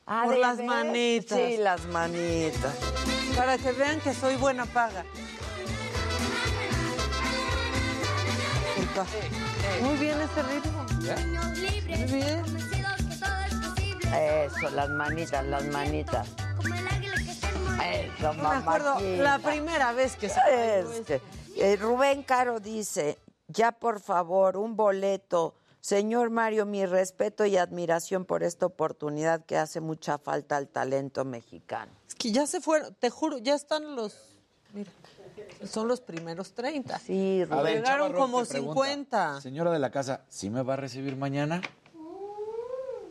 Ah, 0.07 0.23
Por 0.25 0.35
¿de 0.35 0.41
las 0.41 0.59
manitas. 0.61 1.39
Sí, 1.39 1.57
las 1.59 1.85
manitas. 1.87 2.75
Para 3.37 3.57
que 3.59 3.73
vean 3.73 4.01
que 4.01 4.13
soy 4.15 4.37
buena 4.37 4.67
paga. 4.67 5.05
Muy 9.83 9.97
bien 9.97 10.17
ese 10.21 10.43
ritmo. 10.43 10.87
Muy 11.89 12.13
bien. 12.13 12.43
Eso, 14.15 14.71
las 14.71 14.89
manitas, 14.91 15.45
las 15.47 15.65
manitas. 15.67 16.27
Eso, 17.83 18.33
No 18.35 18.51
me 18.51 18.57
acuerdo 18.57 19.01
la 19.01 19.39
primera 19.39 19.93
vez 19.93 20.17
que 20.17 20.29
se 20.29 20.41
Este, 20.81 21.21
eh, 21.57 21.77
Rubén 21.77 22.23
Caro 22.23 22.61
dice, 22.61 23.19
ya 23.49 23.73
por 23.73 24.01
favor, 24.01 24.57
un 24.57 24.77
boleto. 24.77 25.55
Señor 25.81 26.31
Mario, 26.31 26.67
mi 26.67 26.85
respeto 26.87 27.47
y 27.47 27.57
admiración 27.57 28.25
por 28.25 28.43
esta 28.43 28.67
oportunidad 28.67 29.45
que 29.45 29.57
hace 29.57 29.81
mucha 29.81 30.19
falta 30.19 30.57
al 30.57 30.69
talento 30.69 31.25
mexicano. 31.25 31.93
Es 32.07 32.15
que 32.15 32.33
ya 32.33 32.47
se 32.47 32.61
fueron, 32.61 32.95
te 32.95 33.11
juro, 33.11 33.39
ya 33.39 33.55
están 33.55 33.95
los. 33.97 34.17
Mira, 34.75 34.91
son 35.65 35.89
los 35.89 36.01
primeros 36.01 36.53
30. 36.53 36.99
Sí, 36.99 37.45
A 37.49 37.63
ver, 37.63 37.77
Llegaron 37.77 38.13
como 38.13 38.41
Rock 38.41 38.49
te 38.49 38.55
pregunta, 38.55 38.83
50. 38.83 39.41
Señora 39.41 39.71
de 39.71 39.79
la 39.79 39.91
casa, 39.91 40.23
¿sí 40.29 40.51
me 40.51 40.63
va 40.63 40.75
a 40.75 40.77
recibir 40.77 41.17
mañana? 41.17 41.63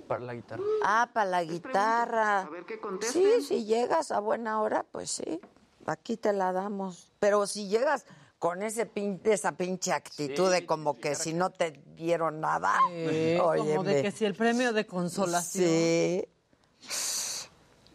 Para 0.08 0.22
la 0.26 0.34
guitarra. 0.34 0.64
Ah, 0.84 1.10
para 1.14 1.30
la 1.30 1.44
guitarra. 1.44 2.40
A 2.42 2.50
ver 2.50 2.66
qué 2.66 2.80
Sí, 3.11 3.42
si 3.42 3.66
llegas 3.66 4.11
a 4.11 4.19
buena 4.19 4.61
hora, 4.61 4.86
pues 4.92 5.11
sí, 5.11 5.40
aquí 5.86 6.18
te 6.18 6.34
la 6.34 6.52
damos. 6.53 7.11
Pero 7.19 7.45
si 7.48 7.68
llegas 7.68 8.06
con 8.40 8.61
ese 8.64 8.86
pin- 8.92 9.19
esa 9.26 9.53
pinche 9.53 9.92
actitud 9.92 10.52
de 10.52 10.66
como 10.66 10.98
que 10.98 11.16
si 11.16 11.34
no 11.34 11.50
te 11.50 11.72
dieron 11.95 12.40
nada, 12.40 12.77
Eh, 12.92 13.38
como 13.42 13.84
de 13.84 14.02
que 14.02 14.11
si 14.11 14.26
el 14.26 14.36
premio 14.36 14.74
de 14.74 14.86
consolación. 14.86 15.66
Sí. 15.66 16.26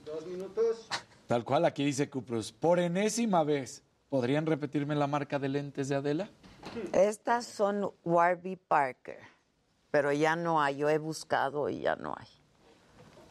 Dos 0.04 0.26
minutos. 0.26 0.88
Tal 1.26 1.44
cual, 1.44 1.64
aquí 1.64 1.84
dice 1.84 2.10
Cuprus, 2.10 2.52
por 2.52 2.78
enésima 2.78 3.42
vez, 3.44 3.82
¿podrían 4.10 4.44
repetirme 4.44 4.94
la 4.94 5.06
marca 5.06 5.38
de 5.38 5.48
lentes 5.48 5.88
de 5.88 5.94
Adela? 5.94 6.28
Estas 6.92 7.46
son 7.46 7.90
Warby 8.04 8.56
Parker, 8.56 9.18
pero 9.92 10.10
ya 10.10 10.34
no 10.34 10.60
hay. 10.60 10.78
Yo 10.78 10.88
he 10.88 10.98
buscado 10.98 11.68
y 11.68 11.82
ya 11.82 11.94
no 11.94 12.14
hay. 12.18 12.41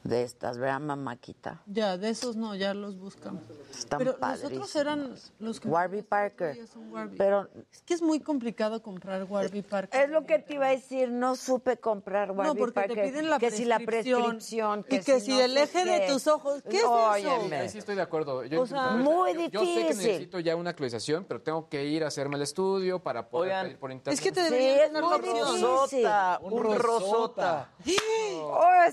De 0.03 0.23
estas, 0.23 0.57
vean, 0.57 0.85
mamáquita. 0.87 1.61
Ya, 1.67 1.95
de 1.95 2.09
esos 2.09 2.35
no, 2.35 2.55
ya 2.55 2.73
los 2.73 2.97
buscamos. 2.97 3.43
Están 3.69 3.99
Pero 3.99 4.17
los 4.19 4.43
otros 4.43 4.75
eran 4.75 5.15
los 5.39 5.59
que 5.59 5.67
Warby 5.67 6.01
Parker. 6.01 6.57
Warby. 6.91 7.17
Pero 7.17 7.47
es 7.71 7.81
que 7.83 7.93
es 7.93 8.01
muy 8.01 8.19
complicado 8.19 8.81
comprar 8.81 9.23
Warby 9.25 9.61
Parker. 9.61 10.01
es 10.01 10.09
lo 10.09 10.25
que 10.25 10.39
te 10.39 10.55
iba 10.55 10.65
a 10.65 10.69
decir, 10.71 11.09
no 11.11 11.35
supe 11.35 11.77
comprar 11.77 12.31
Warby 12.31 12.47
No, 12.47 12.55
porque 12.55 12.73
Parker. 12.73 12.95
te 12.95 13.03
piden 13.09 13.29
la 13.29 13.37
que 13.37 13.51
si 13.51 13.63
la 13.65 13.77
prescripción, 13.77 14.21
prescripción, 14.37 14.85
y 14.89 14.99
que 15.03 15.19
si 15.19 15.31
no 15.31 15.41
el 15.41 15.55
eje 15.57 15.85
de 15.85 16.07
tus 16.07 16.25
ojos, 16.25 16.63
¿qué 16.67 16.77
es 16.77 16.83
Óyeme. 16.83 17.65
eso? 17.65 17.73
Sí 17.73 17.77
estoy 17.77 17.95
de 17.95 18.01
acuerdo. 18.01 18.43
Yo 18.45 18.61
O 18.63 18.65
sea, 18.65 18.89
entiendo- 18.93 19.11
muy 19.11 19.33
yo- 19.33 19.49
Yo 19.51 19.59
sé 19.59 19.65
que 19.65 19.81
difícil. 19.83 20.07
necesito 20.07 20.39
ya 20.39 20.55
una 20.55 20.71
actualización, 20.71 21.25
pero 21.25 21.41
tengo 21.41 21.69
que 21.69 21.85
ir 21.85 22.03
a 22.03 22.07
hacerme 22.07 22.37
el 22.37 22.41
estudio 22.41 22.97
para 23.03 23.29
poder 23.29 23.51
Oigan, 23.51 23.65
pedir 23.67 23.79
por 23.79 23.91
internet. 23.91 24.17
Es 24.19 24.23
que 24.23 24.31
te 24.31 24.43
Sí, 24.45 24.51
deberían 24.51 24.79
es 24.79 24.87
tener 24.87 25.03
muy 25.03 25.11
la 25.11 25.15
opción. 25.17 25.81
difícil. 25.83 26.07
un, 26.41 26.75
rosota. 26.75 27.69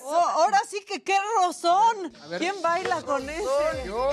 Oh, 0.04 0.14
ahora 0.34 0.60
sí 0.68 0.84
que 0.86 0.97
qué 1.00 1.16
rozón. 1.36 2.12
¿Quién 2.38 2.60
baila 2.62 3.02
con 3.02 3.28
ese? 3.28 3.44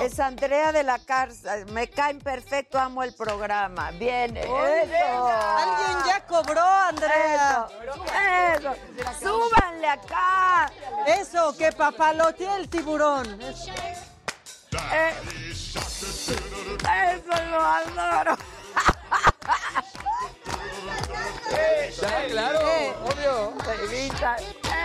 Es 0.02 0.18
Andrea 0.20 0.72
de 0.72 0.82
la 0.82 0.98
Cárcel. 0.98 1.66
Me 1.72 1.88
caen 1.88 2.18
perfecto, 2.18 2.78
amo 2.78 3.02
el 3.02 3.14
programa. 3.14 3.90
Bien, 3.92 4.36
eso. 4.36 4.56
Alguien 4.56 5.98
ya 6.06 6.26
cobró, 6.26 6.62
Andrea. 6.62 7.68
Eso, 8.56 8.72
eso. 8.72 9.20
Súbanle 9.20 9.88
acá. 9.88 10.70
Eso, 11.06 11.56
que 11.56 11.72
papalotea 11.72 12.56
el 12.56 12.68
tiburón. 12.68 13.40
Eh, 14.92 15.12
eso 17.14 17.44
lo 17.50 17.60
adoro. 17.60 18.36
Ya, 22.00 22.26
claro, 22.28 22.60
obvio. 23.04 23.54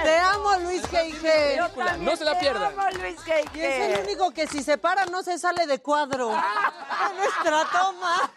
Te 0.03 0.17
amo, 0.17 0.57
Luis 0.59 0.83
G.I.G. 0.91 1.97
No 1.99 2.15
se 2.15 2.25
la 2.25 2.33
te 2.33 2.39
pierdan. 2.39 2.73
amo, 2.77 2.89
Luis 2.99 3.19
G.I.G. 3.19 3.57
Y 3.57 3.61
es 3.61 3.99
el 3.99 4.05
único 4.05 4.31
que 4.31 4.47
si 4.47 4.63
se 4.63 4.77
para 4.77 5.05
no 5.05 5.23
se 5.23 5.37
sale 5.37 5.67
de 5.67 5.79
cuadro. 5.81 6.29
De 6.29 7.15
nuestra 7.17 7.65
toma. 7.71 8.31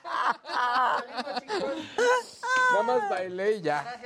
Nada 2.73 2.83
más 2.83 3.09
bailé 3.11 3.53
y 3.53 3.63
ya. 3.63 4.01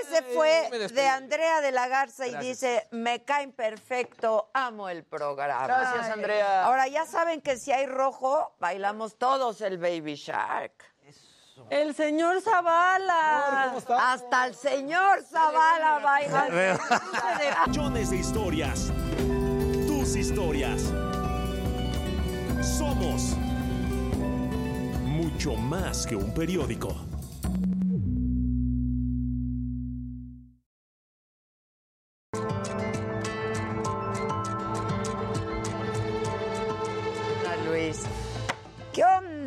Ese 0.00 0.22
fue 0.34 0.70
de 0.92 1.08
Andrea 1.08 1.60
de 1.60 1.72
la 1.72 1.88
Garza 1.88 2.26
y 2.26 2.30
Gracias. 2.32 2.60
dice, 2.60 2.88
me 2.90 3.24
caen 3.24 3.52
perfecto, 3.52 4.50
amo 4.54 4.88
el 4.88 5.04
programa. 5.04 5.66
Gracias, 5.66 6.10
Andrea. 6.10 6.64
Ahora 6.64 6.86
ya 6.88 7.06
saben 7.06 7.40
que 7.40 7.56
si 7.56 7.72
hay 7.72 7.86
rojo, 7.86 8.54
bailamos 8.58 9.16
todos 9.18 9.60
el 9.60 9.78
Baby 9.78 10.14
Shark. 10.14 10.93
El 11.70 11.94
señor 11.94 12.40
Zavala. 12.40 13.74
Hasta 13.98 14.46
el 14.46 14.54
señor 14.54 15.22
Zavala 15.22 16.00
baila. 16.00 16.88
Millones 17.68 18.10
de 18.10 18.16
historias. 18.16 18.92
Tus 19.86 20.16
historias. 20.16 20.82
Somos 22.60 23.36
mucho 25.04 25.54
más 25.54 26.06
que 26.06 26.16
un 26.16 26.34
periódico. 26.34 26.94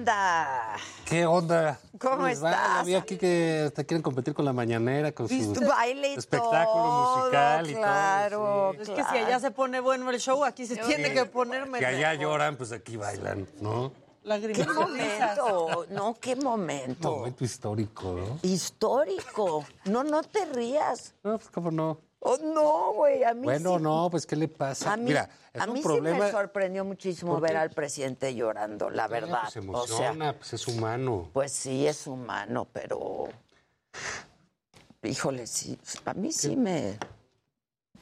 Onda? 0.08 0.76
¿Qué 1.06 1.26
onda? 1.26 1.80
¿Cómo 2.00 2.24
va? 2.24 2.32
estás? 2.32 2.86
Vi 2.86 2.96
aquí 2.96 3.18
que 3.18 3.72
te 3.76 3.86
quieren 3.86 4.02
competir 4.02 4.34
con 4.34 4.46
la 4.46 4.54
mañanera, 4.54 5.12
con 5.12 5.28
su 5.28 5.54
Baile 5.68 6.10
y 6.10 6.14
espectáculo 6.16 6.84
todo, 6.84 7.18
musical 7.18 7.70
y 7.70 7.76
claro, 7.76 8.38
todo. 8.38 8.82
Es 8.82 8.90
que 8.90 9.04
si 9.04 9.18
allá 9.18 9.40
se 9.40 9.52
pone 9.52 9.80
bueno 9.80 10.10
el 10.10 10.20
show, 10.20 10.44
aquí 10.46 10.66
se 10.66 10.78
tiene 10.78 11.14
que 11.14 11.26
poner 11.26 11.64
Que 11.64 11.70
mejor. 11.70 11.88
allá 11.88 12.14
lloran, 12.14 12.56
pues 12.56 12.72
aquí 12.72 12.96
bailan, 12.98 13.48
¿no? 13.62 13.92
¿Qué 14.24 14.66
momento? 14.66 15.86
No, 15.90 16.16
qué 16.20 16.36
momento. 16.36 17.18
Momento 17.18 17.46
histórico, 17.46 18.12
¿no? 18.14 18.40
Histórico. 18.42 19.66
No, 19.86 20.04
no 20.04 20.22
te 20.22 20.46
rías. 20.46 21.16
No, 21.24 21.38
pues 21.38 21.50
cómo 21.50 21.72
no. 21.72 22.00
Oh, 22.20 22.38
no, 22.38 22.94
güey, 22.94 23.24
a 23.24 23.34
mí 23.34 23.44
Bueno, 23.44 23.78
sí. 23.78 23.84
no, 23.84 24.08
pues 24.10 24.26
¿qué 24.26 24.36
le 24.36 24.48
pasa? 24.48 24.94
A 24.94 24.98
mí, 24.98 25.06
Mira, 25.06 25.30
es 25.54 25.62
a 25.62 25.66
un 25.66 25.74
mí 25.74 25.84
sí 25.84 26.02
me 26.02 26.32
sorprendió 26.32 26.84
muchísimo 26.84 27.34
¿Por 27.34 27.42
ver 27.42 27.58
al 27.58 27.70
presidente 27.70 28.34
llorando, 28.34 28.90
la 28.90 29.08
verdad. 29.08 29.42
Pues 29.42 29.54
se 29.54 29.60
o 29.60 29.62
sea, 29.62 29.70
emociona, 29.70 30.34
pues 30.34 30.54
es 30.54 30.68
humano. 30.68 31.30
pues 31.32 31.52
sí 31.52 31.86
es 31.88 32.08
humano, 32.08 32.68
pero 32.74 33.26
híjole, 35.04 35.48
sí, 35.48 35.78
a 36.06 36.14
mí 36.16 36.32
sí 36.32 36.56
me, 36.56 36.98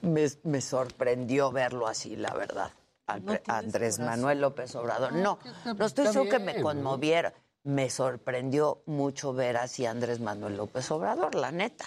me, 0.02 0.27
me 0.44 0.61
sorprendió 0.61 1.52
verlo 1.52 1.88
así, 1.88 2.16
la 2.16 2.34
verdad. 2.34 2.72
Al 3.08 3.22
Andrés 3.48 4.00
Manuel 4.00 4.42
López 4.42 4.74
Obrador. 4.76 5.14
No, 5.14 5.38
no 5.77 5.85
estoy 5.85 6.08
seguro 6.08 6.32
que 6.32 6.40
me 6.40 6.56
¿no? 6.56 6.64
conmoviera. 6.64 7.34
Me 7.64 7.90
sorprendió 7.92 8.82
mucho 8.88 9.34
ver 9.34 9.58
así 9.58 9.85
a 9.85 9.92
Andrés 9.92 10.19
Manuel 10.19 10.58
López 10.58 10.90
Obrador, 10.90 11.35
la 11.35 11.52
neta. 11.52 11.85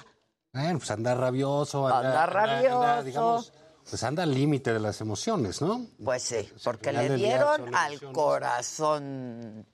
Bueno, 0.52 0.78
pues 0.78 0.90
anda 0.90 1.14
rabioso. 1.14 1.86
Anda 1.86 2.26
rabioso. 2.26 3.02
digamos, 3.02 3.52
pues 3.88 4.02
anda 4.02 4.22
al 4.22 4.34
límite 4.34 4.72
de 4.72 4.80
las 4.80 5.00
emociones, 5.00 5.62
¿no? 5.62 5.86
Pues 6.02 6.22
sí, 6.22 6.48
porque 6.64 6.90
final 6.90 7.08
le 7.08 7.16
dieron 7.16 7.74
al 7.74 8.00
corazón 8.12 9.66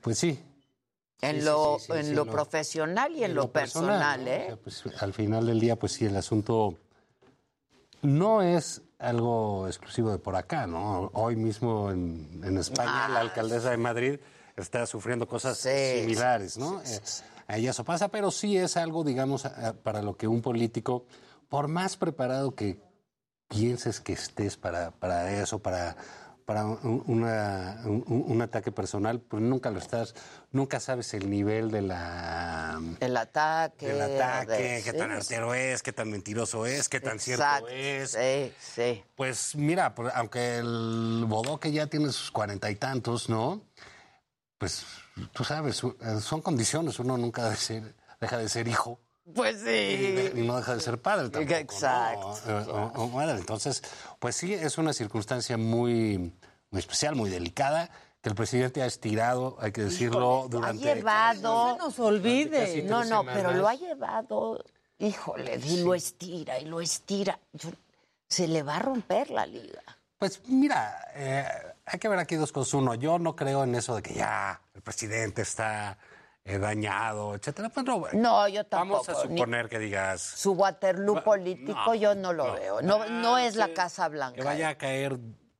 Pues 0.00 0.18
sí. 0.18 0.42
en 1.20 1.40
Sí, 1.40 1.44
lo, 1.44 1.78
sí, 1.78 1.86
sí, 1.86 1.98
en 1.98 2.14
lo 2.14 2.26
profesional 2.26 3.14
y 3.14 3.24
en, 3.24 3.34
lo, 3.34 3.52
personal. 3.52 4.26
¿eh? 4.26 4.44
O 4.44 4.46
sea, 4.46 4.56
pues, 4.56 5.02
al 5.02 5.12
final 5.12 5.46
del 5.46 5.60
día, 5.60 5.76
pues 5.76 5.92
sí, 5.92 6.06
el 6.06 6.16
asunto 6.16 6.76
no 8.02 8.42
es 8.42 8.82
algo 8.98 9.66
exclusivo 9.66 10.10
de 10.10 10.18
por 10.18 10.36
acá, 10.36 10.66
¿no? 10.66 11.10
Hoy 11.14 11.36
mismo 11.36 11.90
en, 11.90 12.40
en 12.44 12.58
España, 12.58 13.08
la 13.08 13.20
alcaldesa 13.20 13.70
de 13.70 13.76
Madrid 13.76 14.20
está 14.56 14.86
sufriendo 14.86 15.26
cosas 15.26 15.58
similares, 15.58 16.58
¿no? 16.58 16.80
Eh, 16.82 17.00
a 17.46 17.56
ella 17.58 17.70
eso 17.70 17.84
pasa, 17.84 18.08
pero 18.08 18.30
sí 18.30 18.56
es 18.56 18.76
algo, 18.76 19.04
digamos, 19.04 19.46
para 19.82 20.02
lo 20.02 20.16
que 20.16 20.26
un 20.28 20.42
político, 20.42 21.06
por 21.48 21.68
más 21.68 21.96
preparado 21.96 22.54
que 22.54 22.80
pienses 23.48 24.00
que 24.00 24.14
estés 24.14 24.56
para, 24.56 24.92
para 24.92 25.32
eso, 25.32 25.58
para, 25.60 25.96
para 26.46 26.64
un, 26.64 27.02
una- 27.06 27.82
un- 27.84 28.24
un 28.26 28.42
ataque 28.42 28.72
personal, 28.72 29.20
pues 29.20 29.42
nunca 29.42 29.70
lo 29.70 29.78
estás, 29.78 30.14
nunca 30.50 30.80
sabes 30.80 31.12
el 31.14 31.28
nivel 31.28 31.70
de 31.70 31.82
la... 31.82 32.80
El 33.00 33.16
ataque. 33.16 33.86
Del 33.88 34.00
ataque, 34.00 34.52
de- 34.52 34.82
qué 34.82 34.92
sí, 34.92 34.96
tan 34.98 35.10
artero 35.12 35.52
es, 35.54 35.82
qué 35.82 35.92
tan 35.92 36.10
mentiroso 36.10 36.64
es, 36.64 36.88
qué 36.88 37.00
tan 37.00 37.16
Exacto, 37.18 37.66
cierto 37.66 37.68
es. 37.68 38.10
Sí, 38.12 38.52
sí. 38.58 39.04
Pues 39.14 39.54
mira, 39.54 39.94
aunque 40.14 40.56
el 40.56 41.24
bodoque 41.28 41.70
ya 41.72 41.86
tiene 41.88 42.06
sus 42.10 42.30
cuarenta 42.30 42.70
y 42.70 42.76
tantos, 42.76 43.28
¿no? 43.28 43.60
Pues 44.58 44.84
tú 45.32 45.44
sabes, 45.44 45.82
eh, 45.84 46.20
son 46.20 46.40
condiciones, 46.42 46.98
uno 46.98 47.16
nunca 47.18 47.54
ser- 47.56 47.94
deja 48.20 48.38
de 48.38 48.48
ser 48.48 48.68
hijo. 48.68 49.00
Pues 49.34 49.60
sí. 49.60 50.32
Y, 50.34 50.40
y 50.40 50.46
no 50.46 50.56
deja 50.56 50.74
de 50.74 50.80
ser 50.80 51.00
padre 51.00 51.28
tampoco. 51.30 51.54
Exacto. 51.54 52.34
¿no? 52.46 52.58
O- 52.58 52.86
o- 52.86 53.04
o 53.04 53.08
madre. 53.08 53.38
Entonces, 53.38 53.82
pues 54.18 54.34
sí, 54.36 54.52
es 54.52 54.78
una 54.78 54.92
circunstancia 54.92 55.56
muy, 55.56 56.32
muy 56.70 56.78
especial, 56.80 57.14
muy 57.14 57.30
delicada, 57.30 57.88
que 58.20 58.28
el 58.28 58.34
presidente 58.34 58.82
ha 58.82 58.86
estirado, 58.86 59.56
hay 59.60 59.72
que 59.72 59.82
decirlo, 59.82 60.44
Ha 60.44 60.48
durante... 60.48 60.94
llevado. 60.94 61.42
No 61.68 61.72
se 61.74 61.78
nos 61.78 61.98
olvide. 62.00 62.82
No, 62.82 63.04
no, 63.04 63.24
pero 63.24 63.52
lo 63.52 63.68
ha 63.68 63.74
llevado, 63.74 64.64
híjole, 64.98 65.60
y 65.64 65.82
lo 65.82 65.94
estira 65.94 66.58
y 66.58 66.64
lo 66.64 66.80
estira. 66.80 67.38
Yo- 67.52 67.70
se 68.28 68.48
le 68.48 68.62
va 68.62 68.76
a 68.76 68.78
romper 68.80 69.30
la 69.30 69.44
liga. 69.46 69.82
Pues 70.18 70.40
mira, 70.48 71.08
eh, 71.14 71.44
hay 71.86 71.98
que 71.98 72.08
ver 72.08 72.18
aquí 72.18 72.36
dos 72.36 72.52
cosas. 72.52 72.74
Uno, 72.74 72.94
yo 72.94 73.18
no 73.18 73.34
creo 73.36 73.64
en 73.64 73.74
eso 73.74 73.94
de 73.96 74.02
que 74.02 74.14
ya 74.14 74.60
el 74.74 74.82
presidente 74.82 75.42
está 75.42 75.98
eh, 76.44 76.58
dañado, 76.58 77.34
etcétera. 77.34 77.68
Pues 77.68 77.86
no, 77.86 78.04
No, 78.12 78.48
yo 78.48 78.64
tampoco. 78.64 79.04
Vamos 79.06 79.24
a 79.24 79.28
ni- 79.28 79.38
suponer 79.38 79.68
que 79.68 79.78
digas 79.78 80.20
su 80.20 80.52
Waterloo 80.52 81.22
político 81.22 81.94
yo 81.94 82.14
no 82.14 82.32
lo 82.32 82.54
veo. 82.54 82.82
No, 82.82 83.08
no 83.08 83.38
es 83.38 83.56
la 83.56 83.72
Casa 83.74 84.04
que 84.06 84.10
Blanca. 84.10 84.44
vaya 84.44 84.70
a 84.70 84.74
caer, 84.76 85.18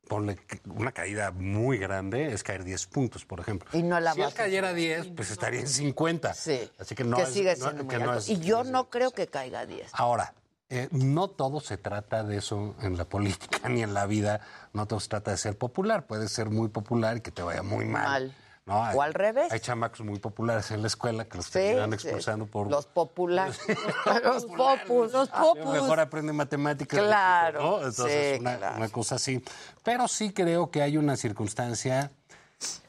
ponle 0.09 0.37
que 0.37 0.61
una 0.69 0.93
caída 0.93 1.31
muy 1.31 1.79
grande, 1.79 2.33
es 2.33 2.43
caer 2.43 2.65
10 2.65 2.87
puntos, 2.87 3.25
por 3.25 3.41
ejemplo. 3.41 3.69
Y 3.73 3.83
no 3.83 3.99
la 4.01 4.13
si 4.13 4.21
él 4.23 4.27
a 4.29 4.33
cayera 4.33 4.73
10, 4.75 5.09
pues 5.17 5.31
estaría 5.31 5.61
en 5.61 5.69
50. 5.69 6.35
Sí. 6.35 6.69
Así 6.79 6.95
que 6.95 7.05
no 7.05 7.17
que 7.17 7.23
es, 7.25 7.29
sigue 7.33 7.55
siendo 7.57 7.85
muy 7.85 7.97
que 7.97 8.03
alto. 8.03 8.19
es- 8.19 8.29
y 8.29 8.39
yo 8.41 8.65
no 8.65 8.91
creo 8.91 9.11
que 9.13 9.27
caiga 9.29 9.65
10. 9.67 9.91
Ahora, 9.95 10.35
eh, 10.75 10.89
no 10.91 11.29
todo 11.29 11.61
se 11.61 11.77
trata 11.77 12.23
de 12.25 12.39
eso 12.39 12.75
en 12.81 12.97
la 12.97 13.05
política 13.05 13.59
ni 13.69 13.83
en 13.83 13.93
la 13.95 14.07
vida. 14.07 14.41
No 14.73 14.87
todo 14.87 15.01
se 15.01 15.09
trata 15.09 15.31
de 15.31 15.37
ser 15.37 15.59
popular. 15.59 16.07
Puedes 16.07 16.33
ser 16.33 16.49
muy 16.51 16.69
popular 16.69 17.19
y 17.19 17.21
que 17.21 17.31
te 17.31 17.43
vaya 17.43 17.63
muy 17.63 17.85
mal. 17.85 18.03
Mal. 18.03 18.35
¿no? 18.65 18.83
Hay- 18.85 18.97
O 18.97 19.03
al 19.03 19.13
revés. 19.13 19.53
Hay 19.53 19.61
chamacos 19.61 20.01
muy 20.01 20.19
populares 20.19 20.71
en 20.71 20.81
la 20.83 20.87
escuela 20.87 21.25
que 21.27 21.37
los 21.37 21.47
Sí, 21.47 21.53
terminan 21.53 21.91
sí. 21.91 21.95
expulsando 22.07 22.47
por... 22.47 22.71
Los 22.71 22.87
populares. 22.87 23.59
los 24.25 24.47
popus. 24.47 25.13
Los 25.13 25.29
Mejor 25.57 26.01
aprende 26.01 26.33
matemáticas. 26.33 26.99
Claro, 27.01 27.61
¿no? 27.61 27.77
Entonces, 27.89 28.35
sí, 28.37 28.41
una, 28.41 28.57
claro. 28.57 28.77
una 28.79 28.89
cosa 28.89 29.17
así. 29.17 29.45
Pero 29.85 30.09
sí 30.09 30.33
creo 30.33 30.71
que 30.71 30.81
hay 30.81 30.97
una 30.97 31.17
circunstancia. 31.17 32.11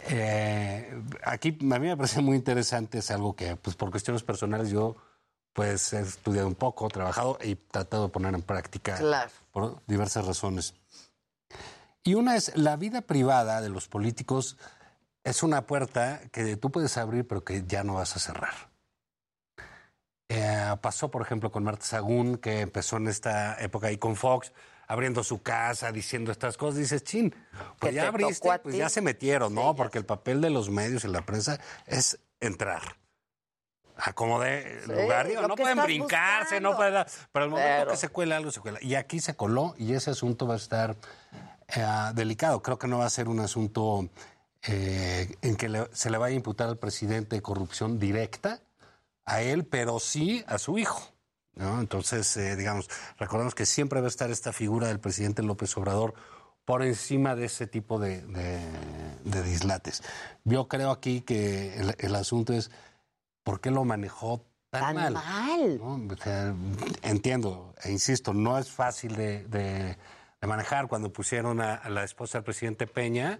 eh, 0.07 1.01
aquí 1.23 1.57
a 1.59 1.79
mí 1.79 1.87
me 1.87 1.97
parece 1.97 2.21
muy 2.21 2.37
interesante, 2.37 2.99
es 2.99 3.09
algo 3.11 3.35
que, 3.35 3.55
pues 3.55 3.75
por 3.75 3.89
cuestiones 3.91 4.21
personales, 4.23 4.69
yo 4.69 4.95
pues 5.53 5.93
he 5.93 5.99
estudiado 6.01 6.47
un 6.47 6.55
poco, 6.55 6.87
trabajado 6.89 7.37
y 7.41 7.55
tratado 7.55 8.03
de 8.03 8.09
poner 8.09 8.33
en 8.33 8.41
práctica 8.41 8.97
Claro. 8.97 9.31
por 9.51 9.81
diversas 9.85 10.25
razones. 10.25 10.73
Y 12.03 12.15
una 12.15 12.35
es 12.35 12.55
la 12.57 12.75
vida 12.75 13.01
privada 13.01 13.61
de 13.61 13.69
los 13.69 13.87
políticos 13.87 14.57
es 15.23 15.41
una 15.41 15.65
puerta 15.65 16.19
que 16.31 16.57
tú 16.57 16.69
puedes 16.71 16.97
abrir 16.97 17.25
pero 17.27 17.43
que 17.43 17.63
ya 17.65 17.83
no 17.83 17.93
vas 17.95 18.15
a 18.15 18.19
cerrar. 18.19 18.53
Eh, 20.29 20.75
pasó, 20.81 21.11
por 21.11 21.21
ejemplo, 21.21 21.51
con 21.51 21.63
Marta 21.63 21.85
Sagún, 21.85 22.37
que 22.37 22.61
empezó 22.61 22.97
en 22.97 23.07
esta 23.07 23.55
época 23.61 23.87
ahí 23.87 23.97
con 23.97 24.15
Fox, 24.15 24.51
abriendo 24.87 25.23
su 25.23 25.41
casa, 25.43 25.91
diciendo 25.91 26.31
estas 26.31 26.57
cosas. 26.57 26.79
Dices, 26.79 27.03
chin, 27.03 27.33
pues 27.79 27.93
ya 27.93 28.01
te 28.03 28.07
abriste, 28.07 28.59
pues 28.63 28.75
ya 28.75 28.89
se 28.89 29.01
metieron, 29.01 29.53
¿no? 29.53 29.75
Porque 29.75 29.99
el 29.99 30.05
papel 30.05 30.41
de 30.41 30.49
los 30.49 30.69
medios 30.69 31.03
y 31.05 31.07
la 31.07 31.21
prensa 31.21 31.59
es 31.85 32.19
entrar. 32.39 32.97
A 33.97 34.13
como 34.13 34.39
de 34.39 34.81
Sí, 34.85 34.91
lugar, 34.91 35.27
digo, 35.27 35.47
no 35.47 35.55
pueden 35.55 35.81
brincarse, 35.83 36.55
buscando. 36.55 36.69
no 36.71 36.75
pueden... 36.77 37.05
Pero 37.31 37.45
el 37.45 37.51
momento 37.51 37.69
Pero- 37.79 37.91
que 37.91 37.97
se 37.97 38.09
cuela 38.09 38.37
algo, 38.37 38.51
se 38.51 38.59
cuela. 38.59 38.79
Y 38.81 38.95
aquí 38.95 39.19
se 39.19 39.35
coló 39.35 39.75
y 39.77 39.93
ese 39.93 40.09
asunto 40.11 40.47
va 40.47 40.55
a 40.55 40.57
estar 40.57 40.95
eh, 41.67 41.85
delicado. 42.15 42.61
Creo 42.63 42.79
que 42.79 42.87
no 42.87 42.97
va 42.99 43.05
a 43.05 43.09
ser 43.09 43.29
un 43.29 43.39
asunto 43.39 44.09
eh, 44.63 45.35
en 45.41 45.55
que 45.55 45.69
le- 45.69 45.89
se 45.93 46.09
le 46.09 46.17
vaya 46.17 46.33
a 46.33 46.37
imputar 46.37 46.69
al 46.69 46.77
presidente 46.77 47.41
corrupción 47.41 47.99
directa 47.99 48.61
a 49.25 49.41
él, 49.41 49.65
pero 49.65 49.99
sí 49.99 50.43
a 50.47 50.57
su 50.57 50.77
hijo. 50.77 51.01
¿no? 51.55 51.79
Entonces, 51.79 52.35
eh, 52.37 52.55
digamos, 52.55 52.89
recordemos 53.19 53.53
que 53.53 53.65
siempre 53.67 53.99
va 54.01 54.07
a 54.07 54.09
estar 54.09 54.31
esta 54.31 54.53
figura 54.53 54.87
del 54.87 54.99
presidente 54.99 55.43
López 55.43 55.75
Obrador 55.77 56.15
por 56.65 56.81
encima 56.81 57.35
de 57.35 57.45
ese 57.45 57.67
tipo 57.67 57.99
de, 57.99 58.21
de- 58.21 58.59
de 59.23 59.43
dislates. 59.43 60.01
Yo 60.45 60.67
creo 60.67 60.89
aquí 60.89 61.21
que 61.21 61.75
el, 61.77 61.95
el 61.99 62.15
asunto 62.15 62.53
es 62.53 62.71
por 63.43 63.59
qué 63.61 63.71
lo 63.71 63.83
manejó 63.83 64.45
tan, 64.69 64.81
Tan 64.81 64.95
mal. 64.95 65.13
mal. 65.13 65.77
¿no? 65.77 66.13
O 66.13 66.17
sea, 66.17 66.53
entiendo, 67.03 67.75
e 67.83 67.91
insisto, 67.91 68.33
no 68.33 68.57
es 68.57 68.71
fácil 68.71 69.15
de, 69.15 69.43
de- 69.47 69.97
de 70.41 70.47
manejar 70.47 70.87
cuando 70.87 71.11
pusieron 71.13 71.61
a, 71.61 71.75
a 71.75 71.89
la 71.89 72.03
esposa 72.03 72.39
del 72.39 72.43
presidente 72.45 72.85
Peña. 72.87 73.39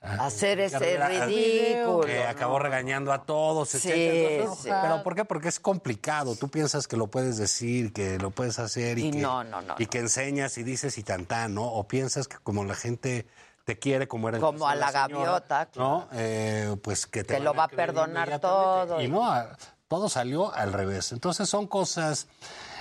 a- 0.00 0.26
Hacer 0.26 0.60
ese 0.60 0.74
Carrera, 0.78 1.26
ridículo. 1.26 2.00
Que 2.02 2.22
acabó 2.24 2.58
regañando 2.60 3.12
a 3.12 3.24
todos, 3.24 3.70
Sí, 3.70 3.78
etcétera. 3.78 4.34
Entonces, 4.42 4.64
sí. 4.64 4.70
Pero 4.82 5.02
¿por 5.02 5.14
qué? 5.16 5.24
Porque 5.24 5.48
es 5.48 5.58
complicado. 5.58 6.36
Tú 6.36 6.48
piensas 6.48 6.86
que 6.86 6.96
lo 6.96 7.08
puedes 7.08 7.38
decir, 7.38 7.92
que 7.92 8.18
lo 8.18 8.30
puedes 8.30 8.58
hacer 8.60 8.98
y, 9.00 9.06
Y 9.06 9.10
que, 9.10 9.18
no, 9.18 9.42
no, 9.42 9.60
no, 9.62 9.74
y 9.78 9.86
que 9.86 9.98
enseñas 9.98 10.56
y 10.58 10.62
dices 10.62 10.96
y 10.98 11.02
tantán, 11.02 11.54
¿no? 11.54 11.64
O 11.64 11.88
piensas 11.88 12.28
que 12.28 12.36
como 12.36 12.64
la 12.64 12.74
gente 12.76 13.26
te 13.68 13.78
quiere, 13.78 14.08
como 14.08 14.30
era 14.30 14.38
el 14.38 14.42
Como 14.42 14.66
a 14.66 14.74
la 14.74 14.86
señora, 14.90 15.08
gaviota, 15.08 15.68
¿no? 15.76 16.08
Eh, 16.12 16.74
pues 16.82 17.06
que 17.06 17.22
te 17.22 17.34
Que 17.34 17.40
lo 17.40 17.52
va 17.52 17.64
a 17.64 17.68
perdonar 17.68 18.40
todo. 18.40 18.98
Y 19.02 19.08
no, 19.08 19.30
a- 19.30 19.58
todo 19.88 20.08
salió 20.08 20.54
al 20.54 20.72
revés. 20.72 21.12
Entonces 21.12 21.50
son 21.50 21.66
cosas 21.66 22.28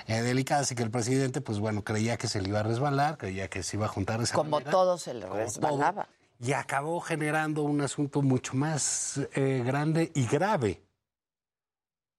eh, 0.05 0.21
delicadas 0.21 0.71
y 0.71 0.75
que 0.75 0.83
el 0.83 0.89
presidente, 0.89 1.41
pues 1.41 1.59
bueno, 1.59 1.83
creía 1.83 2.15
que 2.15 2.29
se 2.29 2.39
le 2.41 2.47
iba 2.47 2.61
a 2.61 2.63
resbalar, 2.63 3.17
creía 3.17 3.49
que 3.49 3.63
se 3.63 3.75
iba 3.75 3.85
a 3.87 3.89
juntar 3.89 4.21
esa 4.21 4.33
Como 4.33 4.51
manera, 4.51 4.71
todo 4.71 4.97
se 4.97 5.13
le 5.13 5.27
resbalaba. 5.27 6.03
todo, 6.05 6.13
y 6.39 6.53
acabó 6.53 7.01
generando 7.01 7.63
un 7.63 7.81
asunto 7.81 8.21
mucho 8.21 8.53
más 8.55 9.19
eh, 9.33 9.63
grande 9.65 10.13
y 10.15 10.25
grave. 10.25 10.81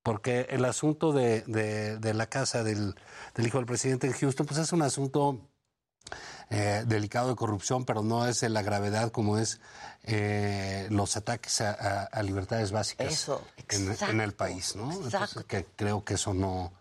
Porque 0.02 0.46
el 0.50 0.66
asunto 0.66 1.12
de, 1.14 1.40
de- 1.46 1.96
de 1.96 2.12
la 2.12 2.26
casa 2.26 2.62
del, 2.62 2.94
del 3.34 3.46
hijo 3.46 3.56
del 3.56 3.66
presidente 3.66 4.06
en 4.08 4.12
Houston, 4.12 4.44
pues 4.44 4.58
es 4.60 4.72
un 4.74 4.82
asunto 4.82 5.40
eh, 6.50 6.84
delicado 6.86 7.28
de 7.28 7.36
corrupción, 7.36 7.84
pero 7.84 8.02
no 8.02 8.26
es 8.26 8.40
de 8.40 8.48
la 8.48 8.62
gravedad 8.62 9.10
como 9.10 9.38
es 9.38 9.60
eh, 10.04 10.86
los 10.90 11.16
ataques 11.16 11.60
a, 11.60 11.70
a- 11.72 12.04
a 12.04 12.22
libertades 12.22 12.72
básicas 12.72 13.12
Eso, 13.12 13.42
en, 13.68 13.94
en 14.08 14.20
el 14.20 14.32
país, 14.32 14.74
¿no? 14.76 14.84
Entonces, 14.90 15.14
exacto. 15.14 15.46
que 15.46 15.66
creo 15.76 16.04
que 16.04 16.14
eso 16.14 16.32
no... 16.34 16.72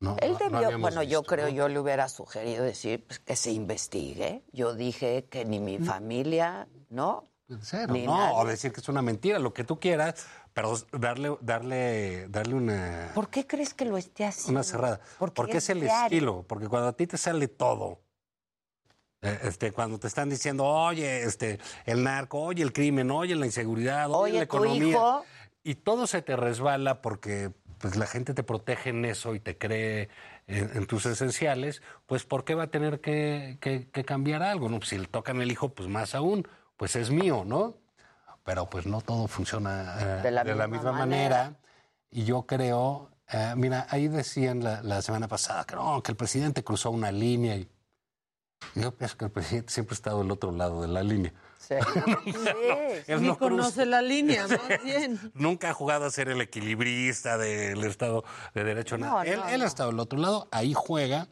no 0.00 0.16
Él 0.20 0.32
no 0.50 0.60
debió, 0.60 0.78
bueno, 0.78 1.02
yo 1.02 1.22
creo, 1.24 1.46
¿no? 1.46 1.52
yo 1.52 1.68
le 1.68 1.80
hubiera 1.80 2.08
sugerido 2.08 2.62
decir 2.64 3.04
pues, 3.06 3.18
que 3.18 3.34
se 3.34 3.50
investigue. 3.50 4.44
Yo 4.52 4.74
dije 4.74 5.24
que 5.28 5.44
ni 5.44 5.58
mi 5.58 5.78
familia, 5.78 6.68
¿no? 6.90 7.24
Cero, 7.62 7.94
Ni 7.94 8.04
no, 8.06 8.14
nadie. 8.16 8.34
o 8.36 8.44
decir 8.44 8.72
que 8.72 8.80
es 8.82 8.88
una 8.90 9.00
mentira, 9.00 9.38
lo 9.38 9.54
que 9.54 9.64
tú 9.64 9.80
quieras, 9.80 10.26
pero 10.52 10.74
darle, 10.92 11.34
darle, 11.40 12.28
darle 12.28 12.54
una, 12.54 13.10
¿Por 13.14 13.30
qué 13.30 13.46
crees 13.46 13.72
que 13.72 13.86
lo 13.86 13.96
esté 13.96 14.26
haciendo? 14.26 14.52
una 14.52 14.62
cerrada. 14.64 15.00
Porque, 15.18 15.56
es 15.56 15.68
el 15.70 15.80
diario. 15.80 16.04
estilo, 16.04 16.44
porque 16.46 16.68
cuando 16.68 16.88
a 16.88 16.92
ti 16.92 17.06
te 17.06 17.16
sale 17.16 17.48
todo, 17.48 18.00
este, 19.22 19.72
cuando 19.72 19.98
te 19.98 20.06
están 20.06 20.28
diciendo, 20.28 20.64
oye, 20.64 21.22
este, 21.24 21.58
el 21.86 22.02
narco, 22.04 22.40
oye, 22.40 22.62
el 22.62 22.72
crimen, 22.72 23.10
oye, 23.10 23.34
la 23.34 23.46
inseguridad, 23.46 24.10
oye, 24.10 24.32
Oye, 24.32 24.32
la 24.40 24.46
tu 24.46 24.56
economía, 24.56 24.88
hijo. 24.88 25.24
y 25.64 25.74
todo 25.74 26.06
se 26.06 26.22
te 26.22 26.36
resbala 26.36 27.02
porque 27.02 27.50
pues 27.78 27.96
la 27.96 28.06
gente 28.06 28.34
te 28.34 28.42
protege 28.42 28.90
en 28.90 29.04
eso 29.04 29.34
y 29.34 29.40
te 29.40 29.56
cree 29.56 30.08
en, 30.48 30.70
en 30.76 30.86
tus 30.86 31.06
esenciales, 31.06 31.80
pues 32.06 32.24
¿por 32.24 32.44
qué 32.44 32.54
va 32.54 32.64
a 32.64 32.70
tener 32.70 33.00
que, 33.00 33.58
que- 33.60 33.88
que 33.90 34.04
cambiar 34.04 34.42
algo? 34.42 34.68
No, 34.68 34.78
pues 34.78 34.90
si 34.90 34.98
le 34.98 35.06
tocan 35.06 35.40
el 35.40 35.50
hijo, 35.52 35.68
pues 35.70 35.88
más 35.88 36.14
aún, 36.14 36.46
pues 36.76 36.96
es 36.96 37.10
mío, 37.10 37.44
¿no? 37.46 37.76
Pero 38.44 38.66
pues 38.66 38.86
no 38.86 39.00
todo 39.00 39.28
funciona 39.28 39.96
eh, 40.00 40.22
De 40.22 40.30
la 40.30 40.42
de 40.42 40.54
la 40.54 40.66
misma 40.66 40.90
misma 40.90 40.98
manera. 41.06 41.52
Y 42.10 42.24
yo 42.24 42.46
creo, 42.46 43.10
eh, 43.30 43.52
mira, 43.56 43.86
ahí 43.90 44.08
decían 44.08 44.64
la, 44.64 44.82
la 44.82 45.02
semana 45.02 45.28
pasada 45.28 45.64
que 45.64 45.74
no, 45.76 46.02
que 46.02 46.12
el 46.12 46.16
presidente 46.16 46.64
cruzó 46.64 46.90
una 46.90 47.12
línea 47.12 47.54
y 47.56 47.68
yo 48.74 48.94
pienso 48.94 49.16
que 49.16 49.24
el 49.26 49.30
presidente 49.30 49.72
siempre 49.72 49.94
ha 49.94 49.96
estado 49.96 50.18
del 50.18 50.30
otro 50.30 50.52
lado 50.52 50.82
de 50.82 50.88
la 50.88 51.02
línea. 51.02 51.32
Sí. 51.58 51.74
Él 53.06 53.20
Ni 53.22 53.28
no 53.28 53.38
conoce 53.38 53.84
la 53.86 54.00
línea, 54.02 54.46
más 54.68 54.82
bien. 54.84 55.32
Nunca 55.34 55.70
ha 55.70 55.74
jugado 55.74 56.06
a 56.06 56.10
ser 56.10 56.28
el 56.28 56.40
equilibrista 56.40 57.36
del 57.38 57.84
Estado 57.84 58.24
de 58.54 58.64
Derecho. 58.64 58.96
No, 58.98 59.22
él 59.22 59.40
él 59.50 59.62
ha 59.62 59.66
estado 59.66 59.90
del 59.90 60.00
otro 60.00 60.18
lado, 60.18 60.48
ahí 60.50 60.74
juega. 60.74 61.28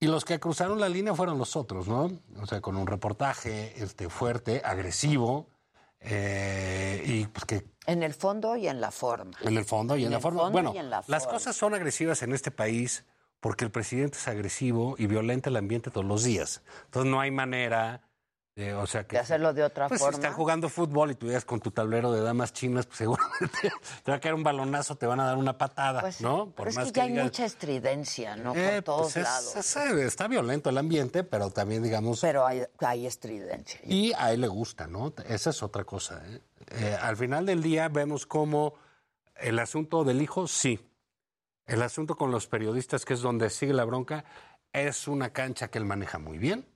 Y 0.00 0.06
los 0.06 0.24
que 0.24 0.38
cruzaron 0.38 0.78
la 0.78 0.88
línea 0.88 1.14
fueron 1.14 1.38
los 1.38 1.56
otros, 1.56 1.88
¿no? 1.88 2.08
O 2.40 2.46
sea, 2.46 2.60
con 2.60 2.76
un 2.76 2.86
reportaje 2.86 3.82
este, 3.82 4.08
fuerte, 4.08 4.62
agresivo, 4.64 5.48
eh, 6.00 7.02
y 7.04 7.26
pues 7.26 7.44
que 7.44 7.66
En 7.86 8.04
el 8.04 8.14
fondo 8.14 8.56
y 8.56 8.68
en 8.68 8.80
la 8.80 8.92
forma. 8.92 9.32
en 9.42 9.56
el 9.56 9.64
fondo 9.64 9.96
y 9.96 10.02
en, 10.02 10.06
En 10.06 10.12
la 10.12 10.20
forma. 10.20 10.48
Bueno, 10.50 10.72
y 10.72 10.78
en 10.78 10.90
la 10.90 11.02
las 11.08 11.24
forma. 11.24 11.38
cosas 11.38 11.56
son 11.56 11.74
agresivas 11.74 12.22
en 12.22 12.32
este 12.32 12.52
país 12.52 13.04
porque 13.40 13.64
el 13.64 13.70
presidente 13.70 14.18
es 14.18 14.26
agresivo 14.28 14.94
y 14.98 15.06
violenta 15.06 15.50
el 15.50 15.56
ambiente 15.56 15.90
todos 15.90 16.06
los 16.06 16.24
días. 16.24 16.62
Entonces 16.86 17.10
no 17.10 17.20
hay 17.20 17.30
manera 17.30 18.02
de, 18.56 18.74
o 18.74 18.88
sea, 18.88 19.06
que 19.06 19.14
De 19.14 19.20
hacerlo 19.20 19.52
de 19.54 19.62
otra 19.62 19.86
pues, 19.86 20.00
si 20.00 20.04
forma. 20.04 20.18
están 20.18 20.32
jugando 20.32 20.68
fútbol 20.68 21.12
y 21.12 21.14
tú 21.14 21.26
llegas 21.26 21.44
con 21.44 21.60
tu 21.60 21.70
tablero 21.70 22.10
de 22.10 22.20
damas 22.22 22.52
chinas, 22.52 22.86
pues 22.86 22.98
seguramente 22.98 23.70
te 24.02 24.10
va 24.10 24.16
a 24.16 24.20
caer 24.20 24.34
un 24.34 24.42
balonazo, 24.42 24.96
te 24.96 25.06
van 25.06 25.20
a 25.20 25.26
dar 25.26 25.36
una 25.36 25.56
patada, 25.56 26.00
Pues, 26.00 26.20
¿no? 26.20 26.52
pero 26.56 26.68
es 26.68 26.76
que 26.76 26.90
ya 26.90 27.04
hay 27.04 27.12
mucha 27.12 27.44
estridencia, 27.44 28.34
¿no? 28.34 28.56
Eh, 28.56 28.82
Por 28.82 28.82
todos 28.82 29.12
pues, 29.12 29.16
es- 29.18 29.22
lados. 29.22 29.54
es- 29.56 29.76
eh, 29.76 30.04
está 30.04 30.26
violento 30.26 30.70
el 30.70 30.78
ambiente, 30.78 31.22
pero 31.22 31.50
también, 31.50 31.84
digamos... 31.84 32.20
Pero 32.20 32.44
hay, 32.44 32.64
hay 32.80 33.06
estridencia. 33.06 33.78
Y 33.84 34.12
a 34.14 34.32
él 34.32 34.40
le 34.40 34.48
gusta, 34.48 34.88
¿no? 34.88 35.12
Esa 35.28 35.50
es 35.50 35.62
otra 35.62 35.84
cosa. 35.84 36.20
¿eh? 36.26 36.40
Eh, 36.72 36.98
al 37.00 37.16
final 37.16 37.46
del 37.46 37.62
día 37.62 37.88
vemos 37.88 38.26
cómo 38.26 38.74
el 39.36 39.60
asunto 39.60 40.02
del 40.02 40.20
hijo, 40.20 40.48
sí. 40.48 40.80
El 41.68 41.82
asunto 41.82 42.16
con 42.16 42.30
los 42.30 42.46
periodistas, 42.46 43.04
que 43.04 43.14
es 43.14 43.20
donde 43.20 43.50
sigue 43.50 43.74
la 43.74 43.84
bronca, 43.84 44.24
es 44.72 45.06
una 45.06 45.32
cancha 45.32 45.68
que 45.68 45.78
él 45.78 45.84
maneja 45.84 46.18
muy 46.18 46.38
bien. 46.38 46.66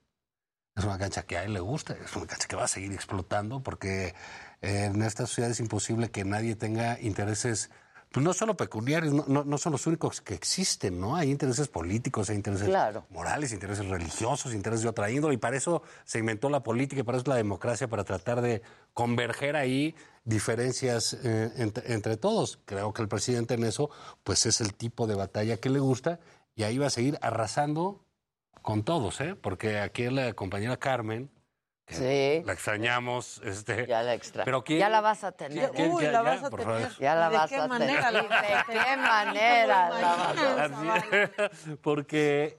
Es 0.76 0.84
una 0.84 0.98
cancha 0.98 1.24
que 1.24 1.36
a 1.36 1.44
él 1.44 1.52
le 1.54 1.60
gusta, 1.60 1.94
es 2.02 2.14
una 2.16 2.26
cancha 2.26 2.46
que 2.48 2.56
va 2.56 2.64
a 2.64 2.68
seguir 2.68 2.92
explotando 2.92 3.62
porque 3.62 4.14
eh, 4.62 4.84
en 4.92 5.02
esta 5.02 5.26
sociedad 5.26 5.50
es 5.50 5.60
imposible 5.60 6.10
que 6.10 6.24
nadie 6.24 6.56
tenga 6.56 6.98
intereses, 7.00 7.70
pues 8.10 8.24
no 8.24 8.32
solo 8.32 8.56
pecuniarios, 8.56 9.12
no, 9.12 9.24
no- 9.28 9.44
no 9.44 9.58
son 9.58 9.72
los 9.72 9.86
únicos 9.86 10.22
que 10.22 10.34
existen, 10.34 10.98
¿no? 10.98 11.14
Hay 11.16 11.30
intereses 11.30 11.68
políticos, 11.68 12.30
hay 12.30 12.36
intereses 12.36 12.68
Claro. 12.68 13.04
morales, 13.10 13.52
intereses 13.52 13.86
religiosos, 13.86 14.54
intereses 14.54 14.82
de 14.82 14.88
otra 14.88 15.10
índole, 15.10 15.34
y 15.34 15.38
para 15.38 15.56
eso 15.58 15.82
se 16.04 16.18
inventó 16.18 16.48
la 16.48 16.62
política 16.62 17.00
y 17.00 17.04
para 17.04 17.18
eso 17.18 17.28
la 17.28 17.36
democracia, 17.36 17.86
para 17.88 18.04
tratar 18.04 18.40
de 18.40 18.62
converger 18.94 19.56
ahí 19.56 19.94
diferencias 20.24 21.14
eh, 21.24 21.50
entre, 21.56 21.92
entre 21.92 22.16
todos. 22.16 22.58
Creo 22.64 22.92
que 22.92 23.02
el 23.02 23.08
presidente 23.08 23.54
en 23.54 23.64
eso, 23.64 23.90
pues 24.24 24.46
es 24.46 24.60
el 24.60 24.74
tipo 24.74 25.06
de 25.06 25.14
batalla 25.14 25.56
que 25.58 25.70
le 25.70 25.80
gusta, 25.80 26.20
y 26.54 26.62
ahí 26.64 26.78
va 26.78 26.86
a 26.86 26.90
seguir 26.90 27.18
arrasando 27.22 28.04
con 28.62 28.84
todos, 28.84 29.20
¿eh? 29.20 29.34
Porque 29.34 29.80
aquí 29.80 30.08
la 30.10 30.32
compañera 30.34 30.76
Carmen, 30.76 31.30
Sí. 31.88 32.42
la 32.46 32.52
extrañamos, 32.52 33.42
este, 33.44 33.86
Ya 33.86 34.02
la 34.02 34.14
extra. 34.14 34.44
pero 34.44 34.62
¿quién- 34.62 34.78
ya 34.78 34.88
la 34.88 35.00
vas 35.00 35.24
a 35.24 35.32
tener. 35.32 35.70
quién- 35.72 35.90
Uy, 35.90 36.04
ya- 36.04 36.12
la 36.12 36.18
ya, 36.18 36.22
vas 36.22 36.42
a 36.44 36.50
tener. 36.50 36.64
favor. 36.66 36.98
Ya 37.00 37.14
la 37.16 37.28
¿De 37.28 37.36
vas 37.36 37.50
qué 37.50 37.56
a 37.56 37.66
manera 37.66 38.06
tener. 38.06 38.12
la 38.12 38.22
vas 38.22 38.32
a 38.38 38.42
¿De 38.42 38.64
tener? 38.64 38.84
qué 38.84 38.96
manera 38.96 39.88
la 39.90 39.90
vas 39.90 40.38
a. 40.38 40.64
Así- 40.64 41.76
porque 41.82 42.58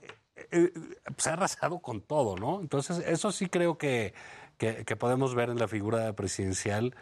eh, 0.52 0.72
se 1.18 1.30
ha 1.30 1.34
arrasado 1.34 1.80
con 1.80 2.02
todo, 2.02 2.36
¿no? 2.36 2.60
Entonces, 2.60 3.00
eso 3.08 3.32
sí 3.32 3.48
creo 3.48 3.78
que, 3.78 4.14
que, 4.58 4.84
que 4.84 4.96
podemos 4.96 5.34
ver 5.36 5.50
en 5.50 5.58
la 5.60 5.68
figura 5.68 6.14
presidencial 6.14 6.96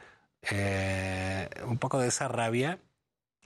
eh, 0.49 1.49
un 1.67 1.77
poco 1.77 1.99
de 1.99 2.07
esa 2.07 2.27
rabia 2.27 2.79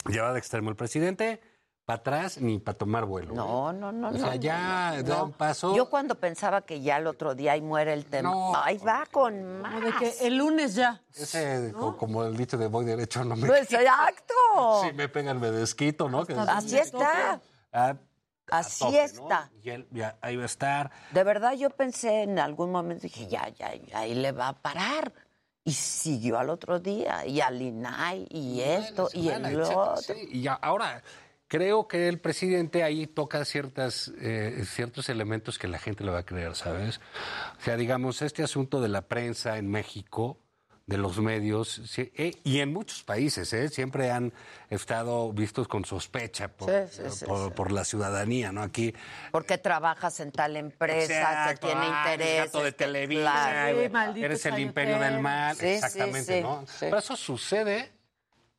llevada 0.07 0.33
de 0.33 0.39
extremo. 0.39 0.69
El 0.69 0.75
presidente, 0.75 1.41
para 1.85 1.99
atrás 1.99 2.39
ni 2.39 2.59
para 2.59 2.77
tomar 2.77 3.05
vuelo. 3.05 3.33
No, 3.33 3.71
no, 3.73 3.91
no, 3.91 4.09
O 4.09 4.11
no. 4.11 4.17
sea, 4.17 4.29
no, 4.29 4.35
ya 4.35 4.93
no, 4.97 5.03
da 5.03 5.15
no. 5.17 5.23
un 5.25 5.31
paso. 5.33 5.75
Yo 5.75 5.89
cuando 5.89 6.15
pensaba 6.15 6.61
que 6.61 6.81
ya 6.81 6.97
el 6.97 7.07
otro 7.07 7.35
día 7.35 7.53
ahí 7.53 7.61
muere 7.61 7.93
el 7.93 8.05
tema, 8.05 8.29
No. 8.31 8.55
ahí 8.55 8.77
va 8.77 9.05
con 9.11 9.61
más. 9.61 9.75
O 9.75 9.81
de 9.85 9.93
que 9.93 10.27
el 10.27 10.37
lunes 10.37 10.75
ya. 10.75 11.01
Ese, 11.13 11.73
co- 11.77 11.97
como 11.97 12.23
el 12.23 12.35
dicho 12.37 12.57
de 12.57 12.67
voy 12.67 12.85
derecho, 12.85 13.23
no 13.23 13.35
me. 13.35 13.47
Pues, 13.47 13.71
exacto. 13.71 14.33
Si 14.83 14.93
me 14.93 15.09
pegan, 15.09 15.39
me 15.39 15.51
desquito, 15.51 16.09
¿no? 16.09 16.25
Que- 16.25 16.33
Así 16.33 16.77
está. 16.77 17.39
Ah, 17.71 17.95
Así 18.51 18.85
tope, 18.85 18.97
¿no? 18.97 19.03
está. 19.03 19.49
Y 19.63 19.69
él 19.71 19.87
ya 19.91 20.17
ahí 20.21 20.35
va 20.35 20.43
a 20.43 20.45
estar. 20.45 20.91
De 21.11 21.23
verdad 21.23 21.53
yo 21.53 21.71
pensé 21.71 22.21
en 22.23 22.37
algún 22.37 22.71
momento, 22.71 23.01
dije, 23.03 23.27
ya, 23.27 23.49
ya, 23.49 23.73
ya, 23.75 23.99
ahí 23.99 24.13
le 24.13 24.31
va 24.31 24.49
a 24.49 24.53
parar. 24.53 25.11
Y 25.67 25.73
siguió 25.73 26.37
al 26.37 26.51
otro 26.51 26.79
día, 26.79 27.25
y 27.25 27.41
al 27.41 27.59
INAI, 27.59 28.27
y 28.29 28.61
esto, 28.61 29.09
y 29.13 29.29
el 29.29 29.43
etcétera, 29.45 29.77
otro. 29.77 29.97
sí. 29.97 30.13
Y 30.31 30.41
ya, 30.43 30.53
ahora, 30.53 31.01
creo 31.47 31.87
que 31.87 32.07
el 32.07 32.19
presidente 32.19 32.83
ahí 32.83 33.07
toca 33.07 33.43
ciertas, 33.45 34.11
eh, 34.19 34.63
ciertos 34.65 35.09
elementos 35.09 35.57
que 35.57 35.67
la 35.67 35.79
gente 35.79 36.03
le 36.03 36.11
va 36.11 36.19
a 36.19 36.25
creer, 36.25 36.55
¿sabes? 36.55 37.01
O 37.59 37.63
sea, 37.63 37.77
digamos, 37.77 38.21
este 38.21 38.43
asunto 38.43 38.79
de 38.79 38.89
la 38.89 39.07
prensa 39.07 39.57
en 39.57 39.67
México, 39.67 40.37
de 40.87 40.97
los 40.99 41.17
medios, 41.17 41.81
sí, 41.87 42.11
eh, 42.15 42.35
y 42.43 42.59
en 42.59 42.71
muchos 42.71 43.01
países, 43.01 43.51
¿eh? 43.53 43.69
siempre 43.69 44.11
han 44.11 44.31
estado 44.69 45.33
vistos 45.33 45.67
con 45.67 45.83
sospecha 45.83 46.47
por, 46.47 46.69
Sí, 46.69 46.75
sí, 47.03 47.09
sí, 47.09 47.25
por, 47.25 47.47
sí. 47.47 47.53
por 47.55 47.71
la 47.71 47.83
ciudadanía, 47.83 48.51
¿no? 48.51 48.61
Aquí 48.61 48.93
Porque 49.31 49.57
trabajas 49.57 50.19
en 50.19 50.31
tal 50.31 50.55
empresa 50.57 51.11
Exacto, 51.19 51.61
que 51.67 51.73
tiene 51.73 51.87
ah, 51.91 52.13
interés. 52.13 52.51
de 52.51 52.71
Televisa, 52.71 53.69
eres 53.71 54.45
el 54.45 54.59
imperio 54.59 54.99
del 54.99 55.19
mal, 55.21 55.57
exactamente, 55.59 56.37
sí, 56.37 56.41
¿no? 56.43 56.63
sí. 56.67 56.75
Pero 56.81 56.99
eso 56.99 57.15
sucede 57.15 57.91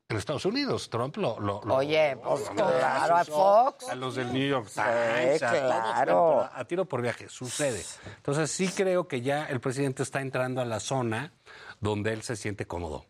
en 0.08 0.16
Estados 0.16 0.44
Unidos. 0.46 0.88
Trump 0.90 1.16
lo... 1.18 1.38
lo- 1.38 1.60
lo- 1.64 1.74
Oye, 1.76 2.16
pues 2.22 2.40
lo- 2.48 2.54
claro, 2.54 3.16
a 3.18 3.24
Fox. 3.24 3.88
A 3.88 3.94
los 3.94 4.16
del 4.16 4.32
New 4.32 4.48
York 4.48 4.68
Times, 4.72 5.42
a 5.42 5.50
todos, 5.50 5.62
claro. 5.62 6.00
pero 6.04 6.50
a 6.52 6.64
tiro 6.64 6.84
por 6.86 7.02
viaje, 7.02 7.28
sucede. 7.28 7.84
Entonces 8.16 8.50
sí 8.50 8.66
creo 8.68 9.06
que 9.08 9.20
ya 9.20 9.44
el 9.46 9.60
presidente 9.60 10.02
está 10.02 10.20
entrando 10.20 10.60
a 10.60 10.64
la 10.64 10.80
zona 10.80 11.32
donde 11.80 12.12
él 12.12 12.22
se 12.22 12.36
siente 12.36 12.66
cómodo 12.66 13.06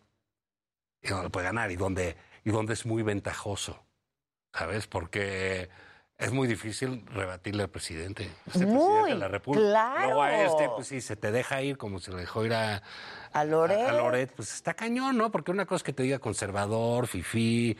y 1.03 1.09
donde 1.09 1.31
puede 1.31 1.47
ganar 1.47 1.71
y 1.71 1.77
donde, 1.77 2.17
y 2.45 2.51
donde 2.51 2.73
es 2.75 2.87
muy 2.87 3.03
ventajoso, 3.03 3.85
¿sabes? 4.53 4.87
Porque 4.87 5.69
es 6.19 6.33
muy 6.33 6.49
difícil 6.49 7.05
rebatirle 7.09 7.63
al 7.65 7.69
presidente. 7.69 8.31
Este 8.47 8.65
Muy, 8.65 8.77
presidente 8.79 9.11
de 9.13 9.19
la 9.19 9.29
República. 9.29 9.67
claro. 9.69 10.05
Luego 10.07 10.23
a 10.23 10.43
este, 10.43 10.69
pues 10.71 10.89
sí, 10.89 11.01
se 11.03 11.15
te 11.17 11.31
deja 11.31 11.61
ir 11.63 11.77
como 11.77 11.99
se 12.01 12.11
le 12.11 12.19
dejó 12.21 12.45
ir 12.47 12.55
a, 12.55 12.83
A 13.33 13.45
Loret. 13.45 13.79
a, 13.87 13.91
a 13.91 13.93
Loret, 13.93 14.33
pues 14.35 14.55
está 14.55 14.73
cañón, 14.75 15.19
¿no? 15.19 15.31
Porque 15.31 15.51
una 15.51 15.67
cosa 15.67 15.77
es 15.77 15.83
que 15.83 15.93
te 15.93 16.03
diga 16.03 16.19
conservador, 16.19 17.07
fifí, 17.07 17.77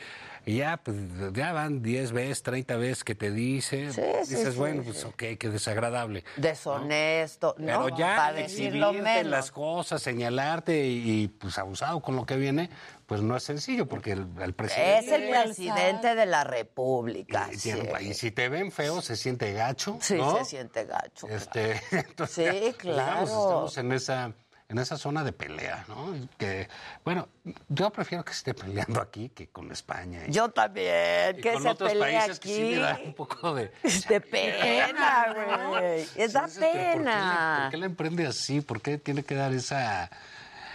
y 0.49 0.57
ya, 0.59 0.77
pues 0.79 0.97
ya 1.35 1.53
van 1.53 1.83
10 1.83 2.13
veces, 2.13 2.43
30 2.43 2.77
veces 2.77 3.05
que 3.05 3.15
te 3.15 3.31
dice, 3.33 3.93
Sí, 3.93 4.01
sí, 4.25 4.35
dices, 4.37 4.55
sí, 4.55 4.59
bueno, 4.59 4.83
sí. 4.85 4.91
pues 4.93 5.05
ok, 5.05 5.23
qué 5.39 5.49
desagradable. 5.51 6.25
Deshonesto, 6.37 7.55
¿no? 7.59 7.67
Pero 7.67 7.89
ya 7.97 8.17
Para 8.17 8.33
decirlo 8.35 8.87
exhibirte 8.91 9.15
menos. 9.17 9.31
las 9.31 9.51
cosas, 9.51 10.03
señalarte 10.03 10.87
y, 10.87 11.23
y, 11.25 11.29
pues 11.29 11.59
abusado 11.59 12.01
con 12.01 12.17
lo 12.17 12.25
que 12.27 12.37
viene, 12.37 12.71
pues 13.07 13.23
no 13.23 13.37
es 13.37 13.43
sencillo, 13.43 13.87
porque 13.87 14.13
el, 14.13 14.27
el 14.41 14.55
presidente... 14.55 14.99
Es 14.99 15.13
el 15.13 15.29
presidente 15.31 16.15
de 16.15 16.27
la 16.27 16.45
República. 16.45 17.49
y, 17.53 17.57
sí. 17.57 17.73
tiene- 17.73 18.03
y 18.03 18.15
si 18.15 18.31
te 18.31 18.49
ven 18.49 18.71
feo, 18.73 19.01
se 19.01 19.17
siente 19.17 19.53
gacho, 19.53 19.99
Sí, 20.01 20.15
¿no? 20.15 20.39
se 20.39 20.45
siente 20.45 20.85
gacho. 20.85 21.29
Este, 21.29 21.81
entonces, 21.93 22.53
Sí, 22.53 22.61
pues, 22.63 22.77
claro. 22.77 23.03
digamos, 23.27 23.31
estamos 23.31 23.79
en 23.79 23.93
esa, 23.93 24.33
en 24.69 24.79
esa 24.79 24.97
zona 24.97 25.23
de 25.23 25.33
pelea, 25.33 25.85
¿no? 25.89 26.13
Que, 26.39 26.69
bueno, 27.05 27.29
yo 27.69 27.91
prefiero 27.91 28.25
que 28.25 28.33
esté 28.33 28.53
peleando 28.53 29.01
aquí 29.01 29.29
que 29.29 29.49
con 29.49 29.71
España. 29.71 30.23
y- 30.27 30.33
Yo 30.33 30.49
también, 30.49 31.39
y 31.39 31.41
que 31.41 31.53
con 31.53 31.63
se 31.63 31.69
otros 31.69 31.91
pelee 31.93 32.03
países 32.19 32.41
que 32.41 32.49
sí 32.49 32.63
me 32.63 32.77
da 32.79 32.93
aquí. 32.95 33.03
un 33.07 33.15
poco 33.15 33.55
de... 33.55 33.71
De 34.09 34.21
pena, 34.21 35.67
güey. 35.69 36.07
Es 36.17 36.33
da 36.33 36.49
Sí, 36.49 36.55
sí, 36.55 36.61
pero 36.61 36.73
¿por 36.73 36.73
qué 36.73 36.89
le- 36.89 36.99
pena. 36.99 37.59
¿Por 37.63 37.71
qué 37.71 37.77
le 37.77 37.87
emprende 37.87 38.27
así? 38.27 38.61
¿Por 38.61 38.83
qué 38.83 38.99
tiene 38.99 39.23
que 39.23 39.35
dar 39.37 39.53
esa...? 39.53 40.11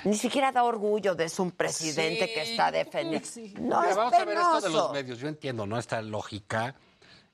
Ni 0.03 0.15
siquiera 0.17 0.51
da 0.51 0.63
orgullo 0.63 1.13
de 1.13 1.29
ser 1.29 1.41
un 1.41 1.51
presidente 1.51 2.25
Sí, 2.27 2.33
que 2.33 2.41
está 2.51 2.71
defendiendo. 2.71 3.27
No, 3.59 3.81
Mira, 3.81 3.89
es 3.91 3.95
vamos 3.97 4.13
a 4.13 4.25
ver 4.25 4.37
esto 4.37 4.61
de 4.61 4.69
los 4.71 4.91
medios. 4.93 5.19
Yo 5.19 5.27
entiendo, 5.27 5.67
¿no? 5.67 5.77
Esta 5.77 6.01
lógica 6.01 6.73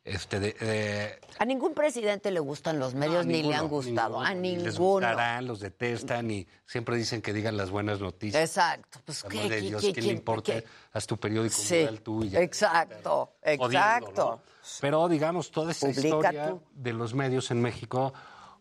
este, 0.08 0.40
de, 0.40 0.53
de- 0.53 1.19
A 1.40 1.45
ningún 1.45 1.74
presidente 1.74 2.32
le 2.32 2.40
gustan 2.40 2.80
los 2.80 2.94
medios 2.95 3.26
No, 3.26 3.32
ni 3.32 3.44
le 3.44 3.53
han 3.56 3.68
gustado. 3.68 4.19
a 4.19 4.34
ninguno. 4.34 4.42
Ni 4.42 4.64
Les 4.64 4.80
gustarán, 4.80 5.45
los 5.48 5.60
detestan 5.60 6.32
y 6.32 6.48
siempre 6.66 6.95
dicen 6.95 7.22
que 7.22 7.34
digan 7.34 7.58
las 7.58 7.69
buenas 7.69 8.00
noticias. 8.00 8.42
Exacto. 8.42 9.00
Pues, 9.06 9.24
¿qué, 9.24 9.44
de 9.44 9.50
qué- 9.50 9.61
Dios, 9.61 9.82
qué- 9.82 9.88
¿qué 9.94 10.02
qué- 10.02 10.08
le 10.08 10.14
importa? 10.14 10.53
qué? 10.53 10.64
Haz 10.94 11.06
tu 11.08 11.18
periódico 11.18 11.56
Sí, 11.56 11.80
mural 11.82 12.02
tú 12.02 12.24
y 12.24 12.30
ya. 12.30 12.42
exacto, 12.42 13.34
exacto. 13.44 14.42
¿no? 14.44 14.58
Pero 14.82 15.08
digamos, 15.08 15.52
toda 15.52 15.74
Publica 15.74 16.00
historia 16.00 16.50
tú. 16.50 16.61
de 16.74 16.94
los 16.94 17.14
medios 17.14 17.52
en 17.52 17.61
México, 17.61 18.14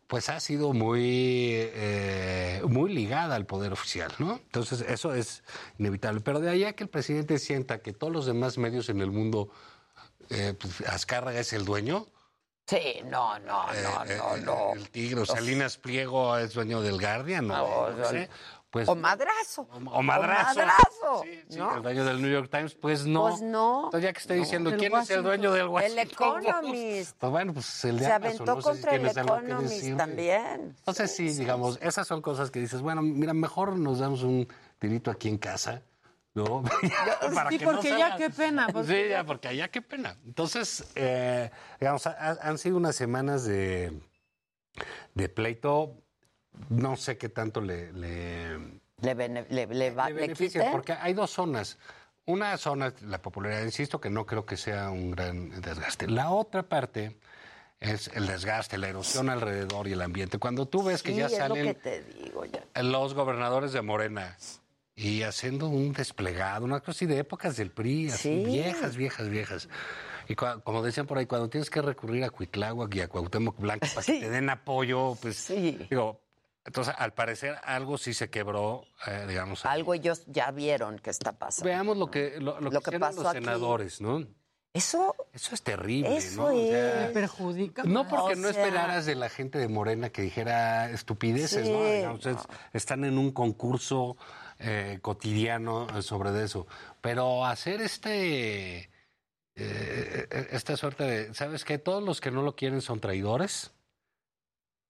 pues 0.07 0.29
ha 0.29 0.39
sido 0.39 0.73
muy, 0.73 1.51
eh, 1.53 2.63
muy 2.69 2.93
ligada 2.95 3.35
al 3.35 3.45
poder 3.45 3.73
oficial, 3.73 4.13
¿no? 4.21 4.35
Entonces, 4.37 4.83
eso 4.83 5.15
es 5.15 5.43
inevitable. 5.79 6.21
Pero 6.21 6.39
de 6.41 6.49
allá 6.51 6.75
que 6.75 6.85
el 6.85 6.91
presidente 6.91 7.39
sienta 7.39 7.79
que 7.81 7.93
todos 7.93 8.13
los 8.13 8.25
demás 8.27 8.57
medios 8.57 8.89
en 8.89 9.01
el 9.01 9.11
mundo, 9.11 9.51
eh, 10.31 10.55
pues, 10.59 10.81
Azcárraga 10.89 11.41
es 11.41 11.53
el 11.53 11.65
dueño. 11.65 12.07
Sí, 12.67 13.01
no, 13.05 13.39
no, 13.39 13.67
no, 13.67 14.05
eh, 14.05 14.17
no, 14.19 14.37
eh, 14.37 14.41
no. 14.43 14.73
El 14.75 14.91
Tigre, 14.91 15.25
Salinas 15.25 15.77
Pliego 15.77 16.37
es 16.37 16.53
dueño 16.55 16.81
del 16.81 17.01
Guardian, 17.01 17.47
¿no? 17.47 17.57
No, 17.57 17.91
No 17.97 18.05
sé. 18.07 18.29
Pues, 18.69 18.89
o 18.89 18.97
madrazo. 18.97 19.63
o 19.71 20.03
madrazo. 20.03 20.59
madrazo, 20.59 21.23
Sí, 21.49 21.57
¿no? 21.57 21.77
el 21.77 21.83
dueño 21.83 22.05
del 22.05 22.21
New 22.21 22.31
York 22.31 22.51
Times, 22.51 22.75
pues 22.75 23.07
no. 23.07 23.23
Pues 23.29 23.41
no. 23.41 23.85
Entonces 23.85 24.03
ya 24.03 24.13
que 24.13 24.19
está 24.19 24.35
diciendo, 24.35 24.69
El 24.71 24.77
¿quién 24.77 24.95
es 24.97 25.09
el 25.11 25.23
dueño 25.23 25.53
del 25.53 25.63
El 25.63 25.69
Washington 25.69 26.09
Post? 26.19 26.49
Economist. 26.49 27.17
Pues 27.19 27.33
bueno, 27.33 27.55
pues 27.55 27.85
el 27.85 27.99
de 27.99 28.05
Se 28.05 28.13
Amazon, 28.13 28.27
aventó 28.27 28.55
no 28.57 28.57
sé 28.57 28.61
si 28.61 28.69
contra 28.69 28.95
el 28.97 29.07
Economist 29.07 29.97
también. 29.97 30.75
Entonces 30.79 31.15
sí, 31.17 31.29
digamos, 31.31 31.79
esas 31.81 32.07
son 32.07 32.21
cosas 32.21 32.51
que 32.51 32.59
dices, 32.59 32.83
bueno, 32.83 33.01
mira, 33.01 33.33
mejor 33.33 33.79
nos 33.79 34.01
damos 34.01 34.23
un 34.25 34.47
tirito 34.79 35.11
aquí 35.11 35.29
en 35.29 35.39
casa, 35.39 35.81
¿no? 36.37 36.63
Para 37.35 37.51
Sí, 37.51 37.59
que 37.59 37.65
no 37.65 37.73
porque 37.73 37.91
salga- 37.91 37.99
ya 38.11 38.17
qué 38.17 38.31
pena. 38.31 38.67
porque 38.73 38.89
Sí, 39.05 39.09
ya, 39.11 39.25
porque 39.25 39.49
allá 39.49 39.69
qué 39.69 39.83
pena. 39.83 40.17
Entonces, 40.25 40.85
eh, 40.95 41.51
digamos, 41.81 42.07
ha- 42.07 42.39
han 42.43 42.59
sido 42.59 42.77
unas 42.77 42.95
semanas 42.95 43.45
de, 43.45 43.93
de 45.15 45.29
pleito, 45.29 45.95
no 46.69 46.97
sé 46.97 47.17
qué 47.19 47.29
tanto 47.29 47.61
le... 47.61 47.93
le 47.93 48.59
Le, 49.01 49.15
bene- 49.15 49.47
le, 49.51 49.67
le 49.67 49.91
va, 49.91 50.09
le 50.09 50.15
le 50.15 50.21
beneficia, 50.23 50.71
porque 50.71 50.93
hay 50.93 51.15
dos 51.15 51.31
zonas. 51.31 51.79
Una 52.27 52.57
zona, 52.59 52.93
la 53.03 53.23
popularidad, 53.23 53.63
insisto, 53.63 54.01
que 54.01 54.11
no 54.11 54.27
creo 54.27 54.45
que 54.45 54.57
sea 54.57 54.91
un 54.91 55.13
gran 55.13 55.61
desgaste. 55.61 56.09
La 56.09 56.31
otra 56.31 56.65
parte 56.65 57.17
es 57.79 58.09
el 58.15 58.27
desgaste, 58.27 58.79
la 58.79 58.89
erosión 58.89 59.31
alrededor 59.31 59.87
y 59.87 59.93
el 59.93 60.03
ambiente. 60.03 60.39
Cuando 60.39 60.67
tú 60.67 60.83
ves 60.83 61.03
que 61.05 61.13
Sí, 61.13 61.19
ya 61.19 61.27
es 61.27 61.33
lo 61.33 61.39
salen 61.39 61.67
que 61.67 61.75
te 61.75 62.03
digo 62.03 62.45
ya. 62.45 62.83
los 62.83 63.15
gobernadores 63.15 63.73
de 63.73 63.81
Morena 63.83 64.37
y 64.99 65.23
haciendo 65.25 65.69
un 65.69 65.93
desplegado, 65.93 66.65
una 66.65 66.81
cosa 66.81 66.93
así 66.93 67.05
de 67.07 67.19
épocas 67.19 67.57
del 67.59 67.71
PRI, 67.71 68.09
así 68.09 68.17
Sí. 68.17 68.45
viejas, 68.47 68.97
viejas, 68.97 69.29
viejas. 69.29 69.69
Y 70.27 70.35
cua- 70.35 70.63
como 70.65 70.83
decían 70.83 71.07
por 71.07 71.19
ahí, 71.19 71.27
cuando 71.27 71.51
tienes 71.51 71.69
que 71.69 71.83
recurrir 71.83 72.25
a 72.25 72.31
Cuitláhuac 72.31 72.93
y 72.95 73.01
a 73.03 73.09
Cuauhtémoc 73.09 73.59
Blanco 73.61 73.87
para 73.95 74.05
que 74.07 74.21
te 74.21 74.31
den 74.31 74.49
apoyo, 74.49 75.15
pues 75.21 75.47
digo, 75.49 76.23
entonces 76.65 76.95
al 76.97 77.13
parecer 77.13 77.57
algo 77.63 77.99
sí 77.99 78.15
se 78.15 78.31
quebró, 78.31 78.85
eh, 79.07 79.27
digamos. 79.29 79.67
Algo 79.67 79.93
ellos 79.93 80.25
ya 80.29 80.51
vieron 80.51 80.99
que 80.99 81.11
está 81.11 81.33
pasando. 81.33 81.69
Veamos 81.69 81.99
lo 81.99 82.11
que 82.11 82.41
lo, 82.41 82.59
lo 82.61 82.71
que 82.71 82.75
Lo 82.77 82.81
que 82.81 82.99
pasó 82.99 83.23
los 83.23 83.31
aquí. 83.33 83.45
senadores, 83.45 84.01
¿no? 84.01 84.27
Eso, 84.73 85.15
eso 85.33 85.55
es 85.55 85.63
terrible, 85.63 86.17
eso 86.19 86.37
¿no? 86.51 86.55
O 86.55 86.69
sea, 86.69 87.07
es. 87.07 87.13
perjudica. 87.13 87.83
No 87.85 88.09
porque 88.09 88.33
O 88.33 88.37
no 88.37 88.53
sea- 88.53 88.63
esperaras 88.63 89.07
de 89.07 89.15
la 89.15 89.29
gente 89.31 89.59
de 89.59 89.69
Morena 89.69 90.11
que 90.11 90.21
dijera 90.23 90.91
estupideces, 90.91 91.67
Sí. 91.67 91.73
¿no? 91.73 91.85
Digamos, 91.85 92.27
es- 92.27 92.37
están 92.73 93.05
en 93.05 93.17
un 93.17 93.31
concurso 93.33 94.17
eh, 94.59 94.99
cotidiano 95.03 95.87
eh, 95.97 96.03
sobre 96.03 96.43
eso. 96.43 96.67
Pero 97.01 97.45
hacer 97.45 97.81
este 97.81 98.91
eh, 99.55 100.49
esta 100.51 100.77
suerte 100.77 101.05
de, 101.05 101.35
¿sabes 101.35 101.65
qué? 101.65 101.79
Todos 101.79 102.03
los 102.03 102.21
que 102.21 102.31
no 102.31 102.43
lo 102.43 102.55
quieren 102.57 102.83
son 102.83 103.01
traidores. 103.01 103.73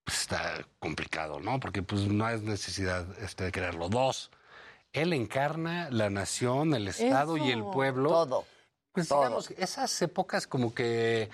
Pues 0.05 0.21
está 0.21 0.67
complicado, 0.79 1.41
¿no? 1.41 1.59
Porque 1.59 1.83
pues 1.83 2.03
no 2.03 2.29
es 2.29 2.43
necesidad 2.43 3.07
este, 3.21 3.45
de 3.45 3.53
quererlo. 3.53 3.89
Dos, 3.89 4.31
él 4.93 5.13
encarna 5.13 5.91
la 5.91 6.11
nación, 6.11 6.75
el 6.75 6.89
Estado 6.89 7.37
y 7.37 7.51
el 7.51 7.63
pueblo. 7.65 8.11
Todo. 8.11 8.45
Pues 8.93 9.09
Todo. 9.09 9.21
digamos, 9.21 9.51
esas 9.51 10.01
épocas 10.03 10.47
como 10.47 10.75
que 10.75 11.29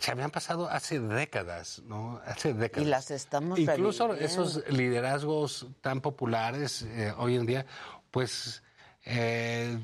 se 0.00 0.10
habían 0.10 0.30
pasado 0.30 0.68
hace 0.70 1.00
décadas, 1.00 1.82
¿no? 1.86 2.20
Hace 2.26 2.54
décadas. 2.54 2.86
Y 2.86 2.90
las 2.90 3.10
estamos 3.10 3.58
Incluso 3.58 4.08
reviviendo. 4.08 4.42
esos 4.42 4.68
liderazgos 4.70 5.66
tan 5.80 6.00
populares 6.00 6.82
eh, 6.82 7.12
hoy 7.16 7.36
en 7.36 7.46
día, 7.46 7.66
pues 8.10 8.62
eh, 9.04 9.78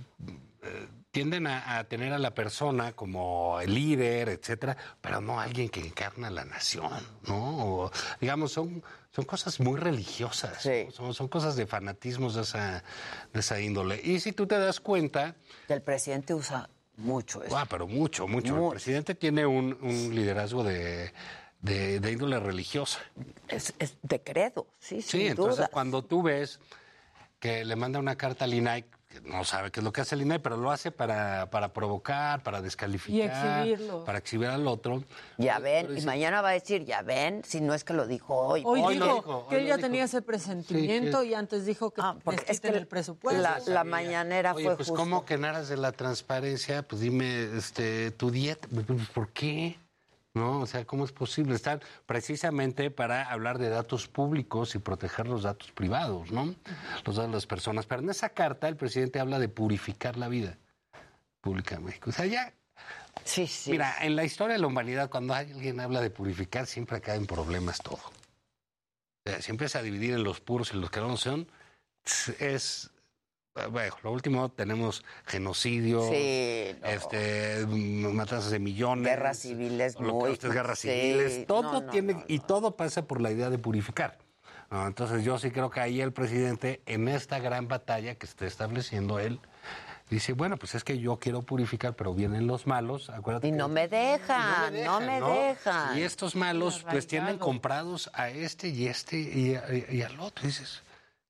tienden 1.11 1.47
a, 1.47 1.79
a 1.79 1.85
tener 1.85 2.13
a 2.13 2.19
la 2.19 2.35
persona 2.35 2.93
como 2.93 3.61
el 3.61 3.73
líder, 3.75 4.29
etcétera, 4.29 4.77
pero 5.01 5.21
no 5.21 5.41
alguien 5.41 5.69
que 5.69 5.81
encarna 5.81 6.31
la 6.31 6.45
nación, 6.45 6.91
¿no? 7.29 7.67
O, 7.85 7.91
digamos, 8.21 8.51
son, 8.53 8.83
son 9.15 9.25
cosas 9.25 9.61
muy 9.61 9.79
religiosas, 9.79 10.67
¿no? 10.67 10.91
son, 10.91 11.15
son 11.15 11.29
cosas 11.29 11.55
de 11.55 11.67
fanatismos 11.67 12.35
de 12.35 12.43
esa, 12.43 12.83
de 13.33 13.41
esa 13.41 13.61
índole. 13.61 14.01
Y 14.03 14.19
si 14.19 14.33
tú 14.33 14.47
te 14.47 14.59
das 14.59 14.81
cuenta, 14.81 15.37
El 15.69 15.83
presidente 15.83 16.35
usa 16.35 16.69
mucho 16.97 17.43
eso. 17.43 17.57
Ah, 17.57 17.67
pero 17.69 17.87
mucho, 17.87 18.27
mucho. 18.29 18.67
El 18.67 18.71
presidente 18.71 19.15
tiene 19.15 19.47
un, 19.47 19.77
un 19.83 20.15
liderazgo 20.15 20.63
de, 20.65 21.13
de, 21.61 22.01
de 22.01 22.13
índole 22.13 22.39
religiosa. 22.41 23.01
Es, 23.49 23.75
es 23.79 23.97
de 24.03 24.21
credo, 24.23 24.67
sí, 24.79 25.03
Sí, 25.03 25.19
sin 25.19 25.27
entonces 25.29 25.57
duda. 25.59 25.69
cuando 25.69 26.03
tú 26.05 26.23
ves 26.23 26.61
que 27.41 27.65
le 27.65 27.77
manda 27.77 27.99
una 27.99 28.17
carta 28.17 28.45
al 28.45 28.55
INAI, 28.55 28.85
que 29.21 29.29
no 29.29 29.45
sabe 29.45 29.71
qué 29.71 29.81
es 29.81 29.85
lo 29.85 29.93
que 29.93 30.01
hace 30.01 30.15
el 30.15 30.23
INAI, 30.23 30.39
pero 30.41 30.57
lo 30.57 30.71
hace 30.71 30.91
para, 30.91 31.49
para 31.51 31.73
provocar, 31.73 32.43
para 32.43 32.61
descalificar, 32.61 33.65
Y 33.65 33.69
exhibirlo. 33.71 34.05
para 34.05 34.19
exhibir 34.19 34.49
al 34.49 34.67
otro. 34.67 35.05
Ya 35.39 35.59
ven, 35.59 35.87
Pero 35.89 35.99
y 36.01 36.03
mañana 36.05 36.43
va 36.43 36.51
a 36.51 36.53
decir, 36.53 36.85
ya 36.85 37.03
ven, 37.03 37.43
si 37.45 37.61
no 37.61 37.75
es 37.75 37.85
que 37.85 37.93
lo 37.93 38.07
dijo 38.07 38.35
hoy. 38.37 38.63
Hoy, 38.65 38.81
Hoy 38.83 38.95
lo 38.97 39.05
dijo, 39.17 39.47
que 39.49 39.57
hoy 39.57 39.63
él 39.63 39.69
ya 39.69 39.77
dijo. 39.77 39.87
tenía 39.89 40.05
ese 40.05 40.23
presentimiento 40.23 41.21
Sí, 41.21 41.25
que- 41.27 41.31
y 41.31 41.35
antes 41.35 41.65
dijo 41.67 41.91
que 41.93 42.03
porque 42.25 42.41
les 42.43 42.51
es 42.51 42.61
que 42.61 42.69
el 42.69 42.87
presupuesto. 42.87 43.41
La, 43.41 43.61
la 43.67 43.85
mañanera 43.85 44.55
Oye, 44.55 44.65
fue 44.65 44.77
pues 44.77 44.89
justo. 44.89 45.01
¿cómo 45.03 45.25
que 45.25 45.35
en 45.35 45.45
aras 45.45 45.69
de 45.69 45.77
la 45.77 45.93
transparencia? 45.93 46.83
Pues 46.83 47.01
dime, 47.01 47.57
este, 47.57 48.11
tu 48.13 48.31
dieta, 48.31 48.67
¿por 49.15 49.29
qué? 49.31 49.79
¿No? 50.35 50.61
O 50.61 50.67
sea, 50.67 50.85
¿cómo 50.85 51.05
es 51.05 51.13
posible? 51.13 51.55
Están 51.55 51.81
precisamente 52.07 52.91
para 52.91 53.31
hablar 53.31 53.59
de 53.59 53.69
datos 53.69 54.09
públicos 54.09 54.75
y 54.75 54.81
proteger 54.81 55.29
los 55.29 55.45
datos 55.45 55.71
privados, 55.71 56.33
¿no? 56.33 56.47
Los 57.07 57.15
datos 57.15 57.27
de 57.27 57.29
las 57.29 57.47
personas. 57.47 57.87
Pero 57.87 58.03
en 58.03 58.11
esa 58.11 58.31
carta 58.31 58.67
el 58.67 58.77
presidente 58.77 59.21
habla 59.21 59.39
de 59.39 59.49
purificar 59.49 60.17
la 60.17 60.27
vida 60.27 60.59
pública 61.41 61.77
en 61.77 61.85
México. 61.85 62.11
O 62.11 62.13
sea, 62.13 62.27
ya... 62.27 62.53
Sí, 63.23 63.47
sí. 63.47 63.71
Mira, 63.71 63.95
en 64.01 64.17
la 64.17 64.25
historia 64.25 64.55
de 64.55 64.61
la 64.61 64.67
humanidad, 64.67 65.09
cuando 65.09 65.35
alguien 65.35 65.79
habla 65.79 66.01
de 66.01 66.11
purificar, 66.11 66.67
siempre 66.67 67.01
en 67.07 67.27
problemas 67.27 67.79
todo. 67.79 68.01
O 68.05 69.31
sea, 69.31 69.41
si 69.41 69.53
empieza 69.53 69.79
a 69.79 69.83
dividir 69.83 70.15
en 70.15 70.25
los 70.25 70.41
puros 70.41 70.73
y 70.75 70.77
los 70.77 70.91
que 70.91 70.99
no 70.99 71.09
lo 71.09 71.17
son, 71.17 71.47
es... 72.41 72.91
Bueno, 73.71 73.95
lo 74.03 74.11
último 74.11 74.49
tenemos 74.51 75.05
genocidio, 75.27 76.03
Sí, 76.11 76.75
no. 76.83 76.89
este, 76.89 77.65
matanzas 77.69 78.51
de 78.51 78.59
millones, 78.59 79.05
Guerras 79.07 79.39
civiles 79.39 79.99
muy- 80.01 80.11
holocaustos, 80.11 80.53
guerras 80.53 80.79
sí, 80.81 80.89
civiles, 80.89 81.47
todo 81.47 81.63
no, 81.75 81.81
no, 81.83 81.91
tiene 81.91 82.25
y 82.27 82.41
todo 82.41 82.75
pasa 82.77 83.07
por 83.07 83.21
la 83.21 83.31
idea 83.31 83.51
de 83.51 83.59
purificar. 83.59 84.19
¿no? 84.73 84.85
Entonces 84.89 85.23
yo 85.23 85.39
sí 85.39 85.53
creo 85.53 85.71
que 85.71 85.79
ahí 85.79 86.01
el 86.01 86.13
presidente 86.13 86.83
en 86.87 87.07
esta 87.07 87.39
gran 87.39 87.69
batalla 87.69 88.17
que 88.17 88.27
está 88.27 88.45
estableciendo 88.45 89.21
él 89.21 89.39
dice, 90.11 90.33
bueno, 90.33 90.57
pues 90.57 90.75
es 90.75 90.83
que 90.83 90.99
yo 90.99 91.21
quiero 91.21 91.43
purificar, 91.43 91.95
pero 91.95 92.13
vienen 92.13 92.49
los 92.49 92.67
malos, 92.67 93.09
acuérdate. 93.09 93.47
Y 93.47 93.51
que- 93.53 93.57
no 93.57 93.69
me 93.69 93.87
dejan, 93.87 94.83
no 94.85 95.01
me 95.01 95.21
¿no? 95.21 95.29
dejan. 95.33 95.97
Y 95.97 96.03
estos 96.03 96.35
malos 96.35 96.85
pues 96.91 97.07
tienen 97.07 97.39
comprados 97.39 98.11
a 98.15 98.31
este 98.31 98.67
y 98.69 98.89
este 98.89 99.17
y, 99.17 99.53
y- 99.91 99.97
y 99.99 100.03
al 100.03 100.19
otro. 100.19 100.43
Y 100.45 100.49
dices, 100.49 100.83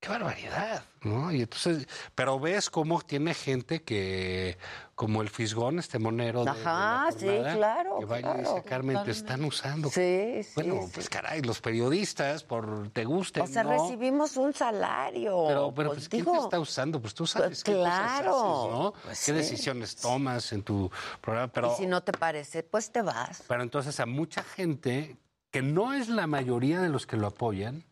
qué 0.04 0.10
barbaridad, 0.10 0.84
¿no? 1.02 1.32
Y 1.32 1.40
entonces, 1.40 1.88
pero 2.14 2.38
ves 2.38 2.68
cómo 2.68 3.00
tiene 3.00 3.32
gente 3.32 3.82
que, 3.82 4.58
como 4.94 5.22
el 5.22 5.30
Fisgón, 5.30 5.78
este 5.78 5.98
monero 5.98 6.44
de, 6.44 6.52
de 6.52 6.62
la 6.62 7.04
Ajá, 7.06 7.12
sí, 7.12 7.26
claro, 7.54 7.98
que 8.00 8.04
vaya 8.04 8.18
y 8.18 8.22
claro. 8.34 8.54
dice, 8.54 8.62
Carmen, 8.68 9.02
te 9.04 9.10
están 9.12 9.42
usando. 9.44 9.88
Sí, 9.88 10.42
sí, 10.42 10.50
Bueno, 10.56 10.82
sí. 10.84 10.90
pues 10.92 11.08
caray, 11.08 11.40
los 11.40 11.60
periodistas, 11.62 12.44
por 12.44 12.90
te 12.90 13.04
guste, 13.06 13.40
O 13.40 13.46
sea, 13.46 13.64
¿no? 13.64 13.70
recibimos 13.70 14.36
un 14.36 14.52
salario. 14.52 15.44
Pero, 15.48 15.72
pero 15.74 15.90
pues, 15.90 16.00
pues, 16.00 16.08
¿quién 16.10 16.24
digo, 16.24 16.32
te 16.38 16.44
está 16.44 16.60
usando? 16.60 17.00
Pues 17.00 17.14
tú 17.14 17.26
sabes 17.26 17.48
pues, 17.48 17.64
qué 17.64 17.72
cosas 17.72 17.94
claro, 17.98 18.30
haces, 18.36 18.72
¿no? 18.72 18.92
pues, 19.04 19.18
¿Qué 19.20 19.24
sí. 19.24 19.32
decisiones 19.32 19.96
tomas 19.96 20.52
en 20.52 20.62
tu 20.62 20.90
programa? 21.22 21.50
Pero, 21.50 21.72
Y 21.72 21.76
si 21.76 21.86
no 21.86 22.02
te 22.02 22.12
parece, 22.12 22.62
pues 22.62 22.92
te 22.92 23.00
vas. 23.00 23.42
pero 23.48 23.62
entonces 23.62 23.98
a 24.00 24.06
mucha 24.06 24.42
gente, 24.42 25.16
que 25.50 25.62
no 25.62 25.94
es 25.94 26.10
la 26.10 26.26
mayoría 26.26 26.80
de 26.82 26.90
los 26.90 27.06
que 27.06 27.16
lo 27.16 27.28
apoyan, 27.28 27.84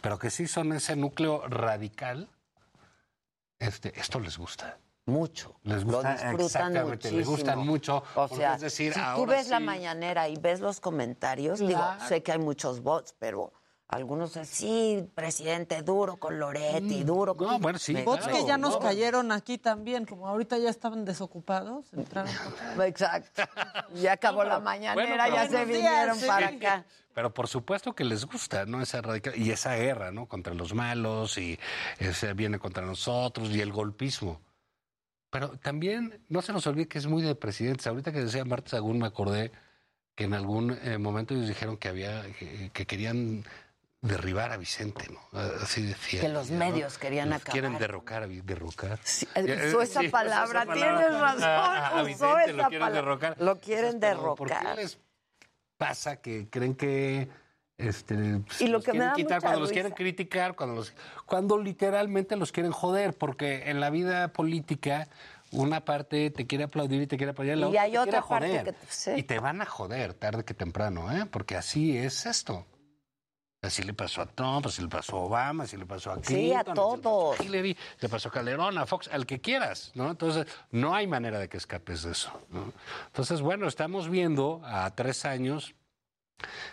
pero 0.00 0.18
que 0.18 0.30
sí 0.30 0.46
son 0.46 0.72
ese 0.72 0.96
núcleo 0.96 1.46
radical, 1.48 2.28
este, 3.58 3.98
esto 3.98 4.18
les 4.20 4.38
gusta. 4.38 4.78
Mucho. 5.06 5.56
Les 5.64 5.82
Lo 5.84 5.94
gusta 5.94 6.12
disfrutan 6.12 6.40
exactamente, 6.40 7.10
les 7.10 7.26
muchísimo. 7.26 7.30
gustan 7.36 7.58
mucho. 7.66 8.04
O 8.14 8.28
sea, 8.28 8.54
es 8.54 8.60
decir, 8.60 8.94
si 8.94 9.00
tú 9.16 9.26
ves 9.26 9.48
la 9.48 9.58
mañanera 9.58 10.28
y 10.28 10.36
ves 10.36 10.60
los 10.60 10.78
comentarios, 10.78 11.58
digo, 11.58 11.82
sé 12.08 12.22
que 12.22 12.32
hay 12.32 12.38
muchos 12.38 12.80
bots, 12.82 13.14
pero 13.18 13.52
algunos 13.92 14.38
así, 14.38 15.06
presidente 15.14 15.82
duro 15.82 16.16
con 16.16 16.38
Loretti, 16.38 17.04
duro 17.04 17.36
con... 17.36 17.46
Mm, 17.46 17.50
No, 17.50 17.58
bueno, 17.58 17.78
sí, 17.78 17.94
Bots 18.02 18.26
que 18.26 18.44
ya 18.46 18.56
nos 18.56 18.74
no. 18.74 18.78
cayeron 18.80 19.30
aquí 19.32 19.58
también, 19.58 20.06
como 20.06 20.26
ahorita 20.28 20.56
ya 20.56 20.70
estaban 20.70 21.04
desocupados, 21.04 21.92
entraron. 21.92 22.32
Exacto. 22.86 23.42
Ya 23.96 24.12
acabó 24.12 24.44
la 24.44 24.58
mañanera, 24.60 25.26
Bueno, 25.28 25.34
ya 25.36 25.46
se 25.48 25.64
vinieron 25.66 26.16
Sí. 26.16 26.26
para 26.26 26.48
acá. 26.48 26.84
Pero 27.14 27.34
por 27.34 27.46
supuesto 27.46 27.94
que 27.94 28.04
les 28.04 28.24
gusta, 28.24 28.64
¿no? 28.64 28.80
Esa 28.80 29.02
radical 29.02 29.34
y 29.36 29.50
esa 29.50 29.74
guerra, 29.76 30.10
¿no? 30.10 30.26
Contra 30.26 30.54
los 30.54 30.72
malos 30.72 31.36
y 31.36 31.58
ese 31.98 32.32
viene 32.32 32.58
contra 32.58 32.86
nosotros 32.86 33.50
y 33.50 33.60
el 33.60 33.70
golpismo. 33.70 34.40
Pero 35.28 35.50
también 35.58 36.24
no 36.30 36.40
se 36.40 36.54
nos 36.54 36.66
olvide 36.66 36.88
que 36.88 36.96
es 36.96 37.06
muy 37.06 37.20
de 37.22 37.34
presidentes. 37.34 37.86
Ahorita 37.86 38.12
que 38.12 38.20
decía 38.20 38.46
Marta 38.46 38.70
Sagún 38.70 38.98
me 38.98 39.06
acordé 39.06 39.52
que 40.14 40.24
en 40.24 40.32
algún 40.32 40.78
eh, 40.82 40.96
momento 40.96 41.34
ellos 41.34 41.48
dijeron 41.48 41.76
que 41.76 41.88
había 41.88 42.22
que, 42.38 42.70
que 42.72 42.86
querían 42.86 43.44
derribar 44.02 44.50
a 44.52 44.56
Vicente, 44.56 45.08
¿no? 45.10 45.38
Así 45.62 45.82
decía. 45.82 46.20
Que 46.20 46.28
los 46.28 46.50
¿no? 46.50 46.58
medios 46.58 46.98
querían 46.98 47.32
acabar. 47.32 47.52
Quieren 47.52 47.78
derrocar, 47.78 48.28
derrocar. 48.28 48.98
eh, 49.36 49.68
usó 49.68 49.80
esa 49.80 50.02
palabra, 50.10 50.66
tienes 50.66 51.18
razón, 51.20 51.42
A- 51.44 51.86
a 51.88 51.94
usó 52.02 52.04
Vicente 52.04 52.42
esa 52.44 52.52
lo 52.52 52.68
quieren 52.68 52.80
palabra. 52.80 52.90
derrocar. 53.00 53.36
Lo 53.40 53.58
quieren 53.60 54.00
Pero, 54.00 54.34
¿Por 54.34 54.48
qué 54.48 54.54
derrocar. 54.54 54.76
les 54.76 54.98
pasa 55.78 56.16
que 56.20 56.48
creen 56.50 56.74
que 56.74 57.28
este, 57.78 58.14
pues, 58.46 58.60
Y 58.60 58.66
lo 58.66 58.72
los 58.74 58.84
que 58.84 58.92
me 58.92 58.98
quieren 58.98 59.08
da 59.10 59.14
quitar, 59.16 59.40
cuando 59.40 59.60
los 59.60 59.70
quieren 59.72 59.92
criticar, 59.92 60.54
cuando 60.56 60.76
los 60.76 60.92
cuando 61.26 61.58
literalmente 61.58 62.36
los 62.36 62.52
quieren 62.52 62.70
joder, 62.72 63.14
porque 63.16 63.70
en 63.70 63.80
la 63.80 63.90
vida 63.90 64.28
política 64.32 65.08
una 65.52 65.84
parte 65.84 66.30
te 66.30 66.46
quiere 66.46 66.64
aplaudir 66.64 67.02
y 67.02 67.06
te 67.06 67.16
quiere 67.16 67.32
apoyar, 67.32 67.56
la 67.58 67.66
Y 67.66 67.70
otra 67.70 67.82
hay 67.82 67.90
te 67.92 67.96
quiere 67.98 68.08
otra 68.18 68.28
parte 68.28 68.48
joder. 68.58 68.64
que 68.74 68.74
sí. 68.88 69.10
Y 69.16 69.22
te 69.24 69.38
van 69.38 69.60
a 69.62 69.66
joder 69.66 70.14
tarde 70.14 70.44
que 70.44 70.54
temprano, 70.54 71.10
¿eh? 71.12 71.26
Porque 71.30 71.56
así 71.56 71.96
es 71.96 72.26
esto. 72.26 72.66
Así 73.62 73.84
le 73.84 73.94
pasó 73.94 74.22
a 74.22 74.26
Trump, 74.26 74.66
así 74.66 74.82
le 74.82 74.88
pasó 74.88 75.16
a 75.16 75.20
Obama, 75.20 75.62
así 75.64 75.76
le 75.76 75.86
pasó 75.86 76.10
a 76.10 76.14
Clinton. 76.14 76.34
Sí, 76.36 76.52
a 76.52 76.60
así 76.60 76.70
le 76.70 76.74
pasó 76.74 76.98
todos. 76.98 77.38
a 77.38 77.44
Hillary, 77.44 77.76
le 78.00 78.08
pasó 78.08 78.28
a 78.28 78.32
Calderón, 78.32 78.76
a 78.76 78.86
Fox, 78.86 79.08
al 79.12 79.24
que 79.24 79.40
quieras, 79.40 79.92
¿no? 79.94 80.10
Entonces, 80.10 80.46
no 80.72 80.96
hay 80.96 81.06
manera 81.06 81.38
de 81.38 81.48
que 81.48 81.58
escapes 81.58 82.02
de 82.02 82.10
eso, 82.10 82.32
¿no? 82.50 82.72
Entonces, 83.06 83.40
bueno, 83.40 83.68
estamos 83.68 84.08
viendo 84.08 84.60
a 84.64 84.90
tres 84.96 85.24
años. 85.24 85.76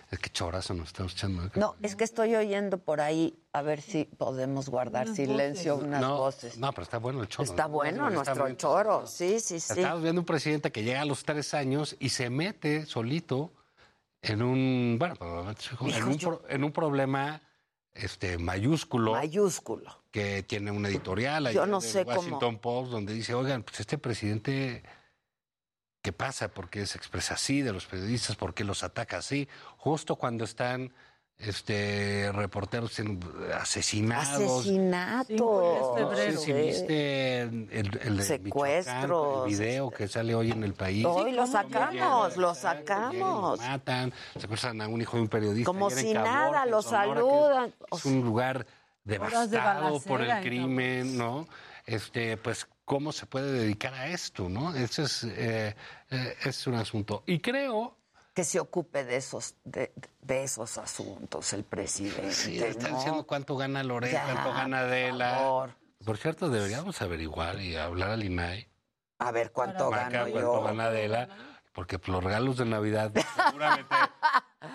Es 0.10 0.18
que 0.18 0.32
chorazo 0.32 0.74
nos 0.74 0.88
estamos 0.88 1.14
echando. 1.14 1.44
acá. 1.44 1.60
No, 1.60 1.76
es 1.84 1.96
que 1.96 2.04
estoy 2.04 2.34
oyendo 2.34 2.80
por 2.80 3.02
ahí, 3.02 3.38
a 3.54 3.62
ver 3.62 3.82
si 3.82 4.06
podemos 4.06 4.68
guardar 4.68 5.06
Unas 5.06 5.16
silencio, 5.16 5.76
voces. 5.76 5.88
unas 5.88 6.02
no, 6.02 6.18
voces. 6.18 6.58
No, 6.58 6.72
pero 6.72 6.82
está 6.82 6.98
bueno 6.98 7.22
el 7.22 7.28
choro. 7.28 7.44
Está 7.48 7.64
¿no? 7.66 7.70
bueno 7.70 8.04
Está 8.08 8.16
nuestro 8.16 8.46
bien. 8.46 8.58
choro, 8.58 9.06
sí, 9.06 9.40
sí, 9.40 9.60
sí. 9.60 9.74
Estamos 9.80 10.02
viendo 10.02 10.22
un 10.22 10.26
presidente 10.26 10.72
que 10.72 10.82
llega 10.84 11.02
a 11.02 11.06
los 11.06 11.24
tres 11.24 11.54
años 11.54 11.96
y 12.00 12.10
se 12.10 12.32
mete 12.32 12.88
solito 12.88 13.52
en 14.22 14.42
un, 14.42 14.98
bueno, 15.00 15.16
en 15.50 15.56
Hijo, 15.88 16.08
un, 16.10 16.18
pro- 16.18 16.44
en 16.50 16.64
un 16.64 16.72
problema 16.72 17.42
este, 17.94 18.38
mayúsculo. 18.38 19.14
Mayúsculo. 19.14 20.04
Que 20.12 20.44
tiene 20.44 20.72
una 20.72 20.90
editorial 20.90 21.52
Yo 21.52 21.66
no 21.66 21.78
en 21.78 21.82
sé 21.82 22.04
cómo- 22.06 22.18
Washington 22.20 22.58
Post 22.60 22.92
donde 22.92 23.14
dice, 23.14 23.34
oigan, 23.34 23.64
pues 23.64 23.80
este 23.80 23.98
presidente, 23.98 24.84
¿qué 26.02 26.12
pasa? 26.12 26.50
¿Por 26.50 26.70
qué 26.70 26.86
se 26.86 26.98
expresa 26.98 27.36
así 27.36 27.62
de 27.62 27.72
los 27.74 27.86
periodistas? 27.86 28.36
¿Por 28.36 28.54
qué 28.54 28.64
los 28.64 28.84
ataca 28.84 29.18
así? 29.18 29.48
Justo 29.78 30.16
cuando 30.16 30.44
están 30.44 30.94
este 31.40 32.30
reporteros 32.34 33.00
asesinados. 33.60 34.28
Asesinatos. 34.60 36.00
No 36.02 36.16
sé 36.16 36.38
si 36.38 36.54
viste 36.54 37.42
el, 37.42 38.00
el- 38.04 38.22
Secuestros. 38.24 39.46
El 39.46 39.52
video 39.58 39.90
que 39.90 40.08
sale 40.08 40.36
hoy 40.36 40.52
en 40.52 40.64
el 40.64 40.74
país. 40.74 41.06
Hoy 41.06 41.32
lo 41.32 41.46
Sí, 41.46 41.54
sacamos, 41.54 42.36
lo 42.36 42.50
Lo 42.50 42.56
sacamos. 42.56 43.60
matan, 43.60 44.14
secuestran 44.38 44.82
a 44.82 44.88
un 44.90 45.02
hijo 45.02 45.16
de 45.16 45.24
un 45.24 45.30
periodista. 45.30 45.66
Como 45.66 45.90
si 45.90 46.14
Caborca, 46.14 46.32
nada, 46.32 46.66
lo 46.66 46.82
Sonora, 46.82 47.06
saludan. 47.22 47.74
Es, 47.92 48.06
un 48.06 48.22
lugar 48.22 48.58
Horas 48.58 48.68
de 49.06 49.12
devastado 49.58 50.00
por 50.02 50.22
el 50.22 50.30
en 50.30 50.42
crimen, 50.44 51.18
¿no? 51.18 51.48
Este, 51.86 52.36
pues, 52.38 52.68
¿cómo 52.86 53.12
se 53.12 53.26
puede 53.26 53.52
dedicar 53.52 53.94
a 53.94 54.08
esto, 54.08 54.50
no? 54.50 54.76
Ese 54.76 55.04
es, 55.04 55.24
eh, 55.24 55.76
eh, 56.12 56.36
es 56.44 56.68
un 56.68 56.76
asunto. 56.76 57.24
Y 57.26 57.40
creo 57.40 57.96
Que 58.40 58.46
se 58.46 58.58
ocupe 58.62 59.04
de 59.04 59.18
esos, 59.18 59.56
de, 59.66 59.92
de 60.22 60.46
esos 60.46 60.78
asuntos 60.78 61.52
el 61.52 61.66
presidente. 61.66 62.32
Sí, 62.32 62.58
están 62.64 62.92
¿no? 62.94 62.98
diciendo 62.98 63.28
cuánto 63.28 63.58
gana 63.58 63.84
Lorena, 63.84 64.14
Ya, 64.14 64.24
cuánto 64.32 64.54
gana 64.54 64.78
por 64.78 64.86
Adela. 64.88 65.36
favor. 65.36 65.76
Por 66.06 66.18
cierto, 66.18 66.50
deberíamos 66.50 67.02
averiguar 67.02 67.60
y 67.60 67.76
hablar 67.76 68.12
al 68.12 68.24
INAI. 68.24 68.70
A 69.18 69.32
ver 69.34 69.52
cuánto 69.52 69.90
gano 69.90 70.20
cuánto 70.32 70.40
yo. 70.40 70.62
gana 70.64 70.86
Adela. 70.86 71.28
Porque 71.74 72.00
los 72.06 72.24
regalos 72.24 72.56
de 72.56 72.64
Navidad 72.66 73.12
seguramente 73.48 73.94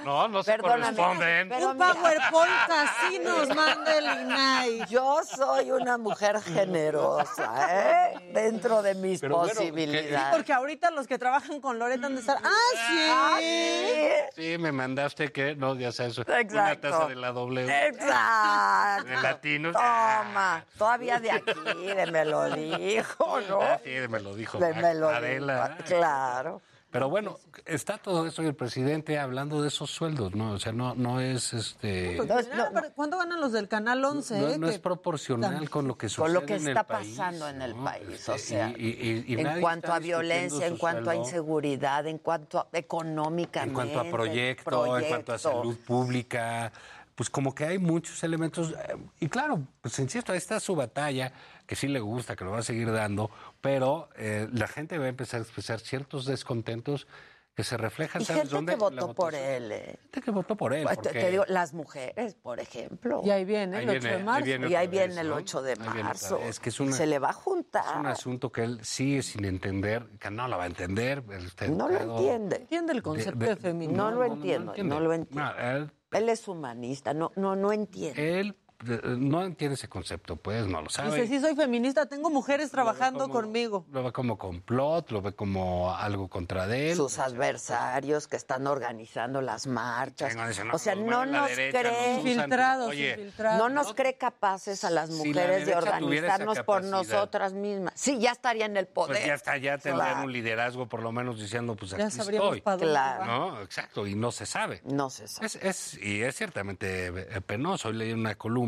no, 0.03 0.29
no 0.29 0.43
se 0.43 0.53
Perdóname, 0.53 0.97
corresponden. 0.97 1.49
pero 1.51 1.71
Un 1.73 1.77
PowerPoint 1.79 2.71
así 2.71 3.19
nos 3.19 3.49
manda 3.55 3.99
el 3.99 4.05
INAI. 4.23 4.87
Yo 4.89 5.21
soy 5.25 5.71
una 5.73 5.99
mujer 5.99 6.41
generosa, 6.41 7.53
¿eh? 7.71 8.31
Dentro 8.33 8.81
de 8.81 8.95
mis 8.95 9.21
Pero 9.21 9.37
bueno, 9.39 9.53
posibilidades. 9.53 10.35
Porque 10.35 10.55
ahorita 10.55 10.91
los 10.91 11.07
que 11.07 11.19
trabajan 11.19 11.61
con 11.61 11.79
Loreta 11.79 12.07
han 12.07 12.15
de 12.15 12.21
estar. 12.21 12.39
¡Ah, 12.43 13.37
sí! 13.39 14.11
Sí, 14.35 14.59
me 14.59 14.73
mandaste 14.73 15.31
que, 15.33 15.55
no, 15.55 15.75
ya 15.75 15.93
sabes, 15.93 16.17
una 16.17 16.41
Exacto. 16.41 16.91
taza 16.91 17.07
de 17.07 17.17
la 17.17 17.33
doble. 17.33 17.87
Exacto. 17.89 19.09
De 19.09 19.17
latinos. 19.21 19.73
Toma, 19.75 20.65
todavía 20.79 21.21
de 21.21 21.31
aquí, 21.31 21.53
de 21.95 22.07
me 22.11 22.25
lo 22.25 22.49
dijo, 22.51 23.41
¿no? 23.49 23.61
Ah, 23.61 23.79
sí, 23.85 23.91
me 24.09 24.21
lo 24.21 24.35
dijo 24.35 24.57
De 24.59 24.73
me 24.73 24.95
lo 24.95 25.11
Adela. 25.11 25.69
dijo, 25.77 25.85
Claro. 25.99 26.63
Pero 26.95 27.09
bueno, 27.09 27.41
está 27.67 27.99
todo 27.99 28.25
eso 28.25 28.41
y 28.45 28.47
el 28.47 28.55
presidente 28.55 29.19
hablando 29.19 29.61
de 29.61 29.67
esos 29.67 29.91
sueldos, 29.91 30.33
¿no? 30.37 30.53
O 30.53 30.61
sea, 30.61 30.71
no, 30.71 30.95
no 30.95 31.19
es 31.21 31.53
este. 31.53 32.15
Pues, 32.17 32.49
mira, 32.49 32.71
pero 32.73 32.93
¿Cuánto 32.95 33.19
ganan 33.19 33.41
los 33.41 33.51
del 33.51 33.67
Canal 33.67 34.05
11? 34.05 34.41
No, 34.41 34.49
eh? 34.51 34.59
no 34.59 34.69
es 34.69 34.79
proporcional 34.79 35.69
con 35.69 35.89
lo 35.89 35.99
que 35.99 36.09
sucede 36.09 36.23
Con 36.27 36.35
lo 36.35 36.47
que 36.47 36.55
en 36.55 36.63
el 36.63 36.69
está 36.69 36.85
país, 36.87 37.17
pasando 37.17 37.49
en 37.49 37.63
el 37.63 37.77
¿no? 37.77 37.83
país, 37.83 38.29
o 38.29 38.39
sea, 38.39 38.69
y- 38.79 38.87
y- 38.87 39.25
y 39.27 39.41
en 39.41 39.61
cuanto 39.61 39.93
a 39.93 39.99
violencia, 39.99 40.69
en 40.69 40.77
cuanto 40.77 41.11
a 41.11 41.17
inseguridad, 41.17 42.07
en 42.07 42.19
cuanto 42.19 42.61
a 42.61 42.69
económicamente. 42.73 43.71
En 43.71 43.75
cuanto 43.75 43.99
a 43.99 44.05
proyecto, 44.17 44.97
en 44.97 45.09
cuanto 45.09 45.33
a 45.33 45.39
salud 45.39 45.77
pública, 45.85 46.71
pues 47.17 47.29
como 47.29 47.53
que 47.57 47.65
hay 47.65 47.79
muchos 47.79 48.23
elementos. 48.23 48.71
eh, 48.71 48.97
Y 49.19 49.29
claro, 49.29 49.61
pues 49.81 49.99
insisto, 49.99 50.31
ahí 50.31 50.39
está 50.39 50.61
su 50.61 50.77
batalla, 50.77 51.33
que 51.67 51.77
sí 51.77 51.89
le 51.89 52.01
gusta, 52.01 52.37
que 52.37 52.45
lo 52.45 52.51
va 52.53 52.59
a 52.59 52.63
seguir 52.63 52.91
dando, 52.93 53.31
pero 53.61 54.09
eh, 54.17 54.49
la 54.53 54.67
gente 54.69 54.99
va 54.99 55.07
a 55.07 55.09
empezar 55.09 55.41
a 55.41 55.43
expresar 55.43 55.81
ciertos 55.81 56.27
descontentos 56.27 57.07
que 57.55 57.63
se 57.63 57.77
reflejan, 57.77 58.21
Y 58.21 58.25
¿sabes 58.25 58.43
gente 58.43 58.55
dónde? 58.57 58.73
que 58.73 58.79
la 58.81 58.85
votó 58.91 59.15
por 59.15 59.33
él. 59.33 59.71
eh. 59.71 59.97
Gente 60.03 60.21
que 60.23 60.31
votó 60.33 60.57
por 60.57 60.75
él. 60.75 60.83
Pues, 60.83 60.97
te- 60.99 61.03
porque- 61.05 61.21
te 61.21 61.31
digo, 61.31 61.45
las 61.47 61.73
mujeres, 61.73 62.35
por 62.35 62.59
ejemplo. 62.59 63.21
Y 63.25 63.31
ahí 63.31 63.45
viene 63.45 63.77
Ahí 63.77 63.85
el 63.85 63.91
8 63.91 64.01
viene- 64.01 64.09
de 64.11 64.17
ahí 64.17 64.25
marzo. 64.25 64.45
viene 64.45 64.69
Y 64.69 64.75
ahí 64.75 64.89
viene 64.89 65.21
el 65.21 65.29
¿no? 65.29 65.37
8 65.37 65.63
de 65.63 65.73
Ahí 65.75 66.03
marzo. 66.03 66.39
vez. 66.39 66.49
Es 66.49 66.59
que 66.59 66.71
es 66.71 66.81
una- 66.81 66.91
Se 66.97 67.07
le 67.07 67.21
va 67.21 67.29
a 67.29 67.31
Es 67.31 67.37
un 67.37 67.43
juntar. 67.45 68.07
asunto 68.09 68.51
que 68.51 68.65
él 68.65 68.81
sigue 68.85 69.23
sin 69.23 69.45
entender, 69.45 70.05
que 70.19 70.33
no 70.33 70.49
lo 70.49 70.59
va 70.59 70.65
a 70.65 70.67
entender. 70.67 71.23
él 71.31 71.47
está 71.47 71.69
No 71.69 71.89
lo 71.89 71.97
entiende. 72.01 72.57
Entiende 72.57 72.93
el 72.93 73.03
concepto 73.05 73.45
de, 73.47 73.55
feminismo. 73.55 74.03
No, 74.03 74.11
lo 74.11 74.25
entiendo, 74.25 74.75
no, 74.83 74.99
lo 75.01 75.13
entiendo. 75.13 75.53
No, 75.53 75.57
él, 75.61 75.93
Él 76.11 76.29
es 76.29 76.49
humanista, 76.49 77.15
no, 77.15 77.31
no, 77.37 77.55
no 77.55 77.71
entiende. 77.73 78.41
él, 78.41 78.57
no 78.83 79.43
entiende 79.45 79.75
ese 79.75 79.89
concepto, 79.89 80.37
pues 80.37 80.67
no 80.67 80.83
lo 80.83 80.91
sabe. 80.91 81.23
Dice, 81.23 81.29
sí, 81.29 81.41
soy 81.41 81.55
feminista, 81.55 82.07
tengo 82.07 82.29
mujeres 82.31 82.71
trabajando 82.71 83.21
como- 83.29 83.35
conmigo. 83.35 83.87
Lo 83.91 84.03
ve 84.03 84.13
como 84.13 84.37
complot, 84.37 85.11
lo 85.11 85.23
ve 85.23 85.33
como 85.35 85.95
algo 85.95 86.29
contra 86.29 86.67
de 86.67 86.91
él. 86.91 86.97
Sus 86.97 87.19
adversarios 87.19 88.27
que 88.29 88.37
están 88.37 88.67
organizando 88.67 89.41
las 89.41 89.67
marchas. 89.67 90.35
No, 90.37 90.45
o 90.73 90.79
sea, 90.79 90.95
los 90.95 91.07
no 91.07 91.25
nos 91.25 91.49
derecha, 91.49 91.81
cree. 91.81 92.17
nos. 92.17 92.27
Infiltrados, 92.27 92.89
Oye, 92.91 93.11
infiltrados. 93.13 93.59
No 93.59 93.69
nos 93.69 93.95
cree 93.95 94.17
capaces 94.17 94.85
a 94.85 94.91
las 94.91 95.09
Si 95.11 95.19
la 95.19 95.25
mujeres 95.25 95.67
de 95.67 95.75
organizarnos 95.77 96.61
por 96.61 96.85
nosotras 96.85 97.53
mismas. 97.53 97.95
Sí, 97.97 98.19
ya 98.19 98.33
estaría 98.33 98.67
en 98.67 98.77
el 98.77 98.87
poder. 98.87 99.17
Pues 99.17 99.27
ya 99.27 99.35
está, 99.35 99.57
ya 99.57 99.79
tendrían 99.79 100.09
Claro. 100.11 100.25
un 100.27 100.33
liderazgo, 100.33 100.87
por 100.89 101.03
lo 101.03 101.13
menos 101.13 101.39
diciendo, 101.41 101.77
pues 101.77 101.93
aquí 101.95 102.03
estoy. 102.03 102.61
Claro. 102.61 103.25
No, 103.25 103.63
exacto, 103.63 104.07
y 104.07 104.15
no 104.15 104.33
se 104.33 104.47
sabe. 104.47 104.81
No 104.85 105.11
se 105.11 105.29
sabe. 105.29 105.47
Es, 105.47 105.57
es- 105.57 105.99
y 106.03 106.23
es 106.23 106.35
ciertamente 106.37 107.07
eh, 107.07 107.41
penoso. 107.41 107.89
Hoy 107.89 107.95
leí 107.95 108.13
una 108.13 108.35
columna 108.35 108.64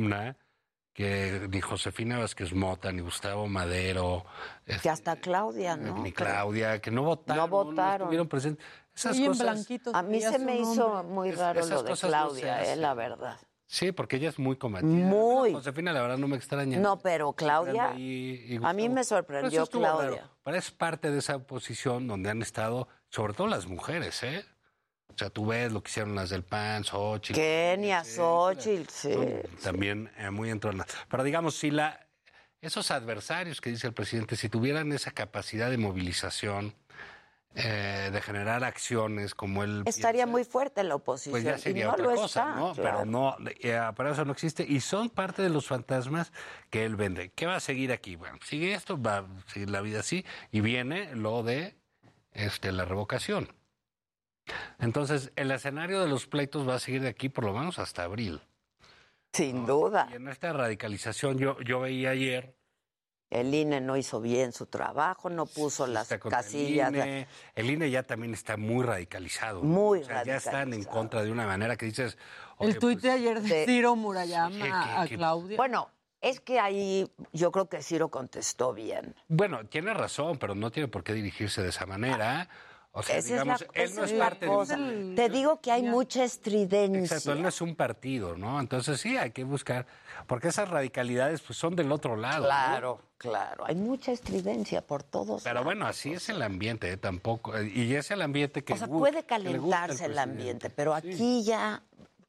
que 0.97 1.47
ni 1.51 1.61
Josefina 1.61 2.19
Vázquez 2.19 2.55
Mota, 2.55 2.91
ni 2.91 3.03
Gustavo 3.03 3.47
Madero, 3.49 4.25
este, 4.65 4.83
Que 4.83 4.91
hasta 4.91 5.17
Claudia, 5.17 5.77
¿no? 5.77 6.03
ni 6.03 6.11
Claudia, 6.11 6.81
que 6.81 6.91
no 6.91 7.03
votaron, 7.03 7.43
No 7.45 7.49
votaron. 7.49 8.07
estuvieron 8.07 8.29
presentes. 8.29 8.65
Esas 8.95 9.21
cosas. 9.21 9.69
A 9.93 10.03
mí 10.03 10.23
se 10.23 10.39
me 10.39 10.57
hizo 10.57 10.89
nombre. 10.89 11.15
muy 11.15 11.31
raro 11.33 11.61
lo 11.67 11.83
de 11.83 11.91
cosas 11.91 12.11
no 12.11 12.17
Claudia, 12.17 12.73
eh, 12.73 12.77
la 12.77 12.95
verdad. 12.95 13.37
Sí, 13.67 13.93
porque 13.93 14.17
ella 14.17 14.31
es 14.31 14.39
muy 14.39 14.57
combativa. 14.57 14.91
Muy. 14.91 15.53
Josefina, 15.53 15.93
la 15.93 16.01
verdad, 16.01 16.17
no 16.17 16.29
me 16.29 16.37
extraña. 16.37 16.79
No, 16.79 16.99
pero 16.99 17.33
Claudia, 17.35 17.93
y 17.99 18.59
a 18.63 18.73
mí 18.73 18.89
me 18.89 19.05
sorprendió 19.05 19.67
Claudia. 19.67 20.31
Pero 20.45 20.57
es 20.57 20.71
parte 20.71 21.11
de 21.11 21.19
esa 21.19 21.41
posición 21.41 22.07
donde 22.07 22.31
han 22.31 22.41
estado, 22.41 22.89
sobre 23.11 23.35
todo 23.35 23.49
las 23.49 23.67
mujeres, 23.67 24.23
¿eh? 24.23 24.47
O 25.15 25.19
sea, 25.19 25.31
tú 25.31 25.47
ves 25.47 25.73
lo 25.73 25.83
que 25.83 25.91
hicieron 25.91 26.15
las 26.15 26.31
del 26.31 26.43
PAN, 26.43 26.85
Xochitl. 26.85 27.39
Kenia, 27.39 28.05
Xochitl, 28.05 28.91
sí. 28.91 29.13
son 29.15 29.43
También 29.63 30.11
eh, 30.19 30.31
muy 30.31 30.51
entronadas. 30.51 30.95
Pero 31.09 31.25
digamos, 31.25 31.57
si 31.57 31.71
la, 31.71 32.07
esos 32.61 32.91
adversarios 32.91 33.61
que 33.61 33.71
dice 33.71 33.87
el 33.87 33.95
presidente, 33.95 34.37
si 34.37 34.49
tuvieran 34.49 34.93
esa 34.93 35.13
capacidad 35.13 35.71
de 35.71 35.79
movilización, 35.79 36.75
eh, 37.59 38.11
de 38.13 38.21
generar 38.21 38.63
acciones 38.65 39.35
como 39.35 39.65
él 39.65 39.83
Estaría 39.87 40.25
piensa, 40.25 40.31
muy 40.31 40.45
fuerte 40.45 40.85
la 40.85 40.97
oposición. 40.97 41.33
pues 41.33 41.43
ya 41.43 41.57
y 41.57 41.59
sería 41.59 41.87
no 41.87 41.93
otra 41.93 42.05
lo 42.05 42.15
cosa, 42.15 42.41
está, 42.41 42.55
¿no? 42.55 42.75
claro. 42.75 42.99
Pero 42.99 43.05
no, 43.07 43.37
eh, 43.61 43.81
para 43.97 44.11
eso 44.11 44.27
no 44.27 44.33
existe 44.33 44.63
y 44.69 44.81
son 44.81 45.09
parte 45.09 45.41
de 45.41 45.49
los 45.49 45.67
fantasmas 45.67 46.33
que 46.69 46.85
él 46.85 46.97
vende. 46.97 47.31
¿Qué 47.31 47.47
va 47.47 47.57
a 47.57 47.61
seguir 47.61 47.93
aquí? 47.93 48.15
Bueno, 48.15 48.39
sigue 48.45 48.75
esto, 48.75 49.01
va 49.01 49.19
a 49.19 49.27
seguir 49.47 49.71
la 49.71 49.81
vida 49.81 50.01
así 50.01 50.27
y 50.53 50.61
viene 50.61 51.15
lo 51.15 51.43
de 51.43 51.79
este, 52.35 52.73
la 52.73 52.85
revocación. 52.85 53.49
Entonces, 54.79 55.33
el 55.37 55.51
escenario 55.51 56.01
de 56.01 56.09
los 56.09 56.27
pleitos 56.27 56.69
va 56.69 56.75
a 56.77 56.79
seguir 56.79 57.03
de 57.03 57.09
aquí 57.09 57.29
por 57.29 57.45
lo 57.45 57.53
menos 57.53 57.79
hasta 57.79 58.05
abril. 58.05 58.41
Sin 59.33 59.67
duda. 59.67 60.09
Y 60.11 60.15
en 60.15 60.29
esta 60.29 60.53
radicalización 60.53 61.39
yo, 61.39 61.61
yo 61.61 61.81
veía 61.81 62.11
ayer 62.11 62.55
El 63.29 63.53
INE 63.53 63.81
no 63.81 63.97
hizo 63.97 64.21
bien 64.21 64.53
su 64.53 64.67
trabajo, 64.67 65.29
no 65.29 65.47
puso 65.47 65.87
las 65.87 66.09
casillas. 66.31 66.89
El 66.91 66.97
INE. 66.97 67.27
El 67.55 67.71
INE 67.71 67.91
ya 67.91 68.05
también 68.05 68.33
está 68.33 68.57
muy 68.57 68.85
radicalizado. 68.85 69.63
¿no? 69.63 69.69
Muy 69.69 70.01
O 70.01 70.05
sea, 70.05 70.23
Ya 70.25 70.37
están 70.37 70.55
en 70.55 70.61
radicalizado. 70.71 70.97
contra 70.97 71.23
de 71.25 71.33
una 71.33 71.47
manera 71.47 71.77
que 71.77 71.87
dices. 71.87 72.17
El 72.61 72.79
tuit 72.79 73.01
de 73.01 73.09
pues, 73.11 73.15
ayer 73.21 73.43
de 73.43 73.67
Ciro 73.67 73.97
Murayama 73.97 74.65
que- 74.65 74.71
a 74.73 75.07
que- 75.07 75.17
Claudia. 75.17 75.57
Bueno, 75.59 75.91
es 76.23 76.41
que 76.41 76.59
ahí 76.61 77.13
yo 77.33 77.53
creo 77.53 77.69
que 77.69 77.83
Ciro 77.83 78.09
contestó 78.09 78.73
bien. 78.73 79.15
Bueno, 79.29 79.67
tiene 79.67 79.93
razón, 79.93 80.39
pero 80.39 80.55
no 80.55 80.71
tiene 80.71 80.89
por 80.89 81.03
qué 81.05 81.13
dirigirse 81.13 81.63
de 81.63 81.69
esa 81.71 81.85
manera. 81.85 82.49
O 82.99 83.03
sea, 83.03 83.19
Esa 83.19 83.29
digamos, 83.29 83.61
es 83.61 83.69
la, 83.75 83.83
él 83.83 83.95
no 83.95 84.05
es 84.05 84.13
parte 84.15 84.47
cosa. 84.47 84.77
de. 84.79 85.15
Te 85.15 85.29
digo 85.29 85.61
que 85.61 85.71
hay 85.71 85.83
mucha 85.83 86.25
estridencia. 86.25 86.99
Exacto, 87.17 87.33
él 87.33 87.43
no 87.43 87.49
es 87.49 87.61
un 87.61 87.77
partido, 87.77 88.39
¿no? 88.39 88.59
Entonces 88.59 88.99
sí, 88.99 89.19
hay 89.19 89.33
que 89.33 89.45
buscar, 89.45 89.87
porque 90.27 90.49
esas 90.49 90.71
radicalidades 90.71 91.43
pues 91.43 91.59
son 91.59 91.77
del 91.77 91.93
otro 91.93 92.17
lado. 92.17 92.41
¿no? 92.45 92.47
Claro, 92.47 93.01
claro. 93.19 93.65
Hay 93.67 93.75
mucha 93.75 94.13
estridencia 94.13 94.81
por 94.81 95.03
todos. 95.03 95.43
Pero 95.43 95.63
bueno, 95.63 95.87
así 95.87 96.15
es 96.15 96.31
el 96.31 96.41
ambiente, 96.41 96.91
¿eh? 96.91 96.97
tampoco. 96.97 97.55
eh, 97.55 97.71
Y 97.75 97.95
es 97.95 98.11
el 98.11 98.23
ambiente 98.23 98.65
que. 98.65 98.73
o 98.73 98.77
sea, 98.79 98.87
puede 98.89 99.25
calentarse 99.25 100.07
el 100.07 100.19
ambiente, 100.19 100.71
pero 100.71 100.95
aquí 100.95 101.45
ya, 101.45 101.83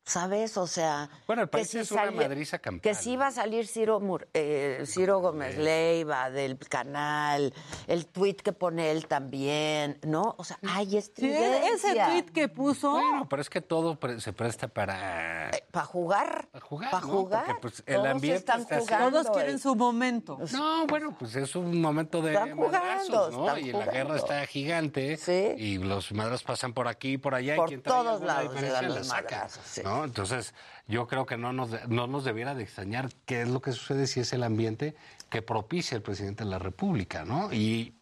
¿sabes? 0.07 0.55
O 0.57 0.65
sea, 0.67 1.09
Bueno, 1.27 1.41
el 1.43 1.49
que 1.49 1.51
país 1.57 1.69
si 1.69 1.79
es 1.79 1.91
una 1.91 2.09
madriza 2.11 2.59
campal. 2.59 2.81
Que 2.81 2.95
si 2.95 3.11
iba 3.11 3.27
a 3.27 3.31
salir 3.31 3.67
Ciro, 3.67 3.99
Mur- 3.99 4.27
eh, 4.33 4.83
Ciro 4.85 5.19
Gómez 5.19 5.57
Leiva 5.57 6.29
del 6.31 6.57
canal, 6.57 7.53
el 7.87 8.05
tuit 8.07 8.41
que 8.41 8.53
pone 8.53 8.89
él 8.91 9.05
también, 9.07 9.99
¿no? 10.03 10.33
O 10.37 10.43
sea, 10.45 10.57
hay 10.67 10.87
Sí, 10.91 10.97
estridencia. 10.97 11.73
ese 11.73 12.11
tuit 12.11 12.29
que 12.31 12.47
puso. 12.47 12.91
Bueno, 12.91 13.27
pero 13.29 13.41
es 13.41 13.49
que 13.49 13.59
todo 13.61 13.99
pre- 13.99 14.21
se 14.21 14.31
presta 14.31 14.69
para. 14.69 15.51
Para 15.71 15.85
jugar. 15.85 16.47
Para 16.53 16.65
jugar. 16.65 16.91
Para 16.91 17.05
¿no? 17.05 17.11
jugar. 17.11 17.45
Porque, 17.45 17.61
pues, 17.61 17.83
el 17.85 17.95
Todos 17.95 18.07
ambiente 18.07 18.37
están 18.39 18.61
está 18.61 18.77
así. 18.77 18.85
jugando. 18.87 19.23
Todos 19.23 19.35
quieren 19.35 19.59
su 19.59 19.75
momento. 19.75 20.37
No, 20.53 20.87
bueno, 20.87 21.15
pues 21.19 21.35
es 21.35 21.53
un 21.55 21.81
momento 21.81 22.21
de 22.21 22.31
Están 22.33 22.55
jugando, 22.55 22.79
madrazos, 22.79 23.33
¿no? 23.33 23.45
están 23.47 23.59
y 23.59 23.65
la 23.67 23.71
jugando. 23.73 23.91
guerra 23.91 24.15
está 24.15 24.45
gigante. 24.45 25.17
Sí. 25.17 25.53
Y 25.57 25.77
los 25.79 26.11
madrazos 26.13 26.43
pasan 26.43 26.73
por 26.73 26.87
aquí 26.87 27.13
y 27.13 27.17
por 27.17 27.35
allá. 27.35 27.55
Por 27.57 27.65
y 27.67 27.69
quien 27.71 27.81
todos 27.81 28.21
lados 28.21 28.53
la 28.61 28.81
los 28.83 29.07
madrazos, 29.09 29.63
sí. 29.65 29.81
¿no? 29.83 29.96
Entonces, 30.03 30.53
yo 30.87 31.07
creo 31.07 31.25
que 31.25 31.37
no 31.37 31.53
nos, 31.53 31.69
no 31.89 32.07
nos 32.07 32.23
debiera 32.23 32.55
de 32.55 32.63
extrañar 32.63 33.09
qué 33.25 33.41
es 33.41 33.47
lo 33.49 33.61
que 33.61 33.71
sucede 33.71 34.07
si 34.07 34.19
es 34.19 34.33
el 34.33 34.43
ambiente 34.43 34.95
que 35.29 35.41
propicia 35.41 35.95
el 35.95 36.01
presidente 36.01 36.43
de 36.43 36.49
la 36.49 36.59
República, 36.59 37.25
¿no? 37.25 37.51
Y 37.53 37.93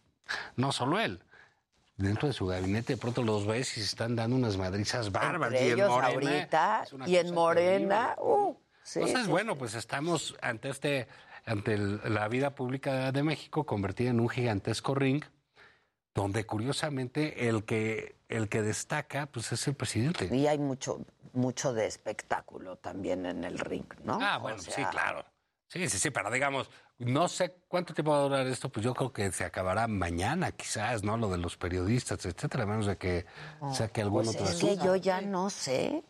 no 0.56 0.72
solo 0.72 0.98
él. 1.00 1.20
dentro 1.98 2.28
de 2.28 2.34
su 2.34 2.46
gabinete 2.46 2.92
de 2.94 2.96
pronto 2.98 3.22
los 3.22 3.46
ves 3.46 3.70
y 3.78 3.80
se 3.80 3.86
están 3.86 4.16
dando 4.16 4.36
unas 4.36 4.56
madrizas 4.58 5.10
bárbaras. 5.12 5.52
Entre 5.54 5.68
y 5.68 5.80
en 5.80 5.86
Morena 5.88 6.06
ahorita 6.28 6.84
y 7.06 7.16
en 7.16 7.34
Morena, 7.34 8.14
uh, 8.18 8.54
sí, 8.82 8.98
Entonces, 9.00 9.24
sí, 9.24 9.30
bueno, 9.30 9.56
pues 9.56 9.74
estamos 9.74 10.36
ante 10.42 10.68
este, 10.68 11.08
ante 11.46 11.72
el- 11.72 12.00
la 12.12 12.28
vida 12.28 12.54
pública 12.54 13.12
de 13.12 13.22
México 13.22 13.64
convertida 13.64 14.10
en 14.10 14.20
un 14.20 14.28
gigantesco 14.28 14.94
ring, 14.94 15.24
donde 16.16 16.44
curiosamente 16.46 17.48
el 17.48 17.64
que 17.64 18.16
el 18.28 18.48
que 18.48 18.62
destaca, 18.62 19.26
pues 19.26 19.52
es 19.52 19.68
el 19.68 19.74
presidente. 19.74 20.34
Y 20.34 20.48
hay 20.48 20.58
mucho, 20.58 21.00
mucho 21.32 21.72
de 21.72 21.86
espectáculo 21.86 22.74
también 22.76 23.24
en 23.26 23.44
el 23.44 23.58
ring, 23.60 23.84
¿no? 24.02 24.18
Ah, 24.20 24.38
O 24.38 24.40
bueno, 24.40 24.58
sí, 24.58 24.82
claro. 24.90 25.24
Sí, 25.68 25.88
sí, 25.88 25.98
sí, 25.98 26.10
pero 26.10 26.30
digamos, 26.30 26.70
no 26.98 27.28
sé 27.28 27.56
cuánto 27.68 27.92
tiempo 27.92 28.12
va 28.12 28.18
a 28.18 28.22
durar 28.22 28.46
esto, 28.46 28.68
pues 28.68 28.82
yo 28.84 28.94
creo 28.94 29.12
que 29.12 29.30
se 29.30 29.44
acabará 29.44 29.86
mañana, 29.86 30.52
quizás, 30.52 31.04
¿no? 31.04 31.16
Lo 31.16 31.28
de 31.30 31.38
los 31.38 31.56
periodistas, 31.56 32.24
etcétera, 32.24 32.64
a 32.64 32.66
menos 32.66 32.86
de 32.86 32.96
que 32.96 33.26
saque 33.72 34.00
algún 34.00 34.24
Pues 34.24 34.36
otro 34.36 34.48
es 34.48 34.56
que 34.56 34.66
asunto. 34.70 34.84
yo 34.84 34.96
ya 34.96 35.20
no 35.20 35.50
sé, 35.50 36.02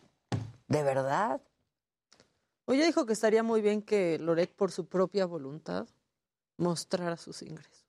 de 0.67 0.83
verdad. 0.83 1.41
Oye, 2.65 2.85
dijo 2.85 3.05
que 3.05 3.13
estaría 3.13 3.43
muy 3.43 3.61
bien 3.61 3.81
que 3.81 4.17
Loret, 4.19 4.53
por 4.55 4.71
su 4.71 4.87
propia 4.87 5.25
voluntad, 5.25 5.87
mostrara 6.57 7.17
sus 7.17 7.41
ingresos. 7.41 7.86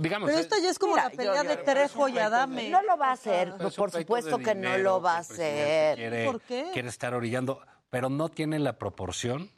Digamos, 0.00 0.26
Pero 0.28 0.38
eh, 0.38 0.42
esta 0.42 0.58
ya 0.58 0.68
es 0.70 0.78
como 0.78 0.94
Mira, 0.94 1.04
la 1.04 1.10
pelea 1.10 1.42
yo- 1.42 1.48
de 1.48 1.56
Trejo 1.58 2.08
y 2.08 2.18
Adame. 2.18 2.68
No 2.70 2.82
lo 2.82 2.96
va 2.96 3.08
a 3.08 3.12
hacer, 3.12 3.54
por 3.56 3.90
supuesto 3.90 4.38
que 4.38 4.54
no 4.54 4.76
lo 4.78 5.00
va 5.00 5.16
a 5.16 5.18
hacer. 5.18 5.96
quiere- 5.96 6.26
¿Por 6.26 6.40
qué? 6.40 6.70
Quiere 6.72 6.88
estar 6.88 7.14
orillando, 7.14 7.60
pero 7.88 8.08
no 8.08 8.28
tiene 8.28 8.58
la 8.58 8.78
proporción. 8.78 9.50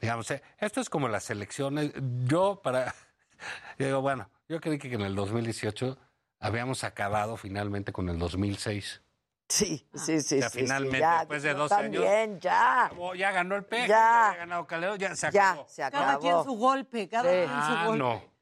Digamos, 0.00 0.30
eh, 0.30 0.42
esto 0.58 0.80
es 0.80 0.88
como 0.90 1.08
las 1.08 1.28
elecciones. 1.30 1.92
Yo, 2.24 2.60
para. 2.62 2.94
yo 3.78 3.86
digo, 3.86 4.00
bueno, 4.00 4.30
yo 4.48 4.60
creí 4.60 4.78
que 4.78 4.92
en 4.94 5.02
el 5.02 5.14
2018 5.14 5.98
habíamos 6.40 6.82
acabado 6.84 7.36
finalmente 7.36 7.92
con 7.92 8.08
el 8.08 8.18
2006. 8.18 9.02
Sí, 9.48 9.86
sí, 9.94 10.22
sí. 10.22 10.40
Ya 10.40 10.48
sí, 10.50 10.60
finalmente, 10.62 10.96
sí, 10.96 11.00
ya, 11.02 11.18
después 11.20 11.42
de 11.44 11.54
12 11.54 11.74
años, 11.74 12.02
También, 12.04 12.40
ya. 12.40 12.86
acabó, 12.86 13.14
ya 13.14 13.30
ganó 13.30 13.54
el 13.54 13.64
PEJ, 13.64 13.82
Ya. 13.82 13.88
ya, 13.88 14.26
había 14.30 14.38
ganado 14.40 14.66
Calero, 14.66 14.96
ya 14.96 15.14
se 15.14 15.30
Ya, 15.30 15.50
acabó. 15.52 15.66
se 15.68 15.82
acabó. 15.84 16.04
Cada 16.04 16.18
quien 16.18 16.42
su 16.44 16.56
golpe, 16.56 17.08
cada 17.08 17.22
Sí. 17.30 17.36
quien 17.36 17.48
su 17.48 17.54
Ah, 17.54 17.82
golpe. 17.86 17.98
no. 17.98 18.35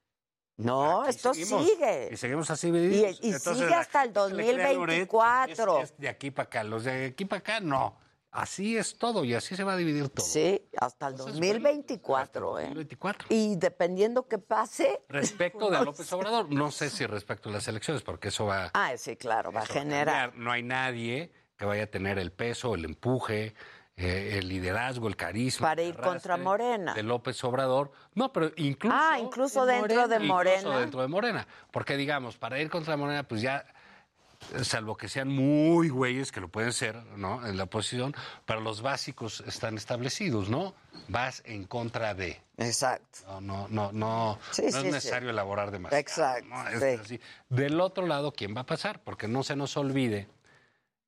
No, 0.56 1.02
Aquí 1.02 1.10
esto 1.10 1.34
seguimos. 1.34 1.66
sigue. 1.68 2.08
Y 2.12 2.16
seguimos 2.16 2.50
así. 2.50 2.70
Divididos. 2.70 3.18
y 3.22 3.32
Entonces, 3.32 3.58
sigue 3.58 3.74
hasta 3.74 4.02
el 4.04 4.12
gente 4.14 4.34
le 4.36 4.52
cree 4.54 4.64
a 4.66 4.72
Loret, 4.72 5.08
2024. 5.08 5.78
Es, 5.78 5.90
es 5.90 5.98
de 5.98 6.08
aquí 6.08 6.30
para 6.30 6.46
acá. 6.46 6.64
Los 6.64 6.84
de 6.84 7.06
aquí 7.06 7.24
para 7.24 7.40
acá, 7.40 7.60
no. 7.60 7.98
Así 8.30 8.76
es 8.76 8.98
todo 8.98 9.24
y 9.24 9.32
así 9.32 9.54
se 9.54 9.62
va 9.62 9.74
a 9.74 9.76
dividir 9.76 10.08
todo. 10.08 10.26
Sí, 10.26 10.60
hasta 10.76 11.06
el 11.06 11.16
2024, 11.16 12.58
¿eh? 12.58 12.62
2024. 12.64 13.26
Y 13.30 13.54
dependiendo 13.54 14.26
qué 14.26 14.38
pase. 14.38 15.02
Respecto 15.08 15.70
de 15.70 15.80
López 15.84 16.12
Obrador, 16.12 16.50
no 16.52 16.72
sé 16.72 16.90
si 16.90 17.06
respecto 17.06 17.48
a 17.48 17.52
las 17.52 17.68
elecciones, 17.68 18.02
porque 18.02 18.28
eso 18.28 18.46
va, 18.46 18.72
Ah, 18.74 18.92
sí, 18.96 19.16
claro, 19.16 19.52
va 19.52 19.60
a 19.60 19.62
eso 19.64 19.74
va 19.74 19.80
a 19.80 19.82
generar. 19.82 20.36
No 20.36 20.50
hay 20.50 20.64
nadie 20.64 21.32
que 21.56 21.64
vaya 21.64 21.84
a 21.84 21.86
tener 21.86 22.18
el 22.18 22.32
peso, 22.32 22.74
el 22.74 22.84
empuje, 22.84 23.54
eh, 23.96 24.38
el 24.38 24.48
liderazgo, 24.48 25.06
el 25.06 25.16
carisma. 25.16 25.68
Para 25.68 25.82
ir 25.82 25.96
contra 25.96 26.36
Morena. 26.36 26.94
De 26.94 27.02
López 27.02 27.42
Obrador. 27.44 27.92
No, 28.14 28.32
pero 28.32 28.50
incluso. 28.56 28.96
Ah, 28.98 29.18
incluso 29.20 29.64
dentro 29.66 30.08
de 30.08 30.18
Morena. 30.18 30.58
Incluso 30.58 30.78
dentro 30.80 31.00
de 31.02 31.08
Morena. 31.08 31.46
Porque, 31.70 31.96
digamos, 31.96 32.36
para 32.36 32.58
ir 32.60 32.68
contra 32.70 32.96
Morena, 32.96 33.22
pues 33.22 33.40
ya, 33.40 33.64
salvo 34.62 34.96
que 34.96 35.08
sean 35.08 35.28
muy 35.28 35.90
güeyes, 35.90 36.32
que 36.32 36.40
lo 36.40 36.48
pueden 36.48 36.72
ser, 36.72 36.96
¿no? 37.16 37.46
En 37.46 37.56
la 37.56 37.64
oposición, 37.64 38.14
pero 38.44 38.60
los 38.60 38.82
básicos 38.82 39.44
están 39.46 39.76
establecidos, 39.76 40.48
¿no? 40.48 40.74
Vas 41.08 41.42
en 41.46 41.64
contra 41.64 42.14
de. 42.14 42.42
Exacto. 42.56 43.40
No, 43.40 43.40
no, 43.40 43.68
no, 43.68 43.92
no, 43.92 44.38
Sí, 44.50 44.62
no 44.62 44.70
sí, 44.70 44.76
es 44.76 44.82
sí. 44.82 44.90
necesario 44.90 45.30
elaborar 45.30 45.70
demasiado. 45.70 46.00
Exacto, 46.00 46.48
¿no? 46.48 46.68
Es 46.68 46.80
sí. 46.80 47.00
así. 47.00 47.20
Del 47.48 47.80
otro 47.80 48.06
lado, 48.06 48.32
¿quién 48.32 48.56
va 48.56 48.62
a 48.62 48.66
pasar? 48.66 49.02
Porque 49.04 49.28
no 49.28 49.44
se 49.44 49.54
nos 49.54 49.76
olvide 49.76 50.26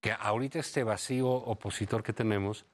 que 0.01 0.13
ahorita 0.13 0.61
este 0.61 0.85
vacío 0.85 1.29
opositor 1.29 2.03
que 2.05 2.13
tenemos, 2.13 2.65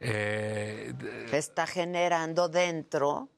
eh, 0.00 0.92
Está 1.32 1.66
generando 1.66 2.48
dentro. 2.48 3.28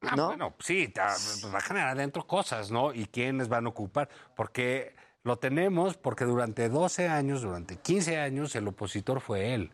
Ah, 0.00 0.16
¿No? 0.16 0.26
Bueno, 0.28 0.54
sí, 0.58 0.88
ta- 0.88 1.14
va 1.54 1.58
a 1.58 1.60
generar 1.60 1.88
adentro 1.90 2.26
cosas, 2.26 2.70
¿no? 2.72 2.92
Y 2.92 3.06
quiénes 3.06 3.48
van 3.48 3.66
a 3.66 3.68
ocupar. 3.68 4.08
Porque 4.34 4.94
lo 5.22 5.38
tenemos 5.38 5.96
porque 5.96 6.24
durante 6.24 6.68
12 6.68 7.08
años, 7.08 7.42
durante 7.42 7.76
15 7.76 8.18
años, 8.18 8.54
el 8.56 8.66
opositor 8.66 9.20
fue 9.20 9.54
él. 9.54 9.72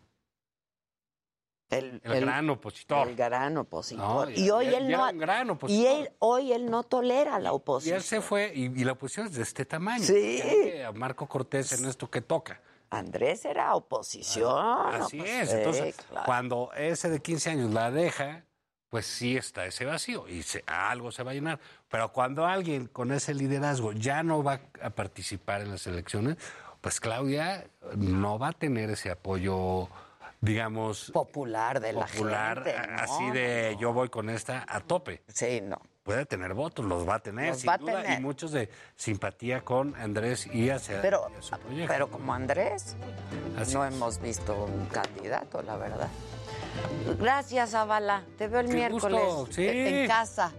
El, 1.71 2.01
El 2.03 2.21
gran 2.21 2.49
opositor. 2.49 3.07
El 3.07 3.15
gran 3.15 3.55
opositor. 3.57 4.29
No, 4.29 4.35
y 4.35 4.49
hoy 4.49 4.67
él 4.73 4.85
no. 4.89 5.03
era 5.05 5.09
un 5.11 5.17
gran 5.19 5.59
y 5.67 5.85
él, 5.85 6.11
hoy 6.17 6.51
él 6.51 6.69
no 6.69 6.81
tolera 6.83 7.37
la 7.37 7.49
Y 7.49 7.53
oposición. 7.53 7.97
él 7.97 8.03
se 8.03 8.21
fue, 8.21 8.51
y, 8.55 8.65
y 8.65 8.83
la 8.83 8.93
oposición 8.93 9.27
es 9.27 9.33
de 9.35 9.43
este 9.43 9.65
tamaño. 9.65 10.03
Sí. 10.03 10.41
A 10.83 10.91
Marco 10.91 11.27
Cortés 11.27 11.71
en 11.79 11.85
esto 11.87 12.09
que 12.09 12.21
toca. 12.21 12.59
Andrés 12.89 13.45
era 13.45 13.75
oposición. 13.75 14.93
Así 14.93 15.19
es. 15.21 15.53
Entonces, 15.53 15.95
claro. 16.09 16.25
cuando 16.25 16.71
ese 16.75 17.09
de 17.09 17.19
15 17.21 17.51
años 17.51 17.71
la 17.71 17.91
deja, 17.91 18.43
pues 18.89 19.05
sí 19.05 19.37
está 19.37 19.65
ese 19.65 19.85
vacío 19.85 20.27
y 20.27 20.41
se- 20.43 20.63
algo 20.65 21.11
se 21.11 21.21
va 21.23 21.31
a 21.31 21.33
llenar. 21.35 21.59
Pero 21.89 22.11
cuando 22.11 22.45
alguien 22.47 22.87
con 22.87 23.11
ese 23.11 23.33
liderazgo 23.35 23.91
ya 23.93 24.23
no 24.23 24.43
va 24.43 24.61
a 24.81 24.89
participar 24.89 25.61
en 25.61 25.71
las 25.71 25.85
elecciones, 25.85 26.37
pues 26.81 26.99
Claudia 26.99 27.67
no 27.95 28.39
va 28.39 28.47
a 28.47 28.53
tener 28.53 28.89
ese 28.89 29.11
apoyo, 29.11 29.89
digamos, 30.41 31.11
popular 31.11 31.79
de 31.79 31.93
la 31.93 32.05
popular, 32.07 32.63
gente. 32.63 32.79
así 32.79 33.29
de 33.31 33.77
yo 33.79 33.93
voy 33.93 34.09
con 34.09 34.29
esta 34.29 34.65
a 34.67 34.79
tope. 34.79 35.21
Sí, 35.27 35.61
no. 35.61 35.79
Puede 36.03 36.25
tener 36.25 36.53
votos, 36.53 36.85
los 36.85 37.07
va 37.07 37.15
a 37.15 37.19
tener, 37.19 37.49
Los 37.49 37.59
sin 37.59 37.69
va 37.69 37.73
a 37.75 37.77
tener. 37.77 38.19
y 38.19 38.21
muchos 38.21 38.51
de 38.51 38.69
simpatía 38.95 39.61
con 39.61 39.95
Andrés 39.95 40.47
y 40.47 40.69
hacia, 40.69 41.01
Pero, 41.01 41.29
su 41.39 41.57
proyecto. 41.57 41.87
pero 41.93 42.09
como 42.09 42.33
Andrés, 42.33 42.95
Así 43.59 43.73
no 43.75 43.85
es. 43.85 43.93
hemos 43.93 44.19
visto 44.19 44.55
un 44.65 44.85
candidato, 44.87 45.61
la 45.61 45.75
verdad. 45.77 46.07
Gracias, 47.19 47.73
Avala. 47.73 48.23
Te 48.37 48.47
veo 48.47 48.61
el 48.61 48.67
Qué 48.67 48.73
miércoles 48.73 49.21
gusto, 49.25 49.53
sí. 49.53 49.67
en 49.67 50.07
casa. 50.07 50.51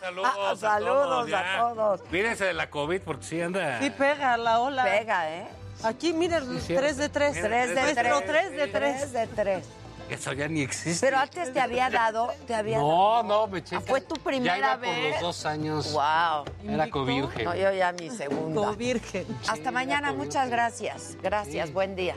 Saludos, 0.00 0.30
Saludos 0.60 1.32
a 1.32 1.54
a 1.54 1.74
todos. 1.74 2.02
Cuídense 2.02 2.44
de 2.44 2.54
la 2.54 2.68
COVID 2.68 3.00
porque 3.02 3.24
sí 3.24 3.40
anda. 3.40 3.78
Sí 3.80 3.90
pega 3.90 4.36
la 4.36 4.60
ola. 4.60 4.84
Pega, 4.84 5.30
¿eh? 5.32 5.46
Aquí, 5.84 6.12
miren, 6.12 6.60
Sí, 6.60 6.74
tres 6.74 6.96
de 6.96 7.08
tres. 7.08 7.34
Mira, 7.36 7.48
Tres 7.48 7.68
de 7.68 7.74
Nuestro 7.82 8.18
tres. 8.20 8.26
tres 8.26 8.50
de 8.52 8.66
tres. 8.68 9.00
Tres 9.00 9.12
de 9.12 9.26
tres. 10.16 10.20
Eso 10.20 10.32
ya 10.32 10.48
ni 10.48 10.62
existe. 10.62 11.04
Pero 11.06 11.18
antes 11.18 11.52
te 11.52 11.60
había 11.60 11.90
dado, 11.90 12.30
te 12.46 12.54
había 12.54 12.78
No, 12.78 13.22
no, 13.22 13.46
me 13.46 13.62
checa. 13.62 13.80
¿Fue 13.82 14.00
tu 14.00 14.14
primera 14.16 14.54
ya 14.54 14.58
iba 14.58 14.76
vez? 14.76 14.90
por 14.94 15.10
los 15.12 15.20
dos 15.20 15.46
años. 15.46 15.92
Wow. 15.92 16.44
Era 16.72 16.90
covirgen. 16.90 17.44
No, 17.44 17.54
yo 17.54 17.72
ya 17.72 17.92
mi 17.92 18.10
segunda. 18.10 18.72
virgen. 18.72 19.26
Hasta 19.48 19.70
mañana, 19.70 20.12
muchas 20.12 20.48
gracias. 20.50 21.16
Gracias, 21.22 21.72
buen 21.72 21.96
día. 21.96 22.14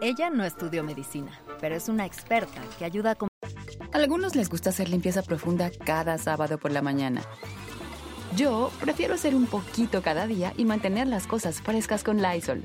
Ella 0.00 0.30
no 0.30 0.44
estudió 0.44 0.84
medicina, 0.84 1.40
pero 1.60 1.74
es 1.74 1.88
una 1.88 2.06
experta 2.06 2.60
que 2.78 2.84
ayuda 2.84 3.12
a... 3.12 3.28
Algunos 3.92 4.36
les 4.36 4.48
gusta 4.48 4.70
hacer 4.70 4.88
limpieza 4.88 5.22
profunda 5.22 5.70
cada 5.84 6.18
sábado 6.18 6.58
por 6.58 6.70
la 6.70 6.82
mañana. 6.82 7.22
Yo 8.36 8.70
prefiero 8.80 9.14
hacer 9.14 9.34
un 9.34 9.46
poquito 9.46 10.02
cada 10.02 10.26
día 10.26 10.52
y 10.56 10.64
mantener 10.64 11.08
las 11.08 11.26
cosas 11.26 11.60
frescas 11.60 12.04
con 12.04 12.22
Lysol. 12.22 12.64